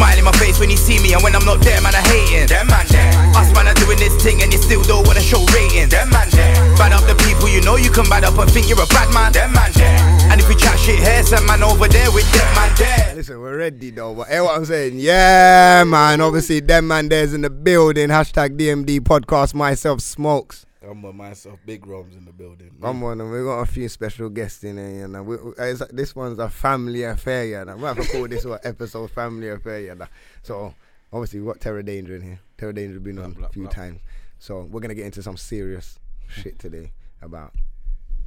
smile 0.00 0.16
in 0.16 0.24
my 0.24 0.32
face 0.40 0.58
when 0.58 0.70
you 0.70 0.78
see 0.78 0.98
me, 0.98 1.12
and 1.12 1.22
when 1.22 1.36
I'm 1.36 1.44
not 1.44 1.60
there, 1.60 1.78
man, 1.82 1.94
I 1.94 2.00
hating. 2.08 2.48
Them 2.48 2.66
man 2.72 2.86
there. 2.88 3.12
Us 3.36 3.52
man 3.52 3.68
are 3.68 3.76
doing 3.76 3.98
this 3.98 4.16
thing, 4.24 4.40
and 4.40 4.50
you 4.50 4.58
still 4.58 4.82
don't 4.84 5.06
wanna 5.06 5.20
show 5.20 5.44
rating. 5.52 5.90
Them 5.90 6.08
man 6.08 6.28
there. 6.30 6.56
Bad 6.80 6.96
up 6.96 7.04
the 7.04 7.14
people 7.28 7.48
you 7.52 7.60
know 7.60 7.76
you 7.76 7.90
can 7.90 8.08
bad 8.08 8.24
up 8.24 8.38
and 8.38 8.50
think 8.50 8.70
you're 8.70 8.80
a 8.80 8.86
bad 8.86 9.12
man. 9.12 9.30
Them 9.32 9.52
man 9.52 9.70
there. 9.74 10.00
And 10.32 10.40
if 10.40 10.48
we 10.48 10.54
chat 10.54 10.78
shit 10.78 11.00
here, 11.00 11.22
some 11.22 11.44
man 11.44 11.62
over 11.62 11.86
there 11.86 12.10
with 12.12 12.24
them 12.32 12.48
man 12.56 12.72
there. 12.78 13.12
Listen, 13.14 13.40
we're 13.40 13.58
ready 13.58 13.90
though. 13.90 14.14
But 14.14 14.28
hear 14.28 14.38
eh, 14.38 14.40
what 14.40 14.56
I'm 14.56 14.64
saying? 14.64 14.94
Yeah, 14.96 15.84
man. 15.84 16.22
Obviously, 16.22 16.60
them 16.60 16.88
man 16.88 17.10
there's 17.10 17.34
in 17.34 17.42
the 17.42 17.50
building. 17.50 18.08
Hashtag 18.08 18.56
DMD 18.56 19.00
podcast. 19.00 19.52
Myself 19.52 20.00
smokes. 20.00 20.64
I'm 20.82 21.02
by 21.02 21.12
myself, 21.12 21.58
big 21.66 21.82
Roms 21.86 22.16
in 22.16 22.24
the 22.24 22.32
building. 22.32 22.70
Come 22.80 23.02
on, 23.04 23.20
and 23.20 23.30
we 23.30 23.38
got 23.42 23.60
a 23.60 23.66
few 23.66 23.88
special 23.88 24.28
guests 24.30 24.64
in 24.64 24.78
here. 24.78 25.00
You 25.00 25.08
know, 25.08 25.22
we, 25.22 25.36
we- 25.36 25.52
it's, 25.58 25.82
this 25.92 26.16
one's 26.16 26.38
a 26.38 26.48
family 26.48 27.02
affair. 27.02 27.44
You 27.44 27.64
know, 27.66 27.76
we 27.76 27.82
have 27.82 27.96
to 27.98 28.04
call 28.08 28.26
this 28.26 28.44
one 28.46 28.60
episode 28.64 29.10
family 29.10 29.48
affair. 29.50 29.80
You 29.80 29.94
know, 29.94 30.06
so 30.42 30.74
obviously 31.12 31.40
we 31.40 31.46
got 31.46 31.60
Terror 31.60 31.82
Danger 31.82 32.16
in 32.16 32.22
here. 32.22 32.40
Terror 32.56 32.72
Danger 32.72 32.98
been 33.00 33.18
on 33.18 33.32
blah, 33.32 33.46
a 33.48 33.50
few 33.50 33.64
blah. 33.64 33.72
times, 33.72 34.00
so 34.38 34.62
we're 34.70 34.80
gonna 34.80 34.94
get 34.94 35.06
into 35.06 35.22
some 35.22 35.36
serious 35.36 35.98
shit 36.28 36.58
today 36.58 36.92
about 37.20 37.52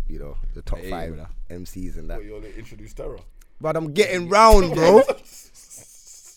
you 0.07 0.19
know 0.19 0.35
the 0.53 0.61
top 0.61 0.77
Hey, 0.79 0.89
five. 0.91 1.19
MCs 1.49 1.97
and 1.97 2.09
that. 2.09 2.17
What, 2.17 2.25
you 2.25 2.33
want 2.33 2.43
to 2.45 2.55
introduce 2.57 2.93
Terror? 2.93 3.17
But 3.61 3.75
I'm 3.77 3.93
getting 3.93 4.27
round, 4.29 4.73
bro. 4.75 5.01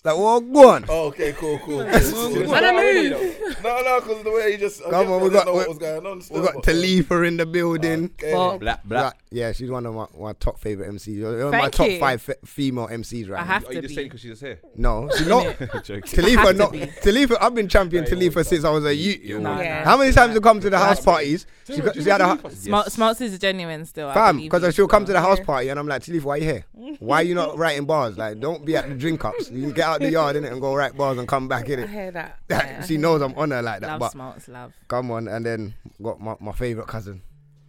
like 0.07 0.17
what? 0.17 0.53
Go 0.53 0.71
on. 0.71 0.85
Oh, 0.89 1.07
okay, 1.09 1.33
cool, 1.33 1.59
cool. 1.59 1.81
I 1.83 1.99
don't 2.01 3.11
know. 3.11 3.19
no, 3.63 3.83
no, 3.83 4.01
because 4.01 4.23
the 4.25 4.31
way 4.31 4.53
he 4.53 4.59
just. 4.59 4.81
I 4.83 4.91
Come 4.91 5.05
guess 5.07 5.11
on, 5.13 5.23
we 5.23 5.31
got- 5.31 5.47
know 5.47 5.53
we- 5.53 5.59
what 5.59 5.69
was 5.69 5.79
going 5.79 6.07
on. 6.07 6.19
We 6.31 6.41
got 6.41 6.55
Talifa 6.63 7.27
in 7.29 7.37
the 7.37 7.43
ah, 7.43 7.47
building. 7.47 8.05
Okay. 8.19 8.33
Well, 8.33 8.59
Black, 8.59 8.85
black. 8.85 9.19
yeah, 9.31 9.53
she's 9.53 9.71
one 9.71 9.85
of 9.87 9.95
my, 9.95 10.07
my 10.19 10.33
top 10.35 10.59
favorite 10.61 10.91
MCs. 10.93 11.17
You're 11.17 11.37
you're 11.39 11.51
my 11.51 11.63
Thank 11.63 11.73
top 11.75 11.89
you. 11.89 11.99
five 11.99 12.23
fe- 12.23 12.35
female 12.45 12.89
MCs 12.89 13.29
right 13.29 13.41
I 13.41 13.45
now. 13.45 13.53
have 13.53 13.65
Are 13.65 13.69
to 13.69 13.75
you 13.75 13.83
just 13.83 13.95
saying 13.95 14.07
because 14.07 14.21
she's 14.21 14.31
just 14.31 14.43
here? 14.43 14.61
No, 14.77 15.09
she's 15.17 15.27
not. 15.27 15.45
Talifa, 15.59 16.57
not. 16.57 16.73
Talifa. 16.73 17.37
I've 17.41 17.55
been 17.55 17.69
champion 17.69 18.05
Yeah, 18.05 18.11
Talifa 18.11 18.47
since 18.47 18.65
I 18.65 18.71
was 18.71 18.85
a 18.85 18.95
youth. 18.95 19.21
You 19.23 19.37
You 19.37 19.41
know. 19.41 19.55
Nah, 19.55 19.61
always- 19.61 19.85
How 19.85 19.97
many 19.97 20.13
times 20.13 20.27
have 20.29 20.35
you 20.35 20.41
come 20.41 20.61
to 20.61 20.71
the 20.71 20.79
house 20.79 21.01
parties? 21.01 21.47
She, 21.67 21.81
got, 21.81 21.95
she 21.97 22.03
had 22.05 22.21
a 22.21 22.39
Smart, 22.55 22.93
Smarts 22.93 23.21
is 23.21 23.37
genuine 23.41 23.85
still. 23.87 24.09
I 24.09 24.15
fam 24.15 24.39
because 24.41 24.73
she'll 24.75 24.87
come 24.87 25.05
to 25.05 25.13
the 25.13 25.21
house 25.21 25.41
party 25.41 25.69
and 25.69 25.81
I'm 25.81 25.89
like, 25.89 26.03
Talifa, 26.03 26.23
why 26.23 26.35
are 26.35 26.39
you 26.39 26.45
here? 26.45 26.65
Why 27.01 27.17
are 27.21 27.25
you 27.25 27.35
not 27.35 27.59
writing 27.59 27.87
bars? 27.87 28.17
Like, 28.17 28.39
don't 28.39 28.65
be 28.65 28.77
at 28.77 28.89
the 28.89 28.95
drink 28.95 29.25
ups. 29.25 29.51
You 29.51 29.73
get 29.73 29.85
out 29.85 29.96
the 30.01 30.11
yard 30.11 30.37
innit, 30.37 30.53
and 30.53 30.61
go 30.61 30.75
write 30.75 30.97
bars 30.97 31.19
and 31.19 31.27
come 31.29 31.49
back 31.49 31.69
in 31.69 31.83
I 31.85 31.87
hear 31.87 32.11
that. 32.13 32.39
Yeah, 32.49 32.83
she 32.85 32.97
knows. 32.97 33.21
I'm 33.23 33.35
on 33.35 33.51
her 33.51 33.63
like 33.63 33.81
that. 33.81 33.89
Love 33.89 34.01
But 34.01 34.13
Smarts, 34.13 34.49
love. 34.49 34.73
come 34.89 35.11
on, 35.11 35.29
and 35.29 35.45
then 35.45 35.75
got 36.03 36.21
my, 36.21 36.37
my 36.41 36.53
favorite 36.53 36.87
cousin. 36.87 37.23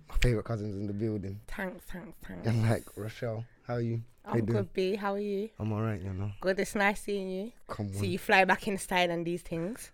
My 0.10 0.16
favorite 0.22 0.44
cousin's 0.46 0.76
in 0.76 0.88
the 0.88 0.94
building. 0.94 1.40
Thanks, 1.48 1.86
thanks, 1.92 2.18
thanks. 2.28 2.48
And 2.48 2.70
like 2.70 2.84
Rochelle, 2.96 3.46
how 3.68 3.76
are 3.76 3.82
you? 3.82 4.02
I'm 4.26 4.46
good, 4.46 4.74
B. 4.74 4.96
How 4.96 5.14
are 5.14 5.20
you? 5.20 5.50
I'm 5.58 5.72
alright, 5.72 6.02
you 6.02 6.12
know. 6.12 6.32
Good. 6.42 6.60
It's 6.60 6.76
nice 6.76 7.02
seeing 7.02 7.30
you. 7.30 7.52
Come 7.70 7.88
on. 7.88 7.94
See 7.94 8.08
you 8.08 8.18
fly 8.20 8.44
back 8.44 8.68
in 8.68 8.78
style 8.78 9.10
and 9.10 9.26
these 9.26 9.42
things. 9.42 9.92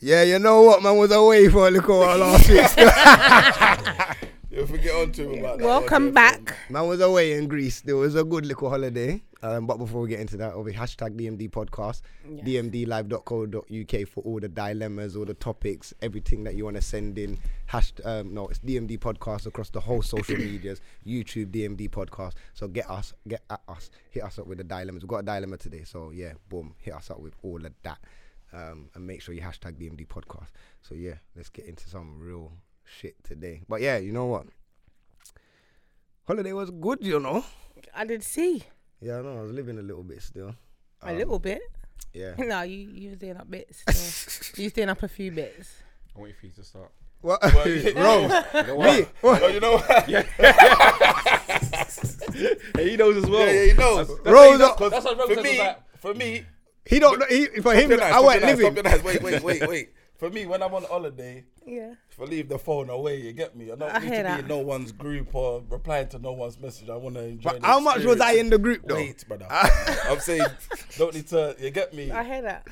Yeah, 0.00 0.24
you 0.24 0.38
know 0.38 0.62
what, 0.62 0.82
man 0.82 0.96
was 0.98 1.10
away 1.12 1.48
for 1.48 1.68
a 1.68 1.70
little 1.70 1.98
while 2.00 2.18
last 2.18 2.48
week. 2.50 4.26
If 4.56 4.70
we 4.70 4.78
get 4.78 4.94
on 4.94 5.12
to 5.12 5.30
him 5.30 5.40
about 5.40 5.58
that. 5.58 5.66
Welcome 5.66 6.12
back. 6.12 6.56
man 6.70 6.88
was 6.88 7.02
away 7.02 7.34
in 7.34 7.46
Greece. 7.46 7.82
There 7.82 7.96
was 7.96 8.14
a 8.14 8.24
good 8.24 8.46
little 8.46 8.70
holiday. 8.70 9.22
Um, 9.42 9.66
but 9.66 9.76
before 9.76 10.00
we 10.00 10.08
get 10.08 10.18
into 10.18 10.38
that, 10.38 10.54
over 10.54 10.72
hashtag 10.72 11.14
DMD 11.20 11.50
podcast, 11.50 12.00
dmdlive.co.uk 12.26 14.08
for 14.08 14.20
all 14.22 14.40
the 14.40 14.48
dilemmas, 14.48 15.14
all 15.14 15.26
the 15.26 15.34
topics, 15.34 15.92
everything 16.00 16.42
that 16.44 16.54
you 16.54 16.64
want 16.64 16.76
to 16.76 16.82
send 16.82 17.18
in. 17.18 17.38
Hash, 17.66 17.92
um, 18.06 18.32
no, 18.32 18.46
it's 18.48 18.58
DMD 18.60 18.98
podcast 18.98 19.44
across 19.44 19.68
the 19.68 19.80
whole 19.80 20.00
social 20.00 20.36
medias, 20.38 20.80
YouTube 21.06 21.50
DMD 21.50 21.90
podcast. 21.90 22.32
So 22.54 22.66
get 22.66 22.88
us, 22.88 23.12
get 23.28 23.42
at 23.50 23.60
us, 23.68 23.90
hit 24.08 24.24
us 24.24 24.38
up 24.38 24.46
with 24.46 24.56
the 24.56 24.64
dilemmas. 24.64 25.02
We've 25.02 25.08
got 25.10 25.18
a 25.18 25.22
dilemma 25.22 25.58
today, 25.58 25.84
so 25.84 26.12
yeah, 26.14 26.32
boom, 26.48 26.74
hit 26.78 26.94
us 26.94 27.10
up 27.10 27.20
with 27.20 27.34
all 27.42 27.62
of 27.62 27.72
that, 27.82 27.98
um, 28.54 28.88
and 28.94 29.06
make 29.06 29.20
sure 29.20 29.34
you 29.34 29.42
hashtag 29.42 29.74
DMD 29.74 30.06
podcast. 30.06 30.48
So 30.80 30.94
yeah, 30.94 31.16
let's 31.36 31.50
get 31.50 31.66
into 31.66 31.90
some 31.90 32.18
real 32.18 32.52
shit 32.86 33.14
today. 33.24 33.62
But 33.68 33.80
yeah, 33.82 33.98
you 33.98 34.12
know 34.12 34.26
what? 34.26 34.46
Holiday 36.26 36.52
was 36.52 36.70
good, 36.70 36.98
you 37.02 37.20
know. 37.20 37.44
I 37.94 38.04
did 38.04 38.22
see 38.22 38.64
Yeah, 39.00 39.18
I 39.18 39.22
know. 39.22 39.38
I 39.38 39.42
was 39.42 39.52
living 39.52 39.78
a 39.78 39.82
little 39.82 40.02
bit 40.02 40.22
still. 40.22 40.54
a 41.02 41.10
Um, 41.10 41.16
little 41.18 41.38
bit. 41.38 41.60
Yeah. 42.12 42.34
No, 42.38 42.62
you 42.62 42.78
you 42.90 43.10
was 43.10 43.18
doing 43.18 43.36
up 43.36 43.50
bits. 43.50 43.82
Still. 43.86 44.52
you 44.62 44.64
was 44.66 44.72
doing 44.72 44.88
up 44.88 45.02
a 45.02 45.08
few 45.08 45.30
bits. 45.30 45.70
I'm 46.14 46.22
waiting 46.22 46.36
for 46.40 46.46
you 46.46 46.52
to 46.52 46.64
start. 46.64 46.90
What? 47.20 47.42
Well, 47.42 47.68
you- 47.68 47.94
Rose. 47.96 48.32
You 48.54 48.62
know 48.64 48.78
Me? 48.82 49.06
what? 49.20 49.54
You 49.54 49.60
know 49.60 49.72
what? 49.78 50.08
Yeah, 50.08 50.22
Hey, 52.74 52.90
he 52.90 52.96
knows 52.96 53.16
as 53.16 53.26
well. 53.30 53.46
yeah, 53.46 53.64
he 53.64 53.72
knows. 53.72 54.08
That's, 54.08 54.20
Rose. 54.26 54.58
Because 54.58 54.90
That's 54.90 55.04
what 55.04 55.18
Rose 55.18 55.28
for 55.28 55.34
said 55.34 55.44
me, 55.44 55.58
about- 55.60 55.82
for 56.00 56.14
me, 56.14 56.44
He 56.84 56.98
don't. 56.98 57.18
know- 57.18 57.26
He, 57.28 57.46
for 57.46 57.74
him, 57.74 57.88
Stop 57.88 57.90
your 57.90 57.98
knife, 57.98 58.02
I 58.02 58.10
stop 58.10 58.24
wasn't 58.24 58.42
your 58.42 58.50
knife, 58.50 58.58
living. 58.58 58.72
stop 58.72 58.74
your 58.74 58.84
knife. 58.84 59.04
Wait, 59.04 59.22
wait, 59.22 59.42
wait, 59.42 59.68
wait. 59.68 59.88
For 60.18 60.30
me, 60.30 60.46
when 60.46 60.62
I'm 60.62 60.72
on 60.72 60.84
holiday, 60.84 61.44
Yeah. 61.66 61.92
if 62.10 62.20
I 62.20 62.24
leave 62.24 62.48
the 62.48 62.58
phone 62.58 62.88
away, 62.88 63.20
you 63.20 63.32
get 63.32 63.54
me. 63.54 63.70
I 63.70 63.74
don't 63.76 63.94
I 63.94 63.98
need 63.98 64.12
hear 64.12 64.22
to 64.22 64.32
be 64.34 64.38
in 64.40 64.46
no 64.48 64.58
one's 64.58 64.92
group 64.92 65.34
or 65.34 65.62
replying 65.68 66.08
to 66.08 66.18
no 66.18 66.32
one's 66.32 66.58
message. 66.58 66.88
I 66.88 66.96
want 66.96 67.16
to 67.16 67.22
enjoy. 67.24 67.50
But 67.50 67.60
the 67.60 67.66
how 67.66 67.80
much 67.80 68.02
was 68.04 68.20
I 68.20 68.32
in 68.32 68.48
the 68.48 68.56
group 68.58 68.82
though? 68.86 68.94
Wait, 68.94 69.26
brother. 69.28 69.46
I'm 69.50 70.20
saying, 70.20 70.46
don't 70.96 71.14
need 71.14 71.26
to. 71.28 71.54
You 71.58 71.70
get 71.70 71.92
me? 71.92 72.10
I 72.10 72.24
hear 72.24 72.42
that. 72.42 72.66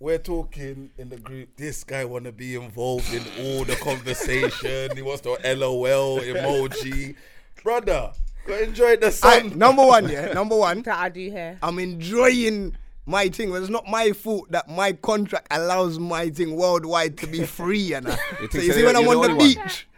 We're 0.00 0.18
talking 0.18 0.90
in 0.98 1.08
the 1.08 1.16
group. 1.16 1.56
This 1.56 1.82
guy 1.84 2.04
want 2.04 2.24
to 2.24 2.32
be 2.32 2.54
involved 2.56 3.14
in 3.14 3.22
all 3.46 3.64
the 3.64 3.76
conversation. 3.76 4.94
he 4.96 5.02
wants 5.02 5.22
to 5.22 5.38
LOL 5.54 6.20
emoji, 6.20 7.14
brother. 7.62 8.12
Go 8.46 8.56
enjoy 8.58 8.96
the 8.96 9.06
I, 9.06 9.10
sun. 9.10 9.58
number 9.58 9.84
one, 9.86 10.08
yeah. 10.08 10.32
Number 10.32 10.56
one. 10.56 10.82
That 10.82 10.98
I 10.98 11.08
do 11.08 11.20
here. 11.30 11.58
I'm 11.62 11.78
enjoying 11.78 12.76
my 13.06 13.28
thing. 13.28 13.50
But 13.50 13.62
it's 13.62 13.70
not 13.70 13.86
my 13.86 14.12
fault 14.12 14.50
that 14.50 14.68
my 14.68 14.92
contract 14.92 15.46
allows 15.50 15.98
my 15.98 16.28
thing 16.30 16.56
worldwide 16.56 17.16
to 17.18 17.26
be 17.26 17.44
free. 17.58 17.92
And 17.94 18.08
so 18.08 18.58
you 18.60 18.72
see, 18.72 18.84
when 18.84 18.96
I'm 18.96 19.06
on 19.08 19.20
the 19.36 19.36
beach, 19.44 19.88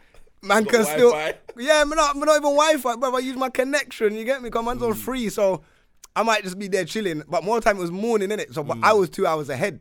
man 0.42 0.64
can 0.66 0.84
still. 0.84 1.10
Wi-Fi? 1.10 1.38
Yeah, 1.56 1.80
I'm 1.82 1.88
not, 1.88 2.14
I'm 2.14 2.20
not 2.20 2.30
even 2.36 2.42
Wi-Fi, 2.54 2.96
but 2.96 3.12
I 3.14 3.18
use 3.18 3.36
my 3.36 3.50
connection. 3.50 4.14
You 4.14 4.24
get 4.24 4.40
me? 4.42 4.50
Come 4.50 4.68
on, 4.68 4.78
Mm. 4.78 4.86
on 4.88 4.94
free, 4.94 5.28
so 5.28 5.62
I 6.14 6.22
might 6.22 6.44
just 6.44 6.58
be 6.58 6.68
there 6.68 6.84
chilling. 6.84 7.22
But 7.28 7.42
more 7.42 7.60
time 7.60 7.78
it 7.78 7.80
was 7.80 7.90
morning, 7.90 8.28
innit? 8.28 8.54
So, 8.54 8.62
but 8.62 8.78
I 8.82 8.92
Mm. 8.92 8.98
was 9.00 9.10
two 9.10 9.26
hours 9.26 9.48
ahead. 9.48 9.80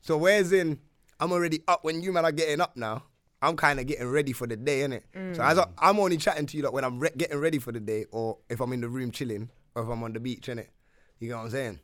So 0.00 0.16
whereas 0.16 0.52
in, 0.52 0.78
I'm 1.20 1.32
already 1.32 1.62
up 1.68 1.84
when 1.84 2.00
you 2.00 2.12
man 2.12 2.24
are 2.24 2.32
getting 2.32 2.60
up 2.60 2.76
now. 2.76 3.02
I'm 3.42 3.56
kind 3.56 3.78
of 3.78 3.86
getting 3.86 4.08
ready 4.08 4.32
for 4.32 4.46
the 4.48 4.56
day, 4.56 4.80
innit? 4.80 5.02
So 5.36 5.42
as 5.44 5.58
I, 5.58 5.66
I'm 5.78 6.00
only 6.00 6.16
chatting 6.16 6.46
to 6.46 6.56
you 6.56 6.62
like 6.64 6.72
when 6.72 6.84
I'm 6.84 6.98
re- 6.98 7.10
getting 7.16 7.38
ready 7.38 7.58
for 7.58 7.70
the 7.70 7.78
day, 7.80 8.04
or 8.10 8.38
if 8.48 8.60
I'm 8.60 8.72
in 8.72 8.80
the 8.80 8.88
room 8.88 9.10
chilling, 9.12 9.50
or 9.76 9.82
if 9.84 9.88
I'm 9.88 10.02
on 10.02 10.12
the 10.12 10.18
beach, 10.20 10.46
innit? 10.48 10.66
You 11.20 11.28
know 11.30 11.36
what 11.38 11.44
I'm 11.44 11.50
saying? 11.50 11.80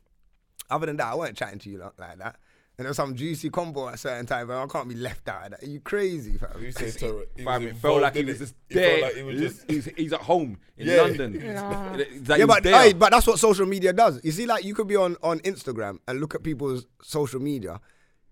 Other 0.69 0.85
than 0.87 0.97
that, 0.97 1.07
I 1.07 1.15
weren't 1.15 1.37
chatting 1.37 1.59
to 1.59 1.69
you 1.69 1.77
like, 1.79 1.99
like 1.99 2.17
that. 2.19 2.37
And 2.77 2.83
there 2.83 2.89
was 2.89 2.97
some 2.97 3.15
juicy 3.15 3.49
combo 3.49 3.87
at 3.87 3.93
a 3.93 3.97
certain 3.97 4.25
time, 4.25 4.47
but 4.47 4.61
I 4.61 4.65
can't 4.67 4.89
be 4.89 4.95
left 4.95 5.29
out 5.29 5.45
of 5.45 5.51
that. 5.51 5.63
Are 5.63 5.65
you 5.65 5.79
crazy, 5.79 6.37
fam? 6.37 6.61
You 6.61 6.73
say 6.73 6.91
to 6.91 7.19
it. 7.19 7.31
Fam, 7.41 7.63
it 7.67 7.77
felt 7.77 8.01
like 8.01 8.15
he 8.15 8.25
was 8.25 8.37
just 8.39 8.53
He 8.67 8.75
there. 8.75 9.01
like 9.01 9.15
he 9.15 9.23
was 9.23 9.39
just. 9.39 9.71
he's, 9.71 9.85
he's 9.95 10.11
at 10.11 10.19
home 10.21 10.57
in 10.77 10.87
Yeah. 10.87 11.01
London. 11.03 11.33
No. 11.41 11.95
It's 11.97 12.27
like 12.27 12.39
yeah, 12.39 12.45
but 12.45 12.65
hey, 12.65 12.91
but 12.91 13.11
that's 13.11 13.27
what 13.27 13.39
social 13.39 13.65
media 13.65 13.93
does. 13.93 14.19
You 14.25 14.31
see, 14.33 14.45
like 14.45 14.65
you 14.65 14.75
could 14.75 14.87
be 14.87 14.97
on 14.97 15.15
on 15.23 15.39
Instagram 15.39 15.99
and 16.07 16.19
look 16.19 16.35
at 16.35 16.43
people's 16.43 16.85
social 17.01 17.39
media. 17.39 17.79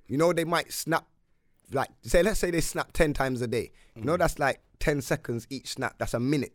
You 0.07 0.17
know, 0.17 0.33
they 0.33 0.43
might 0.43 0.73
snap 0.73 1.05
like 1.71 1.89
say, 2.01 2.21
let's 2.21 2.39
say 2.39 2.51
they 2.51 2.59
snap 2.59 2.91
ten 2.91 3.13
times 3.13 3.41
a 3.41 3.47
day. 3.47 3.71
You 3.95 4.01
Mm. 4.01 4.05
know, 4.05 4.17
that's 4.17 4.39
like 4.39 4.59
ten 4.79 4.99
seconds 5.01 5.47
each 5.49 5.69
snap. 5.75 5.95
That's 5.99 6.13
a 6.15 6.19
minute 6.19 6.53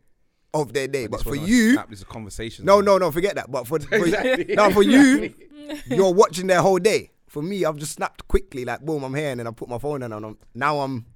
of 0.55 0.73
their 0.73 0.89
day. 0.89 1.07
But, 1.07 1.19
This 1.19 1.25
for 1.25 1.37
you, 1.37 1.73
snap, 1.75 1.91
this 1.91 1.99
is 1.99 2.03
a 2.03 2.07
conversation. 2.07 2.65
no, 2.65 2.81
no, 2.81 2.99
no, 2.99 3.11
forget 3.11 3.35
that. 3.37 3.51
But 3.51 3.67
for, 3.67 3.79
for 3.81 3.95
Exactly. 3.97 4.55
no, 4.55 4.71
for 4.71 4.83
you, 4.83 5.35
you're 5.87 6.13
watching 6.13 6.47
their 6.47 6.63
whole 6.63 6.79
day. 6.79 7.11
For 7.27 7.43
me, 7.43 7.65
I've 7.65 7.77
just 7.77 7.93
snapped 7.93 8.27
quickly, 8.29 8.65
like 8.65 8.81
boom, 8.81 9.03
I'm 9.05 9.15
here, 9.15 9.31
and 9.31 9.41
then 9.41 9.47
I 9.47 9.51
put 9.51 9.69
my 9.69 9.79
phone 9.79 10.01
down, 10.01 10.13
and 10.13 10.25
I'm, 10.25 10.39
now 10.55 10.81
I'm. 10.81 11.07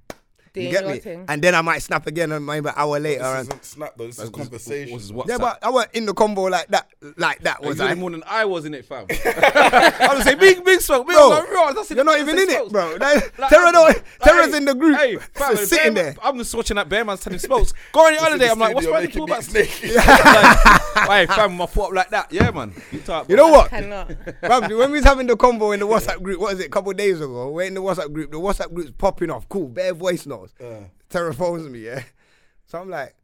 Doing 0.53 0.67
you 0.67 0.71
get 0.71 0.83
your 0.83 0.93
me? 0.93 0.99
thing. 0.99 1.25
And 1.27 1.41
then 1.41 1.55
I 1.55 1.61
might 1.61 1.79
snap 1.81 2.05
again, 2.07 2.31
and 2.31 2.45
maybe 2.45 2.67
an 2.69 2.75
hour 2.77 2.99
later. 2.99 3.19
This 3.23 3.27
And, 3.39 3.47
isn't 3.47 3.65
snap 3.65 3.93
though. 3.97 4.05
This 4.07 4.19
is 4.19 4.29
conversation. 4.29 4.93
Was 4.93 5.03
his 5.03 5.11
WhatsApp. 5.11 5.27
yeah, 5.29 5.37
but 5.39 5.63
I 5.63 5.69
wasn't 5.69 5.93
in 5.95 6.05
the 6.05 6.13
combo 6.13 6.43
like 6.43 6.67
that, 6.67 6.87
like 7.17 7.39
that. 7.43 7.59
Was 7.61 7.69
was 7.69 7.81
I? 7.81 7.91
in 7.93 7.99
more 7.99 8.11
than 8.11 8.23
I 8.27 8.45
was 8.45 8.65
in 8.65 8.73
it, 8.75 8.85
fam. 8.85 9.05
I 9.25 10.13
was 10.15 10.23
say 10.23 10.35
big, 10.35 10.63
big 10.63 10.79
smoke, 10.81 11.07
big 11.07 11.15
Bro, 11.15 11.29
smoke. 11.29 11.47
Bro, 11.49 11.73
that's 11.73 11.89
You're 11.91 12.03
not 12.03 12.19
even 12.19 12.37
in 12.37 12.49
it, 12.49 12.71
bro. 12.71 12.97
Like, 12.99 13.37
Like, 13.39 13.49
Terror 13.49 13.71
don't, 13.71 13.83
like, 13.87 14.03
Terror's 14.21 14.53
in 14.53 14.65
the 14.65 14.73
group. 14.75 14.97
Hey, 14.97 15.17
fam, 15.33 15.55
just 15.55 15.69
sitting 15.69 15.93
Bear 15.93 16.11
there. 16.13 16.15
I'm 16.23 16.37
just 16.37 16.53
watching 16.53 16.75
that 16.75 16.87
bear 16.89 17.03
man's 17.03 17.21
telling 17.21 17.39
smokes. 17.39 17.73
Go 17.91 18.01
on 18.05 18.13
your 18.13 18.21
Just 18.21 18.33
in 18.33 18.39
holiday. 18.39 18.45
the 18.45 18.51
I'm 18.51 18.59
like, 18.59 18.75
what's 18.75 18.85
studio 18.85 19.27
wrong 19.27 19.37
with 19.37 19.49
making 19.49 19.53
you 19.53 19.63
beats 19.65 19.81
about? 19.81 19.95
naked. 19.95 21.07
like, 21.07 21.27
hey, 21.29 21.35
fam, 21.35 21.57
my 21.57 21.65
foot 21.65 21.85
up 21.87 21.93
like 21.93 22.09
that. 22.11 22.31
Yeah, 22.31 22.51
man. 22.51 22.73
You, 22.91 22.99
talk, 22.99 23.29
You 23.29 23.35
know 23.35 23.47
what? 23.47 23.69
Cannot. 23.69 24.09
Bruv, 24.09 24.77
when 24.77 24.91
we 24.91 24.97
was 24.97 25.05
having 25.05 25.27
the 25.27 25.35
convo 25.35 25.73
in 25.73 25.79
the 25.79 25.87
WhatsApp 25.87 26.21
group, 26.21 26.39
what 26.39 26.53
is 26.53 26.59
it, 26.59 26.67
a 26.67 26.69
couple 26.69 26.91
of 26.91 26.97
days 26.97 27.19
ago, 27.21 27.49
we're 27.49 27.63
in 27.63 27.73
the 27.73 27.81
WhatsApp 27.81 28.11
group, 28.13 28.31
the 28.31 28.37
WhatsApp 28.39 28.73
group's 28.73 28.91
popping 28.97 29.29
off. 29.31 29.47
Cool, 29.49 29.67
bare 29.67 29.93
voice 29.93 30.25
notes. 30.43 30.53
Uh. 30.61 30.83
Terror 31.09 31.33
phones 31.33 31.67
me, 31.69 31.79
yeah? 31.79 32.03
So 32.65 32.79
I'm 32.79 32.89
like, 32.89 33.15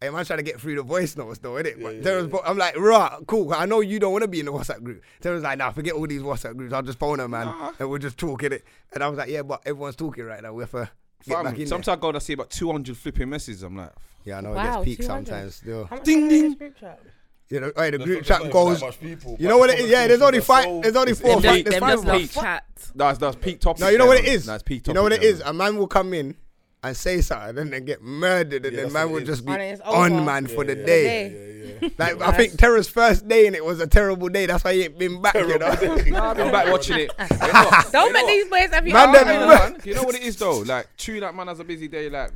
hey, 0.00 0.10
man, 0.10 0.24
trying 0.24 0.38
to 0.38 0.42
get 0.42 0.60
through 0.60 0.76
the 0.76 0.82
voice 0.82 1.16
notes 1.16 1.38
though, 1.38 1.52
innit? 1.54 1.80
But 1.82 2.02
Terror's, 2.02 2.28
po- 2.28 2.42
I'm 2.44 2.58
like, 2.58 2.76
right, 2.78 3.18
cool. 3.26 3.52
I 3.54 3.66
know 3.66 3.80
you 3.80 3.98
don't 3.98 4.12
want 4.12 4.22
to 4.22 4.28
be 4.28 4.40
in 4.40 4.46
the 4.46 4.52
WhatsApp 4.52 4.82
group. 4.82 5.02
Terror's 5.20 5.42
like, 5.42 5.58
nah, 5.58 5.70
forget 5.70 5.94
all 5.94 6.06
these 6.06 6.22
WhatsApp 6.22 6.56
groups. 6.56 6.72
I'll 6.72 6.82
just 6.82 6.98
phone 6.98 7.18
her, 7.20 7.28
man. 7.28 7.52
And 7.78 7.88
we'll 7.88 7.98
just 7.98 8.18
talk, 8.18 8.42
innit? 8.42 8.62
And 8.92 9.02
I 9.04 9.08
was 9.08 9.18
like, 9.18 9.28
yeah, 9.30 9.42
but 9.42 9.62
everyone's 9.64 9.96
talking 9.96 10.24
right 10.24 10.42
now. 10.42 10.52
We 10.52 10.62
have 10.62 10.70
to 10.72 10.90
get 11.24 11.34
Fam, 11.34 11.44
back 11.44 11.58
in 11.58 11.66
sometimes 11.66 11.88
I 11.98 12.00
go 12.00 12.12
to 12.12 12.20
see 12.20 12.32
about 12.34 12.50
200 12.50 12.96
flipping 12.96 13.30
messages. 13.30 13.62
I'm 13.62 13.76
like. 13.76 13.92
Yeah, 14.24 14.36
I 14.38 14.40
know 14.42 14.52
Wow, 14.52 14.82
it 14.82 14.84
gets 14.84 14.98
peak 14.98 15.06
sometimes 15.06 15.54
still. 15.54 15.88
Ding, 16.04 16.18
are 16.18 16.20
you 16.20 16.24
in 16.24 16.28
ding. 16.28 16.42
this 16.50 16.54
group 16.58 16.76
chat? 16.78 17.00
You 17.48 17.60
know, 17.60 17.72
hey, 17.74 17.90
the 17.90 17.98
There's 17.98 18.06
group 18.10 18.24
chat 18.24 18.50
goes. 18.52 18.96
people, 18.98 19.36
You 19.40 19.48
know 19.48 19.56
what 19.56 19.70
it 19.70 19.78
is? 19.80 19.88
Yeah, 19.90 20.06
there's 20.06 20.20
only 20.20 20.40
five. 20.40 20.64
so- 20.64 20.80
There's 20.82 20.94
only 20.96 21.14
four. 21.14 21.30
in 21.30 21.42
Five, 21.42 21.64
there's 21.64 21.64
Them 21.64 21.80
five 21.80 22.04
just 22.04 22.36
of 22.36 22.42
chat. 22.42 22.64
That's 22.94 23.18
that's 23.18 23.36
peak 23.36 23.60
topic. 23.60 23.80
No, 23.80 23.88
you 23.88 23.96
know 23.98 24.06
what 24.06 24.18
it 24.18 24.24
man. 24.26 24.34
is. 24.34 24.44
That's 24.46 24.62
peak 24.62 24.86
You 24.86 24.92
know 24.94 25.02
what 25.02 25.12
it 25.12 25.16
topic, 25.16 25.30
is. 25.30 25.38
man. 25.40 25.48
A 25.48 25.52
man 25.54 25.76
will 25.78 25.86
come 25.88 26.12
in 26.12 26.36
and 26.82 26.96
say 26.96 27.20
something, 27.20 27.58
and 27.58 27.72
then 27.72 27.84
get 27.84 28.02
murdered, 28.02 28.64
and 28.64 28.74
Yeah, 28.74 28.84
then 28.84 28.92
man 28.92 29.10
what 29.10 29.20
will 29.20 29.26
just 29.26 29.44
be 29.44 29.52
And 29.52 29.80
on 29.82 30.12
over. 30.14 30.22
man 30.22 30.46
for 30.46 30.64
the 30.64 30.76
yeah, 30.76 30.86
day. 30.86 31.04
Day. 31.04 31.76
Yeah, 31.82 31.88
yeah. 31.88 31.88
Like 31.98 32.20
I 32.22 32.32
think 32.32 32.56
Terror's 32.58 32.88
first 32.88 33.26
day, 33.28 33.46
and 33.46 33.54
it 33.56 33.64
was 33.64 33.80
a 33.80 33.86
terrible 33.86 34.28
day. 34.28 34.46
That's 34.46 34.64
why 34.64 34.74
he 34.74 34.82
ain't 34.84 34.98
been 34.98 35.20
back. 35.20 35.34
You 35.34 35.58
know. 35.58 35.68
Nah, 36.10 36.30
I've 36.30 36.36
been 36.36 36.50
back 36.52 36.68
watching 36.70 36.98
it. 37.00 37.12
You 37.18 37.52
know- 37.52 37.70
Don't 37.92 38.06
you 38.08 38.12
make 38.12 38.22
know- 38.22 38.26
these 38.28 38.46
boys 38.48 38.70
have 38.70 38.86
you 38.86 38.92
Man, 38.94 39.08
on, 39.08 39.14
them- 39.14 39.26
man. 39.26 39.48
man, 39.72 39.80
you 39.84 39.94
know 39.94 40.02
what 40.02 40.14
it 40.14 40.22
is 40.22 40.36
though? 40.36 40.58
Like, 40.60 40.88
true, 40.96 41.20
that 41.20 41.34
man 41.34 41.46
has 41.48 41.60
a 41.60 41.64
busy 41.64 41.88
day, 41.88 42.08
like 42.08 42.30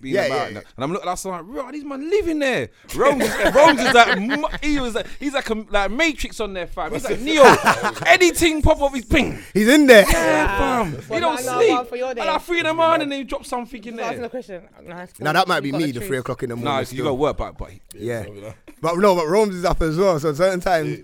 being 0.00 0.14
Yeah, 0.14 0.22
about, 0.26 0.34
yeah, 0.36 0.44
and, 0.46 0.54
yeah. 0.56 0.62
and 0.76 0.84
I'm 0.84 0.92
looking 0.92 1.08
at 1.08 1.12
us 1.12 1.24
like, 1.24 1.44
bro, 1.44 1.70
these 1.72 1.84
man 1.84 2.08
living 2.10 2.38
there. 2.38 2.68
Rome, 2.96 3.20
is- 3.20 3.54
Rome 3.54 3.78
is 3.78 3.94
like, 3.94 4.64
he 4.64 4.80
was 4.80 4.94
like, 4.94 5.06
he's 5.18 5.32
like 5.34 5.48
a 5.50 5.54
like 5.70 5.90
Matrix 5.90 6.40
on 6.40 6.52
there, 6.54 6.66
fam. 6.66 6.92
He's 6.92 7.04
like 7.04 7.20
Neo. 7.20 7.42
Anything 8.06 8.62
pop 8.62 8.80
up 8.82 8.94
his 8.94 9.04
ping. 9.04 9.38
He's 9.54 9.68
in 9.68 9.86
there. 9.86 10.04
Yeah, 10.10 10.58
fam. 10.58 10.92
Well, 10.92 11.02
He 11.02 11.20
don't 11.20 11.44
no, 11.44 11.52
no, 11.52 11.58
sleep. 11.58 11.68
well, 11.70 11.84
for 11.84 11.96
your 11.96 12.14
day. 12.14 12.20
And 12.22 12.30
like 12.30 12.42
three 12.42 12.60
in 12.60 12.66
the 12.66 12.74
morning, 12.74 13.02
and 13.02 13.12
then 13.12 13.18
you 13.20 13.24
drop 13.24 13.44
something 13.44 13.82
in 13.84 13.96
Just 13.96 14.02
Asking 14.02 14.16
the 14.16 14.20
there. 14.22 14.28
question. 14.28 14.62
No, 14.86 15.06
Now 15.24 15.32
that 15.32 15.48
might 15.48 15.60
be 15.60 15.72
me, 15.72 15.86
the 15.92 16.00
the 16.00 16.06
three 16.06 16.18
o'clock 16.18 16.42
in 16.42 16.50
the 16.50 16.56
morning. 16.56 16.72
Nah, 16.72 16.78
you 16.80 16.84
still. 16.86 17.04
got 17.04 17.18
work, 17.18 17.36
but 17.36 17.56
but 17.58 17.70
Yeah, 17.94 18.26
but 18.80 18.96
no, 18.98 19.14
but 19.14 19.26
Rome's 19.26 19.54
is 19.54 19.64
up 19.64 19.80
as 19.82 19.96
well. 19.96 20.18
So 20.20 20.32
certain 20.34 20.60
times 20.60 21.00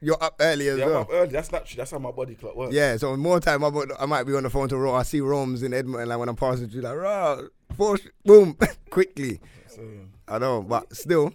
you're 0.00 0.22
up 0.22 0.36
early 0.40 0.68
as 0.68 0.78
Yeah, 0.78 0.84
I'm 0.84 0.90
well. 0.90 1.00
up 1.02 1.08
early. 1.10 1.28
That's 1.30 1.50
naturally. 1.52 1.76
That's 1.78 1.90
how 1.90 1.98
my 1.98 2.10
body 2.10 2.34
clock 2.34 2.54
works. 2.56 2.74
Yeah, 2.74 2.96
so 2.96 3.16
more 3.16 3.40
time 3.40 3.64
I, 3.64 3.70
might- 3.70 3.88
I 3.98 4.06
might 4.06 4.24
be 4.24 4.34
on 4.34 4.42
the 4.44 4.50
phone 4.50 4.68
to 4.68 4.76
Rome. 4.76 4.94
I 4.96 5.02
see 5.02 5.20
Rome's 5.20 5.62
in 5.62 5.74
Edmonton, 5.74 6.08
like 6.08 6.18
when 6.18 6.28
I'm 6.28 6.36
passing 6.36 6.68
through, 6.68 6.82
like, 6.82 6.96
raw, 6.96 7.40
four, 7.76 7.98
sh- 7.98 8.06
boom, 8.24 8.56
quickly. 8.90 9.40
So, 9.68 9.82
I 10.28 10.38
know, 10.38 10.62
but 10.62 10.94
still, 10.96 11.32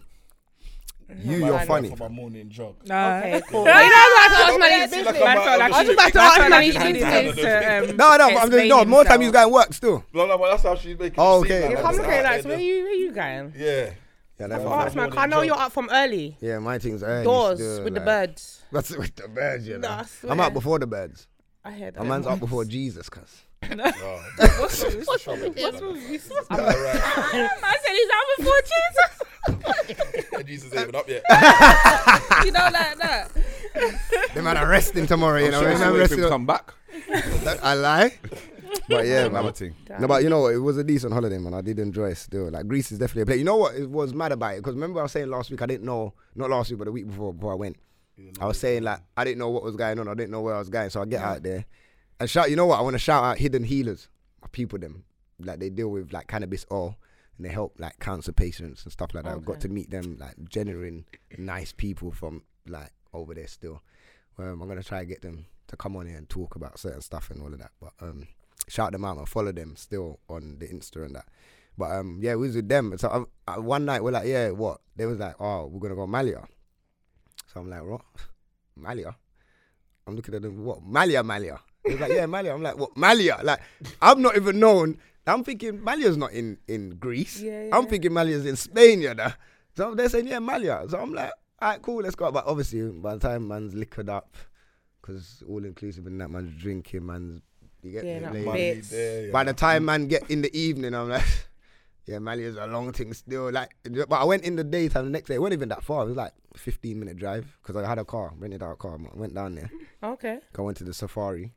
you, 1.24 1.40
Not 1.40 1.46
you're 1.48 1.58
bad. 1.60 1.68
funny. 1.68 1.90
For 1.90 1.96
my 1.98 2.08
morning 2.08 2.50
jog. 2.50 2.76
Okay, 2.86 3.42
cool. 3.50 3.60
You 3.60 3.66
know 3.66 3.72
what 3.74 4.32
I 4.32 4.48
ask 4.50 4.60
man 4.60 4.80
his 4.82 4.90
feel 4.90 5.04
business. 5.04 5.22
I'm 5.22 5.26
Man 5.26 5.38
out 5.38 5.44
felt 5.44 5.54
of 5.54 5.60
like 5.60 5.70
the 5.72 5.76
I 5.76 5.80
was 5.80 5.88
shit. 5.88 5.94
about 5.94 6.14
to 6.14 6.20
ask 6.22 6.38
felt 6.38 6.50
man 6.50 6.52
like 6.52 6.66
his 6.66 6.76
he 6.78 6.84
needed 6.84 7.36
business. 7.36 7.46
Um, 7.46 7.90
um, 7.92 7.98
no, 7.98 8.18
no, 8.18 8.34
but 8.34 8.44
I'm 8.44 8.52
just, 8.52 8.68
no, 8.70 8.86
more 8.86 9.04
time 9.04 9.20
he's 9.20 9.26
himself. 9.28 9.44
going 9.44 9.54
work 9.54 9.74
still. 9.74 10.06
No, 10.14 10.26
no, 10.26 10.38
but 10.40 10.50
that's 10.52 10.64
how 10.64 10.76
she's 10.76 10.98
making. 10.98 11.16
Oh, 11.20 11.44
it 11.44 11.48
seem 11.48 11.58
okay. 11.58 11.70
You 11.72 11.78
I'm 11.78 12.00
okay, 12.00 12.20
out 12.20 12.24
like, 12.24 12.42
so 12.42 12.48
there 12.50 12.58
where 12.58 12.66
you, 12.66 12.84
where 12.84 12.94
you 12.96 13.12
going? 13.12 13.54
Yeah. 13.56 13.90
Yeah, 14.40 14.46
Oh, 14.46 14.50
that's 14.50 14.64
ask, 14.66 14.96
man, 14.96 15.10
'cause 15.10 15.20
I 15.20 15.26
know 15.28 15.42
you're 15.42 15.58
up 15.58 15.72
from 15.72 15.90
early. 15.92 16.36
Yeah, 16.42 16.60
my 16.60 16.80
thing's 16.80 17.04
early. 17.04 17.24
Doors 17.24 17.60
still, 17.60 17.84
with 17.84 17.94
the 17.94 18.00
birds. 18.02 18.62
That's 18.72 18.90
with 18.98 19.16
the 19.16 19.28
birds, 19.28 19.68
you 19.68 19.78
know. 19.78 19.88
Nah, 19.88 19.96
I 19.98 20.00
I'm 20.00 20.06
swear. 20.08 20.42
up 20.42 20.54
before 20.54 20.80
the 20.80 20.88
birds. 20.88 21.28
I 21.64 21.72
heard 21.72 21.94
A 21.96 22.00
that. 22.00 22.06
man's 22.06 22.26
up 22.26 22.40
before 22.40 22.66
Jesus, 22.78 23.10
cuz. 23.10 23.42
Oh, 23.72 24.22
What's 24.60 25.28
wrong 25.28 25.40
with 25.40 25.56
this? 25.56 25.82
I 26.50 27.76
said 27.82 27.94
he's 27.94 28.10
out 28.12 28.28
before 28.38 28.62
Jesus. 28.74 29.12
Jesus 30.46 30.74
ain't 30.74 30.82
even 30.84 30.96
up 30.96 31.08
yet. 31.08 31.24
you 32.46 32.52
know, 32.52 32.68
like 32.74 32.98
that. 32.98 33.32
They 34.34 34.42
man 34.42 34.58
are 34.58 34.68
resting 34.68 35.06
tomorrow, 35.08 35.38
you 35.40 35.52
know. 35.52 35.62
Sure, 35.62 35.74
They 35.74 35.80
man 35.80 35.94
wait 35.94 36.12
him 36.12 36.28
come 36.30 36.46
back. 36.46 36.74
I 37.64 37.74
lie. 37.76 38.14
But 38.90 39.06
yeah, 39.06 39.26
Another 39.26 39.44
man. 39.44 39.54
thing. 39.54 39.76
No, 40.00 40.08
but 40.08 40.24
you 40.24 40.30
know? 40.30 40.48
It 40.48 40.58
was 40.58 40.78
a 40.78 40.84
decent 40.84 41.14
holiday, 41.14 41.38
man. 41.38 41.54
I 41.54 41.62
did 41.62 41.80
enjoy 41.80 42.10
it 42.10 42.18
still. 42.18 42.50
Like 42.50 42.68
Greece 42.68 42.92
is 42.92 43.00
definitely 43.00 43.22
a 43.22 43.26
place. 43.28 43.38
You 43.40 43.46
know 43.46 43.56
what? 43.56 43.76
It 43.76 43.90
was 43.90 44.14
mad 44.14 44.32
about 44.34 44.56
it 44.56 44.58
because 44.58 44.74
remember 44.76 45.00
I 45.00 45.04
was 45.04 45.12
saying 45.14 45.30
last 45.30 45.50
week 45.52 45.62
I 45.62 45.66
didn't 45.66 45.86
know, 45.86 46.14
not 46.36 46.50
last 46.50 46.70
week, 46.70 46.80
but 46.80 46.86
the 46.86 46.92
week 46.92 47.08
before 47.08 47.34
before 47.34 47.54
I 47.54 47.56
went. 47.56 47.78
I 48.40 48.46
was 48.46 48.58
saying 48.60 48.84
like 48.84 49.00
I 49.16 49.24
didn't 49.24 49.40
know 49.40 49.50
what 49.50 49.64
was 49.64 49.76
going 49.76 50.00
on. 50.00 50.08
I 50.08 50.14
didn't 50.14 50.32
know 50.32 50.42
where 50.42 50.56
I 50.56 50.60
was 50.60 50.70
going, 50.70 50.90
so 50.90 51.02
I 51.02 51.06
get 51.06 51.22
out 51.22 51.44
there 51.44 51.66
and 52.20 52.30
shout. 52.30 52.50
You 52.50 52.56
know 52.56 52.66
what? 52.66 52.80
I 52.80 52.82
want 52.82 52.94
to 52.96 53.00
shout 53.00 53.24
out 53.24 53.38
Hidden 53.38 53.64
Healers. 53.64 54.08
My 54.42 54.48
people, 54.52 54.78
them 54.80 55.04
like 55.40 55.60
they 55.60 55.70
deal 55.70 55.90
with 55.90 56.12
like 56.14 56.28
cannabis 56.28 56.66
oil 56.72 56.98
and 57.38 57.46
they 57.46 57.50
help 57.50 57.76
like 57.80 58.00
cancer 58.00 58.32
patients 58.32 58.84
and 58.84 58.92
stuff 58.92 59.14
like 59.14 59.24
that. 59.24 59.34
I've 59.34 59.46
got 59.46 59.62
to 59.62 59.70
meet 59.70 59.90
them 59.90 60.18
like 60.20 60.36
genuine 60.50 61.06
nice 61.38 61.72
people 61.72 62.12
from 62.12 62.44
like 62.68 62.92
over 63.14 63.34
there 63.34 63.48
still. 63.48 63.82
Um, 64.38 64.62
I'm 64.62 64.68
gonna 64.68 64.84
try 64.84 65.00
and 65.00 65.08
get 65.08 65.22
them 65.22 65.46
to 65.68 65.78
come 65.78 65.96
on 65.96 66.06
here 66.06 66.18
and 66.18 66.30
talk 66.30 66.56
about 66.56 66.78
certain 66.78 67.02
stuff 67.02 67.32
and 67.32 67.42
all 67.42 67.54
of 67.54 67.60
that. 67.60 67.72
But 67.80 67.94
um, 68.02 68.28
shout 68.68 68.92
them 68.92 69.06
out 69.06 69.18
and 69.18 69.28
follow 69.28 69.52
them 69.52 69.76
still 69.76 70.20
on 70.30 70.58
the 70.60 70.68
Insta 70.68 71.06
and 71.06 71.16
that. 71.16 71.26
But 71.78 71.92
um, 71.92 72.20
yeah, 72.22 72.36
we 72.36 72.48
was 72.48 72.56
with 72.56 72.70
them. 72.70 72.98
So 72.98 73.28
I, 73.48 73.54
I, 73.54 73.60
one 73.60 73.86
night 73.86 74.04
we're 74.04 74.12
like, 74.12 74.28
yeah, 74.28 74.50
what? 74.50 74.82
They 74.96 75.06
was 75.06 75.20
like, 75.20 75.36
oh, 75.40 75.68
we're 75.68 75.80
gonna 75.80 75.96
go 75.96 76.08
Malia. 76.08 76.44
So 77.52 77.62
I'm 77.62 77.70
like, 77.70 77.84
what? 77.84 78.02
Malia? 78.76 79.16
I'm 80.06 80.16
looking 80.16 80.36
at 80.36 80.42
them, 80.42 80.64
what? 80.64 80.84
Malia, 80.84 81.24
Malia. 81.24 81.60
He's 81.84 82.00
like, 82.00 82.12
yeah, 82.12 82.26
Malia. 82.26 82.54
I'm 82.54 82.62
like, 82.62 82.78
what? 82.78 82.96
Malia? 82.96 83.40
Like, 83.44 83.62
I'm 84.02 84.22
not 84.22 84.36
even 84.36 84.60
known. 84.60 84.98
I'm 85.26 85.44
thinking 85.44 85.82
Malia's 85.84 86.18
not 86.18 86.34
in, 86.34 86.58
in 86.68 86.98
Greece. 86.98 87.40
Yeah, 87.40 87.70
I'm 87.72 87.88
thinking 87.88 88.14
Malia's 88.14 88.46
in 88.46 88.56
Spain, 88.56 89.02
you 89.02 89.14
know. 89.14 89.32
So 89.76 89.96
they're 89.96 90.10
saying, 90.10 90.28
yeah, 90.28 90.40
Malia. 90.40 90.84
So 90.90 91.00
I'm 91.00 91.14
like, 91.14 91.32
all 91.60 91.70
right, 91.70 91.82
cool, 91.82 92.02
let's 92.02 92.16
go. 92.16 92.32
But 92.32 92.46
obviously, 92.46 92.90
by 92.90 93.14
the 93.16 93.20
time 93.20 93.48
man's 93.48 93.74
liquored 93.74 94.10
up, 94.10 94.36
because 95.02 95.42
all 95.48 95.64
inclusive 95.64 96.08
and 96.08 96.20
that 96.20 96.30
man's 96.30 96.62
drinking, 96.62 97.06
man's, 97.06 97.42
you 97.84 97.92
get 97.92 98.06
Yeah, 98.06 98.20
me? 98.32 98.40
not 98.40 98.48
Like, 98.48 98.56
Bits. 98.58 98.90
there, 98.90 99.26
yeah. 99.28 99.32
by 99.32 99.44
the 99.44 99.54
time 99.54 99.86
man 99.86 100.08
get 100.08 100.30
in 100.30 100.42
the 100.42 100.56
evening, 100.58 100.94
I'm 100.94 101.10
like, 101.10 101.24
yeah, 102.06 102.20
Mali 102.20 102.44
is 102.44 102.56
a 102.58 102.68
long 102.68 102.92
thing 102.94 103.14
still. 103.14 103.52
Like, 103.52 103.76
but 103.84 104.12
I 104.12 104.24
went 104.26 104.44
in 104.44 104.56
the 104.56 104.64
daytime 104.64 105.06
the 105.06 105.12
next 105.12 105.28
day. 105.30 105.36
It 105.36 105.42
wasn't 105.42 105.54
even 105.54 105.70
that 105.70 105.84
far. 105.84 106.04
It 106.04 106.08
was 106.08 106.16
like 106.18 106.34
15 106.56 107.00
minute 107.00 107.18
drive 107.18 107.58
because 107.62 107.82
I 107.82 107.88
had 107.88 107.98
a 108.00 108.06
car, 108.06 108.34
rented 108.38 108.62
out 108.64 108.72
a 108.74 108.76
car. 108.76 108.96
I 109.14 109.18
went 109.18 109.34
down 109.34 109.56
there. 109.56 109.72
Okay. 110.04 110.40
I 110.58 110.62
went 110.62 110.78
to 110.78 110.84
the 110.84 110.94
safari. 110.94 111.54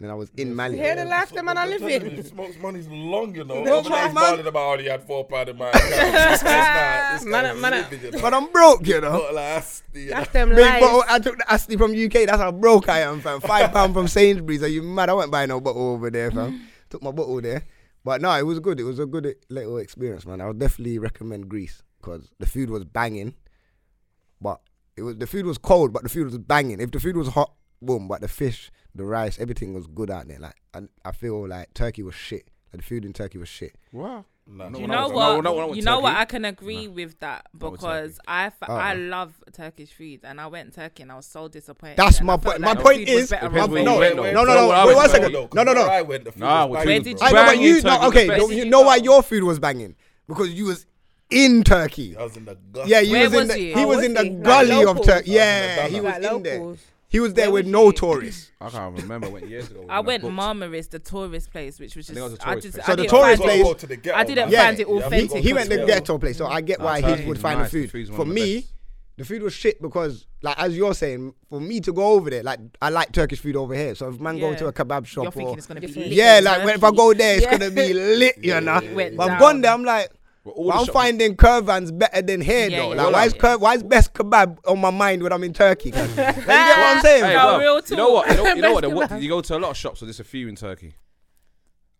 And 0.00 0.06
then 0.08 0.10
I 0.12 0.14
was 0.14 0.30
in 0.38 0.54
Mali. 0.56 0.78
Hear 0.78 0.96
the 0.96 1.04
life 1.04 1.30
the 1.30 1.42
man 1.42 1.58
I 1.58 1.66
live 1.66 1.82
in. 1.82 2.24
Smokes 2.24 2.56
money's 2.58 2.88
long, 2.88 3.34
you 3.34 3.44
know. 3.44 3.60
Well, 3.60 3.80
Over 3.80 3.90
there 3.90 4.06
he's 4.06 4.14
man. 4.14 4.30
balling 4.32 4.46
about 4.46 4.70
how 4.70 4.82
he 4.82 4.86
had 4.88 5.02
four 5.02 5.26
pound 5.26 5.50
in 5.50 5.58
my 5.58 5.68
account. 5.68 5.84
This 6.30 6.42
guy's 6.42 7.24
Man, 7.26 7.44
living, 7.44 7.60
man, 7.60 7.86
you 8.02 8.10
know. 8.12 8.20
But 8.22 8.32
I'm 8.32 8.50
broke, 8.50 8.86
you 8.86 8.98
know. 9.02 9.12
Not 9.12 9.34
like 9.34 9.44
Asti, 9.58 10.00
you 10.00 10.08
know. 10.10 10.16
That's 10.16 10.30
them 10.32 10.48
Big 10.50 10.80
bottle. 10.80 10.98
lies. 11.00 11.06
I 11.10 11.18
took 11.18 11.36
the 11.36 11.52
Asti 11.52 11.76
from 11.76 11.90
UK. 11.92 12.12
That's 12.26 12.38
how 12.38 12.50
broke 12.50 12.88
I 12.88 13.00
am, 13.00 13.20
fam. 13.20 13.40
Five 13.42 13.72
pound 13.72 13.92
from 13.92 14.08
Sainsbury's. 14.08 14.62
Are 14.62 14.68
you 14.68 14.82
mad? 14.82 15.10
I 15.10 15.12
went 15.12 15.30
buy 15.30 15.44
no 15.44 15.60
bottle 15.60 15.90
over 15.90 16.10
there, 16.10 16.30
fam. 16.30 16.66
took 16.88 17.02
my 17.02 17.10
bottle 17.12 17.38
there. 17.42 17.64
But 18.02 18.22
no, 18.22 18.32
it 18.32 18.46
was 18.46 18.58
good. 18.58 18.80
It 18.80 18.84
was 18.84 18.98
a 18.98 19.04
good 19.04 19.36
little 19.50 19.76
experience, 19.76 20.24
man. 20.24 20.40
I 20.40 20.46
would 20.46 20.58
definitely 20.58 20.98
recommend 20.98 21.50
Greece 21.50 21.82
because 22.00 22.30
the 22.38 22.46
food 22.46 22.70
was 22.70 22.84
banging. 22.86 23.34
But 24.40 24.62
it 24.96 25.02
was 25.02 25.16
the 25.18 25.26
food 25.26 25.44
was 25.44 25.58
cold, 25.58 25.92
but 25.92 26.04
the 26.04 26.08
food 26.08 26.24
was 26.24 26.38
banging. 26.38 26.80
If 26.80 26.90
the 26.90 27.00
food 27.00 27.18
was 27.18 27.28
hot, 27.28 27.52
boom. 27.82 28.08
But 28.08 28.22
the 28.22 28.28
fish, 28.28 28.70
the 28.94 29.04
rice, 29.04 29.38
everything 29.38 29.74
was 29.74 29.86
good 29.86 30.10
out 30.10 30.28
there. 30.28 30.38
Like 30.38 30.56
I, 30.74 30.80
I 31.04 31.12
feel 31.12 31.46
like 31.48 31.72
Turkey 31.74 32.02
was 32.02 32.14
shit. 32.14 32.48
Like 32.72 32.82
the 32.82 32.86
food 32.86 33.04
in 33.04 33.12
Turkey 33.12 33.38
was 33.38 33.48
shit. 33.48 33.74
Wow. 33.92 34.24
No, 34.52 34.64
You 34.78 34.88
know 34.88 35.02
was- 35.08 35.10
uh, 35.12 35.14
what? 35.14 35.26
no, 35.36 35.40
no, 35.42 35.52
when 35.52 35.62
I 35.62 35.64
went 35.66 35.76
you 35.76 35.82
know 35.82 36.00
what? 36.00 36.16
I 36.16 36.24
can 36.24 36.44
agree 36.44 36.88
with 36.88 37.20
that 37.20 37.46
because 37.56 38.14
Turkey. 38.16 38.24
I, 38.26 38.46
f- 38.46 38.54
oh, 38.68 38.74
I 38.74 38.94
Oh. 38.94 38.98
love 38.98 39.34
Turkish 39.52 39.92
food 39.92 40.20
and 40.24 40.40
I 40.40 40.48
went 40.48 40.74
Turkey 40.74 41.02
and 41.04 41.12
I 41.12 41.16
was 41.16 41.26
so 41.26 41.46
disappointed. 41.46 41.96
That's 41.98 42.20
my 42.20 42.36
point. 42.36 42.60
like 42.60 42.76
My 42.76 42.82
point 42.82 43.08
is- 43.08 43.30
better 43.30 43.46
Depends 43.46 43.64
over 43.64 43.72
where 43.74 43.84
no, 43.84 43.94
you 43.94 44.00
there. 44.00 44.22
went, 44.22 44.34
though. 44.34 44.44
no, 44.44 44.54
no, 44.54 44.54
no, 44.54 44.68
wait 44.68 44.84
went 44.86 44.96
one 44.96 45.04
to. 45.06 45.10
second. 45.10 45.32
No, 45.32 45.62
no, 45.62 45.72
no. 45.72 45.82
where 45.82 45.90
I 45.90 46.02
went, 46.02 46.36
Nah, 46.36 46.66
was 46.66 46.76
what 46.78 46.88
you- 46.88 47.00
did 47.02 47.22
I 47.22 47.30
know, 47.30 47.44
but 47.44 47.58
you 47.58 47.80
Turkey 47.82 48.06
okay. 48.06 48.26
the 48.26 48.36
don't 48.36 48.48
best. 48.48 48.58
you 48.58 48.64
know 48.64 48.80
why 48.82 48.96
your 48.96 49.22
food 49.22 49.44
was 49.44 49.58
banging? 49.60 49.94
Because 50.26 50.50
you 50.52 50.64
was 50.66 50.86
in 51.30 51.62
Turkey. 51.62 52.16
I 52.16 52.22
was 52.24 52.36
in 52.36 52.44
the 52.44 52.56
gut. 52.72 52.88
Yeah, 52.88 53.00
you 53.00 53.12
Where 53.12 53.30
was 53.30 53.40
in 53.42 53.48
the, 53.48 53.60
you? 53.60 53.74
he 53.76 53.84
was 53.84 53.96
was 53.98 54.04
in 54.06 54.14
the 54.14 54.24
he? 54.24 54.30
Like 54.30 54.42
gully 54.42 54.84
of? 54.84 55.02
Turkey. 55.04 55.30
Yeah, 55.30 55.86
he 55.86 56.00
was 56.00 56.18
Like 56.18 56.32
in 56.32 56.42
there. 56.42 56.74
Locals. 57.10 57.12
He 57.12 57.20
was 57.20 57.34
there 57.34 57.46
Where 57.46 57.54
with 57.54 57.66
was 57.66 57.72
no 57.72 57.84
you? 57.86 57.92
tourists. 57.92 58.52
I 58.60 58.68
can't 58.70 59.00
remember. 59.02 59.26
I 59.26 59.30
went 59.30 59.48
years 59.48 59.70
ago. 59.70 59.84
I 59.88 60.00
when 60.00 60.22
went. 60.22 60.34
Marmaris, 60.36 60.90
the 60.90 60.98
tourist 60.98 61.50
place, 61.50 61.80
which 61.80 61.96
was 61.96 62.06
think 62.06 62.18
it 62.18 62.22
was 62.22 62.32
just 62.32 62.42
a 62.42 62.48
I 62.48 62.50
tourist 62.52 62.66
just 62.66 62.74
place. 62.76 62.84
I 62.84 62.92
So 62.92 62.96
the 62.96 63.02
didn't 63.02 63.10
tourist 63.10 63.42
find 63.42 63.50
it- 63.50 63.54
place- 63.54 63.62
Go 63.64 63.74
to 63.74 63.86
the 63.86 63.96
ghetto, 63.96 64.16
I 64.18 64.24
didn't 64.24 64.44
man. 64.44 64.52
Yeah, 64.52 64.64
find 64.66 64.80
it 64.80 64.88
You 64.88 64.98
have 64.98 65.12
he, 65.12 65.18
go 65.18 65.24
authentic. 65.24 65.42
he 65.42 65.48
to 65.48 65.54
went 65.54 65.68
the 65.70 65.76
the 65.78 65.86
ghetto 65.86 66.18
place, 66.18 66.36
so 66.38 66.46
I 66.46 66.60
get 66.60 66.78
Nah, 66.78 66.84
why 66.84 67.00
Turkey 67.00 67.22
he 67.22 67.28
would 67.28 67.36
is 67.36 67.42
find 67.42 67.58
nice. 67.60 67.70
the 67.70 67.78
The 67.80 67.82
food. 67.86 67.90
food's 67.92 68.10
one 68.10 68.16
For 68.16 68.22
of 68.22 68.28
the 68.28 68.34
me, 68.34 68.54
best. 68.60 68.72
the 69.18 69.24
food 69.24 69.42
was 69.42 69.52
shit 69.52 69.82
because, 69.82 70.26
like 70.42 70.58
as 70.58 70.76
you're 70.76 70.94
saying, 70.94 71.34
for 71.48 71.60
me 71.60 71.80
to 71.80 71.92
go 71.92 72.12
over 72.12 72.30
there, 72.30 72.42
like 72.42 72.60
I 72.80 72.90
like 72.90 73.12
Turkish 73.12 73.40
food 73.40 73.56
over 73.56 73.74
here. 73.74 73.94
So 73.94 74.08
if 74.08 74.20
man 74.20 74.38
go 74.38 74.50
Yeah. 74.50 74.56
to 74.56 74.66
a 74.68 74.72
kebab 74.72 75.04
shop 75.06 75.24
You're 75.24 75.32
thinking 75.32 75.54
or 75.54 75.58
it's 75.58 75.66
gonna 75.66 75.80
be 75.80 75.86
lit 75.88 76.06
yeah, 76.08 76.40
like 76.42 76.64
when, 76.64 76.74
if 76.76 76.84
I 76.84 76.90
go 76.92 77.12
there, 77.12 77.34
it's 77.36 77.44
Yeah. 77.44 77.58
gonna 77.58 77.70
be 77.70 77.92
lit, 78.22 78.36
you 78.42 78.60
know. 78.60 78.80
Went 78.94 79.16
But 79.16 79.22
I've 79.24 79.28
down. 79.30 79.38
gone 79.40 79.60
there, 79.62 79.72
I'm 79.72 79.84
like. 79.84 80.10
Well, 80.44 80.54
all 80.54 80.64
Well, 80.64 80.72
the 80.76 80.80
I'm 80.80 80.86
shops- 80.86 80.94
finding 80.94 81.36
Curvans 81.36 81.98
better 81.98 82.22
than 82.22 82.40
here 82.40 82.68
Yeah, 82.70 82.76
though. 82.78 82.94
yeah, 82.94 83.02
like, 83.02 83.12
why 83.12 83.24
is 83.26 83.34
yeah. 83.34 83.40
Cur- 83.40 83.58
why 83.58 83.74
is 83.74 83.82
best 83.82 84.14
kebab 84.14 84.58
on 84.66 84.80
my 84.80 84.90
mind 84.90 85.22
when 85.22 85.32
I'm 85.32 85.44
in 85.44 85.52
Turkey? 85.52 85.90
cuz? 85.90 86.00
Like, 86.16 86.36
you 86.36 86.44
get 86.44 86.46
what 86.46 86.96
I'm 86.96 87.00
saying? 87.02 87.24
Hey, 87.24 87.34
No, 87.34 87.40
bruv, 87.40 87.58
real 87.58 87.80
you 87.90 87.96
know 87.96 88.10
what? 88.10 88.28
You 88.30 88.36
know, 88.36 88.54
you 88.54 88.62
know 88.62 88.72
what? 88.72 88.80
Best 88.82 88.90
the- 88.90 88.96
what- 88.96 89.10
kebab. 89.10 89.22
You 89.22 89.28
go 89.28 89.40
to 89.42 89.56
a 89.56 89.58
lot 89.58 89.70
of 89.70 89.76
shops, 89.76 90.00
so 90.00 90.06
there's 90.06 90.20
a 90.20 90.24
few 90.24 90.48
in 90.48 90.56
Turkey. 90.56 90.94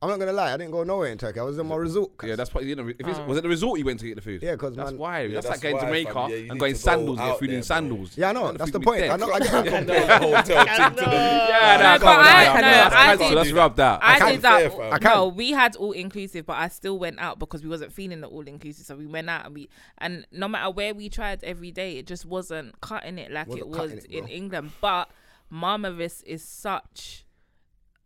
I'm 0.03 0.09
not 0.09 0.19
gonna 0.19 0.33
lie, 0.33 0.55
I 0.55 0.57
didn't 0.57 0.71
go 0.73 0.83
nowhere 0.83 1.09
in 1.13 1.19
Turkey. 1.19 1.41
I 1.41 1.43
was 1.43 1.59
in 1.59 1.67
my 1.67 1.77
resort. 1.77 2.11
Yeah, 2.25 2.35
that's 2.35 2.49
probably. 2.49 2.71
You 2.71 2.77
know, 2.77 2.89
if 2.89 3.07
it's, 3.07 3.19
Oh. 3.19 3.27
was 3.27 3.37
it 3.37 3.43
the 3.43 3.51
resort 3.51 3.79
you 3.79 3.85
went 3.85 4.01
to 4.01 4.07
get 4.07 4.15
the 4.15 4.23
food? 4.23 4.43
Yeah, 4.43 4.57
'cause 4.57 4.75
that's 4.75 4.93
man- 4.93 4.99
why. 4.99 5.21
Yeah, 5.25 5.35
that's, 5.35 5.47
like 5.47 5.61
that's 5.61 5.63
going 5.63 5.75
to 5.79 5.85
Jamaica 5.85 6.13
fam. 6.15 6.31
Yeah, 6.31 6.37
and 6.37 6.43
need 6.45 6.59
going 6.59 6.73
to 6.73 6.79
go 6.79 6.79
sandals, 6.79 7.19
get 7.19 7.39
food 7.39 7.51
there, 7.51 7.57
in 7.59 7.63
sandals. 7.63 8.17
yeah, 8.17 8.29
I 8.31 8.33
know. 8.33 8.53
That's 8.53 8.71
the 8.71 8.81
point. 8.81 9.01
dead. 9.01 9.11
I 9.11 9.17
know. 9.17 9.31
I 9.31 9.39
get 9.41 9.53
Yeah, 9.53 9.81
the 9.83 10.19
hotel 10.19 10.41
to 10.41 10.95
the. 10.95 11.07
Yeah, 11.07 11.77
No, 11.77 11.83
nah, 11.83 11.99
but 11.99 12.01
come 12.01 12.19
on, 12.19 12.25
I- 12.27 12.45
nah, 12.47 12.55
no, 12.55 12.61
that's 12.61 13.19
did- 13.21 13.29
so 13.29 13.35
let's 13.35 13.53
rub 13.53 13.77
that. 13.77 14.01
I 14.03 14.19
can't 14.19 14.33
did 14.37 14.43
that. 14.43 14.61
fair, 14.61 14.71
fam. 14.71 14.81
I 14.95 14.99
can't. 14.99 15.15
no, 15.17 15.29
we 15.29 15.51
had 15.51 15.77
all 15.77 15.93
inclusive, 15.93 16.47
but 16.47 16.57
I 16.57 16.69
still 16.69 16.99
went 16.99 17.19
out 17.19 17.39
because 17.39 17.63
we 17.63 17.69
wasn't 17.69 17.93
feeling 17.93 18.23
the 18.23 18.29
all 18.29 18.41
inclusive. 18.49 18.87
So 18.87 18.97
we 18.97 19.05
went 19.07 19.29
out 19.29 19.45
and 19.45 19.55
we 19.55 19.69
and 19.99 20.27
no 20.33 20.49
matter 20.49 20.71
where 20.71 20.95
we 20.95 21.11
tried 21.11 21.45
every 21.45 21.73
day, 21.73 21.99
it 21.99 22.07
just 22.07 22.25
wasn't 22.25 22.81
cutting 22.81 23.19
it 23.19 23.31
like 23.31 23.49
it 23.55 23.69
was 23.69 23.93
in. 24.07 24.27
England. 24.29 24.71
But 24.81 25.11
Marmaris 25.53 26.23
is 26.25 26.43
such 26.43 27.27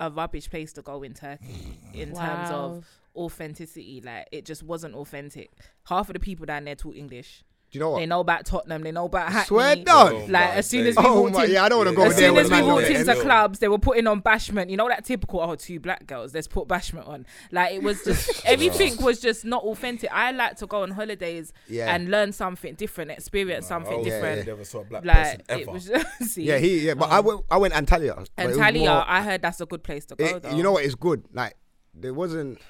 a 0.01 0.11
rubbish 0.11 0.51
place 0.51 0.73
to 0.75 0.83
go 0.83 1.03
in 1.03 1.15
Turkey 1.15 1.79
in 1.93 2.15
terms 2.15 2.51
of 2.51 2.85
authenticity. 3.17 4.03
Like 4.05 4.29
it 4.33 4.45
just 4.45 4.63
wasn't 4.63 4.95
authentic. 4.95 5.51
Half 5.85 6.09
of 6.09 6.15
the 6.15 6.21
people 6.21 6.47
down 6.47 6.65
there 6.65 6.75
talk 6.75 6.97
English. 6.97 7.45
Do 7.75 7.79
you 7.79 7.85
know 7.85 7.91
what? 7.91 7.99
They 7.99 8.07
know 8.07 8.21
about 8.21 8.47
Tottenham. 8.47 8.83
They 8.83 8.93
know 8.93 9.07
about 9.07 9.33
Hackney. 9.33 9.49
Swear 9.49 9.75
down. 9.75 10.13
Oh 10.15 10.27
like 10.29 10.51
as 10.51 10.67
soon 10.69 10.87
as 10.87 10.95
we 10.97 11.03
Oh 11.05 11.23
walked 11.23 11.35
my, 11.35 11.45
in, 11.47 11.51
yeah, 11.51 11.65
I 11.65 11.69
don't 11.69 11.79
want 11.79 11.91
to 11.91 11.97
go 11.97 12.05
as 12.05 12.15
soon 12.17 12.37
as 12.37 12.49
we 12.49 12.63
walked 12.63 12.83
there. 12.87 13.01
into 13.01 13.21
clubs, 13.21 13.59
they 13.59 13.67
were 13.67 13.81
putting 13.81 14.07
on 14.07 14.23
bashment. 14.23 14.71
You 14.71 14.77
know 14.77 14.87
that 14.87 15.05
typical 15.05 15.41
oh 15.41 15.57
two 15.57 15.81
black 15.81 16.07
girls. 16.07 16.33
Let's 16.33 16.47
put 16.47 16.69
bashment 16.69 17.09
on. 17.09 17.27
Like 17.51 17.75
it 17.75 17.83
was 17.83 18.05
just 18.05 18.43
everything 18.47 19.03
was 19.03 19.19
just 19.21 19.45
not 19.45 19.65
authentic. 19.65 20.09
I 20.13 20.31
like 20.31 20.55
to 20.59 20.69
go 20.69 20.83
on 20.85 20.93
holidays 20.93 21.53
Yeah. 21.67 21.93
and 21.93 22.13
learn 22.13 22.31
something 22.31 22.75
different, 22.77 23.11
experience 23.11 23.67
something 23.67 23.93
Oh, 23.99 24.05
different. 24.05 24.43
I 24.43 24.45
never 24.45 24.65
saw 24.65 24.83
a 24.83 24.85
black 24.85 25.05
Like 25.05 25.17
person 25.17 25.41
it 25.49 25.63
ever. 25.63 25.73
was. 25.73 25.91
see, 26.31 26.45
Yeah, 26.45 26.59
he 26.59 26.79
yeah, 26.87 26.95
but 26.95 27.11
I 27.11 27.19
went 27.19 27.41
I 27.51 27.57
went 27.57 27.75
Antalya. 27.75 28.25
but 28.37 28.45
it 28.45 28.49
was 28.51 28.57
Antalya, 28.57 28.79
more- 28.87 29.05
I 29.09 29.21
heard 29.25 29.43
that's 29.43 29.61
a 29.61 29.67
good 29.67 29.83
place 29.83 30.05
to 30.07 30.15
go. 30.15 30.25
it- 30.25 30.43
though. 30.45 30.55
you 30.55 30.63
know 30.63 30.71
what? 30.71 30.85
It's 30.85 30.95
good. 30.95 31.25
Like 31.33 31.55
there 31.93 32.15
wasn't. 32.15 32.61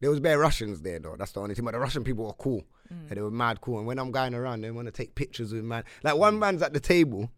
There 0.00 0.10
was 0.10 0.20
bare 0.20 0.38
Russians 0.38 0.80
there 0.82 0.98
though. 0.98 1.16
That's 1.18 1.32
the 1.32 1.40
only 1.40 1.54
thing. 1.54 1.64
But 1.64 1.72
the 1.72 1.80
Russian 1.80 2.04
people 2.04 2.24
were 2.26 2.32
cool. 2.34 2.62
Mm. 2.92 3.08
And 3.08 3.16
they 3.16 3.20
were 3.20 3.30
mad 3.30 3.60
cool. 3.60 3.78
And 3.78 3.86
when 3.86 3.98
I'm 3.98 4.10
going 4.10 4.34
around, 4.34 4.60
they 4.62 4.70
want 4.70 4.86
to 4.86 4.92
take 4.92 5.14
pictures 5.14 5.52
with 5.52 5.64
man. 5.64 5.84
Like 6.02 6.16
one 6.16 6.38
man's 6.38 6.62
at 6.62 6.72
the 6.72 6.80
table 6.80 7.30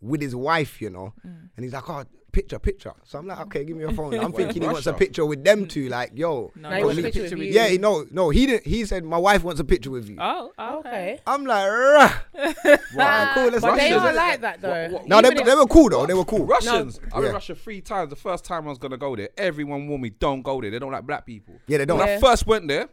with 0.00 0.20
his 0.20 0.36
wife, 0.36 0.80
you 0.80 0.90
know, 0.90 1.14
Mm. 1.26 1.50
and 1.56 1.64
he's 1.64 1.72
like, 1.72 1.88
"Oh, 1.88 2.04
picture, 2.38 2.58
picture." 2.58 2.92
So 3.04 3.18
I'm 3.18 3.26
like, 3.26 3.40
"Okay, 3.46 3.64
give 3.64 3.76
me 3.76 3.82
your 3.86 3.92
phone." 3.92 4.12
I'm 4.26 4.32
thinking 4.40 4.62
he 4.62 4.68
wants 4.68 4.86
a 4.86 4.92
picture 4.92 5.24
with 5.26 5.42
them 5.42 5.66
two. 5.66 5.88
Like, 5.88 6.10
yo, 6.14 6.52
No, 6.54 6.68
Now 6.68 6.70
he 6.70 6.76
he 6.80 6.84
wants 6.84 6.84
wants 6.84 6.98
a 6.98 7.00
a 7.00 7.04
picture 7.04 7.20
picture 7.22 7.36
with 7.36 7.46
with 7.46 7.54
you. 7.54 7.60
yeah, 7.74 7.76
no, 7.86 7.92
no, 8.10 8.30
he 8.30 8.46
didn't. 8.46 8.66
He 8.66 8.84
said, 8.84 9.02
"My 9.04 9.18
wife 9.28 9.42
wants 9.42 9.60
a 9.60 9.64
picture 9.64 9.90
with 9.90 10.08
you." 10.10 10.16
Oh, 10.20 10.52
okay. 10.58 10.78
Okay. 10.88 11.20
I'm 11.26 11.44
like, 11.46 11.66
Rah. 11.70 12.12
Right, 12.94 13.30
cool. 13.34 13.48
Let's 13.50 13.60
But 13.62 13.76
they 13.76 13.92
Russians. 13.92 14.02
are 14.02 14.12
like 14.14 14.40
that 14.42 14.60
though. 14.60 14.88
what- 14.94 15.06
No, 15.08 15.20
they, 15.22 15.30
they 15.34 15.54
were 15.54 15.66
cool 15.66 15.88
though. 15.88 16.06
They 16.06 16.14
were 16.14 16.24
cool. 16.24 16.44
Russians. 16.46 17.00
I 17.12 17.16
Yeah. 17.16 17.22
went 17.22 17.34
Russia 17.34 17.54
three 17.54 17.80
times. 17.80 18.10
The 18.10 18.16
first 18.16 18.44
time 18.44 18.66
I 18.66 18.68
was 18.68 18.78
gonna 18.78 18.96
go 18.98 19.16
there, 19.16 19.30
everyone 19.36 19.88
warned 19.88 20.02
me, 20.02 20.10
"Don't 20.10 20.42
go 20.42 20.60
there. 20.60 20.70
They 20.70 20.78
don't 20.78 20.92
like 20.92 21.06
black 21.06 21.26
people." 21.26 21.54
Yeah, 21.66 21.78
they 21.78 21.86
don't. 21.86 21.98
When 21.98 22.08
I 22.08 22.18
first 22.20 22.46
went 22.46 22.68
there, 22.68 22.88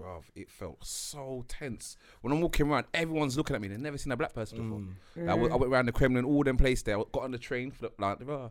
bruv, 0.00 0.22
it 0.34 0.50
felt 0.50 0.84
so 0.84 1.44
tense. 1.48 1.96
When 2.20 2.32
I'm 2.32 2.40
walking 2.40 2.68
around, 2.70 2.86
everyone's 2.94 3.36
looking 3.36 3.54
at 3.56 3.62
me. 3.62 3.68
They've 3.68 3.78
never 3.78 3.98
seen 3.98 4.12
a 4.12 4.16
black 4.16 4.32
person 4.34 4.58
before. 4.58 4.78
Mm. 4.78 4.94
Like, 5.16 5.28
I, 5.28 5.34
went, 5.34 5.52
I 5.52 5.56
mm. 5.56 5.60
went 5.60 5.72
around 5.72 5.86
the 5.86 5.92
Kremlin, 5.92 6.24
all 6.24 6.42
them 6.44 6.56
places 6.56 6.82
there. 6.84 6.98
I 6.98 7.02
got 7.12 7.24
on 7.24 7.30
the 7.32 7.38
train, 7.38 7.70
flip, 7.70 7.94
like, 7.98 8.18
bruh. 8.20 8.50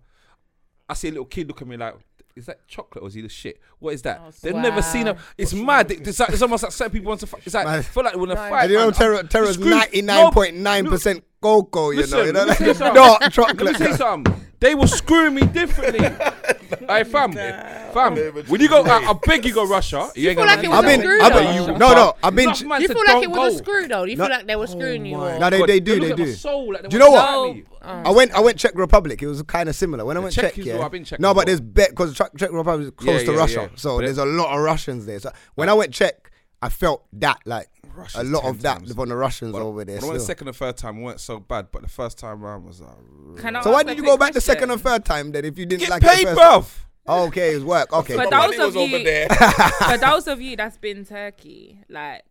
I 0.88 0.94
see 0.94 1.10
a 1.10 1.12
little 1.12 1.26
kid 1.26 1.48
look 1.48 1.62
at 1.62 1.68
me 1.68 1.78
like, 1.78 1.96
is 2.36 2.46
that 2.46 2.68
chocolate 2.68 3.04
or 3.04 3.08
is 3.08 3.14
he 3.14 3.22
the 3.22 3.30
shit? 3.30 3.60
What 3.80 3.94
is 3.94 4.02
that? 4.04 4.22
Oh, 4.26 4.32
They've 4.42 4.56
never 4.56 4.82
seen 4.82 5.08
a. 5.08 5.14
wow. 5.14 5.20
It's 5.38 5.54
mad. 5.54 5.92
It's, 5.92 6.20
like, 6.20 6.30
it's 6.30 6.42
almost 6.42 6.64
like 6.64 6.72
certain 6.72 6.92
people 6.92 7.10
want 7.10 7.20
to. 7.20 7.28
Fight. 7.28 7.42
It's 7.46 7.54
like 7.54 7.66
Man. 7.66 7.80
I 7.80 7.82
feel 7.82 8.04
like 8.04 8.14
they 8.14 8.20
want 8.20 8.32
to 8.32 8.36
No. 8.36 8.50
fight. 8.50 8.62
And 8.64 8.72
you 8.72 8.78
know, 8.78 8.86
man. 8.86 8.94
terror, 8.94 9.16
I'm- 9.18 9.28
terror's 9.28 9.58
ninety 9.60 10.02
nine 10.02 10.32
point 10.32 10.56
nine 10.56 10.86
percent 10.88 11.24
cocoa. 11.42 11.90
You 11.92 11.98
know, 11.98 12.02
Listen, 12.02 12.26
you 12.28 12.34
know, 12.34 12.46
let 12.46 12.46
me 12.46 12.50
like 12.50 12.58
tell 12.58 12.68
you 12.68 12.74
something. 12.76 12.94
dark 12.96 13.22
Let 13.22 13.30
me 13.30 13.34
chocolate. 13.34 13.76
tell 13.78 13.88
you 13.90 13.96
something. 13.96 14.46
They 14.60 14.76
were 14.76 14.88
screwing 14.88 15.36
me 15.36 15.46
differently. 15.48 16.00
hey, 16.88 17.04
fam, 17.04 17.34
fam. 17.34 18.16
When 18.48 18.62
you 18.62 18.70
go, 18.70 18.84
I, 18.84 19.10
I 19.10 19.14
beg 19.14 19.46
you 19.46 19.54
go 19.54 19.66
Russia. 19.66 20.10
You, 20.16 20.30
ain't 20.30 20.38
feel 20.40 20.46
like 20.48 20.64
it 20.64 20.70
I've 20.70 20.72
was 20.72 20.80
a 20.84 20.88
been, 20.88 21.00
screw 21.02 21.22
I've 21.22 21.34
though. 21.34 21.66
been, 21.68 21.80
no, 21.80 21.94
no, 21.94 22.14
I've 22.24 22.36
been. 22.36 22.50
Enough 22.50 22.62
You 22.82 22.88
feel 22.88 23.04
like 23.06 23.24
it 23.24 23.30
was 23.32 23.38
go. 23.38 23.48
a 23.48 23.58
screw 23.58 23.88
though. 23.88 24.04
You 24.04 24.16
No. 24.16 24.26
feel 24.26 24.36
like 24.36 24.48
they 24.48 24.56
were 24.56 24.68
screwing 24.68 25.06
you. 25.06 25.18
or- 25.18 25.40
No, 25.40 25.50
they, 25.50 25.66
they 25.66 25.80
do, 25.80 25.96
look 25.96 26.18
they 26.18 26.24
do. 26.26 26.26
like 26.72 26.82
they 26.84 26.88
Do 26.90 26.96
you 26.96 27.00
know 27.00 27.12
what? 27.12 27.26
to 27.26 27.48
marry. 27.54 27.66
Oh. 27.82 27.88
I 28.06 28.12
went, 28.12 28.32
I 28.34 28.40
went 28.42 28.58
Czech 28.58 28.74
Republic. 28.76 29.22
It 29.22 29.28
was 29.28 29.42
kind 29.44 29.70
of 29.70 29.76
similar. 29.76 30.04
When 30.06 30.18
I 30.18 30.20
went 30.20 30.34
Czech 30.36 30.54
Czech, 30.56 30.66
yeah. 30.66 30.80
I've 30.86 30.92
been 30.92 31.04
Czech 31.06 31.20
no, 31.20 31.30
but 31.34 31.46
before. 31.46 31.46
there's 31.46 31.62
bet 31.62 31.90
because 31.92 32.14
Czech, 32.14 32.32
Czech 32.38 32.52
Republic 32.52 32.88
is 32.88 32.94
close 32.96 33.24
to 33.24 33.34
Russia, 33.34 33.70
so 33.76 34.00
there's 34.00 34.18
a 34.18 34.26
lot 34.26 34.54
of 34.56 34.62
Russians 34.64 35.06
there. 35.06 35.20
So 35.20 35.32
when 35.56 35.70
I 35.70 35.74
went 35.74 35.94
Czech, 35.94 36.30
I 36.62 36.70
felt 36.70 37.06
that 37.14 37.38
like 37.46 37.70
a 38.16 38.24
lot 38.24 38.46
of 38.46 38.62
that 38.62 38.80
times. 38.80 38.94
from 38.94 39.10
the 39.10 39.16
Russians 39.16 39.52
But 39.52 39.62
over 39.62 39.84
there. 39.86 39.98
When 39.98 40.06
I 40.06 40.14
went 40.14 40.22
second 40.24 40.48
and 40.48 40.56
third 40.58 40.78
time, 40.78 41.02
weren't 41.02 41.20
so 41.20 41.40
bad, 41.40 41.68
but 41.72 41.82
the 41.84 41.90
first 41.90 42.18
time 42.18 42.42
round 42.42 42.66
was 42.66 42.82
like. 42.82 42.96
Can 43.38 43.62
So 43.64 43.72
why 43.72 43.84
did 43.84 43.98
you 43.98 44.04
go 44.04 44.18
back 44.18 44.34
the 44.34 44.42
second 44.42 44.70
question? 44.70 44.72
and 44.72 44.82
third 44.82 45.06
time 45.06 45.32
then 45.32 45.46
if 45.46 45.58
you 45.58 45.66
didn't 45.66 45.82
Get 45.82 45.90
like 45.90 46.04
it 46.04 46.10
paid, 46.10 46.28
the 46.28 46.36
first. 46.36 46.78
Oh, 47.08 47.26
okay, 47.28 47.52
it 47.54 47.56
was 47.56 47.66
work. 47.66 47.92
Okay, 47.94 48.16
But 48.16 48.24
cool. 48.24 48.32
that 48.32 48.38
Money 48.38 48.58
was 48.60 48.76
was 48.76 48.84
of 48.84 48.90
you- 48.92 49.28
For 49.92 49.98
those 50.06 50.28
of 50.28 50.42
you 50.42 50.56
that's 50.56 50.78
been 50.78 51.06
Turkey, 51.06 51.80
like 51.90 52.24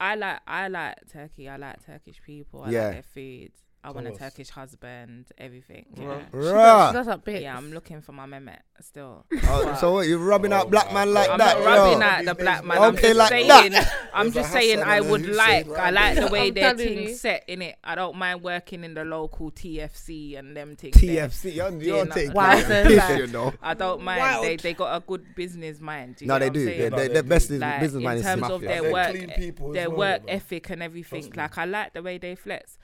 I 0.00 0.14
like 0.16 0.40
I 0.46 0.68
like 0.68 0.96
Turkey. 1.12 1.48
I 1.48 1.56
like 1.56 1.84
Turkish 1.86 2.20
people. 2.22 2.62
I 2.62 2.70
Yeah. 2.70 2.84
like 2.86 2.92
their 2.94 3.02
food. 3.02 3.52
I 3.86 3.90
want 3.92 4.06
a 4.06 4.10
course. 4.10 4.20
Turkish 4.20 4.48
husband. 4.50 5.26
Everything. 5.38 5.86
Yeah. 5.94 6.18
She 6.32 6.36
Rah. 6.36 6.92
does 6.92 7.06
that 7.06 7.24
bit. 7.24 7.42
Yeah, 7.42 7.56
I'm 7.56 7.72
looking 7.72 8.00
for 8.02 8.12
my 8.12 8.26
mehmet 8.26 8.58
still. 8.80 9.24
Oh, 9.44 9.76
so 9.80 9.92
what, 9.92 10.08
you're 10.08 10.18
rubbing 10.18 10.52
out 10.52 10.66
Oh 10.66 10.70
black 10.70 10.92
my 10.92 11.04
man 11.04 11.14
like 11.14 11.30
I'm 11.30 11.38
that? 11.38 11.58
not 11.60 11.64
rubbing 11.64 12.02
out 12.02 12.24
the 12.24 12.34
black 12.34 12.64
man. 12.64 12.78
Okay, 12.78 12.86
I'm 12.86 12.96
just 12.96 13.14
like 13.16 13.28
saying. 13.28 13.72
that. 13.72 13.92
I'm 14.12 14.32
just 14.32 14.52
saying. 14.52 14.82
I 14.82 15.00
would 15.00 15.20
Hussein 15.20 15.36
like. 15.36 15.68
right 15.68 15.80
I 15.86 15.90
like 15.90 16.16
the 16.16 16.26
way 16.28 16.48
I'm 16.48 16.54
their 16.54 16.70
telling 16.74 16.86
things 16.96 17.10
you. 17.10 17.14
set 17.16 17.44
in 17.48 17.62
it. 17.62 17.76
I 17.84 17.94
don't 17.94 18.16
mind 18.16 18.42
working 18.42 18.82
in 18.84 18.94
the 18.94 19.04
local 19.04 19.50
TFC 19.52 20.38
and 20.38 20.56
them 20.56 20.74
things. 20.76 20.96
TFC, 20.96 21.54
you're, 21.54 21.70
Yeah, 21.70 21.96
you're 21.96 22.06
taking 22.06 22.32
Wow, 22.32 22.52
a 22.56 22.60
so 22.62 22.84
piss, 22.84 22.98
like- 22.98 23.18
you 23.18 23.26
know. 23.28 23.54
I 23.62 23.74
don't 23.74 24.02
mind. 24.02 24.18
Wild. 24.20 24.44
They 24.44 24.56
they 24.56 24.74
got 24.74 24.96
a 24.96 25.00
good 25.06 25.24
business 25.36 25.80
mind. 25.80 26.16
You 26.20 26.26
No, 26.26 26.38
get 26.38 26.40
they 26.40 26.46
what 26.46 26.48
I'm 26.48 26.52
do. 26.54 26.64
saying? 26.66 26.78
They're, 26.80 26.90
No, 26.90 26.96
they're, 26.96 27.08
they 27.08 27.14
they're 27.14 27.22
do. 27.22 27.28
best 27.28 27.50
is 27.50 27.60
like 27.60 27.80
business 27.80 27.98
in 27.98 28.04
mind 28.04 28.18
is 28.18 28.24
terms 28.24 28.50
of 28.50 28.60
their 28.62 28.92
work, 28.92 29.36
people 29.36 29.72
their 29.72 29.90
work 29.90 30.22
ethic 30.26 30.70
and 30.70 30.82
everything. 30.82 31.32
Like 31.36 31.56
I 31.58 31.64
like 31.66 31.92
the 31.94 32.02
way 32.02 32.18
they 32.18 32.34
flex. 32.34 32.78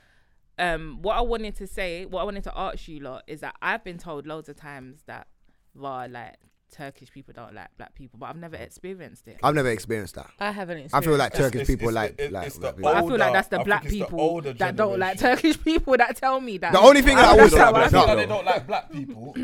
Um, 0.62 0.98
what 1.02 1.16
I 1.16 1.20
wanted 1.20 1.56
to 1.56 1.66
say, 1.66 2.06
what 2.06 2.20
I 2.20 2.24
wanted 2.24 2.44
to 2.44 2.52
ask 2.58 2.86
you 2.88 3.00
lot 3.00 3.22
is 3.26 3.40
that 3.40 3.54
I've 3.60 3.82
been 3.84 3.98
told 3.98 4.26
loads 4.26 4.48
of 4.48 4.56
times 4.56 5.02
that, 5.06 5.26
well, 5.74 6.08
like 6.08 6.36
Turkish 6.70 7.10
people 7.10 7.34
don't 7.34 7.54
like 7.54 7.68
black 7.76 7.94
people, 7.94 8.18
but 8.18 8.26
I've 8.30 8.36
never 8.36 8.56
experienced 8.56 9.26
it. 9.28 9.38
I've 9.42 9.54
never 9.54 9.68
experienced 9.68 10.14
that. 10.14 10.30
I 10.38 10.52
haven't. 10.52 10.88
I 10.92 11.00
feel 11.02 11.16
like 11.16 11.34
Turkish 11.34 11.62
It's- 11.62 11.66
people 11.66 11.88
it's 11.88 11.94
like 11.94 12.16
the- 12.16 12.28
like 12.30 12.46
it's 12.46 12.58
black 12.58 12.76
But 12.76 12.76
people. 12.76 12.96
I 12.96 13.00
feel 13.08 13.18
like 13.18 13.32
that's 13.34 13.48
the 13.48 13.60
I 13.60 13.64
black 13.64 13.84
it's 13.84 13.92
the 13.92 13.98
people 14.04 14.20
older 14.20 14.52
that 14.54 14.76
don't 14.76 14.98
like. 14.98 15.18
Turkish 15.18 15.62
people 15.62 15.96
that 15.98 16.16
tell 16.16 16.40
me 16.40 16.58
that. 16.58 16.72
The 16.72 16.80
only 16.80 17.02
thing 17.02 17.16
that 17.16 17.24
I 17.28 17.28
I 17.28 17.30
always 17.32 17.50
don't 17.52 17.74
That's 17.74 17.92
how 17.92 18.06
like 18.06 18.14
I 18.14 18.16
black 18.16 18.16
feel. 18.16 18.16
people. 18.16 18.16
They 18.16 18.26
don't 18.26 18.44
like 18.46 18.66
black 18.66 18.92
people. 18.92 19.34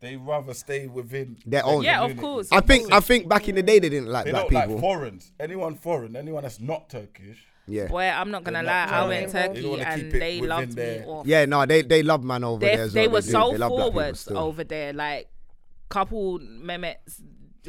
They 0.00 0.16
rather 0.16 0.54
stay 0.54 0.86
within 0.86 1.36
Their 1.46 1.64
own. 1.64 1.82
Yeah, 1.82 2.02
of 2.04 2.16
course. 2.18 2.48
I 2.52 2.60
think 2.60 2.92
I 2.92 3.00
think 3.00 3.28
back 3.28 3.48
in 3.48 3.54
the 3.56 3.62
day 3.62 3.78
they 3.78 3.88
didn't 3.88 4.08
like 4.08 4.26
They 4.26 4.30
black 4.32 4.48
don't 4.48 4.60
people. 4.62 4.74
like 4.76 4.80
foreigners. 4.80 5.32
Anyone 5.40 5.74
foreign, 5.76 6.14
anyone 6.16 6.42
that's 6.42 6.60
not 6.60 6.88
Turkish. 6.90 7.46
Yeah. 7.66 7.86
Boy, 7.86 8.02
I'm 8.04 8.30
not 8.30 8.44
gonna 8.44 8.58
They're 8.58 8.66
lie. 8.66 8.84
I 8.90 9.06
went 9.06 9.30
to- 9.32 9.48
Turkey 9.48 9.80
and 9.80 10.12
they 10.12 10.40
within 10.40 10.48
loved 10.48 10.76
me 10.76 11.04
off. 11.06 11.26
Yeah, 11.26 11.44
no, 11.46 11.64
they 11.66 11.82
they 11.82 12.02
love 12.02 12.22
man 12.24 12.44
over 12.44 12.60
they, 12.60 12.76
there 12.76 12.84
as 12.84 12.92
they 12.92 13.06
well. 13.06 13.14
were 13.14 13.20
do. 13.22 13.30
so 13.30 13.50
They 13.52 13.58
love 13.58 13.70
black 13.70 13.86
people 13.86 14.14
forward 14.14 14.18
over 14.44 14.64
there. 14.64 14.92
Like, 14.92 15.28
couple 15.88 16.38
Mehmets 16.40 17.20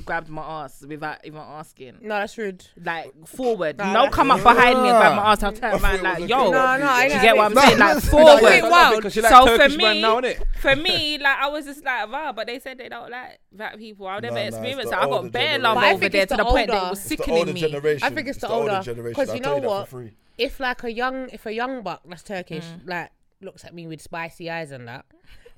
grabbed 0.03 0.27
my 0.29 0.41
ass 0.41 0.83
without 0.87 1.17
even 1.23 1.39
asking. 1.39 1.97
No, 2.01 2.09
that's 2.19 2.37
rude. 2.37 2.65
Like 2.83 3.13
forward, 3.27 3.77
Nah, 3.77 3.93
no 3.93 4.09
come 4.09 4.31
up 4.31 4.43
behind 4.43 4.81
me 4.81 4.89
and 4.89 4.97
grab 4.97 5.15
my 5.15 5.31
ass. 5.31 5.43
I'll 5.43 5.51
turn 5.53 5.63
I 5.73 5.77
thought 5.77 5.83
around 5.83 5.95
it 5.95 6.03
like, 6.03 6.19
was 6.19 6.25
a 6.25 6.27
yo, 6.29 6.43
thing. 6.43 6.51
No, 6.51 6.77
no, 6.77 6.85
I 6.87 7.03
you 7.05 7.15
know. 7.15 7.21
get 7.21 7.37
what 7.37 7.45
I'm 7.45 7.55
saying? 7.55 7.79
Like 7.79 8.03
forward. 8.03 8.43
wait, 8.43 8.61
wild. 8.63 8.95
Because 8.97 9.15
you 9.15 9.21
like 9.21 9.31
so 9.31 9.57
for 9.57 9.69
me, 9.69 10.01
now, 10.01 10.21
for 10.59 10.75
me, 10.75 11.17
like 11.17 11.37
I 11.37 11.47
was 11.47 11.65
just 11.65 11.83
like, 11.85 12.11
wow, 12.11 12.33
but 12.35 12.47
they 12.47 12.59
said 12.59 12.77
they 12.77 12.89
don't 12.89 13.09
like 13.09 13.39
black 13.51 13.77
people. 13.77 14.07
I've 14.07 14.21
never 14.21 14.35
No, 14.35 14.41
no, 14.41 14.47
it's 14.47 14.55
experienced 14.57 14.89
the. 14.91 14.97
I 14.99 15.05
older 15.05 15.23
got 15.23 15.31
bare 15.31 15.41
generation. 15.43 15.61
love 15.63 15.77
I 15.77 15.91
over 15.91 15.99
think 15.99 16.11
there 16.11 16.21
it's 16.23 16.31
to 16.31 16.37
the 16.37 16.43
the 16.43 16.49
point 16.49 16.67
that 16.67 16.73
it 16.73 16.77
older- 16.79 16.89
was 16.89 16.99
It's 16.99 17.09
the 17.09 17.15
sickening 17.17 17.37
older 17.39 17.53
me. 17.53 17.61
generation. 17.61 18.03
I 18.03 18.09
think 18.15 18.27
it's 18.27 18.39
the 18.39 18.49
older- 18.49 18.81
generation. 18.83 19.13
'cause 19.15 19.29
I'll 19.29 19.35
you 19.35 19.41
know 19.41 19.59
that 19.59 19.67
what? 19.93 20.03
If 20.37 20.59
like 20.59 20.83
a 20.83 20.91
young, 20.91 21.29
if 21.31 21.45
a 21.45 21.53
young 21.53 21.81
buck 21.83 22.01
that's 22.05 22.23
Turkish, 22.23 22.65
Mm. 22.65 22.87
like 22.89 23.11
looks 23.41 23.63
at 23.63 23.73
me 23.73 23.87
with 23.87 24.01
spicy 24.01 24.49
eyes 24.49 24.71
and 24.71 24.87
that, 24.87 25.05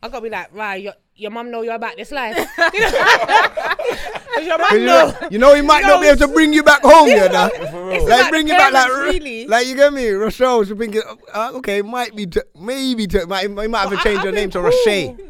I 0.04 0.10
gotta 0.10 0.22
be 0.22 0.30
like, 0.30 0.54
right, 0.54 0.82
your, 0.82 0.94
your 1.16 1.32
mum 1.32 1.50
know 1.50 1.62
you're 1.64 1.74
about 1.76 1.98
this 1.98 2.12
life. 2.12 2.38
You 4.38 4.44
your 4.44 4.58
mum 4.60 4.68
You 4.74 4.86
know. 4.86 5.10
know, 5.10 5.28
you 5.32 5.38
know, 5.40 5.56
he 5.56 5.62
might 5.62 5.80
You 5.82 5.88
not 5.88 5.96
know, 5.96 6.02
be 6.02 6.08
able 6.08 6.28
to 6.28 6.28
bring 6.28 6.54
you 6.54 6.62
back 6.64 6.82
home, 6.84 7.08
you 7.08 7.16
know. 7.30 7.50
It's 7.92 8.06
Like 8.08 8.30
bring 8.30 8.48
you 8.48 8.54
back, 8.56 8.72
like, 8.74 8.90
really. 8.90 9.48
like 9.48 9.66
you 9.66 9.76
get 9.76 9.92
me, 9.94 10.10
Rochelle 10.10 10.64
should 10.64 10.78
bring 10.78 10.94
it. 10.94 11.04
Uh, 11.34 11.52
okay, 11.56 11.82
might 11.82 12.16
be, 12.16 12.28
t- 12.28 12.42
maybe, 12.60 13.08
t- 13.08 13.26
might, 13.26 13.50
might 13.50 13.76
have 13.76 13.90
to 13.90 13.98
change 13.98 14.20
I've 14.20 14.24
your 14.26 14.34
been 14.34 14.36
name 14.36 14.50
to 14.52 14.60
cool. 14.60 14.66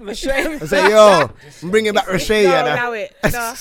Roche. 0.05 0.59
I 0.61 0.65
say, 0.65 0.89
yo, 0.89 1.29
I'm 1.63 1.71
bringing 1.71 1.93
back 1.93 2.07
Roche, 2.07 2.29
no, 2.29 2.35
you 2.37 2.47
know. 2.47 2.91
it. 2.93 3.15
No. 3.31 3.53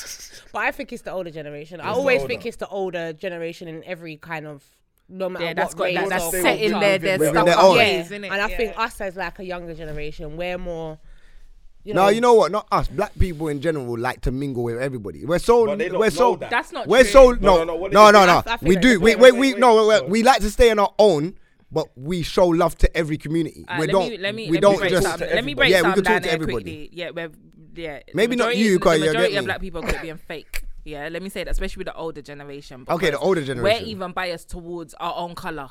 But 0.52 0.62
I 0.62 0.70
think 0.72 0.92
it's 0.92 1.02
the 1.02 1.12
older 1.12 1.30
generation. 1.30 1.80
I 1.80 1.84
It's 1.88 1.94
the 1.94 1.98
always 2.00 2.22
think 2.24 2.44
it's 2.46 2.56
the 2.56 2.68
older 2.68 3.12
generation 3.12 3.68
in 3.68 3.84
every 3.84 4.16
kind 4.16 4.46
of 4.46 4.64
no 5.08 5.28
matter 5.28 5.44
Yeah, 5.44 5.50
what 5.50 5.56
that's 5.56 5.74
got 5.74 5.84
race 5.84 5.94
that, 5.96 6.04
or 6.04 6.08
that's 6.10 6.28
stay 6.28 6.42
set 6.42 6.58
in 6.58 6.74
within- 6.74 6.80
their 6.80 6.98
their 6.98 7.30
stuff 7.30 7.44
their 7.46 7.58
of 7.58 7.64
own. 7.64 7.76
ways, 7.76 8.10
Yeah. 8.10 8.16
innit? 8.18 8.24
And 8.24 8.42
I 8.42 8.48
Yeah. 8.48 8.56
think 8.56 8.72
us 8.78 9.00
as 9.00 9.16
like 9.16 9.38
a 9.38 9.44
younger 9.44 9.74
generation, 9.74 10.36
we're 10.36 10.58
more. 10.58 10.98
You 11.84 11.94
know, 11.94 12.04
No, 12.06 12.08
you 12.08 12.20
know 12.20 12.34
what? 12.34 12.50
Not 12.50 12.66
us. 12.72 12.88
Black 12.88 13.16
people 13.16 13.46
in 13.46 13.60
general 13.60 13.96
like 13.96 14.20
to 14.22 14.32
mingle 14.32 14.64
with 14.64 14.78
everybody. 14.82 15.24
We're 15.24 15.38
so, 15.38 15.66
But 15.66 15.78
they 15.78 15.88
don't 15.88 16.00
we're 16.00 16.10
so, 16.10 16.34
that. 16.36 16.50
That's 16.50 16.72
not 16.72 16.88
we're 16.88 17.04
true. 17.04 17.12
so 17.12 17.30
No, 17.32 17.58
no, 17.58 17.64
no, 17.64 17.76
no, 17.76 17.86
no, 17.86 18.10
no, 18.10 18.26
no. 18.26 18.42
I- 18.44 18.54
I 18.54 18.58
We 18.60 18.74
do. 18.74 18.98
We, 18.98 19.14
we, 19.14 19.30
we, 19.30 19.54
no, 19.54 19.86
we, 19.86 20.00
we 20.08 20.22
like 20.24 20.40
to 20.40 20.50
stay 20.50 20.72
on 20.72 20.80
our 20.80 20.92
own, 20.98 21.36
but 21.70 21.86
we 21.96 22.22
show 22.22 22.48
love 22.48 22.76
to 22.78 22.96
every 22.96 23.16
community. 23.18 23.64
Uh, 23.68 23.76
we 23.78 23.86
let 23.86 23.92
don't. 23.92 24.08
me 24.10 24.16
let 24.18 24.34
me 24.34 24.46
we 24.50 24.52
let 24.54 24.62
don't 24.62 24.82
me 24.82 24.88
just. 24.88 25.20
let 25.20 25.44
me 25.44 25.54
break 25.54 25.70
Yeah, 25.70 25.76
we 25.76 25.82
some 25.84 25.92
could 25.92 26.04
talk 26.04 26.12
down 26.14 26.22
to 26.22 26.26
there 26.26 26.34
everybody. 26.34 26.64
quickly. 26.64 26.90
Yeah, 26.92 27.10
we're, 27.10 27.30
yeah. 27.76 27.98
the 27.98 28.12
Maybe 28.14 28.34
not 28.34 28.46
majority- 28.48 28.60
you, 28.62 28.78
'cause 28.80 28.92
The 28.92 28.98
you 28.98 29.04
get 29.04 29.12
majority 29.12 29.36
of 29.36 29.44
black 29.44 29.60
people 29.60 29.82
could 29.84 30.02
be 30.02 30.12
fake. 30.14 30.62
Yeah, 30.86 31.08
let 31.10 31.20
me 31.20 31.28
say 31.28 31.42
that, 31.42 31.50
especially 31.50 31.80
with 31.80 31.88
the 31.88 31.94
older 31.96 32.22
generation. 32.22 32.84
Okay, 32.88 33.10
the 33.10 33.18
older 33.18 33.42
generation. 33.44 33.82
We're 33.84 33.88
even 33.90 34.12
biased 34.12 34.48
towards 34.50 34.94
our 34.94 35.14
own 35.16 35.34
color. 35.34 35.68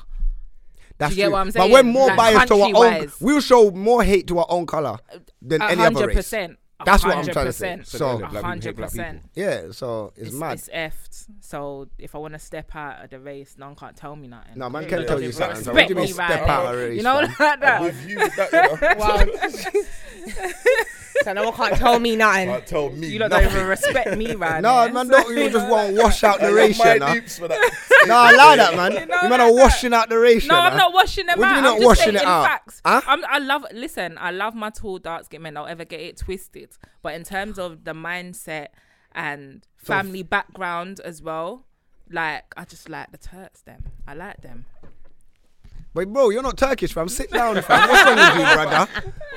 That's 0.98 1.12
you 1.12 1.16
get 1.16 1.24
true. 1.24 1.32
what 1.32 1.38
I'm 1.40 1.50
saying? 1.50 1.70
But 1.70 1.74
we're 1.74 1.90
more 1.90 2.08
Like, 2.08 2.16
biased 2.16 2.48
to 2.48 2.54
our 2.60 2.70
own. 2.74 3.12
We'll 3.20 3.40
show 3.40 3.70
more 3.70 4.04
hate 4.04 4.26
to 4.28 4.38
our 4.40 4.46
own 4.50 4.66
color 4.66 4.98
than 5.40 5.62
A 5.62 5.68
any 5.68 5.72
other 5.80 5.82
hundred 5.84 6.06
race. 6.08 6.16
percent. 6.16 6.58
That's 6.84 7.02
what 7.02 7.16
I'm 7.16 7.24
trying 7.26 7.46
to 7.46 7.52
say. 7.54 7.76
100%. 7.78 7.86
So- 7.86 8.10
a 8.10 8.18
Black 8.18 8.28
people 8.30 8.36
hate 8.36 8.44
hundred 8.44 8.76
percent. 8.76 9.22
Yeah, 9.34 9.70
so 9.70 10.12
it's, 10.16 10.28
It's, 10.28 10.36
mad. 10.36 10.52
it's 10.58 10.68
effed. 10.68 11.26
So 11.40 11.88
if 11.98 12.14
I 12.14 12.18
want 12.18 12.34
to 12.34 12.38
step 12.38 12.76
out 12.76 13.02
of 13.04 13.08
the 13.10 13.18
race, 13.18 13.56
no 13.58 13.66
one 13.66 13.76
can't 13.76 13.96
tell 13.96 14.14
me 14.16 14.28
nothing. 14.28 14.52
no, 14.58 14.68
man 14.68 14.82
Yeah, 14.82 14.88
can 14.90 15.00
yeah, 15.00 15.06
tell 15.06 15.22
you 15.22 15.32
something. 15.32 15.64
So 15.64 15.72
Respect 15.72 15.76
what 15.76 15.88
do 15.88 15.94
you 15.94 16.00
mean 16.04 16.16
so 21.22 21.32
no 21.32 21.44
one 21.44 21.54
can't 21.54 21.76
tell 21.76 21.98
me 21.98 22.16
nothing. 22.16 22.48
Can't 22.48 22.66
tell 22.66 22.90
me. 22.90 23.08
You 23.08 23.18
don't 23.18 23.32
even 23.32 23.66
respect 23.66 24.16
me, 24.16 24.34
man. 24.36 24.62
No, 24.62 24.88
man, 24.90 25.08
don't 25.08 25.36
you 25.36 25.50
just 25.50 25.68
want 25.68 25.94
to 25.94 26.02
wash 26.02 26.24
out 26.24 26.40
the 26.40 26.52
ratio? 26.54 26.98
Nah, 26.98 28.14
I 28.14 28.32
like 28.32 28.58
that, 28.58 28.76
man. 28.76 28.92
You 28.92 29.28
man 29.28 29.40
are 29.40 29.52
washing 29.52 29.92
out 29.92 30.08
the 30.08 30.18
ratio. 30.18 30.52
No, 30.52 30.60
I'm 30.60 30.76
not 30.76 30.92
washing 30.92 31.26
them 31.26 31.42
out. 31.42 31.52
You're 31.54 31.62
not 31.62 31.80
washing 31.80 32.14
it 32.14 32.24
out. 32.24 32.60
i 32.84 33.38
love. 33.38 33.66
Listen, 33.72 34.16
I 34.18 34.30
love 34.30 34.54
my 34.54 34.70
tall, 34.70 34.98
dark 34.98 35.24
skin 35.24 35.42
men. 35.42 35.56
I'll 35.56 35.66
ever 35.66 35.84
get 35.84 36.00
it 36.00 36.16
twisted, 36.18 36.70
but 37.02 37.14
in 37.14 37.24
terms 37.24 37.58
of 37.58 37.84
the 37.84 37.92
mindset 37.92 38.68
and 39.12 39.66
family 39.76 40.22
background 40.22 41.00
as 41.00 41.22
well. 41.22 41.64
Like 42.08 42.44
I 42.56 42.64
just 42.64 42.88
like 42.88 43.10
the 43.10 43.18
Turks 43.18 43.62
them. 43.62 43.82
I 44.06 44.14
like 44.14 44.40
them. 44.42 44.66
But 45.96 46.12
bro, 46.12 46.28
you're 46.28 46.42
not 46.42 46.58
Turkish, 46.58 46.92
fam. 46.92 47.08
Sit 47.08 47.30
down, 47.30 47.54
fam. 47.62 47.88
What's 47.88 48.04
wrong 48.04 48.16
with 48.16 48.36
you, 48.36 48.54
brother? 48.54 48.86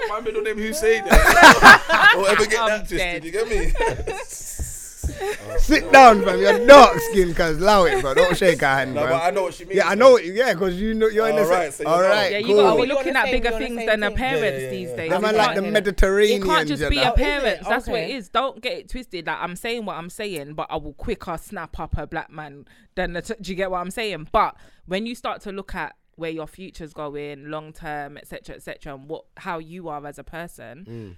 My 0.09 0.19
middle 0.19 0.41
name 0.41 0.57
Hussein. 0.57 1.03
Don't 1.05 2.27
ever 2.27 2.45
get 2.45 2.59
I'm 2.59 2.67
that 2.67 2.85
twisted. 2.85 3.23
You 3.23 3.31
get 3.31 3.47
me? 3.47 3.71
Oh, 3.79 5.57
Sit 5.57 5.85
no. 5.85 5.91
down, 5.93 6.21
fam. 6.25 6.37
You're 6.37 6.67
dark 6.67 6.99
skin, 6.99 7.33
cause 7.33 7.61
allow 7.61 7.85
it, 7.85 8.01
bro. 8.01 8.13
Don't 8.13 8.35
shake 8.35 8.59
her 8.59 8.67
hand, 8.67 8.93
no, 8.93 9.07
bro. 9.07 9.15
I 9.15 9.31
know 9.31 9.43
what 9.43 9.53
she 9.53 9.63
means. 9.63 9.77
Yeah, 9.77 9.87
I 9.87 9.95
know. 9.95 10.17
It, 10.17 10.35
yeah, 10.35 10.53
cause 10.53 10.75
you 10.75 10.95
know 10.95 11.07
you're 11.07 11.23
all 11.23 11.29
in 11.29 11.37
the. 11.37 11.49
Right, 11.49 11.73
so 11.73 11.85
all 11.85 12.01
right. 12.01 12.29
Yeah, 12.29 12.41
cool. 12.41 12.49
you 12.49 12.55
cool. 12.55 12.63
gotta 12.63 12.81
be 12.81 12.87
looking 12.89 13.15
at 13.15 13.31
bigger 13.31 13.51
things 13.51 13.85
than 13.85 14.01
the 14.01 14.11
parents 14.11 14.43
yeah, 14.43 14.65
yeah, 14.65 14.69
these 14.69 14.91
days. 14.91 15.11
Am 15.13 15.23
I 15.23 15.31
like 15.31 15.55
the 15.55 15.61
Mediterranean. 15.61 16.43
It 16.43 16.45
can't 16.45 16.67
just 16.67 16.89
be 16.89 16.99
a 16.99 17.13
parent. 17.13 17.63
That's 17.63 17.87
okay. 17.87 17.91
what 17.93 18.01
it 18.01 18.15
is. 18.17 18.27
Don't 18.27 18.61
get 18.61 18.73
it 18.73 18.89
twisted. 18.89 19.27
Like 19.27 19.37
I'm 19.39 19.55
saying 19.55 19.85
what 19.85 19.95
I'm 19.95 20.09
saying, 20.09 20.55
but 20.55 20.67
I 20.69 20.75
will 20.75 20.91
quicker 20.91 21.37
snap 21.37 21.79
up 21.79 21.97
a 21.97 22.05
black 22.05 22.29
man 22.29 22.65
than 22.95 23.13
the. 23.13 23.21
T- 23.21 23.35
do 23.39 23.49
you 23.49 23.55
get 23.55 23.71
what 23.71 23.77
I'm 23.77 23.91
saying? 23.91 24.27
But 24.33 24.57
when 24.87 25.05
you 25.05 25.15
start 25.15 25.39
to 25.43 25.53
look 25.53 25.73
at 25.73 25.95
where 26.19 26.29
your 26.29 26.47
future's 26.47 26.93
going, 26.93 27.49
long 27.49 27.73
term, 27.73 28.17
etc., 28.17 28.55
etc., 28.55 28.93
and 28.93 29.09
what 29.09 29.25
how 29.37 29.57
you 29.57 29.89
are 29.89 30.05
as 30.05 30.19
a 30.19 30.23
person. 30.23 30.85
Mm. 30.87 31.15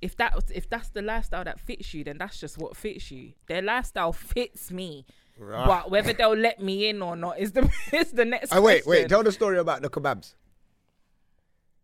If 0.00 0.16
that 0.16 0.34
if 0.54 0.68
that's 0.68 0.90
the 0.90 1.02
lifestyle 1.02 1.44
that 1.44 1.58
fits 1.58 1.94
you, 1.94 2.04
then 2.04 2.18
that's 2.18 2.38
just 2.38 2.58
what 2.58 2.76
fits 2.76 3.10
you. 3.10 3.32
Their 3.46 3.62
lifestyle 3.62 4.12
fits 4.12 4.70
me. 4.70 5.06
Right. 5.38 5.66
But 5.66 5.90
whether 5.90 6.12
they'll 6.12 6.36
let 6.36 6.60
me 6.60 6.88
in 6.88 7.00
or 7.00 7.16
not 7.16 7.38
is 7.38 7.52
the 7.52 7.70
is 7.92 8.12
the 8.12 8.24
next. 8.24 8.52
Oh, 8.52 8.60
wait, 8.60 8.84
question. 8.84 9.02
wait! 9.02 9.08
Tell 9.08 9.22
the 9.22 9.32
story 9.32 9.58
about 9.58 9.82
the 9.82 9.90
kebabs. 9.90 10.34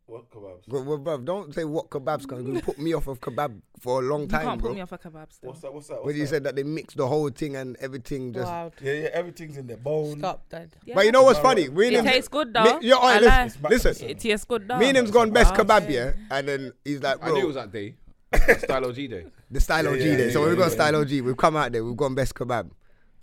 What 0.07 0.31
kebabs? 0.31 0.69
Well, 0.69 0.99
bruv, 0.99 1.25
don't 1.25 1.55
say 1.55 1.65
what 1.65 1.89
kebabs 1.89 2.23
because 2.23 2.45
you 2.45 2.61
put 2.61 2.79
me 2.79 2.93
off 2.93 3.07
of 3.07 3.21
kebab 3.21 3.59
for 3.81 4.03
a 4.03 4.05
long 4.05 4.29
time, 4.29 4.43
you 4.43 4.49
can't 4.49 4.61
bro. 4.61 4.71
put 4.71 4.75
me 4.75 4.83
off 4.83 4.93
of 4.93 5.01
kebabs. 5.01 5.41
Though. 5.41 5.49
What's 5.49 5.61
that? 5.63 5.73
What's 5.73 5.87
that? 5.89 5.95
What's 5.95 6.07
when 6.07 6.15
that? 6.15 6.21
you 6.21 6.27
said 6.27 6.45
that 6.45 6.57
they 6.57 6.63
mix 6.63 6.93
the 6.93 7.07
whole 7.07 7.31
thing 7.31 7.57
and 7.57 7.75
everything 7.77 8.35
just. 8.35 8.53
Yeah, 8.83 8.93
yeah, 8.93 9.09
everything's 9.15 9.57
in 9.57 9.67
the 9.67 9.79
bone. 9.79 10.19
Stop, 10.19 10.47
Dad. 10.51 10.77
Yeah. 10.85 10.95
But 10.95 11.07
you 11.07 11.13
know 11.13 11.23
what's 11.23 11.39
funny? 11.39 11.63
It 11.63 12.05
tastes 12.05 12.29
good, 12.29 12.53
though. 12.53 12.79
Me, 12.79 12.89
yeah, 12.89 12.97
right, 12.97 13.23
listen, 13.23 13.63
listen. 13.63 14.11
It 14.11 14.19
tastes 14.19 14.45
good, 14.45 14.69
though. 14.69 14.77
Me 14.77 14.89
and 14.89 14.99
him's 14.99 15.11
gone 15.11 15.31
best 15.31 15.55
kebab, 15.55 15.89
yeah? 15.89 16.13
And 16.31 16.49
then 16.49 16.73
he's 16.85 17.03
like, 17.03 17.21
bro. 17.21 17.31
I 17.31 17.33
knew 17.33 17.45
it 17.45 17.47
was 17.47 17.57
that 17.57 17.73
day. 17.73 17.95
Style 18.59 18.85
OG 18.85 18.97
day. 18.97 19.27
The 19.51 19.61
Style 19.61 19.85
yeah, 19.85 19.91
OG 19.91 19.97
yeah, 19.97 20.17
day. 20.17 20.27
Yeah, 20.27 20.33
so 20.33 20.47
we've 20.47 20.59
got 20.59 20.73
Style 20.73 20.97
OG. 20.97 21.11
We've 21.11 21.37
come 21.37 21.57
out 21.57 21.73
there. 21.73 21.83
We've 21.83 21.97
gone 21.97 22.15
best 22.15 22.35
kebab. 22.35 22.71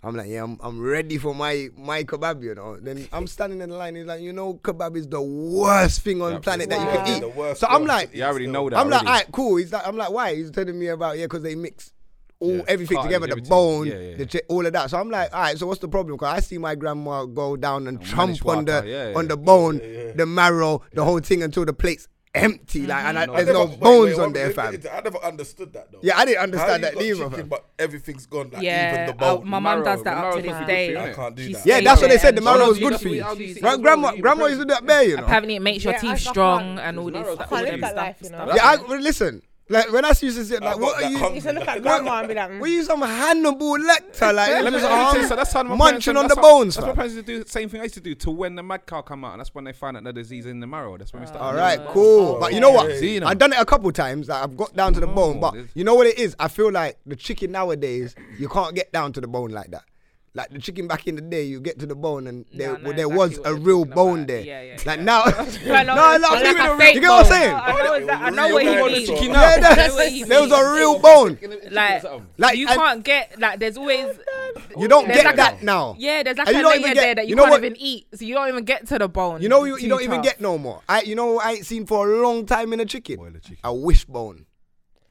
I'm 0.04 0.16
like, 0.16 0.28
yeah, 0.28 0.42
I'm, 0.42 0.58
I'm 0.60 0.80
ready 0.80 1.16
for 1.16 1.32
my 1.34 1.68
my 1.76 2.02
kebab, 2.02 2.42
you 2.42 2.54
know. 2.56 2.76
Then 2.76 3.06
I'm 3.12 3.28
standing 3.28 3.60
in 3.60 3.70
the 3.70 3.76
line. 3.76 3.94
He's 3.94 4.04
like, 4.06 4.20
you 4.20 4.32
know, 4.32 4.54
kebab 4.54 4.96
is 4.96 5.08
the 5.08 5.22
worst 5.22 6.00
thing 6.00 6.20
on 6.20 6.40
planet 6.42 6.70
that 6.70 6.80
you 6.80 7.22
can 7.22 7.32
eat. 7.32 7.56
so 7.56 7.66
I'm 7.68 7.86
like, 7.86 8.12
you 8.14 8.24
already 8.24 8.48
know 8.48 8.68
that. 8.68 8.78
I'm 8.78 8.88
already. 8.88 9.04
like, 9.04 9.06
alright, 9.06 9.32
cool. 9.32 9.56
He's 9.56 9.72
like, 9.72 9.86
I'm 9.86 9.96
like, 9.96 10.10
why? 10.10 10.34
He's 10.34 10.50
telling 10.50 10.76
me 10.76 10.88
about 10.88 11.18
yeah, 11.18 11.26
because 11.26 11.42
they 11.44 11.54
mix 11.54 11.92
all 12.40 12.56
yeah, 12.56 12.62
everything 12.66 13.00
together, 13.00 13.28
the 13.28 13.36
bone, 13.42 13.86
yeah, 13.86 13.98
yeah, 14.00 14.16
the 14.16 14.26
ch- 14.26 14.42
all 14.48 14.66
of 14.66 14.72
that. 14.72 14.90
So 14.90 14.98
I'm 14.98 15.08
like, 15.08 15.32
all 15.32 15.40
right, 15.40 15.56
so 15.56 15.68
what's 15.68 15.80
the 15.80 15.88
problem? 15.88 16.16
Because 16.16 16.34
I 16.36 16.40
see 16.40 16.58
my 16.58 16.74
grandma 16.74 17.24
go 17.24 17.56
down 17.56 17.86
and, 17.86 17.98
and 17.98 18.06
trump 18.06 18.44
on 18.44 18.64
the 18.64 19.14
on 19.16 19.28
the 19.28 19.36
bone, 19.36 19.78
the 20.16 20.26
marrow, 20.26 20.82
the 20.92 21.04
whole 21.04 21.20
thing 21.20 21.44
until 21.44 21.64
the 21.64 21.72
plates 21.72 22.08
empty. 22.34 22.86
Like, 22.86 23.04
and 23.04 23.18
I, 23.18 23.26
no, 23.26 23.34
there's 23.34 23.46
never, 23.46 23.58
no 23.58 23.66
bones 23.66 23.80
wait, 23.80 24.18
wait, 24.18 24.24
on 24.24 24.32
there, 24.32 24.50
fam. 24.50 24.80
I 24.92 25.00
never 25.00 25.18
understood 25.18 25.72
that 25.74 25.92
though. 25.92 26.00
Yeah, 26.02 26.18
I 26.18 26.24
didn't 26.24 26.42
understand 26.42 26.84
that 26.84 27.00
either. 27.00 27.28
Chicken, 27.28 27.48
but 27.48 27.66
everything's 27.78 28.26
gone. 28.26 28.50
Like, 28.50 28.62
yeah, 28.62 29.04
even 29.04 29.16
the 29.16 29.24
uh, 29.24 29.36
bone. 29.36 29.48
My 29.48 29.58
mum 29.58 29.84
does 29.84 30.02
that 30.02 30.16
up 30.16 30.36
to 30.36 30.42
this 30.42 30.66
day. 30.66 30.96
I 30.96 31.12
can't 31.12 31.34
do 31.34 31.52
that. 31.52 31.66
Yeah, 31.66 31.80
that's 31.80 32.00
what 32.00 32.10
they 32.10 32.18
said. 32.18 32.36
The 32.36 32.40
marrow 32.40 32.68
was 32.68 32.78
good 32.78 33.00
for 33.00 33.08
you. 33.08 33.22
Grandma, 33.60 34.16
grandma 34.16 34.46
used 34.46 34.60
to 34.60 34.64
do 34.64 34.72
that 34.72 34.86
bare. 34.86 35.04
You 35.04 35.16
know. 35.16 35.24
Apparently, 35.24 35.56
it 35.56 35.62
makes 35.62 35.84
your 35.84 35.98
teeth 35.98 36.18
strong 36.18 36.78
and 36.78 36.98
all 36.98 37.10
this. 37.10 37.36
Yeah, 37.50 38.76
listen. 38.88 39.42
Like 39.72 39.90
when 39.90 40.04
I 40.04 40.12
see 40.12 40.26
you 40.26 40.32
sit 40.32 40.62
like, 40.62 40.78
what 40.78 41.02
are 41.02 41.08
you? 41.10 41.34
You 41.34 41.40
should 41.40 41.54
look 41.54 41.66
at 41.66 41.80
grandma 41.80 42.18
and 42.18 42.28
be 42.28 42.34
like, 42.34 42.50
mm. 42.50 42.60
were 42.60 42.66
you 42.66 42.84
some 42.84 43.00
Hannibal 43.00 43.78
Lecter? 43.78 44.34
Like, 44.34 44.50
let 44.50 44.72
me 44.72 44.78
just, 44.78 45.16
you, 45.16 45.26
so 45.26 45.34
that's 45.34 45.52
how 45.52 45.62
my 45.62 45.74
munching 45.74 46.16
on 46.16 46.28
the 46.28 46.36
bones. 46.36 46.74
That's 46.74 46.86
what 46.86 46.94
parents 46.94 47.14
used 47.14 47.26
to 47.26 47.38
do. 47.38 47.44
Same 47.46 47.70
thing 47.70 47.80
I 47.80 47.84
used 47.84 47.94
to 47.94 48.00
do. 48.00 48.14
To 48.14 48.30
when 48.30 48.54
the 48.54 48.62
mad 48.62 48.84
cow 48.84 49.00
come 49.00 49.24
out, 49.24 49.32
and 49.32 49.40
that's 49.40 49.54
when 49.54 49.64
they 49.64 49.72
find 49.72 49.96
out 49.96 50.04
the 50.04 50.12
disease 50.12 50.44
in 50.44 50.60
the 50.60 50.66
marrow. 50.66 50.98
That's 50.98 51.12
when 51.12 51.22
we 51.22 51.26
start. 51.26 51.40
All 51.42 51.54
right, 51.54 51.80
cool. 51.88 52.36
Oh, 52.36 52.40
but 52.40 52.52
you 52.52 52.60
know 52.60 52.70
what? 52.70 52.90
I've 52.92 53.38
done 53.38 53.54
it 53.54 53.58
a 53.58 53.64
couple 53.64 53.90
times. 53.92 54.28
Like 54.28 54.42
I've 54.42 54.56
got 54.56 54.76
down 54.76 54.92
to 54.92 55.00
the 55.00 55.08
oh, 55.08 55.14
bone, 55.14 55.40
but 55.40 55.54
you 55.74 55.84
know 55.84 55.94
what 55.94 56.06
it 56.06 56.18
is? 56.18 56.36
I 56.38 56.48
feel 56.48 56.70
like 56.70 56.98
the 57.06 57.16
chicken 57.16 57.52
nowadays, 57.52 58.14
you 58.38 58.48
can't 58.48 58.74
get 58.74 58.92
down 58.92 59.12
to 59.14 59.20
the 59.22 59.28
bone 59.28 59.50
like 59.50 59.70
that. 59.70 59.84
Like 60.34 60.48
the 60.48 60.58
chicken 60.58 60.88
back 60.88 61.06
in 61.06 61.16
the 61.16 61.20
day, 61.20 61.44
you 61.44 61.60
get 61.60 61.78
to 61.80 61.86
the 61.86 61.94
bone 61.94 62.26
and 62.26 62.46
there, 62.54 62.68
no, 62.68 62.76
no, 62.78 62.84
well, 62.84 62.96
there 62.96 63.06
exactly 63.06 63.38
was 63.38 63.40
a 63.44 63.54
real 63.54 63.84
bone 63.84 64.20
about. 64.20 64.28
there. 64.28 64.40
Yeah, 64.40 64.62
yeah, 64.62 64.76
like 64.86 64.98
yeah. 64.98 65.04
now, 65.04 65.24
no, 65.66 65.82
no, 65.82 66.18
like 66.22 66.94
you 66.94 67.00
get 67.02 67.10
what 67.10 67.26
I'm 67.26 67.30
saying? 67.30 67.54
I 67.54 67.72
know, 67.72 67.94
is 67.94 68.08
I 68.08 68.30
know 68.30 68.54
what 68.54 68.62
he 68.62 69.04
means. 69.04 70.28
There 70.28 70.40
was 70.40 70.52
a 70.52 70.72
real 70.74 70.98
bone. 70.98 71.38
Like, 71.70 72.02
like 72.38 72.56
you 72.56 72.66
can't 72.66 73.04
get 73.04 73.38
like. 73.38 73.60
There's 73.60 73.76
always 73.76 74.16
you 74.78 74.88
don't 74.88 75.06
get 75.06 75.26
like 75.26 75.36
that 75.36 75.60
a, 75.60 75.64
now. 75.66 75.96
Yeah, 75.98 76.22
there's 76.22 76.38
like 76.38 76.48
and 76.48 76.56
a 76.56 76.68
layer 76.68 76.80
get, 76.80 76.96
there 76.96 77.14
that 77.16 77.24
you, 77.26 77.30
you 77.30 77.36
know 77.36 77.42
can't 77.42 77.52
what, 77.52 77.64
even 77.64 77.76
eat, 77.78 78.06
so 78.14 78.24
you 78.24 78.34
don't 78.34 78.48
even 78.48 78.64
get 78.64 78.86
to 78.88 78.98
the 78.98 79.08
bone. 79.08 79.42
You 79.42 79.50
know, 79.50 79.64
you, 79.64 79.86
don't 79.86 80.02
even 80.02 80.22
get 80.22 80.40
no 80.40 80.56
more. 80.56 80.80
I, 80.88 81.02
you 81.02 81.14
know, 81.14 81.40
I 81.40 81.52
ain't 81.52 81.66
seen 81.66 81.84
for 81.84 82.10
a 82.10 82.22
long 82.22 82.46
time 82.46 82.72
in 82.72 82.86
chicken. 82.88 83.20
A 83.20 83.38
chicken. 83.38 83.58
A 83.64 83.74
wishbone. 83.74 84.46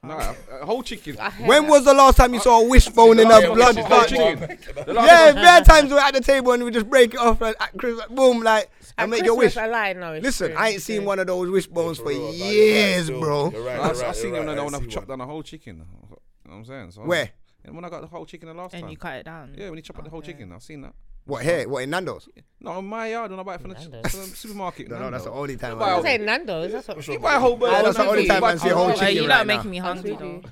Nah, 0.04 0.34
a 0.60 0.66
whole 0.66 0.82
chicken. 0.82 1.16
When 1.46 1.68
was 1.68 1.86
the 1.86 1.94
last 1.94 2.18
time 2.18 2.34
you 2.34 2.40
saw 2.40 2.62
a 2.62 2.68
wishbone 2.68 3.20
in 3.20 3.30
a 3.30 3.54
blood 3.54 3.76
clot? 3.86 4.10
Yeah, 4.12 5.32
there 5.32 5.48
are 5.48 5.62
times 5.64 5.92
we're 5.92 6.00
at 6.00 6.16
the 6.16 6.22
table 6.22 6.54
and 6.54 6.64
we 6.64 6.72
just 6.72 6.90
break 6.90 7.14
it 7.14 7.20
off 7.20 7.40
and 7.42 7.56
at 7.60 7.78
Christmas, 7.78 8.08
boom, 8.08 8.42
like, 8.42 8.68
and 8.98 9.12
make 9.12 9.24
your 9.24 9.38
wish. 9.38 9.58
I 9.58 9.68
lied, 9.68 9.98
no, 9.98 10.18
Listen, 10.18 10.48
true, 10.50 10.58
I 10.58 10.70
ain't 10.70 10.82
seen 10.82 11.06
one 11.06 11.20
of 11.20 11.28
those 11.28 11.52
wishbones 11.52 12.00
for 12.00 12.12
years, 12.12 13.12
right, 13.12 13.20
bro. 13.22 13.50
right, 13.52 13.80
I've 13.80 14.00
right, 14.00 14.16
seen 14.16 14.32
one 14.32 14.48
when 14.48 14.74
I've 14.74 14.90
chopped 14.90 15.08
down 15.08 15.22
a 15.22 15.26
whole 15.28 15.44
chicken. 15.44 15.78
You 15.78 15.84
know 15.84 16.18
what 16.46 16.56
I'm 16.56 16.66
saying? 16.66 16.92
So 16.94 17.02
Where? 17.02 17.30
When 17.70 17.86
I 17.86 17.90
got 17.90 18.02
the 18.02 18.08
whole 18.08 18.26
chicken 18.26 18.48
the 18.48 18.56
last 18.56 18.74
And 18.74 18.82
time. 18.82 18.90
you 18.90 18.98
cut 18.98 19.18
it 19.18 19.26
down. 19.26 19.54
yeah, 19.56 19.70
when 19.70 19.78
you 19.78 19.84
chop 19.84 20.00
up 20.00 20.04
the 20.04 20.10
whole 20.10 20.24
chicken, 20.24 20.52
I've 20.52 20.64
seen 20.64 20.82
that. 20.82 20.96
What 21.32 21.44
here? 21.44 21.66
What 21.70 21.84
in 21.84 21.92
Nando's? 21.92 22.28
No, 22.60 22.80
in 22.80 22.86
my 22.88 23.08
yard 23.08 23.32
when 23.32 23.40
I 23.40 23.44
buy 23.44 23.56
it 23.56 23.62
from 23.62 23.70
the, 23.70 23.80
Nando's. 23.80 24.12
the 24.12 24.36
supermarket. 24.36 24.90
No, 24.90 25.00
no, 25.00 25.12
that's 25.12 25.24
the 25.24 25.32
only 25.32 25.56
time. 25.56 25.82
I 25.82 25.96
buy 25.96 26.02
say 26.02 26.18
Nando's. 26.18 26.74
That's 26.74 26.90
what. 26.90 27.08
you 27.08 27.20
buy 27.20 27.36
a 27.36 27.40
whole 27.40 27.56
burger. 27.56 27.84
that's 27.84 27.96
the 27.96 28.06
only 28.06 28.28
time 28.28 28.44
I 28.44 28.58
see 28.58 28.68
a 28.68 28.76
whole 28.76 28.92
chicken 28.92 29.16
You're 29.16 29.30
not 29.30 29.48
making 29.48 29.72
me 29.72 29.78
hungry 29.78 30.18
though. 30.20 30.42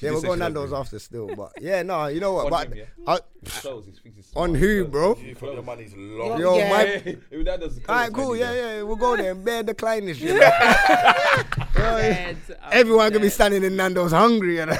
Yeah, 0.00 0.10
we're 0.10 0.22
going 0.22 0.40
Nando's 0.40 0.72
after 0.72 0.98
still, 0.98 1.34
but 1.36 1.52
yeah, 1.60 1.82
no, 1.82 2.08
you 2.08 2.18
know 2.18 2.32
what? 2.32 2.50
But 2.50 2.68
I, 3.06 3.20
on 4.34 4.54
who, 4.54 4.86
bro? 4.86 5.16
Your 5.16 5.62
money's 5.62 5.94
long. 5.94 6.40
Yo, 6.40 6.56
Yeah. 6.58 6.68
my 6.70 7.16
Alright, 7.88 8.12
cool. 8.12 8.34
Yeah, 8.36 8.52
yeah, 8.54 8.82
we'll 8.82 8.96
go 8.96 9.16
there. 9.16 9.34
Bear 9.36 9.62
decline 9.62 10.06
this 10.06 10.18
shit. 10.18 10.42
Everyone 12.72 13.10
gonna 13.10 13.20
be 13.20 13.28
standing 13.28 13.62
in 13.62 13.76
Nando's 13.76 14.10
hungry. 14.12 14.56
You 14.56 14.66
know? 14.66 14.76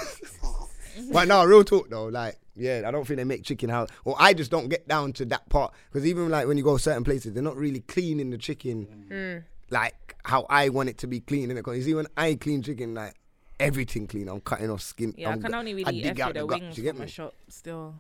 but 1.13 1.29
no, 1.29 1.45
real 1.45 1.63
talk 1.63 1.89
though, 1.89 2.07
like 2.07 2.37
yeah, 2.57 2.83
I 2.87 2.91
don't 2.91 3.07
think 3.07 3.19
they 3.19 3.25
make 3.25 3.43
chicken 3.43 3.69
house. 3.69 3.89
Or 4.05 4.15
I 4.19 4.33
just 4.33 4.51
don't 4.51 4.69
get 4.69 4.87
down 4.87 5.13
to 5.15 5.25
that 5.27 5.49
part 5.49 5.73
because 5.93 6.07
even 6.07 6.29
like 6.29 6.47
when 6.47 6.57
you 6.57 6.65
go 6.65 6.77
certain 6.77 7.05
places, 7.05 7.33
they're 7.33 7.43
not 7.43 7.57
really 7.57 7.81
cleaning 7.81 8.31
the 8.31 8.39
chicken 8.39 9.07
mm. 9.11 9.45
like 9.71 10.17
how 10.25 10.47
I 10.49 10.69
want 10.69 10.89
it 10.89 10.99
to 10.99 11.07
be 11.07 11.21
clean. 11.21 11.51
In 11.51 11.57
it, 11.57 11.65
because 11.65 11.89
even 11.89 12.07
I 12.17 12.35
clean 12.35 12.63
chicken, 12.63 12.95
like 12.95 13.15
everything 13.59 14.07
clean. 14.07 14.29
I'm 14.29 14.41
cutting 14.41 14.71
off 14.71 14.83
skin. 14.83 15.15
Yeah, 15.17 15.31
I'm, 15.31 15.39
i 15.39 15.43
can 15.43 15.55
only 15.55 15.75
really 15.75 16.05
I 16.05 16.09
dig 16.09 16.21
out 16.21 16.35
the 16.35 16.47
wings 16.47 16.77
you 16.77 16.85
get 16.85 16.97
my 16.97 17.07
shop 17.07 17.35
still. 17.49 17.95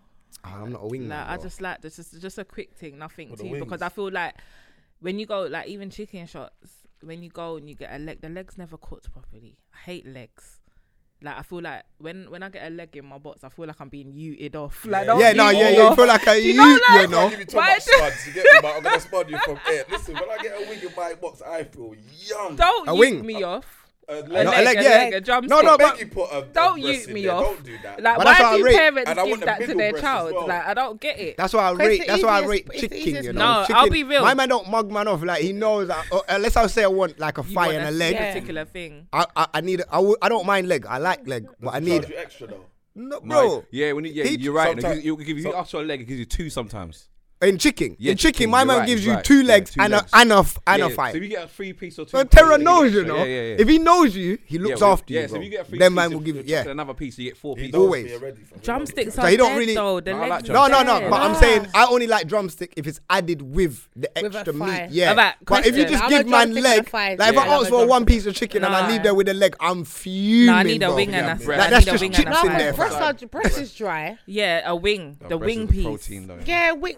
Ah, 0.45 0.62
I'm 0.62 0.73
not 0.73 0.83
a 0.83 0.87
wing. 0.87 1.09
Like, 1.09 1.27
I 1.27 1.37
just 1.37 1.61
like 1.61 1.81
this 1.81 1.99
is 1.99 2.11
just 2.21 2.38
a 2.38 2.45
quick 2.45 2.75
thing, 2.75 2.99
nothing 2.99 3.35
too, 3.37 3.59
because 3.59 3.83
I 3.83 3.88
feel 3.88 4.11
like 4.11 4.35
when 5.01 5.19
you 5.19 5.27
go 5.27 5.43
like 5.43 5.69
even 5.69 5.90
chicken 5.90 6.27
shots, 6.27 6.55
when 7.03 7.23
you 7.23 7.31
go 7.31 7.57
and 7.57 7.69
you 7.69 7.75
get 7.75 7.93
a 7.93 7.99
leg, 7.99 8.21
the 8.21 8.29
leg's 8.29 8.59
never 8.59 8.77
cooked 8.77 9.12
properly. 9.12 9.57
I 9.75 9.79
hate 9.79 10.07
legs. 10.07 10.61
Like 11.25 11.39
I 11.39 11.43
feel 11.43 11.63
like 11.63 11.85
when 11.97 12.31
when 12.31 12.43
I 12.43 12.51
get 12.51 12.67
a 12.67 12.71
leg 12.71 12.95
in 12.97 13.07
my 13.07 13.17
box, 13.17 13.45
I 13.45 13.49
feel 13.49 13.67
like 13.67 13.81
I'm 13.81 13.89
being 13.89 14.13
uted 14.13 14.57
off. 14.57 14.85
Like 14.85 15.07
yeah, 15.07 15.19
yeah, 15.19 15.33
no, 15.33 15.49
yeah, 15.49 15.71
yeah. 15.71 15.89
You 15.89 15.97
feel 15.97 16.07
like 16.07 16.29
I 16.29 16.35
you, 16.35 16.49
you 16.49 16.55
know, 16.55 16.79
like, 16.91 17.01
you 17.01 17.09
know. 17.09 17.31
Give 17.31 17.39
me 17.39 17.45
too 17.47 17.57
much 17.57 17.81
spuds. 17.81 18.27
You 18.27 18.33
get 18.35 18.63
me, 18.63 18.69
I'm 18.69 18.83
gonna 18.83 19.01
spud 19.01 19.31
you 19.31 19.39
from 19.39 19.59
air. 19.67 19.85
Listen, 19.91 20.15
when 20.15 20.31
I 20.31 20.43
get 20.43 20.53
a 20.55 20.69
wing 20.69 20.81
in 20.81 20.95
my 20.95 21.15
box, 21.15 21.41
I 21.41 21.65
feel 21.65 21.95
young. 22.29 22.57
Don't 22.57 22.89
a 22.89 22.95
wing. 22.95 23.25
me 23.25 23.43
off 23.43 23.84
uh, 24.07 24.12
a 24.12 24.17
leg, 24.17 24.29
a 24.29 24.31
leg, 24.31 24.47
a 24.47 24.64
leg, 24.64 24.77
yeah. 24.77 24.90
leg, 25.17 25.29
a. 25.29 25.40
No, 25.47 25.61
no, 25.61 25.79
but 25.79 26.11
put 26.11 26.31
a, 26.31 26.47
don't 26.53 26.81
use 26.81 27.09
me 27.09 27.27
off. 27.29 27.45
Don't 27.45 27.64
do 27.64 27.79
that. 27.83 28.03
Like, 28.03 28.17
but 28.19 28.27
why 28.27 28.57
do 28.57 28.64
parents 28.64 29.14
give 29.25 29.40
that 29.40 29.61
to 29.67 29.75
their 29.75 29.93
child? 29.93 30.33
Well. 30.35 30.49
Like, 30.49 30.67
I 30.67 30.75
don't 30.75 31.01
get 31.01 31.19
it. 31.19 31.37
That's 31.37 31.55
why 31.55 31.69
I 31.69 31.73
rate. 31.73 32.03
That's 32.07 32.23
why 32.23 32.43
I 32.43 32.47
rate 32.47 32.71
chicken. 32.73 33.25
You 33.25 33.33
know, 33.33 33.61
no, 33.61 33.62
chicken. 33.62 33.77
I'll 33.77 33.90
be 33.90 34.05
real. 34.05 34.23
My 34.23 34.35
man 34.35 34.49
don't 34.49 34.69
mug 34.69 34.90
man 34.90 35.09
off. 35.09 35.23
Like 35.23 35.43
he 35.43 35.53
knows. 35.53 35.88
That, 35.88 36.05
uh, 36.12 36.21
unless 36.29 36.57
I 36.57 36.67
say 36.67 36.85
I 36.85 36.88
want 36.88 37.19
like 37.19 37.38
a 37.38 37.43
you 37.43 37.55
fire 37.55 37.79
and 37.79 37.88
a 37.88 37.90
leg. 37.90 38.17
Particular 38.17 38.64
thing. 38.64 39.07
I, 39.12 39.27
I, 39.37 39.47
I 39.55 39.61
need. 39.61 39.83
I 39.90 39.97
w- 39.97 40.17
I 40.21 40.29
don't 40.29 40.47
mind 40.47 40.69
leg. 40.69 40.87
I 40.87 40.99
like 40.99 41.27
leg, 41.27 41.47
but 41.61 41.75
I 41.75 41.81
need. 41.81 42.12
Extra 42.17 42.49
though. 42.49 42.67
No, 42.95 43.21
bro. 43.21 43.64
Yeah, 43.71 43.93
when 43.93 44.05
you, 44.05 44.12
yeah, 44.12 44.25
he, 44.25 44.37
you're 44.37 44.53
right. 44.53 44.81
Sometime, 44.81 45.01
you, 45.01 45.17
give 45.17 45.37
you 45.37 45.53
so, 45.67 45.81
a 45.81 45.83
leg, 45.83 46.03
it 46.03 46.05
gives 46.05 46.21
you 46.21 46.27
two 46.27 46.49
sometimes. 46.49 47.09
In 47.42 47.59
chicken, 47.59 47.94
yeah, 47.99 48.12
in 48.12 48.16
chicken, 48.16 48.38
chicken, 48.38 48.51
my 48.51 48.64
man 48.64 48.79
right, 48.79 48.87
gives 48.87 49.05
you 49.05 49.12
right. 49.12 49.23
two 49.23 49.42
legs, 49.42 49.77
yeah, 49.77 49.83
two 49.83 49.85
and, 49.85 49.92
legs. 49.92 50.12
A, 50.14 50.16
and 50.16 50.33
a 50.33 50.44
and 50.66 50.79
yeah, 50.79 50.87
a 50.87 50.90
fight. 50.90 51.12
So 51.12 51.16
if 51.18 51.23
you 51.25 51.29
get 51.29 51.44
a 51.44 51.49
free 51.49 51.75
piece 51.75 51.99
or 51.99 52.07
two, 52.07 52.16
So 52.16 52.25
Terror 52.25 52.57
knows 52.57 52.94
you 52.94 53.05
know. 53.05 53.23
If 53.23 53.68
he 53.68 53.79
knows 53.79 54.16
you, 54.16 54.38
he 54.47 54.59
looks 54.59 54.81
after 54.81 55.12
you. 55.12 55.20
Yeah, 55.20 55.27
so 55.27 55.37
if 55.37 55.44
you 55.44 55.51
get 55.51 55.61
a 55.61 55.64
free 55.64 55.79
then 55.79 55.92
man 55.92 56.12
will 56.12 56.20
give 56.20 56.37
you 56.37 56.42
yeah 56.47 56.66
another 56.66 56.94
piece. 56.94 57.18
You 57.18 57.29
get 57.31 57.37
four 57.37 57.55
pieces. 57.55 57.75
Always 57.75 58.11
drumsticks. 58.62 59.14
So 59.14 59.27
he 59.27 59.37
don't 59.37 59.59
really. 59.59 59.75
Though, 59.75 59.99
no, 59.99 60.68
no, 60.68 60.83
no. 60.83 61.11
But 61.11 61.20
I'm 61.20 61.35
saying 61.35 61.66
I 61.75 61.87
only 61.87 62.07
like 62.07 62.29
drumstick 62.29 62.73
if 62.79 62.87
it's 62.87 63.01
added 63.11 63.42
with 63.42 63.88
the 63.94 64.16
extra 64.16 64.55
meat. 64.55 64.88
Yeah, 64.90 65.35
but 65.44 65.66
if 65.66 65.77
you 65.77 65.85
just 65.85 66.09
give 66.09 66.27
man 66.27 66.55
leg, 66.55 66.88
like 66.94 67.18
if 67.20 67.37
I 67.37 67.47
ask 67.47 67.68
for 67.68 67.87
one 67.87 68.07
piece 68.07 68.25
of 68.25 68.35
chicken 68.35 68.64
and 68.64 68.75
I 68.75 68.88
leave 68.90 69.03
there 69.03 69.14
with 69.14 69.29
a 69.29 69.35
leg, 69.35 69.55
I'm 69.61 69.85
fuming. 69.85 70.47
No, 70.47 70.55
I 70.55 70.62
need 70.62 70.83
a 70.83 70.94
wing 70.94 71.12
and 71.14 71.42
a 71.42 71.47
that's 71.47 71.85
just 71.85 72.03
chips 72.03 72.44
in 72.44 72.53
there. 72.53 72.73
Breast 72.73 73.59
is 73.59 73.75
dry. 73.75 74.16
Yeah, 74.25 74.62
a 74.64 74.75
wing. 74.75 75.18
The 75.29 75.37
wing 75.37 75.68
piece. 75.68 76.09
Yeah, 76.47 76.73
wing. 76.73 76.97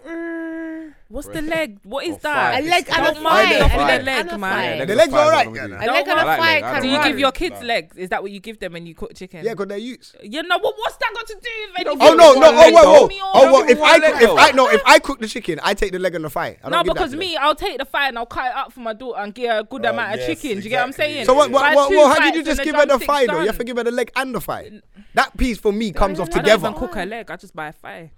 What's 1.09 1.29
the 1.29 1.41
leg? 1.41 1.79
What 1.85 2.05
is 2.05 2.19
that? 2.19 2.61
A 2.61 2.67
leg 2.67 2.89
and 2.91 3.07
a 3.07 3.15
fight. 3.15 3.23
mind. 3.23 3.51
The 3.51 4.05
leg, 4.05 4.41
man. 4.41 4.87
The 4.89 4.95
leg's 4.97 5.13
all 5.13 5.31
right. 5.31 5.47
A 5.47 5.51
leg 5.51 6.09
and 6.09 6.19
a 6.19 6.37
fight. 6.37 6.83
Do 6.83 6.89
you 6.89 7.03
give 7.03 7.19
your 7.19 7.33
kids 7.33 7.63
legs? 7.63 7.97
Is 7.97 8.09
that 8.11 8.23
what 8.23 8.33
you 8.33 8.41
give 8.41 8.59
them 8.59 8.73
when 8.73 8.87
you 8.87 8.95
cook 8.95 9.15
chicken? 9.15 9.45
Yeah, 9.45 9.53
because 9.53 9.69
they're 9.69 9.79
used. 9.79 10.17
Yeah, 10.23 10.43
no. 10.43 10.59
What's 10.59 10.97
that 10.97 11.13
got 11.15 11.27
to 11.29 11.35
do 11.35 11.39
with 11.41 11.87
anything? 11.87 11.99
Oh 12.01 12.15
no, 12.15 12.33
no. 12.35 12.51
Oh, 12.51 12.61
oh 12.61 12.73
whoa, 12.73 13.07
whoa. 13.07 13.31
Oh 13.35 13.53
well, 13.53 13.71
if 13.71 13.81
I 13.81 13.97
if 14.21 14.31
I 14.31 14.51
no 14.51 14.69
if 14.69 14.83
I 14.85 14.99
cook 14.99 15.21
the 15.21 15.29
chicken, 15.29 15.61
I 15.63 15.75
take 15.75 15.93
the 15.93 15.99
leg 15.99 16.15
and 16.15 16.25
the 16.25 16.31
fight. 16.31 16.59
No, 16.69 16.83
because 16.83 17.15
me, 17.15 17.37
I'll 17.37 17.55
take 17.55 17.79
the 17.79 17.85
fight 17.85 18.09
and 18.09 18.19
I'll 18.19 18.27
cut 18.27 18.47
it 18.47 18.57
up 18.57 18.73
for 18.73 18.81
my 18.81 18.93
daughter 18.93 19.21
and 19.21 19.33
get 19.35 19.61
a 19.61 19.63
good 19.63 19.87
oh, 19.87 19.91
amount 19.91 20.19
of 20.19 20.27
chicken. 20.27 20.59
Do 20.59 20.63
you 20.63 20.71
get 20.71 20.81
what 20.81 20.87
I'm 20.87 20.93
saying? 20.93 21.27
So 21.27 21.35
what? 21.35 21.51
What? 21.51 22.19
How 22.19 22.25
did 22.25 22.35
you 22.35 22.43
just 22.43 22.63
give 22.63 22.75
her 22.75 22.87
the 22.87 22.99
fight 22.99 23.29
though? 23.29 23.41
You 23.41 23.47
have 23.47 23.59
to 23.59 23.65
give 23.65 23.77
her 23.77 23.85
the 23.85 23.93
leg 23.93 24.11
and 24.17 24.35
the 24.35 24.41
fight. 24.41 24.73
That 25.15 25.37
piece 25.37 25.59
for 25.59 25.73
me 25.73 25.93
comes 25.93 26.19
off 26.19 26.31
together. 26.31 26.51
I 26.51 26.57
don't 26.57 26.73
even 26.73 26.81
cook 26.81 26.95
her 26.97 27.07
leg. 27.07 27.31
I 27.31 27.37
just 27.37 27.55
buy 27.55 27.69
a 27.69 27.73
fight. 27.73 28.11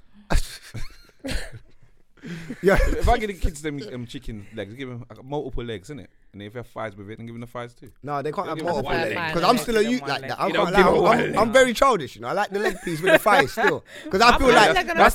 Yeah. 2.63 2.77
if 2.81 3.09
I 3.09 3.19
give 3.19 3.29
the 3.29 3.35
kids 3.35 3.63
them 3.63 3.81
um, 3.93 4.07
chicken 4.07 4.47
legs, 4.55 4.75
give 4.75 4.89
them 4.89 5.05
uh, 5.11 5.15
multiple 5.23 5.65
legs, 5.65 5.89
innit? 5.91 6.07
And 6.33 6.43
if 6.43 6.53
they 6.53 6.59
have 6.59 6.67
thighs 6.67 6.95
with 6.97 7.09
it, 7.11 7.17
then 7.17 7.27
give 7.27 7.35
them 7.35 7.41
the 7.41 7.47
thighs 7.47 7.75
too. 7.75 7.91
No, 8.03 8.21
they 8.23 8.33
can't 8.33 8.49
have 8.49 8.61
multiple 8.63 8.91
legs. 8.93 9.15
Because 9.33 9.43
I'm 9.45 9.59
still 9.59 9.77
a 9.79 9.83
Give 9.83 9.93
youth 9.93 10.03
like 10.03 10.21
leg. 10.23 10.31
that. 10.31 10.41
I'm 10.41 10.51
quite 10.53 10.75
I'm- 10.75 11.39
I'm 11.39 11.53
very 11.53 11.73
childish, 11.73 12.17
you 12.17 12.21
know. 12.23 12.29
I 12.29 12.33
like 12.33 12.51
the 12.51 12.59
leg 12.59 12.77
piece 12.85 13.01
with 13.01 13.13
the 13.13 13.19
thighs 13.19 13.53
still. 13.59 13.85
Because 14.05 14.21
I 14.21 14.37
feel 14.39 14.49
like. 14.49 14.75
that's- 14.75 14.87
that's- 14.87 15.13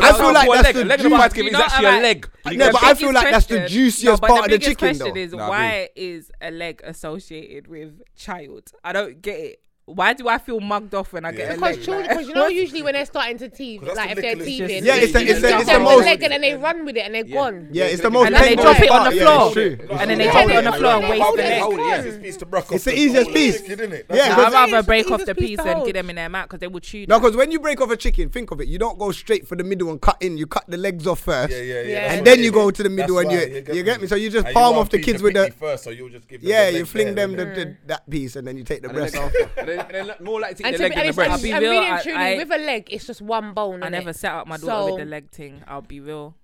I 0.00 0.12
feel 0.18 0.32
like 0.32 0.48
that's 0.62 0.72
the 0.78 0.84
leg. 0.84 0.98
juice. 1.00 1.04
You 1.36 1.50
know, 1.50 1.58
that's 1.58 1.80
your 1.80 1.90
alright. 1.90 2.02
leg. 2.02 2.30
No, 2.56 2.72
but 2.72 2.82
I 2.84 2.94
feel 2.94 3.12
like 3.12 3.30
that's 3.30 3.46
the 3.46 3.68
juiciest 3.68 4.22
part 4.22 4.44
of 4.44 4.50
the 4.50 4.58
chicken, 4.58 4.98
though. 4.98 5.14
is 5.14 5.32
Nah, 5.32 5.46
I 5.46 5.48
why 5.48 5.88
is 5.96 6.30
a 6.40 6.50
leg 6.50 6.80
associated 6.84 7.66
with 7.68 8.02
child? 8.16 8.70
I 8.84 8.92
don't 8.92 9.20
get 9.20 9.38
it 9.40 9.60
why 9.86 10.14
do 10.14 10.28
I 10.28 10.38
feel 10.38 10.60
mugged 10.60 10.94
off 10.94 11.12
when 11.12 11.26
I 11.26 11.32
get 11.32 11.40
yeah. 11.40 11.54
Because 11.54 11.76
leg? 11.76 11.84
children, 11.84 12.08
because 12.08 12.26
you 12.28 12.34
know, 12.34 12.46
usually 12.46 12.82
when 12.82 12.94
they're 12.94 13.04
starting 13.04 13.36
to 13.38 13.50
teeth, 13.50 13.82
like 13.82 14.12
if 14.12 14.18
they're 14.18 14.34
teething, 14.34 14.82
yeah, 14.82 14.96
it's 14.96 15.12
the, 15.12 15.20
it's 15.20 15.42
the, 15.42 15.58
it's 15.58 15.70
the 15.70 15.78
most. 15.78 16.06
Leg 16.06 16.22
and 16.22 16.32
then 16.32 16.40
they 16.40 16.54
run 16.54 16.86
with 16.86 16.96
it 16.96 17.00
and 17.00 17.14
they're 17.14 17.26
yeah. 17.26 17.34
gone. 17.34 17.68
Yeah, 17.70 17.84
it's 17.84 18.00
the 18.00 18.10
most. 18.10 18.26
And 18.26 18.34
then 18.34 18.56
they 18.56 18.56
drop 18.56 18.80
it 18.80 18.90
on 18.90 19.04
the 19.04 19.20
floor. 19.20 19.52
Yeah, 19.54 20.00
and 20.00 20.10
then 20.10 20.18
they 20.18 20.30
drop 20.30 20.48
it 20.48 20.56
on 20.56 20.64
the 20.64 20.72
floor 20.72 20.92
and 20.92 21.08
waste 21.08 21.36
the 21.36 21.42
neck. 21.42 22.72
It's 22.72 22.84
the 22.84 22.94
easiest 22.96 23.30
piece. 23.32 23.68
Yeah, 23.68 24.36
I'd 24.38 24.52
rather 24.52 24.82
break 24.82 25.10
off 25.10 25.26
the 25.26 25.34
piece 25.34 25.58
and 25.58 25.84
get 25.84 25.92
them 25.92 26.08
in 26.08 26.16
their 26.16 26.30
mouth 26.30 26.46
because 26.48 26.60
they 26.60 26.68
will 26.68 26.80
chew. 26.80 27.04
No, 27.06 27.18
because 27.18 27.36
when 27.36 27.50
you 27.50 27.60
break 27.60 27.80
off 27.82 27.90
a 27.90 27.96
chicken, 27.96 28.30
think 28.30 28.50
of 28.52 28.62
it. 28.62 28.68
You 28.68 28.78
don't 28.78 28.98
go 28.98 29.12
straight 29.12 29.46
for 29.46 29.54
the 29.54 29.64
middle 29.64 29.90
and 29.90 30.00
cut 30.00 30.16
in. 30.22 30.38
You 30.38 30.46
cut 30.46 30.64
the 30.66 30.78
legs 30.78 31.06
off 31.06 31.20
first. 31.20 31.52
Yeah, 31.52 31.60
yeah, 31.60 31.82
yeah. 31.82 32.12
And 32.12 32.26
then 32.26 32.40
you 32.40 32.50
go 32.50 32.70
to 32.70 32.82
the 32.82 32.88
middle 32.88 33.18
and 33.18 33.30
you 33.30 33.64
you 33.74 33.82
get 33.82 34.00
me. 34.00 34.06
So 34.06 34.14
you 34.14 34.30
just 34.30 34.46
palm 34.54 34.78
off 34.78 34.88
the 34.88 34.98
kids 34.98 35.22
with 35.22 35.34
the 35.34 35.50
first. 35.50 35.84
So 35.84 35.90
you'll 35.90 36.08
just 36.08 36.26
give 36.26 36.42
yeah, 36.42 36.70
you 36.70 36.86
fling 36.86 37.14
them 37.14 37.36
that 37.36 38.08
piece 38.08 38.36
and 38.36 38.46
then 38.46 38.56
you 38.56 38.64
take 38.64 38.80
the 38.80 38.88
rest 38.88 39.16
off 39.16 39.32
they're, 39.76 40.16
more 40.20 40.40
likely 40.40 40.56
to 40.56 40.62
eat 40.62 40.66
and 40.66 40.74
the 40.76 40.82
leg 40.82 40.94
than 40.94 41.06
the 41.06 41.12
breast. 41.12 41.30
I'll 41.30 41.42
be 41.42 41.52
and 41.52 41.62
real, 41.62 41.70
really 41.72 41.90
I- 41.90 42.02
truly, 42.02 42.18
I- 42.18 42.36
with 42.36 42.50
a 42.52 42.58
leg, 42.58 42.88
it's 42.90 43.06
just 43.06 43.22
one 43.22 43.52
bone. 43.54 43.82
I 43.82 43.86
innit? 43.86 43.90
never 43.90 44.12
set 44.12 44.32
up 44.32 44.46
my 44.46 44.56
daughter 44.56 44.92
with 44.92 45.00
the 45.00 45.10
leg 45.10 45.30
thing. 45.30 45.62
I'll 45.66 45.82
be 45.82 46.00
real. 46.00 46.34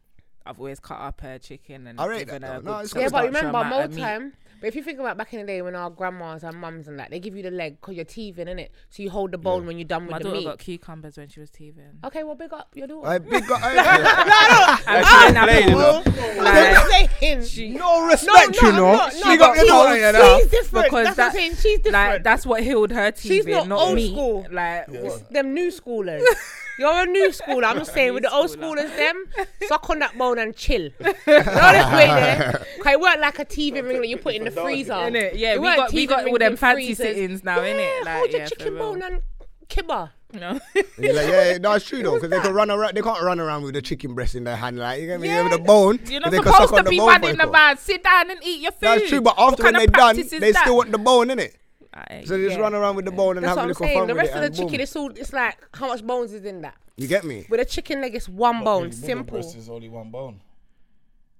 I've 0.46 0.58
always 0.58 0.80
cut 0.80 0.98
up 0.98 1.20
her 1.20 1.38
chicken 1.38 1.86
and 1.86 1.98
given 1.98 2.42
her. 2.42 2.60
though. 2.60 2.72
No, 2.72 2.78
it's. 2.78 2.94
Yeah, 2.94 3.08
but 3.10 3.24
remember, 3.26 3.64
more 3.64 3.88
time 3.88 4.32
but 4.60 4.68
if 4.68 4.76
you 4.76 4.82
think 4.82 5.00
about 5.00 5.16
back 5.16 5.32
in 5.32 5.40
the 5.40 5.46
day 5.46 5.62
when 5.62 5.74
our 5.74 5.88
grandmas 5.88 6.44
and 6.44 6.56
mums 6.56 6.86
and 6.86 6.98
that, 6.98 7.10
they 7.10 7.18
give 7.18 7.34
you 7.34 7.42
the 7.42 7.50
leg 7.50 7.80
because 7.80 7.96
you're 7.96 8.04
teething, 8.04 8.46
innit? 8.46 8.68
So 8.90 9.02
you 9.02 9.08
hold 9.10 9.32
the 9.32 9.38
bone 9.38 9.62
yeah. 9.62 9.66
when 9.68 9.78
you're 9.78 9.88
done 9.88 10.06
My 10.06 10.18
with 10.18 10.22
the 10.24 10.28
meat. 10.28 10.34
My 10.34 10.42
daughter 10.42 10.56
got 10.56 10.58
cucumbers 10.58 11.16
when 11.16 11.28
she 11.28 11.40
was 11.40 11.48
teething. 11.50 11.82
Okay, 12.04 12.24
well, 12.24 12.34
big 12.34 12.52
up 12.52 12.68
your 12.74 12.86
daughter. 12.86 13.08
I 13.08 13.18
big 13.18 13.50
up. 13.50 13.60
no, 15.34 15.46
no, 15.46 15.70
no. 15.70 16.02
I'm 16.46 16.90
saying. 16.90 17.44
She, 17.44 17.70
no 17.70 18.06
respect, 18.06 18.58
no, 18.62 18.68
you 18.68 18.76
know. 18.76 18.96
No, 18.96 19.10
she 19.10 19.36
got 19.36 19.56
your 19.56 19.66
daughter, 19.66 19.96
you 19.96 20.12
know. 20.12 20.38
She's 20.40 20.50
different. 20.50 20.86
Because 20.86 21.16
that's 21.16 21.16
that, 21.16 21.34
what 21.34 21.58
She's 21.58 21.78
different. 21.78 21.92
Like, 21.92 22.22
that's 22.22 22.44
what 22.46 22.62
healed 22.62 22.90
her 22.90 23.10
teething, 23.10 23.36
She's 23.38 23.46
not, 23.46 23.68
not 23.68 23.78
old 23.78 23.96
me. 23.96 24.10
school. 24.10 24.46
Like, 24.50 24.86
them 25.30 25.54
new 25.54 25.68
schoolers. 25.68 26.22
You're 26.80 27.02
a 27.02 27.04
new 27.04 27.28
schooler. 27.28 27.64
I'm 27.64 27.76
just 27.76 27.92
saying, 27.92 28.14
with 28.14 28.22
the 28.22 28.32
old 28.32 28.48
schoolers, 28.48 28.96
them 28.96 29.26
suck 29.68 29.90
on 29.90 29.98
that 29.98 30.16
bone 30.16 30.38
and 30.38 30.56
chill. 30.56 30.88
no, 31.00 31.12
this 31.12 31.26
way 31.26 32.06
there. 32.06 32.66
It 32.86 32.98
weren't 32.98 33.20
like 33.20 33.38
a 33.38 33.44
TV 33.44 33.86
ring 33.86 34.00
that 34.00 34.08
you 34.08 34.16
put 34.16 34.34
in 34.34 34.44
the 34.44 34.50
freezer. 34.50 34.94
Innit? 34.94 35.32
Yeah, 35.34 35.58
we 35.58 35.76
got, 35.76 35.92
we 35.92 36.06
got 36.06 36.26
all 36.26 36.38
them 36.38 36.56
fancy 36.56 36.86
freezers. 36.86 37.06
sittings 37.06 37.44
now, 37.44 37.60
yeah, 37.60 37.74
it? 37.74 38.04
Like, 38.06 38.16
hold 38.16 38.30
your 38.30 38.40
yeah, 38.40 38.46
chicken 38.46 38.78
bone 38.78 39.02
and 39.02 39.22
kibba. 39.68 40.10
No. 40.32 40.52
like, 40.74 40.82
yeah, 40.98 41.58
no, 41.58 41.72
it's 41.72 41.84
true 41.84 42.02
though, 42.02 42.14
because 42.14 42.30
they 42.30 42.40
can 42.40 42.54
run 42.54 42.70
around. 42.70 42.94
They 42.94 43.02
can't 43.02 43.20
run 43.20 43.40
around 43.40 43.64
with 43.64 43.76
a 43.76 43.82
chicken 43.82 44.14
breast 44.14 44.34
in 44.34 44.44
their 44.44 44.56
hand, 44.56 44.78
like 44.78 45.02
you 45.02 45.06
get 45.06 45.20
me, 45.20 45.28
yeah. 45.28 45.42
with 45.42 45.52
a 45.52 45.58
bone. 45.58 46.00
You're 46.06 46.20
not 46.20 46.32
supposed 46.32 46.76
to 46.76 46.84
be 46.84 46.98
bad 46.98 47.22
in 47.26 47.36
the 47.36 47.46
bad. 47.46 47.78
Sit 47.78 48.02
down 48.02 48.30
and 48.30 48.40
eat 48.42 48.62
your 48.62 48.72
food. 48.72 48.80
That's 48.80 49.08
true, 49.10 49.20
but 49.20 49.34
after 49.36 49.64
when 49.64 49.74
kind 49.74 49.82
they 49.82 49.86
done, 49.86 50.16
they 50.40 50.52
still 50.54 50.76
want 50.76 50.92
the 50.92 50.98
bone 50.98 51.28
in 51.28 51.40
it. 51.40 51.59
I, 51.92 52.22
so 52.24 52.36
they 52.36 52.44
just 52.44 52.56
yeah. 52.56 52.62
run 52.62 52.74
around 52.74 52.96
with 52.96 53.04
the 53.04 53.10
bone 53.10 53.36
and 53.36 53.44
That's 53.44 53.56
have 53.56 53.64
a 53.64 53.68
little 53.68 53.84
saying. 53.84 53.98
fun 53.98 54.08
The 54.08 54.14
rest 54.14 54.32
of 54.32 54.42
the 54.42 54.50
chicken, 54.50 54.72
boom. 54.72 54.80
it's 54.80 54.96
all. 54.96 55.10
It's 55.10 55.32
like 55.32 55.56
how 55.74 55.88
much 55.88 56.06
bones 56.06 56.32
is 56.32 56.44
in 56.44 56.62
that? 56.62 56.76
You 56.96 57.08
get 57.08 57.24
me? 57.24 57.46
With 57.48 57.60
a 57.60 57.64
chicken 57.64 58.00
leg, 58.00 58.14
it's 58.14 58.28
one 58.28 58.58
but 58.58 58.64
bone. 58.64 58.92
Simple. 58.92 59.38
Breast 59.38 59.56
is 59.56 59.68
only 59.68 59.88
one 59.88 60.10
bone. 60.10 60.40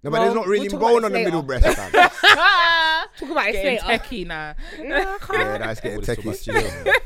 No, 0.03 0.11
but 0.11 0.21
there's 0.21 0.35
not 0.35 0.47
really 0.47 0.69
we'll 0.69 0.81
bone 0.81 1.05
on 1.05 1.13
the 1.13 1.19
middle 1.19 1.43
breast. 1.43 1.65
talk 1.77 3.31
about 3.31 3.49
it's 3.49 3.59
getting 3.59 3.79
techie 3.79 4.27
now. 4.27 4.55
yeah, 4.83 5.59
that's 5.59 5.81
getting 5.81 6.01
techie. 6.01 6.97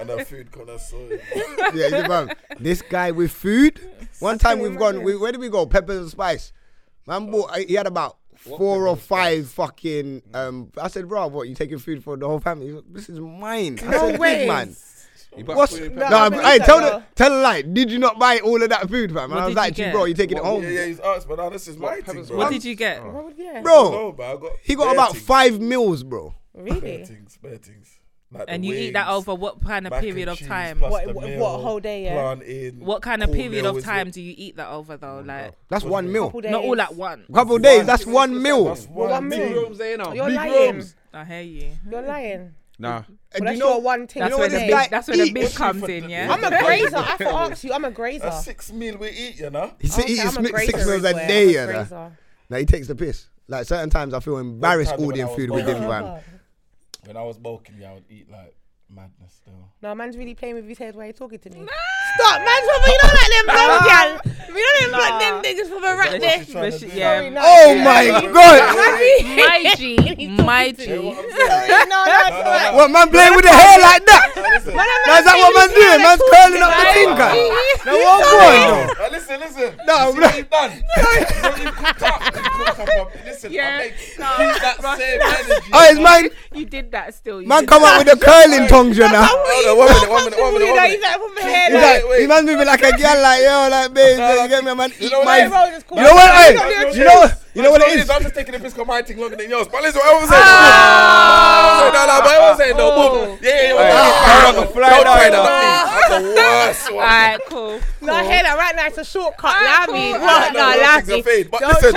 and 0.00 0.10
a 0.10 0.24
food 0.24 0.50
connoisseur. 0.50 1.20
yeah, 1.72 2.08
man. 2.08 2.34
This 2.58 2.82
guy 2.82 3.12
with 3.12 3.30
food. 3.30 3.80
One 4.18 4.38
time 4.38 4.58
we've 4.58 4.76
gone. 4.76 5.04
We, 5.04 5.16
where 5.16 5.30
did 5.30 5.40
we 5.40 5.48
go? 5.48 5.64
Pepper 5.66 5.92
and 5.92 6.10
spice. 6.10 6.52
Man, 7.06 7.30
bought, 7.30 7.56
he 7.56 7.74
had 7.74 7.86
about 7.86 8.16
four 8.36 8.88
or 8.88 8.96
five 8.96 9.48
fucking. 9.48 10.22
Um, 10.32 10.70
I 10.80 10.88
said, 10.88 11.08
bro, 11.08 11.28
what 11.28 11.48
you 11.48 11.54
taking 11.54 11.78
food 11.78 12.02
for 12.02 12.16
the 12.16 12.26
whole 12.26 12.40
family? 12.40 12.80
This 12.90 13.08
is 13.08 13.20
mine. 13.20 13.78
I 13.82 13.92
said, 13.92 14.20
big 14.20 14.48
man. 14.48 14.76
What's 15.46 15.76
no? 15.78 16.28
no 16.28 16.30
hey, 16.42 16.58
tell 16.58 16.80
the, 16.80 17.02
tell 17.16 17.32
a 17.32 17.40
lie. 17.42 17.62
Did 17.62 17.90
you 17.90 17.98
not 17.98 18.20
buy 18.20 18.38
all 18.38 18.62
of 18.62 18.68
that 18.68 18.88
food, 18.88 19.10
man? 19.10 19.32
I 19.32 19.46
was 19.46 19.56
like, 19.56 19.76
you 19.78 19.90
bro, 19.90 20.04
you 20.04 20.14
taking 20.14 20.36
it 20.36 20.44
home? 20.44 20.62
Yeah, 20.62 20.68
yeah, 20.68 20.86
he's 20.86 21.00
asked, 21.00 21.26
but 21.26 21.38
now 21.38 21.50
this 21.50 21.66
is 21.66 21.76
my 21.76 22.00
thing. 22.00 22.24
What 22.26 22.52
did 22.52 22.64
you 22.64 22.76
get, 22.76 23.02
bro? 23.02 24.14
He 24.62 24.74
got 24.74 24.92
about 24.92 25.16
five 25.16 25.60
meals, 25.60 26.02
bro. 26.02 26.34
Really? 26.54 26.78
Spare 26.78 27.04
things, 27.04 27.32
spare 27.32 27.56
things. 27.56 27.98
Like 28.34 28.44
and 28.48 28.64
you 28.64 28.70
wings, 28.70 28.82
eat 28.82 28.92
that 28.92 29.08
over 29.08 29.34
what 29.34 29.64
kind 29.64 29.86
of 29.86 30.00
period 30.00 30.28
of 30.28 30.38
time? 30.40 30.80
What, 30.80 31.14
what, 31.14 31.24
meal, 31.24 31.40
what, 31.40 31.60
whole 31.60 31.80
day? 31.80 32.04
Yeah. 32.04 32.14
Planting, 32.14 32.84
what 32.84 33.02
kind 33.02 33.22
of 33.22 33.32
period 33.32 33.64
of 33.64 33.82
time 33.82 34.10
do 34.10 34.20
you 34.20 34.34
eat 34.36 34.56
that 34.56 34.68
over 34.68 34.96
though? 34.96 35.18
Oh, 35.18 35.24
like 35.24 35.54
that's 35.68 35.84
one 35.84 36.10
meal. 36.10 36.32
Not 36.34 36.64
all 36.64 36.80
at 36.80 36.94
one. 36.94 37.24
Couple 37.32 37.58
days. 37.58 37.78
One, 37.78 37.86
that's 37.86 38.06
one 38.06 38.42
meal. 38.42 38.64
That's 38.64 38.86
one, 38.86 39.10
one 39.10 39.28
meal. 39.28 39.52
Rooms, 39.52 39.78
you 39.78 39.96
know. 39.96 40.12
You're 40.12 40.26
big 40.26 40.36
lying. 40.36 40.74
Rooms. 40.74 40.96
I 41.12 41.24
hear 41.24 41.42
you. 41.42 41.70
You're 41.88 42.02
lying. 42.02 42.54
Nah. 42.78 42.90
Well, 42.90 43.06
that's 43.40 43.52
you 43.52 43.58
know, 43.58 43.78
one 43.78 44.06
thing. 44.06 44.20
That's, 44.20 44.30
you 44.30 44.36
know 44.36 44.38
where, 44.38 44.48
the 44.48 44.58
big, 44.58 44.90
that's 44.90 45.08
where 45.08 45.16
the 45.16 45.54
comes 45.54 45.88
in, 45.88 46.10
yeah? 46.10 46.32
I'm 46.32 46.42
a 46.42 46.62
grazer. 46.62 46.96
I 46.96 47.16
forgot 47.16 47.52
ask 47.52 47.64
you. 47.64 47.72
I'm 47.72 47.84
a 47.84 47.90
grazer. 47.90 48.30
Six 48.30 48.72
meals 48.72 48.98
we 48.98 49.10
eat, 49.10 49.38
you 49.38 49.50
know? 49.50 49.72
He's 49.78 49.94
said 49.94 50.08
six 50.08 50.86
meals 50.86 51.04
a 51.04 51.12
day, 51.12 51.52
you 51.52 51.66
know? 51.66 52.12
Now 52.50 52.56
he 52.58 52.66
takes 52.66 52.88
the 52.88 52.94
piss. 52.94 53.28
Like 53.46 53.66
certain 53.66 53.90
times 53.90 54.14
I 54.14 54.20
feel 54.20 54.38
embarrassed 54.38 54.94
ordering 54.98 55.28
food 55.28 55.50
with 55.50 55.68
him, 55.68 55.86
man. 55.86 56.20
When 57.04 57.16
I 57.16 57.22
was 57.22 57.38
bulking, 57.38 57.76
yeah, 57.78 57.90
I 57.90 57.94
would 57.94 58.04
eat 58.10 58.30
like 58.30 58.56
Madness 58.94 59.40
though. 59.44 59.72
No, 59.82 59.92
man's 59.96 60.16
really 60.16 60.34
playing 60.36 60.54
with 60.54 60.68
his 60.68 60.78
head 60.78 60.94
while 60.94 61.06
he's 61.06 61.16
talking 61.16 61.40
to 61.40 61.50
me. 61.50 61.62
Nah. 61.62 61.72
Stop, 62.14 62.44
man's 62.44 62.68
over. 62.70 62.86
You 62.86 62.98
don't 63.02 63.10
like 63.10 63.32
them 63.34 63.46
blow 63.50 63.82
gal. 63.82 64.20
We 64.54 64.62
don't 64.62 64.78
even 64.82 64.92
nah. 64.94 65.18
them 65.18 65.42
niggas 65.42 65.66
for 65.66 65.82
a 65.82 65.96
rat 65.98 66.20
there. 66.20 66.44
Yeah. 66.94 67.28
no, 67.30 67.40
oh 67.42 67.74
my 67.74 68.06
god. 68.32 68.76
my 69.34 69.74
G, 69.76 69.98
my 70.38 70.70
G. 70.70 71.10
What, 72.70 72.88
man 72.92 73.08
playing 73.10 73.34
with 73.34 73.44
the 73.44 73.50
hair 73.50 73.80
like 73.80 74.06
that? 74.06 74.30
Is 74.62 74.62
that 74.62 75.34
what 75.42 75.50
man's 75.58 75.74
doing? 75.74 75.98
Man's 75.98 76.22
curling 76.30 76.62
up 76.62 76.70
the 76.78 76.86
finger. 76.94 77.34
No, 77.84 77.98
what 77.98 78.22
going 78.30 78.62
on? 78.78 79.10
Listen, 79.10 79.40
listen. 79.40 79.74
No, 79.86 80.12
bro. 80.14 80.28
You've 80.36 80.50
done. 80.50 80.70
You've. 80.70 81.24
Listen, 83.24 83.52
yeah. 83.52 83.74
I 83.74 83.78
make 83.78 83.96
that 84.62 84.78
same 84.98 85.20
energy. 85.20 85.66
Oh, 85.72 85.90
it's 85.90 85.98
mine. 85.98 86.30
You 86.54 86.64
did 86.64 86.92
that 86.92 87.14
still. 87.14 87.42
Man, 87.42 87.66
come 87.66 87.82
up 87.82 87.98
with 87.98 88.06
the 88.06 88.24
curling 88.24 88.68
tongue 88.68 88.83
tongues, 88.84 88.98
you 88.98 89.08
know. 89.08 89.24
Hold 89.24 89.66
on, 89.66 89.78
one 89.78 89.88
minute, 89.88 90.10
one 90.10 90.24
minute, 90.24 90.38
one 90.38 90.54
minute, 90.54 91.20
one 91.20 91.34
minute. 91.34 91.54
He's 91.64 91.82
like, 91.82 92.20
he 92.20 92.26
man 92.26 92.46
moving 92.46 92.66
like 92.66 92.82
a 92.82 92.92
girl, 92.96 93.22
like 93.22 93.42
yo, 93.42 93.68
like 93.70 93.94
babe, 93.94 94.18
you 94.18 94.48
get 94.48 94.64
me, 94.64 94.74
man. 94.74 94.90
Eat 95.00 95.12
know 95.12 95.18
what 95.20 95.26
my. 95.26 95.38
it 95.38 95.74
is? 95.76 95.84
You 95.90 96.02
know 96.02 96.14
what? 96.14 96.30
Hey, 96.34 96.54
No, 96.54 96.62
no, 96.68 96.88
you 96.90 97.04
know 97.04 97.14
what? 97.14 97.40
You 97.54 97.62
know 97.62 97.70
what 97.70 97.82
it 97.82 97.98
is? 98.00 98.10
I'm 98.10 98.22
just 98.22 98.34
taking 98.34 98.52
the 98.52 98.58
piss 98.58 98.72
because 98.72 98.88
my 98.88 99.02
thing 99.02 99.18
longer 99.18 99.36
than 99.36 99.48
yours. 99.48 99.68
But 99.68 99.82
listen, 99.82 100.00
what 100.00 100.22
I'm 100.22 100.28
saying. 100.28 100.42
Ah! 100.42 101.78
No, 101.80 101.86
no, 101.94 102.06
no, 102.06 102.20
but 102.20 102.34
I 102.34 102.50
was 102.50 102.58
saying, 102.58 102.76
no, 102.76 102.90
oh. 102.90 103.26
boom. 103.26 103.38
Yeah, 103.42 103.50
yeah, 103.50 103.62
yeah. 103.62 103.78
Hey, 103.78 103.94
yeah. 103.94 104.50
like 104.50 104.58
a 104.58 104.72
fly 104.72 104.90
Don't 104.90 105.04
down 105.04 105.16
try 105.16 105.28
now. 105.28 105.42
that. 105.44 105.86
That's 105.94 106.08
the 106.10 106.18
ah. 106.18 106.66
worst 106.66 106.84
one. 106.90 107.04
Alright, 107.04 107.40
cool. 107.46 107.80
No, 108.02 108.12
I 108.12 108.24
hear 108.24 108.42
that 108.42 108.58
right 108.58 108.74
now. 108.74 108.86
It's 108.86 108.98
a 108.98 109.04
shortcut. 109.04 109.54
Alright, 109.54 109.88
me. 109.92 110.12
What? 110.18 110.52
No, 110.52 110.58
No, 110.58 110.66
no, 110.66 110.82
allow 110.82 111.00
things 111.00 111.10
are 111.10 111.30
me. 111.30 111.42
But 111.44 111.60
Don't 111.60 111.74
listen, 111.74 111.94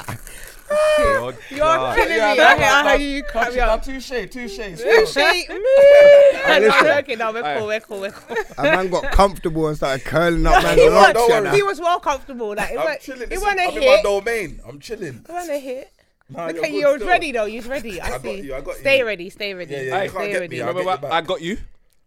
God, 0.00 0.18
You're 0.70 1.32
God. 1.58 1.96
killing 1.96 2.10
me. 2.10 2.16
Yeah, 2.16 2.26
I 2.28 2.34
no, 2.34 2.46
hear 2.48 2.56
no, 2.58 2.64
how 2.66 2.82
no. 2.84 2.94
you 2.94 3.22
cut 3.24 3.52
me 3.54 3.60
off. 3.60 3.84
touche, 3.84 4.08
touche. 4.30 4.56
Shake 4.56 5.48
me. 5.48 5.56
I'm. 6.46 7.18
No, 7.18 7.32
we're 7.32 7.58
cool. 7.58 7.66
We're 7.66 7.80
cool. 7.80 8.00
We're 8.00 8.10
cool. 8.12 8.36
A 8.58 8.62
man 8.62 8.88
got 8.90 9.10
comfortable 9.12 9.66
and 9.68 9.76
started 9.76 10.04
curling 10.04 10.46
up 10.46 10.62
man's 10.62 10.80
He 10.80 10.86
don't 10.86 10.94
was, 11.14 11.28
worry. 11.28 11.56
he 11.56 11.62
was 11.62 11.80
well 11.80 11.98
comfortable. 12.00 12.54
Like 12.54 12.70
it 12.72 12.78
I'm 12.78 12.84
was, 12.86 12.96
chilling. 13.00 13.22
it 13.22 13.30
Listen, 13.30 13.42
wasn't 13.42 13.60
a 13.60 13.64
I'm 13.64 13.78
in 13.78 13.84
my 13.84 14.02
domain. 14.02 14.60
I'm 14.66 14.80
chilling. 14.80 15.24
It 15.28 15.32
wasn't 15.32 15.56
a 15.56 15.58
hit. 15.60 15.92
Nah, 16.28 16.46
Look 16.46 16.56
you're 16.56 16.64
at 16.64 16.70
you. 16.72 16.78
You're 16.78 16.96
still. 16.98 17.08
ready 17.08 17.32
though. 17.32 17.44
You're 17.46 17.62
ready. 17.64 18.00
I, 18.00 18.06
I 18.06 18.10
got 18.10 18.22
see. 18.22 18.40
you, 18.42 18.54
I 18.54 18.60
got 18.60 18.74
stay 18.76 18.98
you. 18.98 19.06
ready. 19.06 19.30
Stay 19.30 19.54
ready. 19.54 19.72
Yeah, 19.74 19.80
yeah, 19.82 20.02
you 20.04 20.08
stay 20.10 20.18
can't 20.18 20.32
get 20.32 20.40
ready. 20.40 20.56
me, 20.56 20.62
I'll 20.62 20.72
get 20.74 20.80
you 20.84 20.96
back. 20.98 21.12
I 21.12 21.20
got 21.22 21.40
you. 21.42 21.58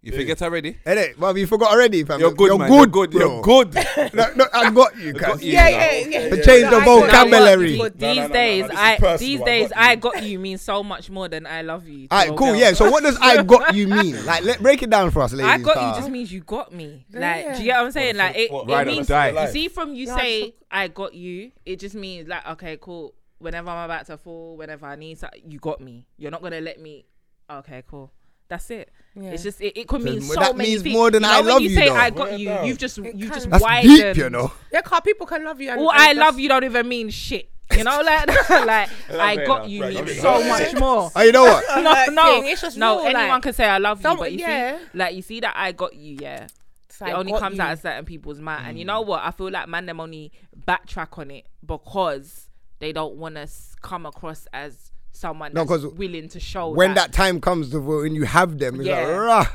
You 0.04 0.12
forget 0.12 0.42
already? 0.42 0.74
Innit? 0.86 1.18
Well, 1.18 1.38
you 1.38 1.48
forgot 1.48 1.72
already, 1.72 2.04
fam. 2.04 2.20
You're 2.20 2.34
good, 2.34 2.48
You're 2.48 2.58
man. 2.60 2.70
good, 2.70 2.94
You're 2.94 3.08
good. 3.08 3.12
bro. 3.12 3.20
You're 3.22 3.42
good. 3.42 4.13
No, 4.13 4.34
no, 4.36 4.46
I 4.52 4.70
got 4.70 4.98
you, 4.98 5.13
got 5.13 5.32
cuz. 5.32 5.44
you. 5.44 5.54
Yeah, 5.54 5.70
yeah, 5.70 6.08
yeah. 6.10 6.30
To 6.30 6.44
change 6.44 6.70
the 6.70 6.76
I 6.76 6.84
vocabulary. 6.86 7.78
But 7.78 7.98
No, 8.02 8.08
no, 8.08 8.13
these 8.13 8.22
no, 8.24 8.28
no, 8.28 8.34
days, 8.34 8.68
no, 8.68 8.76
I 8.76 8.98
personal, 8.98 9.18
these 9.18 9.42
I 9.42 9.46
days 9.46 9.70
got 9.70 9.78
I 9.78 9.96
got 9.96 10.24
you 10.24 10.39
means 10.39 10.62
so 10.62 10.84
much 10.84 11.10
more 11.10 11.30
than 11.30 11.48
I 11.48 11.62
love 11.62 11.88
you. 11.88 12.10
Alright, 12.12 12.28
cool. 12.36 12.48
girl. 12.50 12.56
Yeah. 12.56 12.74
So 12.74 12.92
what 12.92 13.02
does 13.04 13.18
I 13.22 13.44
got 13.44 13.74
you 13.74 13.88
mean? 13.88 14.26
Like, 14.26 14.44
let 14.44 14.62
break 14.62 14.84
it 14.84 14.89
down 14.89 15.10
for 15.12 15.22
us, 15.22 15.32
ladies. 15.32 15.50
I 15.50 15.58
got 15.60 15.76
cuz. 15.76 15.84
you 15.84 16.02
just 16.02 16.12
means 16.12 16.34
you 16.34 16.42
got 16.42 16.74
me. 16.74 17.06
Like, 17.13 17.56
do 17.56 17.60
you 17.60 17.66
get 17.68 17.78
what 17.78 17.86
I'm 17.86 17.92
saying? 17.94 18.18
Like, 18.18 18.36
it, 18.36 18.52
What, 18.52 18.70
it 18.70 18.74
ride 18.74 18.88
or 18.88 18.92
means 18.92 19.10
you 19.10 19.48
see 19.54 19.68
from 19.70 19.96
you 19.96 20.08
No, 20.08 20.18
say 20.18 20.54
I 20.70 20.89
got 20.89 21.13
you, 21.13 21.54
it 21.66 21.80
just 21.80 21.96
means 21.96 22.28
like 22.28 22.46
okay, 22.46 22.78
cool. 22.82 23.13
Whenever 23.39 23.70
I'm 23.70 23.86
about 23.86 24.06
to 24.08 24.18
fall, 24.18 24.58
whenever 24.58 24.86
I 24.86 24.98
need, 24.98 25.18
something, 25.18 25.50
you 25.50 25.60
got 25.60 25.80
me. 25.80 26.08
You're 26.18 26.32
not 26.32 26.42
gonna 26.42 26.60
let 26.60 26.80
me. 26.82 27.06
Okay, 27.50 27.84
cool. 27.88 28.12
That's 28.50 28.70
it. 28.70 28.92
It's 29.15 29.43
just 29.43 29.62
it, 29.62 29.78
it 29.80 29.88
could 29.88 30.02
So 30.02 30.06
mean 30.10 30.19
that 30.21 30.47
so 30.47 30.54
many 30.54 30.69
means 30.71 30.82
things. 30.82 30.93
more 30.95 31.12
than 31.12 31.21
you 31.21 31.28
know, 31.30 31.34
I 31.34 31.39
when 31.41 31.49
love 31.49 31.62
you 31.62 31.69
you, 31.69 31.76
say 31.76 31.88
though. 31.89 31.95
I 31.95 32.10
got 32.10 32.32
Word 32.32 32.39
you, 32.39 32.47
down. 32.47 32.65
you've 32.65 32.78
just 32.80 32.97
It 32.97 33.15
you 33.15 33.26
can. 33.26 33.34
just 33.36 33.49
That's 33.49 33.63
widened. 33.63 33.97
deep, 34.15 34.17
you 34.17 34.30
know. 34.30 34.52
Yeah, 34.71 34.82
car 34.82 35.02
people 35.02 35.28
can 35.28 35.43
love 35.43 35.62
you. 35.62 35.69
And, 35.69 35.80
Or 35.82 35.91
and 35.93 36.02
I 36.02 36.13
that's- 36.13 36.17
love 36.17 36.39
you 36.39 36.49
don't 36.49 36.63
even 36.63 36.88
mean 36.88 37.10
shit. 37.12 37.49
You 37.78 37.84
know, 37.84 38.02
like 38.06 38.28
like 38.49 38.89
I 39.12 39.34
it, 39.34 39.45
got 39.47 39.62
though. 39.63 39.67
you 39.67 39.82
Right, 39.84 39.93
means 39.93 40.15
you 40.15 40.21
so 40.21 40.39
mean- 40.39 40.47
much 40.49 40.73
more. 40.80 41.12
Oh, 41.15 41.21
you 41.21 41.32
know 41.32 41.43
what? 41.43 41.63
no, 41.76 41.82
Like, 41.91 42.12
no, 42.12 42.23
thing, 42.41 42.47
it's 42.47 42.62
just 42.62 42.78
no. 42.78 42.95
more 42.97 43.06
Anyone 43.08 43.28
like- 43.30 43.41
can 43.43 43.54
say 43.54 43.65
I 43.65 43.78
love 43.78 43.99
you, 43.99 44.04
Some- 44.04 44.17
but 44.17 44.32
you 44.32 44.39
yeah. 44.39 44.78
see, 44.78 44.84
like 44.95 45.15
you 45.15 45.21
see 45.21 45.39
that 45.41 45.54
I 45.56 45.71
got 45.73 45.95
you, 45.95 46.17
yeah. 46.19 46.47
It's 46.86 47.02
it 47.02 47.10
only 47.10 47.32
got 47.32 47.41
comes 47.41 47.58
you. 47.58 47.62
out 47.63 47.73
of 47.73 47.80
certain 47.80 48.06
people's 48.06 48.39
mind, 48.39 48.67
and 48.67 48.78
you 48.78 48.84
mm. 48.84 48.88
know 48.88 49.02
what? 49.02 49.23
I 49.23 49.32
feel 49.32 49.49
like 49.52 49.67
man 49.67 49.86
them 49.88 49.99
only 49.99 50.32
backtrack 50.67 51.17
on 51.17 51.32
it 51.32 51.45
because 51.65 52.49
they 52.80 52.91
don't 52.93 53.15
want 53.15 53.36
to 53.36 53.47
come 53.82 54.06
across 54.06 54.45
as 54.54 54.91
someone 55.13 55.54
No, 55.54 55.63
that's 55.65 55.86
willing 55.86 56.28
to 56.30 56.39
show 56.39 56.69
When 56.69 56.93
that 56.95 57.13
time 57.13 57.39
comes 57.39 57.69
to 57.71 57.80
when 57.80 58.13
you 58.15 58.23
have 58.26 58.58
them, 58.60 58.76
it's 58.82 58.86
Yeah. 58.88 59.08
like 59.08 59.17
rah. 59.17 59.47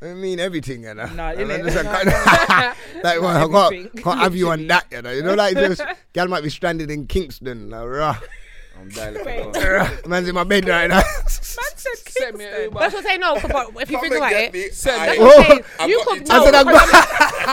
I 0.00 0.14
mean 0.14 0.38
everything, 0.38 0.84
you 0.84 0.94
know. 0.94 1.06
No, 1.06 1.28
And 1.28 1.38
innit? 1.40 1.48
then 1.48 1.66
it's 1.66 1.76
like, 1.76 2.06
No, 2.06 3.02
like, 3.02 3.20
well, 3.20 3.64
I 3.66 3.70
can't, 3.74 3.96
can't 3.96 4.18
have 4.20 4.36
you 4.36 4.50
on 4.50 4.66
that, 4.68 4.86
you 4.92 5.02
know. 5.02 5.10
You 5.10 5.22
know, 5.22 5.34
like 5.34 5.54
this 5.54 5.80
gal 6.12 6.28
might 6.28 6.42
be 6.44 6.50
stranded 6.50 6.90
in 6.90 7.06
Kingston, 7.06 7.70
like, 7.70 7.84
rah. 7.86 8.16
I'm 8.80 8.88
dying. 8.90 9.52
rah. 9.54 9.90
Man's 10.06 10.28
in 10.28 10.34
my 10.34 10.44
bed 10.44 10.68
right 10.68 10.88
now. 10.88 11.02
Send 11.26 12.36
me 12.38 12.44
a 12.44 12.64
Uber. 12.64 12.78
That's 12.80 12.94
what 12.94 13.06
I 13.06 13.08
say. 13.10 13.18
No, 13.18 13.34
but 13.40 13.82
if 13.82 13.90
you 13.90 13.96
Come 13.98 14.02
think 14.02 14.14
and 14.14 14.16
about 14.16 14.30
get 14.30 14.44
it, 14.44 14.52
me. 14.54 14.68
Send 14.70 15.00
I- 15.02 15.12
me- 15.12 15.18
what 15.18 15.38
I'm 15.38 15.44
saying. 15.78 15.90
You 15.90 15.96
got 15.98 16.06
could 16.06 16.18
you. 16.20 16.24
no, 16.26 16.34
I 16.34 16.50
said 16.50 16.64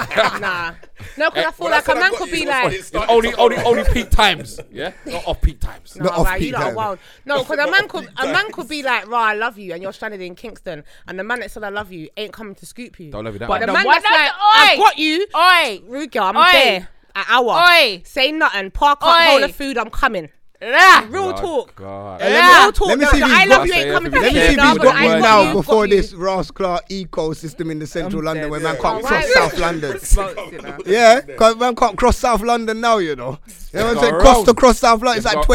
because 0.10 0.42
nah. 0.42 0.72
No, 1.18 1.30
because 1.30 1.46
I 1.46 1.48
eh, 1.48 1.52
feel 1.52 1.70
like 1.70 1.86
said 1.86 1.96
a 1.96 1.98
I 1.98 2.02
man 2.02 2.12
could 2.16 2.32
be 2.32 2.44
it 2.44 2.48
was 2.48 2.92
when 2.92 3.02
like. 3.04 3.10
it 3.10 3.10
only, 3.10 3.34
only, 3.36 3.58
only 3.58 3.84
peak 3.94 4.10
times. 4.10 4.60
Yeah, 4.72 4.92
not 5.06 5.28
off 5.28 5.42
peak 5.42 5.60
times. 5.60 5.96
No, 5.96 6.06
Not 6.06 6.14
off 6.20 6.26
right, 6.26 6.42
you 6.42 6.48
peak 6.48 6.54
lot 6.54 6.62
are 6.62 6.66
time. 6.68 6.76
wild. 6.76 7.00
No, 7.26 7.44
because 7.44 7.60
a 7.60 7.72
man 7.72 7.88
could 7.88 8.10
a 8.18 8.26
man 8.28 8.52
could 8.52 8.68
be 8.70 8.84
like, 8.84 9.08
"Right, 9.08 9.32
I 9.32 9.34
love 9.36 9.58
you," 9.58 9.74
and 9.74 9.82
you're 9.84 9.94
stranded 9.94 10.22
in 10.22 10.36
Kingston, 10.36 10.84
and 11.08 11.20
the 11.20 11.24
man 11.24 11.40
that 11.42 11.52
said 11.52 11.64
"I 11.64 11.70
love 11.70 11.92
you" 11.92 12.10
ain't 12.18 12.34
coming 12.34 12.56
to 12.56 12.66
scoop 12.66 13.00
you. 13.00 13.12
Don't 13.12 13.26
love 13.26 13.34
you 13.36 13.40
that 13.40 13.48
But 13.48 13.60
the 13.62 13.68
much. 13.68 13.74
man 13.76 13.84
The 13.84 13.88
one 13.88 14.02
that's 14.02 14.12
like, 14.12 14.32
"I 14.36 14.74
Oi! 14.74 14.78
got 14.78 14.98
you," 14.98 15.28
Oi, 15.36 15.82
rude 15.92 16.12
girl, 16.12 16.24
I'm 16.24 16.38
Oi! 16.38 16.52
there. 16.52 16.88
An 17.18 17.24
hour. 17.30 17.52
Oi. 17.72 18.02
Say 18.04 18.32
nothing. 18.34 18.72
Park 18.72 19.00
up, 19.02 19.08
Oi. 19.08 19.30
hold 19.30 19.44
of 19.44 19.56
food. 19.56 19.78
I'm 19.78 19.90
coming. 19.90 20.30
Ah. 20.62 21.06
Real 21.10 21.32
God, 21.32 21.38
talk. 21.41 21.76
God. 21.76 22.20
Let 22.22 22.32
me- 22.32 22.63
Real 22.63 22.72
talk. 22.72 22.88
let 22.88 22.98
me 23.00 23.06
No, 23.06 23.12
see 23.12 23.18
if 23.18 23.24
the 23.24 23.28
he's 23.28 23.36
I 23.36 23.46
got- 23.48 23.58
love 23.58 23.68
you 23.68 23.74
ain't 23.74 23.91
coming 23.91 24.12
to 24.12 24.20
Let 24.20 24.24
Let 24.26 24.34
me 24.34 24.39
me. 24.39 24.46
see 24.46 24.52
if 24.52 24.58
No, 24.58 24.63
he's 24.70 24.78
but 24.78 24.84
got 24.84 24.96
I 24.96 25.04
you 25.04 25.10
got 25.10 25.46
now 25.46 25.54
before 25.54 25.88
this 25.88 26.13
Ross 26.13 26.52
Clark 26.52 26.89
ecosystem 26.89 27.72
in 27.72 27.80
the 27.80 27.88
central 27.88 28.20
I'm 28.22 28.26
London 28.26 28.44
dead. 28.46 28.52
where 28.52 28.60
man 28.62 28.78
can't 28.82 29.04
Oh, 29.04 29.08
cross. 29.08 29.34
South 29.34 29.58
London. 29.60 30.00
Smokes, 30.00 30.52
you 30.52 30.62
know. 30.62 30.78
Yeah, 30.86 31.22
because 31.22 31.56
man 31.58 31.76
can't 31.76 31.98
cross 31.98 32.18
South 32.18 32.41
London 32.41 32.80
now, 32.82 32.98
you 33.00 33.15
know. 33.15 33.38
You 33.74 33.80
know 33.82 33.86
what 33.88 33.98
I'm 33.98 34.04
saying? 34.04 34.13
got 34.13 34.22
Cost 34.24 34.46
to 34.48 34.54
cross 34.54 34.80
South 34.80 35.02
London, 35.02 35.18
it's 35.26 35.26
It's 35.26 35.36
like 35.36 35.46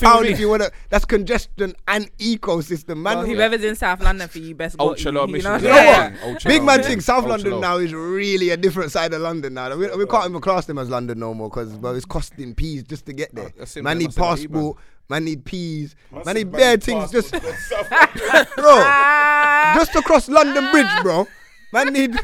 £25 0.00 0.24
if 0.30 0.40
you 0.40 0.48
want 0.48 0.62
to. 0.62 0.72
That's 0.88 1.04
congestion 1.04 1.74
and 1.86 2.10
ecosystem, 2.18 2.96
man. 2.98 3.18
Well, 3.18 3.26
whoever's 3.26 3.62
in 3.62 3.76
South 3.76 4.00
London 4.00 4.28
for 4.28 4.38
you, 4.38 4.54
best 4.54 4.78
got 4.78 4.84
Ultra 4.88 5.12
you, 5.12 5.18
low 5.18 5.26
you 5.26 5.32
mission. 5.34 5.50
know? 5.50 5.56
You 5.58 5.68
know 5.68 6.12
what? 6.32 6.44
Big 6.44 6.62
man 6.62 6.82
thinks 6.82 7.04
South 7.04 7.26
London 7.26 7.60
now 7.60 7.76
is 7.76 7.92
really 7.92 8.50
a 8.50 8.56
different 8.56 8.90
side 8.92 9.12
of 9.12 9.20
London 9.20 9.54
now. 9.54 9.76
We, 9.76 9.86
we 9.94 10.06
can't 10.06 10.30
even 10.30 10.40
class 10.40 10.64
them 10.66 10.78
as 10.78 10.88
London 10.88 11.18
no 11.18 11.34
more 11.34 11.50
because 11.50 11.74
well, 11.74 11.94
it's 11.94 12.06
costing 12.06 12.54
peas 12.54 12.82
just 12.84 13.04
to 13.06 13.12
get 13.12 13.34
there. 13.34 13.52
That's 13.58 13.76
it, 13.76 13.82
man 13.84 13.90
man. 13.90 13.98
need 13.98 14.06
That's 14.08 14.16
about 14.46 14.76
man 15.08 15.24
need 15.24 15.44
peas, 15.44 15.94
man 16.24 16.34
need 16.34 16.50
man 16.50 16.60
bare 16.60 16.76
things 16.76 17.10
just, 17.10 17.32
passport. 17.32 18.48
bro, 18.56 18.76
just 19.76 19.92
to 19.92 20.02
cross 20.02 20.28
London 20.28 20.70
Bridge, 20.70 21.02
bro. 21.02 21.26
Man 21.72 21.92
need, 21.92 22.14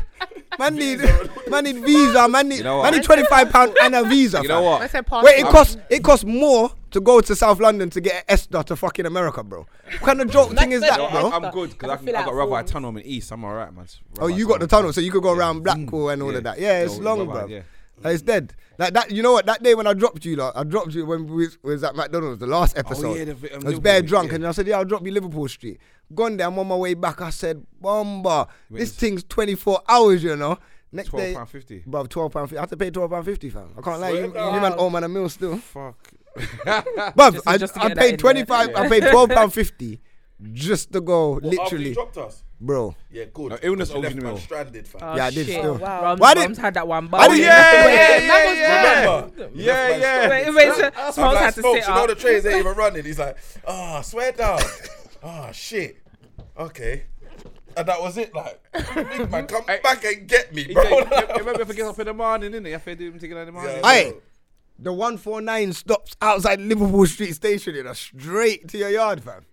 man 0.58 0.76
need, 0.76 1.00
man 1.48 1.64
need 1.64 1.76
visa. 1.84 2.28
Man 2.28 2.48
need, 2.48 2.58
You 2.58 2.64
know 2.64 2.82
man 2.82 2.92
need 2.94 3.02
twenty 3.02 3.24
five 3.24 3.50
pound 3.50 3.76
and 3.82 3.94
a 3.94 4.04
visa. 4.04 4.40
You 4.40 4.48
know 4.48 4.60
fam. 4.60 4.64
I 4.64 4.78
what? 4.78 4.90
said 4.90 5.06
pass. 5.06 5.24
Wait, 5.24 5.40
it 5.40 5.46
costs 5.46 5.76
it 5.90 6.04
costs 6.04 6.24
more 6.24 6.70
to 6.92 7.00
go 7.00 7.20
to 7.20 7.34
South 7.34 7.58
London 7.60 7.90
to 7.90 8.00
get 8.00 8.14
an 8.14 8.22
ESTA 8.28 8.62
to 8.64 8.76
fucking 8.76 9.04
America, 9.04 9.42
bro. 9.42 9.66
What 9.84 10.00
kind 10.02 10.20
of 10.20 10.30
joke 10.30 10.52
thing 10.56 10.72
is 10.72 10.80
that, 10.82 10.98
Yeah, 10.98 11.10
bro? 11.10 11.30
I'm, 11.32 11.44
I'm 11.44 11.50
good 11.50 11.70
because 11.70 11.90
I, 11.90 11.94
I 11.94 11.96
can- 11.96 12.06
feel 12.06 12.14
I 12.16 12.18
like 12.20 12.26
got 12.26 12.34
Rubber 12.34 12.50
form. 12.52 12.66
Tunnel 12.66 12.96
in 12.98 13.02
East. 13.04 13.32
I'm 13.32 13.44
alright, 13.44 13.74
man. 13.74 13.86
Oh, 14.20 14.28
you 14.28 14.46
got 14.46 14.60
the 14.60 14.66
tunnel, 14.68 14.92
so 14.92 15.00
you 15.00 15.10
could 15.10 15.22
go 15.22 15.32
around 15.32 15.62
Blackpool 15.64 16.10
and 16.10 16.22
all 16.22 16.34
of 16.34 16.42
that. 16.44 16.58
Yeah, 16.60 16.82
it's 16.82 16.96
Yo, 16.98 17.02
long, 17.02 17.18
Rubber, 17.26 17.32
bro. 17.32 17.48
yeah. 17.48 17.62
Like, 18.04 18.14
it's 18.14 18.22
dead. 18.22 18.54
Like 18.78 18.92
that. 18.94 19.10
You 19.10 19.22
know 19.22 19.32
what? 19.32 19.46
That 19.46 19.62
day 19.62 19.74
when 19.74 19.86
I 19.86 19.92
dropped 19.94 20.24
you, 20.24 20.36
like, 20.36 20.52
I 20.56 20.64
dropped 20.64 20.92
you 20.94 21.06
when 21.06 21.26
we 21.26 21.46
was, 21.46 21.58
was 21.62 21.84
at 21.84 21.94
McDonald's, 21.94 22.38
the 22.40 22.46
last 22.46 22.76
episode. 22.78 23.06
Oh, 23.06 23.14
yeah, 23.14 23.24
the 23.24 23.34
vi- 23.34 23.48
um, 23.48 23.54
I 23.54 23.56
was 23.56 23.64
Liverpool 23.64 23.80
bare 23.82 24.02
drunk, 24.02 24.28
yeah. 24.30 24.34
and 24.36 24.46
I 24.46 24.52
said, 24.52 24.66
"Yeah, 24.66 24.78
I'll 24.78 24.84
drop 24.84 25.04
you 25.04 25.12
Liverpool 25.12 25.48
Street." 25.48 25.78
Gone 26.14 26.36
there. 26.36 26.46
I'm 26.46 26.58
on 26.58 26.66
my 26.68 26.76
way 26.76 26.94
back. 26.94 27.20
I 27.20 27.30
said, 27.30 27.64
"Bomba, 27.80 28.48
this 28.70 28.94
thing's 28.94 29.24
24 29.24 29.82
hours." 29.88 30.22
You 30.24 30.36
know. 30.36 30.58
Next 30.94 31.08
Twelve 31.08 31.24
day, 31.26 31.34
pound 31.34 31.48
fifty. 31.48 31.82
bro, 31.86 32.04
£12.50. 32.04 32.54
I 32.58 32.60
have 32.60 32.68
to 32.68 32.76
pay 32.76 32.90
12 32.90 33.10
pound 33.10 33.24
50, 33.24 33.48
fam. 33.48 33.74
I 33.78 33.80
can't 33.80 33.98
lie. 33.98 34.10
You, 34.10 34.24
you 34.24 34.30
Swear 34.30 34.60
man 34.60 34.74
owe 34.76 34.90
man 34.90 35.04
a 35.04 35.08
meal 35.08 35.26
still. 35.30 35.56
Fuck. 35.56 36.12
Bruv, 36.36 37.32
Just- 37.32 37.48
I, 37.48 37.56
just 37.56 37.78
I 37.78 37.94
paid 37.94 38.18
25. 38.18 38.66
there. 38.66 38.76
I 38.76 38.88
paid 38.90 39.04
12 39.10 39.30
pound 39.30 39.54
50 39.54 40.00
just 40.52 40.92
to 40.92 41.00
go, 41.00 41.36
After 41.36 41.46
you 41.48 41.58
literally, 41.58 41.94
dropped 41.94 42.18
us. 42.18 42.44
Bro. 42.62 42.94
Yeah, 43.10 43.24
good. 43.32 43.50
No, 43.50 43.58
illness 43.62 43.90
You 43.90 43.96
left 43.98 44.14
owes 44.14 44.22
you 44.22 44.22
man 44.22 44.36
stranded, 44.38 44.88
fam. 44.88 45.00
Oh, 45.04 45.16
Yeah, 45.16 45.26
I 45.26 45.30
did 45.30 45.46
shit. 45.46 45.58
still. 45.58 45.74
wow. 45.78 46.02
Rom- 46.02 46.18
Why 46.18 46.34
did- 46.34 46.40
Rom's 46.44 46.58
had 46.58 46.74
that 46.74 46.88
one. 46.88 47.08
Why 47.10 47.28
did- 47.28 47.28
bar. 47.28 47.36
Yeah, 47.36 47.88
yeah, 47.88 48.26
that 48.28 48.46
was 48.46 48.58
yeah. 48.58 49.00
Remember? 49.00 49.58
You 49.58 49.64
Yeah, 49.64 49.72
left 49.74 50.00
yeah. 50.00 50.28
Wait, 50.28 50.54
wait, 50.54 50.74
so 50.74 50.90
I'm 50.96 51.12
Smalls 51.12 51.34
like, 51.34 51.44
had 51.44 51.54
to 51.54 51.60
Smokes, 51.60 51.80
sit 51.84 51.88
you 51.88 51.94
know 51.94 52.06
the 52.06 52.14
trains 52.14 52.46
ain't 52.46 52.56
even 52.58 52.74
running. 52.76 53.04
He's 53.04 53.18
like, 53.18 53.36
ah, 53.66 54.00
swear 54.00 54.32
down. 54.32 54.60
Ah, 55.24 55.52
shit. 55.52 55.98
Okay. 56.58 57.04
And 57.76 57.86
that 57.86 58.00
was 58.02 58.18
it. 58.18 58.34
Like, 58.34 58.60
big 58.72 59.30
man, 59.30 59.46
come 59.46 59.64
back 59.64 60.04
and 60.04 60.26
get 60.26 60.52
me, 60.52 60.72
bro. 60.74 60.82
said, 60.82 61.28
you 61.28 61.34
remember 61.38 61.62
if 61.62 61.70
I 61.70 61.72
get 61.74 61.86
up 61.86 61.98
in 62.00 62.06
the 62.06 62.12
morning, 62.12 62.50
innit? 62.52 62.66
You 62.66 62.72
have 62.72 62.84
to 62.84 62.96
do 62.96 63.06
him 63.12 63.18
taking 63.20 63.36
in 63.36 63.46
the 63.46 63.52
morning. 63.52 63.76
Yeah. 63.76 63.80
Aye. 63.84 64.14
The 64.80 64.92
149 64.92 65.72
stops 65.74 66.16
outside 66.20 66.60
Liverpool 66.60 67.06
Street 67.06 67.34
Station, 67.36 67.76
you 67.76 67.84
know, 67.84 67.92
straight 67.92 68.66
to 68.70 68.78
your 68.78 68.90
yard, 68.90 69.22
fam. 69.22 69.46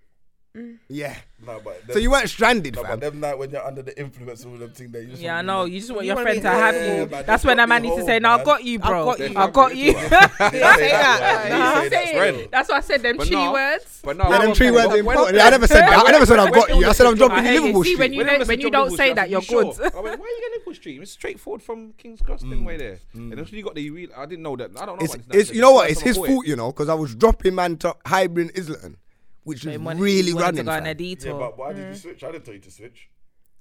Yeah. 0.87 1.15
No, 1.45 1.59
but 1.63 1.81
So 1.91 1.99
you 1.99 2.11
weren't 2.11 2.29
stranded, 2.29 2.75
No, 2.75 2.83
but 2.83 2.99
them 2.99 3.19
night 3.21 3.37
when 3.37 3.49
you're 3.49 3.65
under 3.65 3.81
the 3.81 3.97
influence 3.99 4.43
of 4.43 4.51
all 4.51 4.57
them 4.57 4.71
things, 4.71 4.91
that 4.91 5.01
you 5.03 5.07
just 5.09 5.21
Yeah, 5.21 5.37
I 5.37 5.41
know. 5.41 5.65
be 5.65 5.71
You 5.71 5.79
just 5.79 5.91
want 5.91 6.03
You 6.03 6.07
your 6.07 6.15
wanna 6.17 6.25
friend 6.29 6.41
to 6.41 6.49
have 6.49 6.75
Yeah, 6.75 6.95
you. 7.03 7.05
man, 7.07 7.23
That's 7.25 7.43
they 7.43 7.47
when 7.49 7.59
a 7.59 7.67
man 7.67 7.81
needs 7.81 7.95
to 7.95 8.03
say, 8.03 8.19
"No, 8.19 8.29
I 8.31 8.35
man. 8.37 8.45
got 8.45 8.63
you, 8.65 8.79
bro. 8.79 9.09
I 9.09 9.15
got 9.17 9.19
you. 9.31 9.37
I 9.37 9.49
got 9.49 9.75
you." 9.75 9.93
That's 9.93 10.37
They 10.39 10.49
say 10.49 10.59
that, 10.59 11.19
that. 11.19 11.49
yeah, 11.49 11.57
Nah, 11.57 11.79
they 11.81 11.89
say 11.89 11.89
that, 11.89 12.15
friend. 12.15 12.37
bro. 12.37 12.47
That's 12.51 12.69
why 12.69 12.75
I 12.77 12.79
said 12.81 13.01
them 13.01 13.17
But 13.17 13.27
chilly 13.27 13.47
words. 13.49 14.01
But 14.03 14.17
no, 14.17 14.29
them 14.29 14.39
when- 14.41 14.53
three 14.55 14.71
words 14.71 14.87
when- 14.87 14.99
are 14.99 15.03
when- 15.03 15.15
important. 15.17 15.39
I 15.41 15.49
never 15.49 15.67
said 15.67 15.81
that. 15.81 16.07
I 16.07 16.11
never 16.11 16.25
said 16.25 16.39
I 16.39 16.49
got 16.51 16.69
you. 16.75 16.85
I 16.85 16.91
said 16.91 17.07
I'm 17.07 17.15
dropping 17.15 17.37
I 17.37 17.39
you 17.39 17.43
hear 17.45 17.53
you. 17.53 17.61
Liverpool 17.61 17.83
See, 17.85 17.95
when 17.95 18.13
you 18.13 18.23
don't- 18.23 18.47
when 18.47 18.59
you 18.61 18.69
don't 18.69 18.91
say 18.97 19.13
that, 19.13 19.29
you're 19.29 19.41
good. 19.41 19.65
Why 19.67 19.73
are 19.73 20.11
you 20.11 20.17
getting 20.17 20.51
Liverpool 20.53 20.73
Street? 20.75 21.01
It's 21.01 21.11
straightforward 21.11 21.61
from 21.63 21.93
King's 21.97 22.21
Cross 22.21 22.41
them 22.41 22.61
mm. 22.61 22.65
way 22.65 22.77
there. 22.77 22.99
Mm. 23.15 23.31
And 23.31 23.37
that's 23.37 23.49
when 23.49 23.57
you 23.57 23.63
got 23.63 23.75
the 23.75 23.89
real. 23.89 24.09
I 24.15 24.25
didn't 24.25 24.43
know 24.43 24.55
that. 24.57 24.71
I 24.79 24.85
don't 24.85 24.99
know. 24.99 25.05
It's, 25.05 25.15
it's 25.31 25.51
you 25.53 25.61
know 25.61 25.71
what? 25.71 25.89
It's 25.89 26.01
his 26.01 26.17
time 26.17 26.25
I 26.25 26.27
bought 26.27 26.33
fault, 26.35 26.47
you 26.47 26.55
know, 26.57 26.71
because 26.71 26.89
I 26.89 26.93
was 26.95 27.15
dropping 27.15 27.55
man 27.55 27.77
to 27.77 27.95
Highbury 28.05 28.49
Islington, 28.57 28.97
which 29.43 29.65
was 29.65 29.77
wanted- 29.79 30.01
really 30.01 30.33
wanted 30.33 30.45
running. 30.45 30.57
to 30.57 30.63
go 30.63 30.71
on 30.71 30.87
a 30.87 30.95
fam. 30.95 31.31
Yeah, 31.31 31.37
but 31.39 31.57
why 31.57 31.73
did 31.73 31.79
you 31.79 31.85
mm. 31.85 31.95
switch? 31.95 32.23
I 32.23 32.31
didn't 32.31 32.45
tell 32.45 32.53
you 32.53 32.59
to 32.61 32.71
switch. 32.71 33.09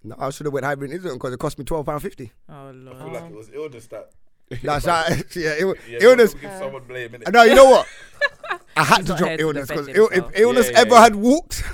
No, 0.05 0.15
I 0.19 0.31
should 0.31 0.47
have 0.47 0.53
went 0.53 0.65
Highbury 0.65 0.89
Islington 0.89 1.15
because 1.15 1.33
it 1.33 1.41
cost 1.41 1.59
me 1.59 1.65
twelve 1.65 1.87
pound 1.87 2.03
fifty. 2.03 2.33
Oh 2.49 2.71
lord! 2.73 2.97
I 2.97 2.99
feel 2.99 3.09
lord. 3.09 3.13
like 3.23 3.31
it 3.31 3.37
was 3.37 3.51
illness 3.53 3.87
that. 3.89 4.11
That's 4.63 4.87
how, 4.87 5.05
yeah, 5.37 5.51
it, 5.51 5.77
Yeah, 5.89 5.99
illness. 6.01 6.35
Give 6.35 6.51
someone 6.53 6.85
blame 6.85 7.11
innit? 7.11 7.33
No, 7.33 7.43
you 7.43 7.55
know 7.55 7.67
what? 7.67 7.87
I 8.77 8.85
had 8.85 9.07
to 9.07 9.15
drop 9.15 9.39
illness 9.39 9.69
because 9.69 9.87
defend 9.87 10.09
if 10.13 10.41
illness 10.41 10.67
Yeah, 10.67 10.73
yeah, 10.73 10.81
ever 10.81 10.95
yeah. 10.95 11.03
had 11.03 11.17
walked, 11.17 11.65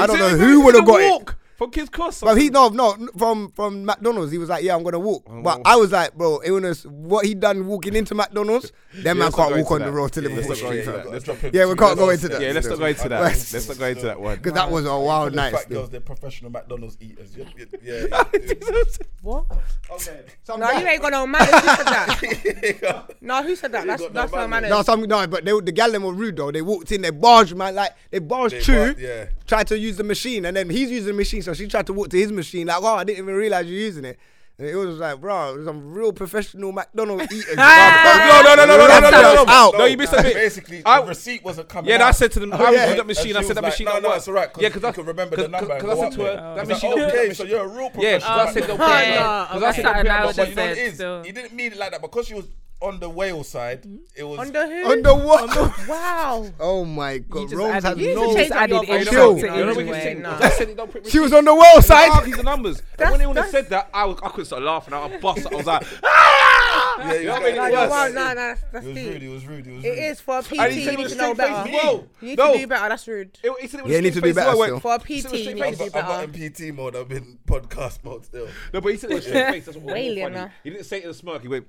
I 0.00 0.06
don't 0.06 0.18
know 0.18 0.30
who 0.30 0.64
would 0.64 0.74
have 0.74 0.86
the 0.86 0.92
got 0.92 1.00
it. 1.00 1.34
Walk? 1.60 1.66
From 1.66 1.70
King's 1.70 1.88
Cross. 1.88 2.20
But 2.20 2.36
he 2.36 2.50
no 2.50 2.68
no 2.68 2.96
from 3.16 3.50
from 3.52 3.84
McDonald's. 3.84 4.32
He 4.32 4.38
was 4.38 4.48
like, 4.48 4.64
yeah, 4.64 4.74
I'm 4.74 4.82
gonna 4.82 4.98
walk. 4.98 5.26
Oh. 5.28 5.42
But 5.42 5.62
I 5.64 5.76
was 5.76 5.92
like, 5.92 6.14
bro, 6.14 6.40
illness. 6.44 6.84
What 6.84 7.26
he 7.26 7.34
done 7.34 7.66
walking 7.66 7.94
into 7.94 8.14
McDonald's? 8.14 8.72
Them 8.92 9.18
man 9.18 9.30
can't 9.32 9.56
walk 9.56 9.70
on 9.70 9.82
into 9.82 9.90
the 9.90 9.96
road 9.96 10.12
to 10.12 10.22
Yeah, 10.22 10.28
Liverpool 10.28 10.48
let's 10.50 10.62
not 10.62 10.70
go 10.70 10.82
Street. 10.82 11.44
Let's 11.44 11.54
Yeah, 11.54 11.66
we 11.66 11.74
can't 11.76 11.98
go 11.98 12.10
into 12.10 12.28
that. 12.28 12.40
Yeah, 12.40 12.52
let's 12.52 12.66
not 12.66 12.78
go 12.78 12.84
into 12.86 13.08
that. 13.08 13.22
Let's 13.22 13.68
not 13.68 13.78
go 13.78 13.86
into 13.86 14.02
that 14.02 14.20
one. 14.20 14.36
Because 14.36 14.52
that 14.54 14.70
was 14.70 14.86
a 14.86 14.98
wild 14.98 15.34
night. 15.34 15.52
fat 15.52 15.62
Still. 15.62 15.78
girls, 15.78 15.90
they're 15.90 16.00
professional 16.00 16.50
McDonald's 16.50 16.96
eaters. 17.00 17.36
Yeah, 17.36 17.44
yeah, 17.56 18.06
yeah, 18.10 18.24
yeah. 18.32 18.84
What? 19.22 19.44
Okay. 19.90 20.22
No, 20.48 20.70
you 20.72 20.86
ain't 20.86 21.02
got 21.02 21.12
no 21.12 21.26
manners. 21.26 21.50
Who 21.50 21.66
said 21.68 21.86
that? 21.86 23.16
no, 23.20 23.42
who 23.42 23.54
said 23.56 23.72
that? 23.72 23.86
That's 23.86 24.02
no 24.02 24.08
that's 24.08 24.32
no 24.32 24.38
manners. 24.48 24.50
manners. 24.50 24.70
No, 24.70 24.82
some 24.82 25.02
no, 25.02 25.26
but 25.26 25.44
they, 25.44 25.52
the 25.60 25.72
gal 25.72 25.92
them 25.92 26.02
were 26.02 26.12
rude 26.12 26.36
though. 26.36 26.50
They 26.50 26.62
walked 26.62 26.90
in, 26.92 27.02
they 27.02 27.10
barged 27.10 27.54
man, 27.54 27.74
like 27.74 27.92
they 28.10 28.18
barged 28.18 28.54
They 28.54 28.60
Chew, 28.60 28.94
bar- 28.94 28.94
yeah. 29.00 29.26
tried 29.46 29.66
to 29.68 29.78
use 29.78 29.96
the 29.96 30.04
machine, 30.04 30.46
and 30.46 30.56
then 30.56 30.70
he's 30.70 30.90
using 30.90 31.08
the 31.08 31.12
machine, 31.12 31.42
so 31.54 31.62
she 31.62 31.68
tried 31.68 31.86
to 31.86 31.92
walk 31.92 32.08
to 32.10 32.16
his 32.16 32.32
machine, 32.32 32.66
like, 32.66 32.78
oh, 32.80 32.94
I 32.96 33.04
didn't 33.04 33.18
even 33.24 33.34
realize 33.34 33.66
you're 33.66 33.78
using 33.78 34.04
it. 34.04 34.18
And 34.58 34.68
it 34.68 34.76
was 34.76 34.98
like, 34.98 35.18
bro, 35.22 35.64
some 35.64 35.94
real 35.94 36.12
professional 36.12 36.70
McDonald's 36.70 37.32
eaters. 37.32 37.56
No, 37.56 38.42
no, 38.44 38.54
no, 38.56 38.64
no, 38.66 38.76
no, 38.76 38.86
no, 38.86 39.00
no, 39.00 39.10
no, 39.10 39.44
no. 39.44 39.44
Out. 39.48 39.74
No, 39.78 39.84
you 39.86 39.96
missed 39.96 40.12
a 40.12 40.22
bit. 40.22 40.34
Basically, 40.34 40.82
I- 40.84 41.00
the 41.00 41.06
receipt 41.06 41.42
wasn't 41.42 41.68
coming 41.70 41.88
Yeah, 41.88 41.94
out. 41.96 42.02
I 42.02 42.10
said 42.10 42.30
to 42.32 42.40
them, 42.40 42.52
oh, 42.52 42.56
I 42.56 42.70
was 42.70 42.74
yeah. 42.78 42.86
with 42.88 42.96
that 42.98 43.06
machine. 43.06 43.36
I 43.36 43.42
said 43.42 43.56
that 43.56 43.62
machine 43.62 43.86
no, 43.86 43.98
no, 44.00 44.12
it's 44.12 44.28
all 44.28 44.34
right, 44.34 44.52
'cause 44.52 44.62
Yeah, 44.62 44.68
you 44.68 44.74
because 44.74 44.94
can 44.96 45.06
remember 45.06 45.36
the 45.36 45.48
number 45.48 45.74
Because 45.74 45.98
I 45.98 46.02
said 46.02 46.12
to 46.12 46.22
her, 46.24 46.54
that 46.56 46.68
machine 46.68 46.92
okay, 47.00 47.32
so 47.32 47.44
you're 47.44 47.64
a 47.64 47.68
real 47.68 47.88
professional. 47.88 48.18
because 48.18 48.48
I 48.48 48.52
said 48.52 48.68
McDonald's. 48.68 48.78
don't 48.78 48.78
Yeah. 48.90 49.00
pay. 49.02 49.10
Yeah. 49.14 49.46
Because 49.48 49.62
I 49.62 49.72
said 49.72 49.84
Something 49.84 49.86
I 49.86 50.02
But 50.02 50.04
you 50.04 50.10
know 50.10 50.26
what 50.26 50.78
it 50.78 50.96
said. 50.96 51.26
He 51.26 51.32
didn't 51.32 51.52
mean 51.54 51.72
it 51.72 51.78
like 51.78 51.90
that 51.92 52.02
because 52.02 52.26
she 52.26 52.34
was 52.34 52.44
on 52.82 52.98
the 53.00 53.08
whale 53.10 53.44
side. 53.44 53.86
It 54.16 54.24
was 54.24 54.38
Under 54.38 54.66
who? 54.66 54.90
Under 54.90 55.14
what? 55.14 55.88
Wow. 55.88 56.46
oh 56.60 56.84
my 56.84 57.18
god, 57.18 57.42
just 57.48 57.54
Rose 57.54 57.70
added- 57.70 57.84
has 57.84 57.98
you 57.98 58.08
You 58.08 58.14
no. 58.14 58.22
need 58.26 58.28
to 58.32 58.38
change 58.38 58.50
up 58.52 58.56
added 58.58 58.72
your 58.72 58.82
in 58.84 58.88
voice. 59.04 59.08
Chill. 59.10 59.34
to 59.34 59.40
You 59.40 59.46
know 59.48 59.66
what 59.66 59.76
we 59.76 59.82
anyway, 59.82 60.14
can. 60.14 60.26
I 60.26 60.48
said 60.50 60.68
it 60.70 60.76
don't 60.76 60.90
prick 60.90 61.04
me. 61.04 61.10
She 61.10 61.18
was 61.18 61.32
on 61.32 61.44
the 61.44 61.54
well 61.54 61.76
And 61.76 61.84
side. 61.84 62.10
I 62.10 62.24
these 62.24 62.38
are 62.38 62.42
numbers. 62.42 62.82
And 62.98 63.10
when 63.10 63.20
he 63.20 63.32
that's- 63.34 63.50
said 63.52 63.68
that, 63.70 63.90
I, 63.92 64.04
was, 64.06 64.18
I 64.22 64.28
couldn't 64.28 64.46
stop 64.46 64.60
laughing. 64.60 64.94
I 64.94 65.06
was 65.06 65.20
bust. 65.20 65.46
I 65.52 65.54
was 65.56 65.66
like, 65.66 65.86
ah! 66.04 66.96
yeah, 67.00 67.12
You 67.14 67.24
know 67.26 67.32
what 67.32 67.42
I 67.42 67.44
mean? 67.44 67.54
No, 67.54 67.60
going- 67.60 67.72
you're 67.72 67.80
Yes. 67.80 67.90
wild. 67.90 68.14
No, 68.14 68.28
no, 68.28 68.34
that's, 68.34 68.60
that's 68.72 68.86
It 68.86 68.88
was 68.88 68.96
rude. 69.04 69.22
It 69.22 69.28
was 69.28 69.46
rude. 69.46 69.66
It 69.66 69.72
was 69.74 69.84
rude. 69.84 69.98
is 69.98 70.20
for 70.20 70.38
a 70.38 70.42
PT. 70.42 70.52
And 70.58 70.72
he 70.72 70.78
You 70.80 70.84
said 70.84 70.94
it 70.94 70.96
need 70.96 71.02
with 71.04 71.12
to 71.12 71.18
know 71.18 71.34
straight 71.34 71.48
face 71.48 71.56
better. 71.56 71.70
well. 71.86 72.04
You 72.20 72.28
need 72.28 72.38
No. 72.38 72.52
to 72.52 72.58
do 72.58 72.66
better. 72.66 72.88
That's 72.88 73.08
rude. 73.08 73.38
It- 73.42 73.52
he 73.60 73.68
said 73.68 73.80
it 73.80 73.82
with 73.84 73.92
Yeah, 73.92 73.96
you 73.98 74.02
need 74.02 74.08
to 74.14 74.18
straight 74.18 74.22
do 74.22 74.34
face 74.34 74.38
as 74.38 74.44
better 74.46 74.56
well. 74.58 74.66
still. 74.68 74.80
For 74.80 74.94
a 74.94 74.98
PT, 74.98 75.22
said 75.22 75.32
with 75.32 75.34
a 75.34 75.36
you 75.38 75.42
straight 75.42 75.54
need 75.56 75.70
to 75.72 75.76
face. 75.76 75.92
do 75.92 75.98
I'm 75.98 76.04
not 76.30 76.34
in. 76.36 76.50
PT 76.50 76.74
mode. 76.74 76.94
I'm 76.96 77.12
in 77.12 77.38
podcast 77.46 78.04
mode 78.04 78.24
still. 78.24 78.48
No, 78.72 78.80
but 78.80 78.88
he 78.92 78.98
said 78.98 79.10
it 79.10 79.14
with 79.14 79.24
a 79.26 79.28
straight 79.28 79.48
face. 79.52 79.64
That's 79.66 79.76
what 79.76 79.86
was 79.86 79.94
Wailing, 79.94 80.22
funny. 80.24 80.36
huh? 80.38 80.48
He 80.64 80.70
didn't 80.70 80.84
say 80.86 80.98
it 80.98 81.04
in 81.04 81.10
a 81.10 81.14
smirk. 81.14 81.42
He 81.42 81.48
went, 81.48 81.66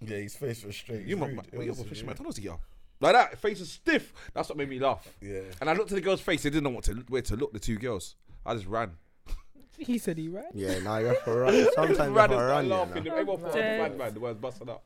Yeah, 0.00 0.18
his 0.18 0.34
face 0.36 0.64
was 0.64 0.76
straight. 0.76 1.06
"You 1.06 1.16
It's 1.16 1.20
must, 1.20 1.30
rude. 1.32 1.52
well, 1.52 1.60
It 1.62 1.64
you're 1.64 1.72
was 1.74 1.80
official 1.80 2.02
rude. 2.06 2.08
McDonald's, 2.10 2.38
yeah." 2.38 2.56
Like 3.00 3.12
that, 3.14 3.38
face 3.38 3.60
is 3.60 3.70
stiff. 3.70 4.12
That's 4.32 4.48
what 4.48 4.56
made 4.58 4.68
me 4.68 4.78
laugh. 4.78 5.06
Yeah. 5.20 5.40
And 5.60 5.68
I 5.68 5.72
looked 5.74 5.90
at 5.92 5.96
the 5.96 6.00
girl's 6.00 6.20
face. 6.20 6.42
They 6.42 6.50
didn't 6.50 6.64
know 6.64 6.70
what 6.70 6.84
to 6.84 6.94
where 7.08 7.22
to 7.22 7.36
look. 7.36 7.52
The 7.52 7.58
two 7.58 7.76
girls. 7.76 8.14
I 8.46 8.54
just 8.54 8.66
ran. 8.66 8.92
He 9.76 9.98
said 9.98 10.18
he 10.18 10.28
ran. 10.28 10.44
Yeah, 10.54 10.78
now 10.78 10.98
you 10.98 11.06
have 11.06 11.24
to 11.24 11.30
run. 11.34 11.66
Sometimes 11.74 11.98
you 11.98 12.04
have 12.04 12.14
ran 12.14 12.28
to 12.30 12.36
and 12.36 12.40
started 12.40 12.46
run. 12.48 12.64
you 12.64 12.70
laughing. 12.70 13.04
know. 13.04 13.10
Everyone 13.14 13.38
thought 13.40 13.44
I 13.44 13.48
was 13.48 13.54
a 13.56 13.58
Dead. 13.58 13.80
bad 13.90 13.98
man. 13.98 14.14
The 14.14 14.20
words 14.20 14.38
busted 14.38 14.68
up. 14.68 14.84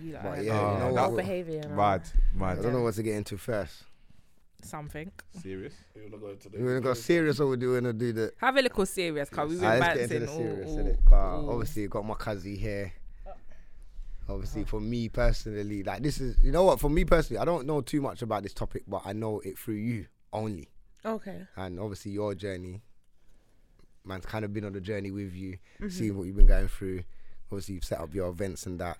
You 0.00 0.12
like, 0.12 0.22
But 0.22 0.28
I 0.38 0.40
yeah, 0.42 0.60
Oh, 0.60 0.72
you 0.72 0.78
know 0.78 0.94
that 0.94 1.10
what? 1.10 1.16
Behavior. 1.16 1.54
you 1.54 1.68
know. 1.68 1.74
Mad, 1.76 2.02
I 2.40 2.54
don't 2.62 2.72
know 2.72 2.82
what 2.82 2.94
to 2.94 3.02
get 3.02 3.16
into 3.16 3.36
first. 3.36 3.82
something. 4.62 5.10
Serious. 5.42 5.74
You 5.94 6.02
wanna 6.04 6.18
go 6.18 6.30
into 6.30 6.48
the- 6.48 6.58
We're 6.58 6.68
gonna 6.68 6.80
go 6.80 6.94
serious 6.94 7.40
or 7.40 7.48
we're 7.48 7.56
doing 7.56 7.84
to 7.84 7.92
do 7.92 8.12
the. 8.12 8.32
Have 8.38 8.56
a 8.56 8.62
little 8.62 8.86
serious, 8.86 9.28
cause 9.28 9.50
we've 9.50 9.62
Ah, 9.62 9.70
been 9.72 9.80
let's 9.80 9.94
get 9.98 10.12
into 10.12 10.26
bouncing 10.26 10.46
all, 10.66 10.74
serious. 10.76 10.98
all, 11.10 11.14
all- 11.14 11.50
Obviously, 11.50 11.82
you 11.82 11.88
got 11.88 12.04
my 12.04 12.14
cousin 12.14 12.56
here. 12.56 12.92
Obviously, 14.28 14.64
for 14.64 14.80
me 14.80 15.08
personally, 15.08 15.82
like 15.84 16.02
this 16.02 16.20
is, 16.20 16.36
you 16.42 16.50
know 16.52 16.64
what? 16.64 16.80
For 16.80 16.90
me 16.90 17.04
personally, 17.04 17.38
I 17.40 17.44
don't 17.44 17.66
know 17.66 17.80
too 17.80 18.00
much 18.00 18.22
about 18.22 18.42
this 18.42 18.52
topic, 18.54 18.82
but 18.88 19.02
I 19.04 19.12
know 19.12 19.40
it 19.40 19.56
through 19.58 19.74
you 19.76 20.06
only, 20.32 20.68
Okay. 21.04 21.46
and 21.56 21.78
obviously 21.78 22.10
your 22.12 22.34
journey. 22.34 22.82
Man's 24.04 24.26
kind 24.26 24.44
of 24.44 24.52
been 24.52 24.64
on 24.64 24.72
the 24.72 24.80
journey 24.80 25.10
with 25.10 25.34
you, 25.34 25.58
Mm-hmm. 25.80 25.88
seeing 25.88 26.16
what 26.16 26.26
you've 26.26 26.36
been 26.36 26.46
going 26.46 26.68
through. 26.68 27.02
Obviously, 27.50 27.74
you've 27.76 27.84
set 27.84 28.00
up 28.00 28.14
your 28.14 28.28
events 28.28 28.66
and 28.66 28.78
that. 28.80 28.98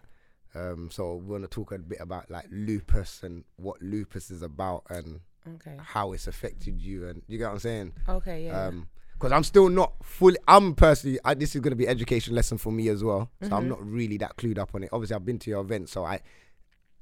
Um, 0.55 0.91
so 0.91 1.17
we 1.17 1.27
want 1.33 1.45
to 1.45 1.49
talk 1.49 1.73
a 1.73 1.79
bit 1.79 2.01
about 2.01 2.31
like 2.31 2.47
lupus 2.51 3.23
and 3.23 3.45
what 3.57 3.81
lupus 3.83 4.31
is 4.31 4.43
about 4.43 4.85
and 4.91 5.21
Okay. 5.49 5.77
how 5.79 6.13
it's 6.13 6.27
affected 6.27 6.81
you, 6.81 7.07
and 7.09 7.23
you 7.29 7.39
get 7.39 7.45
what 7.47 7.53
I'm 7.55 7.59
saying. 7.61 7.93
Okay. 8.09 8.47
Yeah. 8.47 8.67
Um, 8.67 8.89
because 9.19 9.33
I'm 9.33 9.45
still 9.45 9.69
not 9.69 9.93
fully. 10.03 10.37
I'm 10.47 10.75
personally. 10.75 11.19
I, 11.25 11.35
this 11.35 11.55
is 11.55 11.61
going 11.61 11.73
to 11.73 11.77
be 11.77 11.89
education 11.89 12.35
lesson 12.35 12.59
for 12.59 12.71
me 12.73 12.89
as 12.89 13.03
well. 13.03 13.31
So 13.43 13.55
I'm 13.57 13.69
not 13.69 13.85
really 13.85 14.19
that 14.19 14.37
clued 14.37 14.59
up 14.59 14.75
on 14.75 14.83
it. 14.85 14.91
Obviously, 14.93 15.17
I've 15.17 15.25
been 15.25 15.39
to 15.41 15.51
your 15.51 15.61
event, 15.63 15.89
so 15.89 16.05
I, 16.05 16.21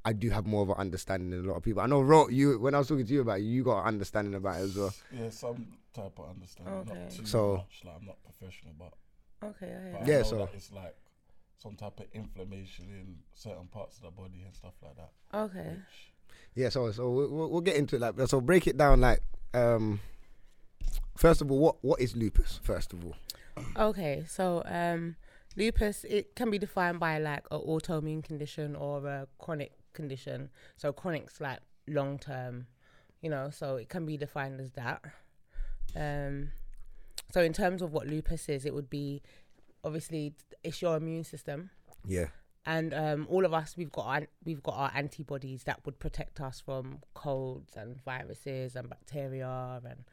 I 0.04 0.12
do 0.12 0.30
have 0.30 0.46
more 0.46 0.62
of 0.62 0.68
an 0.70 0.76
understanding 0.76 1.30
than 1.30 1.44
a 1.44 1.48
lot 1.48 1.56
of 1.56 1.62
people. 1.62 1.82
I 1.82 1.86
know, 1.86 2.00
Ro, 2.00 2.28
you 2.28 2.58
when 2.58 2.74
I 2.74 2.78
was 2.78 2.88
talking 2.88 3.06
to 3.06 3.12
you 3.12 3.20
about 3.22 3.38
it, 3.40 3.42
you 3.44 3.64
got 3.64 3.80
an 3.82 3.86
understanding 3.88 4.34
about 4.34 4.60
it 4.60 4.64
as 4.64 4.76
well. 4.76 4.94
Yeah, 5.12 5.30
some 5.30 5.66
type 5.92 6.12
of 6.18 6.30
understanding. 6.30 6.74
Okay. 6.74 6.94
Not 7.00 7.10
too 7.10 7.26
So- 7.26 7.56
much. 7.56 7.82
Like 7.84 7.94
I'm 8.00 8.06
not 8.06 8.16
professional, 8.22 8.74
but, 8.78 9.48
okay. 9.48 9.66
Yeah. 9.68 9.92
but 9.98 10.06
yeah. 10.06 10.12
Yeah, 10.12 10.18
know 10.22 10.28
so- 10.28 10.38
that 10.38 10.50
it's 10.54 10.72
like 10.72 10.94
some 11.56 11.74
type 11.76 11.98
of 11.98 12.06
inflammation 12.12 12.84
in 12.90 13.16
certain 13.34 13.66
parts 13.68 13.96
of 13.96 14.02
the 14.04 14.10
body 14.10 14.42
and 14.44 14.54
stuff 14.54 14.74
like 14.82 14.96
that. 14.96 15.38
Okay. 15.38 15.68
Which, 15.70 16.12
Yeah. 16.54 16.68
So 16.68 16.92
so 16.92 17.10
we'll, 17.10 17.28
we'll- 17.30 17.50
we'll 17.50 17.60
get 17.62 17.76
into 17.76 17.96
it. 17.96 18.00
Like 18.00 18.14
so, 18.28 18.40
break 18.40 18.66
it 18.66 18.76
down. 18.76 19.00
Like, 19.00 19.20
um, 19.54 20.00
first 21.16 21.40
of 21.40 21.50
all, 21.50 21.58
what 21.58 21.76
what 21.82 22.00
is 22.00 22.16
lupus? 22.16 22.60
First 22.62 22.92
of 22.92 23.04
all, 23.04 23.14
Okay, 23.76 24.24
so 24.28 24.62
um, 24.66 25.16
lupus 25.56 26.04
it 26.04 26.34
can 26.34 26.50
be 26.50 26.58
defined 26.58 27.00
by 27.00 27.18
like 27.18 27.44
an 27.50 27.60
autoimmune 27.60 28.22
condition 28.22 28.74
or 28.76 29.06
a 29.06 29.26
chronic 29.38 29.72
condition. 29.92 30.50
So 30.76 30.92
chronic's 30.92 31.40
like 31.40 31.60
long 31.86 32.18
term, 32.18 32.66
you 33.22 33.30
know. 33.30 33.50
So 33.50 33.76
it 33.76 33.88
can 33.88 34.06
be 34.06 34.16
defined 34.16 34.60
as 34.60 34.72
that. 34.72 35.02
Um, 35.96 36.50
so 37.32 37.40
in 37.40 37.52
terms 37.52 37.82
of 37.82 37.92
what 37.92 38.06
lupus 38.06 38.48
is, 38.48 38.64
it 38.64 38.74
would 38.74 38.90
be 38.90 39.22
obviously 39.82 40.34
it's 40.62 40.80
your 40.82 40.96
immune 40.96 41.24
system, 41.24 41.70
yeah. 42.06 42.26
and 42.66 42.94
um, 42.94 43.26
all 43.30 43.44
of 43.44 43.52
us 43.52 43.76
we've 43.76 43.92
got 43.92 44.06
our, 44.06 44.22
we've 44.44 44.62
got 44.62 44.74
our 44.76 44.90
antibodies 44.94 45.64
that 45.64 45.84
would 45.84 45.98
protect 45.98 46.40
us 46.40 46.60
from 46.60 47.00
colds 47.12 47.76
and 47.76 48.02
viruses 48.02 48.74
and 48.76 48.88
bacteria 48.88 49.80
and 49.84 50.04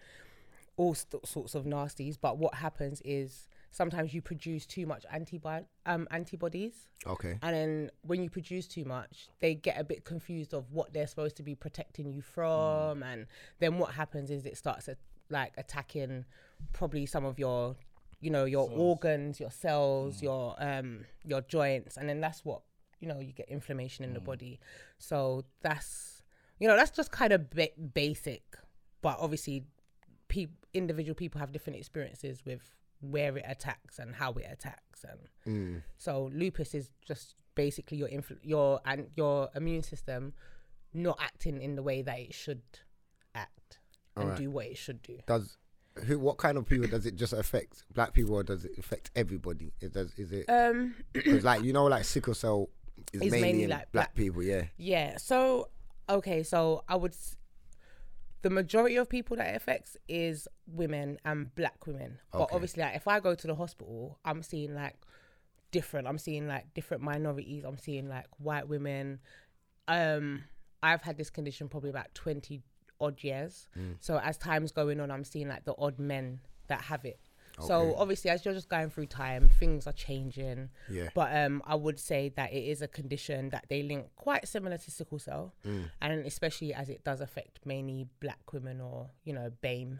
all 0.81 0.93
st- 0.95 1.25
sorts 1.35 1.53
of 1.55 1.63
nasties. 1.65 2.15
But 2.19 2.33
what 2.43 2.53
happens 2.55 3.01
is 3.05 3.47
sometimes 3.71 4.13
you 4.15 4.21
produce 4.21 4.65
too 4.65 4.85
much 4.85 5.03
antibi- 5.13 5.65
um, 5.85 6.07
antibodies, 6.11 6.75
Okay. 7.05 7.37
and 7.41 7.53
then 7.55 7.91
when 8.09 8.21
you 8.23 8.29
produce 8.29 8.67
too 8.67 8.85
much, 8.85 9.29
they 9.39 9.53
get 9.67 9.79
a 9.79 9.83
bit 9.83 10.03
confused 10.05 10.53
of 10.53 10.63
what 10.71 10.87
they're 10.93 11.07
supposed 11.13 11.35
to 11.37 11.43
be 11.43 11.55
protecting 11.55 12.07
you 12.11 12.21
from, 12.21 13.03
and 13.03 13.27
then 13.59 13.77
what 13.79 13.91
happens 14.01 14.29
is 14.31 14.45
it 14.45 14.57
starts 14.57 14.89
at, 14.89 14.97
like 15.29 15.53
attacking 15.57 16.25
probably 16.73 17.05
some 17.05 17.25
of 17.25 17.37
your, 17.39 17.75
you 18.19 18.29
know, 18.35 18.45
your 18.45 18.69
organs, 18.71 19.39
your 19.39 19.51
cells, 19.51 20.21
your 20.21 20.55
um, 20.59 21.05
your 21.23 21.41
joints, 21.41 21.95
and 21.97 22.09
then 22.09 22.19
that's 22.21 22.43
what 22.43 22.61
you 22.99 23.07
know 23.07 23.19
you 23.19 23.33
get 23.33 23.47
inflammation 23.49 24.03
in 24.05 24.13
the 24.13 24.19
body. 24.19 24.59
So 24.97 25.45
that's 25.61 26.23
you 26.59 26.67
know 26.67 26.75
that's 26.75 26.91
just 26.91 27.11
kind 27.11 27.31
of 27.33 27.49
ba- 27.49 27.77
basic, 27.93 28.43
but 29.01 29.15
obviously, 29.19 29.63
peop 30.31 30.51
individual 30.73 31.13
people 31.15 31.39
have 31.39 31.51
different 31.51 31.77
experiences 31.77 32.41
with 32.45 32.61
where 33.01 33.37
it 33.37 33.43
attacks 33.47 33.99
and 33.99 34.15
how 34.15 34.31
it 34.33 34.47
attacks 34.49 35.03
and 35.03 35.19
Mm. 35.47 35.81
so 35.97 36.29
lupus 36.33 36.73
is 36.75 36.91
just 37.05 37.35
basically 37.55 37.97
your 37.97 38.07
infl- 38.07 38.37
your 38.43 38.79
and 38.85 39.07
your 39.15 39.49
immune 39.55 39.83
system 39.83 40.33
not 40.93 41.17
acting 41.19 41.61
in 41.61 41.75
the 41.75 41.83
way 41.83 42.01
that 42.01 42.17
it 42.19 42.33
should 42.33 42.61
act 43.35 43.79
and 44.15 44.23
Alright. 44.25 44.37
do 44.37 44.51
what 44.51 44.65
it 44.67 44.77
should 44.77 45.01
do. 45.01 45.17
Does 45.25 45.57
who? 46.05 46.19
What 46.19 46.37
kind 46.37 46.57
of 46.57 46.65
people 46.67 46.87
does 46.87 47.05
it 47.05 47.15
just 47.15 47.33
affect? 47.33 47.83
Black 47.93 48.13
people 48.13 48.35
or 48.35 48.43
does 48.43 48.65
it 48.65 48.77
affect 48.77 49.09
everybody? 49.15 49.73
It 49.81 49.93
does. 49.93 50.13
Is 50.17 50.31
it? 50.31 50.45
Um, 50.49 50.95
Because 51.13 51.43
like 51.43 51.63
you 51.63 51.73
know, 51.73 51.85
like 51.85 52.03
sickle 52.05 52.33
cell 52.33 52.69
is 53.13 53.21
mainly, 53.21 53.41
mainly 53.41 53.67
like 53.67 53.91
black 53.91 54.13
black- 54.13 54.15
people. 54.15 54.43
Yeah. 54.43 54.63
yeah. 54.77 55.17
So 55.17 55.69
okay, 56.09 56.43
so 56.43 56.83
I 56.87 56.95
would. 56.97 57.15
The 58.41 58.49
majority 58.49 58.95
of 58.95 59.07
people 59.07 59.37
that 59.37 59.47
it 59.53 59.55
affects 59.55 59.97
is 60.07 60.47
women 60.65 61.19
and 61.25 61.53
black 61.55 61.85
women. 61.85 62.19
But 62.31 62.43
Okay. 62.43 62.55
obviously, 62.55 62.83
like, 62.83 62.95
if 62.95 63.07
I 63.07 63.19
go 63.19 63.35
to 63.35 63.47
the 63.47 63.55
hospital, 63.55 64.17
I'm 64.25 64.41
seeing 64.41 64.73
like 64.73 64.95
different. 65.71 66.07
I'm 66.07 66.17
seeing 66.17 66.47
like 66.47 66.73
different 66.73 67.03
minorities. 67.03 67.63
I'm 67.63 67.77
seeing 67.77 68.09
like 68.09 68.25
white 68.39 68.67
women. 68.67 69.19
Um, 69.87 70.43
I've 70.83 71.01
had 71.03 71.17
this 71.17 71.29
condition 71.29 71.69
probably 71.69 71.89
about 71.91 72.13
twenty 72.15 72.61
odd 72.99 73.23
years. 73.23 73.67
Mm. 73.77 73.95
So 73.99 74.17
as 74.19 74.37
time's 74.37 74.71
going 74.71 74.99
on, 74.99 75.11
I'm 75.11 75.23
seeing 75.23 75.47
like 75.47 75.65
the 75.65 75.75
odd 75.77 75.99
men 75.99 76.39
that 76.67 76.81
have 76.83 77.05
it. 77.05 77.19
Okay. 77.61 77.67
So 77.67 77.95
obviously, 77.97 78.29
as 78.31 78.43
you're 78.45 78.53
just 78.53 78.69
going 78.69 78.89
through 78.89 79.07
time, 79.07 79.49
things 79.59 79.87
are 79.87 79.93
changing. 79.93 80.69
Yeah. 80.89 81.09
But 81.15 81.35
um, 81.35 81.61
I 81.65 81.75
would 81.75 81.99
say 81.99 82.29
that 82.35 82.51
it 82.53 82.63
is 82.65 82.81
a 82.81 82.87
condition 82.87 83.49
that 83.49 83.65
they 83.69 83.83
link 83.83 84.07
quite 84.15 84.47
similar 84.47 84.77
to 84.77 84.91
sickle 84.91 85.19
cell, 85.19 85.53
Mm. 85.65 85.89
and 86.01 86.25
especially 86.25 86.73
as 86.73 86.89
it 86.89 87.03
does 87.03 87.21
affect 87.21 87.59
mainly 87.65 88.07
black 88.19 88.51
women 88.53 88.81
or 88.81 89.09
you 89.23 89.33
know 89.33 89.51
BAME, 89.63 89.99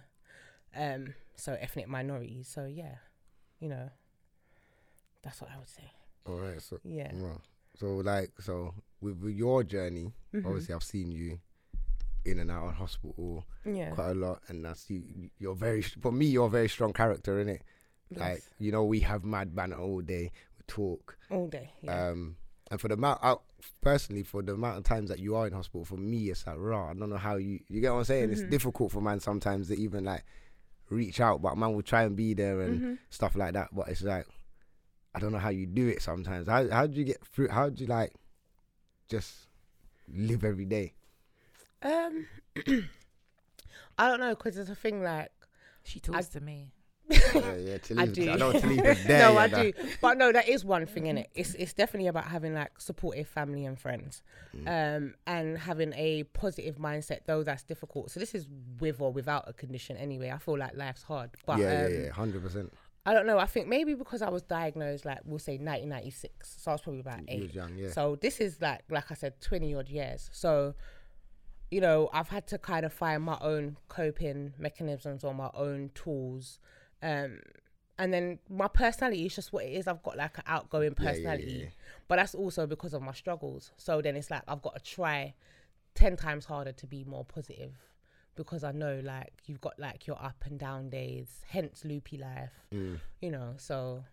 um, 0.75 1.13
so 1.35 1.57
ethnic 1.59 1.87
minorities. 1.87 2.47
So 2.47 2.65
yeah, 2.65 2.95
you 3.59 3.69
know, 3.69 3.89
that's 5.23 5.41
what 5.41 5.51
I 5.53 5.57
would 5.57 5.69
say. 5.69 5.91
All 6.27 6.35
right. 6.39 6.61
So 6.61 6.79
Yeah. 6.83 7.11
well, 7.13 7.41
so 7.79 7.87
like 7.97 8.31
so 8.39 8.73
with, 9.01 9.17
with 9.19 9.35
your 9.35 9.63
journey, 9.63 10.13
Mm-hmm. 10.33 10.47
obviously 10.47 10.73
I've 10.75 10.83
seen 10.83 11.11
you. 11.11 11.39
In 12.25 12.39
and 12.39 12.51
out 12.51 12.67
of 12.67 12.73
hospital 12.75 13.45
Yeah. 13.65 13.91
quite 13.91 14.11
a 14.11 14.15
lot, 14.15 14.41
and 14.47 14.63
that's 14.65 14.89
you. 14.89 15.29
You're 15.39 15.55
very 15.55 15.81
for 15.81 16.11
me. 16.11 16.25
You're 16.27 16.47
a 16.47 16.49
very 16.49 16.69
strong 16.69 16.93
character 16.93 17.39
in 17.39 17.49
it. 17.49 17.61
Like 18.13 18.43
you 18.59 18.71
know, 18.71 18.83
we 18.83 18.99
have 19.01 19.23
mad 19.23 19.55
banter 19.55 19.77
all 19.77 20.01
day. 20.01 20.31
We 20.57 20.63
talk. 20.67 21.17
All 21.29 21.47
day. 21.47 21.71
Yeah. 21.81 22.09
Um, 22.09 22.35
and 22.69 22.79
for 22.79 22.87
the 22.87 22.93
amount, 22.95 23.19
I, 23.23 23.35
personally, 23.81 24.23
for 24.23 24.41
the 24.41 24.53
amount 24.53 24.77
of 24.77 24.83
times 24.83 25.09
that 25.09 25.19
you 25.19 25.35
are 25.35 25.47
in 25.47 25.53
hospital, 25.53 25.83
for 25.85 25.97
me, 25.97 26.29
it's 26.29 26.45
like 26.47 26.55
raw. 26.57 26.89
I 26.89 26.93
don't 26.93 27.09
know 27.09 27.17
how 27.17 27.35
you, 27.35 27.59
you 27.67 27.81
get 27.81 27.91
what 27.91 27.99
I'm 27.99 28.03
saying. 28.05 28.23
Mm-hmm. 28.29 28.33
It's 28.33 28.49
difficult 28.49 28.91
for 28.91 29.01
man 29.01 29.19
sometimes 29.19 29.67
to 29.69 29.75
even 29.77 30.03
like 30.05 30.23
reach 30.89 31.19
out, 31.21 31.41
but 31.41 31.57
man 31.57 31.73
will 31.73 31.81
try 31.81 32.03
and 32.03 32.15
be 32.15 32.33
there 32.33 32.61
and 32.61 32.81
Mm-hmm. 32.81 32.93
stuff 33.09 33.35
like 33.35 33.53
that. 33.53 33.69
But 33.73 33.87
it's 33.89 34.01
like, 34.03 34.25
I 35.15 35.19
don't 35.19 35.31
know 35.33 35.37
how 35.39 35.49
you 35.49 35.65
do 35.65 35.87
it 35.87 36.01
sometimes. 36.01 36.47
How 36.47 36.69
how 36.69 36.87
do 36.87 36.97
you 36.97 37.03
get 37.05 37.25
through? 37.25 37.49
How 37.49 37.69
do 37.69 37.81
you 37.83 37.87
like 37.89 38.13
just 39.09 39.33
live 40.13 40.43
every 40.43 40.65
day? 40.65 40.93
Um, 41.83 42.27
I 43.97 44.07
don't 44.09 44.19
know 44.19 44.35
because 44.35 44.57
it's 44.57 44.69
a 44.69 44.75
thing 44.75 45.03
like 45.03 45.31
She 45.83 45.99
talks 45.99 46.27
to 46.29 46.41
me. 46.41 46.71
yeah, 47.11 47.55
yeah. 47.55 47.77
To 47.77 47.99
I 47.99 48.03
leave, 48.05 48.13
do. 48.13 48.29
I 48.31 48.35
know 48.37 48.53
to 48.53 48.65
leave 48.67 48.85
is 48.85 49.03
there. 49.05 49.19
no, 49.27 49.33
yeah, 49.33 49.39
I 49.39 49.47
that- 49.47 49.61
do. 49.61 49.73
But 50.01 50.17
no, 50.17 50.31
that 50.31 50.47
is 50.47 50.63
one 50.63 50.85
thing 50.85 51.07
in 51.07 51.17
it. 51.17 51.29
It's 51.35 51.53
it's 51.55 51.73
definitely 51.73 52.07
about 52.07 52.25
having 52.25 52.53
like 52.53 52.79
supportive 52.79 53.27
family 53.27 53.65
and 53.65 53.77
friends, 53.77 54.23
Mm. 54.55 54.97
um, 54.97 55.13
and 55.27 55.57
having 55.57 55.93
a 55.95 56.23
positive 56.23 56.77
mindset. 56.77 57.21
Though 57.25 57.43
that's 57.43 57.63
difficult. 57.63 58.11
So 58.11 58.19
this 58.19 58.33
is 58.33 58.47
with 58.79 59.01
or 59.01 59.11
without 59.11 59.43
a 59.49 59.53
condition. 59.53 59.97
Anyway, 59.97 60.31
I 60.31 60.37
feel 60.37 60.57
like 60.57 60.75
life's 60.77 61.03
hard. 61.03 61.31
But 61.45 61.59
yeah, 61.59 61.65
um, 61.85 61.91
yeah, 61.91 61.99
yeah, 62.03 62.09
hundred 62.11 62.43
percent. 62.43 62.71
I 63.05 63.13
don't 63.13 63.25
know. 63.25 63.39
I 63.39 63.45
think 63.47 63.67
maybe 63.67 63.93
because 63.93 64.21
I 64.21 64.29
was 64.29 64.43
diagnosed, 64.43 65.03
like 65.05 65.19
we'll 65.25 65.39
say 65.39 65.53
1996, 65.57 66.57
so 66.61 66.71
I 66.71 66.73
was 66.75 66.81
probably 66.81 67.01
about 67.01 67.19
You 67.21 67.25
eight. 67.29 67.41
was 67.41 67.55
young, 67.55 67.75
yeah. 67.75 67.89
So 67.89 68.15
this 68.21 68.39
is 68.39 68.61
like, 68.61 68.81
like 68.91 69.09
I 69.11 69.15
said, 69.15 69.41
20 69.41 69.73
odd 69.73 69.89
years. 69.89 70.29
So, 70.31 70.75
you 71.71 71.81
know, 71.81 72.09
I've 72.13 72.27
had 72.29 72.45
to 72.47 72.57
kind 72.57 72.85
of 72.85 72.93
find 72.93 73.23
my 73.23 73.37
own 73.41 73.77
coping 73.87 74.53
mechanisms 74.59 75.23
or 75.23 75.33
my 75.33 75.49
own 75.53 75.89
tools. 75.95 76.59
Um, 77.01 77.39
and 77.97 78.13
then 78.13 78.39
my 78.49 78.67
personality 78.67 79.25
is 79.25 79.35
just 79.35 79.53
what 79.53 79.63
it 79.65 79.69
is. 79.73 79.87
I've 79.87 80.03
got 80.03 80.17
like 80.17 80.37
an 80.37 80.43
outgoing 80.47 80.93
Yeah, 80.97 81.03
yeah, 81.03 81.03
yeah, 81.05 81.11
personality, 81.15 81.59
yeah. 81.63 81.69
but 82.07 82.17
that's 82.17 82.35
also 82.35 82.67
because 82.67 82.93
of 82.93 83.01
my 83.01 83.13
struggles. 83.13 83.71
So 83.77 84.01
then 84.01 84.15
it's 84.15 84.29
like 84.29 84.43
I've 84.47 84.61
got 84.61 84.75
to 84.75 84.83
try 84.83 85.33
10 85.95 86.17
times 86.17 86.45
harder 86.45 86.71
to 86.73 86.87
be 86.87 87.03
more 87.03 87.25
positive 87.25 87.73
because 88.35 88.63
I 88.63 88.71
know 88.71 89.01
like 89.03 89.33
you've 89.45 89.61
got 89.61 89.77
like 89.79 90.07
your 90.07 90.21
up 90.21 90.43
and 90.45 90.57
down 90.59 90.89
days, 90.89 91.41
hence 91.47 91.83
loopy 91.85 92.17
life, 92.17 92.51
you 92.71 93.29
know. 93.31 93.53
So 93.57 94.03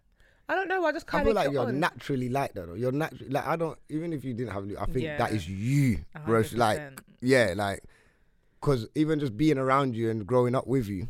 I 0.48 0.54
don't 0.54 0.68
know. 0.68 0.84
I 0.84 0.92
just. 0.92 1.06
I 1.08 1.10
kind 1.10 1.24
feel 1.24 1.36
of 1.36 1.44
like 1.44 1.52
you're 1.52 1.72
naturally 1.72 2.28
like 2.28 2.54
that. 2.54 2.66
Though. 2.68 2.74
You're 2.74 2.92
naturally 2.92 3.30
like 3.30 3.46
I 3.46 3.56
don't 3.56 3.78
even 3.90 4.12
if 4.12 4.24
you 4.24 4.32
didn't 4.34 4.52
have. 4.52 4.64
I 4.80 4.84
think 4.86 5.04
that 5.18 5.30
Yeah. 5.30 5.36
is 5.36 5.48
you, 5.48 5.98
bro. 6.24 6.42
Like 6.54 7.00
yeah, 7.20 7.52
like 7.56 7.82
because 8.60 8.86
even 8.94 9.20
just 9.20 9.36
being 9.36 9.58
around 9.58 9.94
you 9.94 10.10
and 10.10 10.26
growing 10.26 10.54
up 10.54 10.66
with 10.66 10.88
you, 10.88 11.08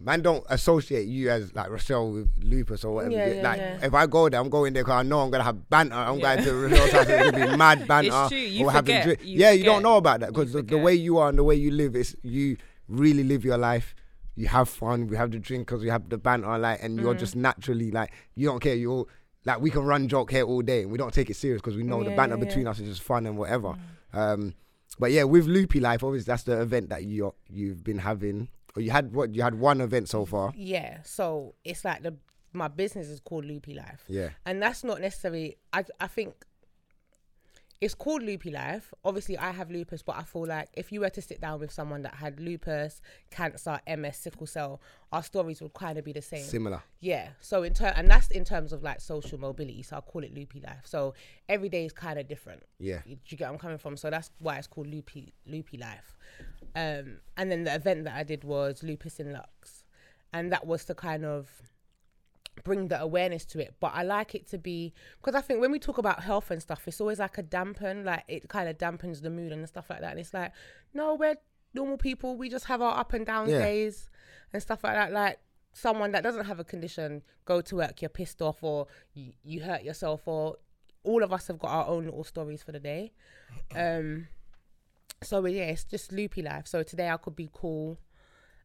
man, 0.00 0.20
don't 0.22 0.44
associate 0.50 1.06
you 1.06 1.30
as 1.30 1.54
like 1.54 1.70
Rochelle 1.70 2.10
with 2.10 2.28
lupus 2.42 2.84
or 2.84 2.94
whatever. 2.94 3.14
Yeah, 3.14 3.28
yeah, 3.28 3.42
like 3.42 3.84
if 3.84 3.94
I 3.94 4.06
go 4.06 4.28
there, 4.28 4.40
I'm 4.40 4.50
going 4.50 4.72
there 4.72 4.82
because 4.84 4.98
I 5.00 5.02
know 5.02 5.20
I'm 5.20 5.30
gonna 5.30 5.44
have 5.44 5.68
banter. 5.70 5.94
I'm 5.94 6.18
going 6.18 6.42
to 6.42 6.52
Rochelle's 6.54 6.90
house. 6.92 7.06
It's 7.08 7.30
gonna 7.30 7.50
be 7.50 7.56
mad 7.64 7.86
banter. 7.86 8.26
true, 8.28 8.36
you 8.38 8.66
or 8.66 8.72
having 8.72 8.96
forget, 8.96 9.04
drink. 9.04 9.20
yeah, 9.24 9.52
you 9.52 9.64
don't 9.64 9.82
know 9.82 9.96
about 9.96 10.20
that 10.20 10.30
because 10.32 10.52
the, 10.52 10.62
the 10.62 10.78
way 10.78 10.94
you 10.94 11.18
are 11.18 11.28
and 11.28 11.38
the 11.38 11.44
way 11.44 11.54
you 11.54 11.70
live 11.70 11.96
is 11.96 12.16
you 12.22 12.56
really 12.88 13.24
live 13.24 13.44
your 13.44 13.58
life. 13.58 13.94
You 14.36 14.48
have 14.48 14.68
fun. 14.68 15.06
We 15.08 15.16
have 15.16 15.30
the 15.30 15.38
drink 15.38 15.66
because 15.66 15.82
we 15.82 15.88
have 15.88 16.08
the 16.08 16.18
banter, 16.18 16.56
like, 16.58 16.82
and 16.82 16.98
Mm. 16.98 17.02
you're 17.02 17.14
just 17.14 17.34
naturally 17.36 17.90
like 17.90 18.12
you 18.34 18.46
don't 18.48 18.60
care. 18.60 18.74
You're 18.74 19.06
like 19.44 19.60
we 19.60 19.70
can 19.70 19.82
run 19.82 20.08
joke 20.08 20.30
here 20.30 20.44
all 20.44 20.60
day 20.62 20.82
and 20.82 20.90
we 20.92 20.98
don't 20.98 21.14
take 21.14 21.30
it 21.30 21.36
serious 21.36 21.60
because 21.62 21.76
we 21.76 21.82
know 21.84 22.02
the 22.04 22.10
Yeah, 22.10 22.16
banter 22.16 22.36
yeah, 22.36 22.44
between 22.44 22.64
yeah. 22.64 22.70
us 22.70 22.80
is 22.80 22.88
just 22.88 23.02
fun 23.02 23.26
and 23.26 23.38
whatever. 23.38 23.74
Mm. 24.12 24.18
Um, 24.18 24.54
but 24.98 25.10
yeah, 25.12 25.24
with 25.24 25.46
Loopy 25.46 25.80
Life, 25.80 26.02
obviously 26.04 26.30
that's 26.30 26.42
the 26.44 26.60
event 26.60 26.88
that 26.90 27.04
you 27.04 27.34
you've 27.48 27.82
been 27.82 27.98
having. 27.98 28.48
Or 28.76 28.82
you 28.82 28.90
had 28.90 29.14
what? 29.14 29.34
You 29.34 29.42
had 29.42 29.54
one 29.54 29.80
event 29.80 30.08
so 30.08 30.24
far. 30.26 30.52
Yeah, 30.54 30.98
so 31.02 31.54
it's 31.64 31.84
like 31.84 32.02
the 32.02 32.14
my 32.52 32.68
business 32.68 33.08
is 33.08 33.20
called 33.20 33.44
Loopy 33.46 33.74
Life. 33.74 34.04
Yeah. 34.08 34.30
And 34.44 34.62
that's 34.62 34.84
not 34.84 35.00
necessarily 35.00 35.56
I 35.72 35.84
I 36.00 36.06
think 36.08 36.34
it's 37.80 37.94
called 37.94 38.22
Loopy 38.22 38.50
Life. 38.50 38.92
Obviously 39.04 39.36
I 39.36 39.50
have 39.50 39.70
lupus, 39.70 40.02
but 40.02 40.16
I 40.16 40.22
feel 40.22 40.46
like 40.46 40.68
if 40.74 40.90
you 40.90 41.00
were 41.00 41.10
to 41.10 41.20
sit 41.20 41.40
down 41.40 41.60
with 41.60 41.70
someone 41.70 42.02
that 42.02 42.14
had 42.14 42.40
lupus, 42.40 43.00
cancer, 43.30 43.78
MS, 43.86 44.16
sickle 44.16 44.46
cell, 44.46 44.80
our 45.12 45.22
stories 45.22 45.60
would 45.60 45.74
kind 45.74 45.98
of 45.98 46.04
be 46.04 46.12
the 46.12 46.22
same. 46.22 46.44
Similar. 46.44 46.82
Yeah. 47.00 47.28
So 47.40 47.62
in 47.62 47.74
ter- 47.74 47.92
and 47.94 48.10
that's 48.10 48.30
in 48.30 48.44
terms 48.44 48.72
of 48.72 48.82
like 48.82 49.00
social 49.00 49.38
mobility. 49.38 49.82
So 49.82 49.96
I 49.96 50.00
call 50.00 50.24
it 50.24 50.34
loopy 50.34 50.60
life. 50.60 50.84
So 50.84 51.14
every 51.48 51.68
day 51.68 51.84
is 51.84 51.92
kind 51.92 52.18
of 52.18 52.28
different. 52.28 52.62
Yeah. 52.78 53.00
Do 53.04 53.16
you 53.28 53.36
get 53.36 53.44
where 53.44 53.52
I'm 53.52 53.58
coming 53.58 53.78
from? 53.78 53.96
So 53.96 54.10
that's 54.10 54.30
why 54.38 54.56
it's 54.56 54.66
called 54.66 54.86
loopy 54.86 55.34
loopy 55.46 55.76
life. 55.76 56.16
Um, 56.74 57.18
and 57.36 57.50
then 57.50 57.64
the 57.64 57.74
event 57.74 58.04
that 58.04 58.16
I 58.16 58.22
did 58.22 58.44
was 58.44 58.82
lupus 58.82 59.18
in 59.18 59.32
Lux, 59.32 59.84
and 60.32 60.52
that 60.52 60.66
was 60.66 60.84
to 60.86 60.94
kind 60.94 61.24
of 61.24 61.50
bring 62.64 62.88
the 62.88 63.00
awareness 63.00 63.44
to 63.46 63.58
it. 63.60 63.74
But 63.80 63.92
I 63.94 64.02
like 64.02 64.34
it 64.34 64.46
to 64.48 64.58
be 64.58 64.92
because 65.20 65.34
I 65.34 65.40
think 65.40 65.60
when 65.60 65.70
we 65.70 65.78
talk 65.78 65.98
about 65.98 66.22
health 66.22 66.50
and 66.50 66.60
stuff, 66.62 66.82
it's 66.86 67.00
always 67.00 67.18
like 67.18 67.38
a 67.38 67.42
dampen, 67.42 68.04
like 68.04 68.24
it 68.28 68.48
kind 68.48 68.68
of 68.68 68.78
dampens 68.78 69.22
the 69.22 69.30
mood 69.30 69.52
and 69.52 69.66
stuff 69.68 69.90
like 69.90 70.00
that. 70.00 70.12
And 70.12 70.20
it's 70.20 70.34
like, 70.34 70.52
no, 70.94 71.14
we're 71.14 71.36
normal 71.74 71.98
people. 71.98 72.36
We 72.36 72.48
just 72.48 72.66
have 72.66 72.80
our 72.82 72.98
up 72.98 73.12
and 73.12 73.26
down 73.26 73.48
Yeah. 73.50 73.58
days 73.60 74.08
and 74.52 74.62
stuff 74.62 74.84
like 74.84 74.94
that. 74.94 75.12
Like 75.12 75.38
someone 75.72 76.12
that 76.12 76.22
doesn't 76.22 76.46
have 76.46 76.58
a 76.58 76.64
condition, 76.64 77.22
go 77.44 77.60
to 77.60 77.76
work, 77.76 78.00
you're 78.00 78.08
pissed 78.08 78.40
off 78.40 78.62
or 78.62 78.86
you, 79.14 79.32
you 79.44 79.60
hurt 79.60 79.82
yourself, 79.82 80.22
or 80.26 80.56
all 81.02 81.22
of 81.22 81.32
us 81.32 81.46
have 81.48 81.58
got 81.58 81.70
our 81.70 81.86
own 81.86 82.06
little 82.06 82.24
stories 82.24 82.62
for 82.62 82.72
the 82.72 82.80
day. 82.80 83.12
Um, 83.76 84.28
so 85.22 85.44
yeah, 85.46 85.64
it's 85.64 85.84
just 85.84 86.12
loopy 86.12 86.42
life. 86.42 86.66
So 86.66 86.82
today 86.82 87.10
I 87.10 87.16
could 87.16 87.36
be 87.36 87.48
cool, 87.52 87.98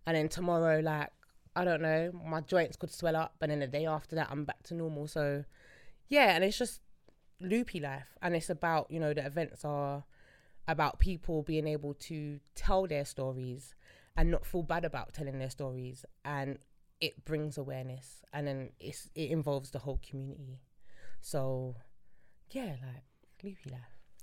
and 0.06 0.16
then 0.18 0.30
tomorrow, 0.30 0.80
like 0.80 1.10
I 1.56 1.66
don't 1.66 1.82
know, 1.82 2.12
my 2.26 2.42
joints 2.42 2.78
could 2.78 2.92
swell 2.92 3.16
up, 3.16 3.36
and 3.42 3.52
then 3.52 3.60
the 3.60 3.68
day 3.68 3.86
after 3.86 4.16
that, 4.16 4.30
I'm 4.32 4.46
back 4.46 4.64
to 4.64 4.74
normal. 4.74 5.08
So 5.08 5.44
yeah, 6.08 6.36
and 6.36 6.44
it's 6.44 6.58
just 6.58 6.82
loopy 7.40 7.80
life, 7.80 8.18
and 8.22 8.36
it's 8.36 8.50
about 8.50 8.90
you 8.90 9.00
know 9.00 9.14
the 9.14 9.26
events 9.26 9.66
are 9.66 10.04
about 10.68 11.00
people 11.00 11.42
being 11.42 11.68
able 11.68 11.94
to 11.96 12.40
tell 12.56 12.88
their 12.88 13.04
stories 13.04 13.74
and 14.16 14.30
not 14.30 14.46
feel 14.46 14.64
bad 14.64 14.86
about 14.86 15.14
telling 15.14 15.40
their 15.40 15.50
stories, 15.50 16.06
and 16.24 16.60
it 17.00 17.26
brings 17.26 17.58
awareness, 17.58 18.22
and 18.34 18.48
then 18.48 18.70
it's 18.80 19.10
it 19.16 19.32
involves 19.32 19.72
the 19.72 19.80
whole 19.80 20.00
community. 20.08 20.60
So 21.22 21.76
yeah, 22.52 22.76
like 22.82 23.04
loopy 23.44 23.72
life. 23.72 23.82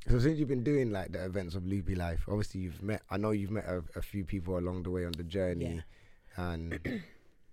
So 0.08 0.18
since 0.18 0.38
you've 0.38 0.48
been 0.48 0.64
doing 0.64 0.90
like 0.90 1.12
the 1.12 1.24
events 1.24 1.54
of 1.54 1.66
Loopy 1.66 1.94
Life, 1.94 2.24
obviously 2.28 2.60
you've 2.60 2.82
met. 2.82 3.02
I 3.10 3.16
know 3.16 3.32
you've 3.32 3.50
met 3.50 3.64
a, 3.66 3.82
a 3.96 4.02
few 4.02 4.24
people 4.24 4.56
along 4.56 4.84
the 4.84 4.90
way 4.90 5.04
on 5.04 5.12
the 5.12 5.24
journey, 5.24 5.82
and 6.36 7.02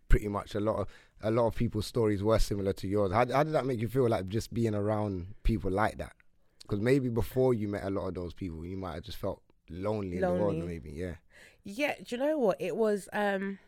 pretty 0.10 0.28
much 0.28 0.56
a 0.56 0.60
lot 0.60 0.78
of 0.78 0.88
a 1.22 1.32
lot 1.32 1.48
of 1.48 1.56
people's 1.56 1.86
stories 1.86 2.22
were 2.22 2.40
similar 2.40 2.74
to 2.74 2.88
yours. 2.88 3.12
How, 3.12 3.26
how 3.32 3.44
did 3.44 3.54
that 3.54 3.66
make 3.66 3.80
you 3.80 3.88
feel 3.88 4.10
like 4.10 4.28
just 4.28 4.54
being 4.54 4.76
around 4.76 5.28
people 5.44 5.72
like 5.72 5.98
that? 5.98 6.14
Because 6.62 6.80
maybe 6.82 7.10
before 7.10 7.54
you 7.54 7.68
met 7.68 7.84
a 7.84 7.90
lot 7.90 8.08
of 8.08 8.14
those 8.16 8.34
people, 8.34 8.66
you 8.66 8.78
might 8.78 8.96
have 8.96 9.04
just 9.04 9.18
felt 9.18 9.42
lonely, 9.70 10.18
in 10.18 10.22
the 10.22 10.32
world. 10.32 10.56
Lonely. 10.56 10.68
Maybe, 10.68 10.92
yeah. 10.92 11.16
Yeah, 11.64 11.96
do 12.04 12.16
you 12.16 12.22
know 12.22 12.38
what? 12.38 12.58
It 12.60 12.76
was 12.76 13.10
um 13.14 13.60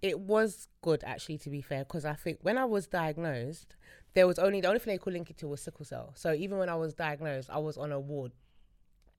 it 0.00 0.20
was 0.20 0.68
good 0.82 1.02
actually 1.04 1.38
to 1.38 1.50
be 1.50 1.60
fair 1.60 1.80
because 1.80 2.04
I 2.04 2.14
think 2.14 2.38
when 2.42 2.56
I 2.56 2.64
was 2.64 2.86
diagnosed, 2.86 3.76
there 4.14 4.26
was 4.26 4.38
only 4.38 4.60
the 4.60 4.68
only 4.68 4.80
thing 4.80 4.94
they 4.94 4.98
could 4.98 5.12
link 5.12 5.30
it 5.30 5.38
to 5.38 5.48
was 5.48 5.60
sickle 5.60 5.84
cell. 5.84 6.12
So 6.14 6.32
even 6.32 6.58
when 6.58 6.68
I 6.68 6.76
was 6.76 6.94
diagnosed, 6.94 7.50
I 7.50 7.58
was 7.58 7.76
on 7.76 7.92
a 7.92 8.00
ward 8.00 8.32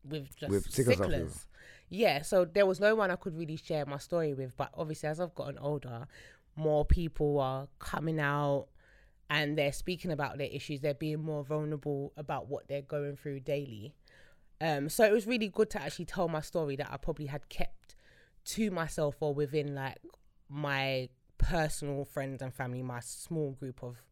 with 0.04 0.36
just 0.36 0.50
With 0.50 0.72
sickle 0.72 0.96
cell 0.96 1.08
sicklers. 1.08 1.46
Yeah, 1.90 2.22
so 2.22 2.46
there 2.46 2.66
was 2.66 2.80
no 2.80 2.96
one 2.96 3.10
I 3.12 3.16
could 3.16 3.36
really 3.38 3.56
share 3.58 3.86
my 3.86 3.98
story 3.98 4.34
with. 4.34 4.56
But 4.56 4.70
obviously, 4.76 5.10
as 5.10 5.20
I've 5.20 5.36
gotten 5.36 5.58
older, 5.58 6.08
more 6.56 6.86
people 6.86 7.40
are 7.40 7.68
coming 7.80 8.20
out 8.20 8.68
and 9.30 9.58
they're 9.58 9.74
speaking 9.74 10.12
about 10.12 10.38
their 10.38 10.48
issues. 10.48 10.82
They're 10.82 10.94
being 10.94 11.22
more 11.24 11.44
vulnerable 11.44 12.14
about 12.18 12.48
what 12.48 12.68
they're 12.68 12.82
going 12.82 13.16
through 13.16 13.42
daily. 13.42 13.94
Um, 14.62 14.90
so 14.90 15.04
it 15.04 15.12
was 15.12 15.26
really 15.26 15.48
good 15.48 15.70
to 15.72 15.82
actually 15.82 16.06
tell 16.06 16.28
my 16.28 16.42
story 16.42 16.76
that 16.76 16.90
I 16.92 16.98
probably 16.98 17.28
had 17.28 17.48
kept 17.50 17.96
to 18.46 18.72
myself 18.72 19.16
or 19.20 19.34
within 19.34 19.74
like 19.76 19.98
my 20.50 21.10
personal 21.38 22.04
friends 22.06 22.42
and 22.42 22.54
family, 22.54 22.84
my 22.84 23.00
small 23.00 23.52
group 23.52 23.84
of 23.84 24.04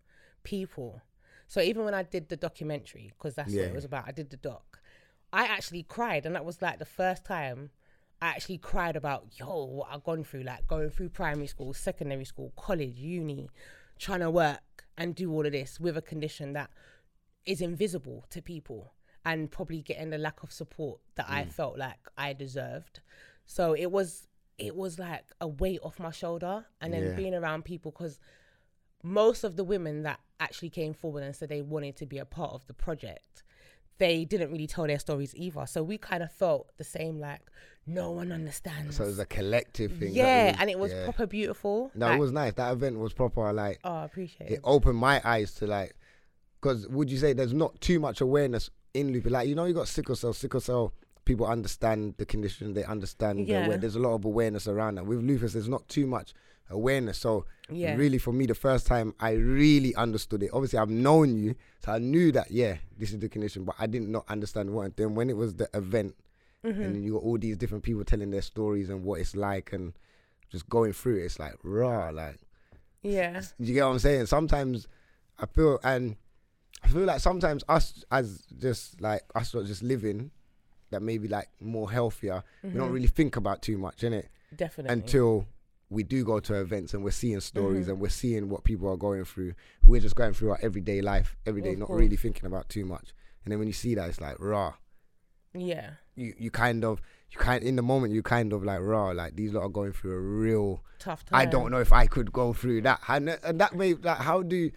people. 0.43 1.01
So 1.47 1.61
even 1.61 1.83
when 1.83 1.93
I 1.93 2.03
did 2.03 2.29
the 2.29 2.37
documentary, 2.37 3.11
because 3.17 3.35
that's 3.35 3.53
what 3.53 3.69
it 3.69 3.75
was 3.75 3.85
about, 3.85 4.05
I 4.07 4.11
did 4.11 4.29
the 4.29 4.37
doc. 4.37 4.76
I 5.33 5.45
actually 5.45 5.83
cried, 5.83 6.25
and 6.25 6.35
that 6.35 6.45
was 6.45 6.61
like 6.61 6.79
the 6.79 6.85
first 6.85 7.25
time 7.25 7.71
I 8.21 8.27
actually 8.27 8.57
cried 8.57 8.95
about 8.95 9.27
yo 9.37 9.65
what 9.65 9.89
I've 9.91 10.03
gone 10.03 10.23
through, 10.23 10.43
like 10.43 10.67
going 10.67 10.89
through 10.89 11.09
primary 11.09 11.47
school, 11.47 11.73
secondary 11.73 12.25
school, 12.25 12.53
college, 12.55 12.97
uni, 12.97 13.49
trying 13.99 14.21
to 14.21 14.31
work 14.31 14.85
and 14.97 15.13
do 15.13 15.31
all 15.31 15.45
of 15.45 15.51
this 15.51 15.79
with 15.79 15.97
a 15.97 16.01
condition 16.01 16.53
that 16.53 16.69
is 17.45 17.61
invisible 17.61 18.25
to 18.29 18.41
people 18.41 18.93
and 19.23 19.51
probably 19.51 19.81
getting 19.81 20.09
the 20.09 20.17
lack 20.17 20.41
of 20.43 20.51
support 20.51 20.99
that 21.15 21.27
I 21.29 21.43
mm. 21.43 21.51
felt 21.51 21.77
like 21.77 21.99
I 22.17 22.33
deserved. 22.33 23.01
So 23.45 23.73
it 23.73 23.91
was 23.91 24.27
it 24.57 24.75
was 24.75 24.97
like 24.97 25.25
a 25.39 25.47
weight 25.47 25.79
off 25.83 25.99
my 25.99 26.11
shoulder 26.11 26.65
and 26.81 26.91
then 26.91 27.03
Yeah. 27.03 27.15
being 27.15 27.35
around 27.35 27.63
people 27.63 27.91
because 27.91 28.19
most 29.03 29.43
of 29.43 29.55
the 29.55 29.63
women 29.63 30.01
that 30.03 30.19
actually 30.39 30.71
came 30.71 30.93
forward 30.93 31.23
and 31.23 31.35
said 31.35 31.49
they 31.49 31.61
wanted 31.61 31.95
to 31.97 32.05
be 32.07 32.17
a 32.17 32.25
part 32.25 32.53
of 32.53 32.65
the 32.65 32.73
project 32.73 33.43
they 33.97 34.25
didn't 34.25 34.51
really 34.51 34.67
tell 34.67 34.85
their 34.87 34.99
stories 34.99 35.33
either. 35.35 35.65
So 35.65 35.83
we 35.83 35.97
kind 35.97 36.23
of 36.23 36.31
felt 36.31 36.69
the 36.77 36.83
same, 36.83 37.19
like 37.19 37.41
no 37.85 38.11
one 38.11 38.31
understands. 38.31 38.97
So 38.97 39.03
it 39.03 39.07
was 39.07 39.19
a 39.19 39.25
collective 39.25 39.93
thing. 39.93 40.13
yeah, 40.13 40.55
and 40.59 40.69
it 40.69 40.77
was 40.77 40.91
yeah. 40.91 41.05
proper 41.05 41.25
beautiful. 41.25 41.91
No, 41.95 42.07
like, 42.07 42.17
it 42.17 42.19
was 42.19 42.31
nice. 42.31 42.53
That 42.53 42.71
event 42.73 42.99
was 42.99 43.13
proper. 43.13 43.51
Like 43.53 43.79
Oh, 43.83 43.93
I 43.95 44.05
appreciate 44.05 44.49
it 44.51 44.53
it. 44.55 44.59
opened 44.63 44.97
my 44.97 45.21
eyes 45.23 45.53
to 45.55 45.67
like, 45.67 45.95
because 46.61 46.87
would 46.89 47.09
you 47.09 47.17
say 47.17 47.33
there's 47.33 47.53
not 47.53 47.79
too 47.81 47.99
much 47.99 48.21
awareness 48.21 48.69
in 48.93 49.11
lupus? 49.13 49.31
Like 49.31 49.47
you 49.47 49.55
know, 49.55 49.65
you 49.65 49.73
got 49.73 49.87
sickle 49.87 50.15
cell. 50.15 50.33
Sickle 50.33 50.59
cell. 50.61 50.93
People 51.25 51.45
understand 51.45 52.15
the 52.17 52.25
condition. 52.25 52.73
They 52.73 52.85
understand. 52.85 53.47
Yeah. 53.47 53.75
there's 53.77 53.95
a 53.95 53.99
lot 53.99 54.13
of 54.15 54.25
awareness 54.25 54.67
around 54.67 54.95
that. 54.95 55.05
With 55.05 55.21
lupus, 55.23 55.53
there's 55.53 55.67
not 55.67 55.87
too 55.87 56.07
much 56.07 56.33
awareness. 56.69 57.17
So 57.17 57.45
Yeah. 57.69 57.95
really, 57.95 58.17
for 58.17 58.31
me, 58.33 58.45
the 58.45 58.55
first 58.55 58.87
time 58.87 59.13
I 59.19 59.31
really 59.31 59.93
understood 59.95 60.43
it. 60.43 60.49
Obviously, 60.53 60.79
I've 60.79 60.89
known 60.89 61.35
you, 61.37 61.55
so 61.83 61.91
I 61.93 61.99
knew 61.99 62.31
that 62.33 62.51
yeah, 62.51 62.77
this 62.97 63.11
is 63.13 63.19
the 63.19 63.29
condition, 63.29 63.63
but 63.65 63.75
I 63.79 63.87
did 63.87 64.01
not 64.03 64.25
understand 64.29 64.71
what. 64.71 64.95
Then 64.97 65.15
when 65.15 65.29
it 65.29 65.37
was 65.37 65.55
the 65.55 65.69
event, 65.73 66.15
Mm-hmm. 66.65 66.81
and 66.81 67.03
you 67.05 67.13
got 67.13 67.23
all 67.23 67.37
these 67.37 67.55
different 67.55 67.83
people 67.83 68.03
telling 68.03 68.31
their 68.31 68.41
stories 68.41 68.89
and 68.89 69.03
what 69.03 69.19
it's 69.21 69.35
like, 69.35 69.71
and 69.73 69.93
just 70.49 70.67
going 70.67 70.91
through 70.91 71.17
it, 71.17 71.25
it's 71.25 71.39
like 71.39 71.53
raw, 71.63 72.09
like. 72.09 72.37
Yeah. 73.03 73.41
You 73.59 73.73
get 73.75 73.85
what 73.85 73.91
I'm 73.91 73.99
saying? 73.99 74.25
Sometimes 74.25 74.87
I 75.39 75.45
feel 75.45 75.79
and 75.83 76.15
I 76.83 76.87
feel 76.87 77.03
like 77.03 77.19
sometimes 77.21 77.63
us 77.69 78.03
as 78.11 78.41
just 78.57 78.99
like 79.01 79.21
us 79.35 79.51
just 79.51 79.83
living 79.83 80.31
that 80.89 81.01
maybe 81.03 81.27
like 81.27 81.47
more 81.61 81.91
healthier, 81.91 82.43
we 82.63 82.71
don't 82.71 82.91
really 82.91 83.07
think 83.07 83.35
about 83.35 83.61
too 83.61 83.77
much 83.77 84.03
in 84.03 84.13
it 84.13 84.27
Definitely. 84.55 84.93
until 84.93 85.45
we 85.89 86.03
do 86.03 86.25
go 86.25 86.39
to 86.41 86.53
events 86.59 86.93
and 86.93 87.03
we're 87.03 87.11
seeing 87.11 87.39
stories 87.39 87.83
Mm-hmm. 87.83 87.91
and 87.91 87.99
we're 88.01 88.09
seeing 88.09 88.49
what 88.49 88.63
people 88.63 88.89
are 88.89 88.97
going 88.97 89.23
through. 89.25 89.53
We're 89.85 90.01
just 90.01 90.15
going 90.15 90.33
through 90.33 90.51
our 90.51 90.59
everyday 90.61 91.01
life 91.01 91.37
every 91.45 91.61
day, 91.61 91.75
not 91.75 91.87
course. 91.87 91.99
really 92.01 92.17
thinking 92.17 92.45
about 92.45 92.67
too 92.69 92.83
much. 92.85 93.13
And 93.43 93.51
then 93.51 93.59
when 93.59 93.67
you 93.67 93.73
see 93.73 93.95
that, 93.95 94.09
it's 94.09 94.19
like 94.21 94.35
raw. 94.39 94.73
yeah. 95.53 95.91
You 96.15 96.33
you 96.37 96.49
kind 96.51 96.83
of 96.83 96.99
you 97.31 97.37
kind 97.37 97.63
in 97.63 97.75
the 97.75 97.83
moment 97.83 98.11
you 98.11 98.23
kind 98.23 98.51
of 98.51 98.63
like 98.63 98.79
raw 98.81 99.11
like 99.11 99.35
these 99.35 99.53
lot 99.53 99.61
are 99.63 99.69
going 99.69 99.93
through 99.93 100.13
a 100.13 100.19
real 100.19 100.83
Tough 100.97 101.23
time. 101.23 101.39
I 101.39 101.45
don't 101.45 101.69
know 101.71 101.79
if 101.79 101.93
I 101.93 102.07
could 102.07 102.33
go 102.33 102.53
through 102.53 102.81
that. 102.81 102.99
And, 103.07 103.29
and 103.43 103.61
that 103.61 103.75
may 103.75 103.93
like 103.93 104.17
how 104.17 104.41
do 104.41 104.71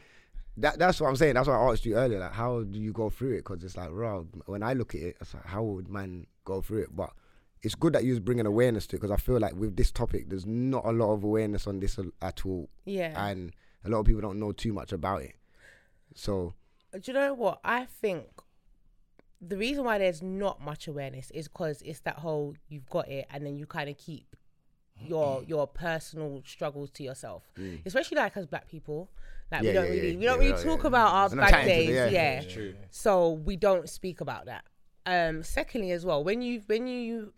that 0.58 0.78
that's 0.78 1.00
what 1.00 1.08
I'm 1.08 1.16
saying. 1.16 1.34
That's 1.34 1.48
what 1.48 1.54
I 1.54 1.72
asked 1.72 1.86
you 1.86 1.94
earlier. 1.94 2.18
Like 2.20 2.34
how 2.34 2.62
do 2.64 2.78
you 2.78 2.92
go 2.92 3.08
through 3.08 3.32
it? 3.32 3.36
Because 3.38 3.64
it's 3.64 3.76
like, 3.76 3.88
raw. 3.90 4.20
When 4.44 4.62
I 4.62 4.74
look 4.74 4.94
at 4.94 5.00
it, 5.00 5.16
it's 5.20 5.32
like 5.32 5.46
how 5.46 5.62
would 5.62 5.88
man 5.88 6.26
go 6.44 6.60
through 6.60 6.82
it? 6.82 6.94
But 6.94 7.10
it's 7.62 7.74
good 7.74 7.92
that 7.92 8.04
you 8.04 8.10
was 8.10 8.20
bringing 8.20 8.46
awareness 8.46 8.86
to 8.88 8.96
it 8.96 9.00
because 9.00 9.10
I 9.10 9.16
feel 9.16 9.38
like 9.38 9.54
with 9.54 9.76
this 9.76 9.90
topic, 9.90 10.28
there's 10.30 10.46
not 10.46 10.84
a 10.86 10.92
lot 10.92 11.12
of 11.12 11.24
awareness 11.24 11.66
on 11.66 11.80
this 11.80 11.98
at 12.22 12.46
all, 12.46 12.68
Yeah. 12.84 13.28
and 13.28 13.52
a 13.84 13.88
lot 13.90 14.00
of 14.00 14.06
people 14.06 14.20
don't 14.22 14.38
know 14.38 14.52
too 14.52 14.72
much 14.72 14.92
about 14.92 15.22
it. 15.22 15.34
So 16.14 16.54
Do 16.92 17.00
you 17.04 17.12
know 17.12 17.34
what? 17.34 17.60
I 17.64 17.84
think 17.84 18.26
the 19.40 19.56
reason 19.56 19.84
why 19.84 19.98
there's 19.98 20.22
not 20.22 20.60
much 20.60 20.86
awareness 20.88 21.30
is 21.30 21.48
because 21.48 21.80
it's 21.82 22.00
that 22.00 22.16
whole 22.18 22.54
you've 22.68 22.88
got 22.90 23.08
it 23.08 23.26
and 23.30 23.44
then 23.46 23.56
you 23.56 23.64
kind 23.66 23.88
of 23.88 23.96
keep 23.96 24.36
your 25.02 25.42
your 25.44 25.66
personal 25.66 26.42
struggles 26.44 26.90
to 26.90 27.02
yourself. 27.02 27.42
Especially 27.86 28.16
like 28.16 28.36
as 28.36 28.46
black 28.46 28.68
people. 28.68 29.10
Like 29.50 29.62
Mm. 29.62 29.64
Yeah, 29.64 29.70
we 29.70 29.74
don't 29.74 29.84
yeah, 29.84 29.90
really 29.92 30.10
yeah, 30.12 30.18
we 30.18 30.24
don't 30.26 30.38
really 30.40 30.50
yeah, 30.50 30.62
talk 30.62 30.80
yeah. 30.82 30.86
about 30.88 31.12
our 31.14 31.36
bad 31.36 31.64
days. 31.64 31.88
yeah, 31.90 32.08
yeah. 32.08 32.42
True. 32.42 32.74
So 32.90 33.30
we 33.32 33.56
don't 33.56 33.88
speak 33.88 34.20
about 34.20 34.46
that. 34.46 34.64
Um 35.06 35.42
secondly 35.42 35.90
as 35.92 36.04
well, 36.04 36.22
when 36.22 36.42
you 36.42 36.62
when 36.66 36.86
you 36.86 37.32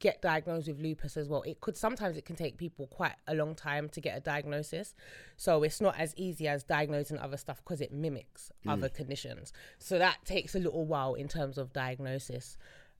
get 0.00 0.20
diagnosed 0.20 0.66
with 0.66 0.80
lupus 0.80 1.16
as 1.16 1.28
well, 1.28 1.42
it 1.42 1.60
could 1.60 1.76
sometimes 1.76 2.16
it 2.16 2.24
can 2.24 2.34
take 2.34 2.56
people 2.56 2.86
quite 2.88 3.14
a 3.28 3.34
long 3.34 3.54
time 3.54 3.88
to 3.90 4.00
get 4.00 4.16
a 4.16 4.20
diagnosis. 4.20 4.94
So 5.36 5.62
it's 5.62 5.80
not 5.80 5.98
as 5.98 6.14
easy 6.16 6.48
as 6.48 6.64
diagnosing 6.64 7.18
other 7.18 7.36
stuff 7.36 7.62
because 7.62 7.80
it 7.80 7.92
mimics 7.92 8.50
other 8.66 8.88
conditions. 8.88 9.52
So 9.78 9.98
that 9.98 10.24
takes 10.24 10.54
a 10.54 10.58
little 10.58 10.86
while 10.86 11.14
in 11.14 11.28
terms 11.28 11.58
of 11.58 11.72
diagnosis. 11.72 12.56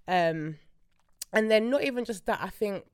Um 0.07 0.57
and 1.33 1.51
then 1.51 1.71
not 1.71 1.83
even 1.85 2.05
just 2.05 2.27
that, 2.27 2.41
I 2.43 2.49
think 2.49 2.85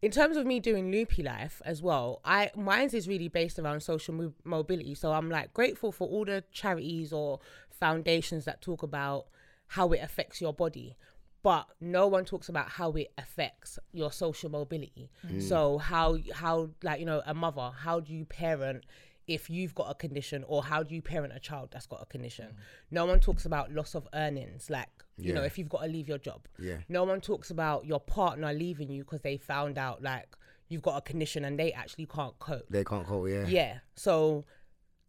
in 0.00 0.10
terms 0.10 0.36
of 0.36 0.44
me 0.44 0.58
doing 0.58 0.90
loopy 0.90 1.22
life 1.22 1.62
as 1.64 1.80
well 1.80 2.20
i 2.24 2.50
mine's 2.56 2.92
is 2.92 3.06
really 3.06 3.28
based 3.28 3.58
around 3.58 3.80
social 3.80 4.12
mo- 4.12 4.34
mobility 4.42 4.94
so 4.94 5.12
i'm 5.12 5.30
like 5.30 5.54
grateful 5.54 5.92
for 5.92 6.08
all 6.08 6.24
the 6.24 6.42
charities 6.50 7.12
or 7.12 7.38
foundations 7.70 8.44
that 8.44 8.60
talk 8.60 8.82
about 8.82 9.26
how 9.68 9.92
it 9.92 10.00
affects 10.02 10.40
your 10.40 10.52
body 10.52 10.96
but 11.42 11.66
no 11.80 12.06
one 12.06 12.24
talks 12.24 12.48
about 12.48 12.68
how 12.68 12.92
it 12.92 13.12
affects 13.18 13.78
your 13.92 14.12
social 14.12 14.50
mobility 14.50 15.10
mm. 15.26 15.42
so 15.42 15.78
how 15.78 16.16
how 16.34 16.68
like 16.82 17.00
you 17.00 17.06
know 17.06 17.22
a 17.26 17.34
mother 17.34 17.70
how 17.76 18.00
do 18.00 18.12
you 18.12 18.24
parent 18.24 18.84
if 19.28 19.48
you've 19.48 19.74
got 19.74 19.88
a 19.90 19.94
condition 19.94 20.44
or 20.48 20.62
how 20.62 20.82
do 20.82 20.94
you 20.94 21.02
parent 21.02 21.32
a 21.34 21.40
child 21.40 21.68
that's 21.72 21.86
got 21.86 22.02
a 22.02 22.06
condition 22.06 22.46
mm. 22.46 22.56
no 22.90 23.06
one 23.06 23.20
talks 23.20 23.44
about 23.44 23.72
loss 23.72 23.94
of 23.94 24.06
earnings 24.14 24.70
like 24.70 24.88
you 25.18 25.32
know 25.32 25.42
if 25.42 25.58
you've 25.58 25.68
got 25.68 25.82
to 25.82 25.88
leave 25.88 26.08
your 26.08 26.18
job 26.18 26.48
Yeah. 26.58 26.78
no 26.88 27.04
one 27.04 27.20
talks 27.20 27.50
about 27.50 27.86
your 27.86 28.00
partner 28.00 28.52
leaving 28.52 28.90
you 28.90 29.04
because 29.04 29.20
they 29.20 29.36
found 29.36 29.78
out 29.78 30.02
like 30.02 30.34
you've 30.72 30.82
got 30.82 30.96
a 30.96 31.00
condition 31.02 31.44
and 31.44 31.58
they 31.58 31.72
actually 31.72 32.06
can't 32.06 32.36
cope. 32.38 32.66
they 32.70 32.82
can't 32.82 33.06
cope. 33.06 33.28
Yeah. 33.28 33.46
Yeah. 33.46 33.78
So 33.94 34.44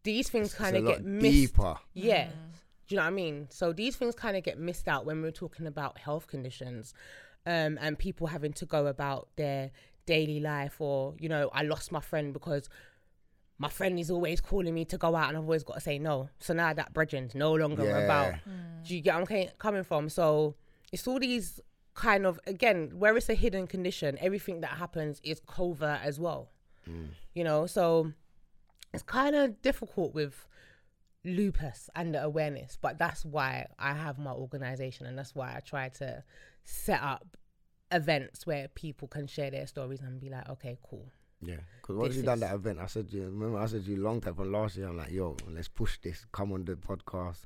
these 0.03 0.29
things 0.29 0.53
kind 0.53 0.75
of 0.75 0.84
lot 0.84 0.97
get 0.97 1.05
missed. 1.05 1.31
deeper. 1.31 1.75
Yeah. 1.93 2.25
Mm. 2.25 2.31
Do 2.88 2.95
you 2.95 2.97
know 2.97 3.03
what 3.03 3.11
I 3.11 3.15
mean? 3.15 3.47
So 3.49 3.71
these 3.73 3.95
things 3.95 4.13
kind 4.15 4.36
of 4.36 4.43
get 4.43 4.59
missed 4.59 4.88
out 4.88 5.05
when 5.05 5.21
we're 5.21 5.31
talking 5.31 5.67
about 5.67 5.97
health 5.99 6.27
conditions 6.27 6.93
um, 7.45 7.77
and 7.81 7.97
people 7.97 8.27
having 8.27 8.53
to 8.53 8.65
go 8.65 8.88
about 8.88 9.29
their 9.36 9.71
daily 10.05 10.39
life 10.39 10.81
or, 10.81 11.15
you 11.17 11.29
know, 11.29 11.49
I 11.53 11.63
lost 11.63 11.91
my 11.91 12.01
friend 12.01 12.34
because 12.34 12.69
my 13.57 13.69
friend 13.69 13.97
is 13.99 14.11
always 14.11 14.41
calling 14.41 14.73
me 14.73 14.84
to 14.86 14.97
go 14.97 15.15
out 15.15 15.29
and 15.29 15.38
I've 15.38 15.43
always 15.43 15.63
got 15.63 15.75
to 15.75 15.81
say 15.81 15.97
no. 15.97 16.29
So 16.39 16.53
now 16.53 16.73
that 16.73 16.93
bridging's 16.93 17.34
no 17.36 17.53
longer 17.53 17.84
Yeah. 17.84 17.99
about. 18.03 18.34
Do 18.84 18.95
you 18.95 19.01
get 19.01 19.15
where 19.15 19.39
I'm 19.39 19.47
coming 19.59 19.84
from? 19.84 20.09
So 20.09 20.55
it's 20.91 21.07
all 21.07 21.19
these 21.19 21.61
kind 21.93 22.25
of, 22.25 22.39
again, 22.47 22.91
where 22.95 23.15
it's 23.15 23.29
a 23.29 23.34
hidden 23.36 23.67
condition, 23.67 24.17
everything 24.19 24.59
that 24.61 24.71
happens 24.71 25.21
is 25.23 25.39
covert 25.47 26.01
as 26.03 26.19
well. 26.19 26.49
You 27.34 27.43
know, 27.45 27.65
so 27.65 28.11
it's 28.93 29.03
kind 29.03 29.36
of 29.36 29.61
difficult 29.61 30.13
with 30.13 30.47
lupus 31.26 31.89
and 31.95 32.13
the 32.13 32.21
awareness 32.24 32.78
but 32.82 32.97
that's 32.97 33.24
why 33.26 33.65
i 33.80 33.93
have 33.93 34.19
my 34.19 34.32
organization 34.32 35.05
and 35.05 35.17
that's 35.17 35.34
why 35.34 35.55
i 35.55 35.59
try 35.61 35.88
to 35.89 36.24
set 36.65 37.01
up 37.01 37.38
events 37.91 38.45
where 38.45 38.67
people 38.69 39.07
can 39.07 39.28
share 39.28 39.51
their 39.51 39.67
stories 39.67 40.01
and 40.01 40.19
be 40.19 40.30
like 40.30 40.47
okay 40.49 40.78
cool 40.89 41.05
Yeah, 41.45 41.57
because 41.82 41.95
once 41.97 42.09
This 42.09 42.17
you 42.17 42.24
done 42.24 42.39
that 42.39 42.53
event, 42.55 42.80
I 42.80 42.88
said, 42.88 43.07
you 43.11 43.24
remember, 43.26 43.59
I 43.59 43.65
said 43.67 43.84
you 43.86 43.97
long 43.97 44.21
time 44.21 44.34
from 44.36 44.49
last 44.53 44.78
year. 44.78 44.88
I'm 44.88 44.95
like, 44.97 45.11
yo, 45.11 45.36
let's 45.51 45.67
push 45.67 45.97
this. 46.01 46.26
Come 46.32 46.53
on 46.53 46.63
the 46.63 46.76
podcast. 46.76 47.41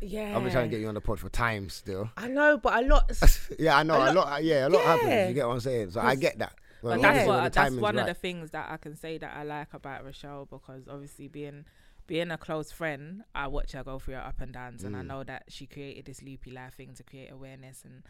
yeah 0.00 0.34
I've 0.34 0.42
been 0.42 0.50
trying 0.52 0.70
to 0.70 0.74
get 0.74 0.80
you 0.80 0.88
on 0.88 0.94
the 0.94 1.02
pod 1.02 1.20
for 1.20 1.28
time 1.28 1.68
still. 1.68 2.08
i 2.16 2.28
know 2.28 2.56
but 2.56 2.82
a 2.82 2.86
lot 2.86 3.10
yeah, 3.58 3.76
I 3.76 3.82
know. 3.82 3.94
A 4.00 4.10
A 4.10 4.12
lot, 4.12 4.14
lot- 4.14 4.44
yeah, 4.44 4.66
a 4.66 4.70
lot 4.70 4.80
Yeah. 4.80 4.96
happens. 4.96 5.28
You 5.28 5.34
get 5.34 5.46
what 5.46 5.54
I'm 5.54 5.60
saying? 5.60 5.90
So 5.90 6.00
I 6.00 6.14
get 6.14 6.38
that. 6.38 6.54
When- 6.80 7.00
But 7.00 7.02
that's 7.02 7.28
what 7.28 7.40
that's 7.42 7.56
timing's 7.56 7.82
one 7.82 7.98
of 7.98 8.06
the 8.06 8.14
things 8.14 8.50
that 8.52 8.70
I 8.70 8.76
can 8.78 8.96
say 8.96 9.18
that 9.18 9.36
I 9.36 9.42
like 9.44 9.72
about 9.74 10.02
Rochelle 10.04 10.46
because 10.50 10.88
obviously 10.88 11.28
being 11.28 11.64
being 12.12 12.30
a 12.30 12.36
close 12.36 12.70
friend, 12.70 13.22
I 13.34 13.46
watch 13.46 13.72
her 13.72 13.82
go 13.82 13.98
through 13.98 14.14
her 14.16 14.20
up 14.20 14.40
and 14.42 14.52
downs, 14.52 14.82
Mm. 14.82 14.86
and 14.88 14.96
I 14.98 15.02
know 15.02 15.24
that 15.24 15.44
she 15.48 15.66
created 15.66 16.04
this 16.04 16.20
loopy 16.22 16.50
life 16.50 16.74
thing 16.74 16.92
to 16.94 17.02
create 17.02 17.30
awareness, 17.32 17.84
and 17.86 18.02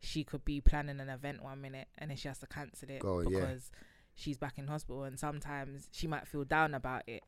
she 0.00 0.24
could 0.24 0.44
be 0.44 0.60
planning 0.60 0.98
an 0.98 1.08
event 1.08 1.40
one 1.42 1.60
minute 1.60 1.86
and 1.96 2.10
then 2.10 2.16
she 2.16 2.26
has 2.28 2.38
to 2.40 2.46
cancel 2.48 2.90
it 2.90 2.98
Go, 3.00 3.20
yeah. 3.20 3.28
because 3.28 3.70
she's 4.16 4.36
back 4.38 4.58
in 4.58 4.66
hospital, 4.66 5.04
and 5.04 5.20
sometimes 5.20 5.88
she 5.92 6.08
might 6.08 6.26
feel 6.26 6.44
down 6.44 6.74
about 6.74 7.04
it, 7.08 7.22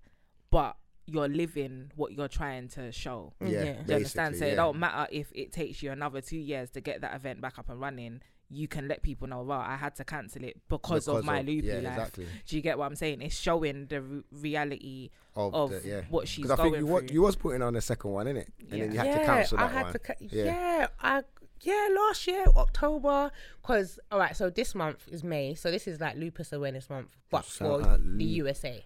but 0.51 0.77
you're 1.07 1.29
living 1.29 1.93
what 1.95 2.13
you're 2.13 2.27
trying 2.27 2.67
to 2.71 2.91
show. 2.91 3.33
Yeah, 3.41 3.49
Yeah. 3.63 3.83
You 3.87 3.95
understand? 3.95 4.35
So 4.37 4.45
yeah. 4.47 4.53
it 4.55 4.57
don't 4.57 4.79
matter 4.81 5.07
if 5.13 5.31
it 5.33 5.53
takes 5.53 5.81
you 5.81 5.93
another 5.93 6.21
two 6.21 6.39
years 6.39 6.71
to 6.71 6.81
get 6.81 7.03
that 7.03 7.15
event 7.15 7.41
back 7.41 7.57
up 7.61 7.71
and 7.71 7.81
running. 7.81 8.21
You 8.49 8.69
can 8.69 8.87
let 8.87 9.03
people 9.03 9.27
know, 9.27 9.43
well, 9.43 9.59
I 9.61 9.75
had 9.77 9.97
to 9.97 10.05
cancel 10.05 10.45
it 10.45 10.57
because, 10.69 11.09
of 11.09 11.25
my 11.25 11.41
loopy 11.41 11.67
yeah, 11.67 11.75
life. 11.81 11.87
exactly. 11.99 12.27
Do 12.47 12.57
you 12.57 12.63
get 12.63 12.79
what 12.79 12.87
I'm 12.87 12.95
saying? 12.95 13.21
It's 13.23 13.37
showing 13.39 13.87
the 13.87 14.01
re- 14.03 14.23
reality 14.31 15.11
Of, 15.35 15.53
of 15.55 15.71
the, 15.71 15.83
yeah. 15.85 16.01
what 16.11 16.29
she's 16.29 16.45
Because 16.45 16.61
I 16.61 16.63
going 16.63 16.73
think 16.75 16.89
you, 16.89 16.99
through. 17.01 17.09
you 17.15 17.23
was 17.23 17.35
putting 17.37 17.63
on 17.63 17.75
the 17.75 17.81
second 17.81 18.13
one, 18.13 18.27
innit? 18.27 18.47
And 18.71 18.71
then 18.71 18.79
you 18.93 18.95
Yeah. 18.97 19.05
had 19.05 19.19
to 19.21 19.27
cancel 19.27 19.59
that 19.59 19.65
I 19.65 19.73
had 19.73 19.83
one. 19.85 19.93
to 19.95 19.99
ca- 19.99 20.15
Yeah. 20.21 20.45
yeah. 20.45 20.87
I 21.01 21.23
yeah 21.63 21.89
last 21.99 22.27
year 22.27 22.45
October 22.55 23.31
because 23.63 23.99
all 24.13 24.19
right 24.19 24.37
so 24.37 24.51
this 24.51 24.75
month 24.75 25.09
is 25.11 25.25
May 25.25 25.55
so 25.55 25.71
this 25.71 25.89
is 25.89 25.99
like 25.99 26.15
lupus 26.15 26.53
awareness 26.53 26.91
month 26.91 27.09
but 27.31 27.47
Shout 27.47 27.83
for 27.83 27.99
the 27.99 28.25
USA 28.25 28.85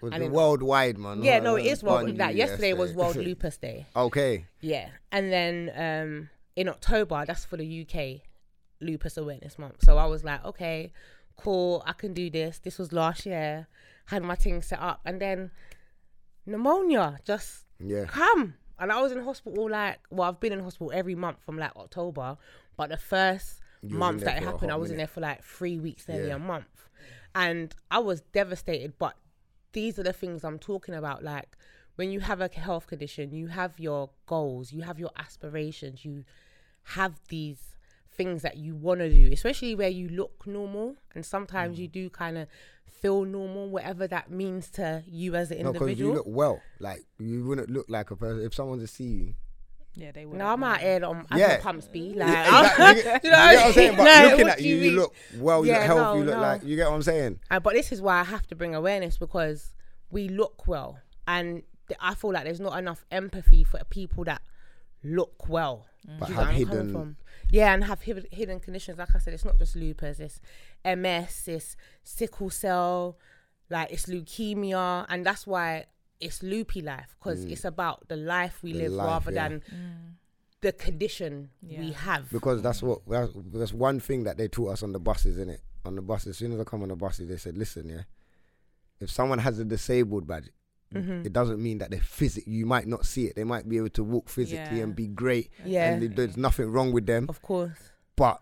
was 0.00 0.12
and 0.14 0.32
worldwide, 0.32 0.96
man. 0.96 1.22
yeah 1.22 1.40
no 1.40 1.56
it 1.56 1.66
is 1.66 1.82
worldwide. 1.82 2.16
Like 2.16 2.36
yesterday 2.36 2.72
was 2.72 2.94
World 2.94 3.16
Lupus 3.28 3.58
Day 3.58 3.86
okay. 3.94 4.46
yeah 4.62 4.88
and 5.12 5.30
then 5.30 5.70
um 5.76 6.30
in 6.56 6.68
October 6.70 7.24
that's 7.26 7.44
for 7.44 7.58
the 7.58 7.82
UK 7.86 8.22
lupus 8.80 9.16
awareness 9.16 9.58
month 9.58 9.76
so 9.82 9.96
I 9.98 10.06
was 10.06 10.24
like 10.24 10.44
okay 10.44 10.92
cool 11.36 11.82
I 11.86 11.92
can 11.92 12.12
do 12.12 12.30
this 12.30 12.58
this 12.58 12.78
was 12.78 12.92
last 12.92 13.24
year 13.26 13.66
had 14.06 14.22
my 14.22 14.34
thing 14.34 14.62
set 14.62 14.80
up 14.80 15.00
and 15.04 15.20
then 15.20 15.50
pneumonia 16.46 17.18
just 17.24 17.64
Yeah. 17.80 18.04
come. 18.06 18.54
And 18.78 18.90
I 18.90 19.00
was 19.00 19.12
in 19.12 19.22
hospital 19.22 19.70
like, 19.70 20.00
well, 20.10 20.28
I've 20.28 20.40
been 20.40 20.52
in 20.52 20.60
hospital 20.60 20.90
every 20.92 21.14
month 21.14 21.38
from 21.44 21.56
like 21.58 21.74
October, 21.76 22.36
but 22.76 22.90
the 22.90 22.96
first 22.96 23.60
month 23.82 24.24
that 24.24 24.38
it 24.38 24.42
happened, 24.42 24.72
I 24.72 24.76
was 24.76 24.90
in 24.90 24.96
there 24.96 25.06
for 25.06 25.20
like 25.20 25.44
three 25.44 25.78
weeks, 25.78 26.08
nearly 26.08 26.28
Yeah. 26.28 26.34
a 26.36 26.38
month, 26.38 26.88
and 27.34 27.74
I 27.90 28.00
was 28.00 28.20
devastated. 28.32 28.94
But 28.98 29.14
these 29.72 29.98
are 29.98 30.02
the 30.02 30.12
things 30.12 30.42
I'm 30.44 30.58
talking 30.58 30.94
about. 30.94 31.22
Like 31.22 31.56
when 31.94 32.10
you 32.10 32.20
have 32.20 32.40
a 32.40 32.48
health 32.52 32.86
condition, 32.88 33.32
you 33.32 33.46
have 33.48 33.78
your 33.78 34.10
goals, 34.26 34.72
you 34.72 34.82
have 34.82 34.98
your 34.98 35.10
aspirations, 35.16 36.04
you 36.04 36.24
have 36.82 37.20
these 37.28 37.73
things 38.16 38.42
that 38.42 38.56
you 38.56 38.74
want 38.74 39.00
to 39.00 39.10
do, 39.10 39.32
especially 39.32 39.74
where 39.74 39.88
you 39.88 40.08
look 40.08 40.46
normal. 40.46 40.96
And 41.14 41.24
sometimes 41.24 41.76
Mm. 41.76 41.80
you 41.82 41.88
do 41.88 42.10
kind 42.10 42.38
of 42.38 42.48
feel 42.86 43.24
normal, 43.24 43.68
whatever 43.68 44.06
that 44.08 44.30
means 44.30 44.70
to 44.70 45.02
you 45.06 45.34
as 45.34 45.50
an 45.50 45.62
No, 45.62 45.72
because 45.72 45.86
you 45.88 45.92
individual. 46.10 46.14
look 46.14 46.26
well. 46.26 46.60
Like 46.80 47.04
you 47.18 47.44
wouldn't 47.44 47.70
look 47.70 47.86
like 47.88 48.10
a 48.10 48.16
person 48.16 48.44
if 48.44 48.54
someone 48.54 48.78
to 48.80 48.86
see 48.86 49.04
you. 49.04 49.34
Yeah, 49.96 50.10
they 50.10 50.26
will. 50.26 50.36
no, 50.36 50.46
I'm 50.46 50.64
out 50.64 50.80
here 50.80 51.04
on 51.04 51.24
as 51.30 51.38
Yeah. 51.38 51.48
my 51.48 51.56
pumps 51.58 51.86
be 51.86 52.14
like. 52.14 52.28
Exactly. 52.28 52.84
You 52.96 53.02
get, 53.02 53.24
you 53.24 53.30
you 53.30 53.30
know 53.30 53.38
what 53.54 53.66
I'm 53.66 53.72
saying? 53.72 53.96
But 53.96 54.04
No, 54.04 54.28
looking 54.30 54.48
at 54.48 54.60
you, 54.60 54.74
you 54.76 54.82
you 54.82 54.90
look 54.96 55.14
well. 55.38 55.64
You 55.64 55.70
Yeah, 55.72 55.78
look 55.78 55.86
healthy. 55.86 56.02
no, 56.02 56.14
you 56.18 56.24
look 56.24 56.34
no. 56.34 56.40
like 56.40 56.64
you 56.64 56.76
get 56.76 56.88
what 56.88 56.94
I'm 56.96 57.02
saying. 57.02 57.38
Uh, 57.50 57.60
but 57.60 57.74
this 57.74 57.92
is 57.92 58.02
why 58.02 58.18
I 58.20 58.24
have 58.24 58.46
to 58.48 58.56
bring 58.56 58.74
awareness 58.74 59.18
because 59.18 59.72
we 60.10 60.28
look 60.28 60.66
well, 60.66 60.98
and 61.28 61.62
th- 61.88 61.98
I 62.00 62.14
feel 62.16 62.32
like 62.32 62.42
there's 62.44 62.58
not 62.60 62.76
enough 62.78 63.04
empathy 63.12 63.62
for 63.62 63.80
people 63.88 64.24
that 64.24 64.42
look 65.04 65.48
well, 65.48 65.86
But 66.18 66.28
have 66.28 66.28
get 66.28 66.36
where 66.36 66.38
I'm 66.46 66.46
coming 66.54 66.66
hidden- 66.66 66.92
from? 66.92 67.16
Yeah, 67.54 67.72
and 67.74 67.84
have 67.84 68.02
hid- 68.02 68.28
hidden 68.32 68.58
conditions. 68.60 68.98
Like 68.98 69.14
I 69.14 69.18
said, 69.18 69.32
it's 69.34 69.44
not 69.44 69.58
just 69.58 69.76
lupus; 69.76 70.18
it's 70.18 70.40
MS, 70.84 71.48
it's 71.48 71.76
sickle 72.02 72.50
cell, 72.50 73.16
like 73.70 73.92
it's 73.92 74.06
leukemia, 74.06 75.06
and 75.08 75.24
that's 75.24 75.46
why 75.46 75.86
it's 76.20 76.42
loopy 76.42 76.80
life 76.80 77.14
because 77.18 77.44
it's 77.44 77.64
about 77.64 78.08
the 78.08 78.16
life 78.16 78.62
we 78.62 78.72
Mm. 78.72 78.74
The 78.74 78.82
live 78.82 78.92
life, 78.92 79.06
rather 79.06 79.32
yeah. 79.32 79.48
than 79.48 79.62
the 80.62 80.72
condition 80.72 81.50
we 81.62 81.92
have. 81.92 82.30
Because 82.30 82.62
that's 82.62 82.82
what 82.82 83.06
that's, 83.06 83.32
that's 83.52 83.72
one 83.72 84.00
thing 84.00 84.24
that 84.24 84.36
they 84.36 84.48
taught 84.48 84.72
us 84.72 84.82
on 84.82 84.92
the 84.92 85.00
buses, 85.00 85.36
isn't 85.36 85.50
it? 85.50 85.60
On 85.84 85.94
the 85.94 86.02
buses, 86.02 86.28
as 86.30 86.36
soon 86.38 86.52
as 86.52 86.60
I 86.60 86.64
come 86.64 86.82
on 86.82 86.88
the 86.88 86.96
buses, 86.96 87.28
they 87.28 87.36
said, 87.36 87.56
"Listen, 87.58 87.88
yeah, 87.88 88.02
if 89.00 89.10
someone 89.10 89.38
has 89.38 89.58
a 89.58 89.64
disabled 89.64 90.26
badge, 90.26 90.48
Mm-hmm. 90.94 91.26
it 91.26 91.32
doesn't 91.32 91.62
mean 91.62 91.78
that 91.78 91.90
they 91.90 91.98
physically 91.98 92.52
you 92.52 92.66
might 92.66 92.86
not 92.86 93.04
see 93.06 93.26
it. 93.26 93.36
They 93.36 93.44
might 93.44 93.68
be 93.68 93.76
able 93.78 93.90
to 93.90 94.04
walk 94.04 94.28
physically 94.28 94.78
Yeah. 94.78 94.84
and 94.84 94.94
be 94.96 95.06
great, 95.08 95.50
Yeah, 95.64 95.92
and 95.92 96.02
they- 96.02 96.06
there's 96.08 96.36
nothing 96.36 96.70
wrong 96.70 96.92
with 96.92 97.06
them. 97.06 97.26
of 97.28 97.42
course. 97.42 97.78
But 98.16 98.40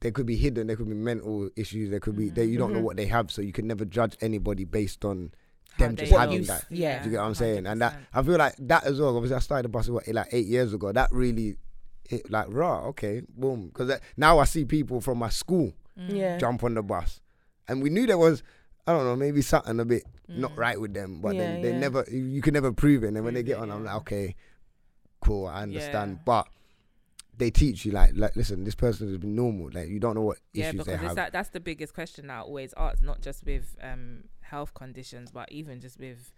they 0.00 0.10
could 0.10 0.24
be 0.26 0.36
hidden. 0.36 0.66
There 0.68 0.76
could 0.76 0.88
be 0.88 0.94
mental 0.94 1.50
issues. 1.56 1.90
There 1.90 2.00
could 2.00 2.16
be 2.16 2.30
they, 2.30 2.44
you 2.46 2.56
don't 2.58 2.72
know 2.72 2.80
what 2.80 2.96
they 2.96 3.06
have, 3.06 3.30
so 3.30 3.42
you 3.42 3.52
can 3.52 3.66
never 3.66 3.84
judge 3.84 4.16
anybody 4.22 4.64
based 4.64 5.04
on 5.04 5.32
them 5.78 5.94
just 5.96 6.10
having 6.12 6.38
you 6.40 6.44
that. 6.46 6.64
yeah. 6.70 6.98
Do 7.02 7.04
you 7.06 7.10
get 7.12 7.20
what 7.20 7.26
I'm 7.28 7.34
saying? 7.34 7.66
And 7.66 7.80
that 7.82 7.98
I 8.14 8.22
feel 8.22 8.36
like 8.38 8.54
that 8.58 8.84
as 8.84 8.98
well. 9.00 9.14
Obviously, 9.16 9.36
I 9.36 9.40
started 9.40 9.64
the 9.66 9.68
bus 9.68 9.88
what, 9.88 10.08
like 10.08 10.28
eight 10.32 10.46
years 10.46 10.72
ago. 10.74 10.90
That 10.92 11.10
really, 11.12 11.56
hit, 12.08 12.30
like 12.30 12.46
raw. 12.48 12.86
Okay, 12.88 13.22
boom. 13.36 13.66
Because 13.68 14.00
now 14.16 14.38
I 14.38 14.44
see 14.44 14.64
people 14.64 15.00
from 15.00 15.18
my 15.18 15.28
school 15.28 15.72
Yeah. 15.96 16.38
jump 16.38 16.64
on 16.64 16.74
the 16.74 16.82
bus, 16.82 17.20
and 17.68 17.82
we 17.82 17.90
knew 17.90 18.06
there 18.06 18.18
was, 18.18 18.42
I 18.86 18.92
don't 18.92 19.04
know, 19.04 19.16
maybe 19.16 19.42
something 19.42 19.78
a 19.78 19.84
bit 19.84 20.04
not 20.38 20.56
right 20.56 20.80
with 20.80 20.94
them. 20.94 21.20
But 21.20 21.36
then 21.36 21.62
they 21.62 21.72
yeah. 21.72 21.78
never, 21.78 22.04
you- 22.10 22.24
you 22.24 22.42
can 22.42 22.54
never 22.54 22.72
prove 22.72 23.04
it. 23.04 23.08
And 23.08 23.16
then 23.16 23.24
when 23.24 23.34
they 23.34 23.42
get 23.42 23.58
it, 23.58 23.60
on, 23.60 23.70
I'm 23.70 23.84
like, 23.84 23.96
okay, 23.96 24.36
cool, 25.20 25.46
I 25.46 25.62
understand. 25.62 26.12
Yeah. 26.12 26.22
But 26.24 26.48
they 27.36 27.50
teach 27.50 27.84
you 27.84 27.92
like, 27.92 28.10
like, 28.14 28.36
listen, 28.36 28.64
this 28.64 28.74
person 28.74 29.08
has 29.08 29.18
been 29.18 29.34
normal. 29.34 29.70
Like 29.72 29.88
you 29.88 29.98
don't 29.98 30.14
know 30.14 30.22
what 30.22 30.38
yeah, 30.52 30.68
issues 30.68 30.84
they 30.84 30.92
because 30.92 30.94
it's 31.00 31.08
have. 31.08 31.16
that, 31.16 31.32
that's 31.32 31.48
the 31.48 31.60
biggest 31.60 31.94
question 31.94 32.26
that 32.28 32.34
I 32.34 32.40
always 32.40 32.74
ask, 32.76 33.02
not 33.02 33.22
just 33.22 33.44
with 33.44 33.76
um 33.82 34.24
health 34.40 34.74
conditions, 34.74 35.30
but 35.30 35.50
even 35.50 35.80
just 35.80 35.98
with 35.98 36.32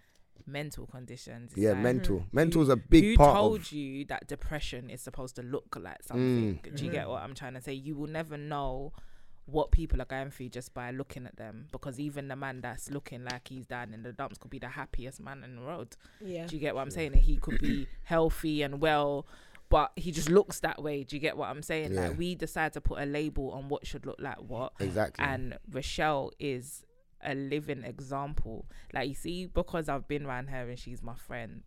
mental 0.46 0.86
conditions. 0.86 1.52
Yeah, 1.56 1.70
like, 1.72 1.78
mental. 1.78 2.24
Mental's 2.32 2.68
a 2.68 2.76
big 2.76 3.16
part. 3.16 3.28
who 3.30 3.32
part 3.32 3.36
told 3.36 3.60
of. 3.60 3.72
you 3.72 4.04
that 4.06 4.28
depression 4.28 4.90
is 4.90 5.00
supposed 5.00 5.36
to 5.36 5.42
look 5.42 5.76
like 5.80 6.02
something? 6.04 6.60
Mm. 6.62 6.76
Do 6.76 6.84
you 6.84 6.90
get 6.90 7.08
what 7.08 7.22
I'm 7.22 7.34
trying 7.34 7.54
to 7.54 7.60
say? 7.60 7.72
You 7.72 7.96
will 7.96 8.08
never 8.08 8.36
know 8.36 8.92
what 9.46 9.70
people 9.70 10.00
are 10.00 10.06
going 10.06 10.30
through 10.30 10.48
just 10.48 10.72
by 10.72 10.90
looking 10.90 11.26
at 11.26 11.36
them 11.36 11.66
because 11.72 11.98
even 11.98 12.28
the 12.28 12.36
man 12.36 12.60
that's 12.60 12.90
looking 12.90 13.24
like 13.24 13.48
he's 13.48 13.66
down 13.66 13.92
in 13.92 14.02
the 14.02 14.12
dumps 14.12 14.38
could 14.38 14.50
be 14.50 14.58
the 14.58 14.68
happiest 14.68 15.20
man 15.20 15.42
in 15.42 15.56
the 15.56 15.62
world. 15.62 15.96
Yeah. 16.20 16.46
Do 16.46 16.54
you 16.54 16.60
get 16.60 16.74
what 16.74 16.82
I'm 16.82 16.90
saying? 16.90 17.12
And 17.12 17.22
he 17.22 17.36
could 17.36 17.58
be 17.58 17.86
healthy 18.04 18.62
and 18.62 18.80
well, 18.80 19.26
but 19.68 19.92
he 19.96 20.12
just 20.12 20.28
looks 20.28 20.60
that 20.60 20.82
way. 20.82 21.02
Do 21.02 21.16
you 21.16 21.20
get 21.20 21.36
what 21.36 21.48
I'm 21.48 21.62
saying? 21.62 21.92
Yeah. 21.92 22.08
Like 22.08 22.18
we 22.18 22.34
decide 22.34 22.72
to 22.74 22.80
put 22.80 23.00
a 23.00 23.06
label 23.06 23.50
on 23.50 23.68
what 23.68 23.86
should 23.86 24.06
look 24.06 24.20
like 24.20 24.38
what. 24.38 24.74
Exactly. 24.78 25.24
And 25.24 25.58
Rochelle 25.70 26.30
is 26.38 26.84
a 27.24 27.34
living 27.34 27.82
example. 27.84 28.66
Like 28.92 29.08
you 29.08 29.14
see, 29.14 29.46
because 29.46 29.88
I've 29.88 30.06
been 30.06 30.26
around 30.26 30.48
her 30.48 30.68
and 30.68 30.78
she's 30.78 31.02
my 31.02 31.14
friend. 31.14 31.62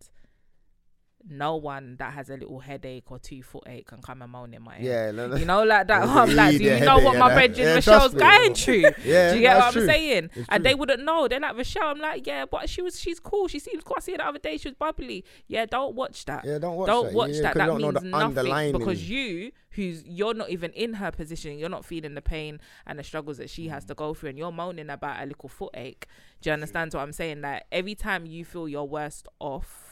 No 1.28 1.56
one 1.56 1.96
that 1.98 2.14
has 2.14 2.30
a 2.30 2.38
little 2.38 2.60
headache 2.60 3.12
or 3.12 3.18
two 3.18 3.42
foot 3.42 3.64
ache 3.68 3.88
can 3.88 4.00
come 4.02 4.22
and 4.22 4.32
moan 4.32 4.54
in 4.54 4.62
my 4.62 4.78
ear. 4.78 4.84
yeah, 5.08 5.12
no, 5.12 5.28
no. 5.28 5.36
You 5.38 5.46
know, 5.46 5.64
like 5.64 5.88
that. 5.88 6.04
I'm 6.08 6.36
like, 6.36 6.58
do 6.58 6.64
you 6.64 6.80
know 6.82 7.00
what 7.00 7.18
my 7.18 7.30
yeah, 7.30 7.34
brethren 7.34 7.68
yeah, 7.68 7.74
Rochelle's 7.76 8.14
going 8.14 8.54
through? 8.56 8.84
yeah, 9.04 9.30
Do 9.32 9.36
you 9.38 9.42
get 9.42 9.56
what 9.58 9.64
I'm 9.66 9.74
true. 9.74 9.86
saying? 9.88 10.30
It's 10.36 10.46
And 10.50 10.64
they 10.64 10.76
wouldn't 10.76 11.04
know. 11.04 11.28
They're 11.28 11.40
like 11.40 11.58
Rochelle. 11.58 11.88
I'm 11.88 12.00
like, 12.00 12.28
yeah, 12.28 12.46
but 12.46 12.70
she 12.70 12.82
was, 12.84 13.00
she's 13.00 13.20
cool. 13.20 13.48
She 13.48 13.58
seems 13.58 13.84
cool. 13.84 13.96
I 13.98 14.02
see 14.02 14.12
her 14.12 14.20
the 14.20 14.28
other 14.28 14.40
day. 14.40 14.58
She 14.58 14.68
was 14.68 14.76
bubbly. 14.76 15.26
Yeah, 15.48 15.66
don't 15.66 15.96
watch 15.96 16.26
that. 16.26 16.46
Yeah, 16.46 16.60
don't 16.60 16.76
watch 16.76 16.88
don't 16.88 17.06
that. 17.08 17.14
watch 17.14 17.32
Yeah, 17.32 17.42
that. 17.42 17.56
That 17.56 17.76
means 17.78 18.04
nothing 18.04 18.72
because 18.74 19.10
you, 19.10 19.52
who's 19.72 20.04
you're 20.06 20.34
not 20.36 20.50
even 20.52 20.72
in 20.72 20.94
her 20.94 21.12
position. 21.12 21.58
You're 21.58 21.70
not 21.70 21.86
feeling 21.86 22.14
the 22.14 22.22
pain 22.22 22.60
and 22.86 23.00
the 23.00 23.04
struggles 23.04 23.38
that 23.38 23.50
she 23.50 23.68
has 23.70 23.84
to 23.86 23.94
go 23.96 24.14
through, 24.14 24.30
and 24.30 24.38
you're 24.38 24.52
moaning 24.52 24.90
about 24.92 25.24
a 25.24 25.26
little 25.26 25.50
foot 25.50 25.72
ache. 25.74 26.06
Do 26.42 26.50
you 26.50 26.54
understand 26.54 26.94
what 26.94 27.02
I'm 27.02 27.14
saying? 27.14 27.42
Like 27.42 27.64
every 27.72 27.96
time 27.96 28.26
you 28.28 28.46
feel 28.46 28.70
you're 28.70 28.84
worst 28.84 29.28
off. 29.40 29.85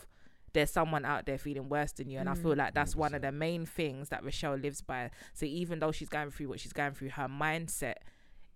There's 0.54 0.70
someone 0.72 1.04
out 1.06 1.26
there 1.26 1.38
feeling 1.38 1.68
worse 1.68 1.92
than 1.94 2.10
you, 2.10 2.20
and 2.20 2.30
I 2.30 2.36
feel 2.36 2.56
like 2.56 2.74
that's 2.74 2.96
one 2.96 3.14
of 3.16 3.22
the 3.22 3.32
main 3.32 3.66
things 3.66 4.10
that 4.10 4.24
Rochelle 4.24 4.56
lives 4.56 4.82
by. 4.82 5.10
So 5.34 5.46
even 5.46 5.80
though 5.80 5.92
she's 5.92 6.10
going 6.10 6.30
through 6.32 6.50
what 6.50 6.60
she's 6.60 6.74
going 6.74 6.94
through, 6.94 7.10
her 7.10 7.28
mindset 7.28 7.96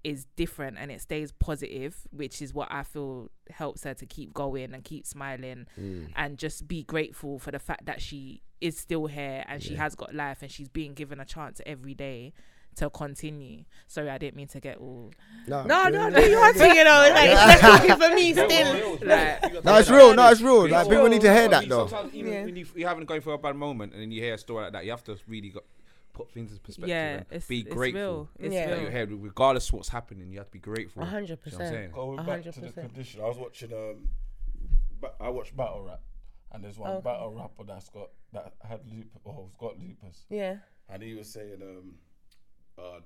is 0.04 0.26
different 0.36 0.78
and 0.80 0.92
it 0.92 1.02
stays 1.02 1.32
positive, 1.34 1.98
which 2.12 2.42
is 2.42 2.54
what 2.54 2.68
I 2.72 2.84
feel 2.84 3.30
helps 3.50 3.84
her 3.84 3.94
to 3.96 4.06
keep 4.06 4.34
going 4.34 4.74
and 4.74 4.84
keep 4.84 5.06
smiling 5.08 5.66
Mm. 5.78 6.12
and 6.16 6.38
just 6.38 6.68
be 6.68 6.84
grateful 6.84 7.40
for 7.40 7.52
the 7.52 7.60
fact 7.60 7.86
that 7.88 8.00
she 8.02 8.42
is 8.62 8.78
still 8.78 9.08
here 9.08 9.44
and 9.48 9.62
she 9.62 9.76
has 9.76 9.96
got 9.96 10.14
life 10.16 10.42
and 10.44 10.52
she's 10.52 10.70
being 10.70 10.94
given 10.94 11.20
a 11.20 11.26
chance 11.26 11.62
every 11.66 11.94
day 11.94 12.32
to 12.78 12.90
continue. 12.90 13.64
Sorry, 13.88 14.10
I 14.10 14.18
didn't 14.18 14.36
mean 14.36 14.48
to 14.48 14.60
get 14.60 14.78
all 14.78 15.12
No, 15.48 15.64
no, 15.64 15.90
no, 15.90 16.08
you 16.20 16.30
your 16.30 16.54
to, 16.54 16.68
you 16.76 16.84
know. 16.84 17.04
It's 17.04 17.16
like, 17.16 17.30
it's 17.30 17.42
just 17.42 17.62
talking 17.62 17.96
for 18.10 18.16
me 18.16 18.34
still. 18.34 18.92
like 19.08 19.64
No, 19.66 19.76
it's 19.78 19.90
real. 19.90 20.14
No, 20.16 20.30
it's 20.32 20.42
real. 20.42 20.64
It's 20.66 20.72
Like 20.74 20.90
people 20.90 21.08
need 21.08 21.22
to 21.22 21.34
hear 21.34 21.48
that 21.50 21.68
though. 21.70 21.88
Sometimes 21.88 22.14
even 22.14 22.32
Yeah. 22.34 22.46
when 22.46 22.56
you, 22.56 22.66
you're 22.76 22.90
having 22.90 23.06
going 23.06 23.22
through 23.22 23.34
a 23.34 23.38
bad 23.38 23.56
moment 23.56 23.94
and 23.94 24.02
then 24.02 24.12
you 24.12 24.22
hear 24.22 24.34
a 24.36 24.38
story 24.38 24.64
like 24.64 24.74
that, 24.74 24.86
you 24.86 24.92
have 24.92 25.04
to 25.06 25.18
really 25.28 25.50
got, 25.50 25.64
put 26.14 26.32
things 26.32 26.52
in 26.52 26.58
perspective 26.60 26.90
yeah, 26.90 27.10
and 27.18 27.26
it's, 27.32 27.46
be 27.48 27.60
it's 27.62 27.74
grateful. 27.74 28.02
real. 28.02 28.30
It's 28.40 28.54
Yeah. 28.54 28.68
That 28.68 28.74
real. 28.74 28.82
your 28.84 28.92
head, 28.92 29.12
regardless 29.12 29.68
of 29.70 29.74
what's 29.74 29.90
happening, 29.90 30.32
you 30.32 30.38
have 30.40 30.48
to 30.48 30.52
be 30.54 30.60
grateful. 30.60 31.04
Hundred 31.06 31.40
You 31.46 31.52
know 31.52 31.58
what 31.58 31.66
I'm 31.68 31.70
percent. 31.74 31.92
Going 31.94 32.18
back 32.18 32.26
hundred 32.28 32.54
to 32.54 32.62
the 32.62 32.72
condition, 32.72 33.22
I 33.22 33.28
was 33.28 33.38
watching 33.38 33.74
um, 33.74 34.08
ba- 35.02 35.14
I 35.20 35.30
watched 35.30 35.56
battle 35.56 35.84
rap, 35.84 36.02
and 36.52 36.64
there's 36.64 36.78
one 36.78 36.92
Okay. 36.92 37.04
battle 37.04 37.34
rapper 37.34 37.64
that's 37.68 37.90
got 37.90 38.10
that 38.34 38.54
had 38.68 38.82
lupus 38.92 39.22
or 39.24 39.34
has 39.44 39.56
got 39.60 39.80
lupus, 39.80 40.26
Yeah. 40.30 40.58
and 40.90 41.02
he 41.04 41.14
was 41.14 41.28
saying 41.32 41.60
um, 41.62 41.94
uh, 42.78 43.00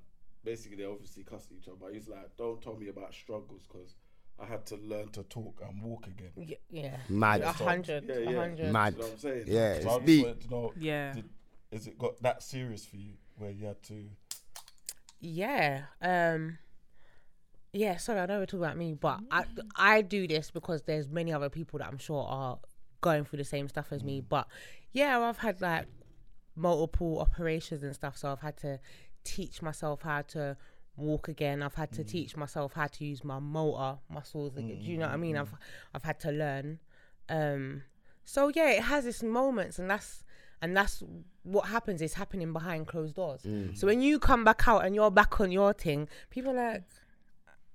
basically 0.44 0.78
they 0.78 0.86
obviously 0.86 1.24
cussed 1.24 1.52
each 1.52 1.68
other. 1.68 1.78
But 1.80 1.94
he's 1.94 2.08
like, 2.08 2.36
don't 2.38 2.62
tell 2.62 2.76
me 2.76 2.88
about 2.90 3.14
struggles 3.14 3.64
because 3.68 3.96
I 4.40 4.46
had 4.46 4.66
to 4.68 4.76
learn 4.78 5.10
to 5.10 5.24
talk 5.24 5.62
and 5.68 5.82
walk 5.84 6.08
again. 6.08 6.32
Y- 6.36 6.58
Yeah. 6.70 6.98
Mad. 7.10 7.42
A 7.42 7.52
hundred. 7.52 8.06
Yeah, 8.08 8.16
A 8.16 8.32
yeah. 8.32 8.40
hundred. 8.40 8.72
Mad. 8.72 8.94
You 8.94 9.00
know 9.00 9.06
what 9.06 9.14
I'm 9.14 9.20
saying? 9.20 9.44
Yeah, 9.48 9.74
So 9.74 9.78
it's 9.78 9.86
I 9.86 9.90
just 9.96 10.06
deep. 10.06 10.26
wanted 10.26 10.42
to 10.42 10.50
know, 10.50 10.74
Yeah. 10.80 11.14
did, 11.14 11.30
is 11.72 11.88
it 11.88 11.98
got 11.98 12.22
that 12.22 12.42
serious 12.44 12.86
for 12.86 12.98
you 12.98 13.14
where 13.38 13.52
you 13.52 13.66
had 13.66 13.82
to? 13.84 14.04
Yeah. 15.20 15.84
Um 16.02 16.58
yeah, 17.74 17.96
sorry, 17.98 18.20
I 18.20 18.26
know 18.26 18.40
we're 18.40 18.46
talking 18.48 18.66
about 18.66 18.76
me, 18.78 18.94
but 18.96 19.20
I 19.32 19.46
I 19.76 20.02
do 20.02 20.28
this 20.28 20.52
because 20.52 20.82
there's 20.84 21.08
many 21.08 21.32
other 21.32 21.50
people 21.50 21.80
that 21.80 21.88
I'm 21.88 21.98
sure 21.98 22.26
are 22.28 22.60
going 23.00 23.24
through 23.24 23.38
the 23.38 23.46
same 23.46 23.70
stuff 23.70 23.88
as 23.92 24.04
me. 24.04 24.20
But 24.20 24.48
yeah, 24.92 25.18
I've 25.20 25.38
had 25.38 25.62
like 25.62 25.86
multiple 26.56 27.20
operations 27.20 27.82
and 27.84 27.96
stuff, 27.96 28.18
so 28.18 28.30
I've 28.32 28.42
had 28.42 28.58
to 28.58 28.80
teach 29.24 29.62
myself 29.62 30.02
how 30.02 30.22
to 30.24 30.58
walk 30.96 31.28
again. 31.28 31.64
I've 31.64 31.76
had 31.76 31.92
to 31.94 32.04
mm. 32.04 32.08
teach 32.08 32.36
myself 32.36 32.74
how 32.74 32.88
to 32.88 33.06
use 33.06 33.24
my 33.24 33.40
motor 33.40 34.00
muscles. 34.10 34.58
again. 34.58 34.80
Do 34.80 34.86
you 34.86 34.98
know 34.98 35.08
what 35.08 35.14
I 35.14 35.18
mean? 35.18 35.38
I've 35.38 35.48
mm-hmm. 35.48 35.96
I've 35.96 36.04
had 36.04 36.20
to 36.22 36.32
learn. 36.32 36.80
Um 37.30 37.84
so 38.24 38.52
yeah, 38.54 38.70
it 38.72 38.84
has 38.84 39.06
its 39.06 39.24
moments 39.24 39.80
and 39.80 39.90
that's 39.90 40.24
and 40.62 40.78
that's 40.78 41.04
what 41.44 41.66
happens 41.66 42.02
is 42.02 42.14
happening 42.14 42.54
behind 42.54 42.88
closed 42.88 43.16
doors. 43.16 43.42
Mm. 43.44 43.76
So 43.78 43.88
when 43.88 44.02
you 44.02 44.20
come 44.20 44.44
back 44.44 44.68
out 44.68 44.86
and 44.86 44.94
you're 44.94 45.12
back 45.12 45.40
on 45.42 45.52
your 45.52 45.74
thing, 45.74 46.08
people 46.30 46.52
are 46.52 46.74
like, 46.74 46.84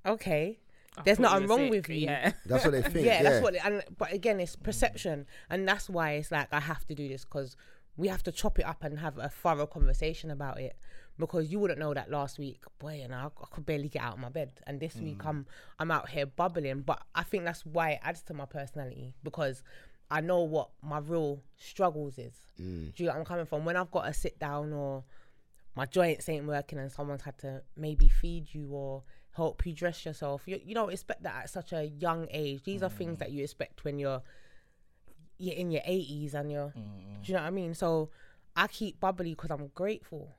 okay, 0.06 0.60
I 0.96 1.02
there's 1.02 1.18
thought 1.18 1.32
nothing 1.32 1.48
wrong 1.48 1.58
sick. 1.58 1.70
with 1.70 1.88
you. 1.88 2.06
Yeah. 2.06 2.32
That's 2.46 2.64
what 2.64 2.70
they 2.70 2.82
think. 2.82 3.06
yeah, 3.06 3.22
Yeah, 3.22 3.22
that's 3.24 3.42
what. 3.42 3.56
And 3.64 3.82
but 3.98 4.12
again, 4.12 4.40
it's 4.40 4.56
perception, 4.56 5.26
and 5.50 5.68
that's 5.68 5.90
why 5.90 6.12
it's 6.12 6.30
like 6.30 6.48
I 6.52 6.60
have 6.60 6.86
to 6.86 6.94
do 6.94 7.08
this 7.08 7.24
because 7.24 7.56
we 7.96 8.08
have 8.08 8.22
to 8.24 8.32
chop 8.32 8.58
it 8.58 8.64
up 8.66 8.84
and 8.84 8.98
have 8.98 9.18
a 9.18 9.28
thorough 9.28 9.66
conversation 9.66 10.30
about 10.30 10.60
it. 10.60 10.76
Because 11.18 11.50
you 11.50 11.58
wouldn't 11.58 11.78
know 11.78 11.94
that 11.94 12.10
last 12.10 12.38
week, 12.38 12.62
boy, 12.78 13.00
and 13.02 13.14
I, 13.14 13.26
I 13.26 13.46
could 13.50 13.64
barely 13.64 13.88
get 13.88 14.02
out 14.02 14.14
of 14.14 14.18
my 14.18 14.28
bed, 14.28 14.50
and 14.66 14.78
this 14.78 14.96
week 14.96 15.18
mm. 15.18 15.26
I'm 15.26 15.46
I'm 15.78 15.90
out 15.90 16.10
here 16.10 16.26
bubbling. 16.26 16.80
But 16.80 17.02
I 17.14 17.22
think 17.22 17.44
that's 17.44 17.64
why 17.64 17.92
it 17.92 18.00
adds 18.02 18.22
to 18.24 18.34
my 18.34 18.44
personality 18.44 19.14
because 19.22 19.62
I 20.10 20.20
know 20.20 20.42
what 20.42 20.70
my 20.82 20.98
real 20.98 21.42
struggles 21.56 22.18
is. 22.18 22.34
Mm. 22.60 22.94
Do 22.94 23.02
you 23.02 23.08
where 23.08 23.18
I'm 23.18 23.24
coming 23.24 23.46
from? 23.46 23.64
When 23.64 23.76
I've 23.76 23.90
got 23.90 24.04
to 24.04 24.12
sit 24.12 24.38
down 24.38 24.72
or 24.72 25.04
my 25.74 25.86
joints 25.86 26.28
ain't 26.28 26.46
working 26.46 26.78
and 26.78 26.92
someone's 26.92 27.22
had 27.22 27.38
to 27.38 27.62
maybe 27.76 28.08
feed 28.08 28.52
you 28.52 28.68
or 28.70 29.02
help 29.32 29.64
you 29.66 29.72
dress 29.74 30.04
yourself. 30.04 30.42
You, 30.46 30.60
you 30.64 30.74
don't 30.74 30.92
expect 30.92 31.22
that 31.24 31.34
at 31.34 31.50
such 31.50 31.72
a 31.72 31.84
young 31.84 32.26
age. 32.30 32.62
These 32.64 32.82
are 32.82 32.88
things 32.88 33.16
mm. 33.16 33.18
that 33.20 33.30
you 33.30 33.42
expect 33.44 33.84
when 33.84 33.98
you're 33.98 34.22
you're 35.38 35.54
in 35.54 35.70
your 35.70 35.82
80s 35.82 36.32
and 36.32 36.50
you're, 36.50 36.72
do 36.74 36.80
you 37.24 37.34
know 37.34 37.42
what 37.42 37.46
I 37.46 37.50
mean? 37.50 37.74
So 37.74 38.08
I 38.54 38.68
keep 38.68 38.98
bubbly 39.00 39.30
because 39.30 39.50
I'm 39.50 39.68
grateful. 39.74 40.34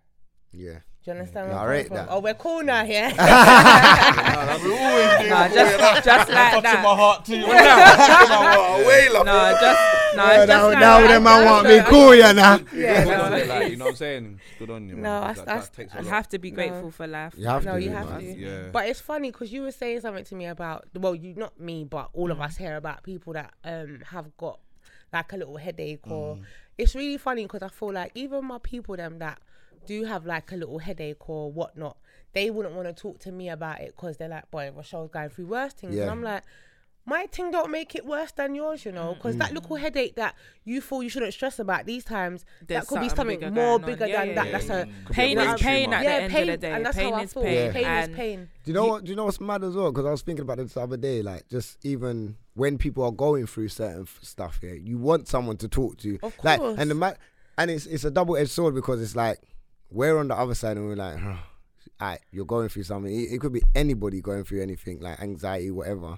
Yeah. 0.52 0.80
Do 1.04 1.12
you 1.14 1.20
understand? 1.20 1.50
Yeah, 1.50 1.54
where 1.54 1.60
I 1.62 1.64
I'm 1.64 1.70
rate 1.70 1.88
from? 1.88 2.08
Oh, 2.10 2.20
we're 2.20 2.34
cool 2.34 2.64
now, 2.64 2.84
yeah. 2.84 3.10
We. 4.58 5.30
Nah, 5.30 5.48
just, 5.48 6.04
just 6.06 6.30
like 6.30 6.64
that. 6.64 6.82
my 6.84 6.96
heart 6.96 7.26
too. 7.26 7.42
Touching 7.42 8.30
my 8.30 8.54
heart. 8.56 8.86
Wait, 8.88 9.12
love. 9.12 9.26
No, 9.26 9.58
just 9.62 9.82
no. 10.16 10.24
Yeah, 10.26 10.46
just 10.46 10.48
now, 10.50 10.68
like 10.68 10.80
now 10.80 11.00
that. 11.00 11.08
them 11.08 11.24
man 11.24 11.42
Just 11.44 11.52
want 11.54 11.68
me 11.68 11.80
cool, 11.90 12.16
yeah, 12.16 12.32
now. 12.32 12.60
Yeah, 12.74 13.04
Good 13.04 13.10
no, 13.10 13.24
on 13.64 13.72
you, 13.72 13.78
know 13.78 13.86
what 13.86 13.90
I'm 13.92 13.96
saying? 13.96 14.40
Good 14.60 14.70
on 14.70 14.90
you. 14.90 14.96
No, 14.96 15.02
That- 15.22 15.36
that's- 15.46 15.70
that, 15.70 15.76
that's- 15.90 16.04
You 16.06 16.10
have 16.10 16.28
to 16.30 16.40
be 16.40 16.52
grateful 16.52 16.92
for 16.92 17.08
life. 17.08 17.34
You 17.38 17.48
have 17.48 17.66
No, 17.66 17.74
to. 17.76 17.82
you 17.82 17.90
have 17.92 18.20
to. 18.20 18.24
Yeah. 18.26 18.70
But 18.72 18.88
it's 18.88 19.00
funny 19.02 19.32
because 19.32 19.52
you 19.52 19.62
were 19.62 19.72
saying 19.72 20.02
something 20.02 20.26
to 20.26 20.36
me 20.36 20.46
about 20.48 20.88
well, 20.96 21.16
you 21.16 21.34
not 21.36 21.60
me, 21.60 21.84
but 21.86 22.10
all 22.14 22.28
Mm. 22.30 22.32
of 22.32 22.42
us 22.42 22.58
here 22.58 22.76
about 22.76 23.04
people 23.04 23.34
that 23.34 23.54
um 23.64 24.02
have 24.12 24.36
got 24.38 24.60
like 25.14 25.32
a 25.34 25.38
little 25.38 25.58
headache 25.58 26.06
or 26.10 26.36
Mm. 26.36 26.44
it's 26.78 26.96
really 26.96 27.18
funny 27.18 27.44
because 27.44 27.62
I 27.64 27.70
feel 27.70 27.94
like 27.94 28.12
even 28.16 28.44
my 28.46 28.58
people 28.62 28.96
them 28.98 29.20
that 29.20 29.40
do 29.88 30.04
have 30.06 30.26
like 30.26 30.52
a 30.52 30.56
little 30.56 30.80
headache 30.80 31.30
or 31.30 31.52
whatnot, 31.52 31.98
they 32.34 32.50
wouldn't 32.52 32.76
want 32.76 32.88
to 32.88 32.94
talk 32.94 33.20
to 33.20 33.32
me 33.32 33.50
about 33.50 33.80
it 33.82 33.94
because 33.96 34.18
they're 34.18 34.30
like, 34.38 34.50
boy, 34.52 34.72
Rochelle's 34.76 35.10
going 35.10 35.30
through 35.30 35.48
worse 35.48 35.74
things, 35.74 35.96
Yeah. 35.96 36.04
and 36.04 36.12
I'm 36.12 36.22
like. 36.22 36.44
My 37.10 37.26
thing 37.28 37.52
don't 37.52 37.72
make 37.72 37.96
it 37.96 38.06
worse 38.06 38.34
than 38.34 38.54
yours, 38.54 38.84
you 38.84 38.92
know, 38.92 39.14
because 39.14 39.36
Mm. 39.36 39.40
that 39.40 39.54
little 39.54 39.78
headache 39.78 40.16
that 40.18 40.36
you 40.66 40.82
feel 40.82 41.02
you 41.02 41.08
shouldn't 41.08 41.34
stress 41.34 41.58
about 41.58 41.86
these 41.86 42.04
times, 42.04 42.44
There's 42.68 42.82
that 42.82 42.88
could 42.90 43.00
be 43.00 43.08
something 43.08 43.16
something 43.40 43.40
bigger 43.40 43.52
more 43.52 43.80
going 43.80 43.92
bigger 43.94 44.08
Yeah, 44.08 44.18
than 44.20 44.28
yeah, 44.28 44.36
that. 44.36 44.46
yeah, 44.48 44.52
That's 44.52 44.68
yeah. 44.68 44.76
a 44.82 44.86
Could 44.86 45.08
be 45.08 45.14
Pain 45.14 45.38
a 45.38 45.42
is 45.54 45.62
pain 45.62 45.94
at 45.94 46.04
yeah, 46.04 46.18
the 46.18 46.24
end 46.24 46.34
pain, 46.34 46.42
of 46.42 46.48
the 46.60 46.68
day. 46.68 46.74
and 46.74 46.86
that's 46.86 46.98
pain 46.98 47.14
how 47.14 47.20
I 47.20 47.24
is 47.24 47.32
feel. 47.34 47.44
pain. 47.44 47.72
Pain 47.72 47.86
is 48.10 48.10
pain. 48.18 48.50
Do 48.66 48.72
you 48.72 48.74
know 48.74 48.86
what? 48.88 49.04
Do 49.06 49.10
you 49.12 49.16
know 49.16 49.24
what's 49.24 49.40
mad 49.40 49.64
as 49.64 49.74
well? 49.74 49.90
Because 49.94 50.06
I 50.06 50.12
was 50.12 50.22
thinking 50.22 50.42
about 50.44 50.58
this 50.58 50.74
the 50.74 50.82
other 50.82 50.98
day. 50.98 51.22
Like, 51.22 51.48
just 51.48 51.78
even 51.86 52.36
when 52.56 52.78
people 52.78 53.06
are 53.06 53.12
going 53.14 53.48
through 53.48 53.70
certain 53.70 54.02
f- 54.02 54.20
stuff 54.22 54.58
here, 54.60 54.76
you 54.76 54.98
want 54.98 55.30
someone 55.30 55.56
to 55.64 55.70
talk 55.70 55.96
to. 56.00 56.20
Of 56.24 56.34
Like, 56.44 56.60
and 56.60 56.92
the 56.92 56.96
ma- 56.96 57.14
and 57.58 57.72
it's 57.72 57.86
it's 57.86 58.04
a 58.04 58.12
double 58.12 58.36
edged 58.36 58.52
sword 58.52 58.76
because 58.76 59.02
it's 59.02 59.16
like 59.16 59.40
we're 59.90 60.18
on 60.18 60.28
the 60.28 60.36
other 60.36 60.56
side 60.56 60.78
and 60.78 60.86
we're 60.88 60.96
like, 60.96 61.18
huh, 61.18 61.36
alright, 62.02 62.20
you're 62.32 62.46
going 62.46 62.70
through 62.70 62.84
something. 62.84 63.14
It, 63.14 63.34
it 63.34 63.42
could 63.42 63.54
be 63.54 63.64
anybody 63.76 64.22
going 64.22 64.44
through 64.44 64.62
anything 64.62 65.00
like 65.00 65.20
anxiety, 65.22 65.72
whatever. 65.72 66.18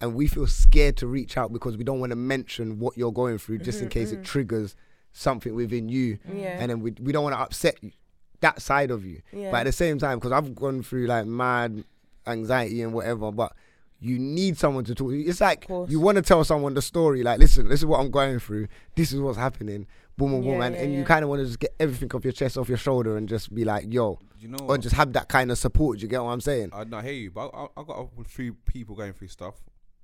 And 0.00 0.14
we 0.14 0.26
feel 0.26 0.46
scared 0.48 0.96
to 0.98 1.06
reach 1.06 1.36
out 1.36 1.52
because 1.52 1.76
we 1.76 1.84
don't 1.84 2.00
want 2.00 2.10
to 2.10 2.16
mention 2.16 2.78
what 2.80 2.96
you're 2.96 3.12
going 3.12 3.38
through, 3.38 3.58
just 3.58 3.80
in 3.80 3.88
case 3.88 4.10
it 4.10 4.24
triggers 4.24 4.74
something 5.12 5.54
within 5.54 5.88
you. 5.88 6.18
Mm-hmm, 6.28 6.38
Yeah. 6.38 6.56
And 6.58 6.70
then 6.70 6.80
we 6.80 6.92
we 7.00 7.12
don't 7.12 7.22
want 7.22 7.36
to 7.36 7.40
upset 7.40 7.76
you, 7.82 7.92
that 8.40 8.60
side 8.60 8.90
of 8.90 9.04
you. 9.04 9.22
Yeah. 9.32 9.52
But 9.52 9.58
at 9.60 9.64
the 9.64 9.72
same 9.72 9.98
time, 9.98 10.18
because 10.18 10.32
I've 10.32 10.54
gone 10.56 10.82
through 10.82 11.06
like 11.06 11.26
mad 11.26 11.84
anxiety 12.26 12.82
and 12.82 12.92
whatever, 12.92 13.30
but 13.30 13.52
you 14.00 14.18
need 14.18 14.58
someone 14.58 14.82
to 14.86 14.94
talk. 14.96 15.10
to. 15.10 15.20
It's 15.22 15.40
like 15.40 15.66
you 15.88 16.00
want 16.00 16.16
to 16.16 16.22
tell 16.22 16.42
someone 16.42 16.74
the 16.74 16.82
story. 16.82 17.22
Like, 17.22 17.38
listen, 17.38 17.68
this 17.68 17.78
is 17.78 17.86
what 17.86 18.00
I'm 18.00 18.10
going 18.10 18.40
through. 18.40 18.66
This 18.96 19.12
is 19.12 19.20
what's 19.20 19.38
happening. 19.38 19.86
Boom, 20.16 20.30
boom, 20.32 20.42
boom, 20.42 20.58
Yeah, 20.60 20.64
and, 20.66 20.74
yeah, 20.74 20.82
and 20.82 20.92
you 20.92 20.98
yeah. 21.00 21.04
kind 21.04 21.22
of 21.24 21.30
want 21.30 21.40
to 21.40 21.46
just 21.46 21.58
get 21.58 21.74
everything 21.80 22.10
off 22.14 22.22
your 22.24 22.32
chest, 22.32 22.56
off 22.58 22.68
your 22.68 22.78
shoulder, 22.78 23.16
and 23.16 23.28
just 23.28 23.52
be 23.54 23.64
like, 23.64 23.86
yo, 23.92 24.18
You 24.38 24.48
know 24.48 24.58
or 24.68 24.76
just 24.78 24.94
have 24.94 25.12
that 25.14 25.28
kind 25.28 25.50
of 25.50 25.58
support. 25.58 25.98
Do 25.98 26.02
you 26.02 26.08
get 26.08 26.22
what 26.22 26.30
I'm 26.30 26.40
saying? 26.40 26.70
I, 26.72 26.84
I 26.92 27.02
hear 27.02 27.12
you, 27.12 27.30
but 27.30 27.50
I, 27.54 27.66
I 27.76 27.82
got 27.84 28.08
a 28.18 28.24
few 28.24 28.54
people 28.54 28.94
going 28.94 29.12
through 29.14 29.28
stuff. 29.28 29.54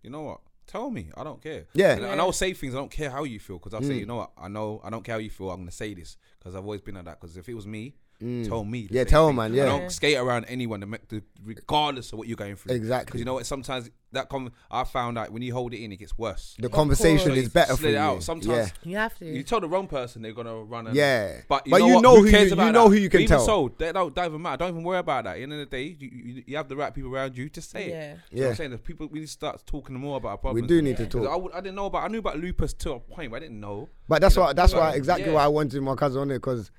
You 0.02 0.10
know 0.10 0.22
what? 0.22 0.40
Tell 0.66 0.90
me. 0.90 1.10
I 1.16 1.24
don't 1.24 1.42
care. 1.42 1.64
Yeah. 1.72 1.92
And, 1.96 2.04
and 2.04 2.20
I'll 2.20 2.32
say 2.32 2.52
things. 2.52 2.74
I 2.74 2.78
don't 2.78 2.90
care 2.90 3.10
how 3.10 3.24
you 3.24 3.40
feel 3.40 3.58
because 3.58 3.72
I'll 3.74 3.82
say, 3.82 3.94
Mm. 3.94 4.00
you 4.00 4.06
know 4.06 4.16
what? 4.16 4.32
I 4.36 4.48
know. 4.48 4.80
I 4.84 4.90
don't 4.90 5.02
care 5.02 5.14
how 5.14 5.18
you 5.18 5.30
feel. 5.30 5.50
I'm 5.50 5.60
gonna 5.60 5.70
say 5.70 5.94
this 5.94 6.16
because 6.38 6.54
I've 6.54 6.62
always 6.64 6.82
been 6.82 6.94
like 6.96 7.06
that. 7.06 7.20
Because 7.20 7.36
if 7.38 7.48
it 7.48 7.54
was 7.54 7.66
me, 7.66 7.94
tell 8.44 8.64
me. 8.64 8.84
Mm. 8.84 8.88
Yeah, 8.90 9.04
tell 9.04 9.28
thing. 9.28 9.36
man, 9.36 9.52
I 9.52 9.56
yeah. 9.56 9.64
don't 9.64 9.90
skate 9.90 10.18
around 10.18 10.44
anyone, 10.44 10.80
the, 11.08 11.22
regardless 11.42 12.12
of 12.12 12.18
what 12.18 12.28
you're 12.28 12.36
going 12.36 12.56
through. 12.56 12.74
Exactly. 12.74 13.06
Because 13.06 13.18
you 13.20 13.24
know 13.24 13.34
what? 13.34 13.46
Sometimes 13.46 13.88
that 14.12 14.28
com- 14.30 14.50
I 14.70 14.84
found 14.84 15.18
out 15.18 15.30
when 15.30 15.42
you 15.42 15.52
hold 15.52 15.74
it 15.74 15.82
in, 15.82 15.92
it 15.92 15.96
gets 15.96 16.16
worse. 16.16 16.56
The 16.58 16.68
conversation 16.70 17.28
course. 17.28 17.38
is 17.40 17.48
better 17.50 17.68
Just 17.72 17.80
for 17.80 17.86
let 17.88 17.90
you. 17.92 17.96
it 17.96 18.00
out. 18.00 18.22
Sometimes 18.22 18.72
You 18.82 18.96
have 18.96 19.18
to. 19.18 19.26
you 19.26 19.42
tell 19.42 19.60
the 19.60 19.68
wrong 19.68 19.86
person 19.86 20.22
they're 20.22 20.32
gonna 20.32 20.54
run. 20.64 20.86
And, 20.86 20.96
Yeah. 20.96 21.42
but 21.48 21.66
you 21.66 21.70
But 21.72 21.78
know, 21.80 21.86
you 21.88 21.94
what? 21.96 22.02
know 22.02 22.16
who 22.16 22.22
who 22.24 22.30
cares 22.30 22.48
you- 22.48 22.54
about 22.54 22.66
you 22.66 22.72
know 22.72 22.84
that? 22.88 22.96
who 22.96 23.02
you 23.02 23.10
can 23.10 23.20
Even 23.20 23.36
tell. 23.36 23.44
so, 23.44 23.72
that 23.78 23.92
don't, 23.94 24.14
don't 24.14 24.24
even 24.26 24.40
matter. 24.40 24.56
Don't 24.56 24.70
even 24.70 24.82
worry 24.82 24.98
about 24.98 25.24
that. 25.24 25.30
At 25.32 25.36
the 25.36 25.42
end 25.42 25.52
of 25.52 25.58
the 25.58 25.66
day, 25.66 25.96
you, 25.98 26.08
you, 26.10 26.42
you 26.46 26.56
have 26.56 26.68
the 26.68 26.76
right 26.76 26.94
people 26.94 27.14
around 27.14 27.36
you. 27.36 27.50
Just 27.50 27.70
say 27.70 27.90
Yeah. 27.90 27.94
it. 27.96 28.00
You 28.00 28.06
know 28.08 28.14
what 28.14 28.40
Yeah. 28.44 28.48
I'm 28.48 28.54
saying? 28.56 28.70
The 28.70 28.78
people 28.78 29.06
we 29.08 29.18
need 29.20 29.26
to 29.26 29.30
start 29.32 29.62
talking 29.66 29.94
more 29.96 30.16
about 30.16 30.28
our 30.28 30.36
We 30.36 30.40
problems. 30.62 30.68
do 30.68 30.80
need 30.82 30.96
to 30.96 31.04
'Cause 31.04 31.24
talk. 31.24 31.30
I, 31.32 31.36
would, 31.36 31.52
I 31.52 31.60
didn't 31.60 31.76
know 31.76 31.86
about. 31.86 32.04
I 32.04 32.08
knew 32.08 32.18
about 32.18 32.38
lupus 32.38 32.72
to 32.74 32.92
a 32.92 32.98
point, 33.00 33.30
but 33.30 33.36
I 33.36 33.40
didn't 33.40 33.60
know. 33.60 33.88
But 34.08 34.22
that's 34.22 34.36
You 34.36 34.42
why 34.42 34.52
that's 34.54 34.72
why 34.72 34.92
exactly 34.94 35.26
yeah. 35.26 35.34
why 35.34 35.44
I 35.44 35.48
wanted 35.48 35.82
my 35.82 35.94
cousin 35.96 36.22
on 36.22 36.30
it 36.30 36.34
because 36.36 36.70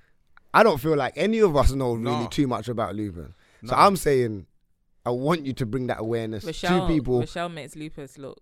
I 0.54 0.64
don't 0.64 0.80
feel 0.80 0.96
like 0.96 1.14
any 1.16 1.40
of 1.40 1.56
us 1.56 1.72
know 1.74 1.94
really 1.94 2.04
Nah. 2.12 2.28
too 2.28 2.48
much 2.48 2.70
about 2.70 2.96
lupus. 2.96 3.32
So 3.66 3.76
Nah. 3.76 3.86
I'm 3.86 3.96
saying 3.98 4.48
I 5.10 5.14
want 5.14 5.45
you 5.45 5.53
to 5.53 5.66
bring 5.66 5.88
that 5.88 5.99
awareness 5.99 6.43
Rochelle, 6.45 6.88
to 6.88 6.93
people. 6.93 7.20
Rochelle 7.20 7.49
makes 7.49 7.76
lupus 7.76 8.18
look 8.18 8.39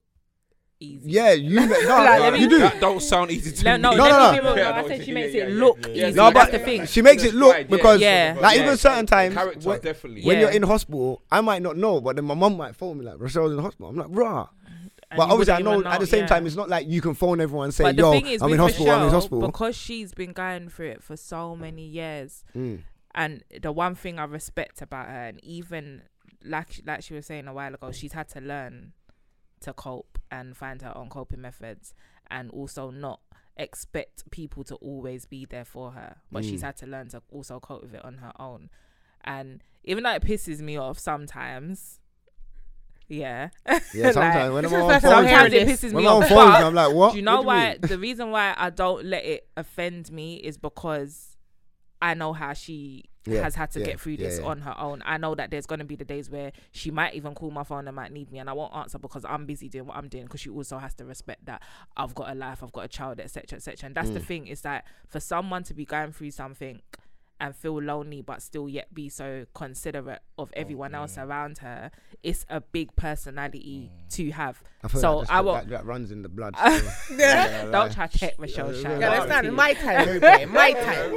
easy. 0.79 1.09
Yeah, 1.11 1.31
you 1.31 1.55
no, 1.65 1.65
Like, 1.65 2.19
no, 2.19 2.31
me- 2.31 2.39
you 2.39 2.49
do. 2.49 2.59
That 2.59 2.79
don't 2.79 3.01
sound 3.01 3.31
easy 3.31 3.51
to 3.51 3.63
No, 3.63 3.71
me. 3.77 3.81
no, 3.81 3.91
No, 3.95 4.03
let 4.03 4.09
no, 4.11 4.31
me 4.31 4.49
no. 4.49 4.55
Yeah, 4.55 4.69
I 4.71 4.79
I 4.83 4.87
said 4.87 5.01
she 5.01 5.07
you 5.09 5.13
makes 5.15 5.33
mean, 5.33 5.41
it 5.43 5.49
yeah, 5.49 5.55
look 5.59 5.77
yeah, 5.81 5.87
easy. 5.91 5.99
yeah. 5.99 6.09
No, 6.11 6.31
That's 6.31 6.33
but 6.33 6.51
the 6.51 6.59
thing. 6.59 6.85
she 6.85 7.01
makes 7.01 7.23
it 7.23 7.33
look 7.33 7.53
Right, 7.53 7.65
yeah. 7.69 7.75
because 7.75 8.01
Yeah. 8.01 8.37
like 8.39 8.57
Yeah. 8.57 8.63
even 8.63 8.77
certain 8.77 9.05
times 9.07 9.33
Character, 9.33 9.67
when, 9.69 9.79
definitely. 9.81 10.23
when 10.23 10.39
you're 10.39 10.51
in 10.51 10.63
hospital, 10.63 11.23
I 11.31 11.41
might 11.41 11.61
not 11.63 11.77
know, 11.77 11.99
but 12.01 12.15
then 12.15 12.25
my 12.25 12.35
mum 12.35 12.57
might 12.57 12.75
phone 12.75 12.99
me 12.99 13.05
like 13.05 13.15
Rochelle's 13.19 13.53
in 13.53 13.59
hospital. 13.59 13.87
I'm 13.89 13.95
like, 13.95 14.07
rah. 14.11 14.47
And 15.09 15.17
But 15.17 15.29
obviously, 15.29 15.53
I 15.53 15.57
wouldn't 15.59 15.85
know 15.85 15.89
at 15.89 15.99
the 16.01 16.05
same 16.05 16.21
yeah. 16.23 16.27
time, 16.27 16.45
it's 16.45 16.55
not 16.57 16.67
like 16.69 16.85
you 16.87 16.99
can 17.01 17.13
phone 17.13 17.39
everyone 17.39 17.65
and 17.65 17.73
say, 17.73 17.85
But 17.85 17.95
"Yo, 17.95 18.11
thing 18.11 18.27
is, 18.27 18.41
I'm 18.41 18.47
in 18.47 18.51
with 18.51 18.59
hospital. 18.59 18.91
I'm 18.91 19.03
in 19.07 19.09
hospital." 19.13 19.39
because 19.47 19.75
she's 19.77 20.13
been 20.13 20.33
going 20.33 20.67
through 20.67 20.89
it 20.89 21.01
for 21.01 21.15
so 21.15 21.55
many 21.55 21.83
years. 21.87 22.43
Mm. 22.53 22.81
And 23.15 23.41
the 23.61 23.71
one 23.71 23.95
thing 23.95 24.19
I 24.19 24.25
respect 24.25 24.81
about 24.81 25.07
her, 25.07 25.27
and 25.29 25.39
even 25.45 26.01
like 26.43 26.81
like 26.85 27.03
she 27.03 27.13
was 27.13 27.25
saying 27.25 27.47
a 27.47 27.53
while 27.53 27.73
ago, 27.73 27.91
she's 27.91 28.13
had 28.13 28.27
to 28.29 28.41
learn 28.41 28.93
to 29.61 29.73
cope 29.73 30.19
and 30.29 30.55
find 30.55 30.81
her 30.81 30.95
own 30.95 31.09
coping 31.09 31.41
methods, 31.41 31.93
and 32.29 32.49
also 32.51 32.91
not 32.91 33.19
expect 33.57 34.29
people 34.29 34.63
to 34.63 34.75
always 34.75 35.25
be 35.25 35.45
there 35.45 35.65
for 35.65 35.91
her. 35.91 36.17
But 36.31 36.45
she's 36.45 36.61
Mm. 36.61 36.65
had 36.65 36.77
to 36.77 36.85
learn 36.85 37.07
to 37.09 37.21
also 37.31 37.59
cope 37.59 37.81
with 37.81 37.95
it 37.95 38.05
on 38.05 38.17
her 38.17 38.31
own. 38.39 38.69
And 39.23 39.63
even 39.83 40.03
though 40.03 40.11
it 40.13 40.21
pisses 40.21 40.59
me 40.59 40.77
off 40.77 40.99
sometimes, 40.99 41.99
yeah, 43.07 43.49
Yeah, 43.65 43.79
Like, 44.03 44.13
sometimes 44.13 44.53
when 44.53 44.65
I'm 44.65 44.73
on 44.73 44.87
the 44.87 44.93
first 44.93 45.05
time 45.05 45.13
I'm 45.13 45.25
phone, 45.25 45.27
sometimes 45.27 45.53
it 45.53 45.67
pisses 45.67 45.93
when 45.93 46.03
me 46.03 46.07
off. 46.09 46.31
I'm 46.31 46.73
like, 46.75 46.93
"What?" 46.93 47.11
do 47.11 47.17
you 47.17 47.23
know 47.23 47.37
What 47.37 47.45
why? 47.45 47.69
mean? 47.71 47.77
the 47.81 47.97
reason 47.97 48.31
why 48.31 48.53
I 48.57 48.69
don't 48.69 49.05
let 49.05 49.25
it 49.25 49.47
offend 49.57 50.11
me 50.11 50.35
is 50.35 50.57
because 50.57 51.36
I 52.01 52.13
know 52.13 52.33
how 52.33 52.53
she 52.53 53.05
Yeah, 53.25 53.41
has 53.41 53.55
had 53.55 53.71
to 53.71 53.79
yeah, 53.79 53.85
get 53.87 53.99
through 53.99 54.17
this 54.17 54.39
yeah. 54.39 54.45
on 54.45 54.61
her 54.61 54.75
own. 54.79 55.01
I 55.05 55.17
know 55.17 55.35
that 55.35 55.51
there's 55.51 55.65
going 55.65 55.79
to 55.79 55.85
be 55.85 55.95
the 55.95 56.05
days 56.05 56.29
where 56.29 56.51
she 56.71 56.91
might 56.91 57.13
even 57.15 57.33
call 57.35 57.51
my 57.51 57.63
phone 57.63 57.87
and 57.87 57.95
might 57.95 58.11
need 58.11 58.31
me, 58.31 58.39
and 58.39 58.49
I 58.49 58.53
won't 58.53 58.73
answer 58.75 58.99
because 58.99 59.25
I'm 59.25 59.45
busy 59.45 59.67
doing 59.67 59.87
what 59.87 59.97
I'm 59.97 60.07
doing. 60.07 60.25
Because 60.25 60.41
she 60.41 60.49
also 60.49 60.77
has 60.77 60.93
to 60.95 61.05
respect 61.05 61.45
that 61.45 61.61
I've 61.97 62.13
got 62.15 62.29
a 62.29 62.35
life, 62.35 62.61
I've 62.63 62.71
got 62.71 62.85
a 62.85 62.87
child, 62.87 63.19
etc., 63.19 63.57
etc. 63.57 63.87
And 63.87 63.95
that's 63.95 64.09
Mm. 64.09 64.13
the 64.13 64.19
thing 64.21 64.47
is 64.47 64.61
that 64.61 64.85
for 65.07 65.19
someone 65.19 65.63
to 65.63 65.73
be 65.73 65.85
going 65.85 66.11
through 66.13 66.31
something 66.31 66.81
and 67.39 67.55
feel 67.55 67.81
lonely 67.81 68.21
but 68.21 68.41
still 68.41 68.67
yet 68.67 68.93
be 68.93 69.09
so 69.09 69.45
considerate 69.53 70.21
of 70.37 70.49
oh, 70.49 70.59
everyone 70.59 70.93
else 70.95 71.17
around 71.17 71.59
her, 71.59 71.91
it's 72.23 72.45
a 72.49 72.61
big 72.61 72.95
personality 72.95 73.91
mm. 73.91 74.15
to 74.15 74.31
have. 74.31 74.61
I 74.83 74.87
So 74.87 75.17
like 75.17 75.29
I 75.29 75.41
that's- 75.41 75.45
will. 75.45 75.53
that, 75.53 75.69
that 75.69 75.85
runs 75.85 76.11
in 76.11 76.21
the 76.21 76.29
blood. 76.29 76.55
still. 76.57 77.17
Yeah. 77.19 77.65
Don't 77.65 77.91
try 77.91 78.07
to 78.07 78.17
check 78.17 78.39
Michelle 78.39 78.73
Yeah, 78.73 78.81
Shine. 78.81 78.91
You 78.93 78.99
yeah, 78.99 79.11
understand? 79.11 79.55
My 79.55 79.73
time. 79.73 80.19
My 80.51 80.71
time. 80.73 81.11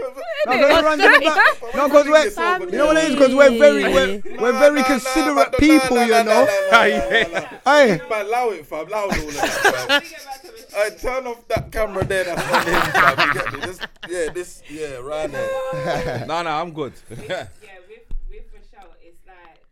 No, 0.46 0.52
'cause 0.52 0.70
it 0.78 0.84
runs 0.84 1.02
in 1.04 1.12
the 1.12 1.20
blood. 1.20 1.74
No, 1.74 1.88
because 1.88 2.06
we're, 2.08 2.70
you 2.70 2.78
know 2.78 2.86
what 2.86 2.96
it 2.96 3.04
is? 3.04 3.14
Because 3.14 3.34
we're 3.34 3.58
very, 3.58 3.82
we're, 3.84 4.22
we're 4.40 4.58
very 4.58 4.82
considerate 4.84 5.52
people, 5.58 5.98
you 6.02 6.24
know. 6.24 6.46
Hey, 6.70 7.50
Man, 7.64 8.26
allow 8.26 8.48
it, 8.50 8.66
fam. 8.66 8.86
Allow 8.88 9.02
all 9.02 9.10
of 9.10 9.34
that, 9.34 10.02
fam. 10.04 10.96
Turn 10.98 11.26
off 11.26 11.46
that 11.48 11.70
camera 11.70 12.04
there. 12.04 12.24
That's 12.24 12.42
on 12.42 12.66
him, 12.66 12.80
fam. 12.92 13.28
You 13.28 13.34
get 13.34 13.52
me? 13.52 13.60
This, 13.60 13.78
yeah, 14.08 14.32
this, 14.32 14.62
yeah, 14.70 14.94
right 14.96 15.30
there. 15.30 16.09
no, 16.30 16.42
no, 16.42 16.50
I'm 16.50 16.72
good. 16.72 16.94
yeah, 17.28 17.46
with 17.86 18.06
with 18.28 18.46
Rochelle, 18.50 18.94
it's 19.02 19.22
like 19.26 19.62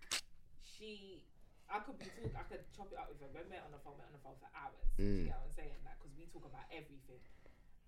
she. 0.63 1.23
I 1.69 1.85
could 1.85 1.99
be 1.99 2.09
talk. 2.09 2.33
I 2.33 2.45
could 2.49 2.65
chop 2.73 2.89
it 2.93 2.99
up 2.99 3.13
with 3.13 3.21
her. 3.21 3.29
We're 3.35 3.45
met 3.53 3.61
on 3.67 3.73
the 3.77 3.83
phone, 3.85 4.01
met 4.01 4.09
on 4.09 4.17
the 4.17 4.25
phone 4.25 4.39
for 4.41 4.49
hours. 4.57 4.89
Mm. 4.97 5.29
You 5.29 5.33
know 5.33 5.41
what 5.45 5.53
I'm 5.53 5.57
saying? 5.57 5.77
Like, 5.85 6.01
because 6.01 6.15
we 6.17 6.25
talk 6.33 6.49
about 6.49 6.65
everything, 6.73 7.21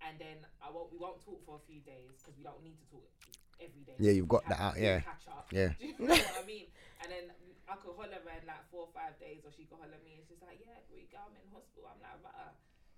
and 0.05 0.21
then 0.21 0.37
I 0.61 0.69
won't. 0.69 0.93
We 0.93 1.01
won't 1.01 1.23
talk 1.25 1.41
for 1.47 1.57
a 1.57 1.63
few 1.65 1.81
days 1.81 2.13
because 2.21 2.37
we 2.37 2.45
don't 2.45 2.61
need 2.61 2.77
to 2.77 2.87
talk 2.93 3.07
every 3.57 3.83
day. 3.87 3.97
Yeah, 3.97 4.13
you've 4.13 4.29
got 4.29 4.45
that 4.49 4.59
out, 4.61 4.77
yeah. 4.77 5.01
Catch 5.01 5.29
up. 5.31 5.49
Yeah. 5.49 5.73
Do 5.81 5.85
you 5.85 5.97
know 5.97 6.13
what 6.13 6.41
I 6.41 6.45
mean? 6.45 6.67
And 7.01 7.09
then 7.09 7.25
I 7.65 7.75
could 7.79 7.97
holler 7.97 8.21
her 8.21 8.33
in 8.37 8.45
like 8.45 8.63
four 8.69 8.85
or 8.89 8.93
five 8.93 9.17
days, 9.17 9.41
or 9.47 9.51
she 9.55 9.65
could 9.65 9.81
holler 9.81 10.01
me, 10.05 10.21
and 10.21 10.23
she's 10.29 10.41
like, 10.43 10.61
"Yeah, 10.61 10.77
we 10.93 11.09
go. 11.09 11.21
I'm 11.23 11.33
in 11.33 11.47
hospital." 11.49 11.89
I'm 11.89 12.01
like, 12.01 12.21
"Right." 12.21 12.53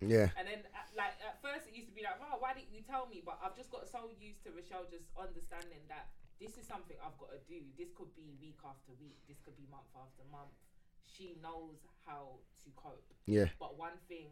Yeah, 0.09 0.29
And 0.35 0.47
then, 0.47 0.61
uh, 0.73 0.83
like 0.97 1.15
at 1.23 1.39
first, 1.41 1.67
it 1.67 1.73
used 1.75 1.89
to 1.89 1.95
be 1.95 2.03
like, 2.03 2.17
"Oh, 2.19 2.37
why 2.39 2.53
didn't 2.53 2.73
you 2.73 2.81
tell 2.83 3.07
me?" 3.07 3.21
But 3.23 3.39
I've 3.43 3.55
just 3.55 3.69
got 3.69 3.87
so 3.87 4.09
used 4.19 4.43
to 4.43 4.51
Rochelle 4.51 4.85
just 4.89 5.07
understanding 5.17 5.83
that 5.87 6.11
this 6.41 6.57
is 6.57 6.65
something 6.67 6.97
I've 6.99 7.17
got 7.17 7.31
to 7.31 7.41
do. 7.47 7.61
This 7.77 7.93
could 7.95 8.11
be 8.17 8.35
week 8.41 8.59
after 8.65 8.91
week. 8.99 9.17
This 9.29 9.39
could 9.45 9.55
be 9.55 9.63
month 9.71 9.89
after 9.95 10.23
month. 10.27 10.53
She 11.07 11.37
knows 11.39 11.85
how 12.07 12.41
to 12.65 12.69
cope. 12.73 13.05
yeah, 13.29 13.53
But 13.61 13.77
one 13.77 13.95
thing 14.09 14.31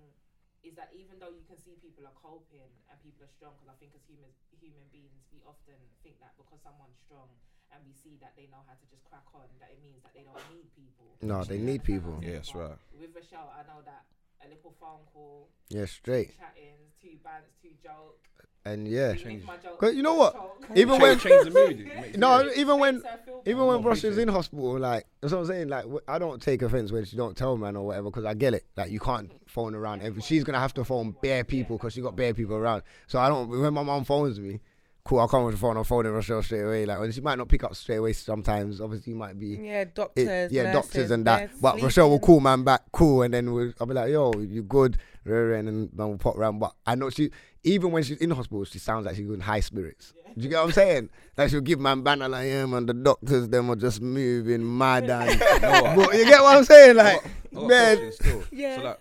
is 0.66 0.74
that 0.78 0.90
even 0.94 1.18
though 1.18 1.34
you 1.34 1.46
can 1.46 1.58
see 1.58 1.78
people 1.82 2.06
are 2.06 2.18
coping 2.18 2.70
and 2.90 2.96
people 3.02 3.26
are 3.26 3.34
strong, 3.34 3.54
because 3.58 3.70
I 3.70 3.78
think 3.78 3.94
as 3.94 4.02
human 4.06 4.30
human 4.62 4.86
beings, 4.94 5.26
we 5.34 5.42
often 5.46 5.78
think 6.02 6.18
that 6.22 6.34
because 6.38 6.62
someone's 6.62 6.98
strong 7.02 7.30
and 7.74 7.80
we 7.88 7.94
see 7.96 8.20
that 8.20 8.36
they 8.36 8.46
know 8.52 8.62
how 8.68 8.76
to 8.76 8.86
just 8.92 9.06
crack 9.08 9.26
on, 9.34 9.48
that 9.64 9.72
it 9.72 9.80
means 9.82 10.04
that 10.04 10.14
they 10.14 10.26
don't 10.28 10.42
need 10.52 10.68
people. 10.76 11.16
No, 11.22 11.44
they 11.46 11.58
need 11.58 11.82
people. 11.84 12.20
Yes, 12.22 12.54
right. 12.54 12.78
With 12.94 13.16
Rochelle, 13.16 13.50
I 13.56 13.64
know 13.66 13.82
that 13.88 14.06
a 14.46 14.50
little 14.50 14.74
phone 14.80 15.02
call, 15.14 15.48
Yeah, 15.70 15.86
straight. 15.86 16.32
chatting, 16.38 16.74
two 17.02 17.18
bands, 17.24 17.48
two 17.62 17.70
joke. 17.84 18.18
And 18.66 18.88
yeah. 18.88 19.14
Even 19.14 19.38
if 19.38 19.48
my 19.48 19.56
joke 19.58 19.80
'Cause 19.80 19.96
you 19.96 20.04
know 20.04 20.16
what? 20.16 20.36
Even 20.76 21.02
when 21.02 21.18
change 21.18 21.44
the 21.44 21.52
mood. 21.52 21.90
no, 22.18 22.50
even 22.56 22.80
when 22.80 22.96
Makes 22.96 23.06
her 23.08 23.20
feel 23.26 23.42
even 23.46 23.66
when 23.66 23.80
I 23.80 23.82
Brush 23.82 24.04
is 24.04 24.18
in 24.18 24.28
hospital, 24.28 24.78
like 24.80 25.06
that's 25.20 25.34
what 25.34 25.40
I'm 25.40 25.46
saying. 25.48 25.68
Like 25.70 25.86
I 26.08 26.20
don't 26.20 26.42
take 26.42 26.62
offense 26.62 26.92
when 26.92 27.04
she 27.06 27.18
don't 27.18 27.36
tell 27.36 27.58
man 27.58 27.76
or 27.76 27.88
whatever 27.88 28.10
because 28.10 28.26
I 28.26 28.36
get 28.36 28.54
it. 28.54 28.66
Like 28.78 28.92
you 28.92 29.00
can't 29.00 29.32
phone 29.48 29.74
around. 29.74 30.04
Every, 30.04 30.22
she's 30.22 30.44
gonna 30.44 30.60
have 30.60 30.74
to 30.76 30.86
phone 30.86 31.16
bare 31.22 31.44
people 31.44 31.78
because 31.78 31.94
she 31.94 32.02
got 32.02 32.16
bare 32.16 32.34
people 32.34 32.56
around. 32.56 32.84
So 33.08 33.20
I 33.20 33.28
don't. 33.30 33.50
When 33.50 33.74
my 33.74 33.84
mom 33.84 34.06
phones 34.06 34.40
me, 34.40 34.60
cool. 35.04 35.20
I'll 35.20 35.28
come 35.28 35.46
with 35.46 35.56
the 35.56 35.60
phone. 35.60 35.78
I'll 35.78 35.84
phone 35.84 36.06
her 36.06 36.12
Rochelle 36.12 36.44
straight 36.44 36.62
away. 36.62 36.86
Like 36.86 37.00
when 37.00 37.12
she 37.12 37.22
might 37.22 37.38
not 37.38 37.48
pick 37.50 37.64
up 37.64 37.76
straight 37.76 37.98
away. 37.98 38.14
Sometimes 38.14 38.82
obviously 38.82 39.14
you 39.14 39.20
might 39.20 39.40
be. 39.40 39.60
Yeah, 39.62 39.82
it- 39.82 39.96
doctors. 39.96 40.52
yeah, 40.52 40.72
doctors 40.72 41.12
and 41.12 41.26
that. 41.28 41.50
beds, 41.50 41.62
But 41.62 41.82
Rochelle 41.82 42.10
will 42.10 42.20
call 42.20 42.40
man 42.40 42.64
back, 42.64 42.84
cool, 42.92 43.22
and 43.24 43.34
then 43.34 43.54
we'll, 43.54 43.74
I'll 43.80 43.88
be 43.88 43.94
like, 43.94 44.12
"Yo, 44.12 44.34
you 44.40 44.64
good?" 44.64 44.98
And 45.26 45.68
then 45.68 45.90
we'll 45.94 46.18
pop 46.18 46.38
around. 46.38 46.60
But 46.60 46.74
I 46.86 46.96
know 46.96 47.10
she, 47.10 47.32
even 47.64 47.92
when 47.92 48.04
she's 48.04 48.18
in 48.18 48.32
hospital, 48.32 48.66
she 48.66 48.80
sounds 48.80 49.06
like 49.06 49.16
she's 49.16 49.30
in 49.30 49.40
high 49.40 49.60
spirits. 49.60 50.14
Do 50.36 50.44
you 50.44 50.50
get 50.50 50.58
what 50.58 50.66
I'm 50.66 50.72
saying? 50.72 51.10
Like 51.38 51.50
she'll 51.50 51.62
give 51.62 51.80
man 51.80 52.04
banner 52.04 52.30
like, 52.30 52.48
"Yeah, 52.48 52.66
man, 52.66 52.86
the 52.86 52.94
doctors 52.94 53.50
them 53.50 53.70
are 53.70 53.76
just 53.76 54.02
moving 54.02 54.78
mad 54.78 55.10
and." 55.10 55.40
but 55.62 56.14
you 56.18 56.26
get 56.26 56.42
what 56.42 56.58
I'm 56.58 56.64
saying? 56.64 56.96
Like, 56.96 57.24
I 57.24 57.54
got 57.54 57.64
a 57.64 57.68
man. 57.68 58.12
Yeah. 58.52 58.76
So 58.78 58.84
like, 58.84 59.00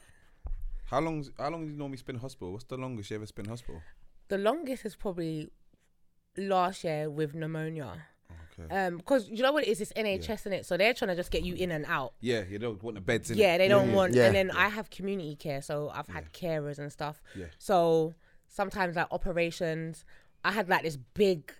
how 0.86 1.00
long? 1.00 1.24
How 1.38 1.50
long 1.50 1.66
do 1.66 1.70
you 1.72 1.78
normally 1.78 1.98
spend 1.98 2.16
in 2.16 2.20
hospital? 2.20 2.52
What's 2.52 2.64
the 2.64 2.76
longest 2.76 3.10
you 3.10 3.16
ever 3.16 3.26
spent 3.26 3.46
in 3.46 3.50
hospital? 3.50 3.80
The 4.28 4.38
longest 4.38 4.84
is 4.84 4.96
probably 4.96 5.50
last 6.36 6.84
year 6.84 7.10
with 7.10 7.34
pneumonia. 7.34 8.06
Okay. 8.58 8.86
Um, 8.86 8.98
because 8.98 9.28
you 9.28 9.42
know 9.42 9.52
what 9.52 9.64
it 9.64 9.68
is, 9.68 9.80
it's 9.80 9.92
NHS 9.92 10.46
in 10.46 10.52
it, 10.52 10.66
so 10.66 10.76
they're 10.76 10.94
trying 10.94 11.08
to 11.08 11.16
just 11.16 11.30
get 11.30 11.42
you 11.42 11.54
in 11.54 11.70
and 11.70 11.84
out. 11.86 12.14
Yeah, 12.20 12.42
you 12.48 12.58
don't 12.58 12.82
want 12.82 12.94
the 12.96 13.00
beds 13.00 13.30
in. 13.30 13.38
Yeah, 13.38 13.58
they 13.58 13.68
don't 13.68 13.92
want. 13.92 14.14
Yeah. 14.14 14.26
And 14.26 14.34
then 14.34 14.50
I 14.50 14.68
have 14.68 14.90
community 14.90 15.36
care, 15.36 15.62
so 15.62 15.90
I've 15.94 16.08
had 16.08 16.32
carers 16.32 16.78
and 16.78 16.92
stuff. 16.92 17.22
Yeah. 17.34 17.46
So 17.58 18.14
sometimes 18.48 18.96
like 18.96 19.06
operations, 19.10 20.04
I 20.44 20.52
had 20.52 20.68
like 20.68 20.82
this 20.82 20.96
big 20.96 21.52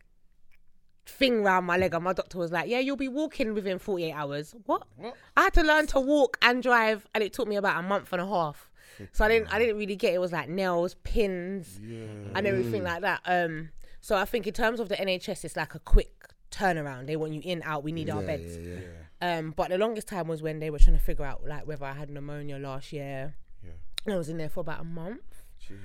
thing 1.07 1.43
round 1.43 1.67
my 1.67 1.77
leg, 1.77 1.95
and 1.95 2.05
my 2.05 2.13
doctor 2.13 2.39
was 2.39 2.53
like, 2.53 2.69
"Yeah, 2.69 2.81
you'll 2.81 2.97
be 2.97 3.09
walking 3.09 3.55
within 3.55 3.79
48 3.79 4.13
hours." 4.13 4.55
What? 4.67 4.83
I 5.37 5.43
had 5.43 5.55
to 5.55 5.63
learn 5.63 5.87
to 5.89 6.01
walk 6.01 6.39
and 6.43 6.63
drive, 6.63 7.07
and 7.15 7.25
it 7.25 7.33
took 7.33 7.49
me 7.49 7.57
about 7.57 7.79
a 7.79 7.83
month 7.83 8.13
and 8.13 8.21
a 8.21 8.27
half. 8.27 8.71
So 9.13 9.25
I 9.25 9.29
didn't, 9.29 9.53
I 9.53 9.59
didn't 9.61 9.79
really 9.79 9.97
get 9.97 10.13
it. 10.13 10.17
It 10.17 10.21
was 10.21 10.33
like 10.33 10.49
nails, 10.49 10.97
pins, 11.03 11.81
and 12.35 12.47
everything 12.47 12.85
like 12.85 13.03
that. 13.03 13.21
Um, 13.25 13.71
so 14.01 14.17
I 14.17 14.25
think 14.25 14.47
in 14.47 14.53
terms 14.55 14.81
of 14.81 14.89
the 14.89 14.97
NHS, 14.97 15.45
it's 15.45 15.57
like 15.57 15.75
a 15.75 15.79
quick 15.79 16.27
turnaround. 16.51 17.07
They 17.07 17.17
want 17.17 17.33
you 17.33 17.41
in, 17.45 17.63
out. 17.65 17.83
We 17.85 17.93
need 17.93 18.11
our 18.11 18.23
beds. 18.23 18.57
yeah, 18.59 18.75
yeah. 19.23 19.39
Um, 19.39 19.53
but 19.55 19.69
the 19.69 19.79
longest 19.79 20.09
time 20.09 20.27
was 20.29 20.41
when 20.43 20.61
they 20.61 20.71
were 20.71 20.79
trying 20.79 20.97
to 20.97 21.03
figure 21.03 21.25
out 21.25 21.47
like 21.47 21.67
whether 21.67 21.85
I 21.85 21.93
had 21.93 22.09
pneumonia 22.11 22.59
last 22.59 22.93
year. 22.93 23.35
Yeah. 23.63 24.15
I 24.15 24.17
was 24.17 24.29
in 24.31 24.39
there 24.39 24.49
for 24.49 24.61
about 24.61 24.81
a 24.81 24.85
month. 24.85 25.43
Jeez. 25.63 25.79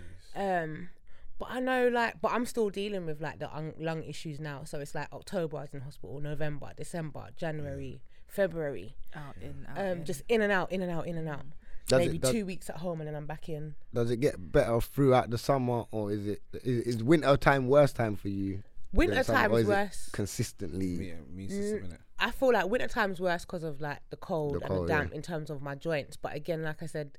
Um, 0.63 0.89
but 1.37 1.49
I 1.51 1.59
know 1.59 1.89
like, 1.89 2.21
but 2.21 2.31
I'm 2.31 2.45
still 2.45 2.69
dealing 2.69 3.05
with 3.05 3.19
like 3.21 3.39
the 3.39 3.53
un- 3.53 3.73
lung 3.77 4.03
issues 4.03 4.39
now. 4.39 4.63
So 4.63 4.79
it's 4.79 4.95
like 4.95 5.11
October 5.11 5.57
I 5.57 5.61
was 5.61 5.73
in 5.73 5.81
hospital, 5.81 6.21
November, 6.21 6.71
December, 6.77 7.27
January, 7.35 8.01
February. 8.25 8.95
Out 9.13 9.35
in, 9.41 9.67
out 9.69 9.77
Um, 9.77 9.97
in. 9.99 10.05
just 10.05 10.23
in 10.29 10.41
and 10.41 10.51
out, 10.53 10.71
in 10.71 10.81
and 10.81 10.89
out, 10.91 11.05
in 11.07 11.17
and 11.17 11.27
out. 11.27 11.41
Does 11.87 11.99
Maybe 11.99 12.15
it- 12.15 12.21
does- 12.21 12.31
two 12.31 12.45
weeks 12.45 12.69
at 12.69 12.77
home 12.77 12.99
and 13.01 13.07
then 13.07 13.15
I'm 13.15 13.27
back 13.27 13.47
in. 13.49 13.75
Does 13.93 14.09
it 14.11 14.17
get 14.17 14.51
better 14.51 14.81
throughout 14.81 15.29
the 15.29 15.37
summer, 15.37 15.85
or 15.91 16.11
is 16.11 16.25
it 16.27 16.41
is, 16.63 16.95
is 16.95 17.03
winter 17.03 17.37
time 17.37 17.67
worse 17.67 17.93
time 17.93 18.15
for 18.15 18.29
you? 18.29 18.63
Winter 18.91 19.23
time 19.23 19.49
summer, 19.51 19.59
is 19.59 19.67
worse. 19.67 20.09
Consistently. 20.11 21.09
Yeah, 21.09 21.15
me 21.31 21.47
system 21.49 21.89
innit? 21.89 21.97
I 22.17 22.31
feel 22.31 22.53
like 22.53 22.67
winter 22.67 22.87
time's 22.87 23.19
worse 23.19 23.43
because 23.45 23.63
of 23.63 23.81
like 23.81 23.99
the 24.09 24.15
cold 24.17 24.53
The 24.55 24.59
and 24.61 24.67
cold, 24.67 24.87
the 24.87 24.93
yeah. 24.93 24.99
damp 25.01 25.13
in 25.13 25.21
terms 25.21 25.49
of 25.49 25.61
my 25.61 25.75
joints. 25.75 26.15
But 26.17 26.33
again, 26.35 26.63
like 26.63 26.81
I 26.81 26.85
said, 26.85 27.17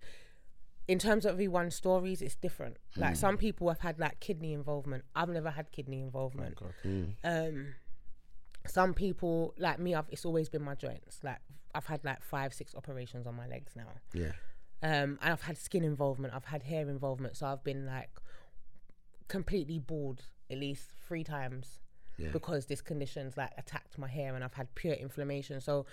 in 0.89 0.99
terms 0.99 1.27
of 1.27 1.33
everyone's 1.35 1.75
stories, 1.75 2.23
it's 2.23 2.35
different. 2.35 2.79
Like 2.97 3.13
Mm. 3.15 3.19
some 3.19 3.37
people 3.37 3.69
have 3.69 3.81
had 3.81 3.99
like 4.01 4.21
kidney 4.21 4.53
involvement. 4.53 5.05
I've 5.15 5.29
never 5.29 5.51
had 5.51 5.71
kidney 5.71 6.01
involvement. 6.01 6.59
Mm. 6.85 7.15
Um, 7.23 7.75
some 8.67 8.95
people 8.95 9.55
like 9.59 9.79
me, 9.79 9.95
I've, 9.95 10.07
it's 10.11 10.25
always 10.25 10.49
been 10.49 10.63
my 10.63 10.75
joints. 10.75 11.19
Like 11.23 11.39
I've 11.75 11.87
had 11.87 12.05
like 12.05 12.23
five, 12.23 12.55
six 12.55 12.75
operations 12.75 13.27
on 13.27 13.35
my 13.37 13.47
legs 13.47 13.75
now. 13.77 13.89
Yeah. 14.15 14.33
Um, 14.87 15.19
and 15.23 15.33
I've 15.33 15.43
had 15.43 15.59
skin 15.59 15.83
involvement. 15.85 16.33
I've 16.35 16.45
had 16.45 16.63
hair 16.63 16.89
involvement. 16.89 17.37
So 17.37 17.47
I've 17.47 17.65
been 17.65 17.87
like 17.87 18.11
completely 19.29 19.79
bald 19.79 20.23
at 20.51 20.59
least 20.59 20.85
three 21.07 21.25
times 21.25 21.81
Yeah. 22.19 22.29
because 22.33 22.67
this 22.67 22.81
condition's 22.81 23.37
like 23.37 23.51
attacked 23.59 23.99
my 23.99 24.09
hair 24.09 24.35
and 24.35 24.45
I've 24.45 24.55
had 24.55 24.75
pure 24.75 24.95
inflammation. 24.95 25.61
So 25.61 25.87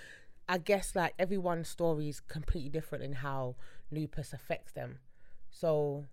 I 0.48 0.58
guess 0.60 0.96
like 0.96 1.14
everyone's 1.18 1.70
story 1.70 2.10
is 2.10 2.20
completely 2.20 2.70
different 2.70 3.04
in 3.04 3.14
how 3.14 3.56
lupus 3.91 4.34
affects 4.34 4.74
them. 4.74 5.00
So 5.50 6.06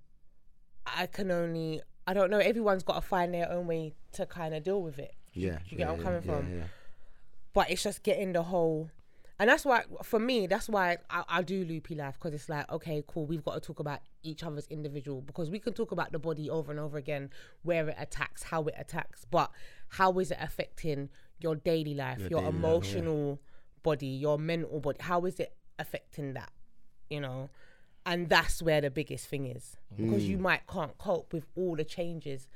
I 0.87 1.07
can 1.07 1.31
only 1.31 1.83
I 2.07 2.15
don't 2.15 2.31
know. 2.31 2.39
Everyone's 2.39 2.83
got 2.83 2.95
to 2.95 3.07
find 3.07 3.35
their 3.35 3.51
own 3.51 3.67
way 3.67 3.93
to 4.13 4.25
kind 4.27 4.55
of 4.55 4.63
deal 4.65 4.83
with 4.83 4.99
it. 4.99 5.15
Yeah. 5.35 5.59
you 5.69 5.77
get 5.77 5.81
yeah, 5.81 5.87
where 5.87 5.95
I'm 5.97 6.03
coming 6.03 6.23
from? 6.23 6.57
Yeah. 6.59 6.65
But 7.53 7.71
it's 7.71 7.83
just 7.83 8.03
getting 8.03 8.33
the 8.33 8.45
whole. 8.45 8.91
And 9.41 9.49
that's 9.49 9.65
why, 9.65 9.85
for 10.03 10.21
me, 10.21 10.47
that's 10.47 10.69
why 10.69 10.99
I, 11.09 11.25
I 11.27 11.43
do 11.43 11.65
loopy 11.65 11.95
life 11.95 12.15
because 12.19 12.35
it's 12.35 12.51
like, 12.51 12.71
okay, 12.71 13.03
cool, 13.07 13.25
we've 13.25 13.43
got 13.43 13.55
to 13.55 13.61
talk 13.61 13.81
about 13.81 14.01
each 14.23 14.43
other's 14.45 14.67
individual 14.69 15.23
because 15.23 15.49
we 15.49 15.59
can 15.59 15.73
talk 15.73 15.93
about 15.93 16.13
the 16.13 16.19
body 16.19 16.51
over 16.51 16.71
and 16.71 16.79
over 16.79 16.99
again, 16.99 17.31
where 17.63 17.89
it 17.89 17.97
attacks, 17.99 18.43
how 18.43 18.65
it 18.65 18.75
attacks, 18.77 19.25
but 19.31 19.51
how 19.89 20.19
is 20.19 20.31
it 20.31 20.37
affecting 20.43 21.09
your 21.39 21.57
daily 21.57 21.95
life, 21.95 22.19
your, 22.21 22.29
daily 22.29 22.43
life, 22.43 22.53
yeah. 22.53 22.59
emotional 22.59 23.41
body, 23.83 24.09
your 24.09 24.39
mental 24.39 24.79
body? 24.79 24.99
How 25.01 25.25
is 25.25 25.41
it 25.41 25.57
affecting 25.79 26.35
that? 26.35 26.53
You 27.09 27.21
know, 27.21 27.49
and 28.05 28.29
that's 28.29 28.63
where 28.63 28.83
the 28.83 28.91
biggest 28.91 29.27
thing 29.27 29.47
is 29.47 29.79
because 29.97 30.23
Mm. 30.23 30.29
you 30.29 30.39
might 30.39 30.67
can't 30.67 30.97
cope 30.99 31.33
with 31.33 31.47
all 31.57 31.77
the 31.77 31.85
changes 31.85 32.47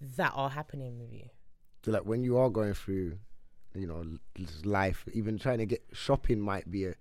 that 0.00 0.32
are 0.36 0.50
happening 0.50 1.00
with 1.00 1.12
you. 1.12 1.30
So 1.84 1.90
like 1.90 2.04
when 2.04 2.22
you 2.22 2.38
are 2.38 2.48
going 2.48 2.74
through, 2.74 3.18
you 3.74 3.86
know, 3.86 4.04
life, 4.64 5.04
even 5.12 5.38
trying 5.38 5.58
to 5.58 5.66
get 5.66 5.82
shopping 5.92 6.40
might 6.40 6.70
be 6.70 6.86
a, 6.86 6.94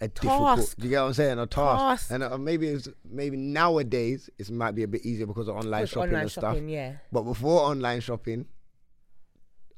a. 0.00 0.08
Task. 0.08 0.76
Do 0.78 0.84
you 0.84 0.90
get 0.90 1.00
what 1.00 1.06
I'm 1.08 1.14
saying? 1.14 1.38
A 1.38 1.46
task. 1.46 2.08
Task. 2.08 2.10
And 2.12 2.22
uh, 2.22 2.38
maybe 2.38 2.68
it's 2.68 2.88
maybe 3.08 3.36
nowadays 3.36 4.30
it 4.38 4.50
might 4.50 4.72
be 4.74 4.82
a 4.82 4.88
bit 4.88 5.04
easier 5.04 5.26
because 5.26 5.48
of 5.48 5.56
online 5.56 5.86
shopping 5.86 6.02
online 6.10 6.22
and 6.22 6.30
stuff. 6.30 6.58
yeah. 6.64 6.92
But 7.10 7.22
before 7.22 7.62
online 7.62 8.00
shopping, 8.00 8.46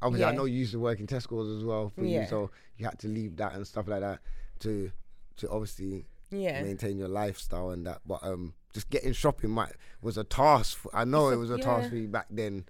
obviously 0.02 0.24
I 0.24 0.32
know 0.34 0.44
you 0.44 0.58
used 0.58 0.72
to 0.72 0.80
work 0.80 1.00
in 1.00 1.06
Tesco's 1.06 1.58
as 1.58 1.64
well 1.64 1.88
for 1.94 2.04
Yeah. 2.04 2.22
you, 2.22 2.26
so 2.28 2.50
you 2.76 2.84
had 2.84 2.98
to 3.00 3.08
leave 3.08 3.36
that 3.36 3.54
and 3.54 3.66
stuff 3.66 3.88
like 3.88 4.00
that 4.00 4.20
to 4.60 4.90
to 5.36 5.48
obviously 5.50 6.06
Yeah. 6.30 6.62
maintain 6.62 6.96
your 6.98 7.08
lifestyle 7.08 7.70
and 7.70 7.86
that. 7.86 8.00
But 8.06 8.22
um, 8.22 8.54
just 8.72 8.90
getting 8.90 9.12
shopping 9.12 9.50
might 9.50 9.72
was 10.02 10.16
a 10.18 10.24
task. 10.24 10.78
For, 10.78 10.94
I 10.94 11.04
know 11.04 11.28
It's 11.28 11.34
it 11.36 11.38
was 11.38 11.50
a 11.50 11.56
yeah. 11.58 11.64
task 11.64 11.90
for 11.90 11.96
you 11.96 12.08
back 12.08 12.26
then, 12.30 12.64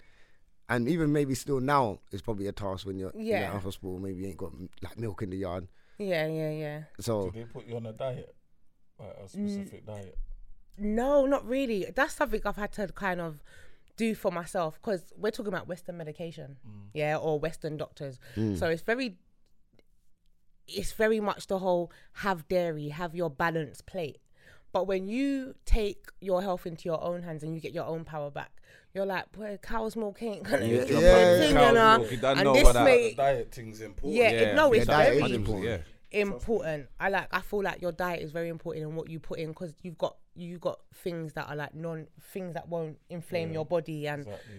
and 0.69 0.87
even 0.89 1.11
maybe 1.11 1.35
still 1.35 1.59
now 1.59 1.99
it's 2.11 2.21
probably 2.21 2.47
a 2.47 2.51
task 2.51 2.85
when 2.87 2.97
you're 2.97 3.13
yeah. 3.15 3.41
Yeah. 3.41 3.55
in 3.55 3.61
hospital. 3.61 3.99
Maybe 3.99 4.21
you 4.23 4.27
ain't 4.27 4.37
got 4.37 4.51
like 4.81 4.97
milk 4.99 5.21
in 5.21 5.29
the 5.29 5.37
yard, 5.37 5.67
Yeah, 5.97 6.27
yeah, 6.27 6.51
yeah. 6.51 6.81
so 6.99 7.29
Did 7.29 7.33
they 7.33 7.43
put 7.51 7.65
you 7.67 7.75
on 7.77 7.85
a 7.85 7.93
diet? 7.93 8.35
Like 8.99 9.15
a 9.17 9.23
Mm. 9.23 9.29
specific 9.29 9.85
diet? 9.85 10.17
No, 10.77 11.25
not 11.25 11.45
really. 11.47 11.85
That's 11.95 12.13
something 12.15 12.41
I've 12.45 12.55
had 12.57 12.71
to 12.73 12.87
kind 12.87 13.21
of 13.21 13.43
do 13.97 14.13
for 14.15 14.31
myself 14.31 14.75
because 14.75 15.13
we're 15.17 15.31
talking 15.31 15.53
about 15.53 15.67
Western 15.69 15.95
medication, 15.97 16.57
yeah, 16.93 17.15
or 17.17 17.39
Western 17.39 17.77
doctors. 17.77 18.19
So 18.35 18.67
it's 18.67 18.81
very, 18.81 19.17
it's 20.67 20.91
very 20.93 21.19
much 21.19 21.47
the 21.47 21.59
whole 21.59 21.91
have 22.13 22.47
dairy, 22.47 22.89
have 22.89 23.15
your 23.15 23.29
balanced 23.29 23.85
plate. 23.85 24.17
But 24.75 24.87
when 24.87 25.07
you 25.07 25.55
take 25.63 26.09
your 26.19 26.41
health 26.41 26.65
into 26.67 26.83
your 26.89 27.01
own 27.01 27.23
hands 27.23 27.43
and 27.43 27.55
you 27.55 27.61
get 27.61 27.71
your 27.71 27.85
own 27.85 28.03
power 28.03 28.29
back, 28.29 28.51
you're 28.93 29.05
like, 29.05 29.31
boy, 29.31 29.57
cow's 29.61 29.95
milk 29.95 30.21
ain't 30.21 30.43
gonna 30.43 30.65
Yeah, 30.65 30.79
make 30.79 30.89
your 30.89 31.01
yeah, 31.01 31.13
protein, 31.13 31.53
cow's 31.55 31.67
you 31.67 31.73
know? 31.73 31.97
milk, 31.99 32.11
you 32.11 32.17
don't 32.17 32.37
and 32.39 32.43
know 32.43 32.53
this 32.53 32.61
about 32.63 32.73
that. 32.73 32.83
may, 32.83 33.09
The 33.11 33.15
diet 33.15 33.51
thing's 33.53 33.79
important. 33.79 34.13
yeah, 34.21 34.29
it- 34.31 34.55
no, 34.55 34.73
yeah, 34.73 34.77
it's 34.81 34.87
diet 34.89 35.17
very 35.17 35.31
important. 35.33 35.65
Yeah. 36.11 36.19
important. 36.19 36.89
I 36.99 37.07
like. 37.07 37.27
I 37.31 37.39
feel 37.39 37.63
like 37.63 37.81
your 37.81 37.93
diet 37.93 38.21
is 38.21 38.31
very 38.33 38.49
important 38.49 38.83
in 38.85 38.95
what 38.97 39.09
you 39.09 39.17
put 39.21 39.39
in 39.39 39.47
because 39.51 39.73
you've 39.81 39.97
got 39.97 40.17
you 40.35 40.57
got 40.57 40.79
things 40.93 41.31
that 41.35 41.47
are 41.47 41.55
like 41.55 41.73
non 41.73 42.07
things 42.33 42.53
that 42.55 42.67
won't 42.67 42.97
inflame 43.09 43.53
your 43.53 43.65
body 43.65 44.09
and 44.09 44.23
Exactly. 44.23 44.55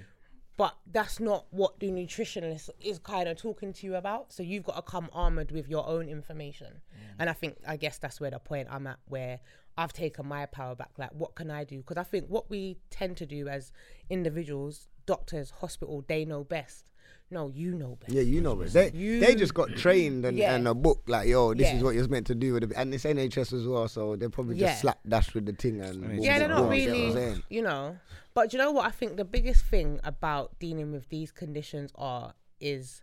But 0.56 0.76
that's 0.90 1.20
not 1.20 1.46
what 1.50 1.78
the 1.80 1.90
nutritionist 1.90 2.70
is 2.80 2.98
kind 2.98 3.28
of 3.28 3.36
talking 3.36 3.72
to 3.74 3.86
you 3.86 3.96
about. 3.96 4.32
So 4.32 4.42
you've 4.42 4.64
got 4.64 4.76
to 4.76 4.82
come 4.82 5.08
armored 5.12 5.50
with 5.52 5.68
your 5.68 5.86
own 5.86 6.08
information. 6.08 6.68
Mm. 6.68 7.14
And 7.18 7.30
I 7.30 7.34
think, 7.34 7.58
I 7.66 7.76
guess 7.76 7.98
that's 7.98 8.20
where 8.20 8.30
the 8.30 8.38
point 8.38 8.68
I'm 8.70 8.86
at, 8.86 8.98
where 9.06 9.40
I've 9.76 9.92
taken 9.92 10.26
my 10.26 10.46
power 10.46 10.74
back. 10.74 10.92
Like, 10.96 11.10
what 11.12 11.34
can 11.34 11.50
I 11.50 11.64
do? 11.64 11.78
Because 11.78 11.98
I 11.98 12.04
think 12.04 12.26
what 12.28 12.48
we 12.48 12.78
tend 12.88 13.18
to 13.18 13.26
do 13.26 13.48
as 13.48 13.72
individuals, 14.08 14.88
doctors, 15.04 15.50
hospital, 15.50 16.04
they 16.08 16.24
know 16.24 16.42
best. 16.44 16.90
No, 17.30 17.48
you 17.48 17.74
know 17.74 17.96
best. 18.00 18.12
yeah, 18.12 18.22
you 18.22 18.40
know, 18.40 18.54
but 18.54 18.72
they 18.72 18.92
You- 18.92 19.18
they 19.20 19.34
just 19.34 19.52
got 19.52 19.70
trained 19.70 20.24
and, 20.24 20.38
Yeah. 20.38 20.54
and 20.54 20.68
a 20.68 20.74
book 20.74 21.02
like 21.08 21.28
yo, 21.28 21.54
this 21.54 21.66
Yeah. 21.66 21.76
is 21.78 21.82
what 21.82 21.94
you're 21.96 22.06
meant 22.08 22.28
to 22.28 22.34
do 22.36 22.52
with 22.52 22.62
it, 22.64 22.72
and 22.76 22.94
it's 22.94 23.04
NHS 23.04 23.52
as 23.52 23.66
well, 23.66 23.88
so 23.88 24.14
they 24.14 24.28
probably 24.28 24.56
Yeah. 24.56 24.68
just 24.68 24.82
slap 24.82 25.00
dash 25.08 25.34
with 25.34 25.44
the 25.46 25.52
thing 25.52 25.80
and 25.80 26.00
boom, 26.02 26.18
Yeah, 26.18 26.38
they're 26.38 26.48
boom, 26.48 26.56
not 26.56 26.62
boom, 26.70 26.72
you 26.74 26.86
get 26.86 27.14
really, 27.14 27.42
you 27.48 27.62
know. 27.62 27.98
But 28.32 28.52
you 28.52 28.58
know 28.60 28.70
what? 28.70 28.86
I 28.86 28.90
think 28.90 29.16
the 29.16 29.24
biggest 29.24 29.64
thing 29.64 29.98
about 30.04 30.56
dealing 30.60 30.92
with 30.92 31.08
these 31.08 31.32
conditions 31.32 31.90
are 31.96 32.34
is 32.60 33.02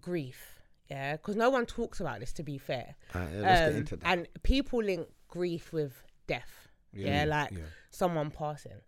grief. 0.00 0.60
Yeah, 0.88 1.16
because 1.16 1.34
no 1.34 1.50
one 1.50 1.66
talks 1.66 1.98
about 2.00 2.20
this. 2.20 2.32
To 2.34 2.42
be 2.44 2.58
fair, 2.58 2.94
Alright, 3.14 3.32
yeah, 3.32 3.40
let's 3.40 3.60
get 3.60 3.70
Um, 3.70 3.76
into 3.76 3.96
that. 3.96 4.06
and 4.06 4.28
people 4.44 4.82
link 4.82 5.08
grief 5.28 5.72
with 5.72 6.04
death. 6.28 6.68
Yeah, 6.92 7.24
like 7.24 7.50
yeah. 7.52 7.58
someone 7.90 8.30
passing. 8.30 8.80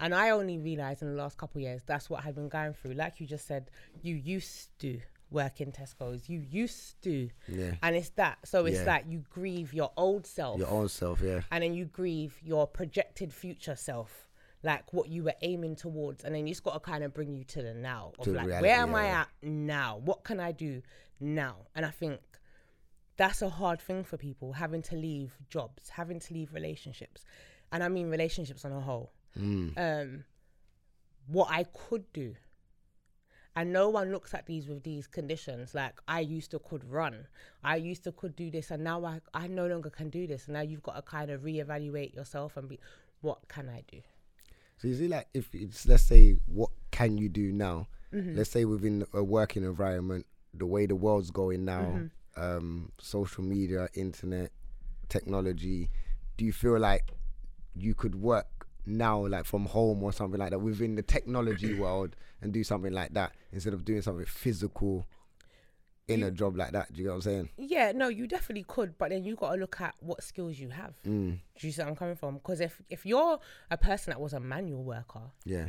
And 0.00 0.14
I 0.14 0.30
only 0.30 0.58
realized 0.58 1.02
in 1.02 1.08
the 1.14 1.22
last 1.22 1.36
couple 1.38 1.58
of 1.58 1.62
years 1.62 1.82
that's 1.86 2.08
what 2.10 2.24
I've 2.24 2.34
been 2.34 2.48
going 2.48 2.72
through. 2.72 2.94
Like 2.94 3.20
you 3.20 3.26
just 3.26 3.46
said, 3.46 3.70
you 4.02 4.14
used 4.16 4.76
to 4.80 5.00
work 5.30 5.60
in 5.60 5.70
Tesco's. 5.70 6.28
You 6.28 6.40
used 6.40 7.00
to. 7.02 7.28
Yeah. 7.46 7.74
And 7.82 7.94
it's 7.94 8.08
that. 8.10 8.38
So 8.44 8.66
it's 8.66 8.78
Yeah. 8.78 8.84
like 8.84 9.04
you 9.08 9.22
grieve 9.30 9.72
your 9.72 9.92
old 9.96 10.26
self 10.26 10.58
Your 10.58 10.68
own 10.68 10.88
self, 10.88 11.20
yeah. 11.20 11.42
and 11.52 11.62
then 11.62 11.74
you 11.74 11.84
grieve 11.84 12.36
your 12.42 12.66
projected 12.66 13.32
future 13.32 13.76
self, 13.76 14.26
like 14.64 14.92
what 14.92 15.08
you 15.08 15.22
were 15.22 15.34
aiming 15.42 15.76
towards, 15.76 16.24
and 16.24 16.34
then 16.34 16.46
you 16.46 16.52
just 16.54 16.64
got 16.64 16.74
to 16.74 16.80
kind 16.80 17.04
of 17.04 17.14
bring 17.14 17.32
you 17.32 17.44
to 17.44 17.62
the 17.62 17.74
now 17.74 18.12
of 18.18 18.24
To 18.24 18.32
like, 18.32 18.46
reality, 18.46 18.66
where 18.68 18.76
am 18.78 18.94
I 18.94 19.04
yeah. 19.04 19.20
at 19.20 19.28
now? 19.42 19.98
What 20.04 20.24
can 20.24 20.40
I 20.40 20.50
do 20.52 20.82
now? 21.20 21.66
And 21.76 21.86
I 21.86 21.90
think 21.90 22.20
that's 23.16 23.42
a 23.42 23.50
hard 23.50 23.80
thing 23.80 24.02
for 24.02 24.16
people 24.16 24.54
having 24.54 24.82
to 24.82 24.96
leave 24.96 25.36
jobs, 25.48 25.90
having 25.90 26.18
to 26.20 26.34
leave 26.34 26.52
relationships, 26.54 27.24
and 27.70 27.84
I 27.84 27.88
mean 27.88 28.08
relationships 28.10 28.64
on 28.64 28.72
a 28.72 28.80
whole. 28.80 29.12
Mm. 29.38 29.72
Um, 29.76 30.24
what 31.26 31.48
I 31.50 31.64
could 31.64 32.12
do. 32.12 32.34
And 33.56 33.72
no 33.72 33.88
one 33.88 34.12
looks 34.12 34.32
at 34.32 34.46
these 34.46 34.68
with 34.68 34.84
these 34.84 35.06
conditions. 35.08 35.74
Like 35.74 36.00
I 36.06 36.20
used 36.20 36.52
to 36.52 36.58
could 36.60 36.84
run, 36.88 37.26
I 37.64 37.76
used 37.76 38.04
to 38.04 38.12
could 38.12 38.36
do 38.36 38.50
this, 38.50 38.70
and 38.70 38.84
now 38.84 39.04
I 39.04 39.20
I 39.34 39.48
no 39.48 39.66
longer 39.66 39.90
can 39.90 40.08
do 40.08 40.26
this. 40.26 40.46
And 40.46 40.54
now 40.54 40.60
you've 40.60 40.82
got 40.82 40.96
to 40.96 41.02
kind 41.02 41.30
of 41.30 41.42
reevaluate 41.42 42.14
yourself 42.14 42.56
and 42.56 42.68
be, 42.68 42.78
what 43.20 43.48
can 43.48 43.68
I 43.68 43.82
do? 43.90 44.00
So 44.78 44.88
you 44.88 44.94
see, 44.94 45.08
like, 45.08 45.28
if 45.34 45.52
it's 45.52 45.86
let's 45.86 46.04
say, 46.04 46.36
what 46.46 46.70
can 46.90 47.18
you 47.18 47.28
do 47.28 47.52
now? 47.52 47.88
Mm-hmm. 48.14 48.36
Let's 48.36 48.50
say 48.50 48.64
within 48.64 49.04
a 49.12 49.22
working 49.22 49.64
environment, 49.64 50.26
the 50.54 50.66
way 50.66 50.86
the 50.86 50.96
world's 50.96 51.30
going 51.30 51.64
now, 51.64 51.80
Mm-hmm. 52.36 52.42
um, 52.42 52.92
social 52.98 53.42
media, 53.44 53.88
internet, 53.94 54.52
technology. 55.08 55.90
Do 56.36 56.44
you 56.44 56.52
feel 56.52 56.78
like 56.78 57.10
you 57.74 57.94
could 57.94 58.14
work 58.14 58.59
now, 58.90 59.26
like 59.26 59.44
from 59.44 59.66
home 59.66 60.02
or 60.02 60.12
something 60.12 60.38
like 60.38 60.50
that, 60.50 60.58
within 60.60 60.94
the 60.96 61.02
technology 61.02 61.74
world, 61.80 62.16
and 62.42 62.52
do 62.52 62.64
something 62.64 62.92
like 62.92 63.12
that 63.14 63.32
instead 63.52 63.74
of 63.74 63.84
doing 63.84 64.02
something 64.02 64.26
physical 64.26 65.06
in 66.08 66.22
a 66.24 66.30
job 66.30 66.56
like 66.56 66.72
that? 66.72 66.92
Do 66.92 66.98
you 66.98 67.04
get 67.04 67.10
what 67.10 67.14
I'm 67.16 67.20
saying? 67.22 67.48
Yeah, 67.56 67.92
no, 67.94 68.08
you 68.08 68.26
definitely 68.26 68.64
could, 68.66 68.98
but 68.98 69.10
then 69.10 69.24
you 69.24 69.36
got 69.36 69.54
to 69.54 69.60
look 69.60 69.80
at 69.80 69.94
what 70.00 70.22
skills 70.22 70.58
you 70.58 70.70
have. 70.70 70.94
Mm, 71.06 71.38
Do 71.58 71.66
you 71.66 71.72
see 71.72 71.80
where 71.80 71.88
I'm 71.88 71.96
coming 71.96 72.16
from? 72.16 72.34
Because 72.34 72.60
if 72.60 72.80
if 72.90 73.06
you're 73.06 73.38
a 73.70 73.76
person 73.76 74.10
that 74.10 74.20
was 74.20 74.32
a 74.32 74.40
manual 74.40 74.82
worker, 74.82 75.30
yeah. 75.44 75.68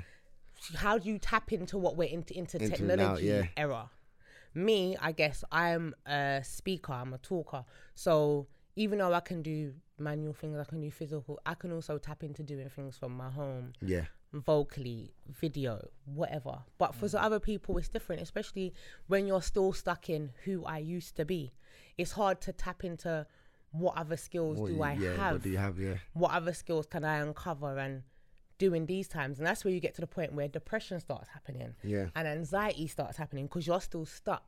how 0.75 0.97
do 0.97 1.09
you 1.09 1.19
tap 1.19 1.51
into 1.53 1.77
what 1.77 1.95
we're 1.95 2.09
into 2.09 2.37
into, 2.37 2.57
Into 2.57 2.83
now, 2.83 2.95
technology 2.95 3.27
yeah. 3.27 3.43
era? 3.55 3.89
Me, 4.53 4.97
I 4.99 5.11
guess 5.13 5.43
I'm 5.51 5.95
a 6.05 6.41
speaker, 6.43 6.91
I'm 6.93 7.13
a 7.13 7.17
talker. 7.19 7.63
So 7.95 8.47
even 8.75 8.97
though 8.99 9.13
I 9.13 9.19
can 9.21 9.41
do 9.41 9.73
manual 10.01 10.33
things, 10.33 10.57
I 10.57 10.63
can 10.65 10.81
do 10.81 10.91
physical, 10.91 11.39
I 11.45 11.53
can 11.53 11.71
also 11.71 11.97
tap 11.97 12.23
into 12.23 12.43
doing 12.43 12.69
things 12.69 12.97
from 12.97 13.15
my 13.15 13.29
home, 13.29 13.73
Yeah. 13.81 14.05
vocally, 14.33 15.13
video, 15.27 15.87
whatever. 16.05 16.63
But 16.77 16.95
for 16.95 17.07
some 17.07 17.23
other 17.23 17.39
people, 17.39 17.77
it's 17.77 17.89
different, 17.89 18.21
especially 18.21 18.73
when 19.07 19.27
you're 19.27 19.41
still 19.41 19.73
stuck 19.73 20.09
in 20.09 20.31
who 20.45 20.65
I 20.65 20.79
used 20.79 21.15
to 21.17 21.25
be. 21.25 21.53
It's 21.97 22.11
hard 22.13 22.41
to 22.41 22.53
tap 22.53 22.83
into 22.83 23.27
what 23.71 23.95
other 23.97 24.17
skills 24.17 24.59
What 24.59 24.67
do 24.67 24.73
you- 24.73 24.81
I 24.83 24.93
yeah, 24.93 25.15
have 25.15 25.33
What 25.33 25.41
do 25.43 25.49
you 25.49 25.57
have? 25.57 25.79
Yeah. 25.79 25.97
what 26.13 26.31
other 26.31 26.53
skills 26.53 26.85
can 26.87 27.03
I 27.05 27.17
uncover 27.19 27.77
and 27.77 28.03
do 28.57 28.73
in 28.73 28.85
these 28.85 29.07
times? 29.07 29.37
And 29.39 29.47
that's 29.47 29.63
where 29.63 29.73
you 29.73 29.79
get 29.79 29.93
to 29.95 30.01
the 30.01 30.07
point 30.07 30.33
where 30.33 30.47
depression 30.47 30.99
starts 30.99 31.29
happening 31.29 31.75
Yeah. 31.83 32.09
and 32.15 32.27
anxiety 32.27 32.87
starts 32.87 33.17
happening 33.17 33.45
because 33.47 33.65
you're 33.67 33.79
still 33.81 34.05
stuck 34.05 34.43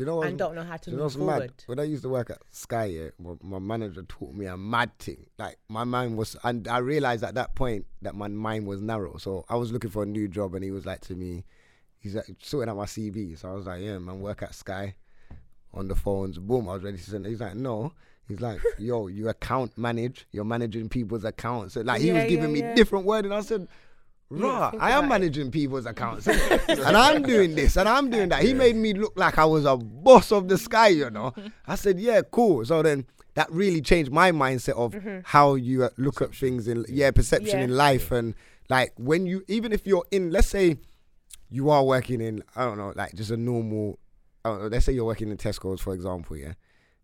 You 0.00 0.06
know 0.06 0.16
what? 0.16 0.28
and 0.28 0.38
don't 0.38 0.54
know 0.54 0.62
how 0.64 0.78
to 0.78 0.84
Do 0.86 0.90
you 0.92 0.96
know 0.96 1.02
move 1.04 1.16
what's 1.16 1.16
mad? 1.26 1.34
forward. 1.36 1.52
When 1.66 1.78
I 1.78 1.82
used 1.82 2.02
to 2.04 2.08
work 2.08 2.30
at 2.30 2.38
Sky, 2.50 2.86
yeah, 2.86 3.08
my, 3.18 3.34
my 3.42 3.58
manager 3.58 4.02
taught 4.08 4.32
me 4.34 4.46
a 4.46 4.56
mad 4.56 4.98
thing. 4.98 5.26
Like 5.38 5.58
my 5.68 5.84
mind 5.84 6.16
was, 6.16 6.36
and 6.42 6.66
I 6.66 6.78
realized 6.78 7.22
at 7.22 7.34
that 7.34 7.54
point 7.54 7.84
that 8.00 8.14
my 8.14 8.28
mind 8.28 8.66
was 8.66 8.80
narrow. 8.80 9.18
So 9.18 9.44
I 9.48 9.56
was 9.56 9.72
looking 9.72 9.90
for 9.90 10.02
a 10.02 10.06
new 10.06 10.26
job, 10.26 10.54
and 10.54 10.64
he 10.64 10.70
was 10.70 10.86
like 10.86 11.02
to 11.02 11.14
me, 11.14 11.44
he's 11.98 12.14
like 12.14 12.24
sorting 12.42 12.70
out 12.70 12.78
my 12.78 12.86
CV. 12.86 13.38
So 13.38 13.50
I 13.50 13.52
was 13.52 13.66
like, 13.66 13.82
yeah, 13.82 13.98
man, 13.98 14.20
work 14.20 14.42
at 14.42 14.54
Sky, 14.54 14.94
on 15.74 15.88
the 15.88 15.94
phones. 15.94 16.38
Boom, 16.38 16.68
I 16.70 16.72
was 16.74 16.82
ready 16.82 16.96
to 16.96 17.02
send. 17.10 17.26
He's 17.26 17.40
like, 17.42 17.54
no. 17.56 17.92
He's 18.26 18.40
like, 18.40 18.60
yo, 18.78 19.08
you 19.08 19.28
account 19.28 19.76
manage. 19.76 20.26
You're 20.32 20.44
managing 20.44 20.88
people's 20.88 21.24
accounts. 21.24 21.74
So 21.74 21.82
like 21.82 22.00
he 22.00 22.08
Yeah, 22.08 22.14
was 22.14 22.24
giving 22.24 22.56
yeah, 22.56 22.62
me 22.62 22.68
yeah. 22.70 22.74
different 22.74 23.04
word, 23.04 23.26
and 23.26 23.34
I 23.34 23.42
said. 23.42 23.68
Rah, 24.30 24.70
think 24.70 24.82
I 24.82 24.92
am 24.92 24.98
about 24.98 25.04
it. 25.04 25.08
managing 25.08 25.50
people's 25.50 25.86
accounts, 25.86 26.28
eh? 26.28 26.58
and 26.68 26.96
I'm 26.96 27.22
doing 27.22 27.56
this, 27.56 27.76
and 27.76 27.88
I'm 27.88 28.10
doing 28.10 28.28
that. 28.28 28.42
He 28.42 28.54
made 28.54 28.76
me 28.76 28.94
look 28.94 29.12
like 29.16 29.38
I 29.38 29.44
was 29.44 29.64
a 29.64 29.76
boss 29.76 30.30
of 30.30 30.48
the 30.48 30.56
sky, 30.56 30.88
you 30.88 31.10
know. 31.10 31.34
I 31.66 31.74
said, 31.74 31.98
yeah, 31.98 32.22
cool. 32.30 32.64
So 32.64 32.80
then 32.82 33.06
that 33.34 33.50
really 33.50 33.80
changed 33.80 34.12
my 34.12 34.30
mindset 34.30 34.74
of 34.74 34.92
mm-hmm. 34.92 35.20
how 35.24 35.56
you 35.56 35.88
look 35.96 36.22
at 36.22 36.32
things 36.34 36.68
in, 36.68 36.84
yeah, 36.88 37.10
perception 37.10 37.58
Yeah. 37.58 37.64
in 37.64 37.76
life, 37.76 38.12
and 38.12 38.34
like 38.68 38.92
when 38.96 39.26
you, 39.26 39.44
even 39.48 39.72
if 39.72 39.84
you're 39.84 40.06
in, 40.12 40.30
let's 40.30 40.48
say 40.48 40.76
you 41.48 41.68
are 41.70 41.84
working 41.84 42.20
in, 42.20 42.44
I 42.54 42.64
don't 42.64 42.78
know, 42.78 42.92
like 42.94 43.14
just 43.14 43.32
a 43.32 43.36
normal, 43.36 43.98
know, 44.44 44.68
let's 44.70 44.86
say 44.86 44.92
you're 44.92 45.04
working 45.04 45.30
in 45.30 45.38
Tesco's, 45.38 45.80
for 45.80 45.92
example, 45.92 46.36
yeah, 46.36 46.52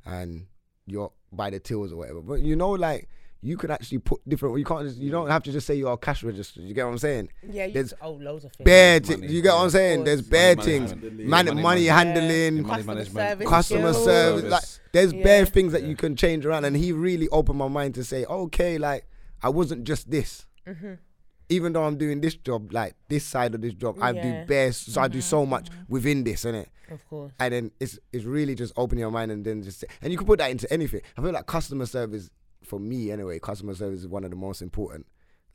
and 0.04 0.46
you're 0.86 1.10
by 1.32 1.50
the 1.50 1.58
tills 1.58 1.92
or 1.92 1.96
whatever, 1.96 2.22
but 2.22 2.40
you 2.40 2.54
know, 2.54 2.70
like. 2.70 3.08
You 3.46 3.56
could 3.56 3.70
actually 3.70 3.98
put 3.98 4.20
different. 4.28 4.58
You 4.58 4.64
can't. 4.64 4.86
Just, 4.88 4.98
you 4.98 5.10
don't 5.10 5.28
have 5.30 5.42
to 5.44 5.52
just 5.52 5.66
say 5.68 5.74
you're 5.76 5.96
cash 5.96 6.24
register. 6.24 6.60
You 6.60 6.74
get 6.74 6.84
what 6.84 6.90
I'm 6.92 6.98
saying? 6.98 7.28
Yeah, 7.48 7.66
you 7.66 7.74
There's 7.74 7.94
oh 8.02 8.12
loads 8.12 8.44
of 8.44 8.52
things. 8.52 8.64
bare 8.64 9.00
Money, 9.00 9.14
things. 9.20 9.32
You 9.32 9.42
get 9.42 9.54
what 9.54 9.60
I'm 9.62 9.70
saying? 9.70 10.04
There's 10.04 10.20
course. 10.20 10.28
bare 10.30 10.56
Money 10.56 10.66
things. 10.70 10.90
management. 10.94 11.28
Man, 11.28 11.46
Money 11.46 11.62
money, 11.62 11.84
handling, 11.86 12.56
Yeah. 12.56 12.62
Customer 12.74 12.94
Money 12.94 13.04
service, 13.08 13.48
customer 13.48 13.92
skills. 13.92 14.04
service. 14.04 14.50
Like, 14.50 14.64
there's 14.92 15.12
Yeah. 15.12 15.22
bare 15.22 15.46
things 15.46 15.72
that 15.72 15.84
you 15.84 15.94
can 15.94 16.16
change 16.16 16.44
around. 16.44 16.64
And 16.64 16.76
he 16.76 16.90
really 16.92 17.28
opened 17.28 17.58
my 17.58 17.68
mind 17.68 17.94
to 17.94 18.04
say, 18.04 18.24
okay, 18.24 18.78
like 18.78 19.06
I 19.42 19.48
wasn't 19.48 19.84
just 19.84 20.10
this. 20.10 20.44
Mm-hmm. 20.66 20.94
Even 21.48 21.72
though 21.72 21.84
I'm 21.84 21.96
doing 21.96 22.20
this 22.20 22.34
job, 22.34 22.72
like 22.72 22.96
this 23.08 23.24
side 23.24 23.54
of 23.54 23.60
this 23.60 23.74
job, 23.74 23.96
I 24.00 24.10
do 24.12 24.18
Yeah. 24.26 24.44
bare. 24.44 24.72
So 24.72 25.00
I 25.00 25.06
do 25.06 25.20
so 25.20 25.46
much 25.46 25.68
within 25.88 26.24
this, 26.24 26.44
innit? 26.44 26.66
Of 26.90 27.08
course. 27.08 27.32
And 27.38 27.54
then 27.54 27.70
it's 27.78 27.98
it's 28.12 28.24
really 28.24 28.56
just 28.56 28.72
opening 28.76 29.00
your 29.02 29.10
mind 29.12 29.30
and 29.30 29.44
then 29.44 29.62
just 29.62 29.84
and 30.02 30.10
you 30.12 30.18
can 30.18 30.26
put 30.26 30.38
that 30.40 30.50
into 30.50 30.72
anything. 30.72 31.02
I 31.16 31.22
feel 31.22 31.30
like 31.32 31.46
customer 31.46 31.86
service 31.86 32.30
for 32.66 32.78
me 32.78 33.10
anyway. 33.10 33.38
Customer 33.38 33.74
service 33.74 34.00
is 34.00 34.08
one 34.08 34.24
of 34.24 34.30
the 34.30 34.36
most 34.36 34.60
important. 34.62 35.06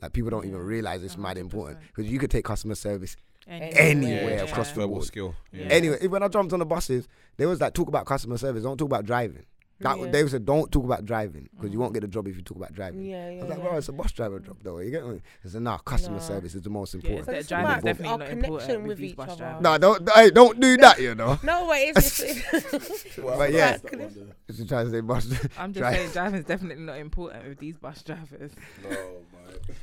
Like 0.01 0.13
people 0.13 0.31
don't 0.31 0.45
even 0.45 0.59
realize 0.59 1.03
it's 1.03 1.17
mad 1.17 1.37
important 1.37 1.79
because 1.87 2.11
you 2.11 2.17
could 2.17 2.31
take 2.31 2.45
customer 2.45 2.75
service 2.75 3.15
anywhere 3.47 4.35
Yeah. 4.37 4.43
across 4.43 4.69
the 4.69 4.75
Verbal 4.75 4.95
board. 4.95 5.05
skill. 5.05 5.35
Yeah. 5.51 5.65
Anyway, 5.65 6.07
when 6.07 6.23
I 6.23 6.27
jumped 6.27 6.53
on 6.53 6.59
the 6.59 6.65
buses, 6.65 7.07
there 7.37 7.47
was 7.47 7.61
like 7.61 7.73
talk 7.73 7.87
about 7.87 8.05
customer 8.05 8.37
service, 8.37 8.63
don't 8.63 8.77
talk 8.77 8.87
about 8.87 9.05
driving. 9.05 9.45
That 9.81 9.99
Yeah. 9.99 10.07
they 10.11 10.27
said 10.27 10.45
don't 10.45 10.71
talk 10.71 10.83
about 10.85 11.05
driving 11.05 11.49
because 11.55 11.71
you 11.73 11.79
won't 11.79 11.93
get 11.93 12.03
a 12.03 12.07
job 12.07 12.27
if 12.27 12.35
you 12.35 12.41
talk 12.41 12.57
about 12.57 12.73
driving. 12.73 13.03
Yeah, 13.03 13.29
yeah. 13.29 13.37
I 13.39 13.41
was 13.41 13.49
like, 13.49 13.57
yeah. 13.59 13.63
bro, 13.69 13.77
it's 13.77 13.89
a 13.89 13.91
bus 13.93 14.11
driver 14.11 14.39
job 14.39 14.57
though. 14.63 14.79
You 14.79 14.91
get 14.91 15.05
me? 15.05 15.21
I 15.43 15.47
said, 15.49 15.61
nah, 15.61 15.77
customer 15.79 16.17
Nah. 16.17 16.21
service 16.23 16.55
is 16.55 16.61
the 16.61 16.69
most 16.69 16.93
Yeah, 16.93 16.97
important. 16.99 17.25
So 17.25 17.31
that 17.31 17.37
it's 17.39 17.49
driving 17.49 17.77
is 17.77 17.83
definitely 17.83 18.07
our 18.11 18.17
not 18.19 18.27
connection 18.29 18.45
important 18.51 18.79
with 18.81 18.87
with 18.89 18.97
these 18.99 19.09
each 19.11 19.15
bus 19.17 19.29
other. 19.29 19.37
drivers. 19.37 19.61
No, 19.63 19.77
don't, 19.77 20.09
hey, 20.11 20.29
don't 20.31 20.59
do 20.59 20.77
that, 20.77 20.99
you 21.01 21.15
know. 21.15 21.39
No, 21.43 21.65
but 21.67 21.77
it's, 21.79 22.19
it's 22.21 23.15
But 23.17 23.51
yeah, 23.51 23.77
That 23.77 23.83
one 23.91 23.99
there. 23.99 24.09
just 24.51 24.67
trying 24.69 24.85
to 24.85 24.91
say 24.91 25.01
bus. 25.01 25.27
I'm 25.57 25.73
just 25.73 25.93
saying 25.95 26.11
driving 26.11 26.39
is 26.39 26.45
definitely 26.45 26.83
not 26.83 26.97
important 26.97 27.47
with 27.47 27.57
these 27.59 27.77
bus 27.77 28.01
drivers. 28.03 28.51
No, 28.83 28.89
man. 28.89 28.99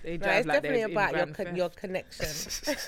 They 0.04 0.16
no, 0.18 0.26
it's 0.28 0.46
like 0.46 0.62
definitely 0.62 0.92
about 0.92 1.12
your 1.12 1.26
in 1.26 1.34
con- 1.34 1.56
your 1.56 1.68
theft. 1.68 1.80
connection. 1.80 2.26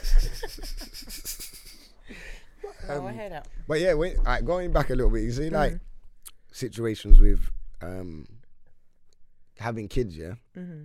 no, 2.88 3.06
I 3.06 3.12
hear 3.12 3.28
that. 3.30 3.48
But 3.68 3.80
yeah, 3.80 3.94
wait, 3.94 4.18
alright, 4.18 4.44
going 4.44 4.72
back 4.72 4.90
a 4.90 4.94
little 4.94 5.11
bit, 5.11 5.22
you 5.22 5.32
see, 5.32 5.50
like 5.50 5.72
Mm. 5.74 5.80
Situations 6.53 7.20
with 7.20 7.40
um 7.82 8.26
having 9.59 9.88
kids, 9.88 10.16
yeah. 10.16 10.34
Mm-hmm. 10.57 10.84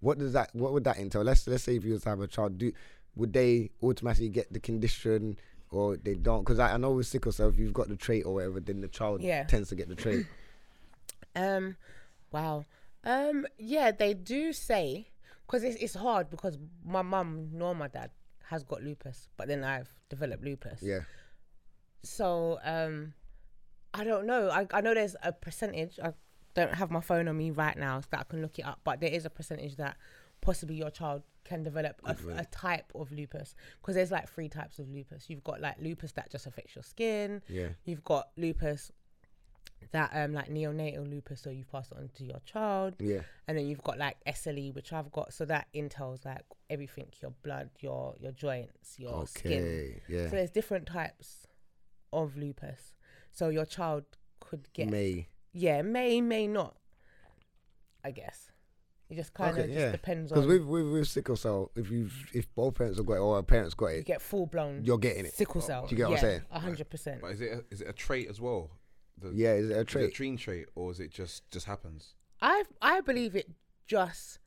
What 0.00 0.18
does 0.18 0.32
that? 0.34 0.50
What 0.54 0.72
would 0.72 0.84
that 0.84 0.98
entail? 0.98 1.22
Let's 1.22 1.46
let's 1.46 1.64
say 1.64 1.76
if 1.76 1.84
you 1.84 1.92
was 1.92 2.02
to 2.02 2.10
have 2.10 2.20
a 2.20 2.26
child, 2.26 2.58
do 2.58 2.72
would 3.14 3.32
they 3.32 3.70
automatically 3.82 4.28
get 4.28 4.52
the 4.52 4.60
condition 4.60 5.38
or 5.70 5.96
they 5.96 6.14
don't? 6.14 6.40
Because 6.44 6.58
I, 6.58 6.74
I 6.74 6.76
know 6.76 6.92
with 6.92 7.06
sickle 7.06 7.32
cell, 7.32 7.48
if 7.48 7.58
you've 7.58 7.72
got 7.72 7.88
the 7.88 7.96
trait 7.96 8.24
or 8.26 8.34
whatever, 8.34 8.60
then 8.60 8.80
the 8.82 8.88
child 8.88 9.22
Yeah. 9.22 9.44
tends 9.44 9.70
to 9.70 9.74
get 9.74 9.88
the 9.88 9.94
trait. 9.94 10.26
Um, 11.34 11.76
wow. 12.32 12.64
Um, 13.04 13.46
yeah, 13.58 13.90
they 13.90 14.14
do 14.14 14.52
say 14.54 15.08
because 15.46 15.62
it's 15.64 15.76
it's 15.82 15.94
hard 15.94 16.30
because 16.30 16.56
my 16.84 17.02
mum 17.02 17.50
nor 17.52 17.74
my 17.74 17.88
dad 17.88 18.10
has 18.44 18.62
got 18.64 18.82
lupus, 18.82 19.28
but 19.36 19.46
then 19.46 19.62
I've 19.62 19.90
developed 20.08 20.42
lupus. 20.44 20.80
yeah, 20.82 21.00
So 22.02 22.58
um, 22.64 23.12
I 23.94 24.04
don't 24.04 24.26
know. 24.26 24.50
I 24.50 24.66
I 24.72 24.80
know 24.80 24.94
there's 24.94 25.16
a 25.22 25.32
percentage. 25.32 25.98
I 26.02 26.12
don't 26.54 26.74
have 26.74 26.90
my 26.90 27.00
phone 27.00 27.28
on 27.28 27.36
me 27.36 27.50
right 27.50 27.76
now 27.76 28.00
so 28.00 28.08
that 28.10 28.20
I 28.20 28.24
can 28.24 28.42
look 28.42 28.58
it 28.58 28.64
up, 28.64 28.80
but 28.84 29.00
there 29.00 29.10
is 29.10 29.24
a 29.24 29.30
percentage 29.30 29.76
that 29.76 29.96
possibly 30.40 30.76
your 30.76 30.90
child 30.90 31.22
can 31.44 31.62
develop 31.62 32.00
a, 32.04 32.16
a 32.36 32.44
type 32.46 32.90
of 32.94 33.12
lupus 33.12 33.54
because 33.80 33.94
there's 33.94 34.10
like 34.10 34.28
three 34.28 34.48
types 34.48 34.78
of 34.78 34.88
lupus. 34.88 35.26
You've 35.28 35.44
got 35.44 35.60
like 35.60 35.76
lupus 35.80 36.12
that 36.12 36.30
just 36.30 36.46
affects 36.46 36.74
your 36.74 36.82
skin. 36.82 37.42
yeah, 37.48 37.68
You've 37.84 38.04
got 38.04 38.28
lupus 38.36 38.90
that 39.92 40.10
um 40.14 40.32
like 40.32 40.48
neonatal 40.48 41.08
lupus, 41.08 41.40
so 41.42 41.50
you 41.50 41.64
pass 41.70 41.90
it 41.92 41.98
on 41.98 42.10
to 42.16 42.24
your 42.24 42.40
child, 42.44 42.94
yeah. 42.98 43.20
and 43.46 43.56
then 43.56 43.66
you've 43.66 43.82
got 43.82 43.98
like 43.98 44.16
SLE, 44.26 44.74
which 44.74 44.92
I've 44.92 45.12
got. 45.12 45.32
So 45.32 45.44
that 45.44 45.68
entails 45.72 46.24
like 46.24 46.42
everything: 46.70 47.06
your 47.20 47.32
blood, 47.42 47.70
your 47.80 48.14
your 48.18 48.32
joints, 48.32 48.98
your 48.98 49.26
skin. 49.26 49.62
Okay, 49.62 50.02
yeah. 50.08 50.24
So 50.24 50.30
there's 50.36 50.50
different 50.50 50.86
types 50.86 51.46
of 52.12 52.36
lupus. 52.36 52.94
So 53.36 53.50
your 53.50 53.66
child 53.66 54.04
could 54.40 54.72
get 54.72 54.88
May 54.88 55.28
yeah, 55.52 55.82
may 55.82 56.20
may 56.22 56.46
not. 56.46 56.74
I 58.02 58.10
guess. 58.10 58.50
It 59.10 59.16
just 59.16 59.34
kind 59.34 59.50
of 59.58 59.64
Okay, 59.64 59.72
just 59.74 59.78
yeah. 59.80 59.92
depends 59.92 60.32
on. 60.32 60.36
Because 60.40 60.50
on. 60.50 60.68
with, 60.70 60.84
with 60.86 60.92
with 60.92 61.08
sickle 61.08 61.36
cell, 61.36 61.70
if 61.76 61.90
you 61.90 62.08
if 62.32 62.52
both 62.54 62.76
parents 62.76 62.98
have 62.98 63.04
got 63.06 63.14
it 63.14 63.18
or 63.20 63.38
a 63.38 63.42
parent's 63.42 63.74
got 63.74 63.88
you 63.88 64.02
get 64.02 64.22
full 64.22 64.46
blown. 64.46 64.82
you're 64.84 64.96
getting 64.98 65.26
it. 65.26 65.34
sickle 65.34 65.60
cell. 65.60 65.86
Do 65.86 65.94
you 65.94 65.98
get 65.98 66.08
what 66.08 66.14
I'm 66.14 66.20
saying? 66.20 66.42
A 66.50 66.60
hundred 66.60 66.88
percent. 66.88 67.20
But 67.20 67.32
is 67.32 67.40
it 67.42 67.52
a, 67.52 67.64
is 67.74 67.80
it 67.82 67.88
a 67.88 67.92
trait 67.92 68.28
as 68.30 68.40
well? 68.40 68.70
The, 69.18 69.32
Yeah, 69.34 69.52
is 69.52 69.68
it 69.68 69.76
a 69.76 69.84
trait? 69.84 70.04
Is 70.04 70.08
it 70.08 70.12
a 70.12 70.12
trait? 70.12 70.14
gene 70.14 70.36
trait 70.38 70.66
or 70.74 70.90
is 70.90 71.00
it 71.00 71.10
just 71.10 71.50
just 71.50 71.66
happens? 71.66 72.14
I 72.40 72.64
I 72.80 73.02
believe 73.02 73.36
it 73.36 73.50
just. 73.86 74.38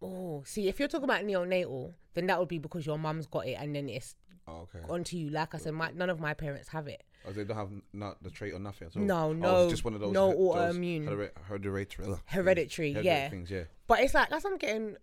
Oh, 0.00 0.42
see, 0.46 0.68
if 0.68 0.78
you're 0.78 0.88
talking 0.88 1.04
about 1.04 1.22
neonatal, 1.24 1.92
then 2.14 2.26
that 2.28 2.38
would 2.38 2.48
be 2.48 2.58
because 2.58 2.86
your 2.86 2.98
mum's 2.98 3.26
got 3.26 3.46
it 3.46 3.54
and 3.60 3.74
then 3.76 3.88
it's 3.88 4.16
Oh, 4.48 4.66
okay. 4.74 4.80
onto 4.88 5.16
you. 5.16 5.30
Like 5.30 5.54
I 5.54 5.58
said, 5.58 5.74
my, 5.74 5.92
none 5.94 6.10
of 6.10 6.18
my 6.18 6.34
parents 6.34 6.68
have 6.68 6.88
it. 6.88 7.04
Or 7.26 7.32
they 7.32 7.44
don't 7.44 7.56
have 7.56 7.70
not 7.92 8.22
the 8.22 8.30
trait 8.30 8.52
or 8.54 8.58
nothing 8.58 8.88
at 8.88 8.96
all. 8.96 9.02
No, 9.02 9.18
Oh, 9.28 9.30
it's 9.32 9.40
no, 9.40 9.70
just 9.70 9.84
one 9.84 9.94
of 9.94 10.00
those. 10.00 10.12
no 10.12 10.30
he- 10.30 10.36
autoimmune. 10.36 11.04
heri- 11.08 11.30
Hereditary. 11.44 12.14
Hereditary, 12.26 12.94
things. 12.94 13.04
yeah. 13.06 13.28
Things, 13.30 13.50
yeah. 13.50 13.64
But 13.86 14.00
it's 14.00 14.14
like 14.14 14.30
as 14.32 14.44
I'm 14.44 14.56
getting 14.58 14.96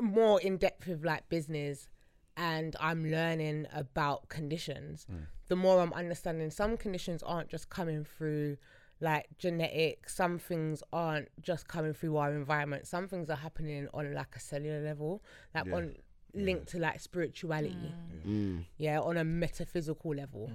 more 0.00 0.40
in 0.40 0.56
depth 0.56 0.86
with 0.86 1.04
like 1.04 1.28
business 1.28 1.88
and 2.36 2.74
I'm 2.80 3.04
learning 3.10 3.66
about 3.72 4.28
conditions, 4.28 5.06
the 5.48 5.56
more 5.56 5.80
I'm 5.80 5.92
understanding 5.92 6.50
some 6.50 6.76
conditions 6.76 7.22
aren't 7.22 7.48
just 7.48 7.68
coming 7.68 8.04
through 8.04 8.56
like 9.00 9.26
genetic, 9.38 10.08
some 10.08 10.38
things 10.38 10.82
aren't 10.92 11.28
just 11.40 11.68
coming 11.68 11.92
through 11.94 12.16
our 12.16 12.32
environment. 12.32 12.86
Some 12.86 13.08
things 13.08 13.28
are 13.30 13.36
happening 13.36 13.88
on 13.94 14.12
like 14.14 14.34
a 14.36 14.40
cellular 14.40 14.80
level, 14.82 15.22
like 15.54 15.66
Yeah. 15.66 15.74
on 15.74 15.94
linked 16.34 16.68
to 16.68 16.78
like 16.78 17.00
spirituality. 17.00 17.92
Mm. 18.26 18.64
Yeah, 18.76 19.00
on 19.00 19.16
a 19.16 19.24
metaphysical 19.24 20.14
level. 20.14 20.50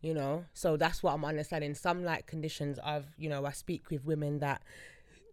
You 0.00 0.14
know? 0.14 0.44
So 0.54 0.76
that's 0.76 1.02
what 1.02 1.12
I'm 1.14 1.24
understanding. 1.24 1.74
Some 1.74 2.04
like 2.04 2.26
conditions 2.26 2.78
I've 2.82 3.06
you 3.18 3.28
know, 3.28 3.44
I 3.44 3.52
speak 3.52 3.90
with 3.90 4.04
women 4.04 4.38
that 4.40 4.62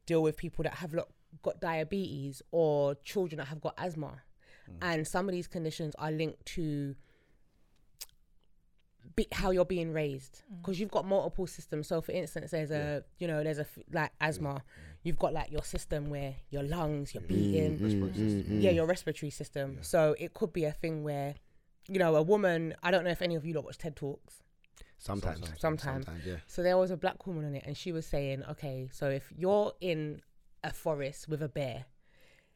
deal 0.06 0.24
with 0.24 0.38
people 0.38 0.64
that 0.64 0.76
have 0.76 0.94
lo- 0.94 1.08
got 1.44 1.60
diabetes 1.60 2.42
or 2.52 2.96
children 2.96 3.38
that 3.38 3.46
have 3.48 3.62
got 3.62 3.76
asthma. 3.78 4.24
Mm. 4.70 4.78
And 4.82 5.08
some 5.08 5.28
of 5.30 5.34
these 5.34 5.48
conditions 5.48 5.96
are 6.00 6.12
linked 6.12 6.46
to 6.48 6.96
be, 9.16 9.28
how 9.32 9.52
you're 9.52 9.66
being 9.66 9.94
raised 9.94 10.44
mm. 10.52 10.62
because 10.62 10.80
you've 10.80 10.92
got 10.92 11.06
multiple 11.06 11.48
systems. 11.48 11.88
So, 11.88 12.02
for 12.02 12.12
instance, 12.12 12.52
there's 12.52 12.72
a 12.72 13.04
you 13.20 13.28
know 13.28 13.44
there's 13.44 13.60
a 13.60 13.62
f- 13.62 13.84
like 13.92 14.12
asthma. 14.20 14.64
You've 15.04 15.20
got 15.20 15.34
like 15.34 15.52
your 15.52 15.64
system 15.64 16.10
where 16.10 16.36
your 16.50 16.64
lungs, 16.64 17.14
your 17.14 17.24
mm, 17.24 17.28
beating, 17.28 17.80
Mm, 17.80 18.62
yeah, 18.62 18.72
your 18.72 18.86
respiratory 18.86 19.30
system. 19.30 19.78
So 19.82 20.16
it 20.20 20.34
could 20.34 20.52
be 20.52 20.66
a 20.66 20.72
thing 20.72 21.04
where 21.04 21.36
you 21.88 22.00
know 22.00 22.16
a 22.16 22.22
woman. 22.22 22.74
I 22.84 22.92
don't 22.92 23.04
know 23.04 23.12
if 23.12 23.22
any 23.22 23.36
of 23.36 23.46
you 23.46 23.54
lot 23.54 23.66
watch 23.66 23.78
TED 23.78 23.96
talks. 23.96 24.44
Sometimes. 24.98 25.46
Sometimes. 25.58 26.06
yeah. 26.26 26.38
So 26.48 26.64
there 26.64 26.78
was 26.78 26.92
a 26.92 26.98
black 26.98 27.26
woman 27.28 27.46
on 27.46 27.56
it, 27.56 27.64
and 27.66 27.78
she 27.78 27.92
was 27.92 28.06
saying, 28.06 28.44
okay, 28.52 28.90
so 28.92 29.10
if 29.10 29.32
you're 29.38 29.74
in 29.80 30.22
a 30.64 30.74
forest 30.74 31.28
with 31.30 31.42
a 31.42 31.50
bear, 31.50 31.86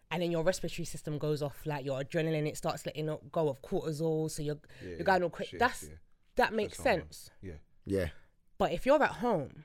and 0.10 0.22
then 0.22 0.32
your 0.32 0.44
respiratory 0.44 0.86
system 0.86 1.18
goes 1.18 1.42
off, 1.42 1.66
like 1.66 1.86
your 1.86 2.02
adrenaline, 2.02 2.48
it 2.48 2.58
starts 2.58 2.86
letting 2.86 3.08
it 3.08 3.32
go 3.32 3.48
of 3.48 3.62
cortisol, 3.62 4.30
so 4.30 4.42
you're 4.44 4.60
Yeah, 4.84 4.96
you're 4.96 5.04
going 5.04 5.22
yeah, 5.22 5.26
all 5.26 5.30
crazy. 5.30 5.58
That's 5.58 5.84
yeah. 5.84 5.96
that 6.36 6.54
makes 6.54 6.74
Stress 6.78 6.88
hormone. 6.88 7.02
sense. 7.08 7.30
Yeah. 7.42 7.54
Yeah. 7.86 8.08
But 8.58 8.74
if 8.74 8.86
you're 8.86 9.02
at 9.02 9.12
home 9.12 9.64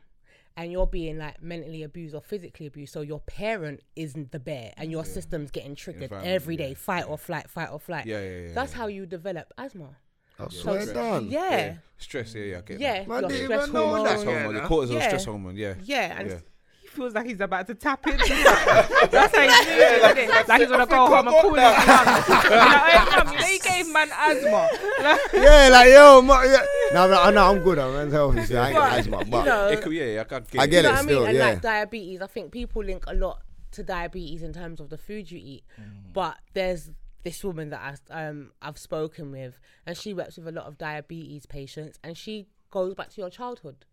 and 0.56 0.70
you're 0.72 0.86
being 0.86 1.18
like 1.18 1.42
mentally 1.42 1.82
abused 1.82 2.14
or 2.14 2.20
physically 2.22 2.66
abused, 2.66 2.92
so 2.92 3.00
your 3.00 3.20
parent 3.20 3.80
isn't 3.96 4.30
the 4.32 4.38
bear, 4.38 4.72
and 4.76 4.90
your 4.90 5.04
system's 5.04 5.50
getting 5.50 5.74
triggered 5.74 6.12
every 6.12 6.56
day, 6.56 6.68
yeah, 6.68 6.74
fight 6.76 7.08
or 7.08 7.18
flight, 7.18 7.50
fight 7.50 7.70
or 7.72 7.80
flight. 7.80 8.06
Yeah, 8.06 8.20
yeah, 8.20 8.38
yeah, 8.46 8.54
That's 8.54 8.72
yeah. 8.72 8.78
how 8.78 8.86
you 8.86 9.04
develop 9.06 9.52
asthma. 9.58 9.96
Oh, 10.39 10.45
I 10.45 10.49
So 10.49 10.57
swear 10.59 10.76
it's- 10.80 10.93
down. 10.95 11.30
Yeah. 11.30 11.74
Stress, 11.99 12.34
yeah, 12.34 12.45
yeah, 12.45 12.59
I 12.59 12.61
get 12.61 12.78
Yeah, 12.80 12.93
that. 12.99 13.09
Man 13.09 13.20
your 13.22 13.30
didn't 13.30 13.45
stress 13.47 13.62
even 13.62 13.74
know 13.74 13.87
hormone. 13.87 14.05
that. 14.05 14.18
Stress 14.18 14.24
hormone, 14.34 14.55
Yeah, 14.55 14.61
the 14.62 14.68
cortisol 14.68 14.95
Yeah. 14.95 15.07
stress 15.09 15.24
hormone, 15.24 15.57
yeah. 15.57 15.74
Yeah, 15.82 16.18
and 16.20 16.28
yeah. 16.30 16.37
He 16.82 16.89
feels 16.89 17.14
like 17.14 17.26
he's 17.26 17.41
about 17.41 17.66
to 17.68 17.74
tap 17.74 18.01
it. 18.07 18.18
That's 19.11 19.34
how 19.37 19.43
he's 19.43 19.66
moving, 19.66 19.78
isn't 19.78 20.18
it? 20.18 20.49
Like 20.49 20.61
he's 20.61 20.68
gonna 20.68 20.87
go 20.87 21.07
home 21.07 21.26
and 21.28 21.37
call 21.37 21.55
his 21.55 21.57
mum. 21.57 21.57
You 21.57 21.57
know, 21.57 22.68
hey 22.68 23.16
mum, 23.16 23.32
you 23.32 23.39
know 23.41 23.47
you 23.47 23.59
gave 23.61 23.93
man 23.93 24.09
asthma. 24.12 24.68
Like, 25.03 25.20
Yeah, 25.32 25.68
like 25.72 25.89
yo, 25.91 26.20
ma, 26.22 26.43
yeah. 26.43 26.64
No, 26.93 27.09
no, 27.09 27.22
I 27.22 27.30
know 27.30 27.51
I'm 27.51 27.59
good. 27.62 27.78
I'm 27.78 28.11
healthy. 28.11 28.45
So 28.45 28.57
I 28.61 28.68
ain't 28.68 28.76
got 28.76 28.99
asthma, 28.99 29.24
but 29.24 29.39
you 29.39 29.45
know, 29.45 29.68
It 29.68 29.80
could, 29.82 29.93
yeah, 29.93 30.05
yeah, 30.05 30.20
I 30.20 30.24
can 30.24 30.45
get 30.51 30.61
I 30.61 30.64
it. 30.64 30.68
get 30.70 30.76
you 30.76 30.82
know 30.82 30.89
it 30.89 30.93
what 30.93 30.99
I 30.99 31.03
mean? 31.03 31.09
still, 31.16 31.24
And 31.26 31.37
yeah. 31.39 31.45
like 31.47 31.62
diabetes, 31.62 32.20
I 32.22 32.26
think 32.26 32.53
people 32.53 32.84
link 32.84 33.05
a 33.07 33.14
lot 33.14 33.41
to 33.72 33.82
diabetes 33.82 34.43
in 34.43 34.53
terms 34.53 34.80
of 34.80 34.91
the 34.91 34.99
food 34.99 35.30
you 35.30 35.39
eat. 35.43 35.64
Mm. 35.80 36.12
But 36.12 36.37
there's 36.55 36.91
this 37.26 37.42
woman 37.42 37.70
that 37.70 37.98
I, 38.08 38.26
um, 38.28 38.52
I've 38.62 38.78
spoken 38.78 39.32
with, 39.32 39.58
and 39.84 39.96
she 39.96 40.14
works 40.14 40.36
with 40.36 40.46
a 40.46 40.52
lot 40.52 40.66
of 40.66 40.78
diabetes 40.78 41.44
patients, 41.44 41.98
and 42.04 42.16
she 42.16 42.46
goes 42.70 42.94
back 42.94 43.10
to 43.10 43.20
your 43.20 43.30
childhood. 43.30 43.84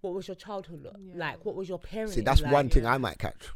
What 0.00 0.12
was 0.12 0.26
your 0.26 0.34
childhood 0.34 0.82
look 0.82 0.96
like? 1.14 1.44
What 1.44 1.54
was 1.54 1.68
your 1.68 1.78
parents? 1.78 2.14
see, 2.14 2.22
that's 2.22 2.42
like? 2.42 2.52
one 2.52 2.68
thing 2.68 2.86
I 2.86 2.98
might 2.98 3.18
catch. 3.18 3.48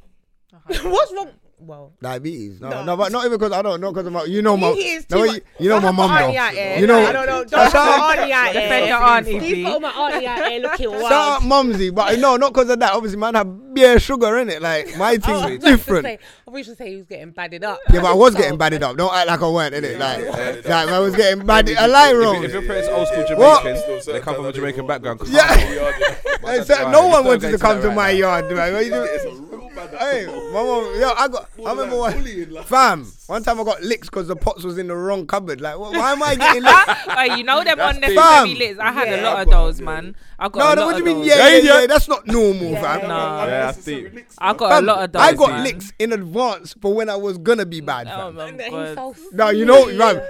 What's 0.66 1.12
wrong? 1.12 1.30
Well, 1.56 1.92
Diabetes. 2.02 2.60
No, 2.60 2.68
No. 2.68 2.84
no, 2.84 2.96
but 2.96 3.10
not 3.12 3.24
even 3.24 3.38
because 3.38 3.52
I 3.52 3.62
don't 3.62 3.80
know 3.80 3.90
because 3.92 4.06
of 4.06 4.12
my. 4.12 4.24
You 4.24 4.42
know 4.42 4.56
my. 4.56 4.72
He 4.72 4.90
is 4.94 5.08
no, 5.08 5.24
too 5.24 5.34
you, 5.34 5.40
you 5.60 5.68
know 5.70 5.80
my 5.80 5.92
mum 5.92 6.10
my 6.10 6.20
though. 6.20 6.26
auntie 6.26 6.36
out 6.36 6.52
here. 6.52 6.76
You 6.78 6.86
know. 6.86 6.98
I 7.06 7.12
don't 7.12 7.26
know. 7.26 7.44
Don't 7.44 7.70
Shout 7.70 7.74
out- 7.76 7.98
my 7.98 8.16
auntie 8.16 8.32
out 8.32 8.52
Defend 8.52 8.72
here. 8.74 8.86
your 8.86 9.02
auntie, 9.02 9.38
He's 9.38 9.64
got 9.66 9.80
my 9.80 9.88
auntie 9.90 10.26
out 10.26 10.50
here 10.50 10.60
looking 10.60 10.90
Shout 11.00 11.12
out 11.12 11.42
mumsy, 11.44 11.90
but 11.90 12.18
no, 12.18 12.36
not 12.36 12.52
because 12.52 12.68
of 12.70 12.80
that. 12.80 12.92
Obviously, 12.92 13.18
man 13.18 13.34
have 13.34 13.72
beer 13.72 13.98
sugar 14.00 14.36
in 14.38 14.50
it. 14.50 14.60
Like 14.60 14.96
my 14.98 15.10
I 15.10 15.16
thing's 15.18 15.50
was 15.52 15.58
different. 15.60 16.04
say- 16.04 16.18
I 16.46 16.50
was 16.50 16.66
to 16.66 16.74
say 16.74 16.90
he 16.90 16.96
was 16.96 17.06
getting 17.06 17.30
badded 17.30 17.64
up. 17.64 17.78
Yeah, 17.90 18.02
but 18.02 18.10
I 18.10 18.14
was 18.14 18.34
getting 18.34 18.58
badded 18.58 18.82
up. 18.82 18.96
Don't 18.96 19.14
act 19.14 19.28
like 19.28 19.40
I 19.40 19.48
weren't 19.48 19.74
in 19.74 19.84
it. 19.84 19.98
Like, 19.98 20.18
badded 20.32 20.64
like 20.66 20.88
I 20.88 20.98
was 20.98 21.16
getting 21.16 21.46
badded. 21.46 21.76
I 21.78 21.86
lie 21.86 22.12
wrong. 22.12 22.44
if 22.44 22.52
your 22.52 22.62
parents 22.62 22.88
old 22.88 23.08
school 23.08 23.38
What? 23.38 23.62
Jamaican, 23.62 24.12
they 24.12 24.20
come 24.20 24.34
from 24.34 24.46
a 24.46 24.52
Jamaican 24.52 24.86
background. 24.86 25.20
Yeah. 25.28 25.44
on. 25.50 26.14
Hey, 26.44 26.56
that's 26.58 26.66
so 26.66 26.74
right. 26.82 26.92
no 26.92 27.06
one 27.08 27.24
wanted 27.24 27.40
to 27.42 27.52
to 27.52 27.58
come 27.58 27.80
to 27.80 27.90
my 27.90 28.10
yard. 28.10 28.44
What 28.52 28.84
you 28.84 28.90
do? 28.90 29.63
It's 29.92 29.94
a 29.94 29.96
real 29.96 30.00
bad 30.00 30.14
Hey, 30.14 30.26
my 30.52 30.62
mom, 30.62 31.00
yo, 31.00 31.12
I 31.16 31.28
got, 31.28 31.48
I 31.66 31.70
remember 31.70 31.96
one, 31.96 32.12
bullying, 32.14 32.50
like- 32.50 32.66
fam, 32.66 33.06
one 33.26 33.42
time 33.42 33.60
I 33.60 33.64
got 33.64 33.82
licks 33.82 34.08
because 34.08 34.28
the 34.28 34.36
pots 34.36 34.64
was 34.64 34.78
in 34.78 34.88
the 34.88 34.96
wrong 34.96 35.26
cupboard. 35.26 35.60
Like, 35.60 35.74
wh- 35.76 35.92
why 35.92 36.12
am 36.12 36.22
I 36.22 36.34
getting 36.34 36.62
licked? 36.64 36.88
Hey, 36.90 37.36
you 37.38 37.44
know 37.44 37.64
them 37.64 37.78
That's 37.78 37.96
unnecessary 37.96 38.16
Fam. 38.16 38.54
lists. 38.58 38.80
I 38.80 38.92
had 38.92 39.08
Yeah. 39.08 39.20
a 39.20 39.22
lot 39.22 39.42
of 39.42 39.50
those, 39.50 39.76
them, 39.76 39.84
man. 39.86 40.16
I 40.38 40.48
got 40.48 40.58
no, 40.58 40.72
a 40.72 40.74
no, 40.76 40.80
lot 40.82 40.86
what 40.86 40.92
do 40.92 40.98
you 40.98 41.04
mean? 41.16 41.18
those. 41.18 41.26
Yeah, 41.28 41.48
yeah, 41.56 41.80
yeah, 41.80 41.86
that's 41.86 42.08
not 42.08 42.26
normal, 42.26 42.70
Yeah. 42.72 42.80
fam. 42.82 43.08
No. 43.08 43.14
Yeah, 43.14 43.24
I 43.24 43.44
Unnecessary 43.44 44.02
think- 44.02 44.14
licks, 44.14 44.34
I 44.38 44.46
man. 44.48 44.56
got 44.56 44.82
a 44.82 44.86
lot 44.86 45.04
of 45.04 45.12
those. 45.12 45.22
I 45.22 45.32
got 45.34 45.50
man. 45.50 45.64
licks 45.64 45.92
in 45.98 46.12
advance 46.12 46.74
for 46.80 46.94
when 46.94 47.08
I 47.08 47.16
was 47.16 47.38
gonna 47.38 47.66
be 47.66 47.80
bad, 47.80 48.06
Oh 48.08 48.10
fam. 48.10 48.34
my 48.34 48.48
And 48.48 48.58
god. 48.58 48.94
so 48.96 49.14
Now 49.32 49.48
you 49.50 49.64
know, 49.64 49.86
silly. 49.86 49.98
fam. 49.98 50.20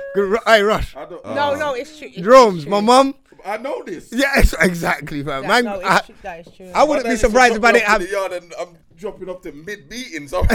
Hey, 0.47 0.63
Rush, 0.63 0.95
I 0.97 1.05
don't, 1.07 1.25
No, 1.25 1.55
no, 1.57 1.75
it's 1.75 1.99
true. 1.99 2.09
It's 2.09 2.21
drums, 2.21 2.63
true. 2.63 2.71
my 2.71 2.81
mum. 2.81 3.15
I 3.45 3.57
know 3.59 3.83
this. 3.85 4.11
Yeah, 4.13 4.39
it's- 4.39 4.55
exactly, 4.61 5.23
fam. 5.23 5.43
That, 5.43 5.49
Man, 5.49 5.65
no, 5.65 5.81
I, 5.85 6.01
true. 6.01 6.15
That 6.23 6.47
is 6.47 6.53
true. 6.57 6.71
I 6.75 6.85
wouldn't 6.85 7.05
be 7.05 7.09
dad 7.09 7.11
used 7.13 7.23
to 7.25 7.29
surprised 7.29 7.55
if 7.57 7.61
drop 7.61 7.75
I 7.75 7.79
didn't 7.79 7.89
have. 7.89 8.01
The 8.01 8.09
yard 8.11 8.33
and 8.33 8.55
I'm 8.59 8.79
dropping 8.97 9.29
off 9.29 9.43
to 9.43 9.53
mid 9.53 9.89
beatings. 9.89 10.33
I'm 10.35 10.47
like, 10.47 10.53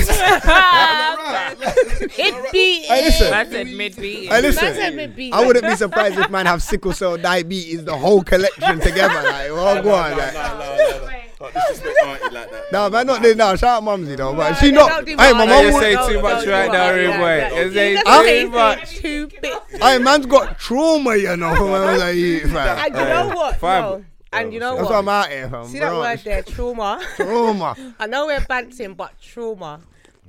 It 2.17 2.51
be. 2.51 2.81
Hey, 2.83 3.05
listen. 3.05 3.33
I 3.33 3.45
said 3.45 3.67
mid 3.67 3.95
beat. 3.95 4.29
Hey, 4.29 4.41
Man 4.41 4.53
said 4.53 4.95
mid 4.95 5.15
beat. 5.15 5.33
I 5.33 5.45
wouldn't 5.45 5.65
be 5.65 5.75
surprised 5.75 6.17
if 6.17 6.29
man 6.29 6.45
have 6.45 6.63
sickle 6.63 6.93
cell 6.93 7.17
diabetes, 7.17 7.85
the 7.85 7.95
whole 7.97 8.23
collection 8.23 8.79
together. 8.79 9.13
Like, 9.13 9.47
oh, 9.49 9.81
go 9.83 9.93
on, 9.93 10.17
like. 10.17 10.33
Nah, 10.33 10.53
nah, 10.53 10.59
nah, 10.59 11.05
nah. 11.05 11.18
Oh, 11.41 11.47
Can't 11.49 11.67
disrespect 11.69 12.03
auntie 12.05 12.35
like 12.35 12.51
that. 12.51 12.71
No, 12.71 12.89
man, 12.89 13.07
not 13.07 13.21
this. 13.21 13.35
No, 13.37 13.55
shout 13.55 13.77
out 13.77 13.83
mumsy 13.83 14.15
though, 14.15 14.33
but 14.33 14.49
No, 14.51 14.55
she 14.57 14.71
not. 14.71 15.05
don't 15.05 15.19
Hey, 15.19 15.31
my 15.33 15.45
mum. 15.45 15.65
you 15.65 15.73
would- 15.73 15.81
say 15.81 16.07
too 16.07 16.21
much 16.21 16.45
right 16.47 16.71
now, 16.71 16.83
I 16.85 16.89
rude 16.91 17.09
like 17.09 17.19
boy. 17.51 17.59
You 17.61 17.71
say 17.73 17.95
too 18.43 18.49
much. 18.49 18.89
Too 18.97 19.27
bit. 19.41 19.63
Hey, 19.81 19.97
man's 19.99 20.25
got 20.25 20.59
trauma, 20.59 21.15
you 21.15 21.35
know, 21.37 21.55
from 21.55 21.71
when 21.71 21.81
I 21.81 21.93
was 21.93 22.01
a 22.01 22.13
youth, 22.15 22.43
And 22.55 22.95
you 22.95 23.03
know 23.03 23.27
what? 23.35 23.55
fam. 23.57 23.81
No. 23.83 24.05
And 24.31 24.53
you 24.53 24.59
know 24.59 24.75
what? 24.75 24.81
That's 24.81 24.89
why 24.91 24.95
what? 24.97 24.99
I'm 24.99 25.09
out 25.09 25.29
here, 25.29 25.49
fam. 25.49 25.65
See 25.67 25.79
that 25.79 25.89
bro. 25.89 25.99
word 26.01 26.19
there, 26.23 26.43
trauma. 26.43 27.01
Trauma. 27.15 27.75
I 27.99 28.05
know 28.07 28.25
we're 28.27 28.41
banting, 28.41 28.93
but 28.93 29.19
trauma. 29.21 29.79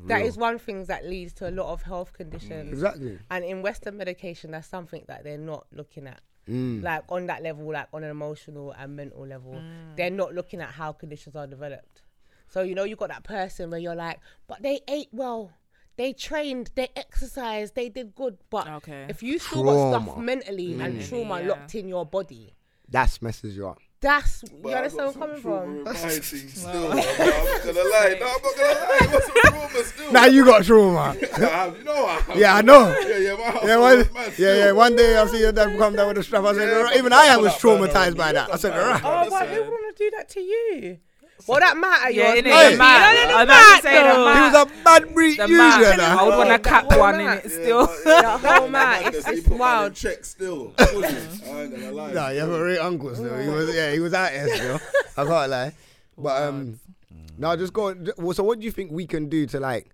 That 0.06 0.22
is 0.22 0.36
one 0.38 0.58
thing 0.58 0.84
that 0.86 1.04
leads 1.04 1.34
to 1.34 1.48
a 1.48 1.52
lot 1.52 1.70
of 1.72 1.82
health 1.82 2.14
conditions. 2.14 2.72
Exactly. 2.72 3.18
And 3.30 3.44
in 3.44 3.60
Western 3.60 3.98
medication, 3.98 4.52
that's 4.52 4.66
something 4.66 5.02
that 5.08 5.24
they're 5.24 5.36
not 5.36 5.66
looking 5.74 6.06
at. 6.06 6.20
Mm. 6.48 6.82
Like 6.82 7.04
on 7.08 7.26
that 7.26 7.42
level, 7.42 7.72
like 7.72 7.88
on 7.92 8.02
an 8.04 8.10
emotional 8.10 8.72
and 8.72 8.96
mental 8.96 9.26
level, 9.26 9.60
they're 9.96 10.10
not 10.10 10.34
looking 10.34 10.60
at 10.60 10.70
how 10.70 10.92
conditions 10.92 11.36
are 11.36 11.46
developed. 11.46 12.02
So 12.48 12.62
you 12.62 12.74
know, 12.74 12.84
you 12.84 12.96
got 12.96 13.08
that 13.10 13.24
person 13.24 13.70
where 13.70 13.78
you're 13.78 13.94
like, 13.94 14.18
but 14.48 14.62
they 14.62 14.80
ate 14.88 15.08
well, 15.12 15.52
they 15.96 16.12
trained, 16.12 16.70
they 16.74 16.88
exercised, 16.96 17.74
they 17.74 17.88
did 17.88 18.14
good. 18.14 18.38
But 18.48 18.68
Okay. 18.68 19.06
if 19.08 19.22
you 19.22 19.38
still 19.38 19.64
got 19.64 19.90
stuff 19.90 20.04
Trauma. 20.06 20.22
mentally 20.22 20.80
and 20.80 21.00
trauma 21.06 21.40
yeah. 21.40 21.48
locked 21.48 21.74
in 21.74 21.88
your 21.88 22.06
body, 22.06 22.54
That's 22.88 23.20
messes 23.22 23.56
you 23.56 23.68
up. 23.68 23.78
That's 24.00 24.42
you 24.42 24.48
But 24.62 24.72
I 24.72 24.76
understand 24.78 24.98
where 24.98 25.08
I'm 25.08 25.14
coming 25.14 25.40
from. 25.42 25.76
in 25.78 25.84
my 25.84 25.92
thing 25.92 26.48
still. 26.48 26.70
I'm 26.92 26.96
not 26.96 27.64
gonna 27.64 27.80
lie. 27.80 28.16
No, 28.18 28.26
I'm 28.26 28.42
not 28.42 28.56
gonna 28.56 28.74
lie. 28.74 28.98
I 29.00 29.06
got 29.12 29.22
some 29.22 29.34
trauma 29.44 29.84
still. 29.84 30.12
Now 30.12 30.24
you 30.26 30.44
got 30.44 30.64
trauma. 30.64 30.98
I 31.36 31.38
have, 31.40 31.76
you 31.78 31.84
know 31.84 32.06
I 32.06 32.12
have. 32.20 32.36
Yeah, 32.36 32.54
I 32.56 32.62
know. 32.62 32.96
Yeah, 33.06 33.16
yeah, 33.18 33.36
my 33.36 33.44
house 33.50 33.64
Yeah, 33.64 33.76
was 33.76 34.04
one, 34.06 34.14
mad 34.14 34.38
yeah, 34.38 34.54
yeah. 34.56 34.72
One 34.72 34.96
day 34.96 35.16
I'll 35.16 35.28
see 35.28 35.40
your 35.40 35.52
dad 35.52 35.76
come 35.78 35.96
down 35.96 36.08
with 36.08 36.18
a 36.18 36.22
strap. 36.22 36.44
I 36.44 36.54
said, 36.54 36.68
Yeah, 36.92 36.98
even 36.98 37.12
I 37.12 37.36
was 37.36 37.52
traumatized 37.54 38.16
by 38.16 38.32
that. 38.32 38.52
I 38.52 38.56
said, 38.56 38.72
all 38.72 38.78
right. 38.78 39.02
Oh, 39.04 39.08
"Right." 39.10 39.22
can't 39.22 39.26
Oh, 39.28 39.30
why 39.30 39.40
Listen. 39.46 39.64
who 39.64 39.70
want 39.70 39.96
to 39.96 40.04
do 40.04 40.10
that 40.16 40.28
to 40.30 40.40
you? 40.40 40.98
Well, 41.46 41.60
that 41.60 41.76
matter. 41.76 42.10
Yeah, 42.10 42.34
yours, 42.34 42.38
innit? 42.40 42.44
maybe. 42.44 42.72
The 42.72 42.78
man. 42.78 43.14
No, 43.14 43.22
no, 43.22 43.30
no, 43.30 43.36
I 43.36 43.44
was 43.44 43.44
about 43.44 43.76
to 43.76 43.82
say 43.82 44.02
the 44.02 44.08
though. 44.14 44.34
He 44.34 44.40
was 44.40 44.54
a 44.54 44.84
bad 44.84 45.14
breed 45.14 45.38
The 45.38 45.48
user. 45.48 45.60
man. 45.60 45.96
nah. 45.98 46.20
I 46.20 46.22
would 46.28 46.36
want 46.38 46.50
to 46.62 46.68
cap 46.70 46.98
one 46.98 47.20
in 47.20 47.28
it 47.28 47.50
still. 47.50 47.88
yeah, 48.06 48.22
The 48.22 48.38
whole 48.38 48.52
yeah, 48.52 48.60
man, 48.60 48.72
madness. 48.72 49.14
it's- 49.16 49.38
it's 49.38 49.42
put 49.48 49.50
man 49.50 49.54
in 49.54 49.58
wild. 49.60 49.94
Check 49.94 50.24
still. 50.24 50.74
I 50.78 50.84
ain't 50.84 51.70
gonna 51.72 51.92
lie. 51.92 52.12
Nah, 52.12 52.28
you 52.30 52.40
have 52.40 52.50
a 52.50 52.58
great 52.58 52.78
uncle 52.78 53.14
still. 53.14 53.38
He 53.38 53.48
was, 53.48 53.74
yeah, 53.74 53.92
he 53.92 54.00
was 54.00 54.14
out 54.14 54.30
here 54.32 54.48
still. 54.56 54.80
I 55.16 55.24
can't 55.26 55.50
lie. 55.50 55.72
But 56.18 56.42
um, 56.42 56.78
Now 57.38 57.56
just 57.56 57.72
go. 57.72 57.94
j- 57.94 58.12
Well, 58.18 58.34
so 58.34 58.42
what 58.44 58.58
do 58.60 58.64
you 58.66 58.72
think 58.72 58.90
we 58.92 59.06
can 59.06 59.28
do 59.28 59.46
to 59.46 59.60
like? 59.60 59.90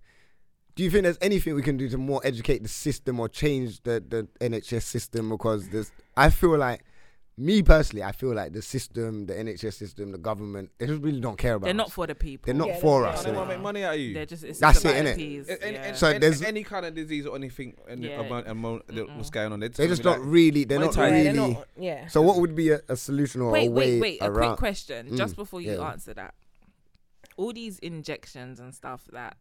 Do 0.75 0.83
you 0.83 0.91
think 0.91 1.05
there's 1.05 1.17
anything 1.23 1.55
we 1.55 1.63
can 1.63 1.77
do 1.79 1.89
to 1.89 1.97
more 1.97 2.21
educate 2.23 2.63
the 2.63 2.69
system 2.69 3.19
or 3.21 3.29
change 3.29 3.83
the 3.83 4.03
the 4.07 4.29
NHS 4.41 4.83
system? 4.83 5.31
Because 5.31 5.69
there's, 5.71 5.91
I 6.17 6.29
feel 6.31 6.59
like, 6.59 6.83
me 7.39 7.63
personally, 7.63 8.03
I 8.03 8.13
feel 8.13 8.33
like 8.35 8.55
the 8.55 8.63
system, 8.63 9.27
the 9.27 9.35
NHS 9.35 9.75
system, 9.75 10.11
the 10.11 10.17
government, 10.17 10.71
they 10.79 10.87
just 10.87 11.03
really 11.03 11.21
don't 11.21 11.37
care 11.37 11.55
about. 11.57 11.67
They're 11.67 11.75
not 11.75 11.93
for 11.93 12.07
the 12.07 12.15
people. 12.15 12.47
They're 12.47 12.55
not 12.55 12.69
Yeah, 12.69 12.79
for 12.81 13.03
they're- 13.03 13.11
us. 13.11 13.25
They 13.25 13.31
Yeah. 13.31 13.37
want 13.37 13.51
to 13.51 13.57
make 13.57 13.63
money 13.63 13.85
out 13.85 13.95
of 13.95 14.01
you. 14.01 14.15
They're 14.15 14.25
just 14.25 14.43
it's 14.43 14.59
That's 14.59 14.83
just 14.83 14.87
it, 14.95 15.01
about 15.01 15.19
innit? 15.19 15.63
any, 15.63 15.75
yeah. 15.75 15.93
So 15.93 16.09
any, 16.09 16.19
there's- 16.19 16.41
any 16.43 16.65
kind 16.65 16.87
of 16.87 16.95
disease 16.95 17.27
or 17.27 17.37
anything, 17.37 17.77
any, 17.89 18.09
Yeah. 18.09 18.21
amount, 18.21 18.49
amount, 18.49 18.85
what's 19.17 19.29
going 19.29 19.53
on? 19.53 19.61
They 19.61 19.69
tell 19.69 19.87
just 19.87 20.01
me 20.01 20.05
don't 20.05 20.23
that. 20.23 20.27
really. 20.29 20.65
They're 20.65 20.79
not 20.79 20.97
really. 20.97 21.23
they're 21.25 21.33
not, 21.35 21.69
yeah. 21.79 22.07
So 22.07 22.23
what 22.23 22.39
would 22.41 22.55
be 22.55 22.71
a, 22.71 22.81
a 22.89 22.97
solution 22.97 23.43
or 23.43 23.51
wait, 23.53 23.69
a 23.69 23.71
way 23.71 24.01
wait, 24.01 24.21
wait. 24.21 24.23
A 24.23 24.31
quick 24.33 24.57
question, 24.57 25.11
Mm, 25.11 25.17
just 25.19 25.37
before 25.37 25.61
you 25.61 25.73
yeah. 25.73 25.91
answer 25.91 26.15
that. 26.15 26.35
All 27.37 27.53
these 27.53 27.79
injections 27.81 28.59
and 28.61 28.75
stuff 28.75 29.09
that 29.13 29.37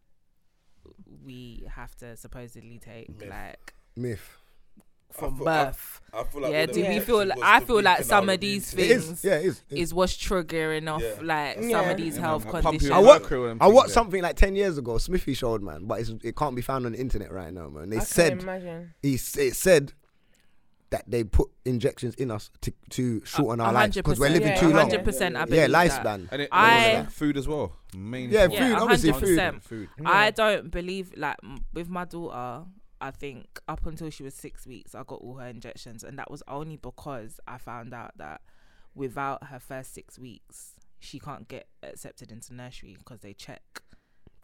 we 1.23 1.65
have 1.69 1.95
to 1.97 2.17
supposedly 2.17 2.77
take, 2.77 3.09
Myth. 3.17 3.29
like 3.29 3.73
Myth. 3.95 4.37
From 5.11 5.35
feel- 5.37 5.45
birth. 5.45 6.01
I 6.13 6.23
feel 6.23 6.41
like 6.43 6.51
yeah, 6.53 6.65
do 6.65 6.81
the 6.81 6.87
we 6.87 6.99
feel? 7.01 7.17
was 7.27 7.31
I 7.43 7.59
feel 7.59 7.81
like 7.81 8.03
some 8.05 8.29
of 8.29 8.39
these 8.39 8.71
things 8.73 9.09
is. 9.09 9.23
Yeah, 9.25 9.35
it 9.35 9.45
is. 9.47 9.61
It 9.69 9.73
is. 9.75 9.79
is 9.89 9.93
what's 9.93 10.13
triggering 10.15 10.89
off 10.89 11.01
Yeah. 11.01 11.15
like 11.21 11.61
some 11.61 11.89
of 11.89 11.97
these 11.97 12.15
Yeah, 12.15 12.21
health 12.21 12.45
man, 12.45 12.61
conditions. 12.63 12.91
I 12.91 12.99
watched, 12.99 13.31
I 13.33 13.67
watched 13.67 13.87
there. 13.87 13.93
something 13.93 14.21
like 14.21 14.37
10 14.37 14.55
years 14.55 14.77
ago, 14.77 14.97
Smithy 14.97 15.33
showed, 15.33 15.61
man, 15.61 15.83
but 15.85 15.99
it's, 15.99 16.13
it 16.23 16.37
can't 16.37 16.55
be 16.55 16.61
found 16.61 16.85
on 16.85 16.93
the 16.93 16.99
internet 16.99 17.33
right 17.33 17.53
now, 17.53 17.67
man. 17.67 17.89
They 17.89 17.97
I 17.97 17.99
said, 17.99 18.41
imagine. 18.43 18.93
he, 19.01 19.15
it 19.15 19.55
said 19.55 19.91
that 20.91 21.03
they 21.05 21.25
put 21.25 21.49
injections 21.65 22.15
in 22.15 22.31
us 22.31 22.49
to, 22.61 22.71
to 22.91 23.21
shorten 23.25 23.59
our 23.59 23.73
lives 23.73 23.97
because 23.97 24.17
we're 24.17 24.29
living 24.29 24.49
yeah, 24.49 24.55
too 24.59 24.67
long. 24.67 24.75
hundred 24.75 24.91
Hundred 24.99 25.03
percent. 25.05 25.35
I 25.35 25.39
Yeah, 25.39 25.45
believe 25.67 25.71
that. 25.71 25.89
lifespan. 26.05 26.27
And 26.31 26.41
it, 26.43 26.49
I- 26.51 26.95
I, 26.99 27.05
food 27.07 27.35
as 27.35 27.45
well. 27.47 27.73
Mainly 27.93 28.33
Yeah, 28.35 28.47
food. 28.47 28.57
food, 28.57 28.69
Yeah, 28.69 28.79
obviously 28.81 29.11
food. 29.11 29.37
100%. 29.39 29.63
Food. 29.63 29.89
I 30.05 30.31
don't 30.31 30.71
believe 30.71 31.11
like 31.17 31.35
with 31.73 31.89
my 31.89 32.05
daughter. 32.05 32.65
I 33.01 33.11
think 33.11 33.59
up 33.67 33.85
until 33.85 34.09
she 34.09 34.23
was 34.23 34.33
six 34.33 34.65
weeks, 34.65 34.95
I 34.95 35.03
got 35.03 35.21
all 35.21 35.35
her 35.35 35.47
injections, 35.47 36.03
and 36.03 36.17
that 36.19 36.31
was 36.31 36.41
only 36.47 36.77
because 36.77 37.39
I 37.47 37.57
found 37.57 37.93
out 37.93 38.11
that 38.17 38.41
without 38.93 39.45
her 39.45 39.59
first 39.59 39.93
six 39.93 40.17
weeks, 40.17 40.73
she 40.99 41.19
can't 41.19 41.47
get 41.47 41.67
accepted 41.83 42.31
into 42.31 42.53
nursery 42.53 42.95
because 42.97 43.19
they 43.19 43.33
check. 43.33 43.61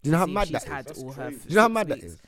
Do 0.03 0.09
you 0.09 0.11
know 0.11 0.19
how 0.19 0.25
mad 0.25 0.47
she's 0.47 0.53
that 0.53 0.63
is? 0.63 0.67
had 0.69 0.85
That's 0.85 0.99
all 1.01 1.11
her 1.13 1.29
Do 1.31 1.37
you 1.47 1.55
know 1.55 1.61
how 1.61 1.67
mad 1.69 1.87
that 1.87 2.01
weeks. 2.01 2.13
is? 2.13 2.21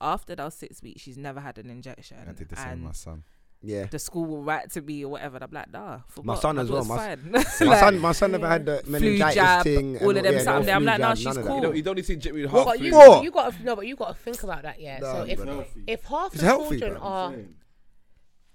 After 0.00 0.34
those 0.34 0.54
six 0.54 0.82
weeks, 0.82 1.02
she's 1.02 1.18
never 1.18 1.40
had 1.40 1.58
an 1.58 1.70
injection. 1.70 2.16
I 2.28 2.32
did 2.32 2.48
the 2.48 2.56
same 2.56 2.70
with 2.70 2.80
my 2.80 2.92
son. 2.92 3.24
Yeah. 3.62 3.86
the 3.90 3.98
school 3.98 4.24
will 4.24 4.42
write 4.42 4.70
to 4.72 4.80
me 4.80 5.04
or 5.04 5.08
whatever. 5.10 5.36
And 5.36 5.44
I'm 5.44 5.50
like, 5.52 5.70
nah. 5.70 5.98
For 6.08 6.22
My 6.22 6.32
what? 6.32 6.40
son 6.42 6.58
as 6.58 6.70
well, 6.70 6.84
my- 6.84 6.96
fine. 6.96 7.20
My 7.32 7.38
Like, 7.38 7.78
son, 7.80 7.98
my 7.98 8.12
son 8.12 8.32
never 8.32 8.48
had 8.48 8.64
the 8.64 8.82
meningitis 8.86 9.34
jab, 9.34 9.64
thing. 9.64 9.96
and 9.96 10.04
all 10.04 10.16
of 10.16 10.22
them 10.22 10.24
yeah, 10.24 10.38
no 10.38 10.44
something. 10.44 10.74
I'm 10.74 10.84
like, 10.84 11.00
no, 11.00 11.14
she's 11.14 11.24
none 11.26 11.36
of 11.38 11.44
that. 11.44 11.48
cool. 11.50 11.56
You 11.56 11.62
don't, 11.62 11.76
you 11.76 11.82
don't 11.82 11.96
need 11.96 12.04
to 12.06 12.12
inject 12.14 12.34
me 12.34 12.42
with 12.42 12.52
But 12.52 12.64
half 12.66 12.80
you, 12.80 12.90
food. 12.90 12.96
What? 12.98 13.24
you 13.24 13.30
got 13.30 13.52
to 13.54 13.62
no, 13.62 13.76
but 13.76 13.86
you 13.86 13.96
got 13.96 14.08
to 14.08 14.14
think 14.14 14.42
about 14.42 14.62
that, 14.62 14.80
yeah. 14.80 15.00
so 15.00 15.12
Nah, 15.12 15.22
if 15.24 15.42
bro. 15.44 15.64
if 15.86 16.04
half 16.04 16.32
It's 16.32 16.40
the 16.40 16.46
healthy, 16.46 16.78
children 16.78 16.98
bro. 17.00 17.08
are 17.08 17.34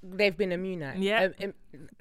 they've 0.07 0.37
been 0.37 0.51
immunized, 0.51 0.99
Yeah. 1.01 1.23
um, 1.25 1.33
im- 1.39 1.53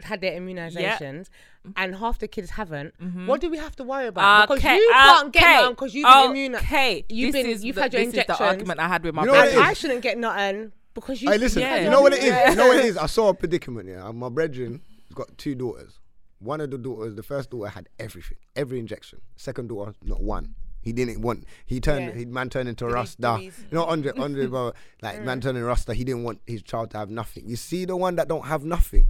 had 0.02 0.20
their 0.20 0.38
immunizations, 0.40 1.28
and 1.76 1.94
half 1.96 2.18
the 2.18 2.28
kids 2.28 2.50
haven't, 2.50 2.94
what 3.26 3.40
do 3.40 3.48
we 3.50 3.56
have 3.58 3.74
to 3.76 3.84
worry 3.84 4.06
about? 4.06 4.48
Mm-hmm. 4.48 4.52
Okay, 4.54 4.76
because 4.76 4.78
you 4.78 4.90
can't 4.92 5.32
get 5.32 5.60
okay, 5.62 5.68
because 5.70 5.94
you've 5.94 6.04
been 6.06 6.30
immunized. 6.30 6.64
Okay, 6.64 7.04
You've 7.08 7.32
this 7.32 7.42
been- 7.58 7.66
you've 7.66 7.76
the, 7.76 7.82
had 7.82 7.92
your 7.94 8.04
this 8.04 8.14
is 8.14 8.26
the 8.26 8.44
argument 8.44 8.80
I 8.80 8.88
had 8.88 9.04
with 9.04 9.14
my 9.14 9.22
You 9.22 9.26
know 9.28 9.32
what 9.34 9.48
And 9.48 9.56
it 9.56 9.60
is? 9.60 9.66
I 9.68 9.72
shouldn't 9.74 10.02
get 10.02 10.18
nothing 10.18 10.72
because 10.94 11.22
you. 11.22 11.30
Hey, 11.30 11.38
listen. 11.38 11.62
Yeah. 11.62 11.82
You 11.82 11.90
know 11.90 12.00
what 12.00 12.12
it 12.12 12.22
is? 12.22 12.50
You 12.50 12.56
know 12.56 12.68
what 12.68 12.78
it 12.78 12.84
is? 12.84 12.96
I 12.96 13.06
saw 13.06 13.28
a 13.28 13.34
predicament. 13.34 13.88
Yeah, 13.88 14.10
my 14.12 14.28
brethren 14.28 14.80
got 15.14 15.36
two 15.38 15.54
daughters. 15.54 15.98
One 16.38 16.60
of 16.60 16.70
the 16.70 16.78
daughters, 16.78 17.14
the 17.14 17.22
first 17.22 17.50
daughter 17.50 17.70
had 17.70 17.88
everything, 17.98 18.38
every 18.54 18.78
injection. 18.78 19.20
Second 19.36 19.68
daughter, 19.68 19.94
not 20.02 20.20
one. 20.20 20.54
He 20.82 20.92
didn't 20.92 21.22
want. 21.22 21.44
He 21.64 21.80
turned. 21.80 22.06
Yeah. 22.06 22.12
He 22.12 22.24
man 22.26 22.50
turned 22.50 22.68
into 22.68 22.86
Rasta. 22.86 23.38
You 23.40 23.52
know, 23.70 23.84
Andre, 23.84 24.12
Andre, 24.18 24.46
bro, 24.46 24.72
like 25.02 25.22
man 25.22 25.40
turning 25.40 25.62
Rasta. 25.62 25.94
He 25.94 26.04
didn't 26.04 26.24
want 26.24 26.40
his 26.46 26.62
child 26.62 26.90
to 26.90 26.98
have 26.98 27.10
nothing. 27.10 27.48
You 27.48 27.56
see 27.56 27.86
the 27.86 27.96
one 27.96 28.16
that 28.16 28.28
don't 28.28 28.44
have 28.44 28.64
nothing, 28.64 29.08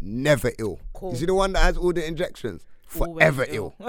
never 0.00 0.50
ill. 0.58 0.80
Cool. 0.92 1.12
You 1.12 1.18
see 1.18 1.26
the 1.26 1.34
one 1.34 1.52
that 1.52 1.60
has 1.60 1.76
all 1.76 1.92
the 1.92 2.04
injections, 2.04 2.66
forever 2.86 3.46
ill. 3.48 3.74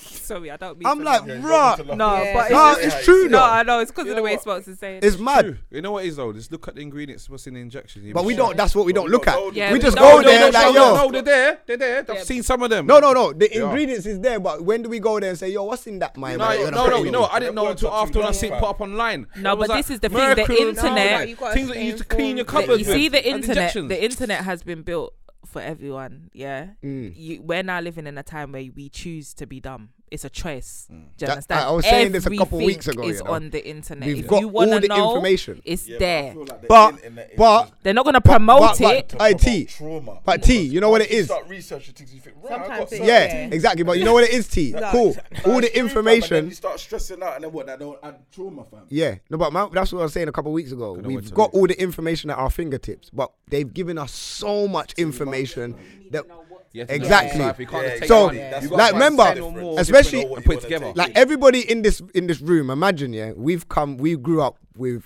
Sorry, 0.00 0.48
I 0.52 0.56
don't 0.58 0.78
mean. 0.78 0.86
I'm 0.86 0.98
to 0.98 1.04
like, 1.04 1.26
laugh. 1.26 1.78
bruh. 1.80 1.96
no, 1.96 2.22
Yeah. 2.22 2.34
but 2.34 2.50
No, 2.52 2.70
it's, 2.78 2.94
it's 2.94 3.04
true 3.04 3.24
no, 3.24 3.38
though. 3.38 3.44
I 3.44 3.62
know 3.64 3.80
it's 3.80 3.90
because 3.90 4.04
You 4.04 4.12
of 4.12 4.14
the 4.16 4.20
know 4.20 4.24
way 4.24 4.32
what? 4.34 4.42
Spokes 4.42 4.68
is 4.68 4.78
saying. 4.78 5.00
It's 5.02 5.18
mad. 5.18 5.44
True. 5.44 5.56
You 5.72 5.82
know 5.82 5.90
what 5.92 6.04
it 6.04 6.08
is 6.08 6.16
though? 6.16 6.32
Just 6.32 6.52
look 6.52 6.68
at 6.68 6.76
the 6.76 6.82
ingredients. 6.82 7.28
What's 7.28 7.48
in 7.48 7.54
the 7.54 7.60
injection? 7.60 8.04
You'll 8.04 8.14
But 8.14 8.20
be 8.22 8.26
we 8.28 8.34
shocked. 8.36 8.48
don't. 8.50 8.56
That's 8.56 8.74
what 8.76 8.86
we 8.86 8.92
don't 8.92 9.10
look 9.10 9.26
at. 9.26 9.54
Yeah, 9.56 9.70
we 9.70 9.78
we 9.78 9.82
just 9.82 9.96
don't 9.96 10.08
go 10.08 10.20
know, 10.20 10.28
there 10.28 10.52
no, 10.52 10.58
like, 10.58 10.74
no, 10.74 10.94
yo. 10.94 10.94
No, 11.06 11.10
they're 11.10 11.22
there. 11.22 11.58
They're 11.66 11.76
there. 11.76 11.98
I've 12.08 12.14
Yeah. 12.14 12.22
seen 12.22 12.42
some 12.44 12.62
of 12.62 12.70
them. 12.70 12.86
No, 12.86 13.00
no, 13.00 13.12
no. 13.12 13.32
The 13.32 13.48
Yeah. 13.52 13.64
ingredients 13.64 14.06
is 14.06 14.20
there, 14.20 14.38
but 14.38 14.62
when 14.62 14.82
do 14.82 14.88
we 14.88 15.00
go 15.00 15.18
there 15.18 15.30
and 15.30 15.38
say, 15.38 15.48
yo, 15.48 15.64
what's 15.64 15.88
in 15.88 15.98
that, 15.98 16.16
man? 16.16 16.38
No, 16.38 16.46
man, 16.46 16.56
no, 16.56 16.62
you're 16.62 16.70
no, 16.70 16.76
gonna 16.76 16.90
no, 16.90 16.96
put 16.98 17.04
you 17.06 17.10
know. 17.10 17.24
I 17.24 17.38
didn't 17.40 17.54
know 17.56 17.62
Them 17.64 17.70
until 17.72 17.92
after 17.92 18.12
too 18.14 18.22
I 18.22 18.30
see 18.30 18.46
it 18.46 18.50
much, 18.50 18.60
put 18.60 18.68
up 18.70 18.80
online. 18.82 19.26
No, 19.36 19.52
It 19.54 19.58
was 19.58 19.66
but 19.68 19.74
like 19.74 19.86
this 19.86 19.94
is 19.94 20.00
the 20.00 20.08
thing, 20.10 20.18
the 20.18 20.36
mercury 20.36 20.56
and 20.58 20.78
all 20.78 20.86
internet- 20.86 21.18
that, 21.18 21.28
You 21.28 21.34
gotta 21.34 21.54
things 21.54 21.68
that 21.68 21.74
you 21.76 21.80
stay 21.82 21.86
used 21.90 21.98
to 21.98 22.04
clean 22.04 22.36
your 22.36 22.44
informed. 22.46 22.66
Cupboards 22.68 22.86
you 22.88 22.94
see 22.94 23.08
the 23.08 23.18
and 23.18 23.26
internet 23.36 23.56
injections. 23.56 23.88
the 23.88 24.04
internet 24.04 24.44
has 24.44 24.62
been 24.62 24.82
built 24.82 25.14
for 25.46 25.60
everyone 25.62 26.30
yeah 26.32 26.68
Mm. 26.82 27.12
you, 27.16 27.42
we're 27.42 27.62
now 27.62 27.80
living 27.80 28.06
in 28.06 28.16
a 28.18 28.22
time 28.22 28.52
where 28.52 28.64
we 28.74 28.88
choose 28.88 29.34
to 29.34 29.46
be 29.46 29.60
dumb 29.60 29.90
it's 30.10 30.24
a 30.24 30.30
choice 30.30 30.88
mm. 30.90 30.94
do 30.94 31.00
you 31.02 31.08
That- 31.26 31.30
understand 31.30 31.60
I 31.60 31.70
was 31.70 31.84
saying 31.84 32.12
this 32.12 32.26
a 32.26 32.30
couple 32.30 32.42
Everything 32.58 32.66
weeks 32.66 32.88
ago, 32.88 33.02
is 33.08 33.18
you 33.18 33.24
know. 33.24 33.30
on 33.30 33.50
the 33.50 33.68
internet 33.68 34.06
We've 34.08 34.18
if 34.20 34.26
got 34.26 34.40
you 34.40 34.46
all 34.48 34.52
want 34.52 34.72
to 34.72 34.80
the 34.80 34.88
know 34.88 35.08
information. 35.14 35.62
it's 35.64 35.86
Yeah, 35.88 35.98
there 35.98 36.32
feel 36.32 36.44
like 36.46 36.60
the 36.62 36.66
But- 36.66 36.94
internet 36.94 37.36
but- 37.36 37.72
they're 37.82 37.94
not 37.94 38.04
going 38.04 38.14
to 38.14 38.20
promote 38.20 38.60
but- 38.60 38.78
but- 38.80 38.96
it 38.96 39.08
talk 39.08 39.38
T. 39.40 39.64
trauma. 39.66 40.18
But 40.24 40.42
T, 40.42 40.60
you 40.62 40.80
know 40.80 40.90
what 40.90 41.00
it 41.02 41.10
is. 41.10 41.18
You? 41.28 41.34
Start 41.36 41.48
researching 41.48 41.94
things. 41.94 42.12
You 42.14 42.20
think, 42.20 42.36
right, 42.42 42.48
Sometimes 42.58 42.90
got 42.90 42.92
it- 42.92 42.98
Yeah, 43.04 43.24
Yeah. 43.24 43.48
exactly. 43.52 43.84
But 43.84 43.98
you 43.98 44.04
know 44.08 44.12
what 44.14 44.24
it 44.24 44.32
is, 44.32 44.48
T? 44.48 44.72
No, 44.72 44.90
cool. 44.90 45.10
it's- 45.10 45.20
All 45.20 45.30
the 45.30 45.30
It's 45.30 45.44
true, 45.44 45.52
fam, 45.52 45.60
and 45.60 45.64
then 45.64 45.82
information. 45.86 46.46
You 46.48 46.54
start 46.54 46.80
stressing 46.80 47.22
out, 47.22 47.34
and 47.36 47.44
then 47.44 47.52
what? 47.52 47.66
That 47.66 47.78
don't 47.78 47.98
add 48.02 48.16
trauma, 48.32 48.64
fam. 48.70 48.80
Yeah, 48.88 49.14
no, 49.30 49.38
but 49.38 49.52
man, 49.52 49.68
that's 49.72 49.92
what 49.92 50.00
I 50.00 50.02
was 50.02 50.12
saying 50.12 50.28
a 50.28 50.32
couple 50.32 50.50
of 50.50 50.54
weeks 50.54 50.72
ago. 50.72 50.92
We've 50.94 51.32
got 51.32 51.50
all 51.54 51.66
the 51.68 51.80
information 51.80 52.30
at 52.30 52.38
our 52.38 52.50
fingertips, 52.50 53.10
but 53.10 53.30
they've 53.48 53.72
given 53.72 53.96
us 53.98 54.12
so 54.12 54.66
much 54.66 54.92
information 54.94 55.76
that, 56.10 56.24
You 56.72 56.80
have 56.82 56.88
to 56.88 56.94
know 56.98 57.02
Exactly. 57.04 57.38
yourself, 57.40 57.58
you 57.58 57.66
can't 57.66 57.86
just 57.86 58.02
Yeah, 58.02 58.06
So, 58.08 58.24
one. 58.26 58.36
exactly. 58.36 58.62
You 58.62 58.70
gotta 58.70 58.82
like, 58.82 58.92
remember, 58.92 59.24
10 59.24 59.38
or 59.40 59.52
more 59.52 59.80
especially- 59.80 60.26
put 60.44 60.60
together. 60.60 60.92
like 60.94 61.12
everybody 61.16 61.68
in 61.70 61.82
this 61.82 62.00
in 62.14 62.26
this 62.28 62.40
room, 62.40 62.70
imagine, 62.70 63.12
yeah, 63.12 63.32
we've 63.36 63.68
come, 63.68 63.96
we 63.96 64.16
grew 64.16 64.40
up 64.42 64.56
with 64.76 65.04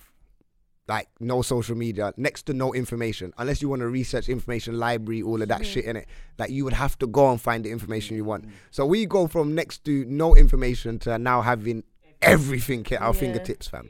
like 0.86 1.08
no 1.18 1.40
social 1.40 1.74
media, 1.74 2.12
next 2.18 2.42
to 2.44 2.52
no 2.52 2.74
information, 2.74 3.32
unless 3.38 3.62
you 3.62 3.70
want 3.70 3.80
to 3.80 3.88
research 3.88 4.28
information 4.28 4.78
library, 4.78 5.22
all 5.22 5.40
of 5.40 5.48
that 5.48 5.64
shit 5.64 5.86
in 5.86 5.96
it. 5.96 6.06
Like 6.38 6.50
you 6.50 6.62
would 6.64 6.74
have 6.74 6.98
to 6.98 7.06
go 7.06 7.30
and 7.30 7.40
find 7.40 7.64
the 7.64 7.70
information 7.70 8.16
you 8.16 8.24
want. 8.24 8.44
Mm. 8.46 8.50
So 8.70 8.84
we 8.84 9.06
go 9.06 9.26
from 9.26 9.54
next 9.54 9.84
to 9.86 10.04
no 10.04 10.36
information 10.36 10.98
to 11.00 11.16
now 11.16 11.40
having 11.40 11.84
everything 12.20 12.84
at 12.92 13.00
our 13.00 13.14
Yeah. 13.14 13.20
fingertips, 13.20 13.66
fam. 13.68 13.84
Do 13.84 13.88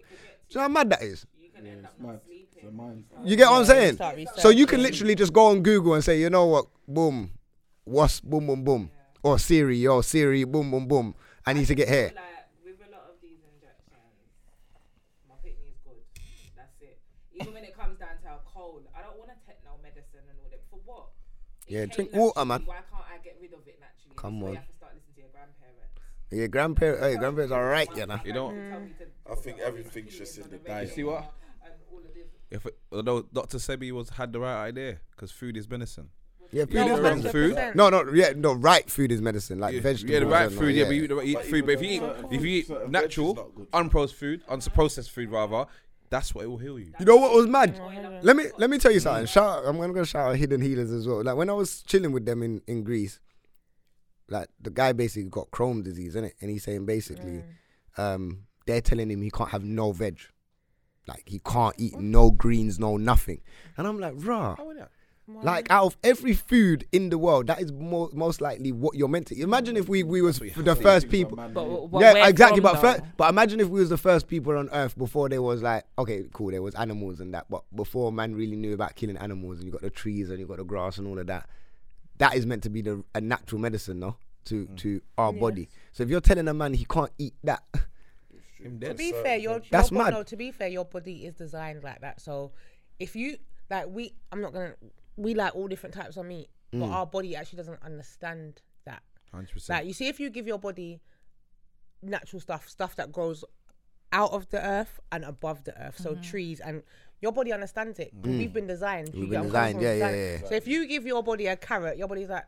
you 0.50 0.54
know 0.56 0.60
how 0.62 0.68
mad 0.68 0.90
that 0.90 1.02
is? 1.02 1.26
Mad. 2.00 2.20
So 2.62 2.70
mine- 2.70 3.04
You 3.24 3.34
get 3.36 3.50
what 3.50 3.58
I'm 3.58 3.64
saying? 3.64 3.98
So 4.38 4.50
you 4.50 4.64
can 4.66 4.80
literally 4.80 5.16
just 5.16 5.32
go 5.32 5.46
on 5.46 5.62
Google 5.62 5.94
and 5.94 6.04
say, 6.04 6.20
you 6.20 6.30
know 6.30 6.46
what, 6.46 6.66
boom, 6.86 7.30
what's 7.84 8.20
boom, 8.20 8.46
boom, 8.46 8.64
boom, 8.64 8.90
or 9.22 9.34
oh, 9.34 9.36
Siri, 9.36 9.76
yo, 9.78 10.00
Siri, 10.00 10.44
boom, 10.44 10.70
boom, 10.70 10.86
boom. 10.86 11.14
I 11.46 11.52
need 11.52 11.66
to 11.66 11.74
get 11.74 11.88
here. 11.88 12.12
like 12.14 12.24
with 12.64 12.80
a 12.86 12.90
lot 12.90 13.04
of 13.08 13.16
these 13.20 13.40
injections 13.44 14.00
my 15.28 15.34
kidney 15.42 15.68
is 15.68 15.78
good 15.84 16.00
that's 16.56 16.80
it 16.80 16.98
even 17.34 17.52
when 17.52 17.64
it 17.64 17.76
comes 17.76 17.98
down 17.98 18.16
to 18.22 18.28
a 18.28 18.40
cold 18.48 18.84
I 18.96 19.02
don't 19.02 19.18
want 19.18 19.30
to 19.30 19.36
take 19.46 19.60
no 19.64 19.76
medicine 19.82 20.24
and 20.28 20.38
all 20.40 20.48
that 20.50 20.62
for 20.70 20.80
what 20.84 21.08
It 21.68 21.72
Yeah, 21.74 21.80
came 21.86 22.08
drink 22.08 22.10
water, 22.14 22.32
naturally, 22.44 22.48
man. 22.48 22.66
why 22.66 22.80
can't 22.90 23.04
I 23.12 23.16
get 23.22 23.36
rid 23.40 23.52
of 23.52 23.60
it 23.68 23.78
naturally 23.80 24.16
Come 24.16 24.40
This 24.40 24.40
is 24.40 24.42
why 24.42 24.48
on. 24.48 24.52
you 24.52 24.56
have 24.56 24.68
to 24.72 24.76
start 24.80 24.92
listening 24.96 25.14
to 25.14 25.20
your 25.20 25.32
grandparents 25.36 25.92
Yeah, 26.32 26.46
grandparents, 26.48 27.00
hey, 27.04 27.16
grandparents 27.20 27.52
are 27.52 27.66
right, 27.68 27.90
you 27.96 28.06
know. 28.06 28.20
You 28.24 28.32
don't. 28.32 28.56
Tell 28.96 29.32
I 29.32 29.34
think 29.36 29.58
everything's 29.60 30.16
just 30.16 30.38
in 30.38 30.48
the 30.50 30.56
diet. 30.58 30.88
You 30.88 30.94
see 30.94 31.04
what? 31.04 31.28
and 31.64 31.74
all 31.92 31.98
of 32.00 32.12
this 32.16 32.28
If 32.50 32.64
it, 32.66 32.76
although 32.92 33.22
Dr. 33.22 33.58
Sebi 33.58 33.92
was 33.92 34.08
had 34.10 34.32
the 34.32 34.40
right 34.40 34.68
idea 34.68 34.98
because 35.12 35.30
food 35.30 35.56
is 35.56 35.68
medicine. 35.68 36.08
Yeah, 36.54 36.66
food 36.66 36.74
No, 36.74 36.94
is 36.96 37.02
medicine. 37.02 37.30
food. 37.32 37.74
No, 37.74 37.88
no, 37.90 38.12
yeah, 38.12 38.32
no, 38.36 38.52
right 38.52 38.88
food 38.88 39.10
is 39.10 39.20
medicine, 39.20 39.58
like 39.58 39.74
Yeah, 39.74 39.80
vegetables. 39.80 40.12
yeah, 40.12 40.20
the 40.20 40.26
right 40.26 40.46
and 40.46 40.52
all, 40.54 40.60
food. 40.60 40.74
Yeah, 40.76 40.84
but 40.84 40.94
you 40.94 41.02
eat 41.02 41.06
the 41.08 41.14
But 41.16 41.24
right 41.34 41.44
food. 41.46 41.66
But 41.66 41.72
if 41.72 41.82
you 41.82 41.88
eat, 41.88 42.02
if 42.30 42.42
you 42.42 42.48
eat 42.48 42.66
certain 42.68 42.92
veg 42.92 43.02
is 43.02 43.02
natural, 43.02 43.52
unprocessed 43.72 44.14
food, 44.14 44.46
unprocessed 44.46 45.10
food 45.10 45.30
rather, 45.32 45.66
that's 46.10 46.32
what 46.32 46.44
it 46.44 46.46
will 46.48 46.58
heal 46.58 46.78
you. 46.78 46.92
You 47.00 47.06
know 47.06 47.16
what 47.16 47.32
was 47.34 47.48
mad? 47.48 47.80
Let 48.22 48.36
me 48.36 48.44
let 48.56 48.70
me 48.70 48.78
tell 48.78 48.92
you 48.92 49.00
something. 49.00 49.26
Shout, 49.26 49.64
I'm 49.66 49.78
gonna 49.78 49.92
go 49.92 50.04
shout 50.04 50.30
out 50.30 50.36
Hidden 50.36 50.60
Healers 50.62 50.92
as 50.92 51.08
well. 51.08 51.24
Like 51.24 51.34
when 51.36 51.50
I 51.50 51.54
was 51.54 51.82
chilling 51.82 52.12
with 52.12 52.24
them 52.24 52.40
in 52.44 52.62
in 52.68 52.84
Greece, 52.84 53.18
like 54.28 54.48
the 54.60 54.70
guy 54.70 54.92
basically 54.92 55.30
got 55.30 55.50
Crohn 55.50 55.82
disease, 55.82 56.14
innit? 56.14 56.32
And 56.40 56.50
he's 56.50 56.62
saying 56.62 56.86
basically, 56.86 57.42
um, 57.96 58.44
they're 58.66 58.80
telling 58.80 59.10
him 59.10 59.22
he 59.22 59.30
can't 59.32 59.50
have 59.50 59.64
no 59.64 59.90
veg, 59.90 60.20
like 61.08 61.24
he 61.26 61.40
can't 61.40 61.74
eat 61.78 61.98
no 61.98 62.30
greens, 62.30 62.78
no 62.78 62.96
nothing. 62.96 63.40
And 63.76 63.88
I'm 63.88 63.98
like, 63.98 64.14
rah. 64.18 64.54
Like 65.26 65.70
out 65.70 65.86
of 65.86 65.96
every 66.04 66.34
food 66.34 66.86
in 66.92 67.08
the 67.08 67.16
world, 67.16 67.46
that 67.46 67.58
is 67.60 67.72
more, 67.72 68.10
most 68.12 68.42
likely 68.42 68.72
what 68.72 68.94
you're 68.94 69.08
meant 69.08 69.28
to. 69.28 69.40
Imagine 69.40 69.74
if 69.76 69.88
we 69.88 70.02
we 70.02 70.20
was 70.20 70.38
the 70.38 70.76
first 70.76 71.08
people. 71.08 71.36
but, 71.36 71.54
but 71.90 72.00
yeah, 72.00 72.28
exactly. 72.28 72.60
But 72.60 72.78
fir- 72.80 73.00
but 73.16 73.30
imagine 73.30 73.58
if 73.60 73.68
we 73.68 73.80
was 73.80 73.88
the 73.88 73.96
first 73.96 74.28
people 74.28 74.56
on 74.58 74.68
Earth 74.70 74.96
before 74.98 75.30
there 75.30 75.40
was 75.40 75.62
like, 75.62 75.84
okay, 75.98 76.24
cool, 76.34 76.50
there 76.50 76.60
was 76.60 76.74
animals 76.74 77.20
and 77.20 77.32
that, 77.32 77.46
but 77.48 77.62
before 77.74 78.12
man 78.12 78.34
really 78.34 78.56
knew 78.56 78.74
about 78.74 78.96
killing 78.96 79.16
animals, 79.16 79.58
and 79.58 79.66
you 79.66 79.72
got 79.72 79.80
the 79.80 79.88
trees 79.88 80.28
and 80.28 80.38
you 80.40 80.46
got 80.46 80.58
the 80.58 80.64
grass 80.64 80.98
and 80.98 81.06
all 81.06 81.18
of 81.18 81.26
that. 81.28 81.48
That 82.18 82.34
is 82.34 82.44
meant 82.44 82.62
to 82.64 82.70
be 82.70 82.82
the 82.82 83.02
a 83.14 83.20
natural 83.20 83.60
medicine, 83.60 84.00
no? 84.00 84.16
to 84.44 84.66
Mm. 84.66 84.76
to 84.76 85.00
our 85.16 85.32
body. 85.32 85.70
So 85.92 86.02
if 86.02 86.10
you're 86.10 86.20
telling 86.20 86.48
a 86.48 86.54
man 86.54 86.74
he 86.74 86.84
can't 86.84 87.10
eat 87.18 87.32
that, 87.44 87.62
To 88.62 88.68
dead. 88.68 88.98
be 88.98 89.12
fair, 89.12 89.36
your 89.38 89.62
That's 89.70 89.90
your, 89.90 90.04
mad. 90.04 90.10
No, 90.12 90.22
to 90.22 90.36
be 90.36 90.50
fair, 90.50 90.68
your 90.68 90.84
body 90.84 91.24
is 91.24 91.34
designed 91.34 91.82
like 91.82 92.02
that. 92.02 92.20
So 92.20 92.52
if 92.98 93.16
you 93.16 93.38
like, 93.70 93.86
we, 93.88 94.12
I'm 94.30 94.42
not 94.42 94.52
gonna. 94.52 94.74
We 95.16 95.34
like 95.34 95.54
all 95.54 95.68
different 95.68 95.94
types 95.94 96.16
of 96.16 96.26
meat, 96.26 96.48
Mm. 96.72 96.80
but 96.80 96.88
our 96.90 97.06
body 97.06 97.36
actually 97.36 97.58
doesn't 97.58 97.82
understand 97.82 98.60
that. 98.84 99.02
Hundred 99.32 99.52
percent. 99.52 99.78
Like 99.80 99.86
you 99.86 99.92
see, 99.94 100.08
if 100.08 100.18
you 100.20 100.28
give 100.30 100.46
your 100.46 100.58
body 100.58 101.00
natural 102.02 102.40
stuff, 102.40 102.68
stuff 102.68 102.96
that 102.96 103.12
grows 103.12 103.44
out 104.12 104.32
of 104.32 104.48
the 104.50 104.64
earth 104.64 105.00
and 105.10 105.24
above 105.24 105.64
the 105.64 105.76
earth, 105.82 105.98
so 105.98 106.14
trees 106.16 106.60
and 106.60 106.82
your 107.20 107.32
body 107.32 107.52
understands 107.52 107.98
it. 107.98 108.12
We've 108.22 108.52
been 108.52 108.66
designed. 108.66 109.08
Mm. 109.12 109.20
We've 109.20 109.30
been 109.30 109.44
what 109.50 109.56
I'm 109.56 109.72
coming 109.72 109.78
designed, 109.78 110.00
from? 110.00 110.10
yeah, 110.14 110.14
yeah, 110.34 110.38
yeah. 110.42 110.48
So 110.48 110.54
if 110.54 110.68
you 110.68 110.86
give 110.86 111.06
your 111.06 111.22
body 111.22 111.46
a 111.46 111.56
carrot, 111.56 111.96
your 111.96 112.06
body's 112.08 112.28
like, 112.28 112.44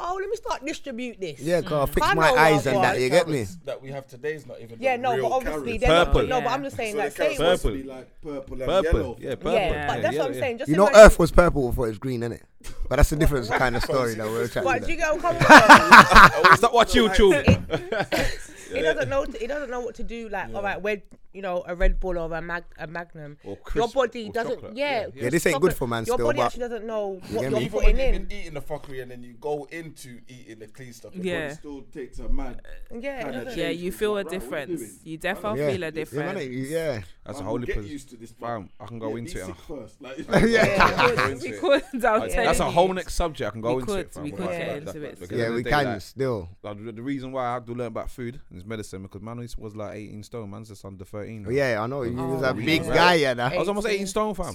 oh, 0.00 0.18
let 0.20 0.28
me 0.30 0.36
start 0.36 0.64
distribute 0.64 1.20
this. 1.20 1.40
yeah, 1.40 1.60
cause 1.62 1.88
I 1.88 1.90
mm. 1.90 1.94
fix 1.94 2.06
I 2.06 2.14
my 2.14 2.30
know 2.30 2.36
eyes 2.36 2.64
what 2.66 2.74
and 2.74 2.84
that. 2.84 3.00
You 3.00 3.10
get 3.10 3.28
me? 3.28 3.44
That 3.64 3.80
we 3.82 3.90
have 3.90 4.06
today 4.06 4.34
is 4.34 4.46
not 4.46 4.60
even. 4.60 4.78
Yeah, 4.80 4.96
the 4.96 5.02
no, 5.02 5.14
real 5.14 5.28
but 5.28 5.34
obviously 5.36 5.78
they're 5.78 5.88
not. 5.88 6.06
Purple. 6.08 6.26
No, 6.28 6.40
but 6.40 6.50
I'm 6.50 6.62
just 6.62 6.76
saying 6.76 6.92
So 6.92 6.98
that. 6.98 7.12
Say 7.12 7.36
carrots 7.36 7.40
it 7.40 7.42
was, 7.44 7.62
to 7.62 7.68
Purple. 7.68 7.82
be 7.82 7.88
like 7.88 8.20
purple 8.22 8.54
and 8.62 8.64
Purple. 8.66 9.00
yellow. 9.00 9.16
Yeah, 9.20 9.30
purple. 9.36 9.52
yeah, 9.52 9.70
Yeah. 9.70 9.86
but 9.94 10.02
that's 10.02 10.16
what 10.16 10.26
I'm 10.26 10.34
saying. 10.34 10.58
Just 10.58 10.68
You 10.70 10.76
know, 10.76 10.86
imagine- 10.88 11.00
Earth 11.06 11.18
was 11.18 11.30
purple 11.30 11.68
before 11.68 11.86
it 11.86 11.90
was 11.90 11.98
green, 11.98 12.20
innit? 12.22 12.40
But 12.88 12.96
that's 12.96 13.12
a 13.12 13.16
different 13.16 13.48
kind 13.48 13.76
of 13.76 13.82
story 13.82 14.14
that 14.14 14.26
we're 14.26 14.48
chatting 14.48 14.64
But 14.64 14.78
about. 14.78 14.86
do 14.86 14.92
you 14.92 14.98
get 14.98 15.14
what 15.14 15.24
I'm 15.34 15.40
coming 15.40 16.42
from? 16.42 16.56
Stop 16.56 16.74
watching 16.74 17.08
YouTube. 17.08 18.59
He 18.74 18.82
doesn't 18.82 19.08
know. 19.08 19.24
He 19.38 19.46
doesn't 19.46 19.70
know 19.70 19.80
what 19.80 19.94
to 19.96 20.02
do. 20.04 20.28
Like, 20.28 20.54
all 20.54 20.62
right, 20.62 20.82
red, 20.82 21.02
you 21.32 21.42
know, 21.42 21.62
a 21.66 21.74
Red 21.74 22.00
Bull 22.00 22.18
or 22.18 22.32
a 22.32 22.42
mag, 22.42 22.64
a 22.78 22.86
Magnum. 22.86 23.36
Or 23.44 23.58
your 23.74 23.88
body 23.88 24.28
or 24.28 24.32
doesn't. 24.32 24.54
chocolate. 24.56 24.76
Yeah, 24.76 24.90
Yeah, 25.02 25.06
yeah. 25.14 25.22
Yeah, 25.24 25.30
this 25.30 25.46
ain't 25.46 25.60
good 25.60 25.72
it. 25.72 25.76
for 25.76 25.86
man 25.86 26.04
Your 26.04 26.16
still, 26.16 26.26
body 26.26 26.36
but- 26.38 26.46
actually 26.46 26.60
doesn't 26.60 26.86
know 26.86 27.08
what 27.08 27.30
get 27.30 27.42
you're 27.42 27.50
me? 27.52 27.58
Even 27.60 27.60
when 27.60 27.70
putting 27.84 27.96
you've 27.98 28.14
in. 28.14 28.24
been 28.26 28.38
eating 28.38 28.54
the 28.54 28.60
fuckery 28.60 29.02
and 29.02 29.10
then 29.10 29.22
you 29.22 29.34
go 29.34 29.64
into 29.70 30.20
eating 30.28 30.58
the 30.58 30.66
clean 30.66 30.92
stuff, 30.92 31.14
your 31.14 31.24
Yeah. 31.24 31.42
body 31.48 31.54
still 31.54 31.82
takes 31.92 32.18
a 32.18 32.28
mad. 32.28 32.60
Yeah, 32.90 32.96
it 32.96 33.22
kinda 33.22 33.44
doesn't- 33.44 33.58
Yeah, 33.58 33.68
change 33.68 33.80
you 33.80 33.90
things. 33.90 33.98
feel 34.00 34.10
a 34.10 34.14
Like, 34.14 34.24
right, 34.24 34.24
what 34.24 34.32
you 34.32 34.40
difference. 34.40 34.80
doing? 34.80 34.98
You 35.04 35.18
definitely 35.18 35.58
feel 35.60 35.68
a 35.82 35.86
Yeah, 35.86 35.90
difference. 35.90 36.68
yeah. 36.70 37.00
That's 37.24 37.38
a 37.38 37.42
Man, 37.42 37.48
holy 37.50 37.66
get 37.66 37.76
pers- 37.76 37.86
used 37.86 38.08
to 38.10 38.16
this. 38.16 38.32
Fam, 38.32 38.70
I 38.80 38.86
can 38.86 38.98
go 38.98 39.10
Yeah, 39.10 39.16
into 39.18 39.34
be 39.34 39.40
it. 39.40 39.46
sick 39.46 39.56
first. 39.68 40.02
Like, 40.02 40.18
Yeah. 40.28 40.42
Yeah. 40.48 41.06
Go 41.06 41.38
we 41.42 41.48
it. 41.50 41.60
could. 41.60 42.04
I 42.04 42.12
was 42.12 42.20
Like, 42.22 42.30
telling 42.32 42.46
That's 42.46 42.60
a 42.60 42.64
you. 42.64 42.70
whole 42.70 42.92
next 42.92 43.14
subject. 43.14 43.48
I 43.48 43.50
can 43.52 43.60
go 43.60 43.68
We 43.76 43.82
into 43.82 43.86
could, 43.86 43.98
it. 44.00 44.12
fam. 44.14 44.22
we 44.24 44.30
could 44.32 44.40
like, 44.40 44.50
get 44.50 44.66
that- 44.66 44.76
into 44.78 44.92
that- 45.00 45.04
it. 45.06 45.10
because 45.20 45.30
at 45.32 45.38
Yeah, 45.38 45.44
the 45.44 45.50
we 45.52 45.58
end 45.58 45.58
of 45.58 45.64
the 45.64 45.70
day, 45.70 45.76
can 45.76 45.84
like, 45.92 46.00
still. 46.00 46.48
like, 46.62 46.84
the, 46.84 46.92
the 46.92 47.02
reason 47.02 47.30
why 47.32 47.46
I 47.46 47.54
had 47.54 47.66
to 47.66 47.72
learn 47.72 47.86
about 47.88 48.10
food 48.10 48.40
and 48.50 48.59
medicine 48.64 49.02
because 49.02 49.22
man 49.22 49.38
was- 49.38 49.56
was 49.56 49.76
like 49.76 49.96
18 49.96 50.22
stone. 50.22 50.50
Man's 50.50 50.68
just 50.68 50.84
under 50.84 51.04
13. 51.04 51.44
Oh, 51.46 51.50
yeah, 51.50 51.82
I 51.82 51.86
know. 51.86 52.02
You 52.02 52.14
was 52.14 52.42
oh, 52.42 52.46
a 52.46 52.50
Oh, 52.50 52.54
big 52.54 52.84
yeah. 52.84 52.94
guy, 52.94 53.14
yeah. 53.14 53.34
That. 53.34 53.52
I 53.52 53.58
was 53.58 53.68
almost 53.68 53.86
18 53.86 54.06
stone, 54.06 54.34
fam. 54.34 54.54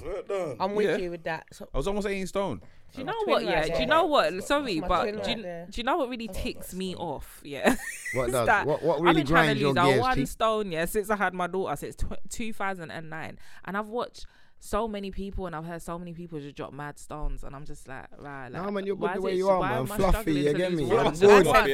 I'm 0.60 0.76
with 0.76 0.88
Yeah. 0.90 0.98
you 0.98 1.11
with 1.11 1.23
that. 1.23 1.45
So, 1.52 1.68
I 1.73 1.77
was 1.77 1.88
almost 1.88 2.07
18 2.07 2.27
stone. 2.27 2.61
Do 2.94 2.99
you 3.02 3.06
know 3.06 3.14
what? 3.26 3.44
Yeah. 3.44 3.68
Do 3.68 3.80
you 3.82 3.86
know 3.88 4.06
what? 4.06 4.44
Sorry, 4.44 4.80
but 4.80 5.23
do 5.23 5.32
you, 5.32 5.36
do 5.38 5.65
you 5.73 5.84
know 5.84 5.98
what 5.98 6.10
really 6.10 6.30
oh, 6.30 6.34
ticks 6.34 6.73
me 6.73 6.95
off? 6.95 7.41
Yeah. 7.44 7.76
What 8.14 8.32
does? 8.32 8.45
that 8.45 8.65
What, 8.65 8.82
what 8.82 8.98
I've 8.99 9.03
really 9.03 9.15
been 9.15 9.27
trying 9.27 9.45
grinds 9.57 9.60
to 9.60 9.65
lose 9.68 9.76
that 9.76 9.99
one 9.99 10.26
stone, 10.26 10.72
yeah, 10.72 10.86
since 10.86 11.10
I 11.10 11.18
had 11.18 11.34
my 11.34 11.48
daughter, 11.48 11.76
since 11.76 11.98
tw- 11.98 12.14
2009, 12.30 13.38
and 13.65 13.77
I've 13.77 13.88
watched 13.88 14.26
so 14.66 14.88
many 14.88 15.12
people 15.12 15.46
and 15.48 15.56
I've 15.56 15.66
heard 15.66 15.82
so 15.82 15.98
many 16.00 16.14
people 16.14 16.40
just 16.40 16.56
drop 16.56 16.74
mad 16.74 16.98
stones, 17.00 17.44
and 17.44 17.56
I'm 17.56 17.66
just 17.66 17.88
like, 17.88 18.06
right, 18.18 18.50
like, 18.50 18.54
Nah, 18.62 18.72
man, 18.72 18.86
you're 18.86 18.96
good 18.96 19.02
why 19.04 19.12
the 19.14 19.18
is 19.20 19.24
way 19.24 19.32
it- 19.34 19.38
you 19.38 19.50
are, 19.50 19.62
man. 19.62 19.86
Fluffy, 19.86 20.12
struggling 20.12 20.38
you 20.38 20.54
get 20.54 20.74
me? 20.74 20.84
You're 20.86 21.00
I 21.00 21.10
just 21.10 21.22
good, 21.22 21.44
fluffy. 21.46 21.72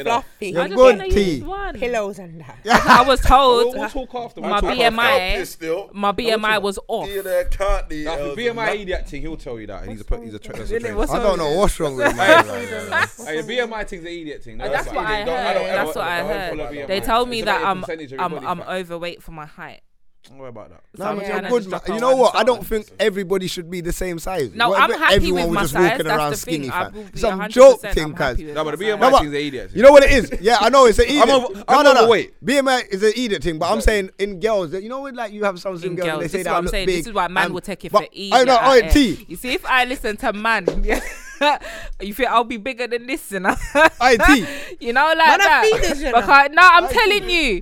You're 0.48 0.62
I 0.62 0.68
good, 0.68 1.00
T. 1.12 1.44
pillows 1.80 2.20
and 2.20 2.42
that. 2.42 2.60
I 2.88 3.04
was 3.08 3.22
told 3.22 3.76
We'll 3.76 3.88
talk 3.90 4.16
after. 4.16 4.42
my 4.42 4.52
we'll 4.52 4.62
talk. 4.62 4.74
BMI, 4.78 5.46
Still. 5.48 5.90
my 5.94 6.12
BMI 6.12 6.62
was 6.62 6.78
off. 6.88 7.08
Yeah, 7.10 7.22
they 7.22 7.46
can't. 7.50 7.88
The, 7.90 8.04
That's 8.04 8.36
the 8.36 8.36
BMI 8.48 8.66
the- 8.74 8.80
idiot 8.82 9.08
thing. 9.10 9.22
He'll 9.22 9.38
tell 9.38 9.60
you 9.60 9.68
that. 9.68 9.88
He's 9.88 10.02
a 10.10 10.20
he's 10.22 10.34
a 10.34 10.40
tra- 10.40 10.58
that's 10.58 10.72
a 10.72 10.80
trainer. 10.80 11.00
I 11.02 11.20
don't 11.20 11.38
know 11.38 11.52
what's 11.58 11.80
wrong 11.80 11.96
with 11.96 12.12
Hey, 12.12 12.18
man. 12.18 13.08
hey, 13.26 13.42
the 13.42 13.54
BMI 13.58 13.88
thing's 13.88 14.04
the 14.04 14.22
idiot 14.22 14.44
thing. 14.44 14.58
That's 14.58 14.88
what 14.88 14.98
I 14.98 15.24
Don't- 15.24 15.36
I 15.38 15.54
don't 15.54 15.64
heard. 15.66 15.76
That's 15.76 15.96
what 15.96 16.08
I 16.08 16.24
heard. 16.24 16.88
They 16.88 17.00
told 17.00 17.30
me 17.30 17.42
that 17.44 17.64
I'm 17.64 17.78
your 17.78 17.86
percentage 17.86 18.12
of 18.14 18.20
your 18.20 18.22
I'm 18.22 18.46
I'm 18.46 18.62
overweight 18.62 19.24
for 19.24 19.32
my 19.32 19.46
height. 19.46 19.82
Don't 20.30 20.38
worry 20.38 20.50
about 20.50 20.70
that. 20.70 20.82
No, 20.98 21.06
I'm 21.06 21.18
man, 21.18 21.26
trying 21.30 21.42
you're 21.42 21.50
good, 21.52 21.70
just 21.70 21.88
man. 21.88 21.96
You 21.96 22.02
know 22.02 22.16
what? 22.16 22.36
I 22.36 22.44
don't 22.44 22.66
think 22.66 22.88
everybody 23.00 23.48
should 23.48 23.70
be 23.72 23.82
the 23.82 23.92
same 23.92 24.20
size. 24.20 24.52
No, 24.54 24.70
What 24.70 24.82
I'm 24.84 24.92
happy 25.00 25.16
everyone 25.16 25.42
with 25.42 25.50
was 25.50 25.56
my 25.56 25.62
just 25.64 25.74
size. 25.74 25.90
walking 25.92 26.06
That's 26.06 26.18
around 26.20 26.32
the 26.32 26.38
skinny, 26.38 26.70
thing. 26.70 26.72
Fam. 26.72 27.16
Some 27.18 27.40
100% 27.40 27.50
joke 27.50 27.80
I'm 27.84 27.94
thing, 27.94 28.14
happy 28.14 28.36
cuz. 28.36 28.46
with 28.46 28.56
No, 28.56 28.64
but 28.64 28.72
the 28.80 28.86
my 28.86 28.92
BMI 28.92 29.00
No, 29.00 29.12
but- 29.12 29.20
thing's 29.20 29.32
the 29.32 29.48
idiot. 29.48 29.72
You 29.74 29.82
know 29.82 29.92
what 29.92 30.04
it 30.04 30.12
is? 30.12 30.32
Yeah, 30.42 30.58
I 30.62 30.70
know 30.70 30.86
it's 30.86 31.00
an 31.00 31.06
idiot. 31.06 31.28
over- 31.28 31.54
no, 31.56 31.64
I'm 31.68 31.84
no, 31.84 31.94
no. 31.94 32.00
overweight. 32.02 32.34
BMI 32.46 32.88
is 32.90 33.02
an 33.04 33.14
idiot 33.16 33.44
thing, 33.44 33.58
but 33.58 33.72
I'm 33.72 33.82
saying 33.82 34.12
in 34.20 34.40
girls, 34.40 34.74
you 34.74 34.90
know, 34.90 35.02
when 35.02 35.16
like 35.16 35.34
you 35.34 35.44
have 35.44 35.60
some 35.60 35.76
slim 35.78 35.92
in 35.92 35.96
girls, 35.98 36.08
and 36.08 36.12
girls. 36.12 36.20
they 36.20 36.24
This 36.26 36.32
say 36.34 36.40
is 36.40 36.44
that 36.46 36.52
what 36.52 36.56
I 36.56 36.58
I'm 36.60 36.64
look 36.66 36.72
saying. 36.72 36.86
big. 36.86 36.98
This 36.98 37.08
is 37.08 37.14
why 37.14 37.28
man 37.28 37.46
and- 37.46 37.54
will 37.56 37.62
take 37.62 37.84
it 37.86 37.92
for 37.92 38.06
easy. 38.12 38.34
I 38.34 38.44
know, 38.44 38.58
out 38.58 38.78
oh. 38.78 38.80
Eh? 38.80 38.90
T. 38.92 39.26
You 39.28 39.36
see, 39.38 39.54
if 39.54 39.66
I 39.66 39.86
listen 39.86 40.18
to 40.18 40.34
man, 40.34 40.66
yeah, 40.84 41.00
you 42.02 42.14
think 42.14 42.30
I'll 42.30 42.44
be 42.44 42.58
bigger 42.58 42.88
than 42.88 43.08
this, 43.08 43.32
you 43.32 43.40
know. 43.40 43.56
Aye, 44.02 44.18
T. 44.18 44.46
you 44.86 44.94
know, 44.94 45.14
like 45.18 45.18
Man, 45.18 45.40
that. 45.40 45.64
feed 45.64 45.98
you 45.98 46.12
know. 46.12 46.22
Because 46.22 46.50
no, 46.52 46.62
I'm 46.62 46.88
telling 46.88 47.30
you, 47.30 47.62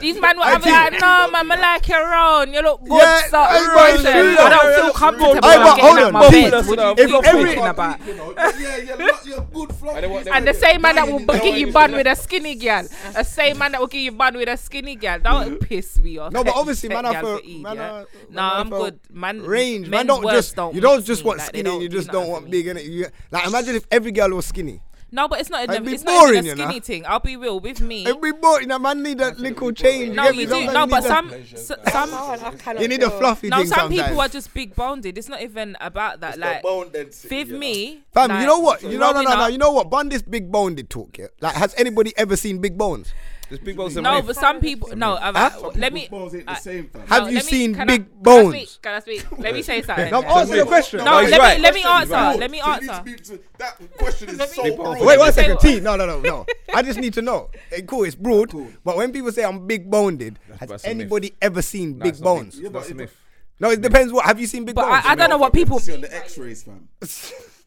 these 0.00 0.20
man 0.20 0.36
will 0.36 0.44
I 0.44 0.50
have 0.52 0.64
like, 0.64 1.00
no, 1.00 1.30
man, 1.30 1.52
I 1.52 1.60
like 1.60 1.88
your 1.88 2.14
own. 2.14 2.52
You 2.52 2.62
look 2.62 2.82
good, 2.82 2.98
Yeah, 2.98 3.28
so 3.28 3.38
I- 3.38 3.72
but 3.74 3.94
it's 3.94 4.04
Rosen. 4.04 4.12
true, 4.12 4.30
I 4.30 4.34
though. 4.34 4.50
don't 4.50 4.74
feel 4.74 4.92
comfortable 4.92 5.48
Aye, 5.48 5.56
but 5.56 5.76
getting 5.76 5.84
hold 5.84 5.98
out 5.98 6.04
on, 6.06 6.12
my 6.12 6.20
but 6.20 6.30
bed. 6.30 6.66
What 6.66 6.78
are 6.78 6.94
If 6.98 7.10
you 7.10 7.22
every- 7.24 7.54
talking 7.54 7.66
about? 7.66 8.06
You 8.06 8.14
know, 8.14 8.34
yeah, 8.36 8.76
yeah, 8.76 9.18
you're 9.24 9.40
good 9.52 9.72
fluffy. 9.74 9.96
And 9.96 10.04
they 10.04 10.08
want- 10.08 10.24
they 10.24 10.30
And 10.30 10.48
the 10.48 10.54
same 10.54 10.80
man 10.82 10.94
that 10.96 11.06
will 11.06 11.18
Dying 11.20 11.42
give 11.42 11.56
you 11.56 11.66
in 11.68 11.72
bun 11.72 11.92
with 11.92 12.06
a 12.06 12.16
skinny 12.16 12.54
girl, 12.54 12.86
the 13.14 13.24
same 13.24 13.58
man 13.58 13.72
that 13.72 13.80
will 13.80 13.88
give 13.88 14.00
you 14.00 14.12
bun 14.12 14.36
with 14.36 14.48
a 14.48 14.56
skinny 14.56 14.96
girl, 14.96 15.18
don't 15.18 15.44
mm-hmm. 15.46 15.64
piss 15.64 15.98
me 15.98 16.18
off. 16.18 16.32
No, 16.32 16.42
but 16.44 16.54
obviously, 16.54 16.88
man, 16.88 17.06
I 17.06 17.20
feel, 17.20 17.38
to 17.40 17.46
eat. 17.46 17.66
I, 17.66 17.74
No, 17.74 18.06
man, 18.30 18.38
I 18.38 18.60
I'm 18.60 18.70
good. 18.70 18.98
Man, 19.12 19.42
Range, 19.42 19.88
man, 19.88 20.06
don't 20.06 20.22
just 20.22 20.56
don't 20.56 20.74
you 20.74 20.80
don't 20.80 21.04
just 21.04 21.24
want 21.24 21.40
skinny, 21.40 21.70
and 21.70 21.82
you 21.82 21.88
just 21.88 22.10
don't 22.10 22.28
want 22.28 22.50
big, 22.50 22.66
innit? 22.66 22.84
You, 22.84 23.06
like, 23.30 23.46
imagine 23.46 23.76
if 23.76 23.86
every 23.90 24.12
girl 24.12 24.30
was 24.30 24.46
skinny. 24.46 24.80
No, 25.12 25.26
but 25.26 25.40
it's 25.40 25.50
not. 25.50 25.64
It'd 25.64 25.74
Even, 25.74 25.92
it's 25.92 26.04
not 26.04 26.12
even 26.12 26.22
boring, 26.22 26.44
a 26.44 26.48
you 26.50 26.54
know? 26.54 26.64
skinny 26.68 26.78
thing. 26.80 27.04
I'll 27.04 27.18
be 27.18 27.36
real 27.36 27.58
with 27.58 27.80
me. 27.80 28.06
It'd 28.06 28.20
be 28.22 28.30
boring. 28.30 28.68
That 28.68 28.80
man 28.80 29.02
need 29.02 29.20
a 29.20 29.32
little 29.34 29.72
change. 29.72 30.14
No, 30.14 30.22
get 30.26 30.36
me? 30.36 30.42
you 30.42 30.46
do. 30.46 30.66
No, 30.66 30.86
but 30.86 31.00
need 31.00 31.08
some 31.08 31.28
pleasure, 31.28 31.56
s- 31.56 31.66
some. 31.90 32.10
Oh, 32.12 32.74
You 32.78 32.86
need 32.86 33.02
a 33.02 33.10
fluffy 33.10 33.48
No, 33.48 33.56
thing 33.56 33.66
some 33.66 33.78
sometimes. 33.80 34.02
people 34.08 34.20
are 34.20 34.28
just 34.28 34.54
big 34.54 34.76
boned. 34.76 35.04
It's 35.04 35.28
not 35.28 35.42
even 35.42 35.76
about 35.80 36.20
that. 36.20 36.34
It's 36.34 36.38
Like 36.38 36.62
bone 36.62 36.90
density, 36.92 37.38
with 37.38 37.48
you 37.48 37.52
know. 37.54 37.58
me, 37.58 38.00
Fam, 38.14 38.28
like, 38.28 38.40
you 38.42 38.46
know 38.46 38.58
what? 38.60 38.82
You 38.84 38.90
know, 38.98 39.06
no, 39.08 39.12
growing 39.14 39.24
no, 39.30 39.34
no. 39.36 39.46
You 39.48 39.58
know 39.58 39.72
what? 39.72 39.90
Bun 39.90 40.10
this 40.10 40.22
big 40.22 40.52
boned 40.52 40.76
did 40.76 40.88
talk. 40.88 41.18
Yeah? 41.18 41.26
Like, 41.40 41.56
has 41.56 41.74
anybody 41.76 42.12
ever 42.16 42.36
seen 42.36 42.58
big 42.58 42.78
bones? 42.78 43.12
There's 43.50 43.60
big 43.60 43.76
bones 43.76 43.96
No, 43.96 44.22
but 44.22 44.36
some 44.36 44.60
people. 44.60 44.96
No, 44.96 45.16
Huh? 45.20 45.70
let 45.74 45.92
me. 45.92 46.06
Bones 46.08 46.34
ain't 46.36 46.46
the 46.46 46.54
same, 46.54 46.88
fam. 46.88 47.02
Have 47.08 47.32
you 47.32 47.40
seen 47.40 47.72
big 47.72 47.80
I, 47.80 47.84
Can 47.84 47.90
I 47.90 47.98
bones? 48.22 48.78
Can 48.80 48.94
I 48.94 49.00
speak? 49.00 49.38
Let 49.38 49.54
me 49.54 49.62
say 49.62 49.82
something. 49.88 50.10
No, 50.10 50.22
answer 50.22 50.56
the 50.56 50.64
question. 50.64 50.98
No, 51.00 51.20
No, 51.20 51.28
let 51.28 51.56
me 51.56 51.62
let 51.62 51.74
me 51.74 51.82
answer. 51.82 52.38
Let 52.38 52.50
me 52.50 52.60
So 52.60 52.66
you 52.66 52.80
need 52.80 52.86
to 52.86 52.92
answer. 53.32 53.38
That 53.58 53.76
question 53.98 54.28
is 54.30 54.38
Let 54.38 54.50
me- 54.56 54.70
so 54.70 54.76
broad. 54.76 55.00
Wait 55.00 55.18
one 55.18 55.32
say 55.32 55.42
second. 55.42 55.54
what- 55.56 55.62
T. 55.62 55.80
No, 55.80 55.96
no, 55.96 56.06
no, 56.06 56.20
no. 56.20 56.46
I 56.72 56.82
just 56.82 57.00
need 57.00 57.12
to 57.14 57.22
know. 57.22 57.50
Eh, 57.72 57.80
cool, 57.82 58.04
it's 58.04 58.14
broad. 58.14 58.52
But 58.84 58.96
when 58.96 59.12
people 59.12 59.32
say 59.32 59.44
I'm 59.44 59.66
big 59.66 59.90
boned, 59.90 60.22
has 60.22 60.68
that's 60.68 60.84
a 60.84 60.88
myth. 60.88 60.96
anybody 60.96 61.34
ever 61.42 61.60
seen 61.60 61.94
big 61.94 62.20
bones? 62.20 62.60
That's 62.62 62.90
a 62.90 62.94
myth. 62.94 63.16
No, 63.58 63.70
it 63.70 63.80
depends. 63.82 64.12
What 64.12 64.24
have 64.26 64.40
you 64.40 64.46
seen 64.46 64.64
big 64.64 64.74
But 64.76 64.88
bones? 64.88 65.04
I, 65.04 65.10
I 65.10 65.14
don't 65.16 65.28
know 65.28 65.36
what 65.38 65.52
people. 65.52 65.80
See 65.80 65.92
on 65.92 66.00
the 66.00 66.14
X-rays, 66.16 66.62
fam. 66.62 66.88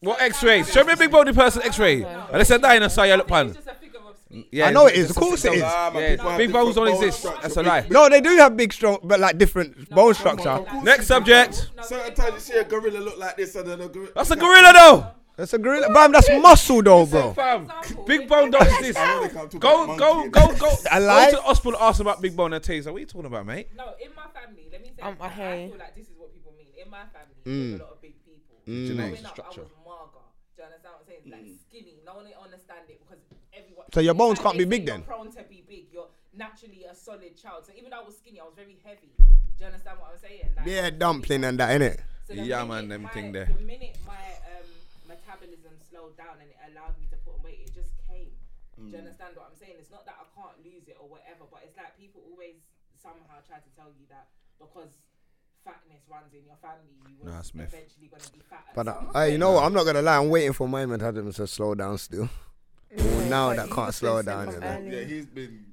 What 0.00 0.20
X-rays? 0.20 0.70
Show 0.70 0.84
me 0.84 0.92
a 0.92 0.96
big 0.98 1.10
boned 1.10 1.34
person 1.34 1.62
X-ray. 1.62 2.02
And 2.04 2.34
they 2.40 2.44
said 2.44 2.60
dinosaur 2.60 3.06
you 3.06 3.14
look 3.14 3.28
pan. 3.28 3.56
Yeah, 4.50 4.66
I 4.66 4.70
know 4.72 4.86
it's- 4.86 5.10
Of 5.10 5.16
course 5.16 5.44
it 5.44 5.54
is. 5.54 5.62
Nah, 5.62 5.90
man, 5.90 6.02
Yeah, 6.18 6.22
have 6.28 6.38
big 6.38 6.52
bones 6.52 6.74
don't 6.74 6.86
bone 6.86 6.94
exist. 6.96 7.18
structure. 7.20 7.42
That's 7.42 7.56
a 7.56 7.60
Big- 7.60 7.66
lie. 7.68 7.86
No, 7.90 8.08
they 8.08 8.20
do 8.20 8.30
have 8.36 8.56
big, 8.56 8.72
strong, 8.72 8.98
but 9.04 9.20
like 9.20 9.38
different 9.38 9.88
bone 9.90 10.14
structure. 10.14 10.64
Next 10.82 11.06
subject. 11.06 11.70
Certain 11.82 12.14
times 12.14 12.34
you 12.34 12.40
see 12.40 12.58
a 12.58 12.64
gorilla 12.64 12.98
look 12.98 13.18
like 13.18 13.36
this 13.36 13.54
and 13.54 13.68
then 13.68 13.80
a 13.80 13.88
gorilla. 13.88 14.10
That's 14.14 14.30
a 14.30 14.36
gorilla 14.36 14.72
though. 14.72 15.06
That's 15.36 15.52
a 15.52 15.58
gorilla. 15.58 15.92
Bam, 15.92 16.12
that's 16.12 16.28
muscle 16.30 16.82
though, 16.82 17.06
bro. 17.06 17.34
Fam, 17.34 17.70
big 18.06 18.28
bone 18.28 18.50
don't 18.50 18.62
exist. 18.66 18.98
Ironic, 18.98 19.30
I'm 19.36 19.44
talking 19.46 19.60
Go, 19.60 19.84
about 19.84 19.98
go, 19.98 20.14
monkey. 20.14 20.30
go, 20.30 20.46
go. 20.56 20.70
I 20.92 20.98
Go 21.00 21.06
lie. 21.06 21.30
to 21.30 21.36
the 21.36 21.42
hospital, 21.42 21.80
ask 21.80 22.00
about 22.00 22.22
big 22.22 22.36
bone 22.36 22.52
and 22.52 22.62
taser. 22.64 22.86
What 22.86 22.96
are 22.96 22.98
you 23.00 23.06
talking 23.06 23.26
about, 23.26 23.44
mate? 23.46 23.68
No, 23.76 23.94
in 24.02 24.10
my 24.14 24.26
family, 24.32 24.68
let 24.70 24.80
me 24.82 24.90
say, 24.96 25.02
Um, 25.02 25.16
I, 25.20 25.26
okay. 25.26 25.64
I 25.64 25.68
feel 25.70 25.78
like 25.78 25.94
this 25.96 26.06
is 26.06 26.14
what 26.16 26.32
people 26.32 26.52
mean. 26.56 26.68
In 26.78 26.88
my 26.90 27.02
family, 27.10 27.34
there's 27.44 27.80
a 27.80 27.84
lot 27.84 27.92
of 27.94 28.00
big 28.00 28.14
people. 28.24 28.62
Genetics, 28.66 28.96
Growing 29.22 29.26
up, 29.26 29.32
structure. 29.34 29.60
I 29.60 29.64
was 29.64 29.74
mager. 29.82 30.22
Do 30.54 30.62
you 30.62 30.64
understand 30.70 30.94
what 30.94 31.02
I'm 31.02 31.06
saying? 31.10 31.22
Like 31.34 31.46
skinny. 31.66 31.94
No 32.06 32.14
one 32.14 32.26
understand 32.38 32.86
it 32.88 32.98
because 33.02 33.13
everyone. 33.13 33.13
So 33.94 34.02
your 34.02 34.14
bones 34.18 34.42
can't 34.42 34.58
be 34.58 34.66
big 34.66 34.86
then? 34.90 35.06
You're 35.06 35.14
prone 35.14 35.30
to 35.38 35.42
be 35.46 35.62
big. 35.62 35.86
You're 35.94 36.10
naturally 36.34 36.82
a 36.82 36.94
solid 36.98 37.38
child. 37.38 37.62
So 37.62 37.70
even 37.78 37.94
though 37.94 38.02
I 38.02 38.04
was 38.04 38.18
skinny, 38.18 38.42
I 38.42 38.44
was 38.44 38.58
very 38.58 38.74
heavy. 38.82 39.14
Do 39.14 39.22
you 39.62 39.66
understand 39.70 40.02
what 40.02 40.10
I'm 40.10 40.18
saying? 40.18 40.50
Like, 40.58 40.66
Yeah, 40.66 40.90
dumpling 40.90 41.44
and 41.46 41.54
that, 41.62 41.70
innit? 41.70 42.02
So 42.26 42.34
the 42.34 42.42
Yeah, 42.42 42.66
minute 42.66 42.74
man, 42.74 42.88
them 42.90 43.02
my- 43.06 43.14
thing 43.14 43.30
there. 43.30 43.46
The 43.46 43.62
minute 43.62 43.94
my 44.02 44.18
um, 44.50 44.66
metabolism 45.06 45.78
slowed 45.78 46.18
down 46.18 46.42
and 46.42 46.50
it 46.50 46.58
allowed 46.74 46.98
me 46.98 47.06
to 47.14 47.16
put 47.22 47.38
on 47.38 47.42
weight, 47.46 47.62
it 47.62 47.70
just 47.70 47.94
came. 48.10 48.34
Do 48.74 48.90
you 48.90 48.98
understand 48.98 49.38
what 49.38 49.46
I'm 49.46 49.54
saying? 49.54 49.78
It's 49.78 49.94
not 49.94 50.02
that 50.10 50.18
I 50.18 50.26
can't 50.34 50.58
lose 50.66 50.90
it 50.90 50.98
or 50.98 51.06
whatever, 51.06 51.46
but 51.46 51.62
it's 51.62 51.76
like 51.78 51.94
people 51.94 52.26
always 52.34 52.58
somehow 52.98 53.38
try 53.46 53.62
to 53.62 53.70
tell 53.78 53.94
you 53.94 54.10
that 54.10 54.26
because 54.58 54.90
fatness 55.62 56.02
runs 56.10 56.34
in 56.34 56.42
your 56.42 56.58
family, 56.58 56.98
you 57.06 57.14
will 57.22 57.30
Nah, 57.30 57.46
Smith. 57.46 57.70
eventually 57.70 58.10
going 58.10 58.26
to 58.26 58.32
be 58.34 58.42
fat. 58.42 58.66
But 58.74 58.88
uh, 58.90 58.98
hey, 59.14 59.30
you 59.30 59.38
know 59.38 59.52
what? 59.54 59.62
I'm 59.62 59.72
not 59.72 59.86
gonna 59.86 60.02
lie. 60.02 60.18
I'm 60.18 60.30
waiting 60.34 60.50
for 60.52 60.66
my 60.66 60.82
metabolism 60.84 61.30
to 61.30 61.46
slow 61.46 61.76
down 61.78 61.94
still. 61.98 62.26
Well, 62.96 63.28
now 63.28 63.54
that 63.54 63.66
you've 63.66 63.74
can't 63.74 63.94
slow 63.94 64.22
down. 64.22 64.52
You 64.52 64.60
know? 64.60 64.82
Yeah, 64.84 65.04
he's 65.04 65.26
been. 65.26 65.64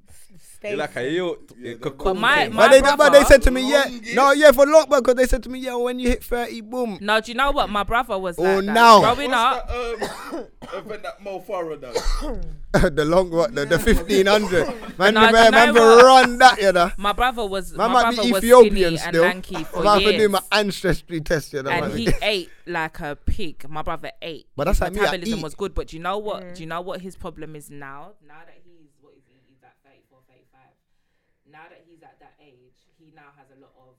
Stay 0.61 0.69
You're 0.69 0.77
like 0.77 0.95
a 0.95 1.09
yo. 1.09 1.37
Yeah, 1.59 1.73
But 1.81 2.13
my, 2.15 2.47
my 2.49 2.67
But 2.67 2.71
they, 2.71 2.81
brother, 2.81 2.97
but 2.97 3.09
they 3.13 3.23
said 3.23 3.41
to 3.43 3.49
me, 3.51 3.67
yeah, 3.67 3.85
Longest. 3.89 4.15
no, 4.15 4.31
yeah, 4.31 4.51
for 4.51 4.65
lockback, 4.67 4.99
because 4.99 5.15
they 5.15 5.25
said 5.25 5.41
to 5.41 5.49
me, 5.49 5.57
yeah, 5.57 5.73
when 5.73 5.97
you 5.99 6.09
hit 6.09 6.23
30, 6.23 6.61
boom. 6.61 6.99
no, 7.01 7.19
do 7.19 7.31
you 7.31 7.35
know 7.35 7.49
what? 7.49 7.67
My 7.71 7.81
brother 7.81 8.19
was 8.19 8.37
Oh, 8.37 8.43
like 8.43 8.65
that. 8.67 8.71
now. 8.73 8.99
Growing 8.99 9.31
What's 9.31 9.57
up, 9.57 9.67
that 9.67 10.33
um, 10.33 10.45
event 10.85 11.01
that 11.01 11.23
Mo 11.23 11.39
Farah 11.47 11.81
does? 11.81 12.91
the 12.95 13.05
long, 13.05 13.31
what, 13.31 13.55
the, 13.55 13.65
the 13.65 13.79
1500. 13.79 14.67
Man, 14.99 15.15
No, 15.15 15.31
man, 15.31 15.51
man, 15.51 15.73
run 15.73 16.37
that, 16.37 16.61
you 16.61 16.71
know. 16.71 16.91
my 16.95 17.11
brother 17.13 17.43
was 17.43 17.73
Man 17.73 17.87
my 17.91 17.93
might 18.03 18.13
brother 18.15 18.27
be 18.27 18.33
was 18.33 18.43
Ethiopian 18.43 18.73
skinny 18.75 18.97
still. 18.97 19.23
and 19.23 19.33
lanky 19.33 19.63
for 19.63 19.79
If 19.79 19.85
I 19.87 19.93
have 19.99 20.03
to 20.11 20.17
do 20.19 20.29
my 20.29 20.41
ancestry 20.51 21.21
test, 21.21 21.53
you 21.53 21.63
know. 21.63 21.71
and 21.71 21.91
he 21.97 22.09
ate 22.21 22.51
like 22.67 22.99
a 22.99 23.15
pig. 23.15 23.67
My 23.67 23.81
brother 23.81 24.11
ate. 24.21 24.45
But 24.55 24.65
that's 24.65 24.77
his 24.77 24.83
like 24.83 24.93
me, 24.93 24.99
metabolism 25.01 25.41
was 25.41 25.55
good. 25.55 25.73
But 25.73 25.87
do 25.87 25.97
you 25.97 26.03
know 26.03 26.19
what? 26.19 26.53
Do 26.53 26.61
you 26.61 26.67
know 26.67 26.81
what 26.81 27.01
his 27.01 27.15
problem 27.15 27.55
is 27.55 27.71
now? 27.71 28.11
Now 28.27 28.41
that 28.45 28.61
he's 28.63 28.91
what 29.01 29.13
is 29.17 29.23
he? 29.27 29.33
He's 29.49 29.63
at 29.63 29.73
34, 29.83 30.19
35. 30.29 30.61
Now 31.51 31.63
that 31.69 31.83
he's 31.89 32.01
at 32.03 32.19
that 32.19 32.35
age, 32.39 32.77
he 32.99 33.11
now 33.15 33.33
has 33.37 33.47
a 33.57 33.59
lot 33.59 33.73
of 33.75 33.95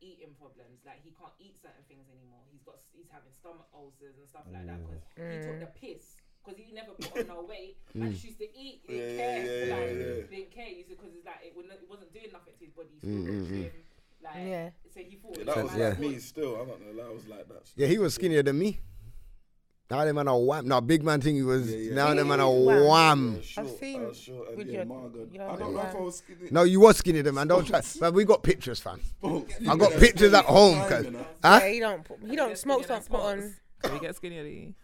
eating 0.00 0.34
problems. 0.40 0.73
Like 0.84 1.00
he 1.02 1.10
can't 1.16 1.32
eat 1.40 1.56
certain 1.60 1.84
things 1.88 2.04
anymore. 2.12 2.44
He's 2.52 2.60
got 2.60 2.76
he's 2.92 3.08
having 3.08 3.32
stomach 3.40 3.66
ulcers 3.72 4.20
and 4.20 4.28
stuff 4.28 4.44
like 4.52 4.68
that 4.68 4.78
because 4.84 5.02
he 5.32 5.36
took 5.40 5.58
the 5.60 5.72
piss. 5.72 6.20
Because 6.44 6.60
he 6.60 6.76
never 6.76 6.92
put 6.92 7.24
on 7.24 7.26
no 7.26 7.40
weight, 7.48 7.80
and 7.96 8.12
just 8.12 8.24
used 8.24 8.36
to 8.36 8.44
eat. 8.52 8.84
He 8.84 8.92
didn't 8.92 9.16
Yeah, 9.16 9.16
care. 9.16 9.32
yeah, 9.40 9.64
yeah, 9.64 9.74
like, 9.80 9.88
yeah. 9.96 10.28
didn't 10.28 10.52
care. 10.52 10.68
Because 10.84 11.10
it's 11.16 11.24
like 11.24 11.40
it, 11.40 11.52
wouldn't, 11.56 11.72
it 11.72 11.88
wasn't 11.88 12.12
doing 12.12 12.28
nothing 12.36 12.52
to 12.52 12.64
his 12.68 12.74
body. 12.76 12.92
He 13.00 13.08
Mm, 13.08 13.24
still 13.24 13.56
mm. 13.56 13.72
Like, 14.20 14.34
Yeah. 14.44 14.68
So 14.92 15.00
he 15.00 15.16
thought. 15.16 15.36
Yeah, 15.40 15.44
that 15.44 15.56
was 15.56 15.64
was 15.64 15.72
like 15.72 15.94
Yeah. 15.96 16.00
me 16.04 16.18
still. 16.20 16.52
I'm 16.60 16.68
not 16.68 16.78
gonna 16.84 16.92
lie, 17.00 17.08
I 17.08 17.14
was 17.16 17.26
like 17.26 17.48
that. 17.48 17.64
Yeah, 17.76 17.86
he 17.88 17.96
was 17.96 18.12
skinnier 18.14 18.42
than 18.42 18.58
me. 18.58 18.78
Now 19.94 20.04
them 20.04 20.16
man 20.16 20.28
are 20.28 20.38
wham. 20.40 20.66
Now 20.66 20.80
big 20.80 21.04
man 21.04 21.20
thing 21.20 21.36
he 21.36 21.42
was. 21.42 21.70
Yeah, 21.70 21.78
yeah. 21.78 21.94
Now 21.94 22.14
them 22.14 22.28
man 22.28 22.40
are 22.40 22.50
Wham. 22.50 22.84
wham. 22.88 23.32
I 23.34 23.36
was 23.36 23.44
short, 23.46 23.78
seen 23.78 24.02
I 24.02 24.06
was 24.08 24.18
short, 24.18 24.48
and 24.48 24.58
with 24.58 24.66
your- 24.66 24.84
your- 24.84 25.50
I 25.50 25.56
don't 25.56 25.74
know 25.74 25.80
if. 25.80 25.94
I 25.94 25.98
was 26.00 26.16
skinny. 26.16 26.48
No, 26.50 26.62
you 26.64 26.80
was 26.80 26.96
skinnier 26.96 27.22
than 27.22 27.34
man. 27.36 27.46
Don't 27.48 27.64
try. 27.64 27.80
But 28.00 28.12
we 28.14 28.24
got 28.24 28.42
pictures, 28.42 28.80
fam. 28.80 29.00
I 29.22 29.44
I 29.68 29.76
got 29.76 29.92
pictures 29.92 30.34
at 30.34 30.44
home, 30.46 30.80
cuz. 30.88 31.06
Huh? 31.44 31.60
Yeah, 31.62 31.68
he 31.68 31.78
don't. 31.80 32.06
He 32.28 32.34
don't 32.36 32.58
smoke. 32.58 32.86
Don't 32.88 33.08
put 33.08 33.20
on. 33.20 33.54
Can 33.82 33.92
we 33.94 34.00
get 34.00 34.16
skinny? 34.16 34.74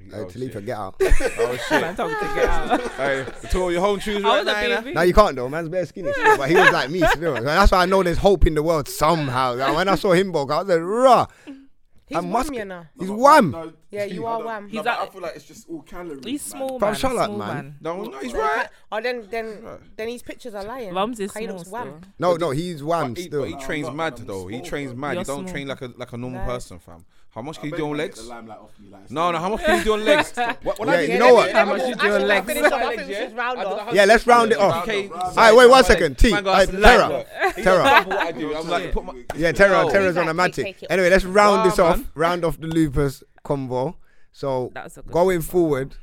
Hey, 0.00 0.14
oh, 0.14 0.24
Talifa, 0.26 0.64
get 0.64 0.78
out. 0.78 0.94
Oh 1.00 1.56
shit. 1.68 1.80
Man, 1.82 1.94
told 1.96 2.12
me 2.12 2.18
to 2.18 2.34
get 2.34 2.44
out. 2.48 2.80
Hey, 2.96 3.26
to 3.50 3.60
all 3.60 3.72
your 3.72 3.80
home 3.80 3.98
tunes 4.00 4.24
I 4.24 4.28
right 4.28 4.36
was 4.38 4.46
now. 4.46 4.60
a 4.60 4.62
you 4.68 4.76
baby. 4.82 4.94
Now 4.94 5.02
you 5.02 5.12
can't 5.12 5.36
though, 5.36 5.48
man's 5.48 5.68
bare 5.68 5.84
skinny. 5.86 6.12
still, 6.12 6.36
but 6.38 6.48
he 6.48 6.54
was 6.56 6.70
like 6.72 6.88
me 6.90 7.02
still. 7.02 7.34
That's 7.42 7.72
why 7.72 7.82
I 7.82 7.86
know 7.86 8.02
there's 8.02 8.16
hope 8.18 8.46
in 8.46 8.54
the 8.54 8.62
world 8.62 8.88
somehow. 8.88 9.54
Like, 9.54 9.74
when 9.76 9.88
I 9.88 9.96
saw 9.96 10.12
him 10.12 10.32
walk, 10.32 10.50
I 10.52 10.62
was 10.62 10.68
like, 10.68 10.80
rah. 10.80 11.26
He's 12.08 12.16
I 12.16 12.20
wham, 12.20 12.30
must- 12.30 12.54
you 12.54 12.64
know. 12.64 12.86
He's 12.98 13.10
wham. 13.10 13.50
No, 13.50 13.72
Yeah, 13.90 14.04
you 14.04 14.26
are 14.26 14.38
don't- 14.38 14.46
wham. 14.46 14.62
No, 14.64 14.68
He's 14.68 14.76
but 14.78 14.86
like- 14.86 14.98
I 14.98 15.06
feel 15.12 15.22
like 15.22 15.36
it's 15.36 15.44
just 15.44 15.68
all 15.68 15.82
calories. 15.82 16.24
He's 16.24 16.52
man. 16.54 16.58
small, 16.66 16.78
Bro, 16.78 16.88
man. 16.88 16.96
shut 16.98 17.16
up, 17.16 17.24
small 17.26 17.38
man. 17.38 17.54
man. 17.54 17.76
No, 17.80 18.02
no, 18.04 18.18
he's 18.18 18.32
right. 18.32 18.68
Oh, 18.90 19.00
then 19.00 19.28
then 19.30 19.58
then 19.96 20.08
his 20.08 20.22
pictures 20.22 20.54
are 20.54 20.64
lying. 20.64 20.94
Rums 20.94 21.20
is 21.20 21.34
He 21.36 21.44
small 21.44 21.56
looks 21.58 21.70
wham. 21.70 21.88
still. 22.00 22.10
No, 22.18 22.36
no, 22.36 22.50
he's 22.50 22.82
wham 22.82 23.12
But 23.14 23.18
he, 23.18 23.24
still. 23.26 23.40
but 23.42 23.48
he 23.50 23.56
trains 23.64 23.86
not 23.86 23.96
mad 23.96 24.14
wham, 24.18 24.26
though. 24.26 24.46
He 24.46 24.60
trains 24.62 24.92
bro. 24.92 25.00
mad. 25.00 25.12
You're 25.14 25.20
he 25.22 25.26
don't 25.26 25.38
small. 25.40 25.52
train 25.52 25.68
like 25.68 25.82
a 25.82 25.92
like 25.96 26.12
a 26.12 26.16
normal 26.16 26.40
Nice. 26.40 26.48
person, 26.48 26.78
fam. 26.78 27.04
How 27.38 27.42
much 27.42 27.60
can 27.60 27.70
you 27.70 27.76
do 27.76 27.86
on 27.88 27.96
legs? 27.96 28.16
the 28.20 28.28
limelight 28.28 28.58
off 28.58 28.70
me, 28.80 28.88
like, 28.90 29.08
No, 29.12 29.30
no. 29.30 29.38
How 29.38 29.48
much 29.48 29.64
can 29.64 29.78
you 29.78 29.84
do 29.84 29.92
on 29.92 30.04
legs? 30.12 30.32
What- 30.62 30.78
Yeah, 30.88 31.00
you 31.02 31.18
know 31.20 31.34
what? 31.34 31.52
How 31.52 31.64
much 31.66 31.82
you 31.88 31.94
do 31.94 32.12
on 32.14 32.26
legs? 32.26 32.46
Finish 32.46 32.64
off, 32.64 32.72
I 32.72 32.96
think 32.96 33.08
we 33.08 33.14
should 33.14 33.36
round 33.36 33.58
I 33.60 33.62
did 33.62 33.68
off. 33.70 33.76
100 33.76 33.94
Yeah, 33.96 34.04
let's 34.06 34.26
round 34.26 34.50
it 34.52 34.58
off. 34.58 34.82
Okay. 34.82 35.08
All 35.08 35.32
right, 35.36 35.54
wait 35.54 35.70
one 35.70 35.84
second. 35.84 36.18
T, 36.18 36.32
Man 36.32 36.42
got 36.42 36.68
Terror, 36.68 36.80
Terror. 36.82 37.24
does 37.54 37.64
double 37.64 38.10
what 38.10 38.26
I 38.26 38.32
do. 38.42 38.54
I'm 38.56 38.68
like, 38.68 38.92
put 38.92 39.04
my. 39.04 39.14
Yeah, 39.36 39.52
Terror, 39.52 39.84
Yo. 39.84 39.90
Terror's 39.90 40.16
on 40.16 40.28
a 40.28 40.34
magic. 40.34 40.82
Anyway, 40.90 41.10
let's 41.10 41.24
round 41.24 41.70
this 41.70 41.78
off. 41.78 42.00
Round 42.16 42.44
off 42.44 42.58
the 42.60 42.66
lupus 42.66 43.22
combo. 43.44 43.96
So 44.32 44.70
That 44.74 44.84
was 44.84 44.98
a 44.98 45.02
good 45.02 45.12
going 45.12 45.40
forward, 45.42 45.94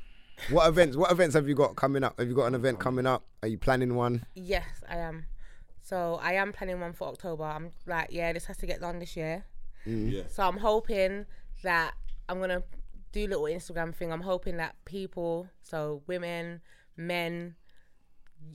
what 0.51 0.67
events? 0.67 0.95
What 0.97 1.11
events 1.11 1.35
have 1.35 1.47
you 1.49 1.55
got 1.55 1.75
coming 1.75 2.03
up? 2.03 2.17
Have 2.19 2.27
you 2.29 2.35
got 2.35 2.45
an 2.45 2.55
event 2.55 2.79
coming 2.79 3.05
up? 3.05 3.23
Are 3.43 3.47
you 3.49 3.57
planning 3.57 3.95
one? 3.95 4.25
Yes, 4.35 4.65
I 4.89 4.97
am. 4.97 5.25
So 5.81 6.19
I 6.21 6.33
am 6.33 6.51
planning 6.51 6.79
one 6.79 6.93
for 6.93 7.07
October. 7.07 7.43
I'm 7.43 7.71
like, 7.85 8.07
yeah, 8.09 8.33
this 8.33 8.45
has 8.45 8.57
to 8.57 8.65
get 8.65 8.81
done 8.81 8.99
this 8.99 9.15
year. 9.15 9.45
Mm-hmm. 9.87 10.09
Yeah. 10.09 10.23
So 10.29 10.43
I'm 10.43 10.57
hoping 10.57 11.25
that 11.63 11.93
I'm 12.27 12.39
gonna 12.39 12.63
do 13.11 13.25
a 13.25 13.27
little 13.27 13.43
Instagram 13.43 13.95
thing. 13.95 14.11
I'm 14.11 14.21
hoping 14.21 14.57
that 14.57 14.75
people, 14.85 15.47
so 15.61 16.01
women, 16.07 16.61
men, 16.97 17.55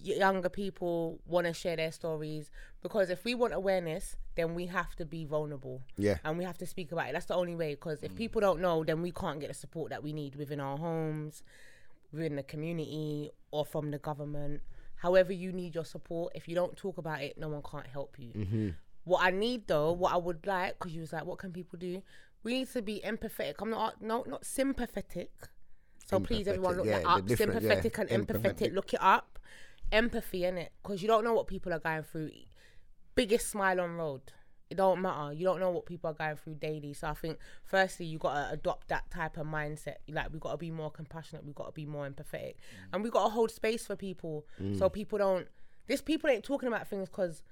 younger 0.02 0.48
people, 0.48 1.20
want 1.26 1.46
to 1.46 1.54
share 1.54 1.76
their 1.76 1.92
stories 1.92 2.50
because 2.82 3.10
if 3.10 3.24
we 3.24 3.34
want 3.34 3.54
awareness, 3.54 4.16
then 4.34 4.54
we 4.54 4.66
have 4.66 4.94
to 4.96 5.04
be 5.04 5.24
vulnerable. 5.24 5.82
Yeah. 5.96 6.18
and 6.24 6.38
we 6.38 6.44
have 6.44 6.58
to 6.58 6.66
speak 6.66 6.92
about 6.92 7.08
it. 7.08 7.12
That's 7.12 7.26
the 7.26 7.34
only 7.34 7.54
way. 7.54 7.74
Because 7.74 8.02
if 8.02 8.12
mm. 8.12 8.16
people 8.16 8.40
don't 8.40 8.60
know, 8.60 8.84
then 8.84 9.02
we 9.02 9.10
can't 9.10 9.40
get 9.40 9.48
the 9.48 9.54
support 9.54 9.90
that 9.90 10.02
we 10.02 10.12
need 10.12 10.36
within 10.36 10.60
our 10.60 10.76
homes, 10.76 11.42
within 12.12 12.36
the 12.36 12.42
community, 12.42 13.30
or 13.50 13.64
from 13.64 13.90
the 13.90 13.98
government. 13.98 14.62
However, 14.96 15.32
you 15.32 15.52
need 15.52 15.74
your 15.74 15.84
support. 15.84 16.32
If 16.34 16.48
you 16.48 16.54
don't 16.54 16.76
talk 16.76 16.98
about 16.98 17.22
it, 17.22 17.38
no 17.38 17.48
one 17.48 17.62
can't 17.62 17.86
help 17.86 18.16
you. 18.18 18.32
Mm-hmm. 18.32 18.68
What 19.04 19.24
I 19.24 19.30
need 19.30 19.66
though, 19.66 19.92
what 19.92 20.12
I 20.12 20.16
would 20.16 20.46
like, 20.46 20.78
because 20.78 20.94
you 20.94 21.00
was 21.00 21.12
like, 21.12 21.24
what 21.24 21.38
can 21.38 21.52
people 21.52 21.78
do? 21.78 22.02
We 22.42 22.54
need 22.54 22.72
to 22.72 22.82
be 22.82 23.02
empathetic. 23.04 23.54
I'm 23.60 23.70
not 23.70 24.00
no 24.00 24.24
not 24.26 24.44
sympathetic. 24.44 25.32
So 26.06 26.18
please, 26.18 26.48
everyone, 26.48 26.76
look 26.76 26.86
yeah, 26.86 26.98
that 26.98 27.06
up. 27.06 27.26
different- 27.26 27.52
yeah, 27.54 27.60
Sympathetic 27.60 27.98
and 27.98 28.08
empathetic. 28.10 28.54
empathetic. 28.54 28.74
Look 28.74 28.94
it 28.94 29.02
up. 29.02 29.38
Empathy 29.92 30.44
in 30.44 30.56
it, 30.58 30.72
because 30.82 31.02
you 31.02 31.08
don't 31.08 31.24
know 31.24 31.34
what 31.34 31.46
people 31.46 31.72
are 31.72 31.78
going 31.78 32.02
through. 32.02 32.30
Biggest 33.14 33.48
smile 33.48 33.80
on 33.80 33.96
road. 33.96 34.22
It 34.70 34.76
don't 34.76 35.02
matter. 35.02 35.32
You 35.32 35.44
don't 35.44 35.58
know 35.58 35.70
what 35.70 35.84
people 35.86 36.10
are 36.10 36.14
going 36.14 36.36
through 36.36 36.54
daily. 36.54 36.92
So 36.92 37.08
I 37.08 37.14
think, 37.14 37.38
firstly, 37.64 38.06
you 38.06 38.18
got 38.18 38.34
to 38.34 38.50
adopt 38.52 38.86
that 38.88 39.10
type 39.10 39.36
of 39.36 39.46
mindset. 39.46 39.96
Like 40.08 40.32
we 40.32 40.38
got 40.38 40.52
to 40.52 40.58
be 40.58 40.70
more 40.70 40.92
compassionate. 40.92 41.44
We 41.44 41.52
got 41.52 41.66
to 41.66 41.72
be 41.72 41.86
more 41.86 42.08
empathetic, 42.08 42.54
mm. 42.54 42.92
and 42.92 43.02
we 43.02 43.10
got 43.10 43.24
to 43.24 43.30
hold 43.30 43.50
space 43.50 43.84
for 43.86 43.96
people. 43.96 44.46
So 44.78 44.88
mm. 44.88 44.92
people 44.92 45.18
don't. 45.18 45.48
This 45.88 46.00
people 46.00 46.30
ain't 46.30 46.44
talking 46.44 46.68
about 46.68 46.86
things 46.86 47.08
because 47.08 47.42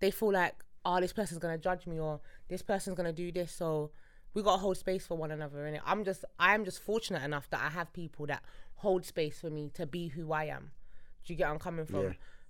they 0.00 0.10
feel 0.10 0.32
like, 0.32 0.64
oh, 0.84 1.00
this 1.00 1.12
person's 1.12 1.38
gonna 1.38 1.58
judge 1.58 1.86
me 1.86 1.98
or 1.98 2.20
this 2.48 2.62
person's 2.62 2.96
gonna 2.96 3.12
do 3.12 3.32
this. 3.32 3.52
So 3.52 3.90
we 4.34 4.42
gotta 4.42 4.60
hold 4.60 4.76
space 4.76 5.06
for 5.06 5.16
one 5.16 5.30
another. 5.30 5.64
And 5.66 5.80
I'm 5.84 6.04
just, 6.04 6.24
I'm 6.38 6.64
just 6.64 6.80
fortunate 6.82 7.22
enough 7.22 7.48
that 7.50 7.60
I 7.64 7.70
have 7.70 7.92
people 7.92 8.26
that 8.26 8.42
hold 8.76 9.04
space 9.04 9.40
for 9.40 9.50
me 9.50 9.70
to 9.74 9.86
be 9.86 10.08
who 10.08 10.32
I 10.32 10.44
am. 10.44 10.72
Do 11.24 11.32
you 11.32 11.36
get 11.36 11.44
where 11.44 11.52
I'm 11.52 11.58
coming 11.58 11.86
from? 11.86 12.00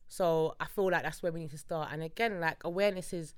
So 0.09 0.55
I 0.61 0.67
feel 0.67 0.91
like 0.91 1.03
that's 1.03 1.23
where 1.23 1.33
we 1.33 1.41
need 1.41 1.51
to 1.51 1.59
start. 1.59 1.91
And 1.93 2.03
again, 2.03 2.41
like 2.41 2.65
awareness 2.65 3.13
is, 3.13 3.35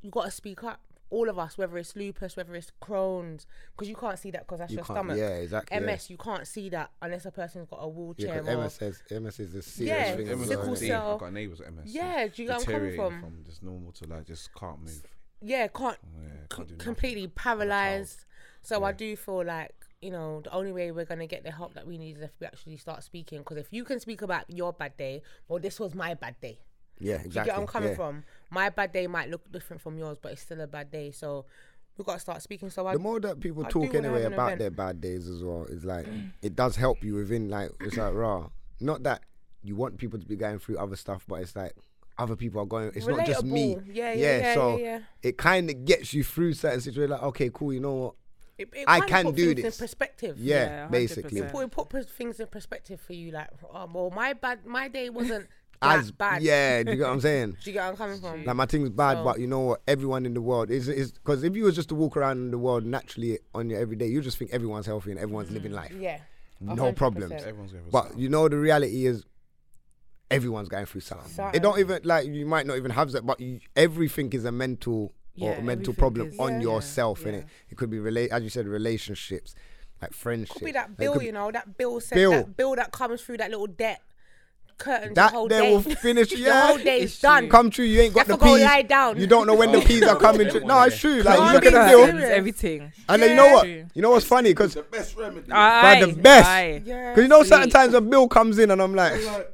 you 0.00 0.10
gotta 0.10 0.30
speak 0.30 0.62
up. 0.62 0.80
All 1.08 1.28
of 1.28 1.38
us, 1.38 1.56
whether 1.56 1.78
it's 1.78 1.94
lupus, 1.94 2.36
whether 2.36 2.54
it's 2.56 2.72
Crohn's, 2.82 3.46
because 3.76 3.88
you 3.88 3.94
can't 3.94 4.18
see 4.18 4.30
that 4.32 4.40
because 4.46 4.58
that's 4.58 4.72
You 4.72 4.78
your 4.78 4.84
stomach. 4.84 5.16
yeah, 5.16 5.36
exactly, 5.36 5.76
yeah. 5.76 5.86
MS, 5.86 6.10
you 6.10 6.16
can't 6.16 6.46
see 6.46 6.68
that 6.70 6.90
unless 7.00 7.24
a 7.26 7.30
person's 7.30 7.68
got 7.68 7.76
a 7.76 7.86
Yeah, 7.86 7.94
wheelchair. 7.94 8.40
'cause 8.42 8.48
or, 8.48 8.56
MS 8.62 8.74
says 8.74 9.02
MS 9.10 9.40
is 9.40 9.54
a 9.54 9.62
serious 9.62 10.08
Yeah, 10.08 10.16
thing. 10.16 10.28
as 10.28 10.38
MS 10.40 10.48
sickle 10.48 10.76
cell. 10.76 11.12
I've 11.12 11.20
got 11.20 11.32
neighbours 11.32 11.60
with 11.60 11.68
MS. 11.68 11.94
Yeah, 11.94 12.26
do 12.26 12.42
you 12.42 12.48
get 12.48 12.48
where 12.48 12.56
I'm 12.58 12.64
coming 12.64 12.90
Deteriorating 12.90 13.20
from? 13.20 13.44
just 13.44 13.62
normal 13.62 13.92
to 13.92 14.06
like 14.06 14.26
just 14.26 14.52
can't 14.54 14.80
move. 14.80 15.06
yeah, 15.40 15.68
can't 15.68 15.98
Yeah, 16.02 16.28
can't 16.50 16.68
do 16.68 16.74
nothing. 16.74 16.78
completely 16.78 17.28
paralyzed. 17.28 18.24
So 18.62 18.82
I 18.84 18.90
do 18.92 19.14
feel 19.16 19.44
like 19.44 19.74
you 20.00 20.10
know 20.10 20.40
the 20.42 20.50
only 20.52 20.72
way 20.72 20.90
we're 20.90 21.04
gonna 21.04 21.26
get 21.28 21.44
the 21.44 21.52
help 21.52 21.74
that 21.74 21.86
we 21.86 21.98
need 21.98 22.16
is 22.16 22.22
if 22.24 22.32
we 22.40 22.46
actually 22.46 22.76
start 22.78 23.04
speaking. 23.04 23.38
Because 23.38 23.58
if 23.58 23.68
you 23.72 23.84
can 23.84 24.00
speak 24.00 24.22
about 24.22 24.50
your 24.50 24.72
bad 24.72 24.96
day, 24.96 25.22
well, 25.46 25.60
this 25.60 25.78
was 25.78 25.94
my 25.94 26.14
bad 26.14 26.40
day. 26.40 26.58
Yeah, 26.98 27.18
Do 27.18 27.24
you 27.24 27.30
get 27.30 27.46
where 27.48 27.56
I'm 27.56 27.66
coming 27.66 27.90
yeah. 27.90 27.94
from? 27.96 28.24
My 28.50 28.68
bad 28.70 28.92
day 28.92 29.06
might 29.06 29.30
look 29.30 29.50
different 29.50 29.82
from 29.82 29.98
yours, 29.98 30.18
but 30.20 30.32
it's 30.32 30.42
still 30.42 30.60
a 30.60 30.66
bad 30.66 30.90
day. 30.90 31.10
So 31.10 31.46
we've 31.96 32.06
gotta 32.06 32.20
start 32.20 32.42
speaking. 32.42 32.70
So 32.70 32.86
I, 32.86 32.94
The 32.94 32.98
more 32.98 33.20
that 33.20 33.40
people 33.40 33.64
I 33.66 33.68
talk 33.68 33.94
anyway 33.94 34.24
about 34.24 34.52
event. 34.52 34.58
their 34.60 34.70
bad 34.70 35.00
days 35.00 35.28
as 35.28 35.42
well, 35.42 35.64
is 35.68 35.84
like 35.84 36.06
mm. 36.06 36.30
it 36.42 36.54
does 36.54 36.76
help 36.76 37.02
you 37.02 37.14
within 37.14 37.48
like 37.48 37.70
it's 37.80 37.96
like 37.96 38.14
raw. 38.14 38.48
Not 38.80 39.02
that 39.04 39.22
you 39.62 39.76
want 39.76 39.98
people 39.98 40.18
to 40.18 40.26
be 40.26 40.36
going 40.36 40.58
through 40.58 40.78
other 40.78 40.96
stuff, 40.96 41.24
but 41.26 41.36
it's 41.36 41.56
like 41.56 41.74
other 42.18 42.36
people 42.36 42.60
are 42.62 42.66
going. 42.66 42.92
It's 42.94 43.06
not 43.06 43.26
just 43.26 43.44
me. 43.44 43.74
Relatable. 43.74 43.94
Yeah, 43.94 44.12
yeah, 44.12 44.38
yeah, 44.38 44.54
so 44.54 44.76
yeah, 44.76 44.84
yeah. 44.84 44.98
it 45.22 45.38
kind 45.38 45.68
of 45.70 45.84
gets 45.84 46.14
you 46.14 46.22
through 46.22 46.54
certain 46.54 46.80
situations. 46.80 47.10
Like 47.10 47.22
okay, 47.22 47.50
cool. 47.52 47.72
You 47.72 47.80
know 47.80 47.94
what? 47.94 48.14
it, 48.58 48.70
it 48.72 48.84
I 48.88 49.00
kinda 49.00 49.12
can 49.12 49.34
do 49.34 49.46
things 49.48 49.62
this. 49.62 49.78
in 49.78 49.84
perspective. 49.84 50.38
Yeah, 50.38 50.54
Yeah, 50.54 50.88
basically. 50.88 51.40
100%. 51.40 51.52
Put, 51.52 51.64
it 51.64 51.70
put 51.70 52.10
things 52.10 52.40
in 52.40 52.46
perspective 52.46 53.00
for 53.00 53.12
you. 53.12 53.32
Like, 53.32 53.48
oh, 53.70 53.88
well, 53.92 54.10
my 54.10 54.32
bad, 54.32 54.64
my 54.64 54.88
day 54.88 55.10
wasn't 55.10 55.48
As 55.82 56.10
bad. 56.12 56.42
yeah, 56.42 56.82
do 56.82 56.90
you 56.92 56.96
get 56.96 57.04
what 57.04 57.12
I'm 57.12 57.20
saying? 57.20 57.56
Do 57.64 57.70
you 57.70 57.72
get 57.72 57.80
where 57.80 57.90
I'm 57.90 57.96
coming 57.96 58.20
from? 58.20 58.44
Like 58.44 58.56
my 58.56 58.66
thing's 58.66 58.90
bad, 58.90 59.18
So- 59.18 59.24
but 59.24 59.40
you 59.40 59.46
know 59.46 59.60
what? 59.60 59.82
Everyone 59.86 60.26
in 60.26 60.34
the 60.34 60.40
world 60.40 60.70
is 60.70 60.88
is 60.88 61.12
because 61.12 61.42
if 61.44 61.54
you 61.56 61.64
was 61.64 61.74
just 61.74 61.88
to 61.90 61.94
walk 61.94 62.16
around 62.16 62.38
in 62.38 62.50
the 62.50 62.58
world 62.58 62.84
naturally 62.84 63.38
on 63.54 63.68
your 63.70 63.80
everyday, 63.80 64.06
you 64.06 64.20
just 64.20 64.38
think 64.38 64.52
everyone's 64.52 64.86
healthy 64.86 65.10
and 65.10 65.20
everyone's 65.20 65.50
living 65.50 65.72
mm. 65.72 65.76
life. 65.76 65.92
Yeah. 65.98 66.20
No 66.60 66.74
100%. 66.74 66.96
problems. 66.96 67.32
Everyone's 67.32 67.72
going 67.72 67.84
for 67.84 67.90
But 67.90 68.18
you 68.18 68.28
know 68.28 68.48
the 68.48 68.56
reality 68.58 69.06
is 69.06 69.24
everyone's 70.30 70.68
going 70.68 70.86
through 70.86 71.02
something. 71.02 71.28
Something. 71.30 71.56
It 71.58 71.62
don't 71.62 71.78
even 71.78 72.00
like 72.04 72.26
you 72.26 72.46
might 72.46 72.66
not 72.66 72.76
even 72.76 72.90
have 72.90 73.12
that, 73.12 73.24
but 73.26 73.40
you, 73.40 73.60
everything 73.74 74.32
is 74.32 74.44
a 74.44 74.52
mental 74.52 75.14
or 75.38 75.50
Yeah, 75.50 75.58
a 75.58 75.62
mental 75.62 75.92
everything 75.92 75.94
problem 75.94 76.28
is- 76.28 76.38
on 76.38 76.54
Yeah. 76.54 76.68
yourself, 76.68 77.22
Yeah. 77.22 77.32
innit? 77.32 77.44
It 77.70 77.76
could 77.76 77.90
be 77.90 77.98
relate 77.98 78.30
as 78.30 78.42
you 78.42 78.48
said, 78.48 78.66
relationships, 78.66 79.54
like 80.00 80.12
friendships. 80.12 80.56
It 80.56 80.58
could 80.60 80.64
be 80.66 80.72
that 80.72 80.88
Like, 80.90 80.96
bill, 80.98 81.12
could 81.14 81.22
you 81.22 81.32
know, 81.32 81.50
that 81.52 81.76
bill 81.76 82.00
said 82.00 82.16
Bill. 82.16 82.30
that 82.30 82.56
bill 82.56 82.74
that 82.76 82.90
comes 82.92 83.22
through 83.22 83.36
that 83.38 83.50
little 83.50 83.66
debt 83.66 84.00
curtain 84.78 85.08
the 85.10 85.14
That 85.14 85.32
whole 85.32 85.48
they 85.48 85.60
day. 85.60 85.70
will 85.70 85.80
finish. 86.06 86.30
the 86.30 86.38
Yeah, 86.38 86.66
whole 86.68 86.78
day 86.78 87.00
is 87.00 87.18
done. 87.18 87.48
come 87.48 87.70
true. 87.70 87.84
You 87.84 88.00
ain't 88.02 88.14
got 88.14 88.26
You 88.26 88.26
the 88.26 88.32
have 88.34 88.40
to 88.40 88.46
go 88.46 88.54
peas. 88.56 88.64
lie 88.64 88.82
down. 88.82 89.18
You 89.20 89.26
don't 89.26 89.46
know 89.46 89.54
when 89.54 89.72
the 89.72 89.78
oh. 89.78 89.82
peas 89.82 90.02
are 90.04 90.16
coming. 90.26 90.48
To, 90.50 90.60
no, 90.60 90.82
it's 90.82 90.98
true. 90.98 91.22
Like 91.22 91.38
you 91.38 91.44
Can't 91.44 91.54
look 91.54 91.64
at 91.66 91.70
be 91.72 91.74
the 91.76 91.88
serious. 91.88 92.12
bill, 92.12 92.30
everything. 92.30 92.92
and 93.08 93.22
then 93.22 93.30
you 93.30 93.36
know 93.36 93.52
what? 93.52 93.66
You 93.68 94.02
know 94.02 94.10
what's 94.10 94.26
funny? 94.26 94.50
Because 94.50 94.74
The 94.74 94.82
best 94.82 95.16
remedy. 95.16 95.50
Aye, 95.52 96.04
the 96.04 96.12
best. 96.12 96.48
aye. 96.48 96.82
Yeah. 96.84 97.10
Because 97.10 97.22
you 97.22 97.28
know, 97.28 97.42
certain 97.42 97.64
Sleep. 97.64 97.72
times 97.74 97.94
a 97.94 98.00
bill 98.00 98.28
comes 98.28 98.58
in 98.58 98.70
and 98.70 98.80
I'm 98.82 98.94
like, 98.94 99.12
Oh, 99.16 99.44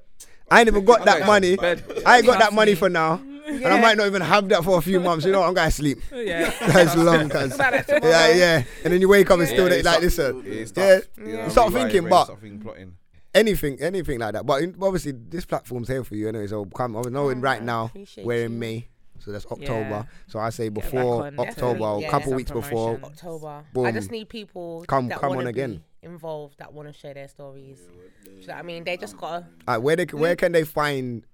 I 0.51 0.61
ain't 0.61 0.69
even 0.69 0.85
got 0.85 1.05
that 1.07 1.27
money. 1.27 1.57
I 2.05 2.16
ain't 2.19 2.27
got 2.27 2.39
that 2.40 2.53
money 2.53 2.74
for 2.74 2.90
now, 2.90 3.15
and 3.47 3.65
I 3.66 3.81
might 3.81 3.97
not 3.97 4.07
even 4.07 4.20
have 4.20 4.49
that 4.51 4.62
for 4.65 4.77
a 4.77 4.82
few 4.82 5.01
months. 5.01 5.24
You 5.24 5.32
know. 5.32 5.43
I'm 5.43 5.55
gonna 5.55 5.70
sleep. 5.70 5.99
Yeah. 6.12 6.53
That's 6.66 6.94
long, 6.94 7.31
cuz. 7.31 7.57
Yeah, 7.59 8.28
yeah. 8.35 8.62
And 8.85 8.93
then 8.93 9.01
you 9.01 9.09
wake 9.09 9.31
up 9.31 9.39
and 9.39 9.49
still 9.49 9.73
Yeah, 9.73 9.81
like 9.82 10.03
it's 10.03 10.16
this. 10.16 10.32
tough. 10.32 10.44
It's 10.44 10.73
Yeah. 10.77 11.01
You 11.27 11.32
know, 11.36 11.44
you 11.44 11.51
start 11.51 11.73
thinking, 11.73 12.03
right, 12.05 12.11
but 12.11 12.24
start 12.24 12.40
thinking, 12.40 12.61
plotting. 12.61 12.97
Anything, 13.35 13.81
anything 13.81 14.19
like 14.21 14.35
that. 14.35 14.47
But 14.47 14.63
in, 14.63 14.77
obviously, 14.81 15.13
this 15.13 15.45
platform's 15.45 15.89
here 15.89 16.05
for 16.05 16.15
you 16.15 16.29
anyway. 16.29 16.47
So 16.47 16.65
come, 16.67 16.97
I 16.97 17.03
know 17.03 17.29
in 17.31 17.41
right 17.41 17.63
I 17.63 17.65
now 17.65 17.91
we're 18.19 18.45
in 18.45 18.53
you. 18.53 18.59
May, 18.59 18.89
so 19.19 19.33
that's 19.33 19.47
October. 19.47 19.89
Yeah. 19.89 20.05
So 20.29 20.39
I 20.39 20.51
say 20.51 20.69
before 20.69 21.27
on, 21.27 21.39
October, 21.39 21.45
definitely, 21.45 21.87
or 21.87 21.99
a 21.99 22.01
yeah. 22.03 22.11
couple 22.11 22.29
Some 22.31 22.37
weeks 22.37 22.51
before. 22.51 22.95
promotion. 22.97 23.05
October. 23.05 23.65
I 23.87 23.93
just 23.93 24.11
need 24.11 24.29
people 24.29 24.85
Come- 24.89 25.09
that 25.09 25.19
come 25.21 25.37
on 25.37 25.47
again. 25.47 25.83
involved 26.03 26.59
that 26.59 26.73
want 26.73 26.89
to 26.89 26.95
share 26.95 27.15
their 27.15 27.29
stories. 27.29 27.79
Do 28.25 28.31
you 28.33 28.47
know 28.47 28.55
what 28.55 28.59
I 28.59 28.63
mean? 28.63 28.85
They 28.85 28.97
just 28.97 29.17
gotta 29.17 29.47
Uh, 29.69 29.79
where 29.79 29.97
they, 29.97 30.05
where 30.07 30.35
can 30.37 30.53
they 30.53 30.65
find? 30.65 31.25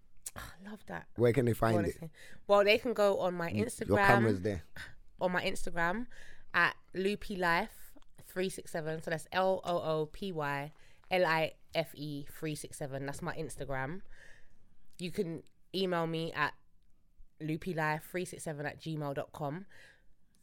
love 0.69 0.81
that. 0.87 1.07
Where 1.17 1.33
can 1.33 1.47
they 1.47 1.55
find 1.55 1.87
it? 1.87 1.97
Well, 2.47 2.63
they 2.65 2.79
can 2.79 2.93
go 2.93 3.19
on 3.21 3.35
my 3.35 3.51
Instagram. 3.51 3.89
Your 3.89 3.99
Instagram. 3.99 4.07
camera's 4.07 4.41
there. 4.43 4.63
on 5.21 5.33
my 5.33 5.43
Instagram 5.43 6.07
at 6.55 6.77
Loopy 6.95 7.37
Life 7.37 7.93
three 8.27 8.49
six 8.51 8.71
seven. 8.71 9.03
So 9.03 9.11
that's 9.11 9.27
L 9.33 9.61
O 9.65 9.79
O 9.79 10.07
P 10.13 10.31
Y 10.33 10.71
L 11.11 11.25
I 11.27 11.53
F 11.75 11.95
E 11.95 12.27
three 12.39 12.55
six 12.55 12.79
seven. 12.79 13.07
That's 13.07 13.23
my 13.23 13.35
Instagram. 13.37 14.01
You 14.99 15.11
can 15.11 15.43
email 15.75 16.07
me 16.07 16.33
at 16.33 16.55
loopylife367 17.43 18.65
at 18.67 18.81
gmail.com. 18.81 19.67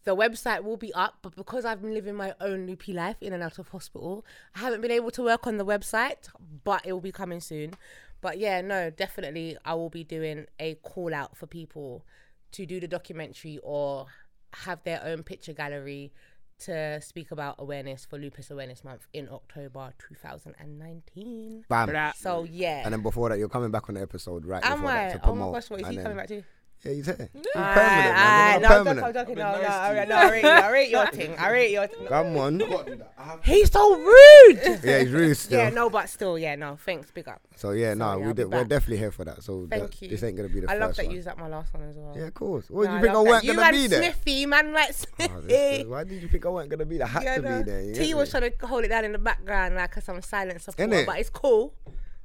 The 0.06 0.15
website 0.15 0.64
will 0.64 0.77
be 0.77 0.93
up, 0.93 1.18
but 1.23 1.35
because 1.35 1.65
I've 1.65 1.81
been 1.81 1.93
living 1.93 2.15
my 2.15 2.35
own 2.39 2.68
loopy 2.68 2.93
life 2.93 3.18
in 3.22 3.34
and 3.34 3.41
out 3.41 3.57
of 3.57 3.69
hospital, 3.69 4.23
I 4.56 4.60
haven't 4.60 4.81
been 4.81 4.91
able 4.91 5.10
to 5.11 5.23
work 5.23 5.47
on 5.47 5.57
the 5.57 5.65
website, 5.65 6.30
but 6.64 6.85
it 6.85 6.93
will 6.93 7.02
be 7.02 7.11
coming 7.11 7.39
soon. 7.39 7.73
But 8.22 8.38
yeah, 8.38 8.61
no, 8.61 8.91
definitely 8.91 9.57
I 9.65 9.73
will 9.73 9.89
be 9.89 10.03
doing 10.03 10.45
a 10.60 10.76
call 10.76 11.14
out 11.14 11.35
for 11.35 11.47
people 11.47 12.06
to 12.52 12.65
do 12.65 12.80
the 12.80 12.88
documentary 12.88 13.60
or 13.64 14.06
have 14.53 14.84
their 14.84 15.03
own 15.03 15.23
picture 15.23 15.53
gallery 15.53 16.14
to 16.60 16.99
speak 17.02 17.32
about 17.32 17.56
awareness 17.60 18.06
for 18.06 18.18
Lupus 18.18 18.49
Awareness 18.52 18.84
Month 18.84 19.07
in 19.14 19.27
October 19.30 19.94
2019. 20.10 21.65
Bam. 21.68 22.14
So 22.15 22.44
yeah. 22.49 22.82
And 22.86 22.94
then 22.94 23.02
before 23.02 23.30
that, 23.30 23.38
you're 23.40 23.49
coming 23.49 23.72
back 23.72 23.90
on 23.90 23.95
the 23.95 24.02
episode 24.02 24.45
right 24.45 24.64
Am 24.65 24.77
before 24.80 24.91
that 24.91 25.10
I? 25.10 25.11
to 25.14 25.18
Oh 25.18 25.27
promote. 25.27 25.52
my 25.52 25.57
gosh, 25.60 25.69
what 25.69 25.80
is 25.82 25.86
and 25.86 25.91
he 25.91 25.98
then- 25.98 26.03
coming 26.06 26.18
back 26.18 26.27
to? 26.30 26.44
Yeah, 26.86 26.91
he's 26.94 27.06
here. 27.07 27.30
He's 27.34 27.45
Aye, 27.56 27.74
permanent, 27.74 28.16
aye, 28.16 28.60
man. 28.60 28.62
no, 28.62 28.68
You're 28.70 28.78
I'm 28.78 28.86
joking, 28.86 28.88
I'm 28.88 28.95
permanent. 28.95 29.16
joking. 29.16 29.36
No, 29.38 29.44
no, 29.62 29.68
I 29.68 29.91
rate, 29.91 30.07
no, 30.07 30.16
I 30.52 30.70
rate, 30.72 30.90
your 30.91 31.07
thing. 31.07 31.36
I 31.38 31.49
rate 31.52 31.72
your 31.72 31.88
thing. 31.88 32.06
Come 32.07 32.38
on. 32.38 33.03
He's 33.44 33.72
so 33.72 33.95
rude. 33.98 34.80
Yeah, 34.84 34.99
he's 34.99 35.12
really 35.12 35.34
still. 35.34 35.57
Yeah, 35.57 35.70
no, 35.72 35.90
but 35.90 36.10
still, 36.10 36.38
yeah, 36.38 36.53
no. 36.56 36.76
Thanks, 36.86 37.10
big 37.10 37.28
up. 37.28 37.41
So 37.56 37.72
yeah, 37.72 37.95
no, 37.95 38.06
Sorry, 38.06 38.18
we 38.22 38.28
I'll 38.28 38.34
be 38.36 38.44
did, 38.44 38.52
we're 38.52 38.64
definitely 38.66 38.98
here 38.98 39.12
for 39.12 39.26
that. 39.26 39.41
So 39.41 39.66
Thank 39.68 39.84
that- 39.84 40.02
you. 40.03 40.10
this 40.10 40.22
ain't 40.22 40.38
gonna 40.38 40.49
be 40.49 40.60
the 40.60 40.70
I 40.70 40.74
first 40.74 40.82
love 40.82 40.95
that 40.95 41.02
one. 41.06 41.10
you 41.12 41.16
used 41.16 41.28
that 41.28 41.38
my 41.40 41.48
last 41.48 41.74
one 41.74 41.84
as 41.90 41.95
well. 41.98 42.14
Yeah, 42.16 42.24
of 42.26 42.34
course. 42.36 42.70
What 42.70 42.84
No, 42.86 42.88
do 42.88 42.91
I 42.91 42.95
you 42.98 43.02
think 43.02 43.10
I 43.10 43.18
love 43.18 43.28
weren't 43.28 43.45
gonna 43.48 43.62
and 43.64 43.72
be 43.72 43.88
there? 43.88 44.03
Smithy, 44.03 44.45
man, 44.45 44.74
like 44.74 44.90
Oh, 44.90 44.94
Smithy. 45.18 45.48
this 45.48 45.86
Why 45.88 46.03
did 46.03 46.22
you 46.22 46.28
think 46.28 46.45
I 46.45 46.49
weren't 46.49 46.70
gonna 46.70 46.86
be 46.86 46.98
there? 46.99 47.07
I 47.07 47.10
had 47.10 47.24
Yeah, 47.24 47.36
to 47.38 47.41
be 47.41 47.72
there. 47.72 47.94
T 47.95 48.14
was 48.14 48.30
trying 48.30 48.52
to 48.52 48.68
hold 48.68 48.84
it 48.84 48.90
down 48.90 49.06
in 49.06 49.12
the 49.12 49.18
background 49.18 49.74
like 49.76 49.95
some 50.03 50.22
silent 50.22 50.62
supporter, 50.62 50.91
Innit? 50.91 51.06
but 51.07 51.18
it's 51.20 51.30
cool. 51.32 51.74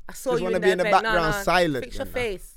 I 0.09 0.13
saw 0.13 0.33
Just 0.33 0.41
you 0.41 0.45
wanna 0.45 0.61
be 0.61 0.71
in 0.71 0.79
the 0.79 0.85
background 0.85 1.35
silent, 1.45 1.85
Fix 1.85 1.97
your 1.97 2.07
face. 2.07 2.57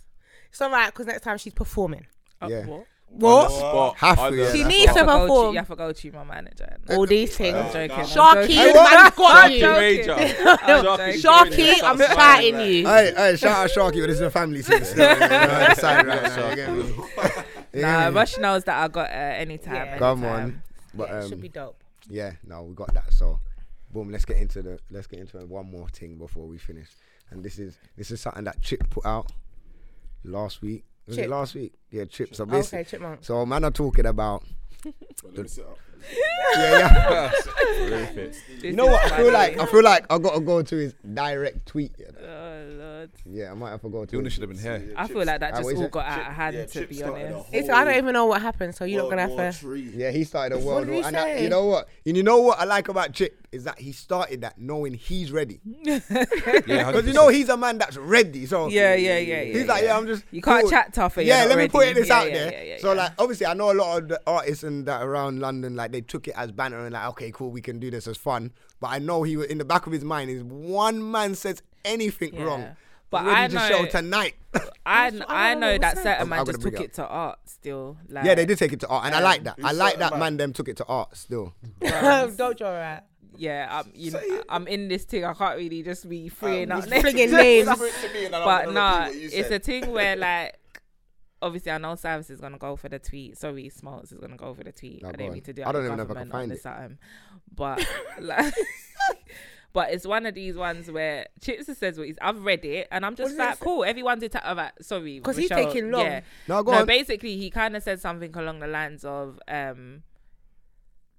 It's 0.54 0.62
alright 0.62 0.86
because 0.94 1.08
next 1.08 1.24
time 1.24 1.40
she's 1.40 1.54
performing. 1.54 2.06
Uh, 2.40 2.48
Yeah. 2.48 2.66
what? 2.68 2.86
What? 3.10 3.52
Spot. 3.52 3.96
Have 3.98 4.18
to, 4.18 4.24
know. 4.24 4.30
yeah. 4.44 4.52
She 4.52 4.58
that's 4.60 4.70
needs 4.70 4.94
to 4.94 5.00
You 5.00 5.06
have 5.06 5.06
to 5.06 5.06
go 5.06 5.14
to- 5.14 5.20
perform. 5.22 5.54
You 5.54 5.58
have 5.60 5.68
to 5.68 5.76
go 5.76 5.92
to 5.94 6.12
my 6.12 6.24
manager. 6.24 6.78
All 6.92 7.06
these 7.08 7.36
things. 7.38 7.56
I'm 7.58 7.72
joking. 7.74 7.92
I'm 7.92 8.06
Sharky, 8.06 8.48
joking. 8.48 8.56
man, 8.74 9.12
got 9.16 9.52
you. 9.52 9.60
Sharky 9.64 9.80
Major. 9.80 10.06
joking. 10.06 11.22
Sharky, 11.22 11.84
I'm 11.84 11.98
fighting 12.16 12.60
you. 12.60 12.88
Hey, 12.88 13.14
hey, 13.16 13.36
shout 13.36 13.52
out 13.66 13.70
Sharky, 13.70 14.00
but 14.02 14.08
this 14.08 14.16
is 14.16 14.22
a 14.22 14.30
family 14.32 14.62
thing. 14.64 14.84
still, 14.84 15.14
you 15.14 15.20
know, 15.20 15.26
on 15.26 15.30
the 15.30 15.80
right 15.84 16.50
you 16.50 16.56
get 16.56 16.72
me? 16.74 16.94
You 17.74 17.82
Nah, 17.82 18.10
me? 18.10 18.16
Rush 18.16 18.38
knows 18.38 18.64
that 18.66 18.84
I 18.84 18.88
got 18.88 19.10
uh, 19.10 19.14
anytime. 19.14 19.74
Yeah. 19.76 19.98
Come 19.98 20.24
on. 20.26 20.64
But 20.96 21.10
Yeah, 21.10 21.20
it 21.20 21.24
should 21.24 21.34
um, 21.34 21.40
be 21.40 21.50
dope. 21.50 21.84
yeah, 22.10 22.32
no, 22.48 22.62
we 22.64 22.74
got 22.76 22.94
that. 22.94 23.12
So, 23.14 23.40
boom, 23.92 24.12
let's 24.12 24.26
get 24.26 24.38
into 24.38 24.62
the 24.62 24.80
let's 24.92 25.08
get 25.08 25.20
into 25.20 25.38
one 25.46 25.70
more 25.70 25.88
thing 25.90 26.18
before 26.18 26.46
we 26.48 26.58
finish. 26.58 26.88
And 27.32 27.44
this 27.44 27.58
is 27.60 27.78
this 27.98 28.10
is 28.12 28.22
something 28.22 28.44
that 28.46 28.62
Chip 28.62 28.88
put 28.92 29.06
out 29.06 29.32
last 30.24 30.62
week. 30.62 30.84
Was 31.08 31.18
it 31.18 31.30
last 31.30 31.56
week? 31.56 31.74
Yeah, 31.92 32.06
Chip. 32.06 32.34
So 32.36 32.46
basically, 32.46 32.80
Okay, 32.80 32.90
chipmunk. 32.92 33.24
so 33.24 33.46
man 33.46 33.64
are 33.66 33.72
talking 33.72 34.06
about 34.06 34.44
Let 35.24 35.38
me 35.38 35.48
sit 35.48 35.66
up. 35.66 35.78
Yeah, 36.12 37.32
yeah. 37.32 37.32
This 38.14 38.42
You 38.62 38.74
know 38.74 38.86
what? 38.88 39.12
I 39.12 39.18
feel 39.18 39.32
like 39.32 39.60
I 39.60 39.66
feel 39.66 39.84
like 39.84 40.06
I 40.10 40.18
gotta 40.20 40.40
go 40.42 40.62
to 40.62 40.76
his 40.76 40.94
direct 41.14 41.66
tweet. 41.66 41.92
you 41.98 42.06
know. 42.06 42.28
Oh 42.28 42.66
lord. 42.78 43.12
Yeah, 43.26 43.52
I 43.52 43.54
might 43.54 43.72
have 43.72 43.82
to 43.82 43.90
go 43.90 44.06
to. 44.06 44.12
Fiona 44.12 44.30
should 44.30 44.42
have 44.42 44.50
been 44.50 44.60
here. 44.60 44.94
I 44.96 45.08
feel 45.08 45.26
like 45.26 45.40
that 45.40 45.56
just 45.56 45.76
all 45.76 45.88
got 45.90 46.06
out 46.06 46.20
of 46.30 46.34
hand. 46.34 46.56
yeah, 46.56 46.66
to 46.66 46.88
be 46.88 47.04
honest. 47.04 47.50
It's, 47.52 47.70
I 47.70 47.84
don't 47.84 47.98
even 47.98 48.14
know 48.14 48.26
what 48.26 48.42
happened, 48.42 48.76
so 48.76 48.86
you're 48.86 49.02
not 49.04 49.10
gonna 49.10 49.28
have 49.38 49.60
to. 49.62 49.76
Yeah, 49.76 50.12
he 50.12 50.24
started 50.24 50.56
a 50.56 50.60
world 50.66 50.88
war. 50.88 51.04
And 51.06 51.16
I, 51.18 51.38
you 51.40 51.50
know 51.50 51.66
what? 51.66 51.88
And 52.06 52.16
you 52.18 52.24
know 52.24 52.40
what 52.40 52.60
I 52.60 52.66
like 52.66 52.88
about 52.88 53.14
Chip 53.14 53.40
is 53.52 53.66
that 53.66 53.78
he 53.80 53.92
started 53.92 54.42
that 54.42 54.58
knowing 54.58 54.94
he's 54.96 55.32
ready. 55.32 55.60
Yeah, 56.66 56.92
Because 56.92 57.06
you 57.06 57.14
know 57.14 57.28
he's 57.30 57.50
a 57.50 57.58
man 57.58 57.78
that's 57.78 57.98
ready. 57.98 58.46
So 58.46 58.68
Yeah, 58.68 58.96
yeah, 58.96 59.18
yeah, 59.20 59.42
yeah. 59.42 59.54
he's 59.60 59.68
like, 59.68 59.84
yeah, 59.84 59.98
I'm 59.98 60.08
just. 60.08 60.24
You 60.32 60.42
can't 60.42 60.62
cool. 60.62 60.70
chat 60.72 60.94
tough. 60.94 61.18
and 61.18 61.28
Yeah, 61.28 61.46
let 61.46 61.50
not 61.50 61.58
me 61.60 61.68
put 61.68 61.94
this 61.94 62.08
Yeah, 62.08 62.18
out 62.20 62.28
yeah, 62.28 62.34
there. 62.34 62.52
yeah, 62.52 62.64
yeah, 62.74 62.78
so 62.80 62.94
like, 62.94 63.12
obviously, 63.20 63.46
I 63.46 63.54
know 63.54 63.72
a 63.72 63.74
lot 63.74 64.02
of 64.04 64.08
the 64.10 64.22
artists 64.26 64.64
and 64.64 64.86
that 64.88 65.04
around 65.04 65.40
London, 65.40 65.76
like 65.76 65.92
they 65.94 66.02
took 66.02 66.28
it 66.28 66.34
as 66.36 66.52
banner 66.52 66.84
and 66.86 66.94
like, 66.94 67.08
okay, 67.10 67.32
cool, 67.32 67.52
we 67.52 67.62
can 67.62 67.80
do 67.80 67.90
this 67.92 68.08
as 68.08 68.18
fun. 68.18 68.52
But 68.82 68.88
I 68.88 69.00
know 69.00 69.24
he 69.24 69.38
was 69.38 69.48
in 69.48 69.58
the 69.58 69.66
back 69.66 69.88
of 69.88 69.94
his 69.94 70.04
mind 70.04 70.30
is 70.30 70.44
one 70.44 71.12
man 71.12 71.36
says 71.36 71.62
anything 71.86 72.34
Yeah. 72.34 72.44
wrong. 72.44 72.76
But 73.10 73.26
ready 73.26 73.42
I 73.42 73.48
to 73.48 73.54
know- 73.56 73.68
show 73.70 73.86
tonight. 73.86 74.34
I, 74.86 75.12
I 75.28 75.52
I 75.52 75.54
know 75.54 75.78
that 75.78 75.82
what's 75.82 75.98
certain 76.04 76.12
I'm- 76.20 76.30
man 76.30 76.40
I'm 76.40 76.46
just 76.48 76.62
took 76.62 76.72
bring 76.74 76.84
it 76.84 76.94
to 76.96 77.08
art 77.08 77.40
still. 77.46 77.98
Like, 78.10 78.26
yeah, 78.26 78.36
they 78.36 78.46
did 78.46 78.58
take 78.58 78.74
it 78.74 78.80
to 78.82 78.88
art, 78.88 79.06
and 79.06 79.14
I 79.16 79.20
like 79.20 79.44
that. 79.44 79.58
I 79.64 79.72
like 79.72 79.98
that 80.00 80.12
man? 80.14 80.20
man 80.20 80.38
them 80.38 80.54
took 80.54 80.68
it 80.68 80.78
to 80.78 80.86
art 80.86 81.16
still. 81.16 81.54
Don't 81.82 82.60
you 82.60 82.66
alright? 82.66 83.02
Yeah, 83.36 83.68
I'm, 83.72 83.92
you 83.96 84.12
know, 84.12 84.22
I'm 84.50 84.68
in 84.68 84.88
this 84.90 85.06
thing. 85.06 85.26
I 85.26 85.34
can't 85.34 85.58
really 85.58 85.82
just 85.82 86.08
be 86.08 86.30
freeing 86.30 86.72
out 86.72 86.88
names. 86.88 87.02
Flinging 87.02 87.32
names. 87.32 87.68
but 88.32 88.72
nah, 88.74 89.08
it's 89.12 89.50
a 89.52 89.60
thing 89.60 89.92
where 89.92 90.16
like. 90.16 90.56
Obviously, 91.44 91.74
I 91.74 91.78
know 91.78 91.96
Service 91.96 92.30
is 92.30 92.40
gonna 92.40 92.58
go 92.58 92.78
for 92.78 92.88
the 92.88 93.00
tweet. 93.00 93.38
Sorry, 93.38 93.68
Smarts 93.70 94.14
is 94.14 94.18
gonna 94.18 94.38
go 94.38 94.54
for 94.54 94.64
the 94.64 94.72
tweet. 94.72 95.04
No, 95.04 95.10
I 95.10 95.12
didn't 95.12 95.34
mean 95.34 95.44
to 95.44 95.54
do. 95.54 95.64
I 95.66 95.72
don't 95.74 95.86
even 95.86 95.98
know 95.98 96.04
if 96.04 96.12
I 96.12 96.14
can 96.14 96.32
find 96.32 96.52
it. 96.52 96.64
time. 96.64 96.98
but 97.54 97.86
like, 98.22 98.54
but 99.74 99.92
it's 99.92 100.08
one 100.08 100.26
of 100.26 100.36
these 100.36 100.56
ones 100.56 100.90
where 100.90 101.28
Chips 101.42 101.66
says 101.78 101.98
what 101.98 102.08
he's. 102.08 102.18
I've 102.22 102.46
read 102.46 102.64
it 102.64 102.88
and 102.92 103.06
I'm 103.06 103.16
just 103.16 103.36
like, 103.36 103.60
cool. 103.60 103.84
Everyone's 103.84 104.24
into 104.24 104.72
sorry, 104.82 105.20
because 105.20 105.36
he's 105.36 105.50
taking 105.50 105.92
long. 105.92 106.06
Yeah. 106.06 106.22
No, 106.48 106.64
go 106.64 106.72
no, 106.72 106.80
on. 106.80 106.86
basically 106.86 107.36
he 107.36 107.50
kind 107.50 107.76
of 107.76 107.84
said 107.84 108.00
something 108.00 108.34
along 108.36 108.60
the 108.60 108.68
lines 108.68 109.04
of 109.04 109.40
um, 109.50 110.04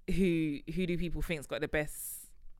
who 0.08 0.60
who 0.74 0.86
do 0.86 0.96
people 0.96 1.20
think's 1.20 1.46
got 1.46 1.60
the 1.60 1.68
best 1.68 2.13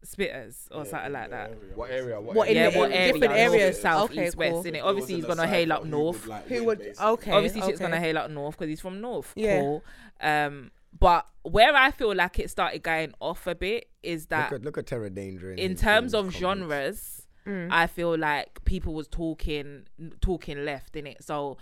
spitters 0.05 0.66
or 0.70 0.85
something 0.85 1.12
like 1.12 1.31
that. 1.31 1.52
What 1.74 1.90
area? 1.90 2.20
What, 2.20 2.35
What, 2.36 2.48
in 2.48 2.56
yeah, 2.56 2.70
the- 2.70 2.78
what 2.78 2.90
in 2.90 2.97
area? 2.97 3.12
different 3.12 3.35
North, 3.35 3.52
areas? 3.55 3.81
south, 3.81 4.10
Okay, 4.10 4.26
east, 4.26 4.36
cool. 4.39 4.55
west. 4.55 4.66
In 4.66 4.74
it, 4.74 4.81
obviously 4.81 5.14
he's 5.16 5.24
gonna 5.24 5.47
hail 5.47 5.72
up 5.72 5.85
north. 5.85 6.24
Who 6.48 6.64
would? 6.64 6.94
Okay. 7.01 7.31
Obviously, 7.32 7.60
shit's 7.62 7.81
okay. 7.81 7.85
gonna 7.90 8.01
hail 8.01 8.18
up 8.18 8.31
north 8.31 8.56
because 8.56 8.68
he's 8.68 8.81
from 8.81 9.01
north. 9.01 9.32
Yeah. 9.36 9.60
Cool. 9.60 9.82
Um, 10.20 10.70
but 10.98 11.26
where 11.43 11.74
I 11.74 11.90
feel 11.90 12.14
like 12.14 12.39
it 12.39 12.51
started 12.51 12.82
going 12.82 13.14
off 13.20 13.47
a 13.47 13.55
bit 13.55 13.89
is 14.02 14.26
that 14.26 14.51
Look 14.52 14.60
at 14.60 14.64
look 14.64 14.78
at 14.78 14.86
Terror 14.86 15.10
Danjah. 15.10 15.56
in 15.59 15.72
his- 15.72 15.81
terms 15.81 16.14
of 16.14 16.26
comments. 16.32 16.39
genres, 16.39 17.20
Mm. 17.47 17.68
I 17.70 17.86
feel 17.89 18.16
like 18.16 18.64
people 18.64 18.94
was 18.94 19.06
talking 19.09 19.85
talking 20.22 20.64
left 20.64 20.97
in 20.97 21.06
it. 21.06 21.22
So 21.22 21.59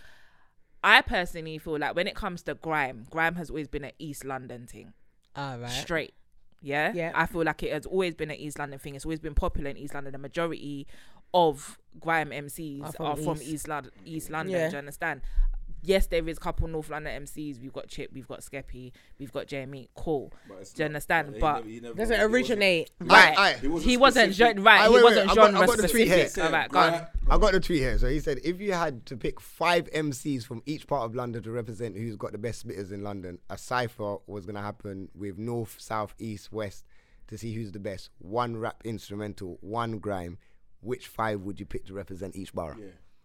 I 0.85 1.01
personally 1.01 1.59
feel 1.59 1.79
like 1.79 1.97
when 1.97 2.07
it 2.07 2.15
comes 2.15 2.43
to 2.45 2.55
grime, 2.55 3.05
grime 3.11 3.35
has 3.37 3.51
always 3.51 3.67
been 3.69 3.85
an 3.85 3.93
East 3.99 4.25
London 4.25 4.67
thing. 4.67 4.93
Alright. 5.37 5.71
Straight. 5.71 6.15
Yeah? 6.63 6.93
Yeah. 6.95 7.13
I 7.15 7.27
feel 7.27 7.43
like 7.43 7.63
it 7.63 7.73
has 7.73 7.87
always 7.87 8.15
been 8.15 8.31
an 8.31 8.37
East 8.37 8.59
London 8.59 8.79
thing. 8.79 8.95
It's 8.95 9.05
always 9.05 9.21
been 9.21 9.35
popular 9.35 9.71
in 9.71 9.77
East 9.77 9.95
London. 9.95 10.13
The 10.13 10.19
majority 10.19 10.87
of 11.35 11.79
grime 12.01 12.31
MCs 12.31 12.95
Are 13.01 13.07
are 13.07 13.17
from 13.17 13.25
from, 13.25 13.43
East. 13.43 13.69
East 14.05 14.31
London. 14.31 14.53
Yeah. 14.53 14.69
Do 14.69 14.73
you 14.73 14.79
understand? 14.79 15.23
Yes, 15.85 16.07
there 16.07 16.27
is 16.29 16.37
a 16.37 16.41
couple 16.41 16.69
North 16.69 16.91
London 16.91 17.25
MCs. 17.25 17.61
We've 17.61 17.73
got 17.73 17.89
Chip, 17.89 18.11
we've 18.13 18.29
got 18.29 18.41
Skeppy, 18.41 18.93
we've 19.19 19.33
got 19.33 19.49
JME. 19.49 19.89
Cool. 19.97 20.33
Do 20.49 20.55
you 20.77 20.85
understand? 20.85 21.37
But 21.41 21.65
Doesn't 21.97 22.21
originate. 22.21 22.91
right, 23.01 23.37
Aye, 23.37 23.57
aye. 23.63 23.79
he 23.81 23.97
wasn't 23.97 24.33
gen- 24.35 24.63
right. 24.63 24.83
Aye, 24.83 24.89
he 24.89 24.95
wait, 24.95 24.97
wait, 24.99 25.05
wasn't 25.05 25.31
I 25.31 25.35
got- 25.35 25.39
I 25.39 25.53
genre 25.53 25.67
got 25.67 25.77
the 25.79 25.89
tweet 25.89 26.07
here. 26.09 26.29
All 26.41 26.51
right, 26.53 26.71
go 26.71 26.79
on. 26.79 27.07
I 27.29 27.39
got 27.39 27.53
the 27.53 27.61
tweet 27.61 27.81
here. 27.81 27.99
So 27.99 28.09
he 28.09 28.21
said, 28.21 28.39
if 28.45 28.61
you 28.61 28.73
had 28.73 29.05
to 29.07 29.17
pick 29.17 29.41
five 29.41 29.91
MCs 29.93 30.45
from 30.47 30.63
each 30.67 30.87
part 30.87 31.05
of 31.05 31.15
London 31.17 31.43
to 31.43 31.51
represent 31.51 31.97
who's 31.97 32.17
got 32.17 32.33
the 32.33 32.39
best 32.39 32.67
spitters 32.67 32.93
in 32.93 33.03
London, 33.03 33.39
a 33.51 33.59
cipher 33.59 34.17
was 34.27 34.47
going 34.47 34.57
to 34.57 34.63
happen 34.63 35.09
with 35.15 35.37
North, 35.39 35.77
South, 35.81 36.15
East, 36.19 36.53
West 36.53 36.85
to 37.27 37.37
see 37.39 37.55
who's 37.55 37.73
the 37.73 37.79
best. 37.81 38.11
One 38.19 38.57
rap 38.57 38.83
instrumental, 38.85 39.59
one 39.63 39.99
grime. 39.99 40.39
Which 40.81 41.07
five 41.07 41.41
would 41.43 41.61
you 41.61 41.67
pick 41.67 41.87
to 41.87 41.95
represent 41.95 42.35
each 42.37 42.53
borough? 42.53 42.77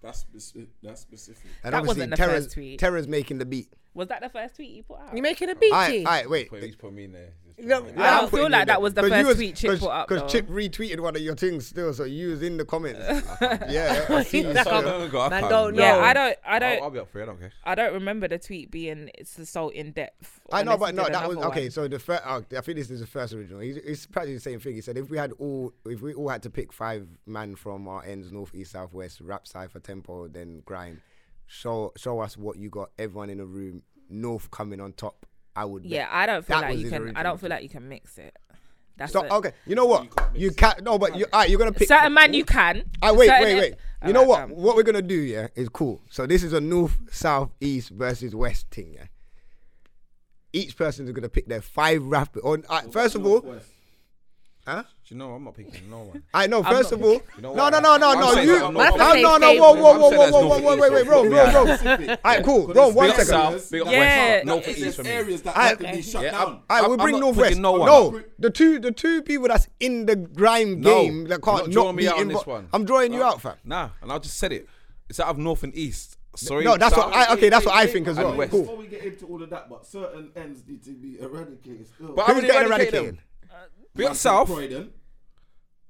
That's 0.01 0.19
specific. 0.19 0.69
That's 0.83 1.01
specific. 1.01 1.45
And 1.63 1.73
that 1.73 1.79
obviously, 1.79 2.01
wasn't 2.01 2.11
the 2.11 2.17
Terror's, 2.17 2.45
first 2.45 2.53
tweet. 2.53 2.79
Terror's 2.79 3.07
making 3.07 3.39
the 3.39 3.45
beat. 3.45 3.73
Was 3.93 4.07
that 4.09 4.21
the 4.21 4.29
first 4.29 4.55
tweet 4.55 4.69
you 4.69 4.83
put 4.83 4.99
out? 4.99 5.15
You 5.15 5.21
making 5.21 5.49
a 5.49 5.55
beat? 5.55 5.73
All 5.73 5.79
right, 5.79 6.05
all 6.05 6.11
right 6.11 6.29
wait. 6.29 6.49
Please 6.49 6.75
put 6.75 6.93
me 6.93 7.05
in 7.05 7.13
there. 7.13 7.33
No, 7.59 7.83
I 7.97 8.21
don't 8.21 8.29
feel 8.29 8.49
like 8.51 8.67
that 8.67 8.81
was 8.81 8.93
the 8.93 9.01
first 9.01 9.27
was, 9.27 9.35
tweet 9.35 9.55
Chip 9.55 9.79
put 9.79 9.89
up. 9.89 10.07
Because 10.07 10.31
Chip 10.31 10.47
retweeted 10.47 10.99
one 10.99 11.15
of 11.15 11.21
your 11.23 11.35
things 11.35 11.65
still, 11.65 11.91
so 11.91 12.03
you 12.03 12.29
was 12.29 12.43
in 12.43 12.57
the 12.57 12.65
comments. 12.65 12.99
yeah, 13.67 14.05
I 14.09 14.21
see 14.21 14.41
you. 14.41 14.53
So 14.53 14.59
I 14.59 15.41
don't 15.41 15.73
know. 15.75 15.81
Yeah, 15.81 15.97
I 15.97 16.13
don't. 16.13 16.37
I 16.45 16.59
don't. 16.59 16.77
I'll, 16.77 16.83
I'll 16.83 16.89
be 16.91 16.99
up 16.99 17.09
for 17.09 17.19
it. 17.19 17.23
I 17.23 17.25
don't 17.25 17.39
care. 17.39 17.51
I 17.63 17.73
don't 17.73 17.93
remember 17.93 18.27
the 18.27 18.37
tweet 18.37 18.69
being 18.69 19.09
it's 19.15 19.49
so 19.49 19.69
in 19.69 19.91
depth. 19.91 20.39
I 20.51 20.61
know, 20.61 20.77
but 20.77 20.93
no, 20.93 21.07
that 21.09 21.27
was 21.27 21.37
okay. 21.37 21.69
So 21.71 21.87
the 21.87 21.97
first, 21.97 22.21
uh, 22.25 22.41
oh, 22.41 22.57
I 22.57 22.61
think 22.61 22.77
this 22.77 22.91
is 22.91 22.99
the 22.99 23.07
first 23.07 23.33
original. 23.33 23.61
It's 23.61 24.05
practically 24.05 24.35
the 24.35 24.41
same 24.41 24.59
thing. 24.59 24.75
He 24.75 24.81
said 24.81 24.95
if 24.97 25.09
we 25.09 25.17
had 25.17 25.31
all, 25.39 25.73
if 25.85 26.01
we 26.01 26.13
all 26.13 26.29
had 26.29 26.43
to 26.43 26.51
pick 26.51 26.71
five 26.71 27.07
man 27.25 27.55
from 27.55 27.87
our 27.87 28.03
ends, 28.03 28.31
north, 28.31 28.53
east, 28.53 28.73
south, 28.73 28.93
west, 28.93 29.19
rap, 29.19 29.47
cipher, 29.47 29.79
tempo, 29.79 30.27
then 30.27 30.61
grind. 30.63 31.01
Show 31.47 31.93
show 31.97 32.19
us 32.19 32.37
what 32.37 32.57
you 32.57 32.69
got. 32.69 32.91
Everyone 32.99 33.31
in 33.31 33.39
the 33.39 33.45
room. 33.45 33.81
North 34.09 34.49
coming 34.51 34.79
on 34.79 34.93
top 34.93 35.26
I 35.57 35.65
would. 35.65 35.83
Bet. 35.83 35.91
Yeah, 35.91 36.07
I 36.11 36.27
don't 36.27 36.45
feel 36.45 36.61
that 36.61 36.69
like 36.69 36.77
you 36.77 36.89
can. 36.89 37.17
I 37.17 37.23
don't 37.23 37.39
feel 37.39 37.49
like 37.49 37.63
you 37.63 37.69
can 37.69 37.89
mix 37.89 38.17
it. 38.19 38.37
That's 38.95 39.11
so, 39.11 39.25
okay. 39.25 39.51
You 39.65 39.75
know 39.75 39.85
what? 39.85 40.07
You 40.35 40.51
can't. 40.51 40.83
No, 40.83 40.97
but 40.97 41.15
you, 41.15 41.25
all 41.33 41.41
right, 41.41 41.49
you're 41.49 41.59
gonna 41.59 41.71
pick 41.71 41.87
certain 41.87 42.13
man. 42.13 42.33
You 42.33 42.45
can. 42.45 42.83
I 43.01 43.09
right, 43.09 43.17
wait, 43.17 43.29
wait, 43.29 43.41
wait, 43.41 43.55
wait. 43.55 43.75
You 44.05 44.13
know 44.13 44.21
right, 44.21 44.27
what? 44.27 44.41
Um, 44.43 44.49
what 44.51 44.75
we're 44.75 44.83
gonna 44.83 45.01
do, 45.01 45.15
yeah, 45.15 45.47
is 45.55 45.67
cool. 45.69 46.01
So 46.09 46.27
this 46.27 46.43
is 46.43 46.53
a 46.53 46.61
north, 46.61 46.97
south, 47.11 47.51
east 47.59 47.89
versus 47.89 48.35
west 48.35 48.67
thing. 48.69 48.93
Yeah? 48.93 49.05
Each 50.53 50.77
person 50.77 51.05
is 51.05 51.11
gonna 51.11 51.29
pick 51.29 51.47
their 51.47 51.61
five 51.61 52.03
rap. 52.03 52.37
On 52.43 52.63
first 52.91 53.15
of 53.15 53.25
all. 53.25 53.59
Huh? 54.67 54.83
Do 54.83 55.15
you 55.15 55.17
know 55.17 55.31
I'm 55.31 55.45
not 55.45 55.53
picking 55.53 55.89
no 55.89 55.99
one. 55.99 56.23
I 56.33 56.45
know. 56.45 56.61
First 56.61 56.91
of 56.91 57.01
all, 57.01 57.21
no, 57.39 57.53
no, 57.53 57.69
no, 57.69 57.95
no, 57.95 58.13
no. 58.13 58.33
You, 58.41 58.65
I'm 58.65 58.73
no, 58.73 59.37
no, 59.37 59.53
whoa, 59.53 59.73
whoa, 59.73 59.97
whoa, 59.97 60.09
whoa, 60.11 60.29
whoa, 60.29 60.59
whoa, 60.59 60.77
wait, 60.77 60.91
wait, 60.91 61.05
bro, 61.05 61.23
bro, 61.23 61.51
bro. 61.51 62.09
All 62.09 62.17
right, 62.25 62.43
cool. 62.43 62.67
Bro, 62.67 62.89
one 62.89 63.13
second. 63.13 63.89
Yeah. 63.89 64.41
No 64.43 64.59
for 64.59 65.03
me. 65.03 65.09
areas 65.09 65.41
that 65.43 65.55
likely 65.55 65.91
be 65.93 66.01
shut 66.01 66.23
down. 66.23 66.63
I 66.69 66.85
will 66.85 66.97
bring 66.97 67.17
northwest. 67.17 67.57
No. 67.57 67.77
No, 67.77 68.21
the 68.37 68.49
two, 68.49 68.79
the 68.79 68.91
two 68.91 69.21
people 69.21 69.47
that's 69.47 69.69
in 69.79 70.05
the 70.05 70.17
grime 70.17 70.81
game 70.81 71.29
that 71.29 71.41
can't 71.41 71.73
not 71.73 71.95
be 71.95 72.09
out 72.09 72.27
this 72.27 72.45
one. 72.45 72.67
I'm 72.73 72.83
drawing 72.83 73.13
you 73.13 73.23
out, 73.23 73.41
fam. 73.41 73.55
Nah, 73.63 73.91
and 74.01 74.11
I 74.11 74.19
just 74.19 74.37
said 74.37 74.51
it. 74.51 74.67
It's 75.09 75.21
out 75.21 75.29
of 75.29 75.37
North 75.37 75.63
and 75.63 75.73
East. 75.73 76.17
Sorry. 76.35 76.65
No, 76.65 76.75
that's 76.75 76.95
what 76.95 77.15
I. 77.15 77.33
Okay, 77.33 77.47
that's 77.47 77.65
what 77.65 77.75
I 77.75 77.87
think 77.87 78.07
as 78.07 78.17
well. 78.17 78.35
Before 78.35 78.75
we 78.75 78.87
get 78.87 79.03
into 79.03 79.25
all 79.27 79.41
of 79.41 79.49
that, 79.49 79.69
but 79.69 79.85
certain 79.85 80.31
ends 80.35 80.63
need 80.67 80.83
to 80.83 80.91
be 80.91 81.19
eradicated. 81.19 81.87
But 81.99 82.25
Who's 82.25 82.43
getting 82.43 82.67
eradicated? 82.67 83.19
We 83.97 84.05
are 84.05 84.13
South. 84.15 84.47
Croydon. 84.47 84.91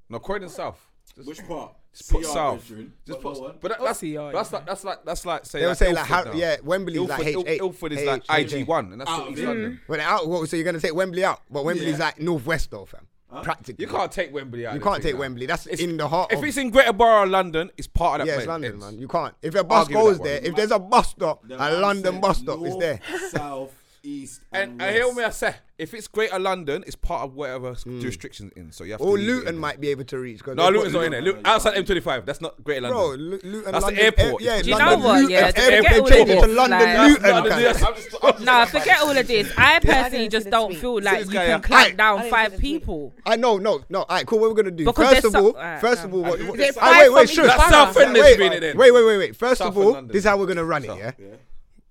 No, 0.09 0.19
Croydon 0.19 0.49
South. 0.49 0.79
Just 1.15 1.27
Which 1.27 1.47
part? 1.47 1.73
Put 2.09 2.21
CR 2.23 2.27
South. 2.27 2.71
Just 3.07 3.21
put, 3.21 3.37
lower. 3.37 3.55
but 3.59 3.69
that, 3.69 3.79
that's, 3.81 3.97
oh, 3.97 4.01
CR, 4.01 4.05
yeah. 4.07 4.31
that's 4.31 4.53
like 4.53 4.65
that's 4.67 4.83
like 4.83 5.03
that's 5.03 5.25
like 5.25 5.45
say 5.47 5.61
they're 5.61 5.73
saying 5.73 5.95
like, 5.95 6.05
how, 6.05 6.31
yeah, 6.33 6.57
Wembley's 6.63 6.99
like 6.99 7.25
H 7.25 7.37
eight. 7.47 7.59
Ilford 7.59 7.91
is 7.93 8.03
like 8.05 8.23
IG 8.29 8.67
one, 8.67 8.91
and 8.91 9.01
that's 9.01 9.09
Out 9.09 9.29
of. 9.29 9.39
London. 9.39 9.81
Well, 9.87 10.01
out, 10.01 10.47
so 10.47 10.55
you're 10.55 10.63
gonna 10.65 10.79
take 10.79 10.93
Wembley 10.93 11.23
out, 11.25 11.41
but 11.49 11.65
Wembley's 11.65 11.97
Yeah. 11.97 12.05
like 12.05 12.19
northwest 12.19 12.69
though, 12.69 12.85
fam. 12.85 13.07
Practically, 13.43 13.83
You 13.83 13.91
can't 13.91 14.11
take 14.11 14.33
Wembley 14.33 14.65
out. 14.65 14.73
You 14.75 14.79
can't 14.79 15.03
take 15.03 15.15
now. 15.15 15.19
Wembley. 15.21 15.45
That's 15.47 15.65
in 15.65 15.97
the 15.97 16.07
heart. 16.07 16.31
If 16.31 16.37
of, 16.39 16.45
it's 16.45 16.57
in 16.57 16.69
Greater 16.69 16.93
Borough, 16.93 17.25
London, 17.25 17.69
it's 17.77 17.87
part 17.87 18.21
of 18.21 18.27
that. 18.27 18.33
yeah, 18.33 18.37
it's. 18.39 18.47
London, 18.47 18.75
It's- 18.75 18.91
man. 18.91 18.99
You 18.99 19.07
can't. 19.07 19.33
If 19.41 19.53
a 19.55 19.63
bus 19.63 19.87
goes 19.89 20.19
there, 20.19 20.39
if 20.43 20.55
there's 20.55 20.71
a 20.71 20.79
bus 20.79 21.09
stop, 21.09 21.43
a 21.49 21.71
London 21.79 22.21
bus 22.21 22.37
stop 22.37 22.63
is 22.65 22.77
there. 22.77 22.99
South, 23.31 23.73
east, 24.07 24.41
and, 24.51 24.81
and, 24.81 24.95
hear 24.95 25.11
me 25.13 25.23
I 25.23 25.29
say, 25.29 25.55
if 25.77 25.93
it's 25.93 26.07
Greater 26.07 26.39
London, 26.39 26.83
it's 26.87 26.95
part 26.95 27.23
of 27.23 27.35
whatever 27.35 27.73
mm. 27.73 28.01
jurisdiction's 28.01 28.51
in. 28.55 28.71
So 28.71 28.83
you 28.83 28.93
have. 28.93 29.01
Or 29.01 29.17
Luton 29.17 29.57
might 29.57 29.79
be 29.79 29.89
able 29.89 30.05
to 30.05 30.17
reach. 30.17 30.45
No, 30.47 30.69
Luton's 30.69 30.93
not 30.93 31.03
in 31.03 31.11
there. 31.11 31.21
Luton, 31.21 31.45
outside 31.45 31.75
M25, 31.75 32.25
that's 32.25 32.41
not 32.41 32.63
Greater 32.63 32.81
London. 32.81 32.97
Bro, 32.97 33.37
Luton, 33.49 33.71
that's 33.71 33.83
London, 33.83 33.95
the 33.95 34.03
airport. 34.03 34.41
Eh, 34.41 34.45
yeah, 34.45 34.61
Do 34.61 34.69
you 34.69 34.77
London, 34.77 34.99
know 34.99 35.05
what? 35.05 35.21
Luton, 35.21 35.31
yeah, 35.31 35.51
airport. 35.55 36.11
Change 36.11 36.29
it 36.29 36.41
to 36.41 36.47
London, 36.47 37.11
Luton. 37.11 38.45
Nah, 38.45 38.65
forget 38.65 39.01
all 39.01 39.17
of 39.17 39.27
this. 39.27 39.51
I 39.57 39.79
personally 39.79 40.29
just 40.29 40.49
don't 40.49 40.75
feel 40.75 41.01
like 41.01 41.25
you 41.25 41.31
can 41.31 41.61
clamp 41.61 41.97
down 41.97 42.29
five 42.29 42.57
people. 42.57 43.13
I 43.25 43.35
know, 43.35 43.57
no, 43.57 43.83
no. 43.89 43.99
All 43.99 44.05
right, 44.09 44.25
cool. 44.25 44.39
What 44.39 44.49
we're 44.49 44.55
gonna 44.55 44.71
do? 44.71 44.91
First 44.91 45.25
of 45.25 45.35
all, 45.35 45.53
first 45.79 46.03
of 46.03 46.13
all, 46.13 46.23
wait, 46.23 46.39
wait, 46.41 47.13
wait, 47.13 47.29
sure. 47.29 47.47
Wait, 47.47 48.75
wait, 48.75 48.91
wait, 48.91 49.17
wait. 49.17 49.35
First 49.35 49.61
of 49.61 49.77
all, 49.77 50.01
this 50.03 50.17
is 50.17 50.25
how 50.25 50.37
we're 50.37 50.47
gonna 50.47 50.65
run 50.65 50.85
it. 50.85 50.97
Yeah 50.97 51.11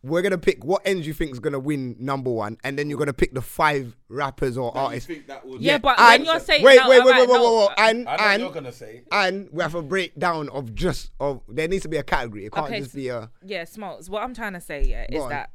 we're 0.07 0.23
gonna 0.23 0.39
pick 0.39 0.65
what 0.65 0.83
ends 0.85 1.07
you 1.07 1.13
think 1.13 1.33
is 1.33 1.41
gonna 1.41 1.59
win 1.59 1.97
number 1.99 2.31
one, 2.31 2.57
and 2.65 2.79
then 2.79 2.89
you're 2.89 2.99
gonna 2.99 3.13
pick 3.13 3.35
the 3.35 3.43
five 3.43 3.97
rappers 4.09 4.57
or 4.57 4.77
artists. 4.77 5.09
yeah, 5.09 5.39
yeah, 5.59 5.79
but 5.79 5.99
and, 5.99 6.23
when 6.23 6.25
you're 6.25 6.41
saying 6.41 6.65
wait, 6.65 6.81
wait, 6.87 7.05
wait, 7.05 7.05
wait, 7.05 7.29
wait, 7.29 7.29
wait, 7.29 7.41
wait, 7.41 7.69
and 7.79 8.09
I 8.09 8.17
know 8.17 8.25
and 8.25 8.43
you're 8.43 8.53
gonna 8.53 8.73
say, 8.73 9.03
and 9.11 9.49
we 9.53 9.63
have 9.63 9.75
a 9.75 9.83
breakdown 9.83 10.49
of 10.51 10.75
just 10.75 11.11
of 11.21 11.43
there 11.49 11.69
needs 11.69 11.83
to 11.83 11.89
be 11.89 11.97
a 11.97 12.03
category. 12.03 12.47
It 12.47 12.53
can't 12.53 12.67
okay, 12.67 12.81
just 12.81 12.95
be 12.95 13.09
a 13.09 13.31
yeah. 13.45 13.65
Smalls. 13.65 14.09
What 14.09 14.23
I'm 14.23 14.35
trying 14.35 14.53
to 14.53 14.61
say 14.61 14.85
yeah 14.85 15.07
is 15.11 15.23
on. 15.23 15.31
that 15.31 15.51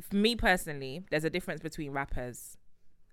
for 0.00 0.16
me 0.16 0.36
personally, 0.36 1.02
there's 1.10 1.24
a 1.24 1.30
difference 1.30 1.60
between 1.60 1.92
rappers 1.92 2.56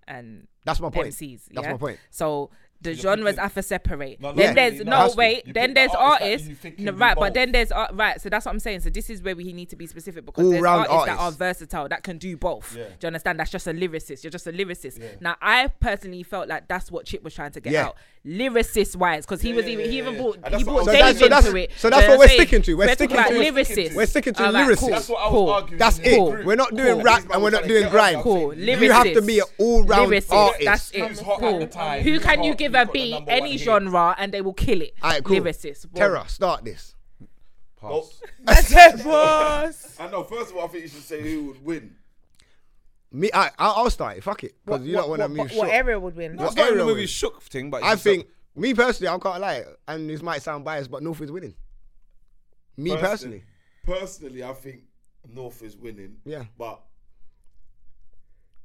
and 0.06 0.48
that's 0.64 0.80
my 0.80 0.90
point. 0.90 1.08
MCs, 1.08 1.48
yeah? 1.50 1.60
That's 1.60 1.72
my 1.72 1.78
point. 1.78 1.98
So 2.10 2.50
the 2.80 2.94
genres 2.94 3.36
have 3.38 3.54
to 3.54 3.62
separate. 3.62 4.20
Then 4.20 4.54
there's 4.54 4.80
no, 4.84 5.08
way. 5.16 5.42
wait. 5.44 5.54
Then 5.54 5.74
there's 5.74 5.90
artists, 5.92 6.48
no, 6.78 6.92
right? 6.92 7.16
But 7.16 7.34
then 7.34 7.50
there's 7.52 7.72
art, 7.72 7.90
right. 7.94 8.20
So 8.20 8.28
that's 8.28 8.46
what 8.46 8.52
I'm 8.52 8.60
saying. 8.60 8.80
So 8.80 8.90
this 8.90 9.10
is 9.10 9.20
where 9.22 9.34
we 9.34 9.52
need 9.52 9.68
to 9.70 9.76
be 9.76 9.86
specific 9.86 10.24
because 10.24 10.48
there's 10.48 10.64
All-round 10.64 10.86
artists, 10.88 11.06
that 11.06 11.18
are 11.18 11.32
versatile 11.32 11.88
that 11.88 12.04
can 12.04 12.18
do 12.18 12.36
both. 12.36 12.76
Yeah. 12.76 12.84
Do 12.84 12.90
you 13.02 13.06
understand? 13.08 13.40
That's 13.40 13.50
just 13.50 13.66
a 13.66 13.72
lyricist. 13.72 14.22
You're 14.22 14.30
just 14.30 14.46
a 14.46 14.52
lyricist. 14.52 15.00
Yeah. 15.00 15.08
Now 15.20 15.36
I 15.42 15.68
personally 15.80 16.22
felt 16.22 16.48
like 16.48 16.68
that's 16.68 16.90
what 16.92 17.04
Chip 17.06 17.24
was 17.24 17.34
trying 17.34 17.52
to 17.52 17.60
get 17.60 17.72
Yeah. 17.72 17.86
out 17.86 17.96
lyricist 18.28 18.96
wise 18.96 19.24
because 19.24 19.40
he 19.40 19.50
yeah, 19.50 19.54
was 19.56 19.66
even 19.66 19.84
yeah, 19.86 19.90
he 19.90 19.98
even 19.98 20.18
bought 20.18 20.36
he 20.54 20.64
bought 20.64 20.84
so 20.84 20.92
Dave 20.92 21.16
so 21.16 21.26
into 21.26 21.56
it. 21.56 21.72
So 21.76 21.90
that's 21.90 22.06
what 22.08 22.18
we're 22.18 22.28
sticking 22.28 22.62
to. 22.62 22.74
We're, 22.74 22.92
sticking 22.92 23.16
to 23.16 23.22
lyricists. 23.22 23.94
We're 23.94 24.06
sticking 24.06 24.34
to 24.34 24.42
right, 24.42 24.54
lyricists. 24.54 24.90
That's 24.90 25.08
what 25.08 25.20
I 25.20 25.24
was 25.24 25.30
cool. 25.30 25.50
arguing. 25.50 25.78
That's 25.78 25.98
it. 26.00 26.16
Cool. 26.16 26.42
We're 26.44 26.56
not 26.56 26.74
doing 26.74 27.02
rap 27.02 27.24
and 27.32 27.42
we're 27.42 27.50
not 27.50 27.64
doing 27.64 27.88
grime. 27.88 28.20
Cool. 28.20 28.54
You 28.54 28.92
have 28.92 29.12
to 29.14 29.22
be 29.22 29.38
an 29.38 29.46
all-round 29.58 30.12
artist. 30.30 30.64
That's 30.64 30.90
it. 30.92 31.18
Cool. 31.18 31.66
Who 32.02 32.20
can 32.20 32.42
you 32.42 32.54
give 32.54 32.74
a 32.74 32.86
beat 32.86 33.22
any 33.26 33.56
genre 33.56 34.14
and 34.18 34.32
they 34.32 34.42
will 34.42 34.52
kill 34.52 34.82
it? 34.82 34.94
Lyricist. 35.00 35.86
Terror, 35.94 36.24
start 36.26 36.64
this. 36.64 36.94
Pass. 37.80 38.20
I 40.00 40.10
know. 40.10 40.24
First 40.24 40.50
of 40.50 40.56
all, 40.56 40.64
I 40.64 40.68
think 40.68 40.82
you 40.82 40.88
should 40.88 41.02
say 41.02 41.22
who 41.22 41.46
would 41.46 41.64
win. 41.64 41.94
Me, 43.10 43.30
I, 43.32 43.50
I'll 43.58 43.88
start 43.90 44.18
it. 44.18 44.24
Fuck 44.24 44.44
it, 44.44 44.54
because 44.64 44.82
you 44.86 44.92
know 44.92 45.06
what, 45.06 45.10
when 45.10 45.22
I 45.22 45.28
mean. 45.28 45.48
What 45.48 46.02
would 46.02 46.16
win? 46.16 46.36
No, 46.36 46.46
it's 46.46 46.56
not 46.56 46.76
movie 46.76 47.06
shook 47.06 47.42
thing, 47.42 47.70
but 47.70 47.82
I 47.82 47.96
think 47.96 48.26
me 48.54 48.74
personally, 48.74 49.08
I 49.08 49.18
can't 49.18 49.40
lie, 49.40 49.64
and 49.86 50.10
this 50.10 50.20
might 50.20 50.42
sound 50.42 50.64
biased, 50.64 50.90
but 50.90 51.02
North 51.02 51.20
is 51.22 51.32
winning. 51.32 51.54
Me 52.76 52.96
personally, 52.96 53.44
personally, 53.82 54.44
I 54.44 54.52
think 54.52 54.82
North 55.26 55.62
is 55.62 55.76
winning. 55.76 56.16
Yeah. 56.24 56.44
But 56.56 56.82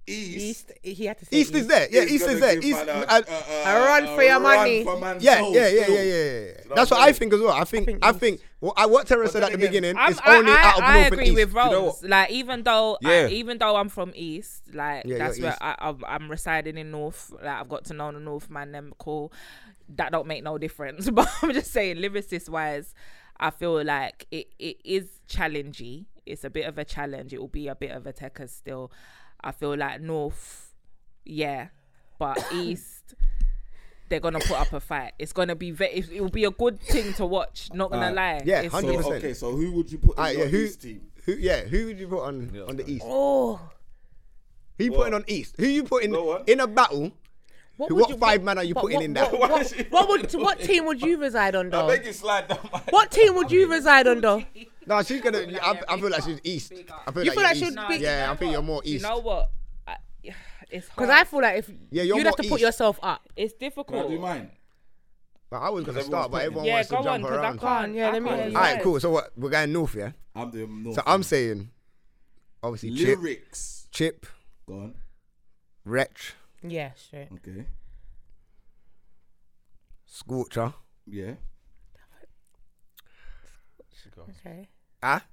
East. 0.05 0.71
East. 0.83 0.97
He 0.97 1.05
had 1.05 1.17
to 1.19 1.25
say 1.25 1.37
East, 1.37 1.51
East. 1.51 1.61
is 1.61 1.67
there, 1.67 1.87
Yeah, 1.89 2.03
East, 2.03 2.13
East 2.13 2.27
is 2.27 2.39
there. 2.39 2.59
East. 2.59 2.79
I, 2.79 2.91
uh, 2.91 3.21
uh, 3.65 3.85
run 3.85 4.15
for 4.15 4.23
your 4.23 4.39
money. 4.39 4.83
For 4.83 4.97
yeah, 5.19 5.41
yeah, 5.47 5.67
yeah, 5.67 5.67
yeah, 5.67 5.87
yeah, 5.87 6.03
yeah. 6.03 6.51
That's 6.75 6.91
what 6.91 6.99
I 7.01 7.13
think 7.13 7.33
as 7.33 7.39
well. 7.39 7.51
I 7.51 7.63
think. 7.63 7.99
I 8.01 8.11
think. 8.11 8.41
Well, 8.59 8.73
I, 8.77 8.85
what 8.85 9.07
Terrence 9.07 9.31
said 9.33 9.43
at 9.43 9.51
the 9.51 9.57
beginning 9.57 9.97
is 9.97 10.19
only 10.25 10.51
I, 10.51 10.63
out 10.63 10.77
of 10.77 10.83
I 10.83 10.97
agree 10.99 11.25
East. 11.25 11.35
with 11.35 11.53
Rose. 11.53 12.01
You 12.01 12.07
know 12.09 12.15
like 12.15 12.31
even 12.31 12.63
though, 12.63 12.97
yeah. 13.01 13.11
I, 13.11 13.27
even 13.27 13.57
though 13.57 13.75
I'm 13.75 13.89
from 13.89 14.11
East, 14.15 14.63
like 14.73 15.05
yeah, 15.05 15.17
that's 15.17 15.39
where 15.39 15.57
I, 15.61 15.93
I'm 16.07 16.29
residing 16.29 16.77
in 16.77 16.91
North. 16.91 17.31
Like 17.31 17.59
I've 17.59 17.69
got 17.69 17.85
to 17.85 17.93
know 17.93 18.11
the 18.11 18.19
North 18.19 18.49
man. 18.49 18.71
Them 18.71 18.93
cool. 18.97 19.31
That 19.89 20.11
don't 20.11 20.27
make 20.27 20.43
no 20.43 20.57
difference. 20.57 21.09
But 21.13 21.29
I'm 21.41 21.53
just 21.53 21.71
saying, 21.71 21.97
lyricist 21.97 22.49
wise, 22.49 22.93
I 23.37 23.49
feel 23.51 23.83
like 23.83 24.27
it, 24.31 24.47
it 24.59 24.77
is 24.83 25.07
challenging. 25.27 26.05
It's 26.25 26.43
a 26.43 26.49
bit 26.49 26.65
of 26.65 26.77
a 26.77 26.85
challenge. 26.85 27.33
It 27.33 27.39
will 27.39 27.47
be 27.49 27.67
a 27.67 27.75
bit 27.75 27.91
of 27.91 28.07
a 28.07 28.13
tecker 28.13 28.49
still. 28.49 28.91
I 29.43 29.51
feel 29.51 29.75
like 29.75 30.01
North, 30.01 30.73
yeah, 31.25 31.67
but 32.17 32.43
East, 32.53 33.15
they're 34.09 34.19
gonna 34.19 34.39
put 34.39 34.59
up 34.59 34.73
a 34.73 34.79
fight. 34.79 35.13
It's 35.19 35.33
gonna 35.33 35.55
be 35.55 35.71
very. 35.71 35.99
It 35.99 36.21
will 36.21 36.29
be 36.29 36.45
a 36.45 36.51
good 36.51 36.79
thing 36.79 37.13
to 37.13 37.25
watch. 37.25 37.69
Not 37.73 37.91
gonna 37.91 38.07
uh, 38.07 38.13
lie. 38.13 38.41
Yeah, 38.45 38.67
hundred 38.67 38.97
percent. 38.97 39.15
Okay, 39.15 39.33
so 39.33 39.51
who 39.51 39.71
would 39.73 39.91
you 39.91 39.97
put 39.97 40.17
on 40.17 40.25
uh, 40.25 40.29
yeah, 40.29 40.45
East 40.45 40.81
team? 40.81 41.01
Who, 41.25 41.33
yeah, 41.33 41.61
who 41.61 41.87
would 41.87 41.99
you 41.99 42.07
put 42.07 42.23
on 42.23 42.51
yeah. 42.53 42.63
on 42.63 42.77
the 42.77 42.89
East? 42.89 43.05
Oh, 43.07 43.59
who 44.77 44.85
you 44.85 44.91
putting 44.91 45.13
on 45.13 45.23
East? 45.27 45.55
Who 45.57 45.65
you 45.65 45.83
putting 45.83 46.11
no, 46.11 46.37
in 46.47 46.59
a 46.59 46.67
battle? 46.67 47.11
What, 47.77 47.91
what 47.91 48.09
you, 48.09 48.17
five 48.17 48.41
what, 48.41 48.45
man 48.45 48.57
are 48.59 48.63
you 48.63 48.75
putting 48.75 48.97
what, 48.97 49.05
in 49.05 49.13
there? 49.13 49.25
What, 49.89 50.07
would, 50.07 50.31
what 50.33 50.59
team 50.59 50.85
would 50.85 51.01
you 51.01 51.17
reside 51.17 51.55
on 51.55 51.69
though? 51.69 51.95
Slide, 52.11 52.51
what 52.91 53.09
team 53.09 53.35
would 53.35 53.51
you 53.51 53.69
reside 53.69 54.07
on 54.07 54.21
though? 54.21 54.43
No, 54.85 55.01
she's 55.03 55.21
gonna. 55.21 55.39
I, 55.39 55.45
feel 55.45 55.53
like, 55.53 55.63
I, 55.89 55.93
I 55.93 55.99
feel 55.99 56.09
like 56.09 56.23
she's 56.23 56.39
east. 56.43 56.73
I 57.07 57.11
feel 57.11 57.23
you 57.23 57.29
like 57.29 57.37
feel 57.37 57.43
like 57.43 57.55
she'd 57.89 57.97
be. 57.99 58.03
Yeah, 58.03 58.31
I 58.31 58.35
think 58.35 58.51
you're 58.51 58.61
more 58.61 58.81
east. 58.83 59.03
You 59.03 59.09
know 59.09 59.19
what? 59.19 59.49
It's 60.69 60.89
because 60.89 61.09
I 61.09 61.23
feel 61.23 61.41
like 61.41 61.59
if 61.59 61.69
yeah, 61.91 62.01
you'd 62.01 62.25
have 62.25 62.35
to 62.35 62.41
east. 62.41 62.51
put 62.51 62.59
yourself 62.59 62.97
up. 63.03 63.29
It's 63.35 63.53
difficult. 63.53 64.09
do 64.09 64.17
mine. 64.17 64.49
But 65.51 65.57
I 65.57 65.69
was 65.69 65.85
gonna 65.85 66.01
start, 66.01 66.31
but 66.31 66.41
everyone 66.41 66.65
yeah, 66.65 66.73
wants 66.75 66.89
to 66.89 66.95
jump 66.95 67.07
on, 67.07 67.25
around. 67.25 67.59
I 67.59 67.61
can't. 67.61 67.93
Yeah, 67.93 68.09
let 68.09 68.23
me. 68.23 68.29
All 68.31 68.51
right, 68.53 68.81
cool. 68.81 68.99
So 68.99 69.11
what? 69.11 69.31
We're 69.37 69.51
going 69.51 69.71
north, 69.71 69.93
yeah. 69.93 70.13
I'm 70.35 70.49
doing 70.49 70.81
north. 70.81 70.95
So 70.95 71.03
I'm 71.05 71.21
saying, 71.21 71.69
obviously, 72.63 72.89
lyrics. 72.89 73.87
Chip. 73.91 74.25
Go 74.65 74.73
on. 74.73 74.95
Wretch. 75.85 76.33
Yeah, 76.63 76.91
sure. 77.11 77.27
Okay. 77.33 77.67
Scorcher. 80.07 80.73
Yeah. 81.05 81.33
Okay. 84.29 84.69
Ah. 85.03 85.23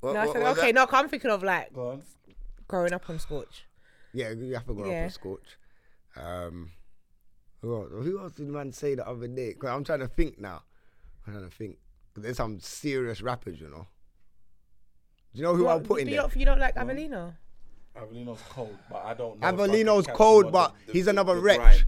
What, 0.00 0.14
no, 0.14 0.20
i 0.20 0.32
said 0.32 0.42
okay 0.58 0.72
no 0.72 0.84
i'm 0.90 1.08
thinking 1.08 1.30
of 1.30 1.44
like 1.44 1.72
Go 1.72 1.90
on. 1.90 2.02
growing 2.66 2.92
up 2.92 3.08
on 3.08 3.20
Scorch. 3.20 3.64
Yeah, 4.12 4.30
you 4.30 4.52
have 4.54 4.66
to 4.66 4.74
grow 4.74 4.90
up 4.90 5.04
on 5.04 5.10
Scorch. 5.10 5.56
Um, 6.16 6.72
who 7.60 7.76
else, 7.76 7.90
who 7.90 8.18
else 8.18 8.32
did 8.32 8.48
man 8.48 8.72
say 8.72 8.94
the 8.96 9.08
other 9.08 9.28
day? 9.28 9.50
Because 9.50 9.70
I'm 9.70 9.84
trying 9.84 10.00
to 10.00 10.08
think 10.08 10.38
now. 10.38 10.62
I'm 11.26 11.34
trying 11.34 11.48
to 11.48 11.56
think. 11.56 11.76
There's 12.14 12.36
some 12.36 12.60
serious 12.60 13.22
rappers, 13.22 13.60
you 13.60 13.68
know. 13.68 13.86
Do 15.32 15.38
you 15.38 15.44
know 15.44 15.54
who 15.54 15.68
I'm 15.68 15.82
putting 15.82 16.08
you, 16.08 16.16
there? 16.16 16.28
you 16.34 16.44
don't 16.44 16.58
like 16.58 16.74
Avelino? 16.74 17.32
Avelino's 17.96 18.42
cold, 18.50 18.76
but 18.90 19.04
I 19.04 19.14
don't 19.14 19.38
know. 19.40 19.46
Avelino's 19.46 20.06
cold, 20.08 20.52
but 20.52 20.74
he's 20.90 21.06
another 21.06 21.38
wretch. 21.38 21.58
grime. 21.58 21.84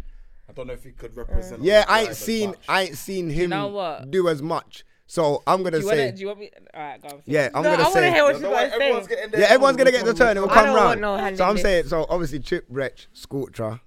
I 0.49 0.53
don't 0.53 0.67
know 0.67 0.75
if 0.75 0.85
he 0.85 0.93
could 0.93 1.17
represent. 1.17 1.63
Yeah, 1.63 1.85
I 1.89 2.05
ain't 2.05 2.17
seen. 2.17 2.55
I 2.69 2.83
ain't 2.85 2.97
seen 2.97 3.29
him 3.29 3.51
know 3.51 3.69
what? 3.69 4.11
do 4.11 4.29
as 4.29 4.41
much. 4.43 4.85
So 5.07 5.43
I'm 5.47 5.63
gonna 5.63 5.81
do 5.81 5.83
say. 5.83 5.99
Wanna, 5.99 6.13
do 6.13 6.21
you 6.21 6.27
want 6.29 6.39
me? 6.41 6.51
All 6.73 6.83
right, 6.83 7.03
go. 7.03 7.09
On, 7.09 7.23
yeah, 7.27 7.51
I'm 7.55 7.63
no, 7.63 7.73
gonna 7.73 7.89
I 7.89 7.93
say. 7.93 8.11
Hear 8.11 8.25
what 8.25 8.41
no, 8.41 8.51
no, 8.51 8.57
everyone's 8.57 9.07
say. 9.07 9.27
yeah, 9.33 9.47
everyone's 9.47 9.77
gonna 9.77 9.91
get 9.91 10.05
the 10.05 10.15
turn. 10.15 10.37
It 10.37 10.41
will 10.41 10.49
come 10.49 10.75
round. 10.75 11.37
So 11.37 11.45
I'm 11.45 11.59
saying. 11.59 11.87
So 11.87 12.07
obviously, 12.09 12.41
Chip, 12.41 12.67
Wretch, 12.69 13.09
Scorcher. 13.13 13.81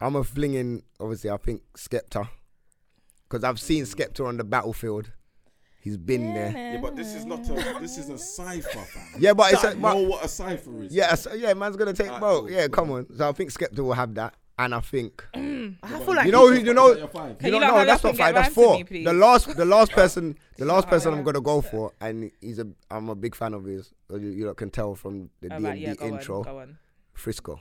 I'm 0.00 0.16
a 0.16 0.24
flinging. 0.24 0.82
Obviously, 0.98 1.30
I 1.30 1.36
think 1.36 1.62
Skepta, 1.76 2.28
because 3.28 3.44
I've 3.44 3.60
seen 3.60 3.84
Skepta 3.84 4.26
on 4.26 4.36
the 4.36 4.44
battlefield. 4.44 5.12
He's 5.80 5.98
been 5.98 6.28
yeah. 6.28 6.34
there. 6.34 6.72
Yeah, 6.74 6.80
but 6.80 6.96
this 6.96 7.14
is 7.14 7.24
not 7.26 7.48
a. 7.48 7.78
This 7.78 7.98
is 7.98 8.08
a 8.08 8.18
cipher. 8.18 8.78
Fam. 8.78 9.20
Yeah, 9.20 9.34
but 9.34 9.52
it's. 9.52 9.62
A, 9.62 9.76
but, 9.76 9.94
know 9.94 10.02
what 10.02 10.24
a 10.24 10.28
cipher 10.28 10.82
is. 10.82 10.94
Yeah, 10.94 11.14
so, 11.14 11.32
yeah, 11.34 11.54
man's 11.54 11.76
gonna 11.76 11.92
take 11.92 12.18
both. 12.18 12.50
Yeah, 12.50 12.68
come 12.68 12.90
on. 12.90 13.06
So 13.14 13.28
I 13.28 13.32
think 13.32 13.52
Skepta 13.52 13.80
will 13.80 13.92
have 13.92 14.14
that 14.14 14.34
and 14.58 14.74
I 14.74 14.80
think 14.80 15.26
I 15.34 15.38
feel 16.04 16.14
like 16.14 16.26
you 16.26 16.32
know 16.32 16.48
you 16.50 16.74
know 16.74 16.92
you 16.92 17.50
know 17.50 17.58
no 17.58 17.84
that's 17.84 18.04
not 18.04 18.16
five 18.16 18.34
that's 18.34 18.54
four. 18.54 18.78
Me, 18.78 19.04
the 19.04 19.12
last 19.12 19.56
the 19.56 19.64
last 19.64 19.92
person 19.92 20.36
the 20.56 20.64
last 20.64 20.88
person 20.88 21.12
I'm 21.12 21.24
gonna 21.24 21.40
go 21.40 21.60
for 21.60 21.92
and 22.00 22.30
he's 22.40 22.58
a 22.58 22.66
I'm 22.90 23.08
a 23.08 23.14
big 23.14 23.34
fan 23.34 23.54
of 23.54 23.64
his 23.64 23.92
you, 24.10 24.18
you 24.18 24.54
can 24.54 24.70
tell 24.70 24.94
from 24.94 25.30
the 25.40 25.48
D 25.48 25.54
and 25.54 25.64
D 25.64 26.06
intro. 26.06 26.40
on, 26.40 26.48
on. 26.48 26.78
Frisco. 27.12 27.60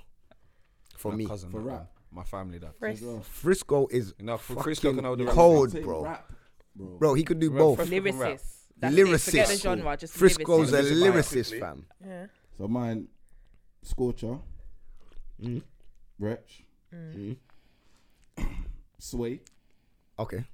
For 0.98 1.12
my 1.12 1.18
me. 1.18 1.26
cousin, 1.26 1.50
for 1.50 1.60
rap. 1.60 1.90
my 2.12 2.24
family 2.24 2.60
that. 2.60 2.78
Frisco. 2.78 3.20
Frisco 3.22 3.88
is 3.88 4.14
you 4.20 4.38
Frisco 4.38 4.94
cold 5.28 5.82
bro. 5.82 6.04
Rap, 6.04 6.32
bro. 6.76 6.98
Bro 6.98 7.14
he 7.16 7.24
could 7.24 7.40
do 7.40 7.50
rap, 7.50 7.60
both. 7.60 7.80
Lyricist. 7.90 8.42
Lyricist 8.82 9.26
forget 9.26 9.48
the 9.48 9.58
genre 9.58 9.98
just 9.98 10.14
Frisco's 10.14 10.74
a 10.74 10.84
lyricist 10.84 11.60
fam. 11.60 11.86
Yeah. 12.06 12.28
So 12.58 12.68
mine 12.68 13.08
Scorcher. 13.82 14.38
Mm. 15.42 15.62
Wretch. 16.20 16.64
Mm. 16.94 17.38
Hmm? 18.38 18.44
Sway. 19.00 19.42
Okay. 20.20 20.46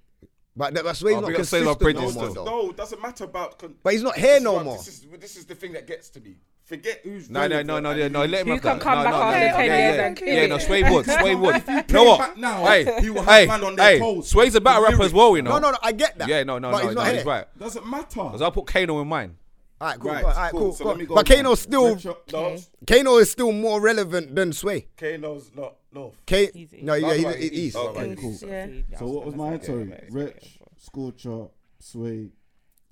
But, 0.55 0.73
but 0.73 0.93
Sway's 0.97 1.15
oh, 1.15 1.21
not 1.21 1.33
consistent 1.33 1.81
no, 1.81 2.11
more. 2.11 2.29
Though. 2.33 2.43
No, 2.43 2.69
it 2.71 2.77
doesn't 2.77 3.01
matter 3.01 3.23
about. 3.23 3.59
Con- 3.59 3.75
but 3.81 3.93
he's 3.93 4.03
not 4.03 4.17
here 4.17 4.39
no 4.41 4.53
what, 4.53 4.65
more. 4.65 4.77
This 4.77 4.87
is, 4.87 5.05
this 5.19 5.37
is 5.37 5.45
the 5.45 5.55
thing 5.55 5.71
that 5.73 5.87
gets 5.87 6.09
to 6.09 6.19
me. 6.19 6.35
Forget 6.65 6.99
who's. 7.03 7.29
No, 7.29 7.47
no, 7.47 7.61
no, 7.61 7.79
no, 7.79 7.95
no, 7.95 8.07
no. 8.09 8.25
Let 8.25 8.45
him. 8.45 8.55
You 8.55 8.59
can 8.59 8.77
come 8.77 8.97
no, 8.97 9.03
back 9.03 9.13
no, 9.13 9.21
after 9.21 9.39
no, 9.39 9.57
ten 9.57 9.65
yeah. 9.65 9.77
Yeah, 9.77 10.15
yeah, 10.21 10.41
yeah, 10.41 10.47
no. 10.47 10.57
Sway 10.57 10.83
would. 10.83 11.05
Sway 11.19 11.33
would. 11.33 11.63
you 11.65 11.83
know 11.93 12.03
what? 12.03 12.37
Now, 12.37 12.65
hey, 12.65 12.99
he 13.01 13.09
will 13.09 13.23
have 13.23 13.33
hey, 13.33 13.47
man 13.47 13.63
on 13.63 13.75
their 13.75 13.91
hey, 13.91 13.99
toes. 13.99 14.29
Sway's 14.29 14.55
a 14.55 14.61
better 14.61 14.83
rapper 14.83 15.03
as 15.03 15.13
well, 15.13 15.35
you 15.35 15.41
know. 15.41 15.51
No, 15.51 15.59
no, 15.59 15.71
no. 15.71 15.77
I 15.81 15.93
get 15.93 16.17
that. 16.17 16.27
Yeah, 16.27 16.43
no, 16.43 16.59
no, 16.59 16.71
no, 16.71 16.77
he's 16.77 16.95
no. 16.95 17.03
He's 17.05 17.25
right. 17.25 17.45
Doesn't 17.57 17.87
matter. 17.87 18.23
Because 18.23 18.41
I 18.41 18.49
put 18.49 18.67
Kano 18.67 19.01
in 19.01 19.07
mine. 19.07 19.37
All 19.81 19.87
right, 19.87 19.99
cool. 19.99 20.11
Right, 20.11 20.23
all 20.25 20.31
right, 20.31 20.51
cool. 20.51 20.59
cool. 20.59 20.73
So. 20.73 21.05
But 21.15 21.25
Kano 21.25 21.55
still 21.55 21.97
no. 22.33 22.57
Kano 22.85 23.17
is 23.17 23.31
still 23.31 23.53
more 23.53 23.79
relevant 23.79 24.35
than 24.35 24.51
Sway. 24.51 24.87
Kano's 24.97 25.51
not 25.55 25.75
no. 25.93 26.13
K 26.25 26.67
no, 26.81 26.95
yeah, 26.95 27.13
he's 27.13 27.25
right, 27.25 27.39
east. 27.39 27.77
Oh, 27.79 27.87
okay, 27.89 28.15
cool. 28.15 28.37
Yeah. 28.45 28.67
So 28.97 29.07
what 29.07 29.25
was 29.25 29.35
my 29.35 29.53
answer? 29.53 30.05
Wretch, 30.11 30.59
Scorcher, 30.77 31.45
Sway, 31.79 32.31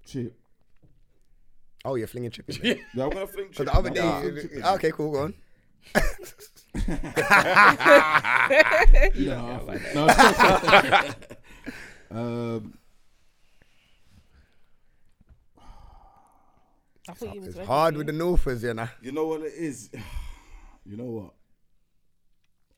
Chip. 0.06 0.34
Oh, 1.84 1.96
you're 1.96 2.08
flinging 2.08 2.32
Chip. 2.32 2.46
yeah, 2.64 2.76
I'm 2.94 3.10
gonna 3.10 3.28
fling 3.28 3.52
Chip. 3.52 3.66
The 3.66 3.76
other 3.76 3.90
day, 3.90 4.02
nah, 4.60 4.76
okay, 4.76 4.92
cool. 4.92 5.12
Go 5.12 5.20
on. 5.24 5.34
no. 9.18 9.78
no. 9.96 10.08
um, 12.12 12.78
It's 17.10 17.60
hard 17.60 17.98
with 17.98 18.08
the 18.08 18.14
Northers, 18.14 18.64
you 18.64 18.74
know. 18.74 18.90
You 19.02 19.12
know 19.12 19.28
what 19.28 19.42
it 19.42 19.54
is? 19.54 19.90
You 20.90 20.96
know 20.96 21.04
what? 21.04 21.34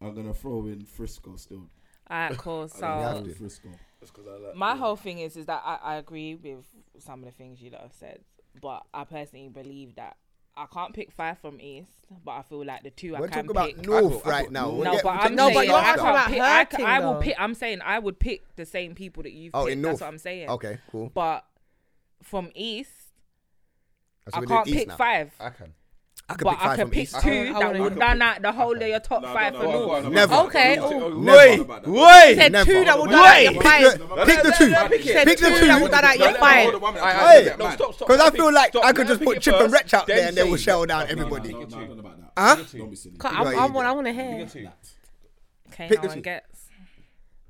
I'm 0.02 0.16
gonna 0.16 0.34
throw 0.34 0.66
in 0.66 0.84
Frisco 0.84 1.36
still. 1.36 1.70
Alright, 2.12 2.36
cool. 2.40 2.68
So 2.68 3.24
Frisco. 3.38 3.70
Like 4.02 4.56
my 4.56 4.76
whole 4.76 4.96
thing 4.96 5.20
is 5.20 5.38
is 5.38 5.46
that 5.46 5.62
I, 5.64 5.78
I 5.84 5.96
agree 5.98 6.34
with 6.34 6.66
some 6.98 7.20
of 7.20 7.26
the 7.26 7.32
things 7.32 7.62
you 7.62 7.70
have 7.72 7.94
said, 7.94 8.22
but 8.60 8.84
I 8.96 9.04
personally 9.04 9.50
believe 9.50 9.94
that 9.98 10.18
I 10.56 10.66
can't 10.66 10.94
pick 10.94 11.12
five 11.12 11.38
from 11.40 11.62
East, 11.62 11.92
but 12.24 12.32
I 12.32 12.42
feel 12.42 12.66
like 12.66 12.84
the 12.84 12.90
2 12.90 13.12
We're 13.12 13.26
I 13.26 13.28
can 13.28 13.48
pick. 13.48 13.56
We're 13.56 13.62
talking 13.62 13.86
about 13.86 13.86
North 13.86 14.26
right 14.26 14.52
now. 14.52 14.72
No, 14.72 15.00
but 15.04 15.10
I'm 15.10 15.36
no, 15.36 15.46
saying 15.46 15.56
but 15.56 15.68
you're 15.68 15.76
I 15.76 16.66
can't. 16.66 16.82
I, 16.82 16.98
I, 16.98 17.00
will 17.00 17.16
pick. 17.16 17.36
I'm 17.38 17.54
saying 17.54 17.80
I 17.84 18.00
would 18.00 18.20
pick 18.20 18.56
the 18.56 18.66
same 18.66 18.96
people 18.96 19.24
that 19.24 19.32
you've. 19.32 19.54
Oh, 19.54 19.66
picked. 19.66 19.74
in 19.74 19.82
North. 19.82 19.94
That's 19.94 20.02
what 20.02 20.08
I'm 20.08 20.18
saying. 20.18 20.50
Okay, 20.50 20.80
cool. 20.92 21.12
But 21.14 21.46
from 22.24 22.52
East, 22.56 22.92
I 24.34 24.46
can't 24.46 24.66
pick 24.66 24.88
now. 24.88 24.96
five. 24.96 25.32
I 25.40 25.50
can. 25.50 25.74
I 26.30 26.36
can 26.36 26.44
but 26.44 26.58
pick 26.58 26.68
I 26.68 26.76
can 26.76 26.90
pick 26.92 27.10
two 27.10 27.54
that 27.54 27.80
would 27.80 27.98
run 27.98 28.22
out 28.22 28.42
the 28.44 28.52
whole 28.52 28.76
of 28.76 28.88
your 28.88 29.00
top 29.00 29.24
no, 29.24 29.34
five 29.34 29.54
no, 29.54 29.62
no, 29.64 29.72
for 29.72 30.02
North. 30.02 30.14
Never. 30.14 30.36
Okay. 30.36 30.80
Wait. 30.80 31.68
Wait. 31.88 32.36
Said 32.36 32.52
Never. 32.52 32.72
two 32.72 32.86
that 32.86 32.98
will 33.00 33.06
run 33.06 33.16
out 33.16 33.44
your 33.44 33.62
five. 33.62 34.28
Pick 34.28 34.44
the 34.44 34.56
two. 34.56 34.74
Pick 35.26 35.40
the 35.40 35.50
two 35.60 35.66
that 35.66 35.82
would 35.82 35.92
run 35.92 36.06
out 36.06 36.20
your 36.20 36.34
five. 36.36 36.74
Because 38.00 38.20
I 38.20 38.30
feel 38.30 38.54
like 38.54 38.76
I 38.76 38.94
could 38.94 39.08
just 39.08 39.22
put 39.24 39.42
Chip 39.42 39.56
and 39.56 39.74
Wretch 39.74 39.94
out 39.96 40.06
there 40.06 40.28
and 40.28 40.38
they 40.38 40.44
will 40.44 40.58
shell 40.58 40.86
down 40.86 41.08
everybody. 41.10 41.52
Huh? 42.38 42.58
I 43.24 43.66
want. 43.68 43.88
I 43.88 43.92
want 43.92 44.08
to 44.08 44.14
hear. 44.14 44.48
Okay. 45.70 45.88
Pick 45.88 46.02
the 46.02 46.10
two. 46.10 46.40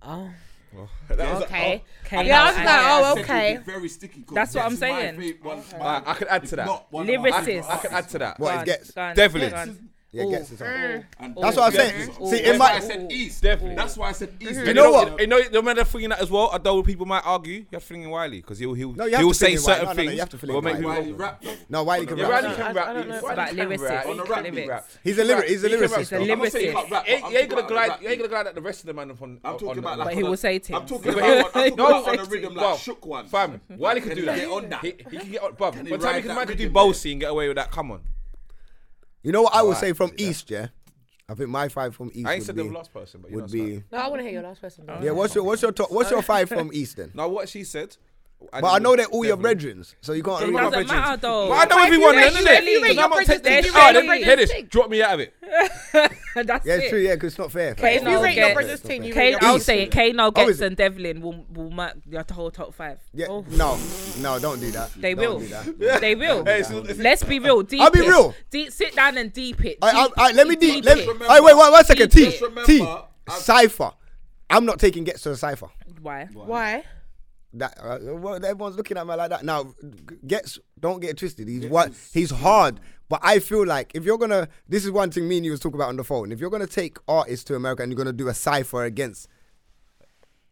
Oh. 0.02 0.30
Well, 0.74 0.90
okay. 1.10 1.18
Like, 1.18 1.30
oh, 1.30 2.06
okay. 2.06 2.28
Yeah, 2.28 2.44
I 2.44 2.46
was 2.46 2.56
like, 2.58 2.68
oh, 2.68 3.22
okay. 3.22 3.58
Very 3.66 3.90
sticky. 3.90 4.26
That's 4.32 4.54
what 4.54 4.66
I'm 4.66 4.76
saying. 4.76 5.40
I, 5.80 6.14
could 6.14 6.28
add 6.28 6.46
to 6.48 6.56
that. 6.58 6.68
Lyricist. 6.92 7.70
I, 7.70 7.78
could 7.78 7.92
add 7.92 8.10
to 8.10 8.20
that. 8.20 8.40
What 8.40 8.68
well. 8.68 9.76
Yeah, 10.12 10.24
it 10.24 10.32
gets 10.32 10.50
his 10.50 10.62
own. 10.64 11.06
That's 11.40 11.56
what 11.56 11.60
I'm 11.60 11.72
saying. 11.72 12.12
See, 12.26 12.38
it 12.38 12.46
That's 12.46 12.56
I 12.56 12.58
might. 12.58 12.82
said 12.84 13.12
East. 13.12 13.44
Definitely. 13.44 13.76
That's 13.76 13.96
why 13.96 14.10
I 14.10 14.12
said 14.14 14.34
East. 14.40 14.66
You 14.66 14.74
know 14.74 14.92
what? 14.92 15.20
You 15.22 15.28
know, 15.28 15.40
no 15.54 15.62
matter 15.62 15.84
thinking 15.84 16.10
that 16.10 16.20
as 16.20 16.32
well. 16.32 16.50
Although 16.52 16.82
people 16.82 17.06
might 17.06 17.22
argue, 17.24 17.66
you're 17.70 17.80
thinking 17.80 18.10
Wiley 18.10 18.42
because 18.42 18.58
he'll 18.58 18.74
he'll, 18.74 18.94
No, 18.94 19.06
you 19.06 19.18
he'll 19.18 19.34
say 19.36 19.56
certain 19.56 19.86
No, 19.86 19.92
no, 19.92 19.94
no, 19.94 19.96
things. 19.96 20.14
you 20.14 20.20
have 20.20 20.30
to 20.30 20.38
fling 20.40 20.64
Wiley. 20.64 20.84
Wiley 20.84 21.14
rap. 21.14 21.44
No, 21.70 21.84
Wiley 21.84 22.08
can 22.08 22.18
rap. 22.18 22.30
Wiley 22.44 22.56
can 22.56 22.76
rap. 22.76 22.88
About 23.32 23.48
can 23.50 23.58
lyrics. 23.58 23.84
a 23.84 24.68
rap, 24.68 24.90
He's 25.04 25.20
a 25.20 25.24
lyric. 25.24 25.48
He's 25.48 25.64
a 25.64 25.70
lyricist. 25.70 26.20
he 26.20 26.26
You 26.26 27.38
ain't 27.38 27.50
gonna 27.52 27.68
glide. 27.68 28.00
the 28.00 28.04
You 28.04 28.10
ain't 28.10 28.18
gonna 28.20 28.30
glide 28.30 28.48
at 28.48 28.56
the 28.56 28.62
rest 28.62 28.80
of 28.80 28.86
the 28.88 28.94
man 28.96 29.12
upon. 29.12 29.40
I'm 29.44 29.60
talking 29.60 29.78
about 29.78 30.00
But 30.00 30.14
he 30.16 30.24
will 30.24 30.38
say 30.38 30.56
it 30.56 30.72
I'm 30.72 30.88
to 30.88 30.96
him. 30.96 31.02
talking 31.04 31.14
about, 31.14 31.56
I'm 31.56 31.70
talking 31.70 31.74
about 31.74 32.08
on 32.08 32.20
a 32.20 32.24
rhythm 32.26 32.56
like 32.56 32.80
shook 32.80 33.06
one. 33.06 33.28
Fam, 33.28 33.62
Wiley 33.78 34.02
Can 34.02 34.10
do 34.10 34.16
he 34.22 34.26
that. 34.26 34.36
get 34.38 34.50
on 34.50 34.70
that? 34.70 34.84
He, 34.84 34.92
can 34.94 35.32
get 35.32 35.44
on, 35.44 35.52
bruv. 35.54 35.74
Can 35.74 35.86
time 36.00 36.16
he 36.16 36.22
can, 36.24 36.46
do 36.48 36.64
rhythm. 36.64 36.74
Bosey 36.74 37.12
and 37.12 37.22
get 37.22 37.30
away 37.30 37.48
with 37.48 37.58
that, 37.58 37.70
come 37.70 37.92
on. 37.92 38.02
You 39.24 39.32
know 39.32 39.44
what 39.44 39.54
I 39.54 39.62
would 39.62 39.76
Alright, 39.76 39.82
say 39.82 39.94
from 39.94 40.12
yeah. 40.18 40.30
East, 40.30 40.50
yeah? 40.50 40.68
I 41.28 41.36
think 41.36 41.50
my 41.50 41.68
five 41.68 41.96
from 41.96 42.10
East 42.14 42.28
I 42.28 42.34
ain't 42.34 42.40
would 42.40 42.46
said 42.48 42.56
the 42.56 42.64
be, 42.64 42.70
last 42.70 42.94
person, 42.94 43.22
but 43.22 43.30
you 43.30 43.38
would 43.38 43.52
be. 43.52 43.84
No, 43.92 43.98
I 44.00 44.08
want 44.08 44.20
to 44.20 44.24
hear 44.24 44.32
your 44.34 44.42
last 44.44 44.62
person. 44.62 44.86
yeah. 45.02 45.12
What's 45.12 45.36
your 45.36 45.44
what's 45.44 45.62
your 45.62 45.72
top, 45.72 45.92
what's 45.92 46.10
your 46.10 46.22
five 46.22 46.50
from 46.50 46.72
East 46.74 46.98
then? 46.98 47.12
Now 47.14 47.28
what 47.28 47.48
she 47.50 47.64
said, 47.64 47.98
I 48.52 48.62
but 48.62 48.68
I 48.68 48.80
know 48.80 48.96
they're 48.96 49.06
all 49.08 49.26
your 49.26 49.38
brethren, 49.38 49.84
so 50.02 50.14
you 50.14 50.24
can't. 50.24 50.42
It 50.44 50.52
doesn't 50.52 50.88
matter 50.88 51.18
though. 51.18 51.50
But 51.50 51.72
I 51.72 51.76
know 51.76 51.84
everyone, 51.84 52.18
isn't 52.18 52.48
it? 52.48 52.82
Because 52.82 52.98
I'm 52.98 53.10
not 53.10 53.26
taking 53.26 53.44
this. 53.44 54.26
Then 54.26 54.38
this. 54.38 54.52
Drop 54.70 54.90
me 54.90 55.02
out 55.02 55.14
of 55.16 55.20
it. 55.20 55.34
That's 56.36 56.66
yeah, 56.66 56.76
it's 56.76 56.90
true. 56.90 57.00
Yeah, 57.00 57.16
because 57.16 57.34
it's 57.34 57.40
not 57.40 57.52
fair. 57.52 57.76
K 57.76 58.00
no 58.02 58.22
Ghetts. 58.24 58.82
K 58.82 59.36
I'll 59.42 59.60
say 59.60 59.84
it. 59.84 59.92
K 59.92 60.14
no 60.14 60.32
Ghetts 60.32 60.62
and 60.62 60.76
Devlin 60.76 61.22
will 61.22 61.46
will 61.54 61.70
mark 61.70 61.98
the 62.06 62.34
whole 62.34 62.50
top 62.50 62.74
five. 62.74 63.00
Yeah. 63.14 63.28
Oh. 63.30 63.46
No, 63.50 63.78
no, 64.20 64.40
don't 64.40 64.60
do 64.60 64.72
that. 64.72 64.94
They 64.96 65.16
will. 65.16 65.40
They 65.40 66.16
will. 66.16 66.44
Let's 66.44 67.24
be 67.24 67.40
real. 67.40 67.66
I'll 67.80 67.92
be 67.92 68.02
real. 68.02 68.34
Sit 68.70 68.96
down 68.96 69.18
and 69.18 69.34
deep 69.34 69.64
it. 69.66 69.78
Let 69.82 70.48
me 70.48 70.56
deep. 70.56 70.86
Let. 70.86 70.98
Wait, 70.98 71.44
wait, 71.44 71.44
wait, 71.44 71.56
one 71.56 71.86
second. 71.86 72.10
T 72.12 72.40
T 72.66 72.88
Cipher. 73.30 73.92
I'm 74.50 74.66
not 74.66 74.80
taking 74.80 75.04
Ghetts 75.04 75.22
to 75.24 75.30
the 75.30 75.38
cipher. 75.38 75.70
Why? 76.02 76.28
Why? 76.34 76.84
That 77.54 77.78
uh, 77.82 77.98
well, 78.16 78.36
everyone's 78.36 78.76
looking 78.76 78.98
at 78.98 79.08
me 79.08 79.16
like 79.16 79.32
that. 79.32 79.44
Now, 79.44 79.74
Ghetts 80.26 80.60
don't 80.80 81.00
get 81.00 81.18
twisted. 81.18 81.48
He's 81.48 81.66
what 81.66 81.94
he's 82.14 82.30
hard, 82.30 82.80
but 83.10 83.20
I 83.24 83.40
feel 83.40 83.66
like 83.66 83.92
if 83.96 84.06
you're 84.06 84.20
gonna, 84.20 84.48
this 84.68 84.86
is 84.86 84.92
one 84.92 85.10
thing 85.10 85.28
me 85.28 85.38
and 85.38 85.46
you 85.46 85.52
was 85.52 85.60
talking 85.60 85.76
about 85.76 85.90
on 85.90 85.98
the 85.98 86.04
phone. 86.04 86.32
If 86.32 86.40
you're 86.40 86.52
gonna 86.52 86.68
take 86.68 86.98
artists 87.08 87.44
to 87.46 87.56
America 87.56 87.82
and 87.82 87.92
you're 87.92 87.98
gonna 87.98 88.14
do 88.14 88.28
a 88.28 88.36
cipher 88.36 88.84
against, 88.84 89.28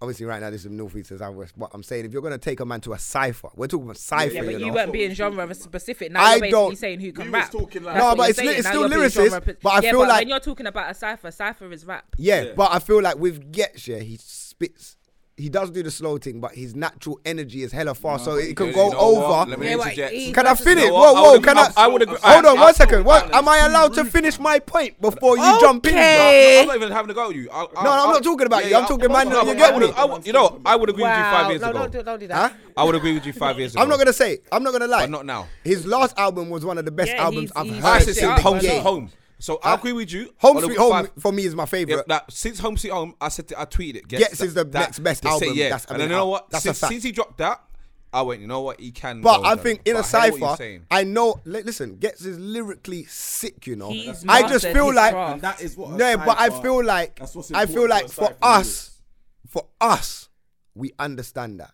obviously 0.02 0.26
right 0.26 0.41
now 0.41 0.49
this 0.49 0.65
is 0.65 0.72
northeast 0.72 1.11
and 1.11 1.19
southwest. 1.19 1.53
But 1.56 1.69
I'm 1.72 1.84
saying 1.84 2.06
if 2.06 2.14
you're 2.14 2.24
gonna 2.24 2.40
take 2.40 2.60
a 2.60 2.65
man 2.65 2.82
to 2.82 2.94
a 2.94 2.99
cipher, 2.99 3.49
we're 3.56 3.68
talking 3.68 3.86
about 3.86 3.98
cipher. 3.98 4.34
Yeah, 4.34 4.41
but 4.41 4.53
you, 4.53 4.60
know? 4.60 4.65
you 4.65 4.74
weren't 4.74 4.91
being 4.91 5.14
genre 5.14 5.53
specific. 5.53 6.11
Now 6.11 6.24
I 6.24 6.32
you're 6.32 6.40
basically 6.40 6.52
don't, 6.52 6.76
saying 6.78 6.99
who 6.99 7.11
can 7.11 7.32
rap. 7.32 7.53
Like 7.53 7.76
no, 7.76 8.15
but 8.15 8.30
it's, 8.32 8.40
li- 8.40 8.48
it's 8.48 8.68
still 8.68 8.90
lyricist. 8.90 9.57
But 9.61 9.69
I 9.69 9.82
yeah, 9.82 9.91
feel 9.91 9.99
but 9.99 10.10
like 10.10 10.19
when 10.22 10.30
you're 10.30 10.40
talking 10.40 10.65
about 10.65 10.90
a 10.90 10.95
cipher, 10.95 11.30
cipher 11.30 11.72
is 11.72 11.86
rap. 11.86 12.15
Yeah, 12.18 12.41
yeah, 12.41 12.53
but 12.56 12.72
I 12.72 12.80
feel 12.80 13.03
like 13.03 13.18
with 13.18 13.52
Ghetts, 13.52 13.88
yeah, 13.88 13.99
he 13.99 14.18
spits 14.19 14.97
he 15.38 15.50
does 15.50 15.70
do 15.70 15.84
the 15.84 15.92
slow 15.92 16.18
thing, 16.18 16.40
but 16.42 16.56
his 16.56 16.76
natural 16.76 17.20
energy 17.24 17.62
is 17.62 17.72
hella 17.72 17.94
fast, 17.94 18.26
so 18.26 18.32
but 18.32 18.38
it 18.44 18.48
you 18.50 18.56
can 18.56 18.68
You 18.68 18.74
go 18.74 18.90
know 18.90 18.98
over. 19.00 19.50
Let 19.52 19.60
me 19.60 19.68
Yeah, 19.68 19.74
interject. 19.74 20.12
he- 20.14 20.34
Can 20.34 20.48
I 20.48 20.56
finish? 20.56 20.86
You 20.86 20.90
know 20.90 20.96
Whoa, 20.96 21.14
what? 21.14 21.16
I 21.18 21.22
whoa, 21.22 21.32
would 21.34 21.44
can 21.44 21.58
I? 21.60 21.72
I 21.78 21.88
would 21.88 22.02
agree- 22.02 22.18
Hold 22.24 22.46
on 22.46 22.58
I- 22.58 22.62
one 22.62 22.70
I- 22.70 22.72
second. 22.72 23.06
What? 23.06 23.34
Am 23.36 23.48
I 23.48 23.58
allowed 23.60 23.94
to 23.94 24.06
finish 24.06 24.40
my 24.40 24.58
point 24.58 25.00
before 25.00 25.38
you 25.38 25.44
Okay. 25.44 25.60
jump 25.62 25.86
in? 25.86 25.94
bro? 25.94 26.02
Hey. 26.02 26.62
I'm 26.62 26.68
not 26.68 26.76
even 26.78 26.92
having 26.92 27.12
a 27.12 27.14
go 27.14 27.30
at 27.30 27.36
you. 27.36 27.50
I, 27.52 27.56
I, 27.62 27.84
No, 27.84 27.84
no, 27.84 27.92
I'm 28.06 28.10
not 28.14 28.24
talking 28.24 28.48
about 28.48 28.64
yeah, 28.64 28.70
you. 28.72 28.76
I'm 28.78 28.86
talking 28.88 29.06
about 29.06 29.28
no, 29.28 29.42
you 29.44 29.54
get 29.56 29.78
me? 29.78 29.86
would- 29.86 29.96
I 29.96 30.06
would- 30.06 30.26
You 30.26 30.34
know, 30.34 30.60
I 30.66 30.76
would 30.76 30.90
agree 30.90 31.04
with 31.04 31.12
you 31.18 31.24
five 31.24 31.50
years 31.52 31.62
no, 31.62 31.70
ago. 31.70 31.80
don't 31.80 31.92
do, 31.92 32.04
don't 32.04 32.20
do 32.20 32.28
that. 32.28 32.36
Huh? 32.52 32.58
I 32.76 32.84
would 32.84 32.96
agree 32.96 33.14
with 33.14 33.26
you 33.28 33.34
five 33.34 33.60
years 33.60 33.74
ago. 33.76 33.82
I'm 33.84 33.90
not 33.90 34.00
gonna 34.00 34.14
say. 34.14 34.40
I'm 34.52 34.64
not 34.64 34.74
gonna 34.74 34.88
lie. 34.88 35.04
But 35.04 35.12
not 35.12 35.26
now. 35.28 35.48
His 35.64 35.86
last 35.86 36.18
album 36.18 36.50
was 36.50 36.66
one 36.66 36.80
of 36.80 36.86
the 36.86 36.92
best 36.92 37.12
Yeah, 37.12 37.24
albums 37.24 37.52
he's- 37.52 37.52
I've 37.56 37.66
he's 37.66 37.76
heard 37.76 37.84
I 37.86 37.92
Right, 37.92 37.98
said 38.00 38.06
since 38.16 38.18
yeah, 38.22 38.36
since 38.36 38.64
the 38.64 38.82
Home 38.82 39.02
Home. 39.02 39.12
So 39.40 39.60
I 39.64 39.76
agree 39.76 39.94
with 39.94 40.12
you. 40.12 40.34
Home 40.38 40.60
Sweet 40.62 40.78
Home 40.78 40.92
five- 40.92 41.12
for 41.20 41.32
me 41.32 41.46
is 41.46 41.54
my 41.56 41.64
Yeah, 41.64 41.66
favorite. 41.66 42.08
that, 42.08 42.32
since 42.32 42.60
Home 42.60 42.76
Sweet 42.78 42.90
Home, 42.92 43.16
I 43.22 43.30
said 43.30 43.52
I 43.58 43.66
tweeted 43.66 43.98
it. 43.98 44.08
Ghetts 44.08 44.42
is 44.42 44.54
the 44.54 44.66
next 44.66 45.00
best 45.00 45.22
they 45.24 45.30
say, 45.30 45.34
album 45.34 45.54
yeah. 45.54 45.70
that's 45.70 45.86
and 45.86 45.94
been 45.94 46.00
then 46.00 46.10
you 46.10 46.16
know 46.16 46.28
what? 46.28 46.50
That's 46.50 46.64
since, 46.64 46.80
since 46.80 47.04
he 47.04 47.12
dropped 47.12 47.38
that, 47.38 47.62
I 48.12 48.22
went. 48.24 48.42
You 48.42 48.48
know 48.48 48.62
what? 48.62 48.80
He 48.80 48.92
can. 48.92 49.22
But 49.22 49.42
go 49.42 49.46
I 49.46 49.56
think 49.56 49.82
in 49.86 49.96
a 49.96 50.00
But 50.00 50.14
I 50.16 50.22
hear 50.24 50.32
what 50.32 50.40
you're 50.40 50.58
cipher. 50.58 50.84
I 50.90 51.04
know. 51.04 51.42
Listen, 51.46 51.98
Ghetts 51.98 52.26
is 52.26 52.40
lyrically 52.40 53.04
sick. 53.06 53.68
You 53.68 53.76
know, 53.76 53.92
He's 53.92 54.26
I 54.28 54.48
just 54.48 54.66
feel 54.66 54.94
like 54.94 55.14
craft. 55.14 55.42
That 55.42 55.62
is 55.62 55.78
what. 55.78 55.92
a 55.92 55.98
no, 55.98 56.18
but 56.18 56.40
I 56.40 56.50
feel 56.50 56.84
like 56.84 57.22
I 57.54 57.66
feel 57.68 57.88
like 57.88 58.10
for 58.10 58.36
us, 58.42 59.02
for 59.48 59.68
us, 59.80 60.30
we 60.74 60.94
understand 60.98 61.60
that. 61.60 61.72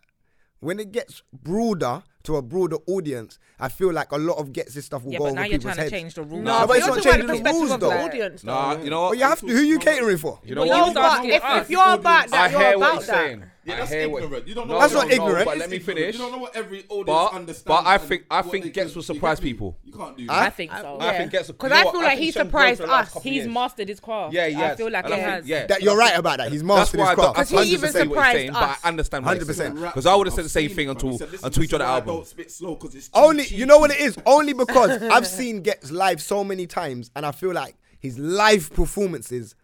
When 0.64 0.80
it 0.80 0.92
gets 0.94 1.22
broader 1.34 2.04
to 2.24 2.38
a 2.38 2.42
broader 2.42 2.78
audience, 2.88 3.38
I 3.60 3.68
feel 3.68 3.92
like 3.92 4.14
a 4.14 4.18
lot 4.18 4.38
of 4.38 4.54
Ghetts 4.54 4.74
this 4.76 4.86
stuff 4.86 5.04
will 5.04 5.12
Yeah, 5.12 5.18
go 5.20 5.26
but 5.26 5.32
over 5.32 5.36
now 5.36 5.42
you're 5.42 5.60
people's 5.60 5.64
trying 5.76 5.78
heads. 5.78 5.92
to 5.92 5.98
change 5.98 6.14
the 6.16 6.24
rules. 6.24 6.44
No, 6.44 6.60
but 6.62 6.68
but 6.68 6.78
it's 6.78 6.86
you're 6.88 6.96
not 6.96 7.04
talking 7.04 7.20
changing 7.28 7.28
the 7.28 7.44
the 7.44 7.50
rules, 7.58 7.70
perspective 7.70 7.74
of 7.74 7.80
though. 7.82 7.90
the 7.90 8.04
audience. 8.04 8.44
Nah, 8.46 8.78
you 8.82 8.90
know 8.90 9.02
what? 9.02 9.10
But 9.10 9.18
you 9.18 9.24
have 9.26 9.40
to. 9.42 9.48
Who 9.48 9.62
you 9.62 9.80
catering 9.80 10.18
for? 10.18 10.40
You 10.46 10.56
know 10.56 10.62
Well, 10.62 10.70
what? 10.70 10.88
you 10.88 10.94
No, 10.94 11.02
was 11.02 11.20
but 11.22 11.26
if, 11.26 11.64
if 11.64 11.70
you're 11.70 11.94
about 11.94 12.30
that, 12.30 12.34
I 12.34 12.50
you're 12.52 12.60
hear 12.62 12.70
what 12.70 12.76
about 12.78 12.94
you're 12.94 13.00
that. 13.02 13.06
saying. 13.08 13.44
Yeah, 13.66 13.74
I 13.74 13.78
that's 13.78 13.92
hear 13.92 14.10
what- 14.10 14.24
ignorant. 14.24 14.48
You 14.48 14.56
don't 14.56 14.68
know. 14.68 14.74
No, 14.74 14.80
That's 14.82 14.94
no, 14.94 15.00
not 15.00 15.08
no, 15.08 15.14
ignorant. 15.16 15.46
But 15.46 15.58
let 15.58 15.70
me 15.70 15.80
finish. 15.80 16.16
You 16.16 16.20
don't 16.22 16.32
know 16.34 16.38
what 16.40 16.56
every 16.56 16.84
audience 16.90 17.06
But 17.08 17.34
understands. 17.34 17.64
but 17.64 17.86
I 17.88 17.98
think 17.98 18.26
I 18.30 18.42
think 18.42 18.74
Ghetts 18.74 18.92
can- 18.92 18.96
will 18.96 19.04
surprise 19.04 19.40
get 19.40 19.46
people. 19.46 19.78
You 19.86 19.94
can't 19.94 20.18
do 20.18 20.28
that. 20.28 20.34
I 20.34 20.50
think 20.50 20.72
so. 20.72 20.98
I 21.00 21.18
think 21.18 21.32
Ghetts. 21.32 21.48
Because 21.48 21.70
you 21.72 21.84
know 21.84 21.90
I 21.90 21.92
feel 21.92 22.02
like 22.02 22.10
think 22.18 22.22
he 22.26 22.32
surprised 22.32 22.82
for 22.82 22.88
the 22.88 22.92
last 22.92 23.16
us. 23.16 23.24
He's 23.24 23.48
mastered 23.48 23.88
his 23.88 24.00
craft. 24.00 24.34
Yeah, 24.34 24.48
yeah. 24.48 24.72
I 24.72 24.76
feel 24.76 24.92
like 24.92 25.06
And 25.06 25.14
he 25.14 25.20
has. 25.22 25.48
Yeah. 25.48 25.66
That 25.68 25.82
you're 25.82 25.98
right 25.98 26.18
about 26.18 26.40
that. 26.40 26.52
He's 26.52 26.64
mastered 26.64 27.00
his 27.00 27.10
craft. 27.10 27.34
Because 27.36 27.50
he 27.50 27.58
I 27.58 27.64
even 27.64 27.76
understand 27.86 28.10
what 28.10 28.16
you're 28.16 28.24
saying, 28.34 28.48
surprised 28.50 28.54
but 28.54 28.70
us. 28.70 28.80
I 28.84 28.88
understand 28.90 29.26
100%. 29.26 29.76
Because 29.86 30.06
I 30.06 30.16
would 30.16 30.28
have 30.28 30.34
said 30.34 30.46
the 30.46 30.50
same 30.50 30.70
thing 30.70 30.88
it, 30.88 30.92
until 30.92 31.10
bruv. 31.10 31.12
He 31.14 31.18
said, 31.20 31.32
"Listen, 31.32 31.46
until 31.46 31.62
he 31.62 31.68
this 31.68 31.70
dropped 31.70 31.80
the 31.80 31.86
is 31.86 31.88
why 31.88 31.94
I 31.94 31.96
album. 32.00 32.16
don't 32.16 32.28
spit 32.28 32.52
slow 32.52 32.76
'cause 32.76 32.96
it's 32.96 33.10
Only 33.14 33.46
you 33.48 33.66
know 33.66 33.78
what 33.78 33.92
it 33.92 34.00
is. 34.02 34.18
Only 34.26 34.54
because 34.54 35.02
I've 35.04 35.28
seen 35.28 35.62
Ghetts 35.62 35.90
live 35.92 36.22
so 36.22 36.44
many 36.44 36.68
times, 36.68 37.12
and 37.16 37.26
I 37.26 37.32
feel 37.32 37.54
like 37.54 37.76
his 38.00 38.20
live 38.20 38.74
performances. 38.74 39.56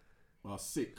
are 0.46 0.58
sick. 0.58 0.98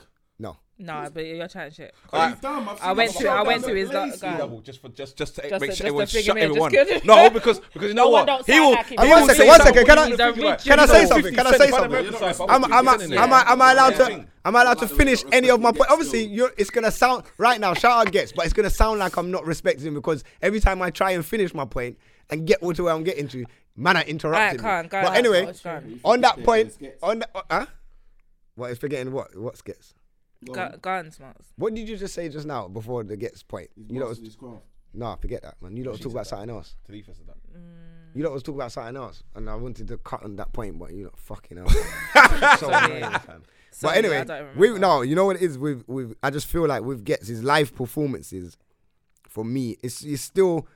No, 0.81 0.93
Nah, 1.03 1.09
but 1.09 1.25
you're 1.25 1.47
trying 1.47 1.71
shit. 1.71 1.93
Oh, 2.11 2.27
he's 2.27 2.39
dumb. 2.39 2.67
I've 2.67 2.81
I 2.81 2.87
seen 2.87 2.97
went 2.97 3.11
to 3.13 3.27
I 3.29 3.41
went 3.43 3.63
to 3.65 3.75
his 3.75 3.89
the 3.89 4.17
guy. 4.19 4.37
double 4.37 4.61
just 4.61 4.81
for 4.81 4.89
just 4.89 5.15
just 5.15 5.35
to 5.35 5.47
Just 5.49 5.61
make 5.61 5.69
to- 5.69 5.75
sure 5.75 5.75
just 5.75 5.81
everyone 5.85 6.07
to 6.07 6.13
figure 6.13 6.33
shut 6.33 6.37
everyone. 6.37 6.71
No, 7.05 7.29
because 7.29 7.59
because 7.73 7.87
you 7.89 7.93
know 7.93 8.05
No 8.05 8.09
what? 8.09 8.45
He 8.47 8.59
will. 8.59 8.71
like 8.71 8.87
him. 8.87 8.97
he 9.01 9.07
will 9.13 9.27
second, 9.27 9.35
say 9.35 9.47
one 9.47 9.57
something 9.57 9.73
second, 9.75 9.85
can 9.87 9.97
I- 9.97 10.01
when 10.01 10.09
you 10.11 10.17
think 10.17 10.37
about 10.37 10.59
it. 10.59 10.63
can 10.67 10.79
I 10.79 10.85
say 10.87 11.05
something? 11.05 11.35
Can 11.35 11.47
I 11.47 11.51
say 11.51 11.69
something? 11.69 11.91
remember 11.91 12.17
Cypher, 12.17 12.45
Am, 12.51 12.61
50 12.61 12.73
am, 12.75 12.87
I, 12.87 12.91
Cent 12.91 13.03
in 13.03 13.09
there. 13.11 13.19
am, 13.19 13.33
I, 13.33 13.43
am 13.51 13.61
I 13.61 13.71
allowed 13.73 13.95
to? 13.95 14.25
Am 14.43 14.55
I 14.55 14.61
allowed 14.63 14.79
to 14.79 14.87
finish 14.87 15.23
any 15.31 15.49
of 15.51 15.61
my 15.61 15.71
he 15.71 15.77
points? 15.77 15.91
Obviously, 15.91 16.25
you're, 16.25 16.51
it's 16.57 16.71
gonna 16.71 16.89
sound 16.91 17.25
right 17.37 17.59
now. 17.61 17.75
Shout 17.75 18.07
out 18.07 18.11
Ghetts, 18.11 18.31
but 18.31 18.45
it's 18.45 18.53
gonna 18.53 18.71
sound 18.71 18.97
like 18.99 19.15
I'm 19.17 19.29
not 19.29 19.45
respecting 19.45 19.85
him 19.85 19.93
because 19.93 20.23
every 20.41 20.59
time 20.59 20.81
I 20.81 20.89
try 20.89 21.11
and 21.11 21.23
finish 21.23 21.53
my 21.53 21.65
point 21.65 21.99
and 22.31 22.47
get 22.47 22.59
to 22.73 22.83
where 22.85 22.93
I'm 22.93 23.03
getting 23.03 23.27
to, 23.27 23.45
man, 23.75 23.97
I 23.97 24.03
interrupted. 24.03 24.61
Alright, 24.61 24.85
me. 24.85 24.89
go 24.89 25.01
but 25.03 25.15
anyway, 25.15 25.45
on. 25.65 25.99
on 26.03 26.21
that 26.21 26.43
point, 26.43 26.75
on 27.03 27.19
the, 27.19 27.27
uh, 27.35 27.41
huh? 27.51 27.65
What 28.55 28.71
is 28.71 28.79
forgetting 28.79 29.11
what? 29.11 29.37
What 29.37 29.63
Ghetts? 29.63 29.93
Gu- 30.45 30.77
Gun 30.81 31.11
smarts. 31.11 31.47
What 31.55 31.73
did 31.73 31.87
you 31.87 31.97
just 31.97 32.13
say 32.13 32.29
just 32.29 32.47
now 32.47 32.67
before 32.67 33.03
the 33.03 33.15
Ghetts 33.17 33.43
point? 33.43 33.69
You 33.75 33.99
know, 33.99 34.07
Mastered 34.07 34.25
his 34.25 34.35
craft. 34.35 34.63
nah, 34.93 35.15
forget 35.15 35.43
that, 35.43 35.61
man. 35.61 35.75
You 35.77 35.83
don't 35.83 36.01
talk 36.01 36.11
about 36.11 36.27
something 36.27 36.49
else. 36.49 36.75
Talifa 36.89 37.15
said 37.15 37.27
that. 37.27 37.37
Mm. 37.55 37.91
You 38.13 38.23
lot 38.23 38.33
was 38.33 38.43
talk 38.43 38.55
about 38.55 38.71
something 38.71 38.97
else, 38.97 39.23
and 39.35 39.49
I 39.49 39.55
wanted 39.55 39.87
to 39.87 39.97
cut 39.97 40.23
on 40.23 40.35
that 40.35 40.51
point, 40.51 40.77
but 40.77 40.91
you 40.91 41.05
know, 41.05 41.11
fucking 41.15 41.57
hell. 41.57 41.69
so 42.57 42.69
annoying, 42.69 43.03
fam. 43.19 43.43
But 43.81 43.95
anyway, 43.95 44.25
I 44.27 44.41
we 44.57 44.67
remember. 44.67 44.79
no, 44.79 45.01
you 45.01 45.15
know 45.15 45.25
what 45.25 45.37
it 45.37 45.43
is 45.43 45.57
with 45.57 45.87
with. 45.87 46.15
I 46.21 46.29
just 46.29 46.47
feel 46.47 46.67
like 46.67 46.83
with 46.83 47.05
Ghetts 47.05 47.27
his 47.27 47.41
live 47.41 47.73
performances, 47.73 48.57
for 49.29 49.45
me, 49.45 49.77
it's 49.81 50.03
it's 50.03 50.21
still. 50.21 50.67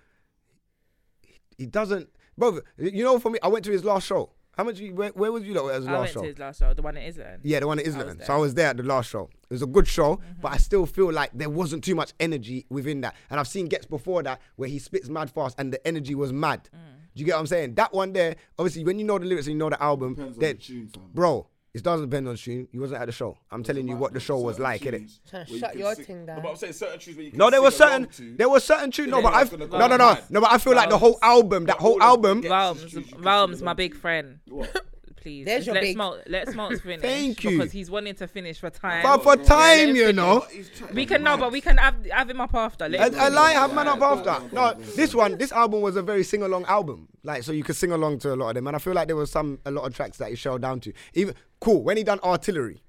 He 1.58 1.66
doesn't, 1.66 2.10
bro. 2.38 2.60
You 2.78 3.04
know, 3.04 3.20
for 3.20 3.30
me, 3.30 3.40
I 3.44 3.48
went 3.50 3.66
to 3.66 3.72
his 3.72 3.84
last 3.84 4.08
show. 4.08 4.32
How 4.58 4.64
much? 4.64 4.80
You, 4.80 4.94
where, 4.94 5.10
where 5.10 5.32
was 5.32 5.44
you 5.44 5.54
lot 5.54 5.70
at 5.70 5.76
his 5.76 5.88
I 5.88 5.92
last 5.92 6.00
went 6.02 6.12
show? 6.14 6.22
to 6.22 6.28
his 6.28 6.40
last 6.40 6.60
show, 6.60 6.74
the 6.74 6.82
one 6.82 6.98
in 6.98 7.04
Islington. 7.08 7.40
Yeah, 7.44 7.60
the 7.60 7.68
one 7.68 7.80
at 7.80 7.86
I 7.86 7.90
Islington. 7.90 8.26
So. 8.26 8.34
I 8.34 8.38
was 8.38 8.54
there 8.54 8.68
at 8.68 8.78
the 8.78 8.84
last 8.84 9.10
show. 9.10 9.30
It 9.50 9.54
was 9.54 9.62
a 9.62 9.68
good 9.68 9.88
show, 9.88 10.16
Mm-hmm. 10.16 10.42
but 10.42 10.52
I 10.54 10.58
still 10.58 10.86
feel 10.86 11.12
like 11.12 11.32
there 11.34 11.50
wasn't 11.50 11.84
too 11.84 11.96
much 11.96 12.14
energy 12.20 12.66
within 12.70 13.02
that. 13.02 13.16
And 13.30 13.40
I've 13.40 13.48
seen 13.48 13.68
Ghetts 13.68 13.86
before 13.86 14.24
that 14.24 14.40
where 14.56 14.70
he 14.70 14.80
spits 14.80 15.10
mad 15.10 15.30
fast 15.30 15.56
and 15.60 15.72
the 15.74 15.86
energy 15.88 16.16
was 16.16 16.32
mad. 16.34 16.70
Mm. 16.76 16.80
Do 17.16 17.20
you 17.22 17.26
get 17.26 17.34
what 17.36 17.40
I'm 17.42 17.48
saying? 17.48 17.76
That 17.76 17.94
one 17.94 18.12
there, 18.14 18.36
obviously, 18.60 18.84
when 18.84 19.00
you 19.00 19.06
know 19.06 19.18
the 19.18 19.26
lyrics 19.26 19.48
and 19.48 19.54
you 19.54 19.60
know 19.60 19.70
the 19.70 19.82
album, 19.82 20.16
Depends 20.16 20.38
on 20.38 20.42
then, 20.42 20.56
the 20.58 20.62
tune, 20.62 20.88
fam. 20.90 21.04
bro, 21.14 21.48
it 21.76 21.84
doesn't 21.84 22.10
depend 22.10 22.28
on 22.28 22.34
the 22.34 22.38
tune. 22.40 22.68
You 22.72 22.80
wasn't 22.82 23.02
at 23.02 23.06
the 23.06 23.12
show. 23.12 23.38
I'm 23.52 23.62
telling 23.62 23.88
you 23.88 23.96
what 23.98 24.14
the 24.14 24.20
show 24.20 24.40
was 24.40 24.58
like, 24.60 24.82
innit? 24.82 24.92
tunes 24.92 25.20
Trying 25.30 25.46
to 25.46 25.60
shut 25.60 25.76
your 25.78 25.94
sing- 25.96 26.06
thing 26.06 26.26
No, 26.26 26.34
down. 26.34 26.42
but 26.42 26.50
I'm 26.50 26.56
saying 26.56 26.74
certain 26.74 27.00
tunes 27.00 27.18
where 27.18 27.26
you 27.26 27.32
can 27.32 27.38
No, 27.38 27.50
there 27.50 27.62
was 27.62 27.76
sing 27.76 27.88
certain, 27.88 28.08
to. 28.08 28.36
there 28.38 28.50
was 28.50 28.64
certain 28.64 28.92
tune. 28.92 29.10
No, 29.10 29.22
but 29.22 29.34
I 29.34 29.40
I, 29.40 29.42
was 29.42 29.50
gonna 29.52 29.68
go 29.68 29.78
no, 29.78 29.88
no, 29.88 29.98
no, 29.98 30.18
no, 30.30 30.42
but 30.42 30.52
I 30.52 30.58
feel 30.58 30.74
like 30.74 30.90
the 30.90 30.98
whole 30.98 31.20
album, 31.22 31.66
that 31.66 31.78
whole 31.78 32.02
album. 32.02 32.42
Ghetts' 32.42 32.52
Realms, 32.52 32.82
tunes 32.82 32.94
you 32.96 33.02
can 33.16 33.22
Realms, 33.22 33.62
my 33.62 33.74
big 33.74 33.94
friend. 33.96 34.40
What? 34.48 34.86
Please, 35.26 35.44
There's 35.46 35.66
your 35.66 35.74
let 35.74 35.82
big- 35.82 35.96
Smoke, 35.96 36.22
let 36.28 36.50
Smokes 36.50 36.82
finish. 36.82 37.02
Thank 37.02 37.44
you. 37.44 37.58
Because 37.58 37.72
he's 37.72 37.90
wanting 37.90 38.14
to 38.14 38.28
finish 38.28 38.60
for 38.60 38.70
time. 38.70 39.02
But 39.02 39.24
for 39.24 39.36
time, 39.36 39.96
you 39.96 40.14
know. 40.14 40.46
we 40.94 41.08
can 41.08 41.24
no, 41.24 41.36
but 41.36 41.52
we 41.52 41.62
can 41.62 41.78
have, 41.78 41.96
have 42.12 42.30
him 42.30 42.40
up 42.42 42.54
after. 42.54 42.88
Let 42.88 43.12
him 43.12 43.20
I, 43.20 43.24
I 43.24 43.26
finish. 43.26 43.36
lie, 43.36 43.52
have 43.54 43.74
man 43.74 43.88
up 43.88 44.02
after. 44.02 44.56
No, 44.56 44.74
this 44.96 45.16
one, 45.16 45.40
this 45.40 45.52
album 45.52 45.82
was 45.82 45.96
a 45.96 46.04
very 46.04 46.24
sing 46.24 46.44
along 46.44 46.66
album. 46.66 47.08
Like, 47.24 47.42
so 47.42 47.54
you 47.54 47.64
could 47.64 47.76
sing 47.76 47.92
along 47.92 48.20
to 48.20 48.34
a 48.34 48.36
lot 48.36 48.50
of 48.50 48.56
them. 48.56 48.68
And 48.68 48.76
I 48.76 48.80
feel 48.80 48.94
like 48.94 49.08
there 49.08 49.16
was 49.16 49.32
some, 49.32 49.58
a 49.66 49.72
lot 49.72 49.88
of 49.88 49.96
tracks 49.96 50.18
that 50.20 50.30
he 50.30 50.36
shelled 50.36 50.62
down 50.62 50.80
to. 50.82 50.94
Even, 51.16 51.34
cool, 51.60 51.82
when 51.82 51.98
he 51.98 52.04
done 52.04 52.20
Artillery, 52.24 52.84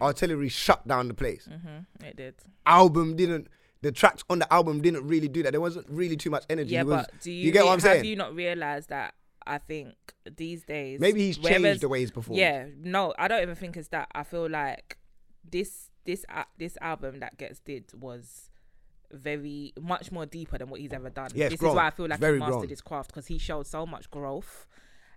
Artillery 0.00 0.48
shut 0.48 0.88
down 0.88 1.08
the 1.08 1.14
place. 1.14 1.46
Mhm, 1.50 1.84
It 2.08 2.16
did. 2.16 2.34
Album 2.64 3.16
didn't, 3.16 3.48
the 3.82 3.92
tracks 3.92 4.24
on 4.30 4.38
the 4.38 4.50
album 4.50 4.80
didn't 4.80 5.06
really 5.06 5.28
do 5.28 5.42
that. 5.42 5.50
There 5.52 5.60
wasn't 5.60 5.86
really 5.90 6.16
too 6.16 6.30
much 6.30 6.44
energy. 6.48 6.70
Yeah, 6.72 6.80
It 6.80 6.86
was- 6.86 7.06
but 7.06 7.20
do 7.20 7.30
you, 7.30 7.52
get 7.52 7.60
re- 7.60 7.64
what 7.66 7.72
I'm 7.72 7.78
have 7.80 7.82
saying? 7.82 8.04
you 8.06 8.16
not 8.16 8.34
realized 8.34 8.88
that? 8.88 9.14
I 9.46 9.58
think 9.58 9.94
these 10.36 10.64
days 10.64 11.00
Maybe 11.00 11.26
he's 11.26 11.38
changed 11.38 11.80
the 11.80 11.88
way 11.88 12.00
he's 12.00 12.10
performed. 12.10 12.38
Yeah, 12.38 12.66
no, 12.80 13.14
I 13.18 13.28
don't 13.28 13.42
even 13.42 13.54
think 13.54 13.76
it's 13.76 13.88
that. 13.88 14.08
I 14.14 14.22
feel 14.22 14.48
like 14.48 14.98
this 15.48 15.90
this 16.04 16.24
a- 16.28 16.46
this 16.58 16.76
album 16.80 17.20
that 17.20 17.36
Ghetts 17.36 17.60
did 17.60 17.92
was 17.94 18.50
very 19.10 19.72
much 19.80 20.10
more 20.10 20.26
deeper 20.26 20.58
than 20.58 20.68
what 20.70 20.80
he's 20.80 20.92
ever 20.92 21.10
done. 21.10 21.30
Yeah, 21.34 21.48
this 21.48 21.58
grown. 21.58 21.72
is 21.72 21.76
why 21.76 21.86
I 21.86 21.90
feel 21.90 22.08
like 22.08 22.18
he 22.18 22.30
mastered 22.32 22.52
grown. 22.52 22.68
his 22.68 22.80
craft 22.80 23.08
because 23.10 23.26
he 23.26 23.38
showed 23.38 23.66
so 23.66 23.86
much 23.86 24.10
growth, 24.10 24.66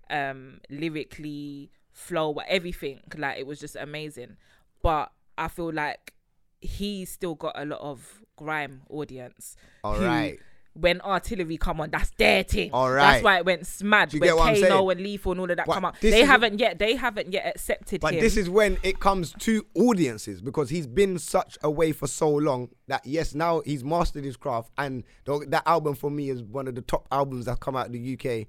um, 0.09 0.59
lyrically, 0.69 1.71
flow, 1.91 2.35
everything. 2.47 3.01
Like 3.17 3.39
it 3.39 3.47
was 3.47 3.59
just 3.59 3.75
amazing. 3.75 4.37
But 4.81 5.11
I 5.37 5.47
feel 5.47 5.71
like 5.71 6.13
he's 6.61 7.11
still 7.11 7.35
got 7.35 7.53
a 7.55 7.65
lot 7.65 7.79
of 7.79 8.21
grime 8.35 8.81
audience. 8.89 9.55
All 9.83 9.95
who, 9.95 10.05
right. 10.05 10.39
When 10.77 10.99
artillery 11.01 11.55
come 11.57 11.79
on, 11.79 11.89
that's 11.89 12.11
their 12.17 12.43
thing. 12.43 12.71
All 12.73 12.91
That's 12.91 13.23
why 13.23 13.37
it 13.37 13.45
went 13.45 13.61
smad. 13.63 14.09
Do 14.09 14.17
you 14.17 14.21
when 14.21 14.29
get 14.29 14.35
what 14.35 14.47
I'm 14.49 14.61
Kano 14.61 14.89
and 14.89 14.99
Lethal 15.01 15.31
and 15.31 15.41
all 15.41 15.49
of 15.49 15.55
that 15.55 15.65
But 15.65 15.73
come 15.73 15.85
out, 15.85 15.95
they 16.01 16.25
haven't 16.25 16.59
yet. 16.59 16.79
They 16.79 16.95
haven't 16.95 17.31
yet 17.31 17.47
accepted 17.47 18.01
But 18.01 18.15
him. 18.15 18.19
this 18.19 18.35
is 18.35 18.49
when 18.49 18.77
it 18.83 18.99
comes 18.99 19.33
to 19.39 19.65
audiences 19.73 20.41
because 20.41 20.69
he's 20.69 20.85
been 20.85 21.17
such 21.17 21.57
away 21.63 21.93
for 21.93 22.07
so 22.07 22.29
long 22.29 22.69
that 22.87 23.05
yes, 23.05 23.33
now 23.33 23.61
he's 23.61 23.85
mastered 23.85 24.25
his 24.25 24.35
craft, 24.35 24.69
and 24.77 25.05
th- 25.25 25.43
that 25.47 25.63
album 25.65 25.95
for 25.95 26.11
me 26.11 26.29
is 26.29 26.43
one 26.43 26.67
of 26.67 26.75
the 26.75 26.81
top 26.81 27.07
albums 27.09 27.45
that 27.45 27.61
come 27.61 27.77
out 27.77 27.87
of 27.87 27.93
the 27.93 28.13
UK 28.19 28.47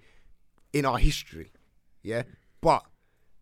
in 0.72 0.84
our 0.84 0.98
history. 0.98 1.52
Yeah, 2.02 2.24
but 2.60 2.84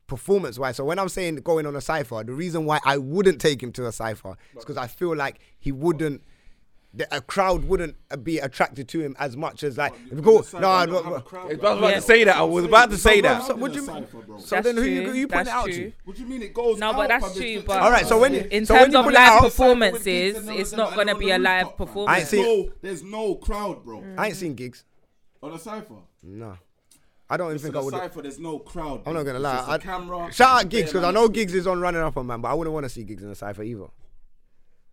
performance 0.07 0.59
wise, 0.59 0.77
so 0.77 0.85
when 0.85 0.99
I'm 0.99 1.09
saying 1.09 1.37
going 1.37 1.65
on 1.65 1.75
a 1.75 1.81
cipher, 1.81 2.23
the 2.23 2.35
reason 2.35 2.67
why 2.67 2.81
I 2.85 2.99
wouldn't 2.99 3.41
take 3.41 3.63
him 3.63 3.73
to 3.73 3.87
a 3.87 3.93
cipher 3.93 4.37
is 4.55 4.63
because 4.63 4.77
I 4.77 4.89
feel 4.89 5.17
like 5.17 5.41
he 5.59 5.73
wouldn't. 5.73 6.23
The, 6.97 7.13
a 7.17 7.21
crowd 7.21 7.65
wouldn't 7.65 7.97
uh, 8.13 8.17
be 8.17 8.39
attracted 8.39 8.87
to 8.91 9.01
him 9.01 9.17
as 9.19 9.37
much 9.37 9.65
as 9.65 9.77
like 9.77 9.95
if 10.07 10.13
you 10.13 10.23
go, 10.23 10.43
The 10.43 10.61
no, 10.61 10.61
cypher 10.61 10.61
no, 10.61 10.87
don't 10.87 11.05
have 11.05 11.13
a 11.13 11.17
no, 11.17 11.21
crowd, 11.23 11.43
I 11.43 11.49
was 11.49 11.59
about 11.59 11.81
Yeah. 11.91 11.95
to 11.97 12.01
say 12.01 12.25
that. 12.25 12.37
I 12.37 12.43
was 12.43 12.65
about 12.67 12.91
to 12.91 12.97
say 12.97 13.21
that. 13.21 13.43
So 13.43 13.57
what 13.57 13.73
do 13.73 13.81
you 13.81 13.87
mean? 13.89 14.07
So 14.39 14.55
That's 14.55 14.65
then 14.67 14.77
who 14.77 14.83
you, 14.85 15.03
true. 15.03 15.13
you 15.15 15.27
point 15.27 15.41
it 15.41 15.45
That's 15.47 15.49
out 15.49 15.65
true. 15.65 15.75
to? 15.75 15.93
What 16.05 16.17
do 16.17 16.23
you 16.23 16.29
mean 16.29 16.43
it 16.43 16.55
goes 16.55 16.79
No, 16.79 16.93
but 16.93 17.09
that's 17.09 17.35
true, 17.37 17.63
but- 17.67 17.81
All 17.83 17.91
right, 17.91 18.07
so 18.07 18.21
when 18.21 18.35
in 18.37 18.65
so 18.65 18.77
terms 18.79 18.93
you 18.93 19.01
of 19.01 19.07
live 19.07 19.43
performances, 19.43 20.49
it's 20.49 20.73
not 20.73 20.95
gonna 20.95 21.17
be 21.17 21.31
a 21.33 21.39
live 21.39 21.77
performance. 21.77 22.17
I 22.17 22.21
ain't 22.21 22.29
seen- 22.29 22.73
there's 22.81 23.03
no 23.03 23.35
crowd, 23.35 23.85
bro. 23.85 24.03
I 24.17 24.29
ain't 24.29 24.37
seen 24.37 24.55
gigs. 24.55 24.85
On 25.43 25.53
a 25.53 25.59
cipher. 25.59 25.95
No, 26.23 26.57
I 27.29 27.37
don't 27.37 27.49
even 27.51 27.59
think 27.59 27.75
I 27.77 27.81
would. 27.81 27.93
cipher, 27.93 28.23
there's 28.23 28.39
no 28.39 28.61
crowd. 28.61 29.03
I'm 29.05 29.15
not 29.15 29.25
gonna 29.25 29.39
It's 29.39 29.43
lie. 29.43 29.57
just 29.57 29.69
a 29.69 29.73
I- 29.73 29.79
camera. 29.79 30.33
Shout 30.33 30.61
out 30.65 30.69
Giggs 30.71 30.93
because 30.93 31.05
I 31.05 31.11
know 31.11 31.29
Giggs 31.29 31.55
is 31.55 31.67
on 31.67 31.81
running 31.81 32.01
up 32.03 32.17
on 32.17 32.27
man, 32.27 32.41
but 32.41 32.49
I 32.49 32.55
wouldn't 32.55 32.73
want 32.73 32.85
to 32.85 32.89
see 32.89 33.03
Giggs 33.03 33.23
in 33.25 33.31
a 33.31 33.35
cipher 33.35 33.63
either. 33.65 33.87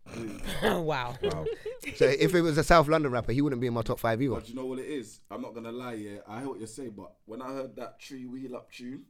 wow. 0.64 1.16
Wow. 1.22 1.46
So 1.96 2.06
if 2.06 2.36
it 2.36 2.42
was 2.42 2.60
a 2.60 2.64
South 2.64 2.88
London 2.88 3.12
rapper, 3.12 3.32
he 3.32 3.42
wouldn't 3.42 3.60
be 3.60 3.66
in 3.66 3.74
my 3.74 3.82
top 3.82 4.00
five 4.00 4.22
either. 4.22 4.36
But 4.36 4.48
you 4.48 4.54
know 4.54 4.68
what 4.68 4.78
it 4.78 4.86
is? 4.86 5.20
I'm 5.32 5.42
not 5.42 5.56
gonna 5.56 5.72
lie, 5.72 5.94
yeah. 5.94 6.18
I 6.28 6.40
hear 6.40 6.50
what 6.50 6.60
you're 6.60 6.68
saying, 6.68 6.94
but 6.96 7.12
when 7.26 7.42
I 7.42 7.48
heard 7.48 7.76
that 7.78 8.00
Tree 8.00 8.28
Wheel 8.28 8.56
Up 8.56 8.72
tune, 8.72 9.06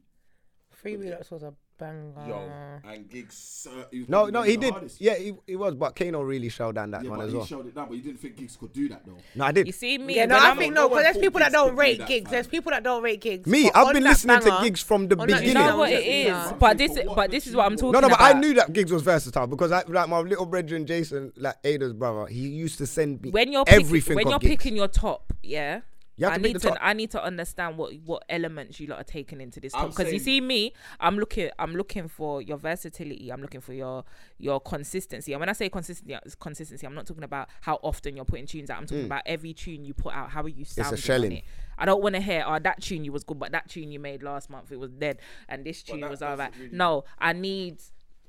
Free 0.70 1.12
ups 1.12 1.30
was 1.30 1.42
a 1.42 1.52
Banger. 1.78 2.28
Yo, 2.28 2.48
and 2.84 3.08
Giggs. 3.08 3.66
No, 4.08 4.26
no, 4.26 4.42
he 4.42 4.56
did. 4.56 4.74
Yeah, 4.98 5.16
he, 5.16 5.32
he 5.46 5.56
was, 5.56 5.74
but 5.74 5.96
Kano 5.96 6.22
really 6.22 6.48
showed 6.48 6.74
down 6.74 6.90
that 6.92 7.04
yeah, 7.04 7.10
one 7.10 7.20
as 7.20 7.32
he 7.32 7.36
well. 7.36 7.46
showed 7.46 7.66
it 7.66 7.74
down, 7.74 7.88
but 7.88 7.96
you 7.96 8.02
didn't 8.02 8.20
think 8.20 8.36
Giggs 8.36 8.56
could 8.56 8.72
do 8.72 8.88
that 8.88 9.04
though. 9.04 9.16
No, 9.34 9.44
I 9.44 9.52
did. 9.52 9.66
You 9.66 9.72
see 9.72 9.98
me? 9.98 10.16
Yeah, 10.16 10.26
no, 10.26 10.38
I 10.38 10.54
think 10.56 10.74
no, 10.74 10.88
because 10.88 11.04
there's 11.04 11.18
people 11.18 11.40
that 11.40 11.52
don't 11.52 11.76
rate 11.76 12.06
Giggs. 12.06 12.30
There's 12.30 12.46
people 12.46 12.70
that 12.70 12.82
don't 12.82 13.02
rate 13.02 13.20
Giggs. 13.20 13.46
Me, 13.46 13.70
I've 13.74 13.92
been 13.92 14.04
listening 14.04 14.40
to 14.40 14.58
Giggs 14.62 14.82
from 14.82 15.08
the 15.08 15.16
beginning. 15.16 15.48
You 15.48 15.54
know 15.54 15.78
what 15.78 15.92
it 15.92 16.04
is, 16.06 16.52
but 16.58 16.78
this, 16.78 16.98
but 17.14 17.30
this 17.30 17.46
is 17.46 17.56
what 17.56 17.66
I'm 17.66 17.76
talking. 17.76 17.92
No, 17.92 18.00
no, 18.00 18.08
but 18.08 18.20
I 18.20 18.32
knew 18.32 18.54
that 18.54 18.72
Giggs 18.72 18.92
was 18.92 19.02
versatile 19.02 19.46
because 19.46 19.72
I, 19.72 19.82
like 19.86 20.08
my 20.08 20.20
little 20.20 20.46
brethren 20.46 20.86
Jason, 20.86 21.32
like 21.36 21.56
Ada's 21.64 21.92
brother, 21.92 22.26
he 22.26 22.48
used 22.48 22.78
to 22.78 22.86
send 22.86 23.22
me 23.22 23.30
when 23.30 23.52
you're 23.52 23.64
everything. 23.66 24.16
When 24.16 24.28
you're 24.28 24.38
picking 24.38 24.76
your 24.76 24.88
top, 24.88 25.32
yeah 25.42 25.80
you 26.22 26.28
have 26.28 26.34
I 26.34 26.36
to 26.36 26.42
need 26.42 26.60
to 26.60 26.84
I 26.84 26.92
need 26.92 27.10
to 27.10 27.22
understand 27.22 27.76
what 27.76 27.92
what 28.04 28.22
elements 28.28 28.78
you 28.78 28.86
lot 28.86 29.00
are 29.00 29.04
taking 29.04 29.40
into 29.40 29.58
this 29.58 29.72
because 29.74 30.12
you 30.12 30.20
see 30.20 30.40
me, 30.40 30.72
I'm 31.00 31.18
looking 31.18 31.50
I'm 31.58 31.74
looking 31.74 32.06
for 32.06 32.40
your 32.40 32.58
versatility. 32.58 33.30
I'm 33.30 33.42
looking 33.42 33.60
for 33.60 33.72
your 33.72 34.04
your 34.38 34.60
consistency. 34.60 35.32
And 35.32 35.40
when 35.40 35.48
I 35.48 35.52
say 35.52 35.68
consistency, 35.68 36.14
uh, 36.14 36.20
consistency, 36.38 36.86
I'm 36.86 36.94
not 36.94 37.06
talking 37.06 37.24
about 37.24 37.48
how 37.62 37.80
often 37.82 38.14
you're 38.14 38.24
putting 38.24 38.46
tunes 38.46 38.70
out. 38.70 38.78
I'm 38.78 38.86
talking 38.86 39.02
mm. 39.02 39.06
about 39.06 39.22
every 39.26 39.52
tune 39.52 39.84
you 39.84 39.94
put 39.94 40.14
out. 40.14 40.30
How 40.30 40.42
are 40.42 40.48
you 40.48 40.64
sounding? 40.64 40.94
It's 40.94 41.02
a 41.02 41.04
shelling. 41.04 41.32
It? 41.32 41.44
I 41.76 41.86
don't 41.86 42.02
want 42.02 42.14
to 42.14 42.20
hear 42.20 42.44
oh 42.46 42.58
that 42.60 42.80
tune 42.80 43.04
you 43.04 43.10
was 43.10 43.24
good, 43.24 43.40
but 43.40 43.50
that 43.50 43.68
tune 43.68 43.90
you 43.90 43.98
made 43.98 44.22
last 44.22 44.48
month 44.48 44.70
it 44.70 44.78
was 44.78 44.92
dead, 44.92 45.18
and 45.48 45.64
this 45.64 45.82
tune 45.82 46.02
well, 46.02 46.10
was 46.10 46.22
alright. 46.22 46.52
Really... 46.56 46.70
No, 46.70 47.04
I 47.18 47.32
need 47.32 47.82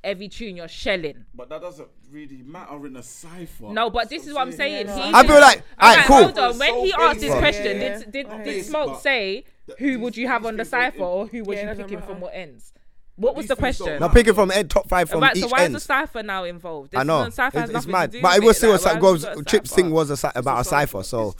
every 0.04 0.28
tune 0.28 0.56
you're 0.56 0.68
shelling. 0.68 1.26
But 1.34 1.50
that 1.50 1.62
doesn't 1.62 1.88
really 2.12 2.42
matter 2.44 2.86
in 2.86 2.96
a 2.96 3.04
cipher. 3.04 3.72
No, 3.72 3.90
but 3.90 4.10
this 4.10 4.24
so 4.24 4.30
is 4.30 4.36
what 4.36 4.42
I'm 4.42 4.52
saying. 4.52 4.88
Yeah. 4.88 5.12
I 5.14 5.26
feel 5.26 5.40
like, 5.40 5.64
all 5.80 5.96
right, 5.96 6.06
cool. 6.06 6.24
Hold 6.24 6.40
on. 6.40 6.58
When 6.60 6.80
he 6.86 6.94
asked 6.94 7.20
this 7.20 7.34
question, 7.34 7.82
yeah. 7.82 8.00
did 8.00 8.12
did, 8.12 8.26
okay. 8.28 8.62
Smoke 8.62 9.02
say 9.02 9.46
who 9.80 10.00
would 10.00 10.18
you 10.18 10.28
have 10.28 10.46
on 10.46 10.58
the 10.58 10.66
cipher 10.66 11.04
or 11.04 11.28
who 11.28 11.44
was 11.44 11.58
yeah, 11.58 11.72
you 11.72 11.78
picking 11.78 12.02
from 12.02 12.20
what 12.20 12.34
ends? 12.34 12.74
What 13.16 13.36
was 13.36 13.48
the 13.48 13.56
question? 13.56 14.00
Now 14.00 14.08
picking 14.08 14.34
from 14.34 14.50
end, 14.50 14.72
top 14.72 14.90
five 14.90 15.08
from 15.08 15.22
right, 15.22 15.36
each 15.36 15.44
so 15.44 15.50
why 15.50 15.66
end. 15.66 15.76
is 15.76 15.84
the 15.84 15.86
cipher 15.86 16.24
now 16.24 16.46
involved? 16.46 16.92
This 16.92 17.00
I 17.00 17.04
know 17.04 17.24
it's, 17.24 17.38
it's 17.38 17.86
mad, 17.86 18.16
but 18.22 18.38
it 18.38 18.44
was 18.44 18.58
still 18.58 18.72
like, 18.72 18.98
a, 18.98 19.00
goes, 19.00 19.24
a 19.24 19.44
Chip's 19.44 19.72
thing 19.72 19.92
was 19.92 20.10
a, 20.10 20.32
about 20.34 20.62
a 20.62 20.64
cipher, 20.64 21.04
so 21.04 21.36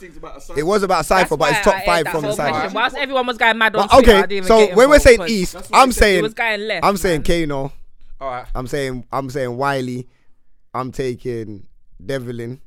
it 0.56 0.62
was 0.62 0.84
about 0.84 1.00
a 1.00 1.04
cipher, 1.04 1.36
but 1.36 1.50
it's 1.50 1.60
top 1.62 1.82
five 1.84 2.06
from 2.08 2.22
the 2.22 2.32
cipher. 2.32 2.72
Whilst 2.72 2.96
everyone 2.96 3.26
was 3.26 3.38
going 3.38 3.58
mad 3.58 3.74
on 3.74 3.88
okay, 3.92 4.40
so 4.42 4.72
when 4.76 4.88
we're 4.88 5.00
saying 5.00 5.22
east, 5.26 5.56
I'm 5.72 5.90
saying 5.90 6.32
I'm 6.82 6.96
saying 6.96 7.24
Kano. 7.24 7.72
All 8.20 8.30
right. 8.30 8.46
I'm 8.54 8.66
saying 8.66 9.06
I'm 9.12 9.30
saying 9.30 9.56
Wiley. 9.56 10.08
I'm 10.72 10.90
taking 10.90 11.66
Devlin, 12.04 12.60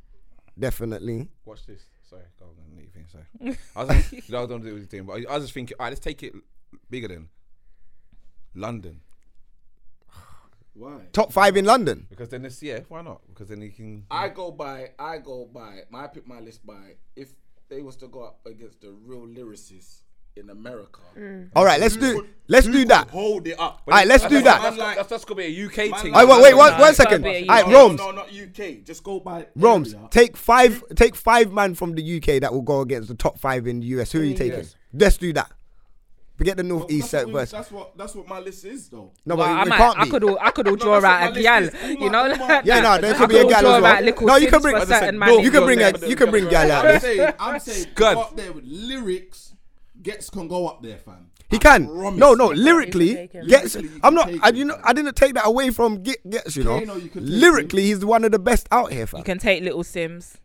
definitely. 0.57 1.29
Watch 1.45 1.65
this. 1.65 1.83
Sorry, 2.09 2.21
go 2.39 2.45
on, 2.45 2.51
let 2.69 2.77
me 2.77 2.87
finish. 2.93 3.11
Sorry. 3.11 3.57
I 3.75 3.79
was 3.83 3.89
like, 3.89 4.29
no, 4.29 4.43
I 4.43 4.45
don't 4.45 4.63
do 4.63 4.75
anything, 4.75 5.03
but 5.03 5.29
I 5.29 5.33
was 5.33 5.43
just 5.43 5.53
thinking, 5.53 5.75
all 5.77 5.85
right, 5.85 5.89
let's 5.89 5.99
take 5.99 6.23
it 6.23 6.33
bigger 6.89 7.09
than 7.09 7.27
London. 8.55 9.01
Why? 10.73 11.01
Top 11.11 11.33
five 11.33 11.57
in 11.57 11.65
London. 11.65 12.05
Because 12.09 12.29
then 12.29 12.43
this, 12.43 12.61
yeah, 12.61 12.81
why 12.87 13.01
not? 13.01 13.21
Because 13.27 13.49
then 13.49 13.61
he 13.61 13.69
can. 13.69 14.05
I 14.11 14.29
go 14.29 14.51
by, 14.51 14.91
I 14.99 15.17
go 15.17 15.49
by, 15.51 15.79
my, 15.89 16.03
I 16.03 16.07
pick 16.07 16.27
my 16.27 16.39
list 16.39 16.65
by 16.65 16.95
if 17.15 17.29
they 17.67 17.81
was 17.81 17.97
to 17.97 18.07
go 18.07 18.23
up 18.23 18.39
against 18.45 18.81
the 18.81 18.91
real 18.91 19.25
lyricists 19.27 20.03
in 20.37 20.49
America. 20.49 20.99
Mm. 21.17 21.49
All 21.55 21.65
right, 21.65 21.79
let's 21.79 21.97
do 21.97 22.27
let's 22.47 22.67
do 22.67 22.85
that. 22.85 23.09
Hold 23.09 23.47
it 23.47 23.59
up. 23.59 23.81
All 23.87 23.93
right, 23.93 24.07
let's 24.07 24.25
do 24.25 24.41
that. 24.41 24.61
That's, 24.61 24.77
like, 24.77 24.97
that's, 24.97 25.09
that's 25.09 25.25
gonna 25.25 25.39
be 25.39 25.45
a 25.45 25.65
UK 25.65 26.01
team. 26.01 26.13
Wait, 26.13 26.27
wait, 26.27 26.55
one, 26.55 26.79
one 26.79 26.93
second. 26.93 27.25
All 27.25 27.31
right, 27.31 27.65
Rome's. 27.67 27.99
No, 27.99 28.11
not 28.11 28.29
UK. 28.29 28.83
Just 28.85 29.03
go 29.03 29.19
by 29.19 29.47
Rome's 29.55 29.95
Take 30.11 30.37
five. 30.37 30.83
Take 30.95 31.15
five 31.15 31.51
man 31.51 31.75
from 31.75 31.95
the 31.95 32.17
UK 32.17 32.41
that 32.41 32.53
will 32.53 32.61
go 32.61 32.81
against 32.81 33.09
the 33.09 33.15
top 33.15 33.39
five 33.39 33.67
in 33.67 33.79
the 33.79 33.87
US. 33.87 34.11
Who 34.11 34.21
are 34.21 34.23
you 34.23 34.35
taking? 34.35 34.65
Let's 34.93 35.17
do 35.17 35.33
that. 35.33 35.51
Forget 36.37 36.55
the 36.55 36.63
North 36.63 36.91
East 36.91 37.09
first. 37.09 37.51
That's 37.51 37.71
what 37.71 37.97
that's 37.97 38.13
what 38.13 38.27
my 38.27 38.39
list 38.39 38.63
is 38.63 38.89
though. 38.89 39.11
No, 39.25 39.35
well, 39.35 39.47
but 39.47 39.53
I, 39.53 39.63
might, 39.63 39.77
can't 39.77 39.97
I 39.97 40.03
be. 40.03 40.09
could 40.11 40.23
all 40.23 40.37
I 40.39 40.51
could 40.51 40.67
all 40.67 40.75
draw 40.75 41.03
out 41.03 41.35
a 41.35 41.41
gal, 41.41 41.63
you 41.63 42.11
know. 42.11 42.27
Like 42.27 42.63
yeah, 42.63 42.79
no, 42.79 42.97
there 43.01 43.15
could 43.15 43.29
be 43.29 43.37
a 43.39 43.47
gal 43.47 43.65
as 43.65 43.81
well. 43.81 44.13
No, 44.21 44.35
you 44.35 44.47
can 44.47 44.61
bring 44.61 44.75
a 44.75 44.85
certain 44.85 45.17
man. 45.17 45.39
You 45.39 45.49
can 45.49 45.63
bring 45.63 45.81
a 45.81 45.93
you 46.07 46.15
can 46.15 46.29
bring 46.29 46.47
gal 46.47 46.71
out. 46.71 46.85
I'm 46.85 46.99
saying, 46.99 47.33
I'm 47.39 47.59
saying, 47.59 47.87
up 47.99 48.35
there 48.37 48.53
with 48.53 48.65
lyrics 48.65 49.55
Ghetts 50.07 50.29
can 50.29 50.47
go 50.47 50.67
up 50.67 50.81
there, 50.81 50.97
fam. 50.97 51.31
He 51.49 51.57
I 51.57 51.59
can. 51.59 51.85
Promise. 51.85 52.17
No, 52.17 52.33
no. 52.33 52.47
Lyrically, 52.47 53.27
Ghetts. 53.27 53.75
I'm 54.01 54.13
not. 54.13 54.31
I, 54.41 54.49
you 54.49 54.63
know, 54.63 54.79
I 54.81 54.93
didn't 54.93 55.17
take 55.17 55.33
that 55.33 55.45
away 55.45 55.69
from 55.69 56.01
Ghetts. 56.01 56.55
You 56.55 56.63
know, 56.63 56.79
you 56.79 57.11
lyrically, 57.13 57.81
him. 57.81 57.97
he's 57.97 58.05
one 58.05 58.23
of 58.23 58.31
the 58.31 58.39
best 58.39 58.69
out 58.71 58.93
here, 58.93 59.05
fam. 59.05 59.17
You 59.17 59.25
can 59.25 59.37
take 59.37 59.63
Little 59.63 59.83
Simz. 59.83 60.35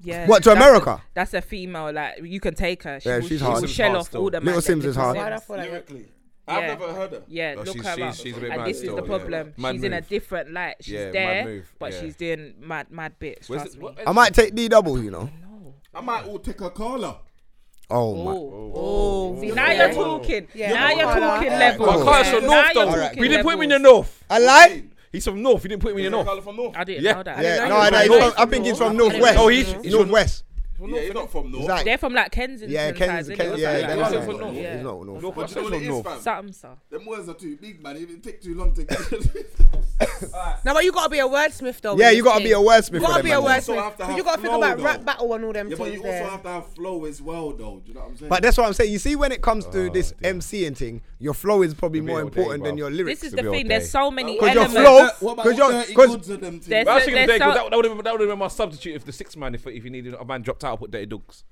Yeah. 0.00 0.26
What 0.26 0.42
to 0.42 0.50
that's 0.50 0.60
America? 0.60 0.90
A, 0.90 1.02
that's 1.14 1.34
a 1.34 1.40
female. 1.40 1.92
Like 1.92 2.20
you 2.24 2.40
can 2.40 2.54
take 2.54 2.82
her. 2.82 2.98
She 2.98 3.08
yeah, 3.08 3.18
will, 3.18 3.28
she's 3.28 3.38
She 3.38 3.46
will 3.46 3.66
shell 3.66 3.96
off 3.96 4.12
all 4.12 4.28
the 4.28 4.40
Little 4.40 4.60
Simz 4.60 4.84
is 4.84 4.96
hard. 4.96 5.16
Lyrically. 5.48 6.08
I've 6.48 6.62
yeah. 6.62 6.66
never 6.66 6.92
heard 6.92 7.12
her. 7.12 7.22
Yeah, 7.28 7.54
no, 7.54 7.62
look 7.62 7.74
she's, 7.74 7.86
her 7.86 7.94
she's, 7.94 8.02
up. 8.02 8.14
She's 8.16 8.36
and 8.36 8.66
this 8.66 8.78
still, 8.78 8.90
is 8.90 8.96
the 8.96 9.02
problem. 9.06 9.54
Yeah. 9.56 9.70
she's 9.70 9.80
move. 9.80 9.84
in 9.84 9.92
a 9.92 10.00
different 10.00 10.52
light. 10.52 10.76
She's 10.80 10.94
yeah, 10.94 11.10
there, 11.10 11.64
but 11.78 11.94
she's 11.94 12.16
doing 12.16 12.54
mad, 12.58 12.90
mad 12.90 13.18
bits. 13.18 13.48
It, 13.48 13.80
what, 13.80 13.98
I 14.06 14.12
might 14.12 14.34
take 14.34 14.54
D 14.54 14.68
double, 14.68 15.02
you 15.02 15.10
know. 15.10 15.30
I, 15.94 15.98
I 15.98 16.00
might 16.02 16.26
all 16.26 16.38
take 16.38 16.58
Akala. 16.58 17.18
Oh, 17.94 18.14
my. 18.16 18.32
Oh. 18.32 18.54
Oh. 18.76 19.36
oh, 19.36 19.40
See, 19.40 19.50
now 19.52 19.70
you're 19.70 19.92
talking. 19.92 20.48
Yeah. 20.52 20.72
Now 20.72 20.90
you're 20.90 21.20
talking 21.20 21.48
level. 21.50 22.08
I 22.08 22.22
can't. 22.22 22.44
North 22.44 22.74
though. 22.74 22.90
Right. 22.90 23.16
We 23.16 23.28
didn't 23.28 23.44
put 23.44 23.54
him 23.54 23.62
in 23.62 23.68
the 23.70 23.78
north. 23.78 24.24
I 24.28 24.38
lied. 24.38 24.90
He's 25.12 25.24
from 25.24 25.40
north. 25.42 25.62
He 25.62 25.68
didn't 25.68 25.80
put 25.80 25.92
him 25.92 25.98
in 25.98 26.04
the 26.04 26.10
north. 26.10 26.26
North. 26.56 26.76
I 26.76 26.82
didn't 26.82 27.04
yeah. 27.04 27.12
know 27.12 27.22
that. 27.22 27.42
Yeah. 27.42 27.68
No, 27.68 27.88
no, 27.88 28.30
from, 28.30 28.32
I 28.36 28.46
think 28.46 28.66
he's 28.66 28.78
from 28.78 28.96
northwest. 28.96 29.38
Oh, 29.38 29.46
he's, 29.46 29.72
he's 29.74 29.92
northwest. 29.92 30.42
Yeah, 30.80 31.00
he's 31.00 31.14
not 31.14 31.30
from 31.30 31.50
North. 31.50 31.84
They're 31.84 31.98
from 31.98 32.14
like 32.14 32.30
Kensington. 32.32 32.70
Yeah, 32.70 32.92
Kensington. 32.92 33.46
Kens, 33.46 33.60
yeah, 33.60 33.78
yeah, 33.78 33.94
yeah, 33.94 34.24
from 34.24 34.38
North. 34.38 34.54
Yeah. 34.54 34.74
He's 34.74 34.84
not 34.84 35.06
North. 35.06 35.22
North. 35.22 35.34
But 35.34 35.50
you 35.50 35.56
know 35.56 35.62
what 35.62 35.72
it 35.74 36.16
is, 36.16 36.24
fam? 36.24 36.78
Them 36.90 37.06
words 37.06 37.28
are 37.28 37.34
too 37.34 37.56
big, 37.56 37.82
man. 37.82 37.96
It 37.96 38.22
take 38.22 38.42
too 38.42 38.54
long 38.54 38.72
to 38.74 38.84
get. 38.84 38.98
Now, 40.64 40.74
but 40.74 40.84
you 40.84 40.92
gotta 40.92 41.10
be 41.10 41.18
a 41.18 41.26
wordsmith 41.26 41.80
though. 41.80 41.96
Yeah, 41.96 42.10
you 42.10 42.24
gotta 42.24 42.42
be 42.42 42.52
a 42.52 42.56
wordsmith. 42.56 42.94
You 42.94 43.00
gotta 43.00 43.22
be 43.22 43.30
a 43.30 43.40
wordsmith. 43.40 44.16
You 44.16 44.24
gotta 44.24 44.42
think 44.42 44.54
about 44.54 44.80
rap 44.80 45.04
battle 45.04 45.32
and 45.34 45.44
all 45.44 45.52
them 45.52 45.68
things. 45.68 45.78
Yeah, 45.78 45.84
but 45.84 45.94
you 45.94 46.04
also 46.04 46.30
have 46.30 46.42
to 46.42 46.48
have 46.48 46.66
flow 46.74 47.04
as 47.04 47.22
well, 47.22 47.52
though. 47.52 47.80
Do 47.84 47.88
you 47.88 47.94
know 47.94 48.00
what 48.00 48.10
I'm 48.10 48.16
saying? 48.16 48.28
But 48.28 48.42
that's 48.42 48.56
what 48.56 48.66
I'm 48.66 48.72
saying. 48.72 48.92
You 48.92 48.98
see, 48.98 49.14
when 49.16 49.32
it 49.32 49.42
comes 49.42 49.66
to 49.66 49.86
oh, 49.86 49.88
this 49.90 50.12
MCing 50.22 50.76
thing, 50.76 51.02
your 51.18 51.34
flow 51.34 51.62
is 51.62 51.74
probably 51.74 52.00
more 52.00 52.20
important 52.20 52.64
than 52.64 52.76
your 52.76 52.90
lyrics. 52.90 53.20
This 53.20 53.32
is 53.32 53.36
the 53.36 53.50
thing. 53.50 53.68
There's 53.68 53.90
so 53.90 54.10
many 54.10 54.38
elements. 54.40 54.74
Because 54.74 54.84
your 54.84 55.08
flow, 55.10 55.34
because 55.36 55.58
your, 55.58 55.84
because 55.86 56.26
that 56.26 58.12
would 58.12 58.20
have 58.20 58.30
been 58.30 58.38
my 58.38 58.48
substitute 58.48 58.96
if 58.96 59.04
the 59.04 59.12
six 59.12 59.36
man, 59.36 59.54
if 59.54 59.66
if 59.66 59.84
you 59.84 59.90
needed 59.90 60.14
a 60.14 60.24
man 60.24 60.42
dropped 60.42 60.63
title 60.64 60.78
put 60.78 60.90
Dirty 60.90 61.06
Dogs. 61.06 61.44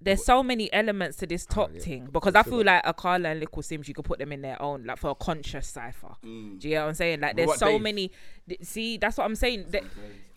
There's 0.00 0.24
so 0.24 0.42
many 0.42 0.70
elements 0.72 1.16
to 1.18 1.26
this 1.26 1.46
top 1.46 1.70
yeah. 1.72 1.80
thing 1.80 2.08
because 2.12 2.34
I 2.34 2.42
feel 2.42 2.62
like 2.62 2.84
Akala 2.84 3.30
and 3.30 3.40
Little 3.40 3.62
Simz, 3.62 3.88
you 3.88 3.94
could 3.94 4.04
put 4.04 4.18
them 4.18 4.32
in 4.32 4.42
their 4.42 4.60
own, 4.60 4.84
like 4.84 4.98
for 4.98 5.10
a 5.10 5.14
conscious 5.14 5.66
cipher. 5.66 6.14
Mm. 6.22 6.58
Do 6.60 6.68
you 6.68 6.74
know 6.74 6.82
what 6.82 6.88
I'm 6.88 6.94
saying? 6.94 7.20
Like, 7.20 7.36
there's 7.36 7.56
so 7.56 7.78
many. 7.78 8.10
Th- 8.46 8.62
see, 8.62 8.98
that's 8.98 9.16
what 9.16 9.24
I'm 9.24 9.34
saying. 9.34 9.72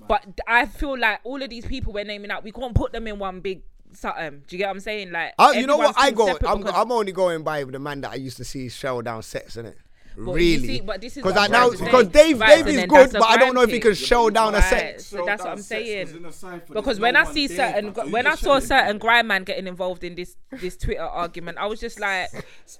But 0.07 0.26
I 0.48 0.68
feel 0.68 0.98
like 0.98 1.19
all 1.26 1.41
of 1.41 1.49
these 1.49 1.65
people 1.65 1.91
we're 1.91 2.06
naming 2.06 2.31
out, 2.31 2.45
we 2.45 2.53
can't 2.53 2.73
put 2.73 2.94
them 2.94 3.07
in 3.07 3.19
one 3.19 3.41
big 3.41 3.64
something. 3.94 4.44
Do 4.48 4.56
you 4.56 4.60
get 4.60 4.68
what 4.68 4.76
I'm 4.76 4.80
saying? 4.80 5.11
Like, 5.11 5.34
ah, 5.38 5.52
you 5.52 5.68
know 5.68 5.77
what 5.77 5.95
I 5.98 6.11
go? 6.11 6.38
I'm, 6.45 6.65
I'm, 6.68 6.91
only 6.91 7.11
going 7.11 7.44
by 7.44 7.64
the 7.64 7.80
man 7.80 8.02
that 8.02 8.11
I 8.11 8.15
used 8.15 8.38
to 8.38 8.45
see 8.45 8.69
shell 8.69 9.02
down 9.02 9.23
sets, 9.23 9.57
in 9.57 9.65
it. 9.65 9.77
Really? 10.18 10.81
But 10.81 10.99
this 10.99 11.15
is 11.15 11.23
because 11.23 11.38
I 11.38 11.45
now 11.45 11.69
because 11.69 12.07
Dave 12.07 12.39
right, 12.39 12.65
Dave 12.65 12.76
is 12.76 12.85
good, 12.88 13.11
but 13.14 13.23
I 13.23 13.38
don't 13.38 13.53
know 13.53 13.61
if 13.61 13.69
he 13.69 13.80
can 13.80 13.94
show 13.94 14.31
down 14.31 14.53
right. 14.53 14.64
a 14.64 14.68
set. 14.68 15.02
So, 15.02 15.23
that's 15.23 15.44
what 15.44 15.52
I'm 15.52 15.61
saying. 15.61 16.26
Because 16.69 16.99
when 16.99 17.15
I 17.15 17.23
see 17.23 17.48
certain 17.48 17.94
when 18.11 18.26
I 18.26 18.34
saw 18.34 18.57
certain 18.57 18.98
grime 18.98 19.27
man 19.27 19.44
getting 19.44 19.68
involved 19.68 20.03
in 20.03 20.15
this 20.15 20.35
this 20.52 20.76
Twitter 20.76 21.02
argument, 21.03 21.60
I 21.60 21.68
was 21.68 21.80
just 21.80 21.99
like, 21.99 22.30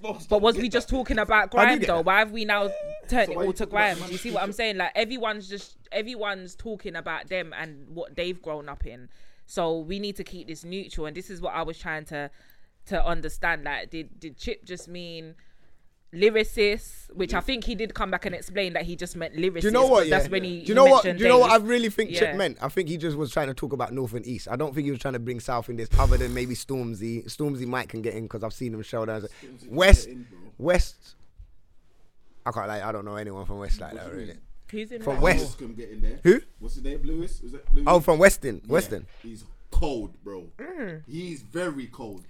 but 0.02 0.42
was 0.42 0.58
we 0.58 0.68
just 0.68 0.90
talking 0.90 1.20
about 1.20 1.52
grime 1.52 1.80
though? 1.80 2.02
Why 2.02 2.20
have 2.20 2.32
we 2.32 2.44
now 2.44 2.72
turned 3.08 3.32
it 3.32 3.38
all 3.38 3.54
to 3.54 3.68
grime? 3.68 3.98
You 4.10 4.18
see 4.18 4.32
what 4.32 4.42
I'm 4.42 4.52
saying? 4.52 4.78
Like 4.78 4.94
everyone's 4.96 5.48
just 5.48 5.78
everyone's 5.92 6.56
talking 6.56 6.96
about 6.96 7.28
them 7.28 7.54
and 7.56 7.88
what 7.90 8.16
they've 8.16 8.42
grown 8.42 8.68
up 8.68 8.88
in. 8.88 9.10
So 9.46 9.78
we 9.78 10.00
need 10.00 10.16
to 10.16 10.24
keep 10.24 10.48
this 10.48 10.66
neutral, 10.66 11.06
and 11.06 11.16
this 11.16 11.30
is 11.30 11.40
what 11.40 11.54
I 11.54 11.62
was 11.62 11.78
trying 11.78 12.06
to 12.06 12.32
to 12.88 13.06
understand. 13.06 13.64
Like, 13.64 13.92
did 13.92 14.20
did 14.20 14.38
Chip 14.38 14.66
just 14.66 14.88
mean? 14.88 15.36
lyricist, 16.14 17.14
which 17.14 17.34
I 17.34 17.40
mm. 17.40 17.44
think 17.44 17.64
he 17.64 17.76
did 17.76 17.94
come 17.94 18.12
back 18.12 18.26
and 18.26 18.34
explain 18.34 18.74
that 18.74 18.84
he 18.84 18.96
just 18.96 19.16
meant 19.16 19.36
lyricist. 19.36 19.62
Do 19.62 19.68
you 19.68 19.72
know 19.72 19.88
what? 19.88 20.08
Yeah. 20.08 20.18
That's 20.18 20.30
when 20.30 20.44
he. 20.44 20.62
Do 20.62 20.68
you 20.68 20.76
know 20.76 20.86
what? 20.86 21.04
Do 21.04 21.12
you 21.12 21.28
know 21.28 21.40
what? 21.40 21.52
I 21.52 21.58
really 21.58 21.90
think 21.90 22.12
yeah. 22.12 22.20
Chip 22.20 22.36
meant. 22.36 22.58
I 22.62 22.70
think 22.70 22.90
he 22.90 22.98
just 22.98 23.18
was 23.18 23.32
trying 23.32 23.48
to 23.48 23.54
talk 23.54 23.74
about 23.74 23.94
North 23.94 24.14
and 24.14 24.26
East. 24.26 24.48
I 24.50 24.56
don't 24.56 24.74
think 24.74 24.86
he 24.86 24.92
was 24.92 25.00
trying 25.00 25.14
to 25.14 25.20
bring 25.20 25.40
South 25.40 25.70
in 25.70 25.78
this, 25.78 25.90
other 26.00 26.18
than 26.18 26.34
maybe 26.34 26.56
Stormzy. 26.56 27.26
Stormzy 27.26 27.66
might 27.66 27.90
can 27.90 28.02
get 28.02 28.14
in 28.14 28.24
because 28.24 28.44
I've 28.44 28.54
seen 28.54 28.74
him 28.74 28.82
show 28.82 29.06
down. 29.06 29.26
West, 29.68 30.08
in, 30.08 30.28
West. 30.58 31.16
I 32.46 32.52
can't 32.52 32.68
like. 32.68 32.84
I 32.84 32.92
don't 32.92 33.06
know 33.06 33.16
anyone 33.16 33.46
from 33.46 33.60
West 33.60 33.82
like 33.82 33.94
that 33.94 34.12
really. 34.14 34.38
Who's 34.72 34.92
in 34.92 35.02
from 35.02 35.16
that? 35.16 35.22
West? 35.22 35.60
Who? 36.24 36.42
What's 36.60 36.76
his 36.76 36.84
name? 36.84 37.02
Lewis? 37.04 37.42
Lewis? 37.42 37.62
Oh, 37.88 38.00
from 38.00 38.20
Weston. 38.20 38.62
Yeah. 38.66 38.74
Weston. 38.74 39.08
He's 39.24 39.46
cold, 39.72 40.22
bro. 40.24 40.48
Mm. 40.58 41.04
He's 41.08 41.42
very 41.42 41.88
cold. 41.88 42.26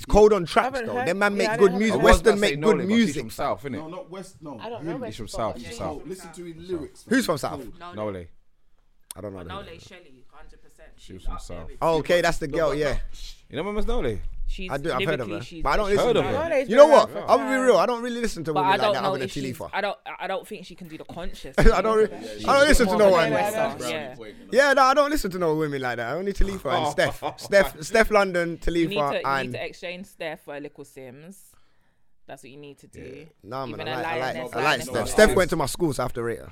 It's 0.00 0.06
cold 0.06 0.32
on 0.32 0.46
traps 0.46 0.80
though. 0.80 1.04
Them 1.04 1.18
man 1.18 1.36
make 1.36 1.58
good 1.58 1.74
music. 1.74 2.00
Western 2.00 2.40
make 2.40 2.58
good 2.58 2.86
music. 2.86 3.20
From 3.20 3.30
South, 3.30 3.66
it? 3.66 3.72
No, 3.72 3.86
not 3.86 4.10
West. 4.10 4.36
No, 4.40 4.58
I 4.58 4.70
don't 4.70 4.82
know. 4.82 4.96
He's 5.04 5.16
from 5.16 5.28
South. 5.28 5.62
From 5.62 5.72
South. 5.72 6.06
Listen 6.06 6.32
to 6.32 6.44
his 6.44 6.56
lyrics. 6.56 7.04
Who's 7.06 7.26
from 7.26 7.36
South? 7.36 7.66
Nole. 7.94 8.16
I 8.16 9.20
don't 9.20 9.34
know. 9.34 9.42
Nole 9.42 9.64
Shelley, 9.78 10.24
hundred 10.30 10.62
percent. 10.62 10.88
She's 10.96 11.22
from 11.22 11.38
South. 11.38 11.70
Oh, 11.82 11.98
okay, 11.98 12.22
that's 12.22 12.38
the 12.38 12.48
girl. 12.48 12.74
Yeah. 12.74 12.96
You 13.50 13.56
know 13.56 13.72
Miss 13.72 13.86
Nole? 13.86 14.18
She's 14.46 14.70
I 14.70 14.78
do. 14.78 14.92
I've 14.92 15.04
heard 15.04 15.20
of 15.20 15.28
her, 15.28 15.40
but 15.62 15.68
I 15.68 15.76
don't 15.76 15.90
listen 15.90 16.14
to 16.14 16.22
her. 16.22 16.48
her. 16.48 16.58
You 16.62 16.74
know 16.76 16.88
what? 16.88 17.08
I'm 17.10 17.26
gonna 17.38 17.50
be 17.50 17.56
real. 17.66 17.76
I 17.76 17.86
don't 17.86 18.02
really 18.02 18.20
listen 18.20 18.42
to 18.44 18.52
women 18.52 18.68
like 18.68 18.80
that 18.80 19.04
other 19.04 19.18
than 19.18 19.28
Tilifa. 19.28 19.70
I 19.72 19.80
don't. 19.80 19.98
I 20.18 20.26
don't 20.26 20.46
think 20.46 20.66
she 20.66 20.74
can 20.74 20.88
do 20.88 20.98
the 20.98 21.04
conscious. 21.04 21.54
I 21.58 21.80
don't. 21.80 21.98
Re- 21.98 22.08
I 22.48 22.58
don't 22.58 22.66
listen 22.68 22.88
to 22.88 22.96
no 22.96 23.10
one. 23.10 23.30
Yeah. 23.30 24.16
yeah, 24.50 24.72
no, 24.72 24.82
I 24.82 24.94
don't 24.94 25.10
listen 25.10 25.30
to 25.32 25.38
no 25.38 25.54
women 25.54 25.80
like 25.80 25.98
that. 25.98 26.14
Only 26.16 26.32
Tilifa 26.32 26.72
and 26.78 26.86
Steph. 26.90 27.40
Steph, 27.40 27.76
Stefflon 27.78 28.32
Don, 28.32 28.56
Talifa, 28.58 29.20
and 29.24 29.46
you 29.46 29.52
need 29.52 29.58
to 29.58 29.64
exchange 29.64 30.06
Steph 30.06 30.44
for 30.44 30.56
a 30.56 30.60
Little 30.60 30.84
Simz. 30.84 31.36
That's 32.26 32.42
what 32.42 32.50
you 32.50 32.58
need 32.58 32.78
to 32.78 32.86
do. 32.88 33.26
No, 33.44 33.66
man, 33.66 33.88
I 33.88 34.18
like, 34.18 34.54
I 34.54 34.62
like, 34.62 34.82
Steph. 34.82 35.08
Steph 35.08 35.34
went 35.36 35.50
to 35.50 35.56
my 35.56 35.66
school, 35.66 35.92
so 35.92 36.02
I 36.02 36.04
have 36.04 36.12
to 36.14 36.22
rate 36.22 36.38
her. 36.40 36.50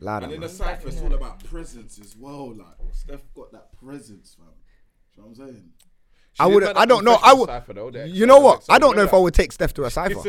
And 0.00 0.32
in 0.32 0.40
the 0.40 0.48
cipher, 0.48 0.88
it's 0.88 1.00
all 1.00 1.14
about 1.14 1.42
presence 1.44 1.98
as 1.98 2.16
well. 2.16 2.54
Like 2.54 2.76
Steph 2.92 3.22
got 3.34 3.52
that 3.52 3.72
presence, 3.78 4.36
man. 4.38 4.48
You 5.14 5.22
know 5.22 5.28
what 5.28 5.38
I'm 5.40 5.46
saying? 5.46 5.70
She 6.36 6.42
I 6.42 6.46
would. 6.48 6.64
I 6.64 6.84
don't 6.84 7.02
know. 7.02 7.18
I 7.22 7.32
would. 7.32 7.48
You 8.14 8.26
know 8.26 8.40
what? 8.40 8.64
I 8.68 8.78
don't 8.78 8.94
know 8.94 9.04
if 9.04 9.14
I 9.14 9.16
would 9.16 9.32
take 9.32 9.52
Steph 9.52 9.72
to 9.74 9.84
a 9.84 9.90
cipher. 9.90 10.20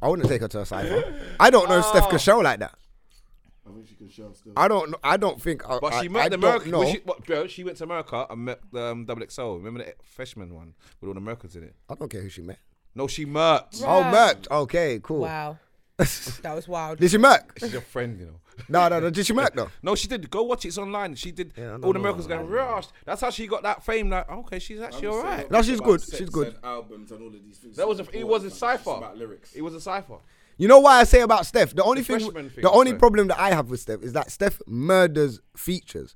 I 0.00 0.08
wouldn't 0.08 0.28
take 0.28 0.40
her 0.42 0.48
to 0.48 0.60
a 0.60 0.66
cipher. 0.66 1.14
I 1.40 1.50
don't 1.50 1.68
know 1.68 1.78
if 1.78 1.84
Steph 1.86 2.06
can 2.06 2.14
ah. 2.14 2.18
show 2.18 2.38
like 2.38 2.60
that. 2.60 2.74
I 3.68 3.72
think 3.72 3.88
she 3.88 3.96
can 3.96 4.08
shout. 4.08 4.36
I 4.56 4.68
don't. 4.68 4.92
know. 4.92 4.98
I 5.02 5.16
don't 5.16 5.42
think. 5.42 5.68
I, 5.68 5.80
but 5.80 5.94
she 5.94 6.06
I, 6.06 6.08
met 6.08 6.32
I 6.32 6.34
America. 6.36 6.70
Well, 6.70 6.92
she, 6.92 6.98
what, 6.98 7.26
bro, 7.26 7.48
she 7.48 7.64
went 7.64 7.78
to 7.78 7.84
America 7.84 8.24
and 8.30 8.44
met 8.44 8.60
um, 8.72 9.04
Double 9.04 9.26
XL. 9.28 9.54
Remember 9.54 9.84
the 9.84 9.94
freshman 10.04 10.54
one 10.54 10.74
with 11.00 11.08
all 11.08 11.14
the 11.14 11.20
Americans 11.20 11.56
in 11.56 11.64
it. 11.64 11.74
I 11.88 11.96
don't 11.96 12.08
care 12.08 12.22
who 12.22 12.28
she 12.28 12.42
met. 12.42 12.60
No, 12.94 13.08
she 13.08 13.24
merked. 13.24 13.82
Oh, 13.84 14.04
met. 14.12 14.46
Okay, 14.48 15.00
cool. 15.02 15.22
Wow. 15.22 15.58
that 16.42 16.54
was 16.54 16.68
wild. 16.68 16.98
Did 16.98 17.10
she 17.10 17.18
Mac? 17.18 17.58
She's 17.58 17.72
your 17.72 17.82
friend, 17.82 18.18
you 18.18 18.26
know. 18.26 18.40
No, 18.68 18.88
no, 18.88 19.00
no. 19.00 19.10
Did 19.10 19.26
she 19.26 19.32
Mac 19.32 19.54
though? 19.54 19.70
no, 19.82 19.94
she 19.94 20.08
did. 20.08 20.30
Go 20.30 20.42
watch 20.42 20.64
it. 20.64 20.68
It's 20.68 20.78
online. 20.78 21.14
She 21.14 21.32
did. 21.32 21.52
Yeah, 21.56 21.78
all 21.82 21.92
the 21.92 21.98
Americans 21.98 22.26
going 22.26 22.48
rush. 22.48 22.86
That's 23.04 23.20
how 23.20 23.30
she 23.30 23.46
got 23.46 23.62
that 23.62 23.84
fame. 23.84 24.10
Like, 24.10 24.26
oh, 24.28 24.40
okay, 24.40 24.58
she's 24.58 24.80
actually 24.80 25.08
all 25.08 25.22
right. 25.22 25.50
No, 25.50 25.62
she's 25.62 25.80
good. 25.80 26.02
She's 26.02 26.30
good. 26.30 26.56
albums 26.62 27.12
and 27.12 27.22
all 27.22 27.28
of 27.28 27.44
these 27.44 27.58
things. 27.58 27.76
That 27.76 27.88
was 27.88 28.00
a, 28.00 28.06
it 28.12 28.26
was 28.26 28.44
a 28.44 28.50
cipher. 28.50 28.90
About 28.90 29.16
lyrics. 29.16 29.54
It 29.54 29.62
was 29.62 29.74
a 29.74 29.80
cipher. 29.80 30.18
You 30.56 30.68
know 30.68 30.80
why 30.80 31.00
I 31.00 31.04
say 31.04 31.22
about 31.22 31.46
Steph? 31.46 31.74
The 31.74 31.82
only 31.82 32.02
the 32.02 32.18
thing, 32.18 32.32
thing, 32.32 32.50
the 32.60 32.70
only 32.70 32.90
so. 32.90 32.98
problem 32.98 33.28
that 33.28 33.40
I 33.40 33.48
have 33.54 33.70
with 33.70 33.80
Steph 33.80 34.02
is 34.02 34.12
that 34.12 34.30
Steph 34.30 34.60
murders 34.66 35.40
features. 35.56 36.14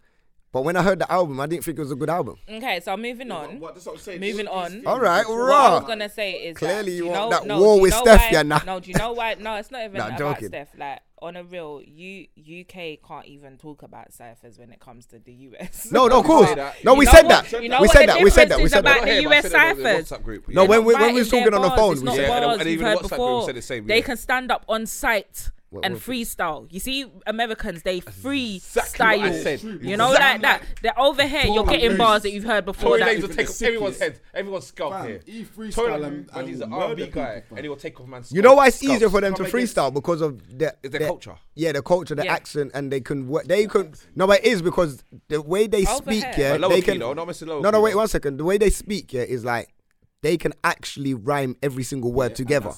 But 0.55 0.63
when 0.63 0.77
I 0.77 0.85
heard 0.85 1.01
the 1.01 1.11
album, 1.11 1.41
I 1.41 1.47
didn't 1.47 1.65
think 1.65 1.79
it 1.79 1.81
was 1.81 1.91
a 1.91 1.97
good 1.97 2.09
album. 2.09 2.37
Okay, 2.49 2.79
so 2.79 2.97
moving 2.97 3.33
on. 3.33 3.59
What, 3.59 3.75
what, 3.75 4.07
what, 4.07 4.21
moving 4.21 4.47
on. 4.47 4.87
All 4.87 5.01
right, 5.01 5.27
all 5.27 5.37
right. 5.37 5.49
What 5.49 5.61
I 5.61 5.75
was 5.79 5.85
gonna 5.85 6.09
say 6.09 6.35
is 6.35 6.57
clearly 6.57 6.93
that, 6.93 6.97
you, 6.97 7.07
want 7.09 7.19
know, 7.19 7.31
that 7.31 7.47
no, 7.49 7.61
war 7.61 7.81
with 7.81 7.93
Steph, 7.93 8.31
yeah, 8.31 8.43
nah. 8.43 8.61
No, 8.65 8.79
do 8.79 8.89
you 8.89 8.97
know 8.97 9.15
why? 9.15 9.35
No, 9.35 9.57
it's 9.57 9.73
not 9.73 9.83
even 9.83 9.95
nah, 9.99 10.07
about 10.07 10.19
joking. 10.19 10.47
Steph. 10.47 10.69
Like 10.79 11.01
on 11.21 11.35
a 11.35 11.43
real, 11.43 11.83
you 11.85 12.29
UK 12.39 13.01
can't 13.05 13.27
even 13.27 13.59
talk 13.59 13.83
about 13.83 14.13
ciphers 14.13 14.57
when 14.57 14.71
it 14.71 14.79
comes 14.79 15.07
to 15.07 15.19
the 15.19 15.33
US. 15.33 15.91
No, 15.91 16.07
no, 16.07 16.21
of 16.21 16.25
course. 16.25 16.57
No, 16.85 16.95
we 16.95 17.07
said 17.07 17.29
that. 17.29 17.51
We 17.51 17.89
said 17.89 18.09
that. 18.09 18.23
We 18.23 18.31
said 18.31 18.49
that. 18.51 18.61
We 18.61 18.69
said 18.69 18.85
that. 18.85 18.99
About 18.99 19.09
the 19.09 19.23
US 19.29 19.51
ciphers. 19.51 20.13
No, 20.47 20.67
when 20.67 20.85
we 20.85 20.95
when 20.95 21.17
we 21.17 21.25
talking 21.25 21.53
on 21.53 21.63
the 21.63 21.71
phone, 21.71 22.01
we 22.01 22.15
said 22.15 22.61
and 22.61 22.69
even 22.69 22.87
WhatsApp 22.87 23.17
group 23.17 23.47
said 23.47 23.57
the 23.57 23.63
same. 23.63 23.89
They 23.89 24.03
can 24.03 24.17
stand 24.17 24.53
up 24.53 24.65
on 24.69 24.87
site 24.87 25.51
what, 25.75 25.85
and 25.85 25.95
what, 25.95 26.03
freestyle. 26.03 26.73
You 26.73 26.81
see, 26.81 27.05
Americans 27.27 27.83
they 27.83 28.01
freestyle. 28.01 29.27
Exactly 29.27 29.89
you 29.89 29.97
know, 29.97 30.13
exactly. 30.13 30.15
like 30.17 30.41
that. 30.43 30.63
They're 30.83 31.01
over 31.01 31.27
here. 31.27 31.43
Tory 31.43 31.55
you're 31.55 31.65
getting 31.65 31.97
bars 31.97 32.23
that 32.23 32.33
you've 32.33 32.45
heard 32.45 32.65
before. 32.65 32.99
Tory 32.99 33.21
will 33.21 33.29
take 33.29 33.49
off 33.49 33.63
everyone's 33.63 33.99
head, 33.99 34.21
everyone's 34.33 34.67
scalp 34.67 35.05
here. 35.05 35.21
He 35.27 35.45
freestyle 35.45 36.33
Tory 36.33 36.49
he's 36.49 36.61
an 36.61 36.73
R&B 36.73 37.09
guy, 37.09 37.41
people, 37.41 37.57
and 37.57 37.65
he 37.65 37.69
will 37.69 37.77
take 37.77 38.01
off 38.01 38.07
man's. 38.07 38.33
You 38.33 38.43
know 38.43 38.55
why 38.55 38.69
it's 38.69 38.83
easier 38.83 39.11
for 39.11 39.21
them 39.21 39.35
to 39.35 39.45
freestyle 39.45 39.93
because 39.93 40.21
of 40.21 40.59
their, 40.59 40.77
their, 40.83 40.91
their, 40.91 41.09
culture. 41.09 41.37
Yeah, 41.55 41.73
the 41.73 41.83
culture, 41.83 42.15
the 42.15 42.25
yeah. 42.25 42.33
accent, 42.33 42.71
and 42.75 42.93
they 42.93 43.01
can 43.01 43.27
work. 43.27 43.45
They 43.45 43.67
can. 43.67 43.95
No, 44.15 44.27
but 44.27 44.41
it 44.41 44.47
is 44.47 44.63
because 44.63 45.03
the 45.29 45.43
way 45.43 45.67
they 45.67 45.87
over 45.87 45.97
speak. 45.97 46.25
Here. 46.35 46.59
Yeah, 46.59 46.69
they 46.69 46.83
can. 46.83 46.99
No, 46.99 47.13
no, 47.13 47.81
wait 47.81 47.97
one 47.97 48.09
second. 48.09 48.37
The 48.37 48.45
way 48.45 48.59
they 48.59 48.71
speak. 48.71 49.13
Yeah, 49.13 49.23
is 49.23 49.45
like 49.45 49.75
they 50.23 50.37
can 50.37 50.53
actually 50.63 51.15
rhyme 51.15 51.57
every 51.63 51.83
single 51.83 52.13
word 52.13 52.35
together. 52.35 52.73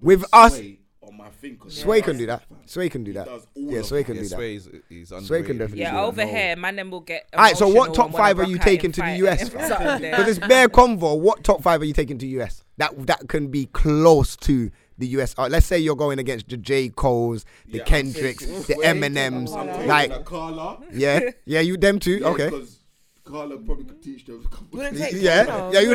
With 0.00 0.24
us, 0.32 0.60
on 1.02 1.16
my 1.16 1.28
thing. 1.30 1.58
Yeah. 1.64 1.70
Sway 1.70 2.02
can 2.02 2.16
do 2.16 2.26
that. 2.26 2.42
Sway 2.66 2.88
can 2.88 3.04
do 3.04 3.12
that. 3.14 3.28
Yeah, 3.54 3.82
Sway 3.82 4.04
can 4.04 4.16
do 4.16 4.22
that. 4.22 4.28
Sway, 4.28 4.54
is, 4.56 4.68
he's 4.88 5.08
Sway 5.08 5.42
can 5.42 5.58
definitely 5.58 5.82
yeah, 5.82 5.92
do 5.92 5.98
over 5.98 6.16
that. 6.16 6.28
here, 6.28 6.56
man, 6.56 6.76
then 6.76 6.90
we'll 6.90 7.00
get. 7.00 7.28
All 7.34 7.40
right, 7.40 7.56
so 7.56 7.68
what 7.68 7.94
top 7.94 8.12
five 8.12 8.38
are 8.38 8.44
you 8.44 8.58
taking 8.58 8.92
to 8.92 9.00
the 9.00 9.16
US? 9.26 9.48
Because 9.48 10.28
it's 10.28 10.46
bare 10.46 10.68
convo. 10.68 11.18
What 11.18 11.44
top 11.44 11.62
five 11.62 11.80
are 11.82 11.84
you 11.84 11.92
taking 11.92 12.18
to 12.18 12.26
the 12.26 12.42
US? 12.42 12.64
That 12.78 13.06
that 13.06 13.28
can 13.28 13.48
be 13.48 13.66
close 13.66 14.36
to 14.36 14.70
the 14.98 15.06
US. 15.08 15.34
Uh, 15.36 15.48
let's 15.48 15.66
say 15.66 15.78
you're 15.78 15.96
going 15.96 16.18
against 16.18 16.48
the 16.48 16.56
J. 16.56 16.88
Cole's, 16.88 17.44
the 17.66 17.78
yeah, 17.78 17.84
Kendricks, 17.84 18.44
the 18.66 18.74
Eminems, 18.74 19.50
like 19.86 20.24
Carla. 20.24 20.80
Yeah, 20.92 21.30
yeah, 21.44 21.60
you 21.60 21.76
them 21.76 21.98
too. 21.98 22.18
Yeah, 22.18 22.28
okay. 22.28 22.50
Carla 23.24 23.56
probably 23.58 23.84
could 23.84 24.02
teach 24.02 24.26
them. 24.26 24.46
Yeah, 24.72 25.70
yeah, 25.70 25.80
you 25.80 25.88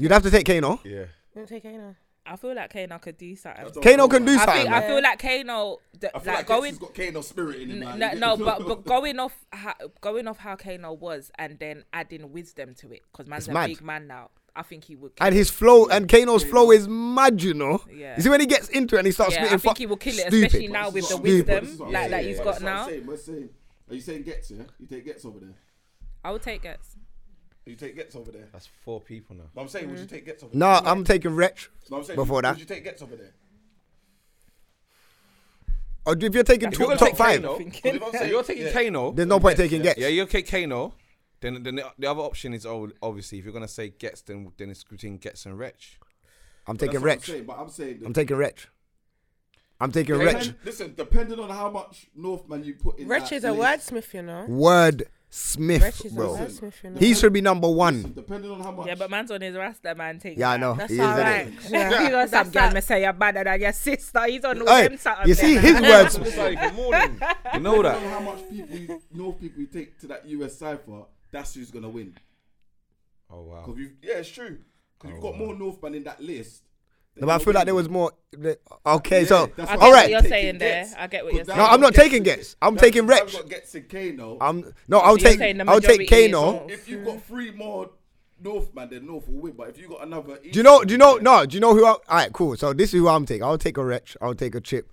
would. 0.00 0.10
Have 0.10 0.22
to 0.22 0.30
take 0.30 0.46
Kano. 0.46 0.80
Yeah. 0.84 1.04
You'd 1.34 1.48
take 1.48 1.62
Kano. 1.62 1.96
I 2.24 2.36
feel 2.36 2.54
like 2.54 2.72
Kano 2.72 2.98
could 2.98 3.18
do 3.18 3.34
something. 3.34 3.82
Kano 3.82 4.06
can 4.06 4.24
do 4.24 4.32
I 4.32 4.44
something. 4.44 4.72
I 4.72 4.86
feel 4.86 5.02
like 5.02 5.18
Kano, 5.18 5.78
the, 5.98 6.16
I 6.16 6.20
feel 6.20 6.32
like, 6.32 6.38
like 6.38 6.46
going. 6.46 6.76
Got 6.76 6.94
Kano 6.94 7.20
spirit 7.20 7.60
in 7.60 7.82
him. 7.82 8.02
N- 8.02 8.20
no, 8.20 8.36
but 8.36 8.58
but 8.66 8.84
going 8.84 9.18
off 9.18 9.34
how, 9.52 9.74
going 10.00 10.28
off 10.28 10.38
how 10.38 10.54
Kano 10.54 10.92
was, 10.92 11.30
and 11.38 11.58
then 11.58 11.84
adding 11.92 12.32
wisdom 12.32 12.74
to 12.76 12.92
it, 12.92 13.00
because 13.10 13.26
man's 13.26 13.44
it's 13.44 13.48
a 13.48 13.54
mad. 13.54 13.66
big 13.66 13.82
man 13.82 14.06
now. 14.06 14.30
I 14.54 14.62
think 14.62 14.84
he 14.84 14.96
would. 14.96 15.12
and 15.20 15.34
his 15.34 15.48
flow 15.50 15.86
and 15.86 16.08
Kano's 16.08 16.44
flow 16.44 16.70
is 16.72 16.86
mad, 16.86 17.42
you 17.42 17.54
know. 17.54 17.82
Yeah. 17.90 18.16
You 18.16 18.22
see 18.22 18.28
when 18.28 18.40
he 18.40 18.46
gets 18.46 18.68
into 18.68 18.96
it 18.96 18.98
and 18.98 19.06
he 19.06 19.12
starts. 19.12 19.34
Yeah, 19.34 19.48
I 19.50 19.56
think 19.56 19.78
he 19.78 19.86
will 19.86 19.96
kill 19.96 20.14
it, 20.14 20.26
stupid. 20.28 20.44
especially 20.44 20.68
now 20.68 20.90
with 20.90 21.08
the 21.08 21.16
wisdom 21.16 21.66
stupid. 21.66 21.80
like 21.80 21.92
yeah, 21.92 22.08
that 22.08 22.22
yeah, 22.22 22.28
he's 22.28 22.38
yeah. 22.38 22.44
got 22.44 22.62
now. 22.62 22.86
Saying, 22.86 23.16
saying. 23.16 23.48
Are 23.88 23.94
you 23.94 24.00
saying 24.00 24.22
Ghetts? 24.22 24.50
Yeah, 24.50 24.62
you 24.78 24.86
take 24.86 25.04
Ghetts 25.06 25.24
over 25.24 25.40
there. 25.40 25.54
I 26.24 26.30
would 26.30 26.42
take 26.42 26.62
Ghetts. 26.62 26.96
You 27.64 27.76
take 27.76 27.94
Ghetts 27.94 28.16
over 28.16 28.32
there. 28.32 28.48
That's 28.52 28.68
four 28.84 29.00
people 29.00 29.36
now. 29.36 29.44
But 29.54 29.60
I'm 29.62 29.68
saying, 29.68 29.88
would 29.88 29.98
you 29.98 30.06
mm. 30.06 30.10
take 30.10 30.26
Ghetts 30.26 30.42
over 30.42 30.56
No, 30.56 30.66
there? 30.80 30.88
I'm 30.90 31.04
taking 31.04 31.34
Wretch 31.34 31.70
No, 31.90 31.98
I'm 31.98 32.04
saying, 32.04 32.16
before 32.16 32.36
would, 32.36 32.44
that. 32.44 32.50
Would 32.52 32.60
you 32.60 32.66
take 32.66 32.82
Ghetts 32.84 33.02
over 33.02 33.14
there? 33.14 33.32
Or 36.04 36.16
if 36.18 36.34
you're 36.34 36.42
taking 36.42 36.72
you're 36.72 36.96
top 36.96 36.98
take 36.98 37.16
five, 37.16 37.42
Kano, 37.42 37.58
'Cause 37.58 38.12
saying- 38.12 38.30
you're 38.30 38.42
taking 38.42 38.64
yeah. 38.64 38.72
Kano. 38.72 39.12
there's 39.12 39.28
no 39.28 39.38
point 39.38 39.56
taking 39.56 39.82
Ghetts. 39.82 40.00
Yeah, 40.00 40.08
you 40.08 40.26
take 40.26 40.50
Kano. 40.50 40.94
Then, 41.40 41.62
then 41.62 41.76
the, 41.76 41.84
the 41.98 42.08
other 42.08 42.20
option 42.20 42.54
is 42.54 42.66
oh, 42.66 42.90
obviously 43.02 43.38
if 43.38 43.44
you're 43.44 43.52
gonna 43.52 43.68
say 43.68 43.90
Ghetts, 43.90 44.22
then 44.22 44.50
then 44.56 44.70
it's 44.70 44.82
between 44.82 45.18
Ghetts 45.18 45.46
and 45.46 45.56
Wretch. 45.56 46.00
I'm 46.66 46.76
taking 46.76 46.94
what 46.94 46.98
I'm 47.00 47.04
Wretch. 47.04 47.26
saying, 47.26 47.44
But 47.44 47.58
I'm 47.58 47.68
saying. 47.68 48.02
I'm 48.04 48.12
taking 48.12 48.36
Wretch. 48.36 48.68
I'm 49.80 49.90
taking 49.90 50.16
Wretch. 50.16 50.52
Listen, 50.64 50.94
depending 50.96 51.40
on 51.40 51.50
how 51.50 51.68
much 51.70 52.06
Northman 52.14 52.62
you 52.62 52.74
put 52.74 52.98
in. 53.00 53.08
Wretch 53.08 53.32
is 53.32 53.42
a 53.42 53.52
list- 53.52 53.90
wordsmith, 53.90 54.14
you 54.14 54.22
know. 54.22 54.44
Word 54.46 55.04
Smith, 55.34 56.02
bro. 56.14 56.36
Smith, 56.46 56.80
you 56.84 56.90
know. 56.90 56.98
He 57.00 57.14
should 57.14 57.32
be 57.32 57.40
number 57.40 57.66
one. 57.70 58.12
Depending 58.14 58.50
on 58.50 58.60
how 58.60 58.70
much. 58.70 58.86
Yeah, 58.86 58.96
but 58.96 59.10
man's 59.10 59.30
on 59.30 59.40
his 59.40 59.56
Rasta 59.56 59.94
man 59.94 60.20
thing. 60.20 60.38
Yeah, 60.38 60.50
I 60.50 60.56
know. 60.58 60.74
That's 60.74 60.92
all 61.00 61.06
right. 61.06 61.46
all 61.64 61.70
Yeah. 61.70 62.02
you 62.04 62.10
know, 62.10 62.26
some 62.26 62.50
girl 62.50 62.70
me 62.70 62.82
say 62.82 63.00
you're 63.02 63.14
better 63.14 63.42
than 63.42 63.58
your 63.62 63.72
sister. 63.72 64.26
He's 64.26 64.44
on 64.44 64.58
Hey, 64.66 64.88
them 64.88 64.98
something. 64.98 65.28
you 65.28 65.32
see 65.34 65.56
his 65.58 65.80
words. 65.80 66.18
You 66.18 66.24
know 66.26 66.90
Depending 67.50 67.66
on 67.66 67.82
that. 67.82 68.02
how 68.10 68.20
much 68.20 68.50
people, 68.50 68.76
you, 68.76 69.02
North 69.14 69.40
people 69.40 69.60
you 69.62 69.66
take 69.68 69.98
to 70.00 70.06
that 70.08 70.26
US 70.28 70.58
cipher, 70.58 71.04
that's 71.30 71.54
who's 71.54 71.70
gonna 71.70 71.88
win. 71.88 72.14
Oh 73.30 73.42
wow. 73.42 73.62
'Cause 73.64 73.78
you've- 73.78 73.94
yeah, 74.02 74.18
it's 74.18 74.28
true. 74.28 74.58
Because 74.98 75.14
you've 75.16 75.24
oh, 75.24 75.30
got 75.30 75.38
more 75.38 75.54
Northman 75.54 75.94
in 75.94 76.04
that 76.04 76.22
list 76.22 76.62
no, 77.16 77.26
but 77.26 77.40
I 77.40 77.44
feel 77.44 77.54
like 77.54 77.66
there 77.66 77.74
was 77.74 77.88
more. 77.88 78.12
Okay, 78.86 79.22
yeah, 79.22 79.26
so 79.26 79.50
all 79.58 79.92
right. 79.92 80.10
What 80.10 80.10
you're 80.10 80.22
saying 80.22 80.58
there. 80.58 80.86
I 80.98 81.06
get 81.06 81.24
what 81.24 81.34
you're 81.34 81.44
saying. 81.44 81.58
No, 81.58 81.66
I'm 81.66 81.80
not 81.80 81.94
taking 81.94 82.22
Ghetts. 82.22 82.56
I'm 82.62 82.76
taking 82.76 83.06
Rex. 83.06 83.36
Ghetts 83.48 83.74
and 83.74 83.88
Kano. 83.88 84.38
I'm 84.40 84.72
no. 84.88 84.98
I'll 84.98 85.18
so 85.18 85.34
take. 85.34 85.60
I'll 85.60 85.80
take 85.80 86.08
Kano. 86.08 86.66
If 86.68 86.88
you've 86.88 87.04
got 87.04 87.22
three 87.22 87.50
more 87.50 87.90
North 88.42 88.74
man, 88.74 88.88
then 88.90 89.06
North 89.06 89.28
will 89.28 89.40
win. 89.42 89.52
But 89.52 89.68
if 89.68 89.78
you 89.78 89.88
got 89.88 90.04
another, 90.04 90.38
East, 90.42 90.54
do 90.54 90.58
you 90.58 90.62
know? 90.62 90.84
Do 90.84 90.92
you 90.92 90.98
know? 90.98 91.16
No. 91.16 91.44
Do 91.44 91.54
you 91.54 91.60
know 91.60 91.74
who? 91.74 91.84
I, 91.84 91.90
all 91.90 92.00
right, 92.10 92.32
cool. 92.32 92.56
So 92.56 92.72
this 92.72 92.94
is 92.94 93.00
who 93.00 93.08
I'm 93.08 93.26
taking. 93.26 93.44
I'll 93.44 93.58
take 93.58 93.76
a 93.76 93.84
Rex. 93.84 94.16
I'll 94.20 94.34
take 94.34 94.54
a 94.54 94.60
Chip 94.60 94.90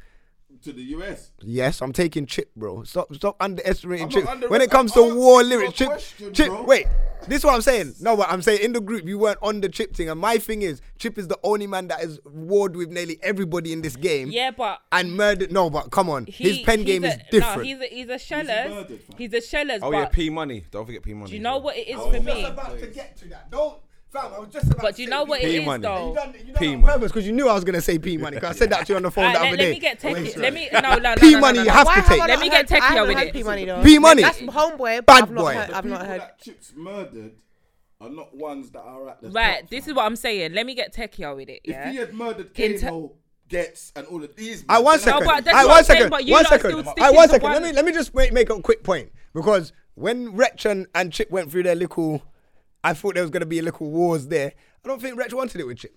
to 0.64 0.74
the 0.74 0.82
US. 0.82 1.32
Yes, 1.42 1.82
I'm 1.82 1.94
taking 1.94 2.26
Chip, 2.26 2.54
bro. 2.56 2.84
Stop, 2.84 3.14
stop 3.16 3.36
underestimating 3.40 4.06
I'm 4.06 4.10
Chip. 4.10 4.28
Under- 4.28 4.50
when 4.50 4.62
it 4.62 4.72
comes 4.72 4.96
I'm 4.96 5.10
to 5.10 5.16
war 5.16 5.44
lyrics, 5.44 5.74
Chip, 5.74 5.88
question, 5.88 6.34
Chip, 6.34 6.48
bro. 6.48 6.64
wait. 6.64 6.88
This 7.28 7.40
is 7.40 7.46
what 7.46 7.54
I'm 7.54 7.62
saying. 7.62 7.96
No, 8.00 8.16
but 8.16 8.32
I'm 8.32 8.42
saying 8.42 8.62
in 8.62 8.72
the 8.74 8.80
group 8.80 9.06
you 9.06 9.18
weren't 9.20 9.40
on 9.42 9.62
the 9.62 9.70
Chip 9.70 9.96
thing, 9.96 10.10
and 10.10 10.20
my 10.20 10.38
thing 10.38 10.62
is 10.62 10.82
Chip 10.98 11.18
is 11.18 11.28
the 11.28 11.38
only 11.44 11.68
man 11.68 11.88
that 11.88 12.02
is 12.02 12.20
warred 12.26 12.76
with 12.76 12.90
nearly 12.90 13.20
everybody 13.22 13.74
in 13.74 13.82
this 13.82 13.96
game. 13.96 14.30
Yeah, 14.32 14.52
but 14.52 14.80
and 14.92 15.16
murdered. 15.16 15.52
No, 15.52 15.70
but 15.70 15.92
come 15.92 16.10
on, 16.10 16.26
he, 16.26 16.50
his 16.50 16.60
pen 16.60 16.84
game 16.84 17.04
a, 17.04 17.08
is 17.08 17.18
different. 17.30 17.58
No, 17.58 17.64
he's 17.64 17.80
a 17.80 17.86
he's 17.86 18.10
a 18.10 18.20
shellers. 18.20 18.88
He's, 18.88 19.32
he's, 19.32 19.34
a 19.34 19.42
shellers. 19.46 19.82
Oh 19.84 19.92
yeah, 19.92 20.06
P 20.06 20.30
money. 20.30 20.66
Don't 20.72 20.86
forget 20.86 21.04
P 21.04 21.14
money. 21.14 21.32
Do 21.32 21.36
you 21.36 21.44
know 21.44 21.58
what 21.58 21.76
it 21.76 21.90
is 21.90 21.98
for 22.00 22.22
me? 22.22 22.46
About 22.46 22.80
to 22.80 22.88
get 22.88 23.18
to 23.18 23.28
that. 23.30 23.52
Don't 23.52 23.80
Fam, 24.12 24.34
I 24.34 24.40
was 24.40 24.50
just 24.50 24.66
about 24.66 24.82
But 24.82 24.96
do 24.96 25.04
you 25.04 25.10
know 25.10 25.24
what 25.24 25.40
it 25.42 25.50
is 25.54 25.66
money. 25.66 25.84
though? 25.84 26.18
P 26.58 26.76
money. 26.76 27.00
Because 27.04 27.28
you 27.28 27.32
knew 27.32 27.48
I 27.48 27.54
was 27.54 27.64
gonna 27.64 27.82
say 27.82 28.00
P 28.00 28.18
money. 28.18 28.38
Because 28.38 28.56
I 28.56 28.60
said 28.60 28.70
that 28.72 28.88
to 28.88 28.94
you 28.94 28.98
on 28.98 29.04
the 29.04 29.12
phone 29.12 29.32
the 29.34 29.40
let, 29.40 29.52
day. 29.58 29.64
let 29.66 29.70
me 29.70 29.80
get 29.80 30.00
techie. 30.00 30.38
Let 30.38 30.54
me 30.54 30.70
no, 30.74 30.80
no, 30.80 30.96
no, 30.98 31.16
P 31.16 31.32
no, 31.32 31.38
no, 31.38 31.42
money, 31.42 31.58
no, 31.60 31.64
you 31.64 31.68
no. 31.68 31.74
have 31.74 31.94
to 31.94 32.02
take. 32.10 32.20
Let 32.20 32.40
me 32.40 32.50
get 32.50 32.68
techie 32.68 33.08
with 33.08 33.18
it. 33.18 33.34
P 33.34 33.44
money 33.44 33.66
though. 33.66 33.84
P 33.84 34.00
money. 34.00 34.24
That's 34.24 34.40
homeboy. 34.40 35.06
Bad 35.06 35.24
I've 35.24 35.36
boy. 35.36 35.54
Not 35.54 35.66
heard, 35.68 35.72
I've 35.72 35.86
not 35.86 36.06
heard. 36.08 36.22
that 36.22 36.42
Chips 36.42 36.74
murdered 36.76 37.34
are 38.02 38.10
not 38.10 38.36
ones 38.36 38.72
that 38.72 38.82
are 38.82 39.10
at 39.10 39.22
the 39.22 39.30
Right, 39.30 39.62
top, 39.62 39.70
this 39.70 39.88
is 39.88 39.94
what 39.94 40.06
I'm 40.06 40.16
saying. 40.16 40.54
Let 40.54 40.66
me 40.66 40.74
get 40.74 40.94
techie 40.94 41.36
with 41.36 41.50
it. 41.50 41.60
If 41.64 41.72
Yeah. 41.72 41.92
he 41.92 41.98
had 41.98 42.14
murdered 42.14 42.58
Into- 42.58 42.80
Kano, 42.86 43.12
Ghetts 43.48 43.92
and 43.96 44.06
all 44.08 44.24
of 44.24 44.36
these. 44.36 44.64
I 44.70 44.80
one 44.80 45.00
second. 45.00 45.26
but 45.26 45.48
I 45.48 45.66
what 45.66 45.66
I'm 45.66 45.68
one 45.68 45.84
saying, 45.84 46.12
I 46.14 46.18
sticking 46.46 47.10
one 47.12 47.28
to. 47.28 47.48
Let 47.48 47.62
me 47.64 47.72
let 47.74 47.86
me 47.86 47.92
just 47.92 48.14
make, 48.16 48.32
make 48.32 48.50
a 48.50 48.60
quick 48.62 48.84
point 48.84 49.12
because 49.34 49.74
when 49.96 50.36
Wretch 50.36 50.66
and, 50.66 50.88
and 50.96 51.12
Chip 51.12 51.30
went 51.32 51.52
through 51.52 51.64
their 51.64 51.76
little 51.76 52.22
I 52.84 52.94
thought 52.94 53.16
there 53.16 53.24
was 53.24 53.32
gonna 53.32 53.46
be 53.46 53.60
a 53.60 53.64
little 53.64 53.90
wars 53.90 54.28
there. 54.28 54.54
I 54.84 54.88
don't 54.88 55.02
think 55.02 55.18
Wretch 55.18 55.34
wanted 55.34 55.60
it 55.62 55.68
with 55.68 55.78
Chip. 55.80 55.96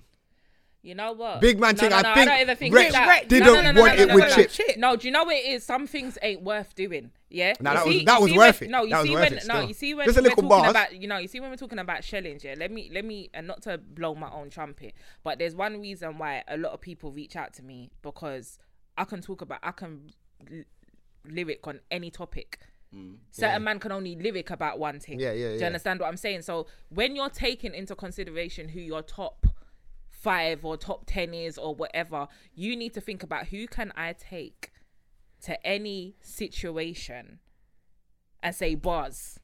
You 0.84 0.96
know 0.96 1.12
what? 1.12 1.40
Big 1.40 1.60
man 1.60 1.76
no, 1.76 1.80
thing, 1.80 1.90
No, 1.90 1.96
I 1.96 2.02
no, 2.02 2.14
think 2.14 2.18
I 2.18 2.24
don't 2.32 2.40
even 2.40 2.56
think 2.56 2.74
Rex 2.74 2.92
that. 2.92 3.28
didn't 3.28 3.46
no, 3.46 3.54
no, 3.54 3.60
no, 3.62 3.70
no, 3.70 3.80
want 3.82 3.96
no, 3.96 4.02
it 4.02 4.06
no, 4.08 4.14
with 4.16 4.30
no, 4.30 4.36
no. 4.36 4.44
Chip. 4.46 4.76
No, 4.78 4.96
do 4.96 5.06
you 5.06 5.12
know 5.12 5.22
what 5.22 5.36
it 5.36 5.46
is? 5.46 5.62
Some 5.64 5.86
things 5.86 6.18
ain't 6.22 6.42
worth 6.42 6.74
doing. 6.74 7.12
Yeah. 7.30 7.50
You 7.50 7.54
that 7.60 7.86
was- 7.86 8.04
that 8.04 8.20
was 8.20 8.34
worth 8.34 8.60
when, 8.60 8.68
it. 8.68 8.72
No, 8.72 8.82
you 8.82 8.90
That 8.90 9.04
see 9.04 9.14
when 9.14 9.38
no, 9.46 9.60
you 9.60 9.74
see 9.74 9.94
when 9.94 10.06
Just 10.06 10.20
we're 10.20 10.28
talking 10.30 10.48
bars. 10.48 10.70
about 10.70 11.00
you 11.00 11.06
know 11.06 11.18
you 11.18 11.28
see 11.28 11.38
when 11.38 11.50
we're 11.50 11.56
talking 11.56 11.78
about 11.78 12.02
challenge. 12.02 12.44
Yeah. 12.44 12.56
Let 12.58 12.72
me 12.72 12.90
let 12.92 13.04
me 13.04 13.30
and 13.32 13.46
not 13.46 13.62
to 13.62 13.78
blow 13.78 14.16
my 14.16 14.28
own 14.32 14.50
trumpet, 14.50 14.94
but 15.22 15.38
there's 15.38 15.54
one 15.54 15.80
reason 15.80 16.18
why 16.18 16.42
a 16.48 16.56
lot 16.56 16.72
of 16.72 16.80
people 16.80 17.12
reach 17.12 17.36
out 17.36 17.52
to 17.54 17.62
me 17.62 17.92
because 18.02 18.58
I 18.98 19.04
can 19.04 19.20
talk 19.22 19.40
about 19.40 19.60
I 19.62 19.70
can 19.70 20.10
l- 20.50 20.64
lyric 21.24 21.64
on 21.64 21.78
any 21.92 22.10
topic. 22.10 22.58
Mm. 22.94 23.16
Certain 23.30 23.64
man 23.64 23.78
can 23.78 23.92
only 23.92 24.16
lyric 24.16 24.50
about 24.50 24.78
one 24.78 25.00
thing. 25.00 25.18
Yeah, 25.18 25.32
yeah, 25.32 25.48
Do 25.48 25.54
you 25.54 25.60
yeah. 25.60 25.66
understand 25.66 26.00
what 26.00 26.08
I'm 26.08 26.16
saying? 26.16 26.42
So 26.42 26.66
when 26.90 27.16
you're 27.16 27.30
taking 27.30 27.74
into 27.74 27.94
consideration 27.94 28.68
who 28.68 28.80
your 28.80 29.02
top 29.02 29.46
five 30.08 30.64
or 30.64 30.76
top 30.76 31.04
ten 31.06 31.34
is 31.34 31.58
or 31.58 31.74
whatever, 31.74 32.28
you 32.54 32.76
need 32.76 32.94
to 32.94 33.00
think 33.00 33.22
about 33.22 33.48
who 33.48 33.66
can 33.66 33.92
I 33.96 34.12
take 34.12 34.72
to 35.42 35.66
any 35.66 36.16
situation 36.20 37.40
and 38.42 38.54
say 38.54 38.74
bars 38.74 39.38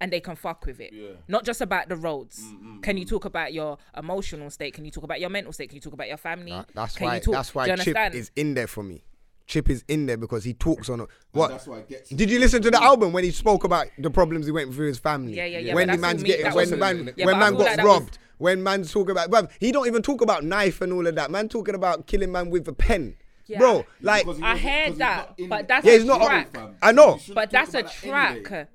and 0.00 0.12
they 0.12 0.20
can 0.20 0.36
fuck 0.36 0.66
with 0.66 0.80
it. 0.80 0.92
Not 1.28 1.44
just 1.44 1.60
about 1.60 1.88
the 1.88 1.96
roads. 1.96 2.40
Mm, 2.42 2.62
mm, 2.62 2.82
can 2.82 2.96
you 2.96 3.04
talk 3.04 3.24
about 3.24 3.52
your 3.52 3.78
emotional 3.96 4.50
state? 4.50 4.74
Can 4.74 4.84
you 4.84 4.90
talk 4.90 5.04
about 5.04 5.20
your 5.20 5.30
mental 5.30 5.52
state? 5.52 5.70
Can 5.70 5.76
you 5.76 5.80
talk 5.80 5.92
about 5.94 6.08
your 6.08 6.16
family? 6.16 6.50
Nah, 6.50 6.64
that's 6.74 6.96
Can 6.96 7.06
why. 7.06 7.14
you 7.16 7.20
talk, 7.20 7.34
that's 7.34 7.50
do 7.50 7.58
why 7.58 7.76
Chip 7.76 8.14
is 8.14 8.30
in 8.36 8.54
there 8.54 8.66
for 8.66 8.82
me. 8.82 9.02
Chip 9.46 9.68
is 9.68 9.84
in 9.88 10.06
there 10.06 10.16
because 10.16 10.42
he 10.44 10.54
talks 10.54 10.88
on 10.88 11.00
it. 11.00 11.08
What? 11.32 11.48
That's 11.50 11.66
why 11.66 11.78
it 11.78 11.88
gets. 11.88 12.08
Did 12.10 12.30
you 12.30 12.38
listen 12.38 12.62
to 12.62 12.70
the 12.70 12.82
album 12.82 13.12
when 13.12 13.24
he 13.24 13.30
spoke 13.30 13.64
about 13.64 13.88
the 13.98 14.10
problems 14.10 14.46
he 14.46 14.52
went 14.52 14.72
through 14.74 14.86
his 14.88 14.98
family? 14.98 15.34
Yeah, 15.36 15.44
yeah, 15.44 15.58
yeah, 15.58 15.74
When 15.74 15.88
but 15.88 15.92
the 15.94 16.00
that's 16.00 16.12
man's 16.12 16.22
me- 16.22 16.28
getting, 16.30 16.44
that 16.44 16.54
when 16.54 16.62
was 16.62 16.70
the 16.70 16.76
man. 16.78 17.12
Yeah, 17.16 17.26
when 17.26 17.34
but 17.34 17.36
I 17.36 17.38
man 17.40 17.48
feel 17.52 17.58
got 17.58 17.64
like 17.66 17.76
that 17.76 17.84
was- 17.86 18.00
robbed, 18.00 18.18
when 18.38 18.62
man's 18.62 18.90
talking 18.92 19.10
about, 19.10 19.30
bruv, 19.30 19.50
he 19.60 19.70
don't 19.70 19.86
even 19.86 20.02
talk 20.02 20.20
about 20.22 20.44
knife 20.44 20.80
and 20.80 20.92
all 20.92 21.06
of 21.06 21.14
that. 21.16 21.30
Man 21.30 21.48
talking 21.48 21.74
about 21.74 22.06
killing 22.06 22.32
man 22.32 22.48
with 22.50 22.66
a 22.68 22.72
pen, 22.72 23.16
Yeah. 23.46 23.58
bro. 23.58 23.84
Like, 24.00 24.24
Because 24.24 24.38
he 24.38 24.44
I 24.44 24.52
wasn't- 24.54 24.70
heard 24.70 24.78
because 24.80 24.88
he's 24.88 24.98
that, 24.98 25.16
not 25.16 25.38
in- 25.38 25.48
but 25.50 25.68
that's 25.68 25.86
Yeah, 25.86 25.92
a 25.92 25.96
he's 25.96 26.04
not- 26.06 26.24
track. 26.26 26.54
fam. 26.54 26.76
I 26.82 26.92
know. 26.92 27.20
But 27.34 27.50
that's 27.50 27.74
a 27.74 27.78
about 27.80 27.92
that 27.92 28.02
anyway. 28.04 28.42
track. 28.42 28.68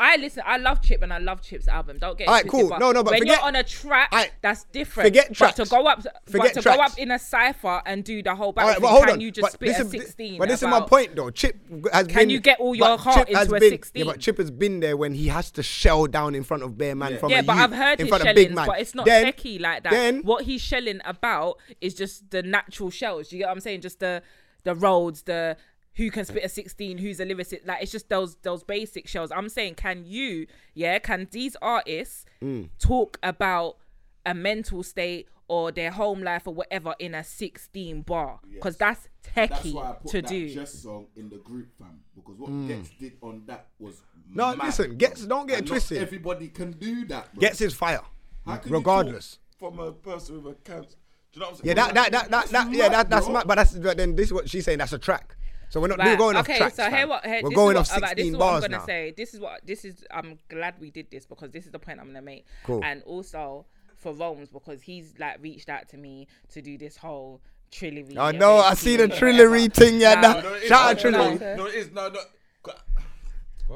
I 0.00 0.16
listen. 0.16 0.42
I 0.46 0.56
love 0.58 0.80
Chip 0.80 1.02
and 1.02 1.12
I 1.12 1.18
love 1.18 1.42
Chip's 1.42 1.66
album. 1.66 1.98
Don't 1.98 2.16
get 2.16 2.24
it 2.24 2.28
Alright, 2.28 2.44
twisted, 2.44 2.60
cool. 2.60 2.68
but 2.70 2.78
No, 2.78 2.92
no, 2.92 3.02
but 3.02 3.10
when 3.10 3.20
forget- 3.22 3.36
you're 3.38 3.46
on 3.46 3.56
a 3.56 3.64
track, 3.64 4.10
Alright, 4.12 4.32
that's 4.40 4.62
different. 4.72 5.08
forget 5.08 5.36
But 5.38 5.56
to 5.56 5.64
go 5.64 5.86
up, 5.86 6.02
Forget 6.02 6.14
but 6.30 6.54
to 6.54 6.62
tracks. 6.62 6.76
go 6.76 6.82
up 6.84 6.98
in 6.98 7.10
a 7.10 7.18
cipher 7.18 7.82
and 7.84 8.04
do 8.04 8.22
the 8.22 8.34
whole 8.34 8.46
All 8.46 8.52
battle, 8.52 8.70
right, 8.74 8.80
but 8.80 8.88
hold 8.88 9.04
can 9.06 9.14
on. 9.14 9.20
you 9.20 9.30
just 9.32 9.42
but 9.44 9.52
spit 9.52 9.68
this 9.70 9.80
a 9.80 9.84
is, 9.84 9.90
16? 9.90 10.38
But 10.38 10.48
this 10.48 10.62
is 10.62 10.68
my 10.68 10.80
point, 10.82 11.16
though. 11.16 11.30
Chip 11.30 11.56
has 11.92 12.06
Can 12.06 12.14
been. 12.16 12.30
you 12.30 12.38
get 12.40 12.60
all 12.60 12.74
your 12.76 12.86
but 12.88 12.96
heart 12.98 13.28
Chip 13.28 13.36
into 13.36 13.54
a 13.56 13.60
16? 13.60 14.06
Yeah, 14.06 14.12
but 14.12 14.20
Chip 14.20 14.38
has 14.38 14.50
been 14.52 14.80
there 14.80 14.96
when 14.96 15.14
he 15.14 15.26
has 15.28 15.50
to 15.50 15.62
shell 15.64 16.06
down 16.06 16.34
in 16.36 16.44
front 16.44 16.62
of 16.62 16.78
bare 16.78 16.94
man 16.94 17.18
from 17.18 17.30
Yeah, 17.30 17.40
a 17.40 17.42
but 17.42 17.54
youth, 17.54 17.62
I've 17.64 17.72
heard 17.72 18.00
in 18.00 18.06
his 18.06 18.08
front 18.16 18.28
of 18.28 18.34
big 18.36 18.54
man. 18.54 18.66
but 18.68 18.80
it's 18.80 18.94
not 18.94 19.04
then, 19.04 19.26
techie 19.26 19.60
like 19.60 19.82
that. 19.82 19.90
Then 19.90 20.22
what 20.22 20.44
he's 20.44 20.60
shelling 20.60 21.00
about 21.04 21.56
is 21.80 21.94
just 21.94 22.30
the 22.30 22.42
natural 22.42 22.90
shells. 22.90 23.32
You 23.32 23.38
get 23.38 23.46
what 23.48 23.54
I'm 23.54 23.60
saying? 23.60 23.80
Just 23.80 23.98
the 23.98 24.22
the 24.62 24.74
roads, 24.74 25.22
the 25.22 25.56
who 25.98 26.10
can 26.10 26.24
spit 26.24 26.42
a 26.44 26.48
16, 26.48 26.96
who's 26.98 27.20
a 27.20 27.26
lyricist. 27.26 27.66
Like 27.66 27.82
it's 27.82 27.92
just 27.92 28.08
those 28.08 28.36
those 28.36 28.62
basic 28.64 29.06
shells. 29.06 29.30
I'm 29.30 29.50
saying, 29.50 29.74
can 29.74 30.04
you, 30.06 30.46
yeah, 30.74 30.98
can 30.98 31.28
these 31.30 31.54
artists 31.60 32.24
Mm. 32.42 32.70
talk 32.78 33.18
about 33.22 33.76
a 34.24 34.32
mental 34.32 34.82
state 34.82 35.28
or 35.48 35.72
their 35.72 35.90
home 35.90 36.22
life 36.22 36.46
or 36.46 36.54
whatever 36.54 36.94
in 36.98 37.14
a 37.14 37.24
16 37.24 38.02
bar? 38.02 38.38
Because 38.50 38.76
that's 38.78 39.08
That's 39.34 39.60
techie 39.60 39.74
why 39.74 39.90
I 39.90 39.92
put 39.92 40.10
to 40.12 40.22
that 40.22 40.28
do. 40.30 40.48
Just 40.54 40.82
song 40.82 41.06
in 41.16 41.28
the 41.28 41.36
group, 41.38 41.68
fam. 41.78 42.00
Because 42.14 42.38
what 42.38 42.50
Mm. 42.50 42.68
Ghetts 42.68 42.90
did 42.98 43.12
on 43.20 43.42
that 43.46 43.66
was 43.78 44.00
No, 44.32 44.54
mad, 44.56 44.66
listen. 44.66 44.96
Ghetts- 44.96 45.26
don't 45.26 45.46
get 45.46 45.54
it 45.54 45.58
And 45.60 45.66
not 45.68 45.72
twisted. 45.72 45.98
Everybody 45.98 46.48
can 46.48 46.72
do 46.72 47.04
that. 47.06 47.34
Bro. 47.34 47.40
Ghetts 47.40 47.58
his 47.58 47.74
fire, 47.74 48.02
How 48.46 48.60
regardless. 48.66 49.38
from 49.58 49.78
a 49.80 49.92
person 49.92 50.42
with 50.42 50.52
a 50.52 50.56
cancer. 50.62 50.90
Do 51.32 51.40
you 51.40 51.40
know 51.40 51.50
what 51.50 51.60
I'm 51.60 51.66
Yeah, 51.66 51.74
saying? 51.74 51.76
that 51.76 51.94
that 51.94 52.12
that 52.12 52.12
that, 52.12 52.30
That's 52.30 52.50
that 52.52 52.72
yeah, 52.72 52.88
that, 52.88 53.10
that's 53.10 53.26
bro. 53.26 53.34
mad. 53.34 53.46
But 53.48 53.54
that's 53.56 53.72
but 53.72 53.96
then 53.96 54.14
this 54.16 54.26
is 54.28 54.32
what 54.32 54.48
she's 54.48 54.64
saying. 54.64 54.78
That's 54.78 54.92
a 54.92 54.98
track. 54.98 55.36
So 55.70 55.80
we're 55.80 55.88
not 55.88 55.98
we're 55.98 56.04
Right, 56.06 56.18
going 56.18 56.36
off 56.36 56.46
okay, 56.48 56.58
tracks. 56.58 56.76
so 56.76 56.84
fam. 56.84 56.92
here 56.94 57.06
what 57.08 57.24
here, 57.26 57.40
we're 57.42 57.50
going 57.50 57.76
is 57.76 57.80
off 57.80 57.88
what, 57.90 58.02
alright, 58.02 58.16
this 58.16 58.24
is 58.26 58.30
sixteen 58.32 58.38
what 58.40 58.54
I'm 58.54 58.60
gonna 58.62 58.76
now. 58.78 58.86
say. 58.86 59.14
This 59.16 59.34
is 59.34 59.40
what 59.40 59.66
this 59.66 59.84
is. 59.84 60.04
I'm 60.10 60.38
glad 60.48 60.74
we 60.80 60.90
did 60.90 61.10
this 61.10 61.26
because 61.26 61.50
this 61.50 61.66
is 61.66 61.72
the 61.72 61.78
point 61.78 62.00
I'm 62.00 62.06
gonna 62.06 62.22
make. 62.22 62.46
Cool. 62.64 62.82
And 62.84 63.02
also 63.02 63.66
for 63.96 64.12
Rome's 64.14 64.48
because 64.48 64.80
he's 64.80 65.14
like 65.18 65.42
reached 65.42 65.68
out 65.68 65.88
to 65.90 65.96
me 65.98 66.26
to 66.50 66.62
do 66.62 66.78
this 66.78 66.96
whole 66.96 67.40
Trillery. 67.70 68.16
Oh 68.16 68.30
no, 68.30 68.56
I 68.58 68.72
see 68.74 68.96
the. 68.96 69.08
Trillery 69.08 69.70
thing. 69.72 70.00
Yeah, 70.00 70.14
Now- 70.14 70.40
No, 70.40 70.54
it 70.54 70.62
is, 70.62 70.68
shout 70.68 70.90
out 70.90 70.98
Trillery. 70.98 71.38
No, 71.40 71.56
no, 71.56 71.66
it 71.66 71.74
is. 71.74 71.90
No, 71.92 72.08
no. 72.08 72.20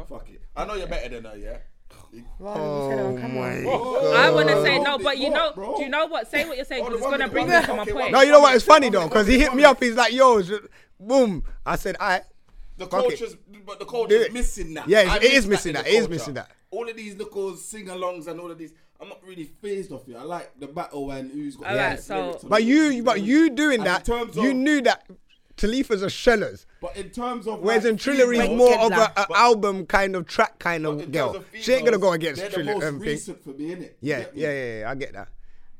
Fuck 0.08 0.30
it. 0.30 0.40
I 0.56 0.64
know 0.64 0.74
you're 0.74 0.86
better 0.86 1.08
than 1.10 1.24
her, 1.24 1.36
yeah? 1.36 1.58
Oh 2.40 3.16
my 3.16 3.62
I 4.18 4.30
want 4.30 4.48
to 4.48 4.62
say 4.62 4.78
no, 4.78 4.98
but 4.98 5.18
you 5.18 5.30
know, 5.30 5.52
bro. 5.54 5.76
do 5.76 5.82
you 5.82 5.88
know 5.88 6.06
what? 6.06 6.30
Say 6.30 6.46
what 6.46 6.56
you're 6.56 6.64
saying 6.66 6.84
Oh, 6.84 6.90
because 6.90 7.00
it's 7.02 7.10
gonna 7.10 7.28
bring 7.28 7.48
one 7.48 7.60
me 7.60 7.66
to 7.66 7.74
my 7.74 7.84
point. 7.84 8.12
No, 8.12 8.20
you 8.22 8.32
know 8.32 8.40
what? 8.40 8.54
It's 8.54 8.64
funny 8.64 8.88
though, 8.90 9.08
because 9.08 9.26
he 9.26 9.38
hit 9.38 9.54
me 9.54 9.64
up. 9.64 9.82
He's 9.82 9.94
like, 9.94 10.12
"Yo, 10.12 10.42
sh- 10.42 10.52
boom." 11.06 11.44
I 11.66 11.76
said, 11.76 11.96
"I." 12.00 12.22
The 12.78 12.86
Fuck 12.86 13.04
it. 13.04 13.08
culture's, 13.18 13.36
but 13.66 13.78
the 13.78 13.84
Do 13.84 13.90
culture's 13.90 14.32
missing 14.32 14.74
that. 14.74 14.88
Yeah, 14.88 15.00
it's- 15.00 15.14
I 15.14 15.16
it 15.18 15.32
is 15.32 15.46
missing 15.46 15.70
in 15.70 15.74
that. 15.74 15.84
the 15.84 15.90
It 15.90 15.94
is 15.94 15.98
culture. 16.00 16.10
missing 16.14 16.34
that. 16.34 16.50
All 16.70 16.88
of 16.88 16.96
these 16.96 17.14
little 17.16 17.54
sing-alongs 17.54 18.26
and 18.28 18.40
all 18.40 18.50
of 18.50 18.56
these, 18.56 18.72
I'm 18.98 19.08
not 19.10 19.20
really 19.26 19.44
phased 19.44 19.92
off 19.92 20.08
it. 20.08 20.16
I 20.16 20.22
like 20.22 20.58
the 20.58 20.66
battle 20.68 21.10
and 21.10 21.30
who's 21.30 21.56
got. 21.56 21.64
the 21.64 21.70
Alright, 21.74 21.96
best 21.96 22.06
so- 22.06 22.16
lyrics 22.26 22.44
But 22.44 22.64
you, 22.64 23.02
but 23.02 23.20
you 23.20 23.50
doing 23.50 23.80
And 23.80 23.86
that, 23.86 24.08
in 24.08 24.14
terms 24.16 24.36
you 24.36 24.50
of- 24.50 24.56
knew 24.56 24.80
that 24.82 25.06
Talifa's 25.58 26.02
a 26.02 26.08
shellers. 26.08 26.64
But 26.80 26.96
in 26.96 27.10
terms 27.10 27.46
of 27.46 27.60
Whereas 27.60 27.84
like, 27.84 27.90
in 27.92 27.96
Trillery's 27.98 28.40
female- 28.40 28.56
more 28.56 28.78
of 28.80 28.90
an 28.92 29.10
album 29.34 29.84
kind 29.86 30.16
of 30.16 30.26
track 30.26 30.58
kind 30.58 30.86
of 30.86 31.12
girl. 31.12 31.36
of 31.36 31.44
She 31.60 31.74
ain't 31.74 31.84
gonna 31.84 31.98
go 31.98 32.12
against 32.12 32.40
they're 32.40 32.50
the 32.50 32.64
most 32.64 32.84
Um, 32.84 33.00
thing. 33.00 33.18
for 33.18 33.50
me, 33.50 33.74
innit? 33.76 33.90
Yeah, 34.00 34.20
yeah, 34.34 34.50
yeah, 34.50 34.78
yeah, 34.80 34.90
I 34.90 34.94
get 34.94 35.12
that. 35.12 35.28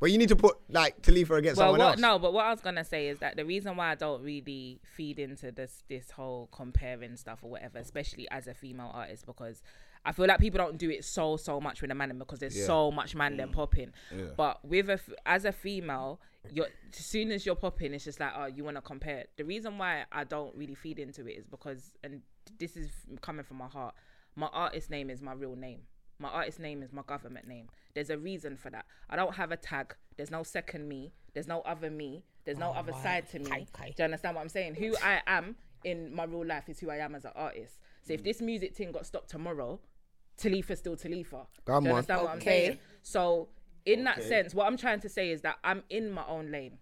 But 0.03 0.11
you 0.11 0.19
need 0.19 0.31
to 0.31 0.37
put 0.37 0.57
like 0.69 1.01
Talifa 1.01 1.39
against 1.39 1.59
well, 1.59 1.69
someone 1.69 1.79
what, 1.79 1.91
else. 1.91 2.01
no, 2.01 2.19
but 2.19 2.33
what 2.33 2.45
I 2.45 2.51
was 2.51 2.61
gonna 2.61 2.83
say 2.83 3.07
is 3.07 3.20
that 3.20 3.37
the 3.37 3.45
reason 3.45 3.77
why 3.77 3.93
I 3.93 3.95
don't 3.95 4.20
really 4.20 4.81
feed 4.83 5.20
into 5.20 5.53
this 5.53 5.85
this 5.89 6.11
whole 6.11 6.49
comparing 6.51 7.16
stuff 7.16 7.39
or 7.43 7.53
whatever, 7.53 7.79
especially 7.79 8.29
as 8.33 8.49
a 8.49 8.53
female 8.53 8.91
artist, 8.93 9.27
because 9.27 9.62
I 10.05 10.11
feel 10.11 10.27
like 10.27 10.41
people 10.41 10.59
don't 10.59 10.77
do 10.77 10.91
it 10.91 11.05
so 11.05 11.37
so 11.37 11.61
much 11.61 11.83
with 11.83 11.93
a 11.93 11.95
man 11.95 12.19
because 12.19 12.41
there's 12.41 12.59
Yeah. 12.59 12.66
so 12.66 12.91
much 12.91 13.15
man 13.15 13.37
them 13.37 13.51
mm. 13.51 13.53
popping. 13.53 13.93
But 14.37 14.65
with 14.65 14.91
a 14.91 14.99
as 15.24 15.45
a 15.45 15.53
female, 15.53 16.20
you're 16.53 16.66
as 16.93 17.07
soon 17.07 17.31
as 17.31 17.47
you're 17.47 17.55
popping, 17.55 17.95
it's 17.95 18.03
just 18.03 18.19
like 18.19 18.33
oh 18.37 18.47
you 18.47 18.65
want 18.65 18.79
to 18.79 18.83
compare. 18.83 19.27
The 19.37 19.45
reason 19.45 19.79
why 19.79 20.07
I 20.11 20.24
don't 20.24 20.53
really 20.57 20.74
feed 20.74 20.99
into 20.99 21.29
it 21.29 21.39
is 21.39 21.47
because, 21.47 21.93
and 22.03 22.23
this 22.59 22.77
is 22.77 22.91
coming 23.20 23.45
from 23.45 23.59
my 23.59 23.69
heart, 23.69 23.95
my 24.35 24.49
artist 24.49 24.91
name 24.91 25.11
is 25.11 25.23
my 25.23 25.33
real 25.33 25.55
name. 25.55 25.83
My 26.19 26.29
artist 26.29 26.59
name 26.59 26.83
is 26.83 26.93
my 26.93 27.03
government 27.03 27.47
name. 27.47 27.69
There's 27.94 28.10
a 28.10 28.19
reason 28.19 28.56
for 28.56 28.70
that. 28.70 28.86
I 29.10 29.16
don't 29.16 29.35
have 29.35 29.52
a 29.52 29.56
tag. 29.56 29.94
There's 30.16 30.31
no 30.31 30.43
second 30.43 30.89
me. 30.89 31.12
There's 31.35 31.47
no 31.47 31.60
other 31.60 31.90
me. 31.90 32.24
There's 32.44 32.59
no 32.59 32.73
oh, 32.74 32.78
other 32.78 32.93
side 32.93 33.28
to 33.31 33.39
me. 33.39 33.47
Okay, 33.47 33.66
okay. 33.74 33.94
Do 33.97 34.02
you 34.02 34.05
understand 34.05 34.36
what 34.36 34.43
I'm 34.43 34.48
saying? 34.48 34.74
Who 34.74 34.94
I 35.02 35.20
am 35.27 35.56
in 35.85 36.14
my 36.14 36.24
real 36.24 36.47
life 36.47 36.69
is 36.69 36.81
who 36.81 36.90
I 36.90 36.97
am 36.97 37.14
as 37.14 37.24
an 37.24 37.32
artist. 37.35 37.78
So 38.02 38.12
if 38.12 38.20
mm. 38.20 38.24
this 38.24 38.40
music 38.40 38.74
thing 38.74 38.93
got 38.93 39.06
stopped 39.06 39.31
tomorrow, 39.31 39.81
Talifa's 40.40 40.78
still 40.78 40.97
Talifa. 40.97 41.47
Come 41.64 41.85
Do 41.85 41.89
you 41.89 41.94
on. 41.94 41.98
understand 41.98 42.23
what 42.23 42.31
I'm 42.31 42.40
saying? 42.40 42.78
So 43.02 43.48
in 43.85 44.05
that 44.05 44.23
sense, 44.23 44.55
what 44.55 44.66
I'm 44.66 44.77
trying 44.77 45.01
to 45.01 45.09
say 45.09 45.31
is 45.31 45.43
that 45.43 45.56
I'm 45.62 45.82
in 45.90 46.10
my 46.10 46.24
own 46.27 46.51
lane. 46.51 46.78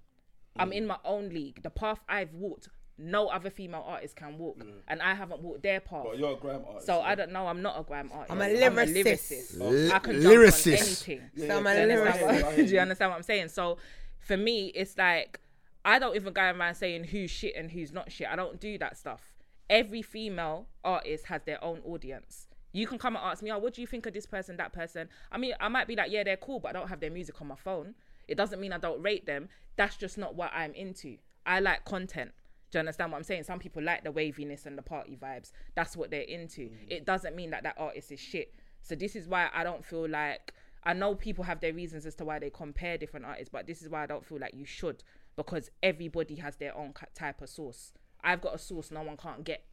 I'm 0.57 0.71
mm. 0.71 0.75
in 0.75 0.87
my 0.87 0.99
own 1.05 1.29
league. 1.31 1.63
The 1.63 1.71
path 1.71 2.01
I've 2.09 2.35
walked, 2.35 2.69
no 3.01 3.29
other 3.29 3.51
female 3.51 3.85
artist 3.87 4.15
can 4.17 4.39
walk, 4.39 4.59
mm. 4.59 4.73
and 4.89 5.01
I 5.01 5.15
haven't 5.15 5.41
walked 5.41 5.63
their 5.63 5.81
path. 5.81 6.05
But 6.05 6.19
you're 6.19 6.33
a 6.33 6.37
gram 6.37 6.63
artist. 6.67 6.87
So 6.87 7.01
I 7.01 7.15
don't 7.15 7.33
know. 7.33 7.47
I'm 7.47 7.63
not 7.63 7.81
a 7.81 7.83
gram 7.83 8.11
artist. 8.13 8.33
I'm 8.33 8.41
a 8.41 8.45
lyricist. 8.45 9.61
L- 9.61 9.67
oh. 9.67 9.95
I 9.95 9.99
can 9.99 10.21
jump 10.21 10.35
lyricist. 10.35 11.09
on 11.09 11.15
anything. 11.15 11.49
So 11.49 11.57
I'm 11.57 11.67
a 11.67 11.75
Do 11.75 11.81
lyricist. 11.81 12.57
Do 12.57 12.63
you 12.65 12.79
understand 12.79 13.11
what 13.11 13.17
I'm 13.17 13.23
saying? 13.23 13.49
So 13.49 13.79
for 14.19 14.37
me, 14.37 14.67
it's 14.69 14.97
like 14.99 15.41
I 15.85 15.99
don't 15.99 16.15
even 16.15 16.33
go 16.33 16.43
around 16.43 16.75
saying 16.75 17.05
who's 17.05 17.31
shit 17.31 17.55
and 17.57 17.71
who's 17.71 17.93
not 17.93 18.13
shit. 18.13 18.29
I 18.29 18.37
don't 18.37 18.61
do 18.61 18.79
that 18.79 18.97
stuff. 18.97 19.35
Every 19.69 20.03
female 20.03 20.67
artist 20.85 21.27
has 21.27 21.43
their 21.45 21.63
own 21.63 21.81
audience. 21.85 22.49
You 22.73 22.87
can 22.87 22.99
come 22.99 23.17
and 23.17 23.25
ask 23.25 23.43
me, 23.43 23.51
oh, 23.51 23.59
what 23.59 23.75
do 23.75 23.81
you 23.81 23.87
think 23.87 24.07
of 24.07 24.13
this 24.13 24.27
person, 24.27 24.57
that 24.59 24.73
person? 24.73 25.09
I 25.33 25.39
mean, 25.39 25.55
I 25.59 25.69
might 25.69 25.89
be 25.89 25.97
like, 25.97 26.13
yeah, 26.13 26.23
they're 26.23 26.37
cool, 26.37 26.61
but 26.61 26.69
I 26.69 26.73
don't 26.73 26.89
have 26.89 27.01
their 27.01 27.11
music 27.11 27.41
on 27.41 27.49
my 27.49 27.57
phone. 27.57 27.95
It 28.29 28.37
doesn't 28.37 28.61
mean 28.61 28.73
I 28.73 28.79
don't 28.79 29.03
rate 29.03 29.27
them. 29.27 29.49
That's 29.77 29.97
just 29.97 30.19
not 30.19 30.35
what 30.35 30.53
I'm 30.55 30.73
into. 30.75 31.17
I 31.47 31.61
like 31.61 31.85
content. 31.85 32.33
Do 32.71 32.79
you 32.79 32.81
understand 32.81 33.11
what 33.13 33.19
I'm 33.19 33.25
saying? 33.25 33.45
Some 33.45 33.59
people 33.59 33.83
like 33.83 34.05
the 34.05 34.13
waviness 34.13 34.65
and 34.67 34.79
the 34.79 34.83
party 34.83 35.17
vibes. 35.21 35.51
That's 35.75 35.97
what 35.97 36.11
they're 36.11 36.21
into. 36.23 36.63
Mm. 36.63 36.77
It 36.89 37.05
doesn't 37.05 37.35
mean 37.35 37.51
that 37.51 37.65
that 37.65 37.75
artist 37.79 38.13
is 38.13 38.21
shit. 38.21 38.55
So 38.83 38.95
this 38.95 39.17
is 39.17 39.27
why 39.29 39.49
I 39.53 39.65
don't 39.65 39.85
feel 39.85 40.09
like 40.09 40.55
I 40.85 40.93
know 40.95 41.15
people 41.15 41.45
have 41.45 41.61
their 41.61 41.73
reasons 41.75 42.07
as 42.07 42.15
to 42.17 42.25
why 42.25 42.39
they 42.39 42.49
compare 42.51 42.97
different 42.97 43.27
artists, 43.27 43.51
but 43.53 43.67
this 43.67 43.83
is 43.83 43.89
why 43.89 44.03
I 44.05 44.07
don't 44.07 44.25
feel 44.25 44.39
like 44.39 44.55
you 44.55 44.65
should 44.65 45.03
because 45.37 45.71
everybody 45.83 46.37
has 46.37 46.57
their 46.57 46.77
own 46.77 46.95
type 47.15 47.43
of 47.43 47.49
source. 47.49 47.93
I've 48.23 48.41
got 48.41 48.55
a 48.55 48.59
source 48.59 48.91
no 48.91 49.03
one 49.03 49.17
can't 49.17 49.45
get. 49.45 49.65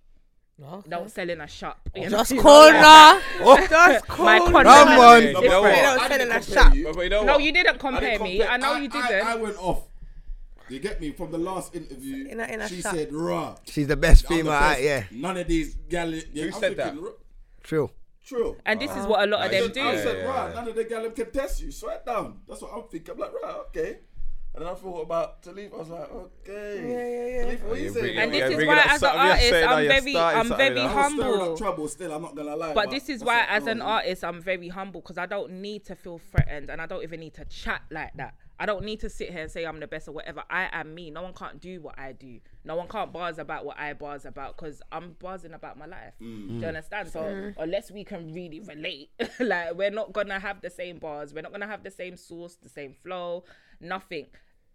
Don't 0.89 1.11
sell 1.11 1.29
in 1.29 1.39
a 1.39 1.47
shop. 1.47 1.87
Oh, 1.95 2.01
you? 2.01 2.09
Just 2.09 2.35
corner. 2.37 2.81
like 3.43 3.69
Just 3.69 4.05
oh, 4.09 4.23
My 4.23 4.39
corner. 4.39 4.63
content 4.63 4.87
Come 4.87 4.99
on. 4.99 5.23
No, 5.23 5.33
but 5.33 5.41
different. 5.41 5.61
what? 5.61 5.69
They 5.71 5.81
don't 5.81 6.07
sell 6.09 6.21
in 6.21 6.31
a 6.31 6.41
shop. 6.41 6.73
you. 6.75 7.03
You 7.03 7.09
know 7.09 7.23
No, 7.23 7.33
what? 7.33 7.43
you 7.43 7.51
didn't 7.51 7.75
I 7.75 7.77
compare 7.77 8.01
didn't 8.01 8.23
me. 8.23 8.37
compare- 8.39 8.51
I 8.53 8.57
know 8.57 8.75
you 8.75 8.89
didn't. 8.89 9.27
I 9.27 9.35
went 9.35 9.57
off. 9.59 9.83
You 10.69 10.79
get 10.79 10.99
me? 10.99 11.11
From 11.11 11.31
the 11.31 11.37
last 11.37 11.75
interview, 11.75 12.27
In 12.27 12.39
a- 12.39 12.45
in 12.45 12.61
a 12.61 12.67
she 12.67 12.81
shot. 12.81 12.95
said, 12.95 13.13
"Raw." 13.13 13.55
She's 13.65 13.87
the 13.87 13.95
best 13.95 14.25
I'm 14.25 14.29
the 14.37 14.41
female 14.43 14.59
best. 14.59 14.77
out, 14.79 14.83
yeah. 14.83 15.03
None 15.11 15.37
of 15.37 15.47
these 15.47 15.75
gal. 15.89 16.09
Yeah, 16.13 16.21
Who 16.45 16.55
I'm 16.55 16.59
said 16.61 16.77
that? 16.77 16.85
thinking, 16.89 17.03
"Raw." 17.05 17.11
True. 17.63 17.91
True. 18.25 18.57
And 18.65 18.81
this 18.81 18.91
is 18.91 19.05
what 19.05 19.23
a 19.23 19.25
lot 19.31 19.45
of 19.45 19.51
them 19.51 19.71
do. 19.71 19.81
I 19.81 19.95
said, 19.95 20.17
Yeah, 20.17 20.25
right, 20.25 20.53
none 20.53 20.67
of 20.67 20.75
the 20.75 20.83
gallum 20.83 21.13
can 21.13 21.31
test 21.31 21.61
you. 21.61 21.71
Sweat 21.71 22.05
down. 22.05 22.41
That's 22.45 22.61
what 22.61 22.71
I'm 22.73 22.83
thinking. 22.89 23.13
I'm 23.13 23.19
like, 23.19 23.31
right, 23.41 23.55
okay. 23.69 23.99
And 24.57 24.65
then 24.65 24.73
I 24.73 24.75
thought 24.75 25.01
about 25.03 25.43
Talib. 25.43 25.71
I 25.71 25.77
was 25.77 25.89
like, 25.89 26.11
okay. 26.11 26.89
Yeah, 26.89 27.45
yeah, 27.45 27.51
yeah. 27.51 27.57
what 27.67 27.77
you 27.77 27.83
you 27.83 27.89
saying? 27.91 28.05
it 28.05 28.17
And 28.17 28.33
Yeah, 28.33 28.49
this 28.49 28.59
is 28.59 28.65
why, 28.65 28.79
as 28.87 29.03
an 29.03 29.09
artist, 29.09 29.53
I'm 29.53 29.87
very, 29.87 30.17
I'm 30.17 30.49
very 30.49 30.75
now. 30.75 30.81
I 30.81 30.85
was 30.85 30.95
humble. 30.95 31.57
trouble 31.57 31.87
still. 31.87 32.11
I'm 32.11 32.21
not 32.23 32.35
gonna 32.35 32.55
lie. 32.55 32.73
But 32.73 32.89
this 32.89 33.07
is 33.07 33.23
why, 33.23 33.41
what- 33.41 33.49
as 33.49 33.65
no, 33.65 33.71
an 33.73 33.77
no. 33.77 33.85
artist, 33.85 34.23
I'm 34.23 34.41
very 34.41 34.69
humble 34.69 35.01
because 35.01 35.19
I 35.19 35.27
don't 35.27 35.61
need 35.61 35.85
to 35.85 35.95
feel 35.95 36.17
threatened 36.17 36.71
and 36.71 36.81
I 36.81 36.87
don't 36.87 37.03
even 37.03 37.19
need 37.19 37.35
to 37.35 37.45
chat 37.45 37.83
like 37.91 38.15
that. 38.15 38.33
I 38.59 38.65
don't 38.65 38.83
need 38.83 38.99
to 39.01 39.09
sit 39.11 39.29
here 39.29 39.43
and 39.43 39.51
say 39.51 39.65
I'm 39.65 39.79
the 39.79 39.85
best 39.85 40.07
or 40.07 40.13
whatever. 40.13 40.43
I 40.49 40.69
am 40.71 40.95
me. 40.95 41.11
No 41.11 41.21
one 41.21 41.33
can't 41.33 41.61
do 41.61 41.79
what 41.79 41.99
I 41.99 42.13
do. 42.13 42.39
No 42.63 42.75
one 42.75 42.87
can't 42.87 43.13
bars 43.13 43.37
about 43.37 43.63
what 43.63 43.77
I 43.77 43.93
bars 43.93 44.25
about 44.25 44.57
because 44.57 44.81
I'm 44.91 45.15
buzzing 45.19 45.53
about 45.53 45.77
my 45.77 45.85
life. 45.85 46.13
Mm. 46.19 46.47
Do 46.47 46.53
you 46.55 46.65
understand? 46.65 47.09
So 47.09 47.53
unless 47.59 47.91
we 47.91 48.03
can 48.03 48.33
really 48.33 48.59
relate, 48.61 49.11
like 49.39 49.75
we're 49.75 49.91
not 49.91 50.13
gonna 50.13 50.39
have 50.39 50.61
the 50.61 50.71
same 50.71 50.97
bars. 50.97 51.35
We're 51.35 51.43
not 51.43 51.51
gonna 51.51 51.67
have 51.67 51.83
the 51.83 51.91
same 51.91 52.17
source, 52.17 52.55
the 52.55 52.69
same 52.69 52.95
flow, 53.03 53.43
nothing. 53.79 54.25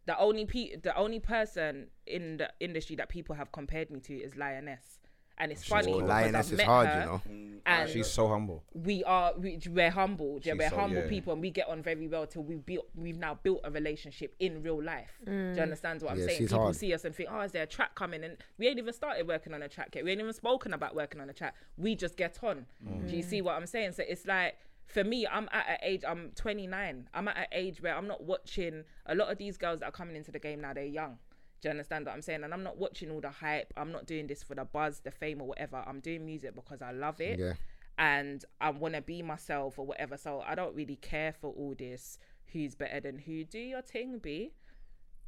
The 0.07 0.19
only 0.19 0.47
pe- 0.47 0.77
the 0.77 0.97
only 0.97 1.21
person 1.21 1.87
in 2.07 2.39
the 2.39 2.51
industry 2.61 2.97
that 2.97 3.09
people 3.09 3.35
have 3.37 3.53
compared 3.53 3.91
me 3.91 4.01
to 4.01 4.15
is 4.15 4.37
Lioness. 4.37 4.99
And 5.39 5.51
it's 5.51 5.65
funny 5.65 5.93
because 5.93 6.09
Lioness 6.09 6.47
I've 6.47 6.53
is 6.53 6.59
met 6.59 6.67
hard, 6.67 6.89
her 6.89 7.01
you 7.01 7.07
know. 7.07 7.23
and 7.67 7.89
mm. 7.89 7.93
She's 7.93 8.07
so 8.07 8.29
humble. 8.29 8.63
we 8.75 9.03
are 9.05 9.33
we, 9.37 9.59
we're 9.71 9.91
humble 9.91 10.39
yeah, 10.43 10.53
we're 10.55 10.69
so- 10.69 10.77
humble 10.77 11.03
yeah. 11.03 11.09
people 11.09 11.33
and 11.33 11.41
we 11.43 11.51
get 11.51 11.69
on 11.69 11.83
very 11.83 12.07
well 12.07 12.27
till 12.27 12.43
we've 12.43 12.65
built 12.65 12.87
we've 12.95 13.19
now 13.19 13.39
built 13.43 13.61
a 13.65 13.71
relationship 13.71 14.35
in 14.39 14.63
real 14.63 14.81
life. 14.83 15.11
Do 15.25 15.33
you 15.33 15.37
mm. 15.39 15.63
understand 15.63 16.03
what 16.03 16.13
i'm 16.13 16.19
Yeah, 16.19 16.27
saying? 16.27 16.39
she's 16.39 16.49
people 16.51 16.65
hard. 16.65 16.77
see 16.77 16.93
us 16.93 17.05
and 17.05 17.15
think 17.15 17.31
oh 17.33 17.41
is 17.41 17.53
there 17.53 17.63
a 17.63 17.67
track 17.67 17.95
coming? 17.95 18.23
And 18.25 18.37
we 18.59 18.69
ain't 18.69 18.79
even 18.79 18.93
started 18.93 19.27
working 19.27 19.55
on 19.55 19.63
a 19.63 19.69
track 19.69 19.95
yet. 19.95 20.05
We 20.05 20.11
ain't 20.13 20.21
even 20.21 20.33
spoken 20.33 20.75
about 20.75 20.95
working 20.95 21.21
on 21.21 21.31
a 21.31 21.33
track. 21.33 21.55
We 21.77 21.97
just 21.97 22.17
get 22.17 22.39
on. 22.43 22.67
Do 23.07 23.17
you 23.17 23.25
mm. 23.25 23.29
see 23.29 23.41
what 23.41 23.57
i'm 23.57 23.67
saying? 23.67 23.93
So 23.93 24.05
it's 24.07 24.27
like 24.27 24.59
for 24.87 25.05
me, 25.05 25.27
I'm 25.27 25.49
at 25.53 25.69
an 25.69 25.77
age, 25.83 26.03
I'm 26.07 26.33
29. 26.35 27.09
I'm 27.15 27.29
at 27.29 27.37
an 27.37 27.47
age 27.53 27.81
where 27.83 27.95
I'm 27.97 28.07
not 28.07 28.23
watching 28.25 28.85
a 29.07 29.15
lot 29.15 29.31
of 29.31 29.39
these 29.39 29.57
girls 29.57 29.81
that 29.81 29.87
are 29.87 29.93
coming 29.93 30.17
into 30.17 30.31
the 30.33 30.39
game 30.39 30.61
now, 30.61 30.73
they're 30.75 30.85
young. 30.85 31.19
Do 31.61 31.69
you 31.69 31.71
understand 31.71 32.07
what 32.07 32.15
I'm 32.15 32.23
saying? 32.23 32.43
And 32.45 32.53
I'm 32.53 32.63
not 32.65 32.77
watching 32.77 33.11
all 33.11 33.21
the 33.21 33.31
hype. 33.31 33.73
I'm 33.77 33.93
not 33.93 34.07
doing 34.07 34.27
this 34.27 34.43
for 34.43 34.55
the 34.55 34.65
buzz, 34.65 35.01
the 35.01 35.13
fame, 35.13 35.41
or 35.41 35.47
whatever. 35.47 35.83
I'm 35.87 36.01
doing 36.01 36.27
music 36.27 36.55
because 36.55 36.83
I 36.83 36.91
love 36.91 37.21
it 37.21 37.39
Yeah. 37.39 37.53
and 37.99 38.45
I 38.61 38.71
want 38.71 38.95
to 38.95 39.01
be 39.01 39.23
myself 39.23 39.79
or 39.79 39.87
whatever. 39.87 40.17
So 40.17 40.41
I 40.41 40.55
don't 40.57 40.75
really 40.75 40.97
care 40.97 41.33
for 41.33 41.53
all 41.53 41.75
this. 41.79 42.19
Who's 42.53 42.75
better 42.75 43.01
than 43.01 43.19
who? 43.19 43.45
Do 43.45 43.59
your 43.61 43.81
thing, 43.81 44.19
B. 44.19 44.53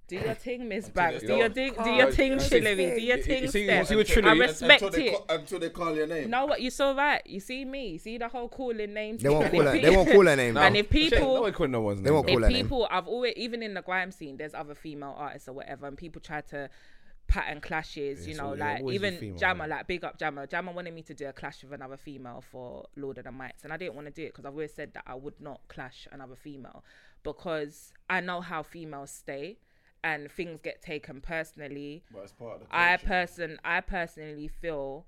Do 0.07 0.17
your 0.17 0.35
thing, 0.35 0.69
Miss 0.69 0.89
Banks. 0.91 1.23
Do 1.23 1.29
know 1.29 1.37
your 1.37 1.45
what? 1.47 1.55
thing. 1.55 1.75
Do 1.83 1.91
your 1.91 2.13
thing, 2.13 2.33
Listen, 2.35 2.63
Do 2.63 2.69
your 2.71 3.17
you- 3.17 3.23
thing, 3.23 3.43
you 3.45 3.49
see- 3.49 3.61
you 3.65 3.85
Steph. 4.05 4.25
I 4.27 4.33
respect 4.35 4.83
until 4.83 4.91
they, 4.91 5.09
it. 5.09 5.15
ca- 5.29 5.35
until 5.35 5.59
they 5.61 5.71
call 5.71 5.97
your 5.97 6.07
name. 6.07 6.29
know 6.31 6.45
what? 6.47 6.61
You're 6.61 6.71
so 6.71 6.95
right. 6.95 7.23
You 7.27 7.41
see 7.41 7.65
me. 7.65 7.89
You 7.93 7.99
see 7.99 8.19
the 8.19 8.29
whole 8.29 8.49
calling 8.49 8.93
names. 8.93 9.23
They 9.23 9.31
won't 9.31 9.51
call 9.51 9.61
And 9.67 9.69
her. 9.81 9.81
They 9.91 9.97
won't 9.97 10.11
call 10.11 10.27
her 10.27 10.37
name. 10.37 10.57
And 10.59 10.75
now. 10.75 10.79
if 10.81 10.93
Shit, 10.93 11.13
no 11.13 11.19
people, 11.19 11.53
one 11.59 11.71
no 11.71 11.81
one's 11.81 12.03
They 12.03 12.11
won't 12.11 12.27
call 12.27 12.37
if 12.37 12.43
her 12.45 12.51
name. 12.51 12.63
people, 12.65 12.87
I've 12.91 13.09
always 13.09 13.33
even 13.37 13.63
in 13.63 13.73
the 13.75 13.83
grime 13.83 14.11
scene, 14.13 14.37
there's 14.37 14.53
other 14.55 14.75
female 14.75 15.15
artists 15.17 15.49
or 15.49 15.53
whatever, 15.55 15.87
and 15.87 15.97
people 15.97 16.21
try 16.21 16.43
to 16.43 16.69
pattern 17.27 17.63
clashes. 17.63 18.29
you 18.29 18.35
know, 18.35 18.53
so, 18.55 18.59
like 18.61 18.83
even 18.91 19.17
female, 19.17 19.39
Jammer, 19.39 19.65
yeah. 19.67 19.77
like 19.77 19.87
big 19.87 20.05
up 20.05 20.19
Jammer. 20.19 20.47
Jammer 20.47 20.73
wanted 20.73 20.93
me 20.93 21.01
to 21.03 21.15
do 21.15 21.27
a 21.27 21.33
clash 21.33 21.63
with 21.65 21.73
another 21.73 21.97
female 21.97 22.45
for 22.53 22.85
Lord 22.97 23.17
of 23.17 23.25
the 23.25 23.31
Mics, 23.31 23.65
and 23.65 23.73
I 23.73 23.79
didn't 23.79 23.95
want 23.95 24.07
to 24.09 24.13
do 24.13 24.23
it 24.25 24.29
because 24.35 24.45
I've 24.45 24.53
always 24.53 24.75
said 24.75 24.93
that 24.93 25.05
I 25.07 25.15
would 25.15 25.41
not 25.41 25.63
clash 25.69 26.07
another 26.13 26.37
female 26.37 26.85
because 27.23 27.93
I 28.11 28.21
know 28.21 28.43
how 28.43 28.63
females 28.63 29.11
stay. 29.11 29.57
And 30.05 30.31
things 30.31 30.61
get 30.63 30.83
taken 30.83 31.23
personally. 31.23 32.05
But 32.13 32.25
it's 32.25 32.33
part 32.33 32.57
of 32.57 32.61
the 32.61 32.67
I 32.71 32.99
person 32.99 33.59
I 33.65 33.81
personally 33.81 34.49
feel 34.49 35.07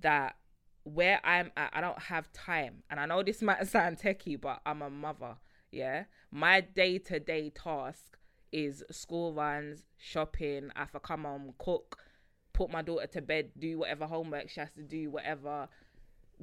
that 0.00 0.36
where 0.84 1.20
I'm 1.24 1.50
at, 1.56 1.70
I 1.74 1.80
don't 1.80 1.98
have 1.98 2.32
time. 2.32 2.84
And 2.88 3.00
I 3.00 3.06
know 3.06 3.22
this 3.22 3.42
might 3.42 3.66
sound 3.66 3.98
techie, 3.98 4.40
but 4.40 4.60
I'm 4.64 4.82
a 4.82 4.90
mother. 4.90 5.36
Yeah. 5.72 6.04
My 6.30 6.60
day 6.60 6.98
to 6.98 7.18
day 7.18 7.50
task 7.50 8.16
is 8.52 8.84
school 8.90 9.34
runs, 9.34 9.82
shopping. 9.96 10.70
I 10.76 10.80
have 10.80 10.92
to 10.92 11.00
come 11.00 11.24
home, 11.24 11.52
cook, 11.58 11.98
put 12.52 12.70
my 12.70 12.82
daughter 12.82 13.06
to 13.06 13.20
bed, 13.20 13.50
do 13.58 13.78
whatever 13.78 14.06
homework 14.06 14.48
she 14.48 14.60
has 14.60 14.70
to 14.72 14.82
do, 14.82 15.10
whatever. 15.10 15.68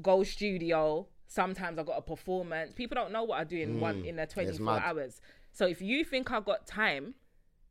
Go 0.02 0.24
studio. 0.24 1.08
Sometimes 1.28 1.80
I 1.80 1.84
got 1.84 1.98
a 1.98 2.02
performance. 2.02 2.74
People 2.74 2.96
don't 2.96 3.12
know 3.12 3.24
what 3.24 3.40
I 3.40 3.44
do 3.46 3.58
in 3.58 3.80
one 3.80 4.04
mm. 4.04 4.08
in 4.08 4.18
the 4.18 4.28
24 4.28 4.80
hours. 4.80 5.22
So 5.54 5.66
if 5.66 5.82
you 5.82 6.04
think 6.04 6.32
I've 6.32 6.46
got 6.46 6.68
time 6.68 7.16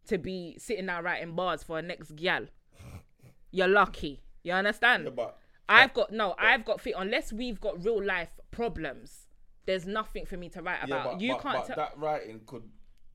to 0.09 0.19
be 0.19 0.57
sitting 0.59 0.87
there 0.87 1.03
writing 1.03 1.35
bars 1.35 1.63
for 1.63 1.79
a 1.79 1.83
next 1.83 2.17
gal, 2.17 2.47
you're 3.51 3.69
lucky. 3.69 4.23
You 4.43 4.53
understand? 4.53 5.05
Yeah, 5.05 5.11
but 5.11 5.39
I've 5.69 5.95
got 5.95 6.13
no, 6.13 6.35
I've 6.39 6.65
got 6.65 6.81
fit 6.81 6.95
unless 6.99 7.33
we've 7.33 7.61
got 7.61 7.83
real 7.85 8.03
life 8.03 8.31
problems. 8.51 9.27
There's 9.67 9.87
nothing 9.87 10.27
for 10.27 10.37
me 10.37 10.49
to 10.51 10.63
write 10.63 10.79
yeah, 10.87 10.97
about. 10.97 11.13
but, 11.13 11.21
you 11.21 11.33
but, 11.35 11.43
can't 11.43 11.57
but 11.59 11.67
tell. 11.67 11.77
that 11.77 11.93
writing 11.97 12.41
could 12.47 12.65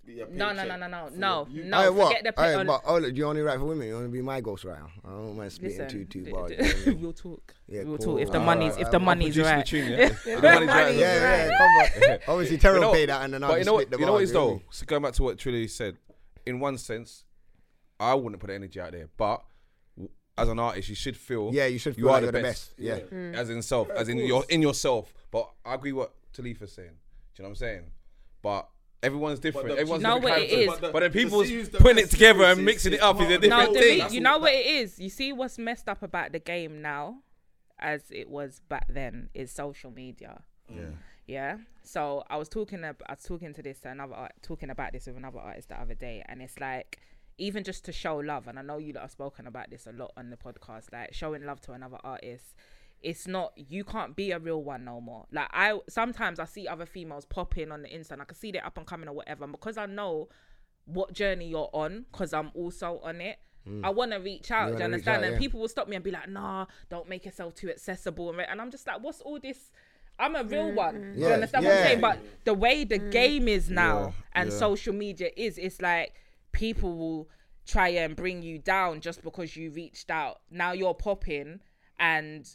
be 0.05 0.21
a 0.21 0.27
No, 0.29 0.53
no, 0.53 0.65
no, 0.65 0.77
no, 0.77 0.87
no, 0.87 1.09
no, 1.13 1.47
you. 1.51 1.65
no. 1.65 1.81
Hey, 1.81 1.89
what? 1.89 2.07
forget 2.17 2.33
the 2.35 2.41
Hey, 2.41 2.55
pay- 2.55 2.63
but 2.63 2.81
oh, 2.85 2.99
do 3.01 3.07
you 3.13 3.25
only 3.25 3.41
write 3.41 3.59
for 3.59 3.65
women? 3.65 3.85
You 3.89 3.95
want 3.95 4.05
to 4.05 4.11
be 4.11 4.21
my 4.21 4.41
ghostwriter? 4.41 4.87
I 5.03 5.09
don't 5.09 5.35
mind 5.35 5.51
spitting 5.51 5.77
Listen, 5.79 5.89
two 5.89 6.05
two 6.05 6.23
d- 6.23 6.31
bars. 6.31 6.49
d- 6.51 6.55
you 6.55 6.61
know 6.63 6.67
what 6.69 6.77
I 6.87 6.89
mean? 6.91 7.01
we'll 7.01 7.13
talk. 7.13 7.53
Yeah, 7.67 7.83
we'll 7.83 7.97
cool. 7.97 8.05
talk 8.13 8.21
if 8.21 8.31
the 8.31 8.39
Alright, 8.39 8.45
money's 8.59 8.73
if 8.77 8.83
I'm- 8.83 8.91
the 8.91 8.97
I'm 8.97 9.03
money's 9.03 9.37
right. 9.37 9.57
the 9.57 9.63
tune, 9.63 9.91
yeah. 9.91 10.09
The 10.23 10.41
money's 10.41 10.69
right. 10.69 10.95
yeah, 10.95 11.45
yeah, 11.47 11.49
come 11.57 12.11
on. 12.11 12.19
Obviously, 12.29 12.57
Terrell 12.57 12.93
paid 12.93 13.09
that, 13.09 13.23
and 13.25 13.33
then 13.33 13.43
I'll 13.43 13.49
But 13.49 13.55
you 13.55 13.59
just 13.59 13.67
know, 13.67 13.73
what, 13.73 13.91
the 13.91 13.97
you 13.99 14.05
know 14.05 14.11
what 14.13 14.17
bars, 14.19 14.29
you 14.29 14.35
know 14.35 14.47
though. 14.51 14.61
So 14.69 14.85
going 14.85 15.01
back 15.01 15.13
to 15.15 15.23
what 15.23 15.37
Trilly 15.37 15.69
said, 15.69 15.97
in 16.47 16.59
one 16.59 16.77
sense, 16.77 17.23
I 17.99 18.13
wouldn't 18.13 18.39
put 18.39 18.47
the 18.47 18.55
energy 18.55 18.79
out 18.79 18.91
there, 18.91 19.09
but 19.17 19.43
as 20.37 20.49
an 20.49 20.59
artist, 20.59 20.87
you 20.89 20.95
should 20.95 21.17
feel 21.17 21.49
Yeah, 21.53 21.65
you 21.65 21.79
should 21.79 21.95
feel 21.95 22.05
you 22.05 22.09
are 22.09 22.13
like 22.13 22.21
the 22.21 22.25
you're 22.27 22.31
the 22.33 22.41
best, 22.41 22.77
best. 22.77 22.79
Yeah. 22.79 22.99
Mm. 23.17 23.33
as 23.35 23.49
in 23.49 23.61
self, 23.61 23.89
as 23.89 24.07
in 24.09 24.17
you're 24.19 24.45
in 24.49 24.61
yourself. 24.61 25.11
But 25.31 25.49
I 25.65 25.73
agree 25.75 25.93
what 25.93 26.13
Talifa's 26.33 26.71
saying. 26.73 26.89
Do 27.35 27.41
you 27.41 27.43
know 27.43 27.49
what 27.49 27.49
I'm 27.49 27.55
saying? 27.55 27.91
But 28.43 28.69
everyone's 29.01 29.39
different. 29.39 29.67
the- 29.69 29.73
Everyone's 29.79 30.01
You 30.03 30.07
know 30.07 30.15
different 30.19 30.23
what 30.35 30.41
it 30.43 30.49
characters. 30.49 30.73
is? 30.75 30.79
But 30.79 30.93
But 30.93 30.99
then 31.01 31.11
the- 31.11 31.23
people's 31.23 31.47
the 31.49 31.77
putting 31.79 31.97
it 31.97 32.01
best 32.03 32.11
together 32.11 32.43
and 32.43 32.65
mixing 32.65 32.93
it 32.93 33.01
up 33.01 33.19
is 33.21 33.29
a 33.29 33.35
of 33.35 33.41
the 33.41 33.47
No, 33.47 33.57
different 33.59 33.77
thing. 33.79 33.99
re- 34.07 34.13
you 34.13 34.21
know 34.21 34.37
what 34.37 34.53
it 34.53 34.65
is. 34.65 34.99
You 34.99 35.09
see 35.09 35.33
what's 35.33 35.57
messed 35.57 35.89
up 35.89 36.03
about 36.03 36.31
the 36.33 36.39
game 36.39 36.81
now, 36.83 37.23
as 37.79 38.03
it 38.11 38.29
was 38.29 38.61
back 38.69 38.85
then, 38.89 39.29
is 39.33 39.51
social 39.51 39.89
media. 39.91 40.43
Yeah. 40.69 40.91
Yeah. 41.27 41.57
So 41.83 42.23
I 42.29 42.37
was 42.37 42.49
talking. 42.49 42.83
Ab- 42.83 43.03
I 43.07 43.13
was 43.13 43.23
talking 43.23 43.53
to 43.53 43.61
this 43.61 43.79
to 43.81 43.89
another 43.89 44.15
art, 44.15 44.33
talking 44.41 44.69
about 44.69 44.93
this 44.93 45.07
with 45.07 45.17
another 45.17 45.39
artist 45.39 45.69
the 45.69 45.79
other 45.79 45.93
day, 45.93 46.23
and 46.27 46.41
it's 46.41 46.59
like 46.59 46.99
even 47.37 47.63
just 47.63 47.85
to 47.85 47.91
show 47.91 48.17
love, 48.17 48.47
and 48.47 48.57
I 48.57 48.61
know 48.61 48.77
you 48.77 48.93
lot 48.93 49.01
have 49.01 49.11
spoken 49.11 49.45
about 49.45 49.69
this 49.69 49.85
a 49.87 49.91
lot 49.91 50.11
on 50.17 50.29
the 50.29 50.37
podcast, 50.37 50.91
like 50.91 51.13
showing 51.13 51.45
love 51.45 51.61
to 51.61 51.73
another 51.73 51.97
artist. 52.03 52.55
It's 53.01 53.27
not 53.27 53.53
you 53.55 53.83
can't 53.83 54.15
be 54.15 54.31
a 54.31 54.39
real 54.39 54.63
one 54.63 54.85
no 54.85 54.99
more. 54.99 55.25
Like 55.31 55.49
I 55.51 55.79
sometimes 55.87 56.39
I 56.39 56.45
see 56.45 56.67
other 56.67 56.85
females 56.85 57.25
popping 57.25 57.71
on 57.71 57.83
the 57.83 57.89
Insta, 57.89 58.11
and 58.11 58.21
I 58.21 58.25
can 58.25 58.35
see 58.35 58.51
they're 58.51 58.65
up 58.65 58.77
and 58.77 58.87
coming 58.87 59.07
or 59.07 59.13
whatever, 59.13 59.43
and 59.43 59.51
because 59.51 59.77
I 59.77 59.85
know 59.85 60.29
what 60.85 61.13
journey 61.13 61.49
you're 61.49 61.69
on, 61.73 62.05
because 62.11 62.33
I'm 62.33 62.51
also 62.55 62.99
on 63.03 63.19
it. 63.21 63.37
Mm. 63.67 63.85
I 63.85 63.89
want 63.89 64.11
to 64.13 64.17
reach 64.17 64.49
out. 64.49 64.69
You 64.69 64.73
Do 64.75 64.77
you 64.77 64.83
wanna 64.83 64.83
understand? 64.85 65.25
out, 65.25 65.31
and 65.31 65.39
people 65.39 65.59
will 65.59 65.67
stop 65.67 65.89
me 65.89 65.95
and 65.97 66.03
be 66.03 66.11
like, 66.11 66.29
"Nah, 66.29 66.67
don't 66.89 67.09
make 67.09 67.25
yourself 67.25 67.53
too 67.53 67.69
accessible." 67.69 68.33
And 68.39 68.61
I'm 68.61 68.71
just 68.71 68.87
like, 68.87 69.01
"What's 69.01 69.19
all 69.21 69.39
this?" 69.39 69.71
I'm 70.19 70.35
a 70.35 70.43
real 70.43 70.67
mm-hmm. 70.67 70.75
one. 70.75 71.13
Do 71.13 71.19
you 71.19 71.27
Yeah, 71.27 71.33
understand 71.33 71.65
what 71.65 71.73
I'm 71.73 71.83
saying? 71.83 72.01
But 72.01 72.19
the 72.43 72.53
way 72.53 72.83
the 72.83 72.99
mm. 72.99 73.11
game 73.11 73.47
is 73.47 73.69
now 73.69 73.99
Yeah, 73.99 74.11
and 74.33 74.51
yeah. 74.51 74.57
social 74.57 74.93
media 74.93 75.29
is, 75.37 75.57
it's 75.57 75.81
like 75.81 76.13
people 76.51 76.97
will 76.97 77.29
try 77.65 77.89
and 77.89 78.15
bring 78.15 78.41
you 78.41 78.57
down 78.57 79.01
just 79.01 79.21
because 79.23 79.55
you 79.55 79.71
reached 79.71 80.09
out. 80.09 80.39
Now 80.49 80.71
you're 80.71 80.93
popping 80.93 81.59
and 81.99 82.47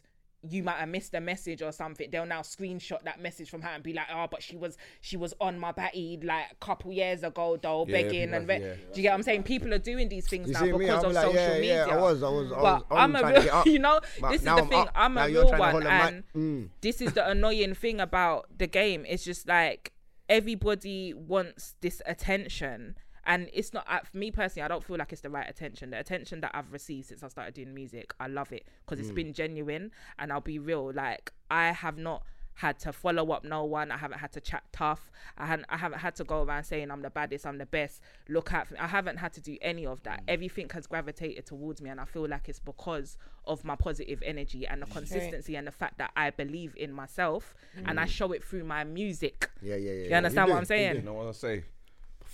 you 0.48 0.62
might 0.64 0.78
have 0.78 0.88
missed 0.88 1.14
a 1.14 1.20
message 1.20 1.62
or 1.62 1.70
something. 1.70 2.08
They'll 2.10 2.26
now 2.26 2.40
screenshot 2.42 3.02
that 3.04 3.20
message 3.20 3.48
from 3.48 3.62
her 3.62 3.68
and 3.68 3.82
be 3.82 3.92
like, 3.92 4.06
"Oh, 4.12 4.26
but 4.28 4.42
she 4.42 4.56
was 4.56 4.76
she 5.00 5.16
was 5.16 5.32
on 5.40 5.56
my 5.58 5.70
batty 5.70 6.18
like 6.22 6.46
a 6.50 6.54
couple 6.56 6.92
years 6.92 7.22
ago, 7.22 7.56
though, 7.62 7.84
Yeah, 7.86 8.02
begging 8.02 8.34
and 8.34 8.48
re- 8.48 8.60
yeah. 8.60 8.74
do 8.92 9.00
you 9.00 9.02
get 9.02 9.10
what 9.10 9.14
I'm 9.18 9.22
saying? 9.22 9.44
People 9.44 9.72
are 9.72 9.78
doing 9.78 10.08
these 10.08 10.28
things 10.28 10.48
You 10.48 10.54
now 10.54 10.60
see 10.60 10.72
me? 10.72 10.78
because 10.78 11.04
of 11.04 11.12
like, 11.12 11.24
social 11.26 11.40
yeah, 11.40 11.54
media. 11.54 11.86
yeah, 11.86 11.96
I 11.96 12.00
was, 12.00 12.22
I 12.24 12.28
was, 12.28 12.50
I 12.52 12.60
was 12.60 12.82
But 12.88 12.94
on 12.96 13.14
I'm 13.16 13.24
a 13.24 13.40
real, 13.40 13.62
you 13.66 13.78
know, 13.78 14.00
this 14.30 14.40
is 14.40 14.42
the 14.42 14.50
I'm 14.50 14.68
thing. 14.68 14.80
up. 14.80 14.90
I'm 14.96 15.14
Now 15.14 15.24
a 15.24 15.28
real 15.28 15.50
one, 15.50 15.70
hold 15.70 15.82
the 15.84 15.90
mic. 15.90 16.02
and 16.08 16.24
Mm. 16.34 16.68
this 16.80 17.00
is 17.00 17.12
the 17.12 17.28
annoying 17.28 17.74
thing 17.74 18.00
about 18.00 18.46
the 18.58 18.66
game. 18.66 19.04
It's 19.08 19.22
just 19.24 19.46
like 19.46 19.92
everybody 20.28 21.14
wants 21.14 21.74
this 21.82 22.02
attention, 22.06 22.96
and 23.24 23.48
it's 23.52 23.72
not. 23.72 23.84
uh, 23.88 24.00
For 24.10 24.16
me 24.16 24.30
personally, 24.30 24.64
I 24.64 24.68
don't 24.68 24.84
feel 24.84 24.96
like 24.96 25.12
it's 25.12 25.22
the 25.22 25.30
right 25.30 25.48
attention. 25.48 25.90
The 25.90 25.98
attention 25.98 26.40
that 26.40 26.50
I've 26.54 26.72
received 26.72 27.06
since 27.08 27.22
I 27.22 27.28
started 27.28 27.54
doing 27.54 27.74
music, 27.74 28.12
I 28.20 28.26
love 28.26 28.52
it 28.52 28.66
because 28.84 28.98
Mm. 28.98 29.02
it's 29.02 29.12
been 29.12 29.32
genuine. 29.32 29.90
And 30.18 30.32
I'll 30.32 30.40
be 30.40 30.58
real. 30.58 30.92
Like 30.92 31.32
I 31.50 31.72
have 31.72 31.98
not 31.98 32.24
had 32.54 32.78
to 32.78 32.92
follow 32.92 33.30
up 33.32 33.44
no 33.44 33.64
one. 33.64 33.90
I 33.90 33.96
haven't 33.96 34.18
had 34.18 34.30
to 34.32 34.40
chat 34.40 34.62
tough. 34.72 35.10
I 35.38 35.46
haven't. 35.46 35.64
I 35.70 35.78
haven't 35.78 36.00
had 36.00 36.14
to 36.16 36.24
go 36.24 36.42
around 36.42 36.64
saying 36.64 36.90
I'm 36.90 37.00
the 37.00 37.08
baddest. 37.08 37.46
I'm 37.46 37.56
the 37.56 37.64
best. 37.64 38.02
Look 38.28 38.52
at. 38.52 38.70
me. 38.70 38.76
I 38.78 38.86
haven't 38.88 39.16
had 39.16 39.32
to 39.34 39.40
do 39.40 39.56
any 39.62 39.86
of 39.86 40.02
that. 40.02 40.22
Everything 40.28 40.68
has 40.74 40.86
gravitated 40.86 41.46
towards 41.46 41.80
me, 41.80 41.88
and 41.88 41.98
I 41.98 42.04
feel 42.04 42.28
like 42.28 42.50
it's 42.50 42.58
because 42.60 43.16
of 43.46 43.64
my 43.64 43.74
positive 43.74 44.22
energy 44.22 44.66
and 44.66 44.82
the 44.82 44.86
consistency 44.86 45.56
and 45.56 45.66
the 45.66 45.72
fact 45.72 45.96
that 45.98 46.10
I 46.14 46.28
believe 46.28 46.74
in 46.76 46.92
myself 46.92 47.54
and 47.86 47.98
I 47.98 48.04
show 48.04 48.32
it 48.32 48.44
through 48.44 48.64
my 48.64 48.84
music. 48.84 49.48
Yeah, 49.62 49.76
yeah, 49.76 49.90
yeah. 49.92 49.92
You 50.04 50.10
yeah. 50.10 50.16
understand 50.18 50.46
do, 50.48 50.52
what 50.52 50.58
I'm 50.58 50.64
saying? 50.66 50.96
You 50.96 51.02
know 51.02 51.14
what 51.14 51.28
I 51.28 51.32
say? 51.32 51.64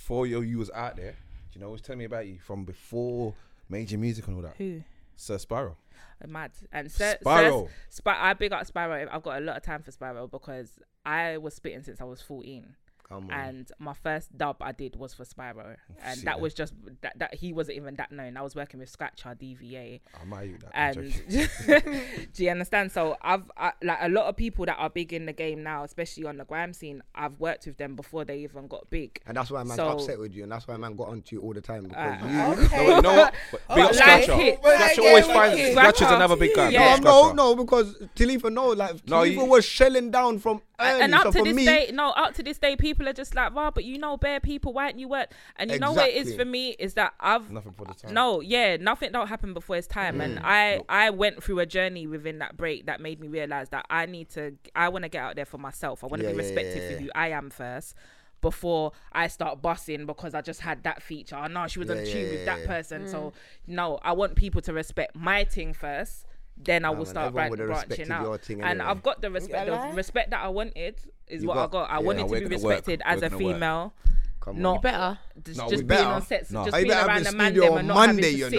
Before 0.09 0.25
you, 0.25 0.41
you 0.41 0.57
was 0.57 0.71
out 0.71 0.95
there, 0.95 1.11
Do 1.11 1.17
you 1.53 1.61
know 1.61 1.67
who 1.67 1.73
was 1.73 1.81
telling 1.81 1.99
me 1.99 2.05
about 2.05 2.25
you 2.25 2.39
from 2.39 2.65
before 2.65 3.35
major 3.69 3.95
music 3.95 4.25
and 4.25 4.37
all 4.37 4.41
that? 4.41 4.55
Who? 4.57 4.81
Sir 5.15 5.35
Spyro. 5.35 5.75
Uh, 6.19 6.25
mad 6.27 6.49
and 6.71 6.91
Sir, 6.91 7.15
Spyro. 7.23 7.67
Sir, 7.67 7.73
Spi- 7.89 8.17
I 8.17 8.33
big 8.33 8.51
up 8.51 8.65
Spyro. 8.65 9.07
I've 9.11 9.21
got 9.21 9.37
a 9.37 9.45
lot 9.45 9.57
of 9.57 9.61
time 9.61 9.83
for 9.83 9.91
Spyro 9.91 10.27
because 10.31 10.79
I 11.05 11.37
was 11.37 11.53
spitting 11.53 11.83
since 11.83 12.01
I 12.01 12.05
was 12.05 12.23
fourteen. 12.23 12.75
Come 13.09 13.25
on. 13.25 13.31
and 13.31 13.71
my 13.79 13.93
first 13.95 14.37
dub 14.37 14.57
I 14.61 14.71
did 14.71 14.95
was 14.95 15.15
for 15.15 15.23
Spyro, 15.25 15.75
and 16.03 16.19
see 16.19 16.25
that 16.25 16.33
that. 16.35 16.39
was 16.41 16.53
just 16.53 16.73
that, 17.01 17.17
that 17.17 17.33
he 17.33 17.53
wasn't 17.53 17.77
even 17.77 17.95
that 17.95 18.11
known. 18.11 18.37
I 18.37 18.41
was 18.43 18.55
working 18.55 18.79
with 18.79 18.95
Scratcha 18.95 19.35
DVA, 19.35 19.99
I'm 20.21 20.31
at 20.33 20.45
you 20.47 20.57
that. 20.61 20.95
And 20.97 22.29
do 22.33 22.43
you 22.43 22.49
understand? 22.51 22.91
So 22.91 23.17
I've 23.21 23.49
I, 23.57 23.71
like 23.81 23.97
a 24.01 24.09
lot 24.09 24.25
of 24.25 24.35
people 24.37 24.65
that 24.67 24.75
are 24.77 24.89
big 24.91 25.11
in 25.13 25.25
the 25.25 25.33
game 25.33 25.63
now, 25.63 25.83
especially 25.83 26.25
on 26.25 26.37
the 26.37 26.45
grime 26.45 26.71
scene. 26.73 27.01
I've 27.15 27.39
worked 27.39 27.65
with 27.65 27.77
them 27.77 27.95
before 27.95 28.25
they 28.25 28.39
even 28.39 28.67
got 28.67 28.89
big. 28.89 29.19
And 29.25 29.35
that's 29.37 29.49
why 29.49 29.63
man's 29.63 29.77
So- 29.77 29.89
upset 29.89 30.19
with 30.19 30.33
you, 30.33 30.43
and 30.43 30.51
that's 30.51 30.67
why 30.67 30.77
man 30.77 30.95
got 30.95 31.07
onto 31.09 31.35
you 31.35 31.41
all 31.41 31.53
the 31.53 31.61
time 31.61 31.85
because 31.85 32.21
Uh, 32.21 32.55
you. 32.59 32.65
Okay. 32.65 32.87
no, 32.87 32.95
you 32.95 33.01
know 33.01 33.13
what? 33.15 33.33
But 33.51 33.75
big 33.75 33.85
up 33.85 33.91
like 33.95 34.23
Scratcha. 34.25 34.39
it. 34.39 34.61
Scratcha 34.61 34.99
always 34.99 35.27
it, 35.27 35.33
finds. 35.33 35.61
Scratcha's 35.75 36.11
another 36.11 36.35
big 36.35 36.53
guy. 36.55 36.69
Yeah. 36.69 36.95
No, 36.97 37.31
no, 37.31 37.53
no, 37.53 37.55
because 37.55 37.95
Talifa, 38.15 38.53
no, 38.53 38.67
like 38.69 39.07
No, 39.07 39.17
Talifa 39.21 39.33
you- 39.33 39.45
was 39.45 39.65
shelling 39.65 40.11
down 40.11 40.37
from 40.39 40.61
early. 40.79 41.01
and 41.03 41.13
up 41.13 41.23
so 41.23 41.31
to 41.31 41.43
this 41.43 41.55
me, 41.55 41.65
day, 41.65 41.91
no, 41.93 42.09
up 42.11 42.33
to 42.35 42.43
this 42.43 42.57
day, 42.57 42.75
people 42.75 43.07
are 43.07 43.13
just 43.13 43.35
like, 43.35 43.53
"Wow, 43.55 43.71
but 43.71 43.83
you 43.85 43.97
know, 43.97 44.17
bare 44.17 44.39
people, 44.39 44.73
why 44.73 44.89
don't 44.89 44.99
you 44.99 45.07
work?" 45.07 45.31
And 45.57 45.71
you 45.71 45.79
know 45.79 45.91
what 45.93 46.09
it 46.09 46.15
is 46.15 46.33
for 46.35 46.45
me 46.45 46.69
is 46.79 46.93
that 46.95 47.13
I've 47.19 47.51
Nothing 47.51 47.73
for 47.73 47.85
the 47.85 47.93
time. 47.93 48.13
No, 48.13 48.41
yeah, 48.41 48.77
nothing 48.77 49.11
don't 49.11 49.27
happen 49.27 49.53
before 49.53 49.75
its 49.77 49.87
time, 49.87 50.17
Mm. 50.17 50.25
and 50.25 50.39
I 50.43 50.81
I 50.89 51.09
went 51.09 51.43
through 51.43 51.59
a 51.59 51.65
journey 51.65 52.07
within 52.07 52.39
that 52.39 52.57
break 52.57 52.85
that 52.85 52.99
made 53.01 53.19
me 53.19 53.27
realize 53.27 53.69
that 53.69 53.85
I 53.89 54.05
need 54.05 54.29
to 54.31 54.55
I 54.75 54.89
want 54.89 55.03
to 55.03 55.09
get 55.09 55.21
out 55.23 55.35
there 55.35 55.45
for 55.45 55.57
myself. 55.57 56.03
I 56.03 56.07
want 56.07 56.21
to 56.21 56.23
Yeah, 56.23 56.29
be 56.29 56.33
yeah, 56.33 56.37
respected 56.37 56.81
yeah, 56.81 56.87
for 56.87 56.93
who 57.03 57.09
I 57.15 57.29
am 57.29 57.49
first. 57.49 57.95
Before 58.41 58.93
I 59.11 59.27
start 59.27 59.61
bussing 59.61 60.05
because 60.05 60.33
I 60.33 60.39
just 60.41 60.61
had 60.61 60.83
that 60.83 61.03
feature. 61.03 61.35
Oh 61.35 61.47
no, 61.47 61.67
she 61.67 61.77
was 61.77 61.89
on 61.89 61.97
Yeah, 61.97 62.03
tune 62.03 62.21
yeah, 62.23 62.29
with 62.29 62.45
that 62.45 62.59
yeah. 62.61 62.67
person. 62.67 63.05
So 63.05 63.33
no, 63.67 63.99
I 64.01 64.13
want 64.13 64.35
people 64.37 64.61
to 64.61 64.71
respect 64.71 65.13
my 65.13 65.43
thing 65.43 65.73
first. 65.73 66.25
Then 66.61 66.83
I 66.85 66.89
will 66.89 66.97
man, 66.97 67.05
start 67.05 67.27
everyone 67.35 67.57
branching 67.67 68.11
out. 68.11 68.23
your 68.23 68.37
thing 68.37 68.61
and 68.61 68.81
anyway. 68.81 68.85
I've 68.85 69.01
got 69.03 69.21
the 69.21 69.31
respect. 69.31 69.65
The 69.67 69.91
respect 69.95 70.29
that 70.31 70.43
I 70.43 70.49
wanted 70.49 70.99
is 71.27 71.41
You 71.41 71.47
what 71.47 71.57
I 71.57 71.61
got- 71.63 71.71
got. 71.71 71.89
I 71.89 71.93
yeah. 71.95 71.99
wanted 71.99 72.27
to 72.27 72.33
be 72.33 72.39
gonna 72.41 72.43
work. 72.43 72.51
respected 72.75 73.01
We're 73.05 73.11
as 73.13 73.21
a 73.23 73.29
female. 73.29 73.93
Come 74.41 74.61
Not 74.61 74.75
on. 74.77 74.81
Better. 74.81 75.19
just, 75.43 75.57
No, 75.57 75.63
just 75.69 75.71
we 75.71 75.77
being 75.77 75.87
better. 75.87 76.05
on 76.09 76.21
sets, 76.21 76.49
No. 76.51 76.63
just 76.63 76.75
Hey, 76.75 76.83
being 76.83 76.89
better 76.93 76.99
have 77.01 77.07
around 77.09 77.23
the 77.25 77.31
the 77.31 77.37
man 77.37 77.53
them 77.53 77.71
on 77.73 77.77
and 77.79 77.87
not 77.89 77.93
Monday, 77.95 78.21
having 78.21 78.23
to 78.23 78.37
you 78.37 78.49
sit 78.49 78.53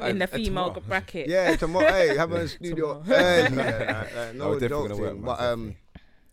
know. 0.00 0.06
in 0.06 0.18
the 0.18 0.26
female 0.26 0.44
tomorrow. 0.68 0.80
bracket. 0.88 1.28
Yeah, 1.28 1.56
tomorrow. 1.56 1.86
hey, 1.92 2.16
have 2.16 2.32
a 2.32 2.48
studio 2.48 3.02
early. 3.08 3.10
yeah, 3.10 3.42
like, 3.52 3.56
like, 3.56 4.14
Oh, 4.16 4.32
no 4.32 4.48
we're 4.50 4.60
joke 4.60 4.70
gonna 4.88 4.96
work, 5.00 5.12
thing, 5.12 5.14
man, 5.16 5.20
but 5.22 5.40
um, 5.40 5.76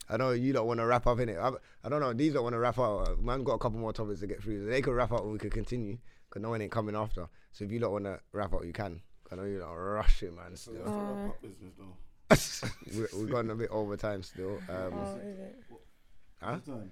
I 0.10 0.18
know 0.18 0.32
you 0.32 0.54
don't 0.54 0.68
want 0.68 0.80
to 0.80 0.86
wrap 0.86 1.08
up 1.08 1.20
in 1.20 1.30
it. 1.30 1.38
I, 1.38 1.52
I 1.84 1.90
don't 1.90 2.00
know. 2.00 2.14
These 2.14 2.34
don't 2.34 2.44
want 2.44 2.54
to 2.54 2.60
wrap 2.60 2.78
up. 2.80 3.08
Uh, 3.10 3.16
Man, 3.22 3.44
got 3.44 3.54
a 3.54 3.58
couple 3.60 3.80
more 3.80 3.92
topics 3.94 4.22
to 4.22 4.28
get 4.28 4.42
through. 4.42 4.66
They 4.66 4.82
could 4.82 4.94
wrap 4.94 5.12
up 5.12 5.24
and 5.24 5.32
we 5.34 5.40
could 5.40 5.52
continue 5.54 5.98
because 6.30 6.42
no 6.42 6.50
one 6.50 6.62
ain't 6.62 6.72
coming 6.72 6.96
after. 6.96 7.28
So 7.52 7.66
if 7.66 7.72
you 7.72 7.80
don't 7.80 7.92
want 7.92 8.06
to 8.06 8.20
wrap 8.32 8.54
up, 8.54 8.64
you 8.66 8.74
can. 8.74 9.02
I 9.36 9.42
know 9.42 9.48
you're 9.50 9.60
not 9.60 9.74
rushing, 9.74 10.36
man. 10.36 10.56
Still, 10.56 11.34
business 11.42 11.74
though. 11.78 11.96
we're, 12.98 13.10
we're 13.22 13.30
going 13.32 13.50
a 13.50 13.56
bit 13.56 13.70
over 13.70 13.98
time 13.98 14.24
still. 14.24 14.60
Um, 14.70 14.94
huh? 16.42 16.58
Time. 16.66 16.92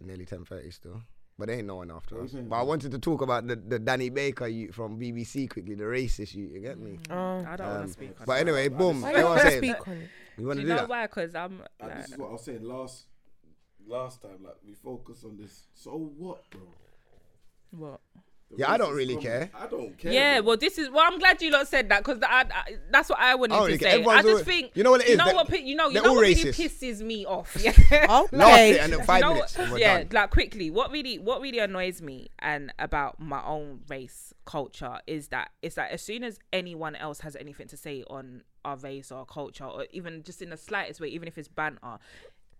Nearly 0.00 0.24
ten 0.24 0.44
thirty 0.44 0.70
still. 0.70 1.00
But 1.38 1.48
there 1.48 1.58
ain't 1.58 1.66
no 1.66 1.76
one 1.76 1.90
after 1.90 2.22
us. 2.22 2.32
But 2.32 2.56
I 2.56 2.62
wanted 2.62 2.92
to 2.92 2.98
talk 2.98 3.20
about 3.20 3.46
the, 3.46 3.56
the 3.56 3.78
Danny 3.78 4.08
Baker 4.08 4.46
you 4.46 4.72
from 4.72 4.98
BBC 4.98 5.50
quickly, 5.50 5.74
the 5.74 5.84
racist 5.84 6.34
you, 6.34 6.46
you 6.46 6.60
get 6.60 6.78
me? 6.78 6.98
Oh. 7.10 7.44
I 7.46 7.56
don't 7.56 7.66
want 7.66 7.80
Um, 7.80 7.86
to 7.86 7.92
speak. 7.92 8.08
On 8.20 8.24
But 8.26 8.34
that. 8.34 8.40
anyway, 8.40 8.68
boom. 8.68 9.02
Why 9.02 9.10
You 9.10 9.16
know 9.16 9.20
you 9.20 9.24
what 9.28 9.38
I'm 9.38 9.42
don't 9.44 9.50
saying? 9.50 9.62
speak 9.74 9.88
on 9.88 9.94
it? 9.98 10.10
You 10.38 10.46
want 10.46 10.56
do 10.58 10.62
to 10.62 10.68
you 10.68 10.72
do 10.72 10.74
know 10.74 10.80
that? 10.82 10.88
why? 10.88 11.06
Because 11.06 11.34
I'm. 11.34 11.58
Like, 11.80 11.96
this 11.98 12.08
is 12.12 12.16
what 12.18 12.28
I 12.28 12.32
was 12.32 12.44
saying 12.44 12.62
last 12.62 13.04
last 13.86 14.22
time. 14.22 14.38
Like 14.42 14.56
we 14.66 14.72
focus 14.74 15.24
on 15.24 15.36
this. 15.36 15.66
So 15.74 15.90
what, 16.16 16.48
bro? 16.50 16.60
what? 17.72 18.00
The 18.50 18.58
Yeah, 18.58 18.70
I 18.70 18.76
don't 18.78 18.94
really 18.94 19.14
comment- 19.14 19.22
care. 19.24 19.50
I 19.54 19.66
don't 19.66 19.98
care. 19.98 20.12
Yeah, 20.12 20.38
well, 20.40 20.56
this 20.56 20.78
is. 20.78 20.88
Well, 20.88 21.04
I'm 21.04 21.18
glad 21.18 21.42
you 21.42 21.50
lot 21.50 21.66
said 21.66 21.88
that 21.88 22.04
because 22.04 22.22
I, 22.22 22.44
I, 22.48 22.76
that's 22.92 23.08
what 23.10 23.18
I 23.18 23.34
wanted 23.34 23.54
I 23.54 23.56
don't 23.58 23.66
to 23.66 23.72
really 23.72 23.78
care. 23.78 23.90
say. 24.04 24.04
I 24.04 24.16
just 24.22 24.28
always- 24.28 24.44
think 24.44 24.70
you 24.74 24.84
know 24.84 24.92
what 24.92 25.00
it 25.00 25.08
You 25.08 25.16
know 25.16 25.24
They're- 25.24 25.34
what? 25.34 25.48
pi- 25.48 25.56
You 25.56 25.74
know. 25.74 25.88
You 25.88 26.00
know 26.00 26.10
all 26.10 26.14
what 26.16 26.22
really 26.22 26.34
pisses 26.36 27.00
me 27.00 27.26
off. 27.26 27.56
Yeah. 27.60 27.72
Last 28.06 28.32
Okay. 28.32 28.70
it 28.74 28.80
and 28.80 28.92
then 28.92 29.04
five 29.04 29.18
you 29.18 29.24
know 29.24 29.34
minutes. 29.34 29.56
and 29.58 29.72
we're 29.72 29.78
yeah, 29.78 29.98
done. 30.04 30.08
like 30.12 30.30
quickly, 30.30 30.70
what 30.70 30.92
really, 30.92 31.18
what 31.18 31.40
really 31.40 31.58
annoys 31.58 32.00
me 32.00 32.28
and 32.38 32.72
about 32.78 33.18
my 33.18 33.42
own 33.44 33.80
race 33.88 34.32
culture 34.44 34.98
is 35.08 35.28
that 35.28 35.50
it's 35.60 35.76
like 35.76 35.90
as 35.90 36.02
soon 36.02 36.22
as 36.22 36.38
anyone 36.52 36.94
else 36.94 37.20
has 37.20 37.34
anything 37.36 37.66
to 37.66 37.76
say 37.76 38.04
on 38.08 38.42
our 38.64 38.76
race 38.76 39.10
or 39.10 39.18
our 39.18 39.24
culture, 39.26 39.64
or 39.64 39.86
even 39.90 40.22
just 40.22 40.40
in 40.40 40.50
the 40.50 40.56
slightest 40.56 41.00
way, 41.00 41.08
even 41.08 41.26
if 41.26 41.36
it's 41.36 41.48
banter, 41.48 41.98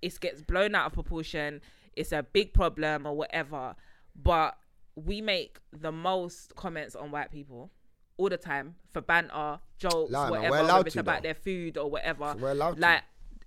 it 0.02 0.18
gets 0.20 0.42
blown 0.42 0.74
out 0.74 0.86
of 0.86 0.92
proportion. 0.94 1.60
It's 1.94 2.10
a 2.12 2.24
big 2.24 2.52
problem 2.52 3.06
or 3.06 3.16
whatever. 3.16 3.76
But 4.20 4.56
we 4.96 5.20
make 5.20 5.58
the 5.72 5.92
most 5.92 6.54
comments 6.56 6.96
on 6.96 7.10
white 7.10 7.30
people 7.30 7.70
all 8.16 8.28
the 8.30 8.36
time 8.38 8.74
for 8.92 9.00
banter, 9.02 9.58
jokes, 9.78 10.10
Nah, 10.10 10.22
man, 10.22 10.30
we're 10.32 10.38
whatever, 10.38 10.56
allowed 10.56 10.76
whether 10.78 10.86
it's 10.86 10.94
to, 10.94 11.00
about 11.00 11.22
though. 11.22 11.26
their 11.28 11.34
food 11.34 11.76
or 11.78 11.90
whatever. 11.90 12.32
So 12.32 12.38
we're 12.42 12.50
allowed 12.52 12.74
to. 12.76 12.80
like 12.80 13.02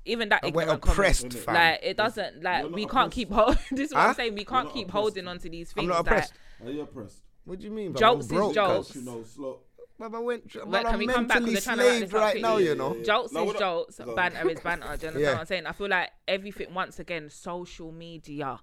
even 0.06 0.30
that 0.30 0.44
And 0.46 0.56
we're 0.56 0.70
oppressed, 0.70 1.22
comment, 1.24 1.40
fam. 1.46 1.56
like 1.56 1.80
it 1.84 1.98
doesn't 1.98 2.44
like 2.44 2.70
we 2.70 2.86
can't 2.86 2.92
oppressed. 3.08 3.12
keep 3.14 3.32
hold. 3.32 3.58
this 3.72 3.90
is 3.90 3.94
what 3.94 4.02
Huh? 4.02 4.08
I'm 4.10 4.14
saying. 4.16 4.36
We 4.36 4.46
can't 4.46 4.72
keep 4.72 4.88
oppressed, 4.88 5.02
holding 5.02 5.26
man. 5.26 5.36
on 5.36 5.40
to 5.40 5.50
these 5.50 5.72
I'm 5.72 5.76
things. 5.76 5.88
not 5.90 5.98
like, 5.98 6.08
Are 6.08 6.16
oppressed. 6.16 6.34
you 6.66 6.82
oppressed? 6.82 7.22
What 7.46 7.60
do 7.60 7.66
you 7.66 7.72
mean? 7.72 7.92
bro? 7.94 8.00
Jokes 8.00 8.16
I'm 8.16 8.22
is 8.22 8.28
broke, 8.38 8.54
jokes. 8.56 8.88
cuz. 8.88 8.96
You 8.96 9.02
know, 9.12 9.24
slow. 9.24 9.60
But 9.98 10.16
I 10.16 10.20
went. 10.20 10.44
Wait, 10.56 10.64
But 10.72 10.84
can 10.86 10.94
I'm 10.94 11.00
we 11.00 11.08
come 11.08 11.28
back? 11.28 11.38
'Cause 11.40 11.46
mentally 11.46 11.54
they're 11.54 11.62
trying 11.62 11.78
to 11.80 11.84
wrap 11.84 11.98
slaved 11.98 12.14
right 12.14 12.42
now, 12.42 12.58
you 12.58 12.76
know. 12.76 12.94
Jokes 13.04 13.34
No, 13.34 13.42
is 13.42 13.48
we're 13.48 13.54
not- 13.54 13.60
jokes, 13.60 13.98
Go 13.98 14.16
banter 14.16 14.50
is 14.50 14.60
banter. 14.62 14.86
Do 14.86 14.88
you 14.88 14.94
understand 15.08 15.20
Yeah. 15.20 15.32
what 15.34 15.40
I'm 15.42 15.46
saying? 15.48 15.66
I 15.66 15.72
feel 15.74 15.90
like 15.90 16.10
everything 16.28 16.74
once 16.74 17.00
again, 17.00 17.30
social 17.30 17.92
media. 17.92 18.60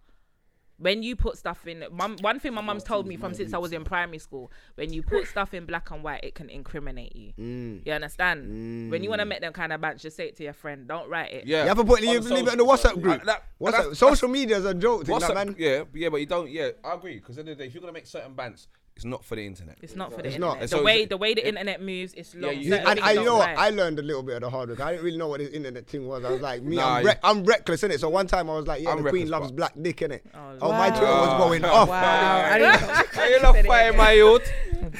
When 0.79 1.03
you 1.03 1.17
put 1.17 1.39
stuff 1.39 1.67
in, 1.67 1.85
mum, 1.91 2.17
one 2.21 2.39
thing 2.39 2.53
my 2.53 2.61
mum's 2.61 2.85
told 2.85 3.07
me 3.07 3.17
from 3.17 3.33
since 3.33 3.55
I 3.55 3.59
was 3.59 3.73
in 3.73 3.83
primary 3.85 4.19
school, 4.19 4.53
when 4.75 4.93
you 4.93 5.03
put 5.03 5.27
stuff 5.27 5.55
in 5.55 5.65
black 5.65 5.91
and 5.91 6.05
white, 6.05 6.23
it 6.23 6.35
can 6.35 6.51
incriminate 6.51 7.17
you. 7.17 7.33
Mm. 7.39 7.87
You 7.87 7.93
understand? 7.95 8.91
When 8.91 9.03
you 9.03 9.09
want 9.09 9.21
to 9.21 9.25
make 9.27 9.41
them 9.41 9.55
kind 9.55 9.73
of 9.73 9.81
bands, 9.81 10.03
just 10.03 10.17
say 10.17 10.27
it 10.29 10.37
to 10.37 10.45
your 10.45 10.53
friend. 10.53 10.87
Don't 10.87 11.09
write 11.09 11.33
it. 11.33 11.47
Yeah. 11.47 11.63
You 11.63 11.69
have 11.69 11.79
to 11.79 11.85
put 11.85 12.01
On 12.01 12.07
leave, 12.07 12.25
leave 12.27 12.47
it 12.49 12.53
in 12.53 12.59
the 12.59 12.65
social 12.77 12.91
WhatsApp 12.99 13.03
group. 13.03 13.23
Uh, 13.23 13.25
that- 13.25 13.43
WhatsApp, 13.59 13.71
that's- 13.73 13.99
social 13.99 14.29
media 14.29 14.59
is 14.59 14.67
a 14.67 14.75
joke 14.75 15.07
thing, 15.07 15.13
What's 15.13 15.27
that, 15.27 15.37
up? 15.37 15.47
man. 15.47 15.57
Yeah, 15.59 15.85
yeah, 15.95 16.11
but 16.11 16.19
you 16.19 16.27
don't. 16.27 16.51
Yeah, 16.51 16.71
I 16.85 16.95
agree. 16.95 17.15
Because 17.15 17.39
at 17.39 17.47
the 17.47 17.51
end 17.53 17.53
of 17.53 17.59
the 17.59 17.65
day, 17.65 17.69
if 17.69 17.75
you're 17.75 17.81
gonna 17.81 17.93
make 17.95 18.07
certain 18.07 18.35
bands, 18.35 18.69
it's 18.97 19.05
not 19.05 19.23
for 19.25 19.37
the 19.37 19.45
internet. 19.45 19.77
It's 19.83 19.95
not 19.95 20.11
for 20.11 20.23
the 20.23 20.29
It's 20.29 20.37
internet. 20.37 20.55
not. 20.57 20.61
The 20.63 20.69
So 20.69 20.83
way 20.83 21.05
the 21.05 21.19
way 21.19 21.35
the 21.35 21.43
it- 21.45 21.49
internet 21.49 21.83
moves, 21.83 22.15
it's 22.15 22.35
long. 22.35 22.57
you- 22.57 22.71
Certain 22.71 22.87
And 22.89 23.01
I, 23.01 23.13
you 23.13 23.25
know 23.25 23.37
what? 23.37 23.51
I 23.51 23.69
learned 23.69 23.99
a 23.99 24.03
little 24.03 24.23
bit 24.23 24.37
of 24.37 24.41
the 24.41 24.49
hard 24.51 24.71
work. 24.71 24.81
I 24.81 24.93
didn't 24.93 25.05
really 25.05 25.19
know 25.19 25.29
what 25.29 25.41
this 25.41 25.51
internet 25.51 25.87
thing 25.87 26.07
was. 26.09 26.25
I 26.25 26.31
was 26.31 26.41
like, 26.41 26.63
me, 26.63 26.77
Nah, 26.77 26.95
I'm, 26.95 27.03
you- 27.03 27.09
re- 27.11 27.15
I'm 27.23 27.45
reckless 27.45 27.83
in 27.85 27.91
it. 27.91 28.01
So 28.01 28.09
one 28.09 28.27
time 28.27 28.49
I 28.49 28.55
was 28.55 28.67
like, 28.67 28.83
yeah, 28.83 28.91
I'm 28.93 29.03
the 29.03 29.11
Queen 29.11 29.29
loves 29.29 29.49
but- 29.53 29.57
black 29.57 29.73
dick 29.81 30.01
in 30.01 30.13
it. 30.13 30.25
Oh, 30.35 30.39
Oh, 30.63 30.73
my 30.73 30.89
Twitter 30.89 31.05
was 31.07 31.29
Wow. 31.29 31.39
going 31.39 31.65
off. 31.67 31.89
Wow. 31.91 32.45
I 32.51 32.59
didn't 32.59 32.81
know. 33.17 33.23
Are 33.23 33.29
you 33.29 33.43
not 33.43 33.57
fighting 33.67 33.97
my 33.99 34.13
youth? 34.13 34.51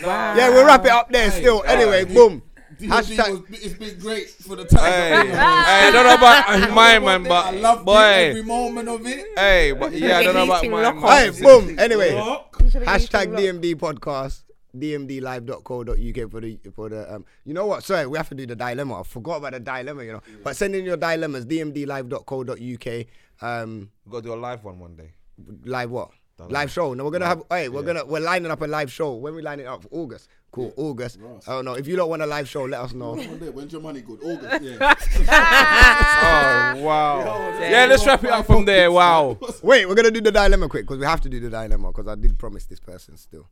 Wow. 0.05 0.35
Yeah, 0.37 0.51
we'll 0.51 0.67
wrap 0.67 0.85
it 0.85 0.91
up 0.91 1.11
there 1.11 1.31
still. 1.31 1.63
Anyway, 1.67 2.05
boom. 2.05 2.43
DMD 2.81 2.89
Hashtag- 2.89 3.49
was, 3.51 3.61
it's 3.63 3.75
been 3.75 3.99
great 3.99 4.29
for 4.29 4.57
the 4.57 4.65
time. 4.65 4.85
Hey, 4.85 5.27
hey, 5.29 5.37
I 5.37 5.91
don't 5.91 6.05
know 6.09 6.15
about 6.15 6.71
my 6.75 6.99
man, 6.99 7.27
I 7.27 7.29
but 7.29 7.55
loved 7.57 7.89
it, 7.89 7.93
every 8.31 8.43
moment 8.43 8.89
of 8.89 9.07
it. 9.07 9.25
hey, 9.37 9.73
but 9.73 9.93
yeah, 9.93 10.19
I 10.19 10.23
don't 10.25 10.35
know 10.35 10.45
about 10.45 10.59
Eating 10.59 10.71
my 10.73 10.83
lock 10.83 10.97
man. 10.97 11.33
Hey, 11.33 11.43
boom. 11.43 11.79
Anyway, 11.79 12.11
hashtag 12.91 13.33
DMD 13.37 13.75
podcast. 13.77 14.43
dmdlive.co.uk 14.77 16.31
for 16.31 16.41
the 16.41 16.59
for 16.75 16.89
the 16.91 17.15
um 17.15 17.25
you 17.45 17.55
know 17.55 17.65
what 17.67 17.83
sorry 17.83 18.07
we 18.07 18.19
have 18.19 18.29
to 18.29 18.35
do 18.35 18.45
the 18.47 18.55
dilemma 18.55 19.01
I 19.01 19.03
forgot 19.05 19.37
about 19.39 19.53
the 19.55 19.61
dilemma 19.61 20.05
you 20.05 20.13
know 20.13 20.21
but 20.45 20.55
send 20.55 20.75
in 20.75 20.85
your 20.85 20.99
dilemmas 20.99 21.47
dmdlive.co.uk 21.47 23.07
um 23.41 23.91
We 24.05 24.13
gotta 24.13 24.23
do 24.23 24.35
a 24.35 24.37
live 24.37 24.65
one 24.65 24.79
one 24.79 24.95
day. 24.97 25.13
live 25.65 25.91
what 25.91 26.11
live 26.51 26.71
show 26.71 26.93
no 26.93 27.05
we're 27.05 27.11
gonna 27.11 27.27
have 27.27 27.43
hey 27.49 27.71
we're 27.71 27.83
gonna 27.83 28.05
we're 28.05 28.21
lining 28.21 28.51
up 28.51 28.61
a 28.61 28.67
live 28.67 28.93
show 28.93 29.15
when 29.15 29.35
we 29.35 29.41
line 29.41 29.61
it 29.61 29.67
up 29.67 29.83
for 29.85 29.89
August 29.93 30.29
cool 30.57 30.73
August 30.77 31.19
I 31.47 31.51
don't 31.53 31.65
know 31.67 31.75
if 31.75 31.87
you 31.87 31.97
don't 31.97 32.09
want 32.09 32.23
a 32.23 32.27
live 32.27 32.49
show 32.49 32.65
let 32.65 32.81
us 32.81 32.93
know 32.95 33.15
When's 33.15 33.73
your 33.73 33.83
money 33.83 34.01
good? 34.01 34.21
August, 34.23 34.63
yeah. 34.63 34.95
Oh 36.79 36.83
wow. 36.83 37.59
Yeah, 37.61 37.87
let's 37.87 38.07
wrap 38.07 38.25
it 38.25 38.31
up 38.31 38.47
from 38.47 38.65
there. 38.65 38.91
Wow. 38.91 39.39
wait 39.63 39.87
we're 39.87 39.95
gonna 39.95 40.11
do 40.11 40.21
the 40.21 40.33
dilemma 40.33 40.69
quick 40.69 40.85
because 40.85 40.99
we 40.99 41.05
have 41.07 41.21
to 41.21 41.29
do 41.29 41.39
the 41.41 41.51
dilemma 41.51 41.89
because 41.93 42.09
I 42.09 42.15
did 42.15 42.39
promise 42.39 42.65
this 42.67 42.81
person 42.81 43.17
still 43.17 43.47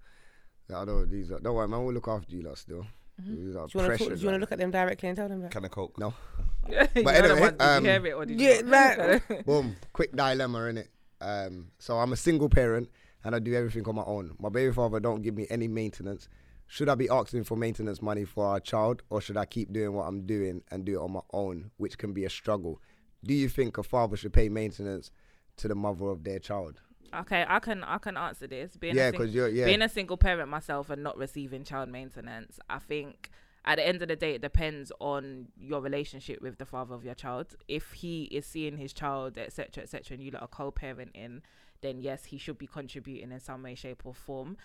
I 0.75 0.85
don't 0.85 1.11
these 1.11 1.31
are, 1.31 1.41
don't 1.41 1.55
worry 1.55 1.69
man 1.69 1.85
we'll 1.85 1.95
look 1.95 2.09
after 2.09 2.35
you 2.35 2.43
lot 2.43 2.57
still 2.59 2.87
These 3.19 3.55
are 3.57 3.67
Do 3.69 3.79
you 3.79 3.85
want 3.87 3.99
to 3.99 4.27
man. 4.27 4.41
look 4.41 4.53
at 4.53 4.59
them 4.59 4.71
directly 4.71 5.09
and 5.11 5.17
tell 5.17 5.29
them 5.29 5.43
that? 5.43 5.51
Can 5.51 5.65
of 5.65 5.71
coke. 5.71 5.99
no 5.99 6.15
but 6.67 7.15
anyway, 7.15 7.51
did 7.51 7.61
um, 7.63 7.85
you 7.85 7.91
hear 7.91 8.07
it 8.07 8.13
or 8.15 8.25
did 8.25 8.41
you 8.41 8.49
Yeah, 8.49 8.61
not? 8.63 8.99
like, 8.99 9.47
Boom. 9.47 9.77
Quick 9.93 10.13
dilemma 10.17 10.65
in 10.65 10.79
it. 10.79 10.89
Um, 11.21 11.69
so 11.79 11.99
I'm 11.99 12.13
a 12.15 12.17
single 12.17 12.49
parent 12.49 12.89
and 13.25 13.35
I 13.35 13.39
do 13.39 13.55
everything 13.55 13.87
on 13.87 13.95
my 13.97 14.05
own. 14.05 14.35
My 14.39 14.49
baby 14.49 14.73
father 14.73 15.01
don't 15.01 15.23
give 15.23 15.35
me 15.35 15.47
any 15.51 15.69
maintenance. 15.69 16.29
Should 16.75 16.89
I 16.89 16.97
be 16.97 17.09
asking 17.09 17.45
for 17.45 17.57
maintenance 17.57 18.03
money 18.03 18.25
for 18.25 18.47
our 18.47 18.59
child, 18.59 19.05
or 19.09 19.21
should 19.21 19.37
I 19.37 19.45
keep 19.45 19.73
doing 19.73 19.93
what 19.93 20.09
I'm 20.09 20.27
doing 20.27 20.61
and 20.73 20.85
do 20.85 20.95
it 20.99 21.05
on 21.05 21.13
my 21.13 21.21
own, 21.33 21.71
which 21.77 21.97
can 21.97 22.13
be 22.13 22.25
a 22.25 22.29
struggle? 22.29 22.83
Do 23.23 23.33
you 23.33 23.49
think 23.49 23.79
a 23.79 23.85
father 23.85 24.17
should 24.17 24.33
pay 24.33 24.49
maintenance 24.49 25.13
to 25.59 25.69
the 25.69 25.77
mother 25.77 26.07
of 26.07 26.25
their 26.25 26.41
child? 26.41 26.81
Okay, 27.15 27.45
I 27.49 27.61
can 27.61 27.85
I 27.85 27.99
can 27.99 28.17
answer 28.17 28.49
this. 28.49 28.77
Being 28.77 28.97
Yeah, 28.97 29.11
a 29.11 29.13
sing- 29.13 29.29
you're- 29.29 29.53
yeah. 29.53 29.67
being 29.67 29.83
a 29.83 29.89
single 29.89 30.17
parent 30.17 30.49
myself 30.51 30.91
and 30.91 31.01
not 31.01 31.17
receiving 31.17 31.63
child 31.63 31.91
maintenance, 31.91 32.59
I 32.69 32.81
think 32.81 33.31
at 33.65 33.77
the 33.77 33.87
end 33.87 34.03
of 34.03 34.09
the 34.09 34.17
day 34.17 34.35
it 34.35 34.43
depends 34.43 34.91
on 34.99 35.47
your 35.57 35.81
relationship 35.81 36.43
with 36.43 36.59
the 36.59 36.67
father 36.67 36.93
of 36.97 37.05
your 37.05 37.15
child. 37.15 37.55
If 37.69 37.93
he 37.93 38.25
is 38.25 38.47
seeing 38.47 38.79
his 38.79 38.93
child, 38.93 39.39
etc., 39.39 39.85
etc., 39.85 40.15
and 40.17 40.25
you 40.25 40.33
lot 40.33 40.43
are 40.43 40.49
co-parenting, 40.49 41.43
then 41.83 42.01
yes, 42.01 42.25
he 42.25 42.37
should 42.37 42.59
be 42.59 42.67
contributing 42.67 43.31
in 43.31 43.39
some 43.39 43.63
way, 43.63 43.77
shape, 43.77 44.03
or 44.05 44.13
form. 44.13 44.57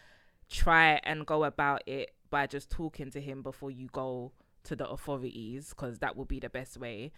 Try 0.49 0.99
and 1.03 1.25
go 1.25 1.43
about 1.43 1.83
it 1.87 2.11
by 2.29 2.47
just 2.47 2.69
talking 2.69 3.09
to 3.11 3.21
him 3.21 3.41
before 3.41 3.71
you 3.71 3.87
go 3.91 4.31
to 4.63 4.75
the 4.75 4.87
authorities 4.87 5.69
because 5.69 5.99
that 5.99 6.15
would 6.17 6.27
be 6.27 6.39
the 6.39 6.49
best 6.49 6.77
way. 6.77 7.11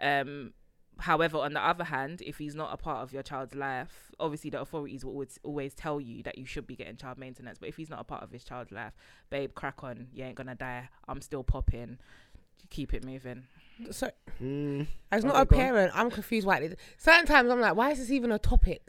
Um, 0.00 0.52
however, 0.98 1.38
on 1.38 1.52
the 1.54 1.60
other 1.60 1.84
hand, 1.84 2.22
if 2.24 2.38
he's 2.38 2.54
not 2.54 2.72
a 2.72 2.76
part 2.76 2.98
of 3.02 3.12
your 3.12 3.22
child's 3.22 3.54
life, 3.54 4.10
obviously 4.20 4.50
the 4.50 4.60
authorities 4.60 5.04
will 5.04 5.12
always, 5.12 5.38
always 5.42 5.74
tell 5.74 6.00
you 6.00 6.22
that 6.24 6.38
you 6.38 6.44
should 6.44 6.66
be 6.66 6.76
getting 6.76 6.96
child 6.96 7.18
maintenance. 7.18 7.58
But 7.58 7.68
if 7.70 7.76
he's 7.76 7.90
not 7.90 8.00
a 8.00 8.04
part 8.04 8.22
of 8.22 8.30
his 8.30 8.44
child's 8.44 8.72
life, 8.72 8.92
babe, 9.30 9.52
crack 9.54 9.82
on. 9.82 10.08
You 10.12 10.24
ain't 10.24 10.34
gonna 10.36 10.54
die. 10.54 10.88
I'm 11.08 11.20
still 11.20 11.42
popping. 11.44 11.98
Keep 12.70 12.94
it 12.94 13.04
moving. 13.04 13.44
So 13.90 14.10
Mm. 14.40 14.86
as 15.10 15.24
not 15.24 15.34
Okay, 15.34 15.42
a 15.42 15.44
go 15.46 15.56
on. 15.56 15.62
parent, 15.62 15.92
I'm 15.94 16.10
confused 16.10 16.46
why. 16.46 16.58
It, 16.58 16.78
certain 16.96 17.26
times 17.26 17.50
I'm 17.50 17.60
like, 17.60 17.74
why 17.74 17.90
is 17.90 17.98
this 17.98 18.10
even 18.10 18.30
a 18.32 18.38
topic? 18.38 18.82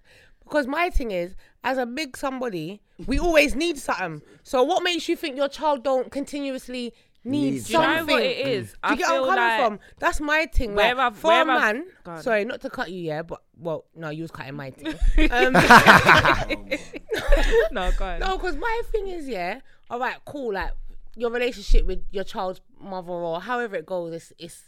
Because 0.44 0.68
my 0.68 0.90
thing 0.90 1.12
is, 1.12 1.36
as 1.64 1.78
a 1.78 1.86
big 1.86 2.16
somebody, 2.18 2.82
we 3.08 3.20
always 3.20 3.56
need 3.56 3.78
something. 3.78 4.22
So 4.44 4.64
what 4.64 4.84
makes 4.84 5.08
you 5.10 5.16
think 5.16 5.38
your 5.38 5.48
child 5.50 5.84
don't 5.84 6.12
continuously 6.12 6.94
need 7.26 7.52
Needs 7.54 7.68
Do 7.68 7.74
you 7.74 7.80
know 7.80 7.86
something? 8.00 8.16
what 8.16 8.24
it 8.24 8.48
is? 8.48 8.72
Do 8.72 8.78
I 8.84 8.92
you 8.92 8.98
get 8.98 9.08
where 9.08 9.16
feel 9.22 9.24
I'm 9.24 9.30
coming 9.38 9.44
like 9.60 9.66
from? 9.66 9.80
That's 10.00 10.20
my 10.20 10.46
thing. 10.54 10.76
Where 10.76 10.94
Like, 10.94 11.06
I've- 11.06 11.16
for 11.20 11.28
where 11.28 11.48
a 11.48 11.52
I've- 11.54 11.60
man, 11.80 11.86
Go 12.04 12.12
on. 12.12 12.22
sorry, 12.22 12.44
not 12.46 12.60
to 12.62 12.70
cut 12.70 12.92
you, 12.92 13.00
yeah, 13.02 13.22
but 13.22 13.42
well, 13.58 13.86
no, 13.96 14.10
you 14.10 14.24
was 14.24 14.32
cutting 14.32 14.56
my 14.56 14.72
thing. 14.72 14.94
Um, 15.32 15.54
no, 17.72 17.92
go 17.98 18.06
on. 18.06 18.20
no, 18.20 18.38
because 18.38 18.56
my 18.58 18.82
thing 18.92 19.08
is, 19.08 19.28
yeah, 19.28 19.60
all 19.90 20.00
right, 20.00 20.18
cool. 20.26 20.54
Like 20.54 20.72
your 21.16 21.32
relationship 21.32 21.86
with 21.86 22.04
your 22.12 22.24
child's 22.24 22.60
mother 22.80 23.12
or 23.12 23.40
however 23.42 23.76
it 23.78 23.86
goes, 23.86 24.14
it's 24.14 24.34
it's 24.38 24.64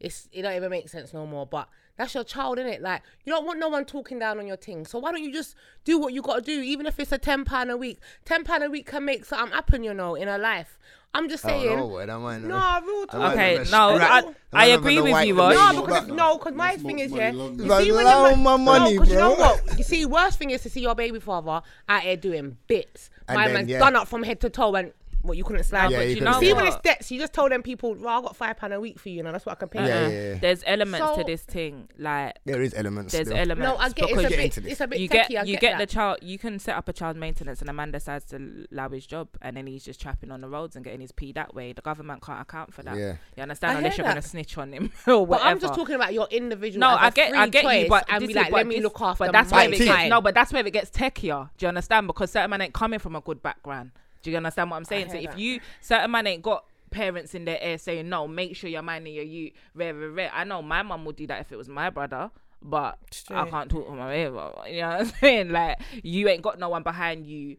it's 0.00 0.28
it 0.32 0.42
don't 0.42 0.54
even 0.56 0.70
make 0.70 0.88
sense 0.88 1.12
no 1.14 1.26
more. 1.26 1.46
But 1.46 1.68
that's 2.00 2.14
your 2.14 2.24
child, 2.24 2.58
innit? 2.58 2.80
Like 2.80 3.02
you 3.24 3.32
don't 3.32 3.44
want 3.46 3.58
no 3.58 3.68
one 3.68 3.84
talking 3.84 4.18
down 4.18 4.38
on 4.38 4.46
your 4.46 4.56
thing. 4.56 4.84
So 4.86 4.98
why 4.98 5.12
don't 5.12 5.22
you 5.22 5.32
just 5.32 5.54
do 5.84 5.98
what 5.98 6.12
you 6.12 6.22
gotta 6.22 6.40
do, 6.40 6.60
even 6.60 6.86
if 6.86 6.98
it's 6.98 7.12
a 7.12 7.18
ten 7.18 7.44
pound 7.44 7.70
a 7.70 7.76
week. 7.76 7.98
Ten 8.24 8.42
pound 8.44 8.62
a 8.64 8.70
week 8.70 8.86
can 8.86 9.04
make 9.04 9.24
something 9.24 9.52
happen, 9.54 9.84
you 9.84 9.94
know, 9.94 10.14
in 10.14 10.26
her 10.28 10.38
life. 10.38 10.78
I'm 11.12 11.28
just 11.28 11.44
Oh, 11.44 11.48
saying. 11.48 11.76
no, 11.76 11.88
boy, 11.88 12.06
that 12.06 12.18
man- 12.20 12.46
No, 12.46 12.80
real 12.86 13.06
talk. 13.08 13.32
Okay, 13.32 13.64
no, 13.72 13.98
right. 13.98 14.24
I, 14.52 14.62
I 14.62 14.66
agree 14.66 15.00
with 15.00 15.26
you, 15.26 15.34
white 15.34 15.54
No, 15.54 15.82
because 15.82 16.06
But- 16.06 16.14
no, 16.14 16.38
because 16.38 16.54
my 16.54 16.70
That's 16.70 16.82
thing 16.82 16.98
is 17.00 17.10
yeah. 17.10 17.32
longer. 17.34 17.64
You 17.64 17.68
But 17.68 17.82
see 17.82 17.90
when 17.92 18.06
allow 18.06 18.28
your 18.28 18.36
my 18.36 18.56
man- 18.56 18.64
money, 18.64 18.94
no, 18.94 19.00
'cause 19.00 19.10
you 19.10 19.16
know 19.16 19.34
what? 19.34 19.76
You 19.78 19.82
see, 19.82 20.06
worst 20.06 20.38
thing 20.38 20.50
is 20.50 20.62
to 20.62 20.70
see 20.70 20.80
your 20.82 20.94
baby 20.94 21.18
father 21.18 21.62
out 21.88 22.02
here 22.02 22.16
doing 22.16 22.58
bits. 22.68 23.10
And 23.26 23.36
my 23.36 23.46
then, 23.46 23.54
man's 23.54 23.68
yeah. 23.70 23.80
done 23.80 23.96
up 23.96 24.06
from 24.06 24.22
head 24.22 24.40
to 24.42 24.50
toe 24.50 24.72
and 24.76 24.92
what 25.22 25.36
you 25.36 25.44
couldn't 25.44 25.64
slide. 25.64 25.90
Yeah, 25.90 25.98
but 25.98 26.08
you 26.08 26.14
you 26.16 26.20
know, 26.22 26.40
see 26.40 26.50
slide. 26.50 26.56
when 26.56 26.66
it's 26.66 26.76
debts, 26.82 27.10
you 27.10 27.18
just 27.18 27.32
told 27.32 27.52
them 27.52 27.62
people, 27.62 27.94
"Well, 27.94 28.18
I 28.18 28.22
got 28.22 28.36
five 28.36 28.56
pound 28.56 28.72
a 28.72 28.80
week 28.80 28.98
for 28.98 29.08
you, 29.08 29.20
and 29.20 29.34
that's 29.34 29.44
what 29.44 29.52
I 29.52 29.54
can 29.56 29.68
pay." 29.68 29.86
Yeah, 29.86 30.08
yeah, 30.08 30.22
yeah. 30.32 30.38
There's 30.38 30.62
elements 30.66 31.06
So- 31.06 31.16
to 31.16 31.24
this 31.24 31.42
thing, 31.42 31.88
like 31.98 32.38
There 32.44 32.62
is 32.62 32.74
elements. 32.74 33.12
there's 33.12 33.28
still. 33.28 33.38
elements. 33.38 33.68
No, 33.68 33.76
I 33.76 33.88
get 33.90 34.10
it's 34.10 34.24
a 34.24 34.28
bit. 34.28 34.58
It's 34.72 34.80
a 34.80 34.86
bit 34.86 35.00
you 35.00 35.08
techie. 35.08 35.28
get 35.28 35.40
I 35.40 35.42
you 35.44 35.52
get, 35.54 35.60
get 35.60 35.78
the 35.78 35.86
child. 35.86 36.18
You 36.22 36.38
can 36.38 36.58
set 36.58 36.76
up 36.76 36.88
a 36.88 36.92
child 36.92 37.16
maintenance, 37.16 37.60
and 37.60 37.68
a 37.68 37.72
man 37.72 37.90
decides 37.90 38.24
to 38.26 38.66
allow 38.72 38.88
his 38.88 39.06
job, 39.06 39.28
and 39.42 39.56
then 39.56 39.66
he's 39.66 39.84
just 39.84 40.00
trapping 40.00 40.30
on 40.30 40.40
the 40.40 40.48
roads 40.48 40.76
and 40.76 40.84
getting 40.84 41.00
his 41.00 41.12
p 41.12 41.32
that 41.32 41.54
way. 41.54 41.72
The 41.72 41.82
government 41.82 42.22
can't 42.22 42.40
account 42.40 42.72
for 42.72 42.82
that. 42.82 42.96
Yeah. 42.96 43.16
You 43.36 43.42
understand? 43.42 43.74
I 43.74 43.78
Unless 43.78 43.98
you're 43.98 44.06
gonna 44.06 44.22
snitch 44.22 44.56
on 44.58 44.72
him 44.72 44.92
or 45.06 45.24
whatever. 45.26 45.44
But. 45.44 45.50
I'm 45.50 45.60
just 45.60 45.74
talking 45.74 45.94
about 45.94 46.14
your 46.14 46.28
individual. 46.30 46.80
No, 46.80 46.96
as 46.96 47.00
a 47.02 47.04
I 47.04 47.10
get, 47.10 47.34
I 47.34 47.48
get 47.48 47.82
you, 47.82 47.88
but 47.88 48.04
and 48.08 48.22
this 48.22 48.28
be 48.28 48.34
like, 48.34 48.52
let 48.52 48.66
me 48.66 48.80
look 48.80 49.00
after. 49.00 49.24
But 49.24 49.32
that's 49.32 49.52
where 49.52 49.68
my 49.68 49.74
it 49.74 49.78
gets, 49.78 50.08
no, 50.10 50.20
but 50.20 50.34
that's 50.34 50.52
where 50.52 50.66
it 50.66 50.72
gets 50.72 50.90
techier. 50.90 51.50
Do 51.58 51.64
you 51.66 51.68
understand? 51.68 52.06
Because 52.06 52.30
certain 52.30 52.50
man 52.50 52.62
ain't 52.62 52.74
coming 52.74 52.98
from 52.98 53.16
a 53.16 53.20
good 53.20 53.42
background. 53.42 53.90
Do 54.22 54.30
you 54.30 54.36
understand 54.36 54.70
what 54.70 54.76
I'm 54.76 54.84
saying? 54.84 55.10
So 55.10 55.18
hear 55.18 55.30
if 55.30 55.38
you 55.38 55.60
certain 55.80 56.10
man 56.10 56.26
ain't 56.26 56.42
got 56.42 56.64
parents 56.90 57.34
in 57.34 57.44
their 57.44 57.58
ear 57.62 57.78
saying 57.78 58.08
no, 58.08 58.26
make 58.26 58.56
sure 58.56 58.68
you're 58.68 58.82
minding 58.82 59.14
your 59.14 59.24
you 59.24 59.52
rare, 59.74 59.94
rare, 59.94 60.10
rare. 60.10 60.30
I 60.32 60.44
know 60.44 60.62
my 60.62 60.82
mum 60.82 61.04
would 61.04 61.16
do 61.16 61.26
that 61.28 61.40
if 61.40 61.52
it 61.52 61.56
was 61.56 61.68
my 61.68 61.90
brother. 61.90 62.30
But 62.62 63.24
I 63.30 63.46
can't 63.48 63.70
talk 63.70 63.86
to 63.86 63.92
my 63.94 64.08
baby. 64.08 64.30
You 64.30 64.82
know 64.82 64.88
what 64.88 65.00
I'm 65.00 65.06
saying? 65.20 65.50
Like 65.50 65.80
you 66.02 66.28
ain't 66.28 66.42
got 66.42 66.58
no 66.58 66.68
one 66.68 66.82
behind 66.82 67.26
you 67.26 67.56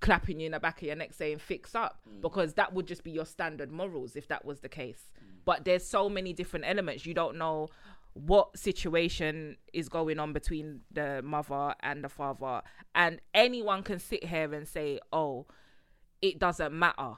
clapping 0.00 0.38
you 0.38 0.46
in 0.46 0.52
the 0.52 0.60
back 0.60 0.80
of 0.80 0.86
your 0.86 0.94
neck 0.94 1.12
saying 1.14 1.38
fix 1.38 1.74
up 1.74 1.98
because 2.20 2.54
that 2.54 2.72
would 2.72 2.86
just 2.86 3.02
be 3.02 3.10
your 3.10 3.24
standard 3.24 3.72
morals 3.72 4.14
if 4.14 4.28
that 4.28 4.44
was 4.44 4.60
the 4.60 4.68
case. 4.68 5.10
But 5.44 5.64
there's 5.64 5.84
so 5.84 6.08
many 6.08 6.32
different 6.32 6.66
elements. 6.66 7.06
You 7.06 7.14
don't 7.14 7.36
know 7.36 7.68
what 8.12 8.56
situation 8.58 9.56
is 9.72 9.88
going 9.88 10.18
on 10.18 10.32
between 10.32 10.80
the 10.90 11.22
mother 11.22 11.74
and 11.80 12.02
the 12.02 12.08
father. 12.08 12.62
And 12.94 13.20
anyone 13.34 13.82
can 13.82 13.98
sit 13.98 14.24
here 14.24 14.52
and 14.54 14.66
say, 14.66 15.00
oh, 15.12 15.46
it 16.22 16.38
doesn't 16.38 16.72
matter. 16.72 17.14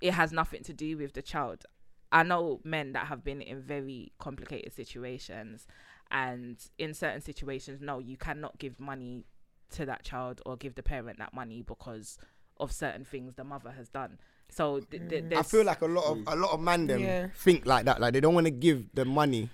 It 0.00 0.12
has 0.12 0.32
nothing 0.32 0.62
to 0.64 0.72
do 0.72 0.96
with 0.98 1.14
the 1.14 1.22
child. 1.22 1.64
I 2.12 2.22
know 2.22 2.60
men 2.64 2.92
that 2.92 3.06
have 3.06 3.24
been 3.24 3.40
in 3.42 3.60
very 3.62 4.12
complicated 4.18 4.72
situations, 4.72 5.66
and 6.10 6.56
in 6.78 6.94
certain 6.94 7.20
situations, 7.20 7.80
no, 7.80 7.98
you 7.98 8.16
cannot 8.16 8.58
give 8.58 8.78
money 8.78 9.24
to 9.70 9.84
that 9.86 10.04
child 10.04 10.40
or 10.46 10.56
give 10.56 10.74
the 10.76 10.82
parent 10.82 11.18
that 11.18 11.34
money 11.34 11.62
because 11.62 12.18
of 12.58 12.70
certain 12.72 13.04
things 13.04 13.34
the 13.34 13.44
mother 13.44 13.72
has 13.72 13.88
done. 13.88 14.18
So 14.48 14.80
th- 14.80 15.08
th- 15.08 15.24
mm. 15.24 15.36
I 15.36 15.42
feel 15.42 15.64
like 15.64 15.80
a 15.82 15.86
lot 15.86 16.04
of 16.04 16.18
a 16.26 16.36
lot 16.36 16.52
of 16.52 16.60
man 16.60 16.86
them 16.86 17.00
Yeah. 17.00 17.28
think 17.34 17.66
like 17.66 17.84
that. 17.86 18.00
Like 18.00 18.12
they 18.12 18.20
don't 18.20 18.34
want 18.34 18.46
to 18.46 18.52
give 18.52 18.94
the 18.94 19.04
money 19.04 19.50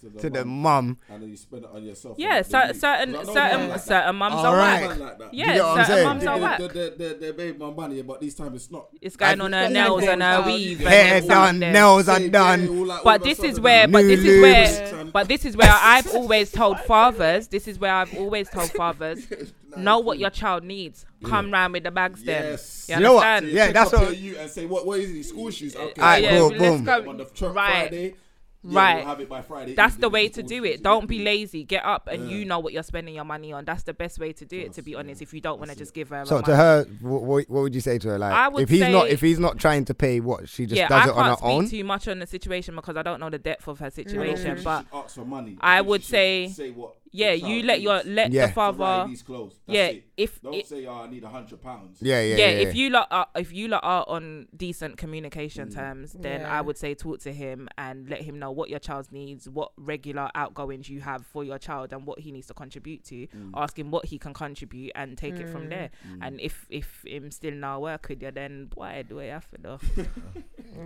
to 0.00 0.08
the, 0.08 0.18
to 0.20 0.30
the 0.30 0.44
mum, 0.44 0.62
mum. 0.62 0.98
and 1.10 1.22
then 1.22 1.30
you 1.30 1.36
spend 1.36 1.64
it 1.64 1.70
on 1.72 1.82
yourself. 1.84 2.18
yeah, 2.18 2.36
and 2.38 2.46
cer- 2.46 2.66
you- 2.68 2.74
certain 2.74 3.12
Like, 3.12 3.26
certain 3.26 3.68
like 3.68 3.80
certain 3.80 4.16
mums 4.16 4.34
All 4.34 4.46
are 4.46 4.56
right. 4.56 4.80
whack. 4.80 4.88
Man 4.90 4.98
like 5.08 5.18
that. 5.18 5.34
You 5.34 5.44
Yeah, 5.44 5.54
get 5.54 5.62
what 5.64 5.78
I'm 5.78 5.84
certain 5.86 6.04
mums 6.04 6.20
They, 6.22 6.26
are 6.26 6.36
they, 6.38 6.42
whack. 6.42 6.58
they, 6.58 6.68
they, 6.68 6.90
they, 6.90 7.14
they 7.18 7.30
babe 7.32 7.58
my 7.58 7.70
money, 7.70 8.02
but 8.02 8.20
this 8.20 8.34
time 8.34 8.54
it's 8.54 8.70
not. 8.70 8.88
It's 9.00 9.16
going 9.16 9.40
on 9.40 9.52
her 9.52 9.68
nails 9.68 10.04
and 10.04 10.22
her 10.22 10.42
weave. 10.46 10.78
Hair 10.80 10.88
and 10.88 10.94
Hair 10.94 11.20
there's 11.20 11.26
done, 11.26 11.58
nails 11.60 12.08
are 12.08 12.20
done. 12.28 12.62
yeah, 12.62 12.68
all 12.68 12.86
like 12.86 12.98
all 12.98 13.04
But 13.04 13.22
this 13.22 13.38
is 13.40 13.60
where, 13.60 13.86
but 13.88 14.02
this 14.02 14.20
is 14.24 14.40
where, 14.42 15.04
but 15.06 15.28
this 15.28 15.44
is 15.44 15.56
where 15.56 15.70
I've 15.72 16.06
always 16.14 16.50
told 16.50 16.80
fathers. 16.80 17.48
This 17.48 17.68
is 17.68 17.78
where 17.78 17.92
I've 17.94 18.14
always 18.16 18.48
told 18.50 18.70
fathers. 18.70 19.26
know 19.76 20.00
what 20.00 20.18
your 20.18 20.30
child 20.30 20.64
needs. 20.64 21.06
Come 21.24 21.52
round 21.52 21.72
with 21.74 21.84
the 21.84 21.92
bags. 21.92 22.22
Yes. 22.24 22.86
Then 22.86 22.98
You 22.98 23.02
you 23.02 23.08
know 23.08 23.14
what? 23.14 23.26
understand? 23.26 23.56
Yeah, 23.56 23.72
that's 23.72 23.92
what- 23.92 24.16
You 24.18 24.36
and 24.38 24.50
say 24.50 24.66
what? 24.66 24.84
What 24.84 24.98
is 24.98 25.10
it? 25.10 25.24
School 25.24 25.50
shoes. 25.52 25.76
Okay. 25.76 26.00
Alright, 26.00 26.22
yeah, 26.24 26.38
cool, 26.38 26.48
let's 26.48 26.58
boom. 26.58 26.84
go. 26.84 27.08
On 27.10 27.16
the 27.18 27.24
tr- 27.26 27.46
Right. 27.46 28.16
Friday. 28.62 28.74
Yeah, 28.74 28.80
Right. 28.80 28.96
We'll 28.98 29.06
have 29.06 29.20
it 29.20 29.28
by 29.28 29.42
Friday. 29.42 29.74
That's 29.74 29.96
the 29.96 30.08
way 30.10 30.28
to 30.28 30.42
do 30.42 30.64
it. 30.64 30.82
Don't 30.82 31.06
be 31.06 31.20
lazy. 31.20 31.64
Get 31.64 31.84
up 31.84 32.08
and 32.08 32.30
you 32.30 32.44
know 32.44 32.58
what 32.58 32.72
you're 32.74 32.82
spending 32.82 33.14
your 33.14 33.24
money 33.24 33.52
on. 33.52 33.64
That's 33.64 33.84
the 33.84 33.94
best 33.94 34.18
way 34.18 34.32
to 34.34 34.44
do 34.44 34.58
it. 34.58 34.74
To 34.74 34.82
be 34.82 34.94
honest, 34.94 35.22
if 35.22 35.32
you 35.32 35.40
don't 35.40 35.58
want 35.58 35.70
to 35.70 35.76
just 35.76 35.94
give 35.94 36.10
her. 36.10 36.26
So 36.26 36.42
to 36.42 36.50
money. 36.50 36.56
her, 36.56 36.84
what, 37.00 37.48
what 37.48 37.62
would 37.62 37.74
you 37.74 37.80
say 37.80 37.98
to 37.98 38.08
her? 38.10 38.18
Like, 38.18 38.32
I 38.34 38.48
would 38.48 38.62
if 38.62 38.68
he's 38.68 38.80
not, 38.82 39.08
if 39.08 39.20
he's 39.22 39.38
not 39.38 39.58
trying 39.58 39.86
to 39.86 39.94
pay, 39.94 40.20
what 40.20 40.46
she 40.48 40.66
just 40.66 40.76
yeah, 40.76 40.88
does 40.88 41.06
I 41.08 41.10
it 41.10 41.16
on 41.16 41.24
her 41.24 41.30
can't 41.30 41.38
speak 41.38 41.48
own. 41.50 41.68
too 41.70 41.84
much 41.84 42.08
on 42.08 42.18
the 42.18 42.26
situation 42.26 42.76
because 42.76 42.96
I 42.96 43.02
don't 43.02 43.18
know 43.20 43.30
the 43.30 43.38
depth 43.38 43.66
of 43.66 43.78
her 43.78 43.90
situation. 43.90 44.58
She 44.58 44.64
But 44.64 44.84
asks 44.92 45.14
for 45.14 45.24
money. 45.24 45.56
I 45.60 45.80
would 45.80 46.02
she 46.02 46.10
say- 46.10 46.48
say 46.48 46.70
what 46.70 46.96
the 46.99 46.99
yeah, 47.12 47.32
you 47.32 47.62
let 47.62 47.80
your 47.80 48.02
let 48.04 48.30
Yeah. 48.30 48.46
the 48.46 48.52
father. 48.52 49.06
these 49.08 49.22
clothes. 49.22 49.58
That's 49.66 49.76
Yeah, 49.76 49.86
it. 49.86 50.04
if 50.16 50.40
Don't 50.40 50.54
it, 50.54 50.66
say, 50.66 50.86
oh, 50.86 51.02
I 51.02 51.08
need 51.08 51.24
a 51.24 51.28
hundred 51.28 51.60
pounds. 51.60 51.98
Yeah, 52.00 52.20
yeah, 52.20 52.36
yeah, 52.36 52.50
yeah. 52.50 52.68
if 52.68 52.74
you 52.74 52.90
lot 52.90 53.08
are 53.10 53.26
if 53.34 53.52
you 53.52 53.68
lot 53.68 53.82
are 53.82 54.04
on 54.08 54.46
decent 54.56 54.96
communication 54.96 55.68
mm. 55.68 55.74
terms, 55.74 56.12
then 56.12 56.42
Yeah. 56.42 56.58
I 56.58 56.60
would 56.60 56.76
say 56.76 56.94
talk 56.94 57.18
to 57.20 57.32
him 57.32 57.68
and 57.76 58.08
let 58.08 58.22
him 58.22 58.38
know 58.38 58.50
what 58.50 58.70
your 58.70 58.78
child 58.78 59.10
needs, 59.10 59.48
what 59.48 59.72
regular 59.76 60.30
outgoings 60.34 60.88
you 60.88 61.00
have 61.00 61.26
for 61.26 61.42
your 61.42 61.58
child, 61.58 61.92
and 61.92 62.06
what 62.06 62.20
he 62.20 62.30
needs 62.30 62.46
to 62.46 62.54
contribute 62.54 63.04
to. 63.04 63.26
Mm. 63.26 63.50
Ask 63.54 63.78
him 63.78 63.90
what 63.90 64.06
he 64.06 64.18
can 64.18 64.32
contribute 64.32 64.92
and 64.94 65.18
take 65.18 65.34
it 65.34 65.48
from 65.48 65.66
mm. 65.66 65.70
there. 65.70 65.90
And 66.20 66.40
if 66.40 66.66
if 66.70 67.02
him 67.04 67.30
still 67.30 67.54
not 67.54 67.82
work 67.82 68.08
with 68.08 68.22
you, 68.22 68.30
then 68.30 68.66
boy, 68.66 69.04
do 69.08 69.20
I 69.20 69.26
have 69.26 69.48
to 69.48 69.58
do? 69.58 69.78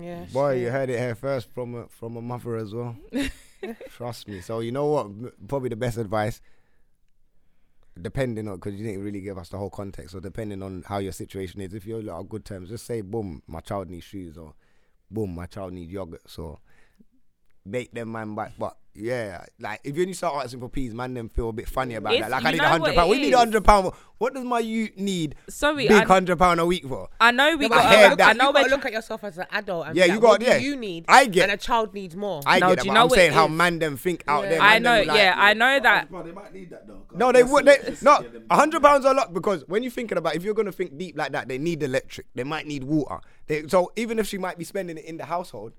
Yeah. 0.01 0.25
Boy, 0.33 0.61
you 0.61 0.71
heard 0.71 0.91
it 0.91 0.99
here 0.99 1.15
first 1.15 1.51
from 1.53 1.75
a, 1.75 1.89
from 1.89 2.17
a 2.17 2.23
mother 2.23 2.57
as 2.57 2.75
well. 2.75 2.97
Trust 3.89 4.29
me. 4.29 4.41
So 4.41 4.61
you 4.61 4.73
know 4.73 4.87
what? 4.87 5.49
Probably 5.49 5.69
the 5.69 5.77
best 5.77 5.99
advice, 5.99 6.41
depending 8.01 8.49
on 8.49 8.57
because 8.57 8.75
you 8.75 8.85
didn't 8.85 9.03
really 9.03 9.21
give 9.21 9.39
us 9.39 9.49
the 9.49 9.59
whole 9.59 9.71
context. 9.71 10.13
So 10.13 10.21
depending 10.21 10.63
on 10.63 10.85
how 10.87 10.99
your 10.99 11.13
situation 11.13 11.61
is, 11.61 11.75
if 11.75 11.87
you're 11.87 12.11
on 12.11 12.27
good 12.27 12.45
terms, 12.45 12.69
just 12.69 12.87
say, 12.87 13.01
"Boom, 13.01 13.43
my 13.47 13.61
child 13.61 13.91
needs 13.91 14.05
shoes," 14.05 14.37
or 14.37 14.55
"Boom, 15.11 15.35
my 15.35 15.47
child 15.47 15.73
needs 15.73 15.93
yogurt." 15.93 16.23
So 16.29 16.59
make 17.65 17.93
them 17.93 18.13
man 18.13 18.35
back. 18.35 18.53
But 18.59 18.77
yeah, 18.97 19.45
like 19.59 19.81
if 19.83 19.97
you 19.97 20.03
only 20.03 20.13
start 20.15 20.45
asking 20.45 20.61
for 20.61 20.69
peas, 20.69 20.95
man, 20.95 21.15
them 21.15 21.29
feel 21.29 21.49
a 21.49 21.53
bit 21.53 21.69
funny 21.69 21.95
about 21.97 22.13
It's- 22.15 22.31
that. 22.31 22.37
Like 22.43 22.45
I 22.45 22.51
need 22.53 22.61
a 22.61 22.69
hundred 22.69 22.95
pound. 22.95 23.11
We 23.11 23.19
need 23.19 23.33
a 23.35 23.39
hundred 23.39 23.65
pound. 23.65 23.93
What 24.19 24.35
does 24.35 24.45
my 24.45 24.61
youth 24.61 24.97
need? 24.97 25.35
Sorry, 25.49 25.89
Big 25.89 26.03
I, 26.03 26.05
hundred 26.05 26.39
pound 26.39 26.61
a 26.61 26.65
week 26.67 26.87
for? 26.87 27.09
I 27.21 27.33
know 27.33 27.57
we 27.57 27.69
but 27.69 27.79
I 27.79 27.83
got. 27.83 27.95
heard 27.97 28.13
I, 28.13 28.15
that. 28.15 28.29
I 28.29 28.33
know 28.35 28.45
you 28.45 28.49
we're 28.55 28.61
gotta 28.61 28.71
look 28.71 28.85
at 28.87 28.93
yourself 28.93 29.25
as 29.25 29.37
an 29.39 29.47
adult. 29.51 29.89
And 29.89 29.97
Yeah, 29.97 30.05
you 30.05 30.13
like, 30.13 30.21
got- 30.21 30.29
what 30.29 30.43
yeah. 30.43 30.59
do 30.59 30.65
you 30.65 30.77
need? 30.77 31.05
I 31.09 31.27
get- 31.27 31.43
and 31.51 31.53
a 31.53 31.57
child 31.57 31.93
needs 31.93 32.15
more. 32.15 32.41
I 32.47 32.61
No, 32.61 32.69
get 32.69 32.79
do 32.81 32.85
you 32.85 32.91
but 32.91 32.95
know 32.95 33.03
I'm 33.05 33.11
saying 33.11 33.33
how 33.33 33.41
how 33.41 33.47
is? 33.47 33.53
man 33.53 33.79
them 33.81 33.97
think 33.97 34.23
out 34.29 34.43
there. 34.43 34.61
I 34.63 34.79
know. 34.79 35.03
like- 35.03 35.07
Yeah, 35.19 35.35
I 35.37 35.55
know 35.55 35.81
that. 35.81 36.09
They 36.25 36.31
might 36.33 36.55
need 36.55 36.71
that 36.71 36.87
though. 36.87 37.03
'cause 37.09 37.19
No, 37.19 37.33
they 37.33 37.43
would. 37.43 37.67
a- 37.69 37.91
They, 37.91 37.97
no, 38.03 38.25
a 38.49 38.55
hundred 38.55 38.81
pounds 38.83 39.05
a 39.05 39.13
lot 39.13 39.35
because 39.35 39.65
when 39.67 39.83
you're 39.83 39.91
thinking 39.91 40.17
about 40.17 40.37
if 40.37 40.45
you're 40.45 40.55
gonna 40.55 40.71
think 40.73 40.97
deep 40.97 41.19
like 41.19 41.33
that, 41.33 41.49
they 41.49 41.59
need 41.59 41.83
electric. 41.83 42.27
They 42.37 42.45
might 42.45 42.67
need 42.69 42.85
water. 42.85 43.19
They, 43.49 43.67
so 43.67 43.91
even 43.97 44.21
if 44.21 44.29
she 44.29 44.39
might 44.39 44.57
be 44.57 44.65
spending 44.65 44.97
it 44.99 45.05
in 45.05 45.17
the 45.17 45.25
household, 45.25 45.73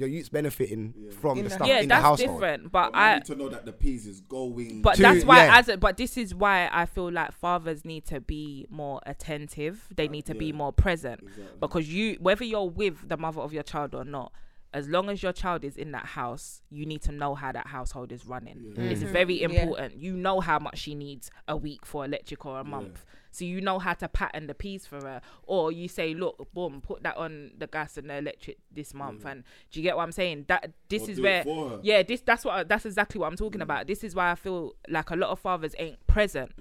your 0.00 0.08
youth's 0.08 0.28
benefiting 0.30 0.94
from 1.20 1.38
In 1.38 1.44
the 1.44 1.48
the 1.50 1.54
stuff 1.54 1.68
yeah, 1.68 1.76
in 1.76 1.82
the 1.82 1.88
that's 1.88 2.02
household. 2.04 2.40
different. 2.40 2.72
But 2.72 2.90
But 2.92 2.98
I 2.98 3.12
I 3.12 3.14
need 3.16 3.24
to 3.26 3.34
know 3.36 3.48
that 3.50 3.64
the 3.66 3.72
peas 3.72 4.06
is 4.06 4.20
going. 4.22 4.82
But 4.82 4.96
To- 4.96 5.02
that's 5.02 5.24
why, 5.24 5.44
yeah. 5.44 5.58
as 5.58 5.68
a, 5.68 5.76
but 5.76 5.96
this 5.96 6.16
is 6.16 6.34
why 6.34 6.68
I 6.72 6.86
feel 6.86 7.12
like 7.12 7.32
fathers 7.32 7.84
need 7.84 8.06
to 8.06 8.20
be 8.20 8.66
more 8.70 9.00
attentive. 9.06 9.86
They 9.94 10.08
need 10.08 10.24
to 10.26 10.34
be 10.34 10.46
yeah. 10.46 10.52
more 10.54 10.72
present 10.72 11.20
Exactly. 11.22 11.44
because 11.60 11.92
you, 11.92 12.16
whether 12.20 12.44
you're 12.44 12.68
with 12.68 13.08
the 13.08 13.16
mother 13.16 13.40
of 13.40 13.52
your 13.52 13.62
child 13.62 13.94
or 13.94 14.04
not, 14.04 14.32
as 14.72 14.88
long 14.88 15.08
as 15.10 15.20
your 15.22 15.32
child 15.32 15.64
is 15.64 15.76
in 15.76 15.90
that 15.92 16.06
house, 16.06 16.62
you 16.70 16.86
need 16.86 17.02
to 17.02 17.10
know 17.12 17.34
how 17.34 17.50
that 17.50 17.66
household 17.66 18.12
is 18.12 18.24
running. 18.24 18.72
It's 18.76 19.02
Mhm. 19.02 19.08
very 19.12 19.40
Yeah. 19.40 19.48
important. 19.48 19.96
You 20.00 20.16
know 20.16 20.38
how 20.40 20.58
much 20.60 20.78
she 20.78 20.94
needs 20.94 21.30
a 21.48 21.56
week 21.56 21.84
for 21.84 22.04
electric 22.04 22.46
or 22.46 22.60
a 22.60 22.64
month. 22.64 23.04
So 23.30 23.44
you 23.44 23.60
know 23.60 23.78
how 23.78 23.94
to 23.94 24.08
pattern 24.08 24.46
the 24.46 24.54
piece 24.54 24.86
for 24.86 25.00
her. 25.02 25.20
Or 25.44 25.70
you 25.72 25.88
say, 25.88 26.14
look, 26.14 26.52
boom, 26.52 26.80
put 26.80 27.02
that 27.04 27.16
on 27.16 27.52
the 27.56 27.66
gas 27.66 27.96
and 27.96 28.10
the 28.10 28.16
electric 28.18 28.58
this 28.72 28.92
month. 28.94 29.24
And 29.24 29.44
do 29.70 29.80
you 29.80 29.82
get 29.84 29.96
what 29.96 30.02
I'm 30.02 30.12
saying? 30.12 30.46
That 30.48 30.72
this 30.88 31.08
Or 31.08 31.10
is 31.12 31.20
where 31.20 31.42
yeah, 31.82 32.02
this 32.02 32.20
that's 32.20 32.44
what 32.44 32.54
I- 32.54 32.64
that's 32.64 32.86
exactly 32.86 33.20
what 33.20 33.28
I'm 33.28 33.36
talking 33.36 33.60
about. 33.62 33.86
This 33.86 34.02
is 34.02 34.14
why 34.14 34.30
I 34.30 34.34
feel 34.34 34.74
like 34.88 35.10
a 35.10 35.16
lot 35.16 35.30
of 35.30 35.38
fathers 35.38 35.74
ain't 35.78 36.04
present 36.06 36.52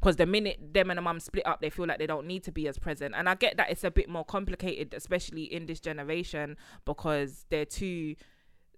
because 0.00 0.16
the 0.16 0.26
minute 0.26 0.58
them 0.72 0.90
and 0.90 0.98
the 0.98 1.02
mum 1.02 1.20
split 1.20 1.46
up, 1.46 1.60
they 1.60 1.70
feel 1.70 1.86
like 1.86 1.98
they 1.98 2.06
don't 2.06 2.26
need 2.26 2.42
to 2.44 2.52
be 2.52 2.68
as 2.68 2.78
present. 2.78 3.14
And 3.16 3.28
I 3.28 3.34
get 3.34 3.56
that 3.56 3.70
it's 3.70 3.84
a 3.84 3.90
bit 3.90 4.08
more 4.08 4.24
complicated, 4.24 4.94
especially 4.94 5.44
in 5.44 5.66
this 5.66 5.80
generation, 5.80 6.56
because 6.84 7.46
they're 7.50 7.64
too 7.64 8.16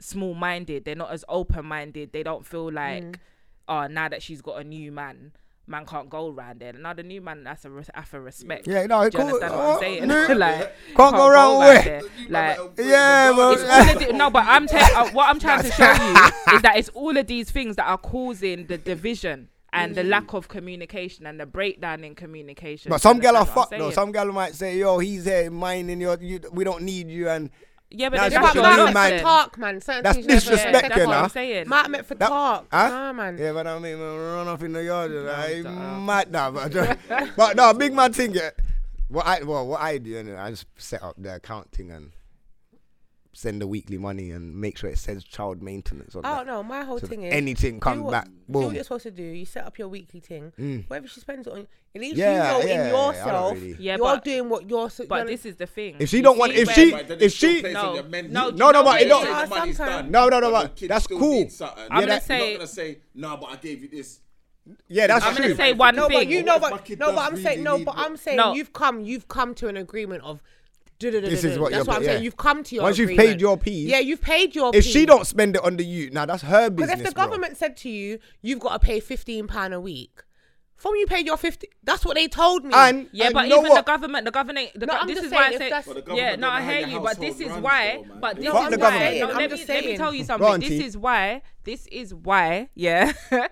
small-minded. 0.00 0.84
They're 0.84 0.94
not 0.94 1.10
as 1.10 1.24
open-minded. 1.28 2.12
They 2.12 2.22
don't 2.22 2.46
feel 2.46 2.70
like, 2.70 3.02
mm. 3.04 3.14
oh, 3.68 3.86
now 3.86 4.08
that 4.08 4.22
she's 4.22 4.42
got 4.42 4.60
a 4.60 4.64
new 4.64 4.92
man. 4.92 5.32
Man 5.69 5.85
can't 5.85 6.09
go 6.09 6.28
around 6.31 6.61
there. 6.61 6.73
Now 6.73 6.95
the 6.95 7.03
new 7.03 7.20
man 7.20 7.45
has 7.45 7.65
a 7.65 7.70
res- 7.70 7.90
have 7.95 8.12
a 8.15 8.20
respect. 8.20 8.66
Yeah, 8.66 8.86
no, 8.86 9.01
Do 9.01 9.05
you 9.05 9.11
cool. 9.24 9.35
understand 9.35 9.55
what 9.55 9.65
I'm 9.74 9.78
saying? 9.81 10.07
no. 10.09 10.27
like 10.35 10.73
Can't 10.97 11.15
go 11.15 11.27
around 11.28 11.59
where? 11.59 11.82
there. 11.82 12.03
Like 12.31 12.59
Yeah, 12.78 13.32
but 13.36 13.53
it's 13.61 14.07
the, 14.07 14.12
no, 14.15 14.31
but 14.31 14.45
I'm 14.47 14.66
telling 14.66 14.97
uh, 14.97 15.11
what 15.12 15.28
I'm 15.28 15.39
trying 15.39 15.62
to 15.62 15.70
show 15.70 15.93
you 15.93 16.55
is 16.57 16.62
that 16.62 16.74
it's 16.77 16.89
all 16.90 17.16
of 17.16 17.27
these 17.27 17.51
things 17.51 17.77
that 17.77 17.86
are 17.86 17.99
causing 17.99 18.66
the 18.66 18.78
division 18.78 19.49
and 19.73 19.95
the 19.95 20.03
lack 20.03 20.32
of 20.32 20.49
communication 20.49 21.27
and 21.27 21.39
the 21.39 21.45
breakdown 21.47 22.03
in 22.03 22.15
communication. 22.15 22.89
But 22.89 23.03
some 23.03 23.19
Do 23.19 23.23
gal 23.23 23.36
are 23.36 23.40
understand 23.40 23.57
what 23.57 23.69
fucked 23.70 23.78
though. 23.78 23.90
Some 23.90 24.12
gal 24.12 24.27
might 24.32 24.55
say, 24.55 24.78
"Yo, 24.78 24.99
he's 24.99 25.27
here 25.27 25.51
mining 25.51 26.01
your. 26.01 26.16
You, 26.20 26.40
we 26.53 26.65
don't 26.65 26.82
need 26.82 27.11
you." 27.11 27.28
And 27.28 27.51
yeah, 27.90 28.09
but 28.10 28.16
Nah, 28.16 28.28
then 28.28 28.43
that's 28.43 28.55
But 28.55 28.55
your 28.55 28.65
your 28.65 28.77
new 28.77 28.85
man, 28.85 28.94
man. 28.94 29.10
meant 29.10 29.16
for 29.23 29.27
talk, 29.27 29.59
man. 29.59 29.81
Certain 29.81 30.02
That's 30.02 30.16
things 30.16 30.27
you 30.27 30.32
have 30.35 30.43
disrespect, 30.43 30.89
that's 30.89 30.97
you 30.97 31.02
I'm 31.12 31.23
know. 31.23 31.28
saying. 31.28 31.69
Man 31.69 31.90
meant 31.90 32.06
for 32.06 32.15
That- 32.16 32.28
talk. 32.28 32.66
Huh? 32.70 32.89
Nah, 32.89 33.12
man. 33.12 33.39
yeah, 33.39 33.52
but 33.52 33.66
I 33.66 33.78
mean, 33.78 33.98
man, 33.98 34.16
run 34.19 34.48
off 34.48 34.62
in 34.62 34.73
the 34.73 34.85
yard. 34.85 35.10
and 35.12 35.28
I 35.31 35.62
duh. 35.62 35.70
mad 36.01 36.31
now, 36.31 36.51
but, 36.51 36.73
but 37.36 37.56
no, 37.56 37.73
big 37.74 37.93
man 37.94 38.12
thing. 38.12 38.32
Yeah. 38.35 38.51
What 39.09 39.27
I 39.27 39.43
well, 39.43 39.66
what 39.66 39.81
I 39.81 39.97
do, 39.98 40.16
anyway, 40.19 40.36
I 40.36 40.51
just 40.51 40.66
set 40.77 41.02
up 41.02 41.15
the 41.16 41.36
account 41.36 41.73
thing 41.73 41.90
and 41.90 42.10
send 43.39 43.60
the 43.62 43.66
weekly 43.69 43.98
money 43.98 44.32
and 44.32 44.55
make 44.56 44.77
sure 44.77 44.90
it 44.90 44.98
says 44.98 45.23
child 45.23 45.62
maintenance 45.62 46.16
on 46.16 46.23
Oh 46.24 46.36
that. 46.39 46.47
no, 46.47 46.62
my 46.65 46.82
whole 46.82 46.98
So 46.98 47.06
thing 47.06 47.20
that 47.20 47.28
is 47.28 47.35
anything 47.35 47.74
do 47.74 47.81
come 47.81 48.01
what- 48.02 48.10
back, 48.10 48.24
Do 48.51 48.59
what 48.60 48.74
you're 48.74 48.82
supposed 48.82 49.05
to 49.05 49.10
do. 49.12 49.23
You 49.23 49.44
set 49.44 49.65
up 49.65 49.78
your 49.78 49.86
weekly 49.89 50.19
thing. 50.20 50.52
Mm. 50.59 50.89
Whatever 50.89 51.06
she 51.06 51.20
spends 51.20 51.47
it 51.47 51.52
on, 51.52 51.69
at 51.94 52.01
least 52.01 52.16
Yeah, 52.16 52.32
you 52.32 52.39
know 52.62 52.69
yeah, 52.69 52.74
in 52.74 52.81
I 52.81 52.90
don't 52.90 53.15
yourself 53.15 53.55
really- 53.55 53.77
Yeah, 53.78 53.97
you're 53.97 54.05
but- 54.06 54.24
doing 54.24 54.48
what 54.48 54.69
you're. 54.69 54.90
So, 54.90 55.06
But 55.06 55.16
you're- 55.20 55.31
this 55.32 55.47
is 55.47 55.56
the 55.56 55.66
thing. 55.66 55.97
If 56.01 56.09
she 56.09 56.16
You 56.16 56.23
don't 56.24 56.39
want- 56.39 56.52
if 56.52 56.69
she- 56.73 56.93
if 56.94 57.32
she- 57.32 57.60
plays 57.60 57.74
No, 57.74 57.81
on 57.90 57.94
your 57.94 58.05
mental. 58.05 58.32
no, 58.32 58.51
No, 58.51 58.70
no, 58.73 58.82
but 58.82 59.01
it 59.01 59.06
it 59.06 59.09
don't- 59.09 59.23
is? 59.27 59.28
Once 59.31 59.48
the 59.51 59.55
money's 59.56 59.77
Sometimes- 59.77 60.02
done, 60.02 60.10
No, 60.10 60.28
no, 60.28 60.40
no, 60.40 60.51
but 60.51 60.62
but 60.62 60.74
the 60.74 60.81
kid 60.81 60.90
that's 60.90 61.06
cool. 61.06 61.48
I'm 61.90 62.01
gonna 62.01 62.20
say- 62.20 62.55
gonna 62.55 62.66
say, 62.66 62.98
no, 63.15 63.36
but 63.36 63.47
I 63.51 63.56
gave 63.56 63.82
you 63.82 63.89
this. 63.89 64.20
Yeah, 64.89 65.06
that's 65.06 65.24
I'm 65.24 65.35
true. 65.35 65.44
gonna 65.44 65.56
say 65.56 65.73
one 65.73 65.97
no, 65.97 66.09
thing. 66.09 66.19
but 66.19 66.27
you 66.27 66.43
know, 66.43 66.59
but 66.59 66.89
no, 66.98 67.12
but 67.12 67.19
I'm 67.32 67.36
saying 67.43 67.62
no, 67.62 67.78
but 67.78 67.94
I'm 67.97 68.16
saying 68.19 68.39
you've 68.55 68.73
come, 68.73 69.01
you've 69.02 69.27
come 69.28 69.55
to 69.56 69.69
an 69.69 69.77
agreement 69.77 70.23
of. 70.24 70.43
This 71.00 71.44
is 71.44 71.58
what 71.58 71.70
That's 71.70 71.84
you're- 71.84 71.88
what 71.88 71.96
I'm 71.98 72.02
yeah. 72.02 72.08
saying. 72.10 72.24
You've 72.24 72.36
come 72.36 72.64
to 72.64 72.74
your. 72.74 72.82
Once 72.84 72.98
you've 72.98 73.10
agreement. 73.10 73.28
paid 73.34 73.40
your 73.40 73.56
piece, 73.56 73.88
Yeah, 73.88 73.98
you've 74.00 74.20
paid 74.20 74.54
your. 74.54 74.72
Piece. 74.72 74.78
If 74.80 74.84
piece. 74.84 74.92
she 74.92 75.06
don't 75.06 75.26
spend 75.26 75.54
it 75.56 75.62
on 75.62 75.76
the 75.76 75.84
youth, 75.84 76.12
now 76.12 76.26
that's 76.26 76.42
her 76.42 76.70
business. 76.70 76.96
Because 76.96 77.00
if 77.00 77.06
the 77.08 77.14
bro. 77.14 77.24
government 77.26 77.56
said 77.56 77.76
to 77.78 77.88
you, 77.88 78.18
you've 78.42 78.58
got 78.60 78.72
to 78.72 78.78
pay 78.84 78.98
fifteen 78.98 79.46
pound 79.46 79.74
a 79.74 79.80
week, 79.80 80.24
from 80.76 80.96
you 80.96 81.06
paid 81.06 81.24
your 81.24 81.36
fifty. 81.36 81.68
That's 81.84 82.04
what 82.04 82.16
they 82.16 82.26
told 82.26 82.64
me. 82.64 82.72
and 82.74 83.08
Yeah, 83.12 83.26
and 83.26 83.34
but 83.34 83.46
even 83.46 83.62
what? 83.62 83.76
the 83.76 83.82
government, 83.92 84.24
the 84.24 84.30
government, 84.32 84.70
the 84.74 84.86
No, 84.86 85.00
go- 85.00 85.06
this 85.06 85.22
is 85.22 85.30
why 85.30 85.44
I 85.46 85.50
if 85.50 85.58
say, 85.58 85.70
that's- 85.70 85.86
But 85.86 86.04
the 86.04 86.14
yeah, 86.16 86.34
no, 86.34 86.48
I 86.48 86.62
hear 86.62 86.88
you, 86.88 86.98
but 87.00 87.20
this 87.20 87.38
is 87.40 87.52
why, 87.52 88.02
though, 88.08 88.14
but 88.20 88.36
this 88.36 88.46
is 88.46 88.52
why, 88.52 88.70
government. 88.70 88.80
no, 89.20 89.26
let 89.28 89.50
me, 89.52 89.64
let 89.68 89.84
me 89.84 89.96
tell 89.96 90.12
you 90.14 90.24
something. 90.24 90.48
on, 90.48 90.58
This 90.60 90.68
T. 90.70 90.84
is 90.84 90.96
why, 90.96 91.42
this 91.62 91.86
is 91.92 92.12
why, 92.12 92.70
yeah, 92.74 93.12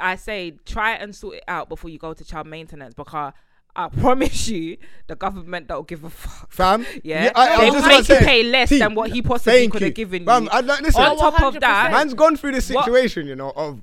I 0.00 0.14
say 0.16 0.52
try 0.64 0.92
and 0.92 1.14
sort 1.16 1.36
it 1.38 1.44
out 1.48 1.68
before 1.68 1.90
you 1.90 1.98
go 1.98 2.14
to 2.14 2.24
child 2.24 2.46
maintenance 2.46 2.94
because 2.94 3.32
I 3.76 3.88
promise 3.88 4.48
you, 4.48 4.76
the 5.06 5.14
government 5.16 5.68
don't 5.68 5.86
give 5.86 6.02
a 6.04 6.10
fuck. 6.10 6.50
fam. 6.50 6.84
Yeah, 7.04 7.30
I, 7.34 7.48
I 7.48 7.60
they 7.64 7.70
was 7.70 7.82
will 7.82 7.88
make 7.88 8.08
you 8.08 8.16
pay 8.16 8.42
less 8.42 8.68
T, 8.68 8.78
than 8.78 8.94
what 8.94 9.10
he 9.12 9.22
possibly 9.22 9.68
could 9.68 9.82
have 9.82 9.94
given 9.94 10.24
Fam, 10.26 10.44
you. 10.44 10.50
I, 10.50 10.60
like, 10.60 10.80
listen, 10.82 11.02
On 11.02 11.16
top 11.16 11.40
of 11.42 11.60
that, 11.60 11.88
oh, 11.88 11.92
man's 11.92 12.14
gone 12.14 12.36
through 12.36 12.52
this 12.52 12.68
What- 12.70 12.84
situation, 12.84 13.26
you 13.26 13.36
know, 13.36 13.52
of 13.54 13.80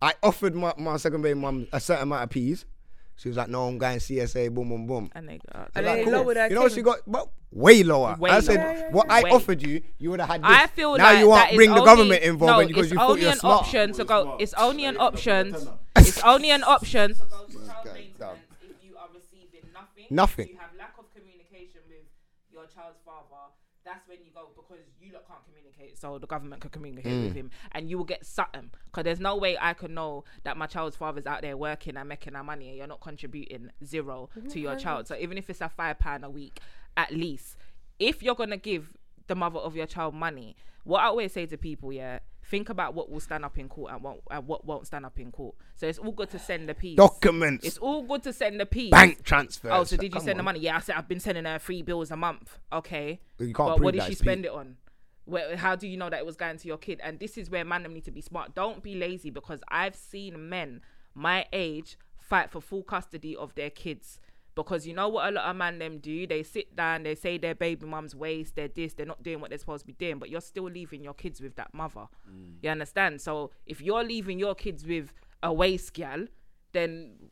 I 0.00 0.14
offered 0.22 0.54
my, 0.56 0.72
my 0.76 0.96
second 0.96 1.22
baby 1.22 1.38
mum 1.38 1.68
a 1.72 1.78
certain 1.78 2.02
amount 2.02 2.24
of 2.24 2.30
peas. 2.30 2.64
She 3.14 3.28
was 3.28 3.36
like, 3.36 3.48
no, 3.48 3.68
I'm 3.68 3.78
going 3.78 3.98
CSA, 3.98 4.52
boom, 4.52 4.68
boom, 4.70 4.86
boom. 4.86 5.10
and 5.14 5.28
they 5.28 5.38
got, 5.52 5.70
And 5.76 5.86
Like, 5.86 5.96
they 5.98 6.04
cool. 6.04 6.12
lowered 6.14 6.36
her 6.38 6.48
You 6.48 6.54
know 6.56 6.62
what 6.62 6.72
she 6.72 6.82
got? 6.82 7.06
Well, 7.06 7.30
way 7.52 7.84
lower. 7.84 8.16
Way 8.18 8.30
I 8.30 8.40
said, 8.40 8.56
lower. 8.56 8.64
Yeah, 8.72 8.78
yeah, 8.78 8.90
what 8.90 9.06
yeah. 9.06 9.14
I 9.14 9.22
Way. 9.22 9.30
offered 9.30 9.62
you, 9.62 9.82
you 9.98 10.10
would 10.10 10.18
have 10.20 10.28
had 10.30 10.42
this. 10.42 10.50
I 10.50 10.66
feel 10.66 10.96
now 10.96 11.04
like 11.04 11.18
you 11.20 11.28
want 11.28 11.42
that 11.44 11.52
is 11.52 11.56
bring 11.56 11.70
the 11.70 11.76
only- 11.76 11.86
government 11.86 12.22
involved 12.24 12.60
no, 12.62 12.66
because 12.66 12.90
you 12.90 12.96
thought 12.96 13.10
only 13.10 13.22
you're 13.22 13.30
an 13.30 13.38
option 13.44 13.92
to 13.92 14.04
go. 14.04 14.36
It's 14.40 14.54
only 14.54 14.84
an 14.86 14.94
So 14.96 14.96
you 14.96 14.98
got 14.98 15.12
option. 15.14 15.56
It's 15.96 16.22
only 16.24 16.50
an 16.50 16.64
option 16.64 17.14
nothing. 20.14 20.46
Nothing. 20.46 20.46
If 20.46 20.52
you 20.52 20.58
have 20.58 20.70
lack 20.78 20.94
of 20.98 21.12
communication 21.14 21.80
with 21.88 22.06
your 22.52 22.66
child's 22.66 23.00
father, 23.04 23.52
that's 23.84 24.06
when 24.06 24.18
you 24.24 24.30
go 24.32 24.50
because 24.54 24.84
you 25.00 25.12
lot 25.12 25.26
can't 25.26 25.40
communicate. 25.44 25.98
So 25.98 26.18
the 26.18 26.26
government 26.26 26.60
can 26.62 26.70
communicate 26.70 27.12
Mm. 27.12 27.24
with 27.24 27.34
him, 27.34 27.50
and 27.72 27.90
you 27.90 27.98
will 27.98 28.04
get 28.04 28.24
something. 28.24 28.70
Because 28.86 29.04
there's 29.04 29.18
no 29.20 29.36
way 29.36 29.56
I 29.60 29.74
can 29.74 29.94
know 29.94 30.24
that 30.44 30.56
my 30.56 30.66
child's 30.66 30.96
father's 30.96 31.26
out 31.26 31.42
there 31.42 31.56
working 31.56 31.96
and 31.96 32.08
making 32.08 32.36
our 32.36 32.44
money, 32.44 32.68
and 32.68 32.76
you're 32.78 32.86
not 32.86 33.00
contributing 33.00 33.70
zero 33.84 34.30
to 34.50 34.60
your 34.60 34.76
child. 34.76 35.08
So 35.08 35.16
even 35.16 35.36
if 35.36 35.50
it's 35.50 35.60
a 35.60 35.68
five 35.68 35.98
pound 35.98 36.24
a 36.24 36.30
week, 36.30 36.60
at 36.96 37.10
least, 37.12 37.56
if 37.98 38.22
you're 38.22 38.36
gonna 38.36 38.56
give 38.56 38.96
the 39.26 39.34
mother 39.34 39.58
of 39.58 39.74
your 39.74 39.86
child 39.86 40.14
money, 40.14 40.54
what 40.84 41.00
I 41.00 41.06
always 41.06 41.32
say 41.32 41.46
to 41.46 41.56
people, 41.56 41.92
yeah, 41.92 42.20
think 42.44 42.68
about 42.68 42.94
what 42.94 43.10
will 43.10 43.20
stand 43.20 43.44
up 43.44 43.56
in 43.58 43.68
court 43.68 43.92
and 43.92 44.02
what 44.02 44.18
and 44.30 44.46
what 44.46 44.64
won't 44.64 44.86
stand 44.86 45.06
up 45.06 45.18
in 45.18 45.30
court. 45.30 45.54
So 45.76 45.86
it's 45.86 45.98
all 45.98 46.12
good 46.12 46.30
to 46.30 46.38
send 46.38 46.68
the 46.68 46.74
piece. 46.74 46.96
Documents, 46.96 47.64
It's 47.66 47.78
all 47.78 48.02
good 48.02 48.22
to 48.24 48.32
send 48.32 48.58
the 48.60 48.66
piece. 48.66 48.90
bank 48.90 49.22
transfer. 49.22 49.70
Oh, 49.70 49.84
so 49.84 49.96
did 49.96 50.04
you 50.06 50.10
Come 50.18 50.24
send 50.24 50.38
the 50.38 50.42
money? 50.42 50.60
Yeah, 50.60 50.76
I 50.76 50.80
said 50.80 50.96
I've 50.96 51.08
been 51.08 51.20
sending 51.20 51.44
her 51.44 51.58
three 51.58 51.82
bills 51.82 52.10
a 52.10 52.16
month. 52.16 52.58
Okay. 52.72 53.20
You 53.38 53.46
can't 53.46 53.56
but 53.56 53.76
prove 53.76 53.84
what 53.84 53.92
did 53.92 54.00
that 54.02 54.06
she 54.06 54.12
it's 54.12 54.20
spend 54.20 54.42
Pete. 54.42 54.46
it 54.46 54.52
on? 54.52 54.76
Where, 55.24 55.56
how 55.56 55.76
do 55.76 55.86
you 55.86 55.96
know 55.96 56.10
that 56.10 56.18
it 56.18 56.26
was 56.26 56.36
going 56.36 56.58
to 56.58 56.66
your 56.68 56.78
kid? 56.78 57.00
And 57.02 57.20
this 57.20 57.38
is 57.38 57.48
where 57.48 57.64
man 57.64 57.84
them 57.84 57.94
need 57.94 58.04
to 58.06 58.10
be 58.10 58.20
smart. 58.20 58.54
Don't 58.54 58.82
be 58.82 58.96
lazy 58.96 59.30
because 59.30 59.60
I've 59.68 59.94
seen 59.94 60.48
men 60.48 60.80
my 61.14 61.46
age 61.52 61.96
fight 62.18 62.50
for 62.50 62.60
full 62.60 62.82
custody 62.82 63.36
of 63.36 63.54
their 63.54 63.70
kids. 63.70 64.18
Because 64.54 64.86
you 64.86 64.92
know 64.92 65.08
what 65.08 65.28
a 65.28 65.30
lot 65.32 65.48
of 65.48 65.56
man 65.56 65.78
them 65.78 65.98
do? 65.98 66.26
They 66.26 66.42
sit 66.42 66.76
down, 66.76 67.04
they 67.04 67.14
say 67.14 67.38
their 67.38 67.54
baby 67.54 67.86
mum's 67.86 68.14
waste, 68.14 68.54
they're 68.56 68.68
this, 68.68 68.92
they're 68.92 69.06
not 69.06 69.22
doing 69.22 69.40
what 69.40 69.50
they're 69.50 69.58
supposed 69.58 69.82
to 69.82 69.86
be 69.86 69.94
doing, 69.94 70.18
but 70.18 70.28
you're 70.28 70.42
still 70.42 70.64
leaving 70.64 71.02
your 71.02 71.14
kids 71.14 71.40
with 71.40 71.56
that 71.56 71.72
mother. 71.72 72.06
Mm. 72.30 72.56
You 72.62 72.70
understand? 72.70 73.20
So 73.20 73.50
if 73.66 73.80
you're 73.80 74.04
leaving 74.04 74.38
your 74.38 74.54
kids 74.54 74.86
with 74.86 75.12
a 75.42 75.52
waste 75.52 75.94
gal, 75.94 76.26
then 76.72 77.30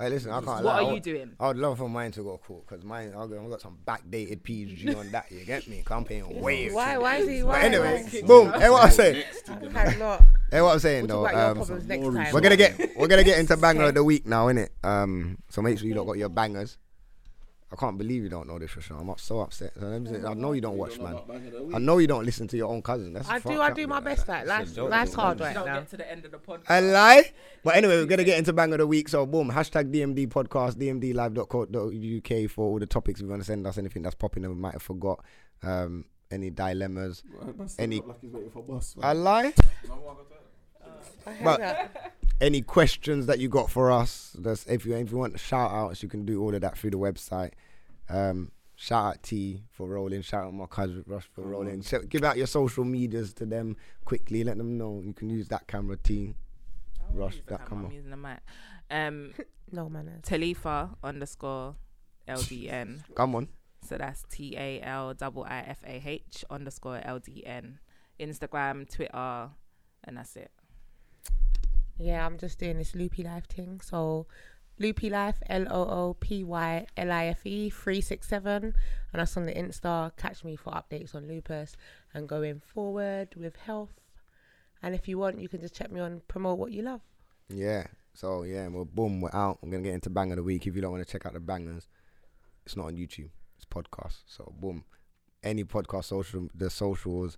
Hey, 0.00 0.08
listen, 0.08 0.30
I 0.30 0.40
can't. 0.40 0.46
What 0.46 0.64
lie. 0.64 0.72
are 0.82 0.90
I 0.90 0.94
you 0.94 1.00
doing? 1.00 1.32
I 1.38 1.48
would 1.48 1.58
love 1.58 1.76
for 1.76 1.86
mine 1.88 2.10
to 2.12 2.22
go 2.22 2.38
court 2.38 2.66
because 2.66 2.82
mine, 2.82 3.12
I've 3.14 3.28
got, 3.50 3.60
some 3.60 3.76
backdated 3.86 4.42
PG 4.42 4.94
on 4.94 5.10
that. 5.12 5.30
You 5.30 5.44
get 5.44 5.68
me? 5.68 5.82
'Cause 5.84 5.94
I'm 5.94 6.04
paying 6.06 6.40
way. 6.40 6.70
Why? 6.70 6.96
Why 6.96 7.16
is 7.16 7.28
he? 7.28 7.40
But 7.42 7.48
Why? 7.48 7.60
anyway, 7.64 8.06
why? 8.10 8.22
boom. 8.22 8.52
Hey, 8.58 8.70
what 8.70 8.84
I'm 8.84 8.90
saying. 8.92 9.16
Next 9.18 9.42
to 9.44 9.52
the 9.60 9.66
Okay. 9.66 10.24
Hey, 10.50 10.62
what 10.62 10.72
I'm 10.72 10.78
saying 10.78 11.06
We'll 11.06 11.22
though. 11.22 11.24
talk 11.24 11.32
about 11.32 11.38
your 11.38 11.50
Um, 11.50 11.56
problems 11.56 11.86
next 11.86 12.02
more 12.02 12.12
time. 12.14 12.32
we're 12.34 12.40
gonna 12.40 12.56
get 12.56 12.96
we're 12.96 13.08
gonna 13.08 13.24
get 13.24 13.38
into 13.40 13.56
banger 13.58 13.84
of 13.84 13.94
the 13.94 14.02
week 14.02 14.24
now, 14.26 14.46
innit? 14.46 14.70
Um, 14.82 15.36
so 15.50 15.60
make 15.60 15.78
sure 15.78 15.86
you 15.86 15.94
don't 15.94 16.06
got 16.06 16.16
your 16.16 16.30
bangers. 16.30 16.78
I 17.72 17.76
can't 17.76 17.96
believe 17.96 18.24
you 18.24 18.28
don't 18.28 18.48
know 18.48 18.58
this, 18.58 18.72
Rashawn. 18.72 19.00
I'm 19.00 19.10
up, 19.10 19.20
so 19.20 19.40
upset. 19.40 19.72
So 19.78 19.86
let 19.86 20.02
me 20.02 20.10
say- 20.10 20.26
I 20.26 20.34
know 20.34 20.52
you 20.52 20.60
don't 20.60 20.76
watch, 20.76 20.98
man. 20.98 21.16
I 21.72 21.78
know 21.78 21.98
you 21.98 22.08
don't 22.08 22.24
listen 22.24 22.48
to 22.48 22.56
your 22.56 22.68
own 22.68 22.82
cousin. 22.82 23.12
That's 23.12 23.28
I 23.28 23.38
do. 23.38 23.60
I 23.60 23.70
do 23.72 23.86
my 23.86 24.00
know, 24.00 24.04
best. 24.06 24.26
that- 24.26 24.46
Like 24.46 24.60
life's, 24.66 24.76
life's 24.76 25.14
hard 25.14 25.38
right 25.40 25.54
don't 25.54 25.66
now. 25.66 25.78
get 25.80 25.90
to 25.90 25.96
the 25.96 26.10
end 26.10 26.24
of 26.24 26.32
the 26.32 26.38
podcast. 26.38 26.64
I 26.68 26.80
lie. 26.80 27.32
But 27.62 27.76
anyway, 27.76 27.96
we're 27.98 28.06
gonna 28.06 28.24
get 28.24 28.38
into 28.38 28.52
bang 28.52 28.72
of 28.72 28.78
the 28.78 28.86
week. 28.88 29.08
So 29.08 29.24
boom, 29.24 29.50
hashtag 29.52 29.92
DMD 29.92 30.26
podcast, 30.26 30.74
dmdlive.co.uk 30.78 32.50
for 32.50 32.66
all 32.66 32.78
the 32.80 32.86
topics 32.86 33.20
you 33.20 33.28
want 33.28 33.40
to 33.42 33.46
send 33.46 33.66
us. 33.66 33.78
Anything 33.78 34.02
that's 34.02 34.16
popping 34.16 34.42
that 34.42 34.50
we 34.50 34.56
might 34.56 34.72
have 34.72 34.82
forgot. 34.82 35.24
Um, 35.62 36.06
any 36.32 36.50
dilemmas. 36.50 37.22
Any- 37.78 38.00
Like 38.00 38.20
he's 38.20 38.32
waiting 38.32 38.50
for 38.50 38.62
bus. 38.62 38.96
I 39.00 39.12
lie. 39.12 39.52
But 41.44 41.60
any 42.40 42.62
questions 42.62 43.26
that 43.26 43.38
you 43.38 43.48
got 43.48 43.70
for 43.70 43.90
us, 43.90 44.36
that's 44.38 44.66
if 44.66 44.86
you 44.86 44.94
if 44.94 45.10
you 45.10 45.18
want 45.18 45.38
shout 45.38 45.70
outs, 45.70 46.02
you 46.02 46.08
can 46.08 46.24
do 46.24 46.40
all 46.42 46.54
of 46.54 46.60
that 46.60 46.78
through 46.78 46.90
the 46.90 46.98
website. 46.98 47.52
Um, 48.08 48.50
shout 48.76 49.04
out 49.04 49.22
T 49.22 49.62
for 49.70 49.86
rolling, 49.86 50.22
shout 50.22 50.44
out 50.44 50.54
my 50.54 50.66
cousin 50.66 51.04
Rush 51.06 51.28
for 51.34 51.42
rolling. 51.42 51.82
Sh- 51.82 52.06
give 52.08 52.24
out 52.24 52.36
your 52.36 52.46
social 52.46 52.84
medias 52.84 53.32
to 53.34 53.46
them 53.46 53.76
quickly, 54.04 54.42
let 54.44 54.58
them 54.58 54.78
know 54.78 55.02
you 55.04 55.12
can 55.12 55.30
use 55.30 55.48
that 55.48 55.66
camera 55.66 55.96
T. 55.96 56.34
Rush 57.12 57.36
Use 57.36 57.42
that 57.46 57.58
camera, 57.58 57.68
camera. 57.68 57.86
I'm 57.86 57.92
using 57.92 58.10
the 58.10 58.16
mic. 58.16 58.38
Um, 58.90 59.34
No 59.72 59.88
manners. 59.88 60.22
Talifa 60.22 60.96
underscore 61.02 61.76
LDN. 62.28 63.02
Come 63.14 63.36
on. 63.36 63.48
So 63.82 63.96
that's 63.96 64.24
T 64.28 64.56
A 64.56 64.80
L 64.82 65.14
I 65.20 65.40
I 65.48 65.60
F 65.60 65.78
A 65.86 66.02
H 66.04 66.44
underscore 66.50 67.00
L 67.04 67.18
D 67.18 67.44
N. 67.46 67.78
Instagram, 68.18 68.92
Twitter, 68.92 69.50
and 70.04 70.16
that's 70.16 70.36
it. 70.36 70.50
Yeah, 72.00 72.24
I'm 72.24 72.38
just 72.38 72.58
doing 72.58 72.78
this 72.78 72.94
loopy 72.94 73.22
life 73.22 73.46
thing. 73.46 73.80
So 73.82 74.26
Loopy 74.78 75.10
Life, 75.10 75.36
L 75.50 75.66
O 75.70 75.82
O 75.82 76.16
P 76.18 76.42
Y 76.42 76.86
L 76.96 77.12
I 77.12 77.26
F 77.26 77.46
E 77.46 77.68
367. 77.68 78.64
And 78.64 78.74
that's 79.12 79.36
on 79.36 79.44
the 79.44 79.52
Insta. 79.52 80.10
Catch 80.16 80.42
me 80.42 80.56
for 80.56 80.72
updates 80.72 81.14
on 81.14 81.28
lupus 81.28 81.76
and 82.14 82.26
going 82.26 82.60
forward 82.60 83.34
with 83.36 83.56
health. 83.56 84.00
And 84.82 84.94
if 84.94 85.06
you 85.06 85.18
want, 85.18 85.38
you 85.38 85.48
can 85.48 85.60
just 85.60 85.74
check 85.74 85.92
me 85.92 86.00
on 86.00 86.22
Promote 86.26 86.58
What 86.58 86.72
You 86.72 86.82
Love. 86.82 87.02
Yeah. 87.50 87.86
So 88.14 88.44
yeah, 88.44 88.68
well, 88.68 88.86
boom, 88.86 89.20
we're 89.20 89.34
out. 89.34 89.58
I'm 89.62 89.70
gonna 89.70 89.82
get 89.82 89.94
into 89.94 90.08
bang 90.08 90.32
of 90.32 90.36
the 90.36 90.42
week. 90.42 90.66
If 90.66 90.74
you 90.74 90.80
don't 90.80 90.92
want 90.92 91.06
to 91.06 91.12
check 91.12 91.26
out 91.26 91.34
the 91.34 91.40
bangers, 91.40 91.86
it's 92.64 92.76
not 92.76 92.86
on 92.86 92.96
YouTube. 92.96 93.28
It's 93.56 93.66
podcast. 93.66 94.20
So 94.26 94.54
boom, 94.58 94.84
any 95.44 95.64
podcast 95.64 96.06
social, 96.06 96.48
the 96.54 96.70
socials, 96.70 97.36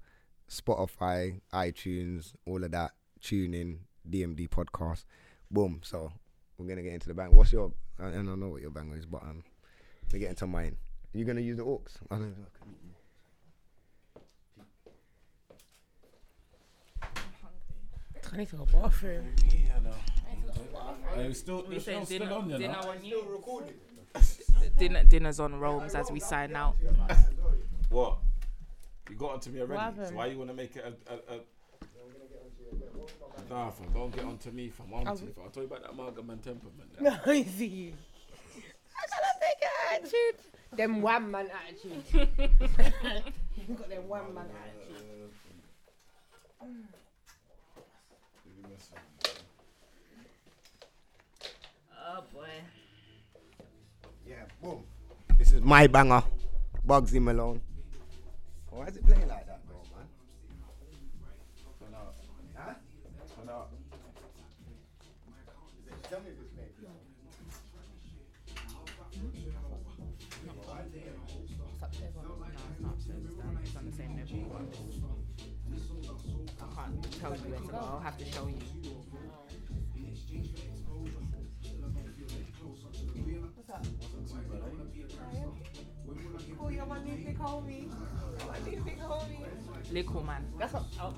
Spotify, 0.48 1.40
iTunes, 1.52 2.34
all 2.46 2.62
of 2.62 2.70
that. 2.70 2.92
Tune 3.20 3.54
in, 3.54 3.80
DMD 4.08 4.48
podcast. 4.48 5.04
Boom. 5.50 5.80
So 5.82 6.12
we're 6.58 6.66
gonna 6.66 6.82
get 6.82 6.94
into 6.94 7.08
the 7.08 7.14
bang. 7.14 7.34
What's 7.34 7.52
your? 7.52 7.72
I, 8.00 8.08
I 8.08 8.10
don't 8.12 8.40
know 8.40 8.48
what 8.48 8.62
your 8.62 8.70
banger 8.70 8.96
is, 8.96 9.06
but 9.06 9.22
um, 9.22 9.42
we 10.12 10.18
get 10.18 10.30
into 10.30 10.46
mine. 10.46 10.76
You 11.12 11.24
gonna 11.24 11.40
use 11.40 11.56
the 11.56 11.64
aux? 11.64 11.82
I 12.10 12.14
don't 12.16 12.30
know. 12.38 12.46
I 18.32 18.36
need 18.38 18.48
to 18.48 18.56
go 18.56 18.66
bathroom. 18.72 19.26
Hey, 21.14 21.28
we 21.28 21.34
still, 21.34 21.62
We 21.68 21.74
we're 21.74 21.80
saying 21.80 22.06
still, 22.06 22.18
dinner, 22.20 22.30
still 22.30 22.38
on, 22.38 22.50
you 22.50 22.58
dinner 22.58 22.72
know? 22.72 22.88
on 22.88 23.04
you. 23.04 23.64
Dinner, 24.78 25.04
dinner's 25.04 25.38
on 25.40 25.54
Rome's 25.60 25.94
as 25.94 26.10
we 26.10 26.18
sign 26.20 26.56
out. 26.56 26.76
What? 27.90 28.18
You 29.10 29.16
got 29.16 29.32
onto 29.32 29.50
me 29.50 29.60
already. 29.60 29.96
So 30.08 30.14
why 30.14 30.26
you 30.26 30.38
want 30.38 30.48
to 30.50 30.56
make 30.56 30.76
it 30.76 30.84
a. 30.84 31.12
a, 31.12 31.36
a 31.36 31.40
Nah, 33.52 33.68
fam, 33.68 33.86
don't 33.92 34.10
get 34.14 34.24
onto 34.24 34.50
me, 34.50 34.70
fam. 34.70 34.90
One, 34.90 35.06
I'll- 35.06 35.14
two, 35.14 35.26
fam. 35.26 35.44
I'll 35.44 35.50
tell 35.50 35.62
you 35.62 35.68
about 35.68 35.82
that 35.82 35.94
Margam 35.94 36.30
and 36.30 36.42
temperament. 36.42 36.98
No, 36.98 37.32
easy. 37.32 37.92
I 38.96 39.04
gotta 39.12 39.32
take 39.40 39.60
an 39.62 39.72
attitude. 39.92 40.40
Them 40.74 41.02
one 41.02 41.30
man 41.30 41.50
attitude. 41.50 42.02
you 43.68 43.74
got 43.74 43.90
them 43.90 44.08
one 44.08 44.34
man 44.34 44.46
attitude. 44.56 45.30
Oh 52.06 52.24
boy. 52.32 52.48
Yeah, 54.26 54.44
boom. 54.62 54.82
This 55.36 55.52
is 55.52 55.60
my 55.60 55.86
banger, 55.88 56.22
Bugsy 56.86 57.20
Malone. 57.20 57.60
Why 58.70 58.86
is 58.86 58.96
it 58.96 59.04
playing 59.04 59.28
like 59.28 59.46
that, 59.46 59.51
have 78.02 78.18
to 78.18 78.24
show 78.24 78.48
you. 78.48 78.56
Oh, 86.60 86.68
you're 86.68 86.86
my 86.86 87.02
new 87.04 87.24
big 87.24 87.38
homie. 87.38 87.88
My 88.46 88.70
new 88.70 88.80
big 88.82 88.98
homie. 88.98 89.92
Little 89.92 90.24
man. 90.24 90.44
That's 90.58 90.72
what. 90.72 90.84
Oh. 91.00 91.14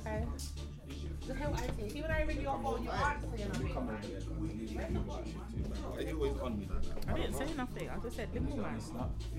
Okay. 0.00 0.24
Just 1.26 1.38
how 1.38 1.52
I 1.52 1.56
say. 1.56 1.88
See 1.88 2.02
when 2.02 2.10
I 2.10 2.22
ring 2.22 2.40
your 2.40 2.58
phone, 2.60 2.82
you 2.82 2.90
answer. 2.90 3.28
You 3.36 3.44
know 4.94 5.00
what 5.00 5.24
Why 5.94 6.00
you 6.00 6.16
always 6.16 6.40
on 6.40 6.58
me 6.58 6.68
like 6.68 6.82
that? 6.82 7.08
I 7.08 7.16
didn't 7.16 7.34
say 7.34 7.54
nothing. 7.56 7.88
I 7.88 7.96
just 7.98 8.16
said 8.16 8.28
little 8.34 8.56
man. 8.56 8.80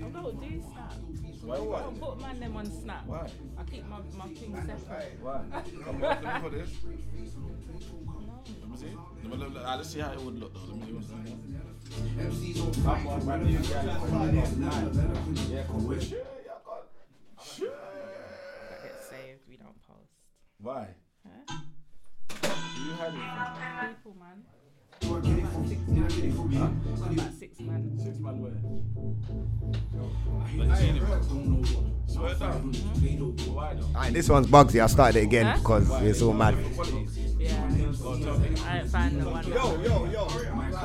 I 0.02 0.08
don't 0.08 0.40
do 0.40 0.62
snap. 0.72 0.94
Why 1.42 1.54
I 1.54 1.82
don't 1.82 2.00
put 2.00 2.20
man 2.20 2.40
them 2.40 2.56
on 2.56 2.66
snap. 2.80 3.06
Why? 3.06 3.28
I 3.58 3.62
keep 3.64 3.86
my, 3.86 3.98
my 4.16 4.28
things 4.28 4.58
separate. 4.66 5.18
Why? 5.20 5.44
Come 5.84 6.04
on, 6.04 6.24
let 6.24 6.42
me 6.44 6.48
this. 6.58 6.70
Let 8.60 8.70
me 8.70 8.76
see. 8.76 8.96
Let 9.22 9.30
me 9.30 9.36
look, 9.36 9.54
let's 9.54 9.90
see 9.90 10.00
how 10.00 10.12
it 10.12 10.20
would 10.20 10.38
look 10.38 10.54
though. 10.54 10.74
Let 10.74 10.88
me 10.88 10.94
see. 12.32 12.54
Come 12.82 13.06
on, 13.06 13.26
man. 13.26 13.48
You 13.48 13.58
guys 13.58 13.68
come 13.68 14.14
on. 14.14 14.34
Yeah, 14.34 15.62
come. 15.66 16.00
Sure, 16.00 16.18
yeah, 16.18 16.58
God. 16.64 16.84
Sure. 17.44 17.68
That 18.70 18.82
gets 18.82 19.10
saved. 19.10 19.40
We 19.46 19.56
don't 19.58 19.78
post. 19.86 20.10
Why? 20.58 20.88
Huh? 21.22 21.58
You 22.78 22.92
had 22.92 23.12
it. 23.12 23.96
People, 23.96 24.16
man. 24.18 24.38
About 25.06 25.24
six 25.68 25.80
man. 25.88 26.80
About 27.12 27.32
six 27.38 27.60
man. 27.60 27.98
Six 28.02 28.18
man 28.18 28.40
where? 28.40 28.52
Like, 30.66 30.78
see 30.78 30.92
the- 30.98 31.86
Swear 32.12 32.34
down. 32.34 32.72
Why 32.72 33.74
though? 33.74 33.82
Alright, 33.86 34.12
this 34.12 34.28
one's 34.28 34.46
Bugsy. 34.46 34.82
I 34.82 34.86
started 34.86 35.20
it 35.20 35.24
again 35.24 35.46
Huh? 35.46 35.56
because 35.58 36.02
it's 36.02 36.22
all 36.22 36.32
mad. 36.32 36.54
Yeah. 37.38 37.68
Go 38.02 38.18
tell 38.18 38.38
me. 38.38 38.48
I 38.66 38.78
didn't 38.78 38.90
find 38.90 39.20
the 39.20 39.28
one. 39.30 39.46
yo, 39.46 39.82
yo. 40.06 40.28
So 40.28 40.38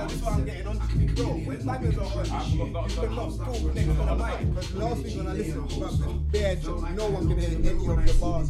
this 0.08 0.22
one 0.22 0.34
I'm 0.34 0.46
getting 0.46 0.68
on. 0.68 0.78
Bro, 1.16 1.26
when 1.26 1.66
bangers 1.66 1.98
are 1.98 2.06
on, 2.06 2.20
I've 2.20 2.30
got 2.30 2.72
not 2.72 2.90
you 2.92 2.96
cannot 3.02 3.30
talk 3.38 3.76
next 3.76 3.88
to 3.88 3.94
the 3.94 4.16
mic. 4.16 4.40
Because 4.56 4.74
last 4.76 5.04
week 5.04 5.18
when 5.18 5.28
I 5.28 5.34
listened 5.34 5.70
to 5.70 5.76
rap, 5.82 5.94
bare 6.32 6.56
joke, 6.56 6.92
no 6.92 7.10
one 7.10 7.28
can 7.28 7.40
hear 7.40 7.50
any 7.50 7.70
of 7.70 8.06
the 8.08 8.14
bars, 8.20 8.50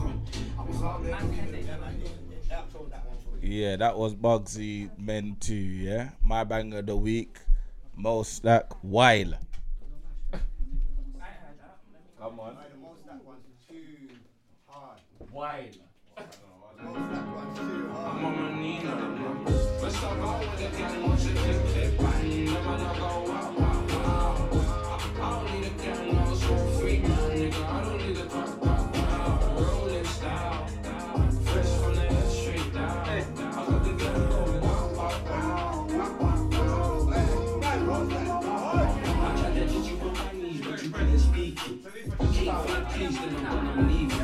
Yeah, 3.41 3.75
that 3.77 3.97
was 3.97 4.13
Bugsy 4.13 4.89
Men 4.97 5.35
2, 5.39 5.53
yeah? 5.55 6.09
My 6.23 6.43
banger 6.43 6.79
of 6.79 6.85
the 6.85 6.95
week, 6.95 7.37
MoStack 7.97 8.77
Wild. 8.83 9.37
Come 12.19 12.39
on. 12.39 12.57
Can't 41.81 42.69
find 42.69 42.87
peace, 42.91 43.17
then 43.17 43.45
I'm 43.47 43.65
gonna 43.65 43.87
leave 43.87 44.13
you. 44.13 44.19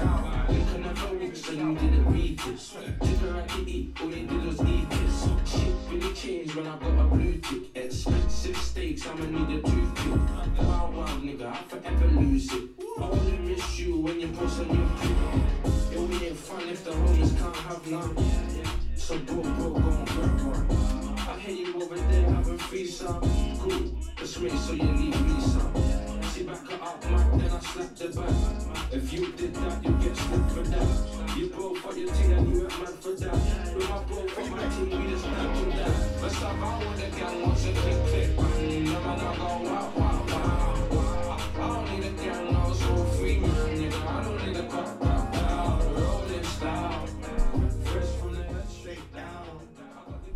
They 0.48 0.64
couldn't 0.72 1.36
so 1.36 1.52
you 1.54 1.76
didn't 1.76 2.06
read 2.06 2.40
this. 2.40 2.78
Didn't 3.02 3.36
like 3.36 3.48
to 3.48 3.70
eat, 3.70 3.98
all 4.00 4.08
they 4.10 4.22
did 4.22 4.46
was 4.46 4.62
eat 4.62 4.90
this. 4.92 5.28
Shit 5.46 5.74
really 5.90 6.14
change, 6.14 6.56
when 6.56 6.68
I 6.68 6.78
got 6.78 6.94
my 6.94 7.04
blue 7.06 7.38
tick. 7.40 7.76
Expensive 7.76 8.58
steaks, 8.58 9.08
I'ma 9.08 9.26
need 9.26 9.58
a 9.58 9.62
toothpick. 9.64 10.60
Wow, 10.60 10.92
wild 10.94 11.24
nigga, 11.24 11.48
I 11.48 11.64
forever 11.64 12.08
lose 12.08 12.54
it. 12.54 12.70
I 13.00 13.04
only 13.04 13.38
miss 13.40 13.80
you 13.80 14.02
when 14.02 14.20
you 14.20 14.28
post 14.28 14.60
on 14.60 14.68
your 14.68 14.90
pick. 15.00 15.94
It 15.94 15.98
only 15.98 16.28
ain't 16.28 16.38
fine 16.38 16.70
if 16.70 16.84
the 16.84 16.92
homies 16.92 17.38
can't 17.40 17.56
have 17.56 17.88
none. 17.88 18.98
So 18.98 19.18
go, 19.18 19.42
go, 19.42 19.70
go, 19.72 19.80
go, 19.80 20.28
go. 20.38 21.16
I 21.18 21.40
hear 21.40 21.56
you 21.56 21.82
over 21.82 21.96
there 21.96 22.30
having 22.30 22.58
threesome. 22.60 23.20
Cool, 23.58 23.98
that's 24.16 24.40
me, 24.40 24.50
so 24.50 24.74
you 24.74 24.84
need 24.84 25.22
me 25.22 25.42
some 25.42 26.07
back 26.48 26.66
her 26.70 26.84
out, 26.84 27.04
man, 27.12 27.38
then 27.40 27.52
I 27.52 27.60
slap 27.60 27.96
the 27.96 28.08
back. 28.08 28.94
If 28.94 29.14
you 29.14 29.32
did 29.34 29.54
that, 29.56 29.84
you 29.84 29.92
get 29.98 30.16
slapped 30.16 30.52
for 30.52 30.64
that. 30.64 31.38
You 31.38 31.48
bro 31.50 31.76
for 31.76 31.94
your 31.94 32.14
team 32.14 32.32
and 32.32 32.54
you 32.54 32.66
a 32.66 32.70
man 32.70 32.94
for 33.04 33.12
that. 33.12 33.76
With 33.76 33.90
my 33.90 34.04
bro 34.06 34.28
for 34.28 34.46
my 34.50 34.70
team, 34.70 34.90
we 34.90 35.12
just 35.12 35.24
snap 35.24 35.56
on 35.58 35.70
that. 35.70 36.22
But 36.22 36.32
stop 36.32 36.58
out 36.58 36.80
with 36.80 37.00
the 37.04 37.20
gang, 37.20 37.48
what's 37.48 37.66
a 37.66 37.74
click 37.74 38.00
click? 38.08 38.30
Never 38.40 39.16
not 39.22 39.38
go 39.38 39.44
wow 39.44 39.92
wow 39.98 40.26
wow. 40.30 41.38
I 41.54 41.68
don't 41.68 41.86
need 41.92 42.06
a 42.06 42.24
gang, 42.24 42.54
no, 42.54 42.74
so 42.74 43.04
free 43.18 43.40
man, 43.40 43.50
nigga. 43.50 44.08
I 44.08 44.24
don't 44.24 44.48
need 44.48 44.58
a 44.58 44.68
cop, 44.70 45.08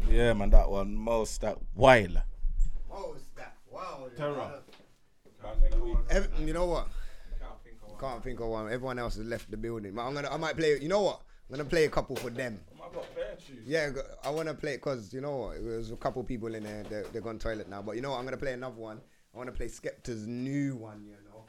Yeah, 0.09 0.33
man, 0.33 0.49
that 0.49 0.69
one, 0.69 0.93
most 0.93 1.39
that 1.39 1.57
wild. 1.73 2.21
Most 2.89 3.33
that 3.37 3.55
wild. 3.71 4.11
Terror. 4.17 4.61
Ev- 6.09 6.29
you 6.39 6.53
know 6.53 6.65
what? 6.65 6.87
Can't 7.99 8.23
think 8.23 8.39
of 8.39 8.47
one. 8.47 8.65
Everyone 8.65 8.99
else 8.99 9.15
has 9.15 9.25
left 9.25 9.49
the 9.51 9.57
building. 9.57 9.93
But 9.93 10.03
I'm 10.07 10.13
gonna. 10.13 10.29
I 10.29 10.37
might 10.37 10.57
play. 10.57 10.77
You 10.81 10.87
know 10.89 11.01
what? 11.01 11.21
I'm 11.49 11.57
gonna 11.57 11.69
play 11.69 11.85
a 11.85 11.89
couple 11.89 12.15
for 12.15 12.29
them. 12.29 12.59
Yeah, 13.65 13.91
I 14.23 14.29
want 14.29 14.47
to 14.47 14.53
play 14.53 14.75
because 14.77 15.13
you 15.13 15.21
know 15.21 15.35
what? 15.37 15.63
There's 15.63 15.91
a 15.91 15.95
couple 15.95 16.23
people 16.23 16.53
in 16.55 16.63
there. 16.63 16.83
They're, 16.83 17.03
they're 17.11 17.21
gone 17.21 17.39
toilet 17.39 17.69
now. 17.69 17.81
But 17.81 17.95
you 17.95 18.01
know 18.01 18.11
what? 18.11 18.17
I'm 18.19 18.25
gonna 18.25 18.37
play 18.37 18.53
another 18.53 18.75
one. 18.75 19.01
I 19.33 19.37
want 19.37 19.47
to 19.49 19.55
play 19.55 19.67
Skepta's 19.67 20.25
new 20.27 20.75
one. 20.75 21.05
You 21.05 21.15
know. 21.29 21.45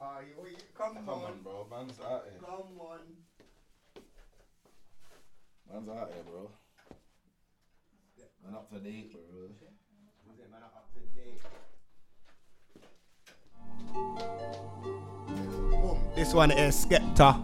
Ah, 0.00 0.20
you- 0.20 0.50
you- 0.50 0.56
come, 0.76 0.94
Come 0.96 1.08
on, 1.08 1.24
on, 1.24 1.40
bro. 1.42 1.66
Man's 1.70 1.98
out 2.00 2.24
here. 2.24 2.40
come 2.40 2.78
on. 2.78 3.00
Man's 5.72 5.88
out 5.88 6.10
here, 6.12 6.22
bro. 6.30 6.50
Man 8.44 8.54
up 8.54 8.70
to 8.70 8.78
date, 8.80 9.12
bro. 9.30 9.48
This 16.14 16.32
one 16.32 16.50
is 16.50 16.86
Skepta. 16.86 17.40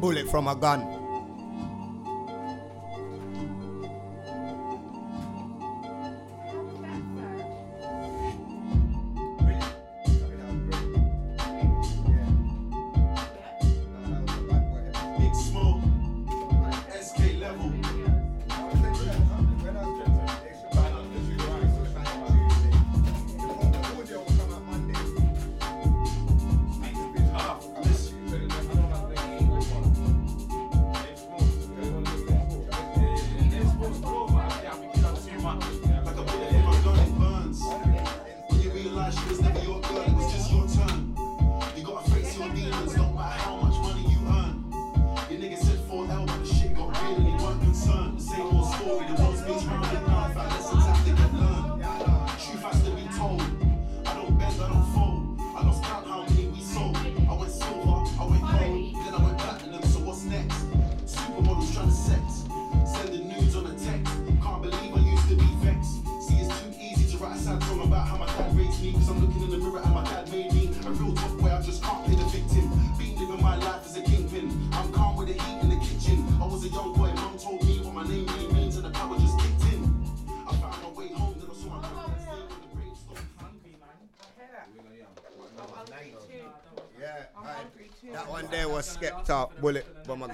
Bullet 0.00 0.28
from 0.28 0.48
a 0.48 0.54
gun. 0.54 1.03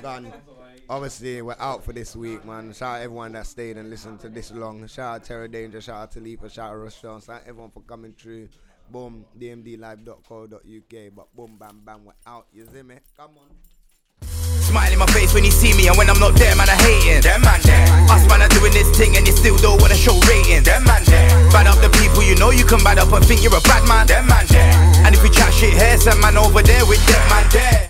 Bullet 0.01 0.17
from 0.17 0.25
a 0.25 0.31
gun. 0.31 0.41
Obviously, 0.89 1.43
we're 1.43 1.57
out 1.59 1.85
for 1.85 1.93
this 1.93 2.17
week, 2.17 2.45
man. 2.45 2.73
Shout 2.73 2.97
out 2.97 3.03
everyone 3.03 3.33
that 3.33 3.47
stayed 3.47 3.77
and 3.77 3.91
listened 3.91 4.21
to 4.21 4.29
this 4.29 4.51
long. 4.51 4.87
Shout 4.89 5.17
out 5.17 5.25
Terror 5.25 5.49
Danjah, 5.49 5.83
shout 5.83 6.03
out 6.03 6.13
Talifa, 6.13 6.51
shout 6.51 6.73
out 6.73 6.77
Rushon, 6.77 7.25
shout 7.25 7.37
out 7.37 7.43
everyone 7.47 7.71
for 7.71 7.83
coming 7.83 8.13
through. 8.13 8.49
Boom, 8.91 9.25
dmdlive.co.uk. 9.39 11.15
But 11.15 11.37
boom, 11.37 11.57
bam, 11.59 11.83
bam, 11.85 12.05
we're 12.05 12.13
out. 12.27 12.47
You 12.53 12.67
see 12.67 12.83
me? 12.83 12.97
Come 13.17 13.39
on. 13.39 13.51
Smile 14.71 14.93
in 14.93 14.99
my 14.99 15.07
face 15.07 15.33
when 15.33 15.45
you 15.45 15.51
see 15.51 15.75
me, 15.77 15.89
and 15.89 15.97
when 15.97 16.11
I'm 16.11 16.19
not 16.19 16.35
there, 16.35 16.55
man, 16.57 16.69
I 16.69 16.75
hating. 16.75 17.23
Them 17.23 17.43
man 17.43 17.61
there. 17.63 17.87
Us 18.11 18.27
man 18.29 18.43
are 18.43 18.49
doing 18.49 18.73
this 18.73 18.91
thing, 18.97 19.17
and 19.17 19.27
you 19.27 19.33
still 19.33 19.57
don't 19.59 19.81
wanna 19.81 19.95
show 19.95 20.19
ratings. 20.27 20.65
Them 20.65 20.85
man 20.85 21.05
there. 21.05 21.29
Bad 21.51 21.67
up 21.67 21.79
the 21.79 21.91
people 21.99 22.23
you 22.23 22.35
know 22.35 22.51
you 22.51 22.65
can 22.65 22.83
bad 22.83 22.99
up 22.99 23.13
and 23.13 23.25
think 23.25 23.43
you're 23.43 23.57
a 23.57 23.61
bad 23.63 23.87
man. 23.87 24.07
Them 24.07 24.27
man 24.27 24.47
there. 24.49 24.73
And 25.07 25.15
if 25.15 25.23
we 25.23 25.31
chat 25.31 25.53
shit 25.55 25.75
here, 25.75 25.97
some 25.99 26.21
man 26.21 26.37
over 26.37 26.63
there 26.63 26.85
with 26.87 27.05
them 27.07 27.29
man 27.31 27.47
there. 27.51 27.90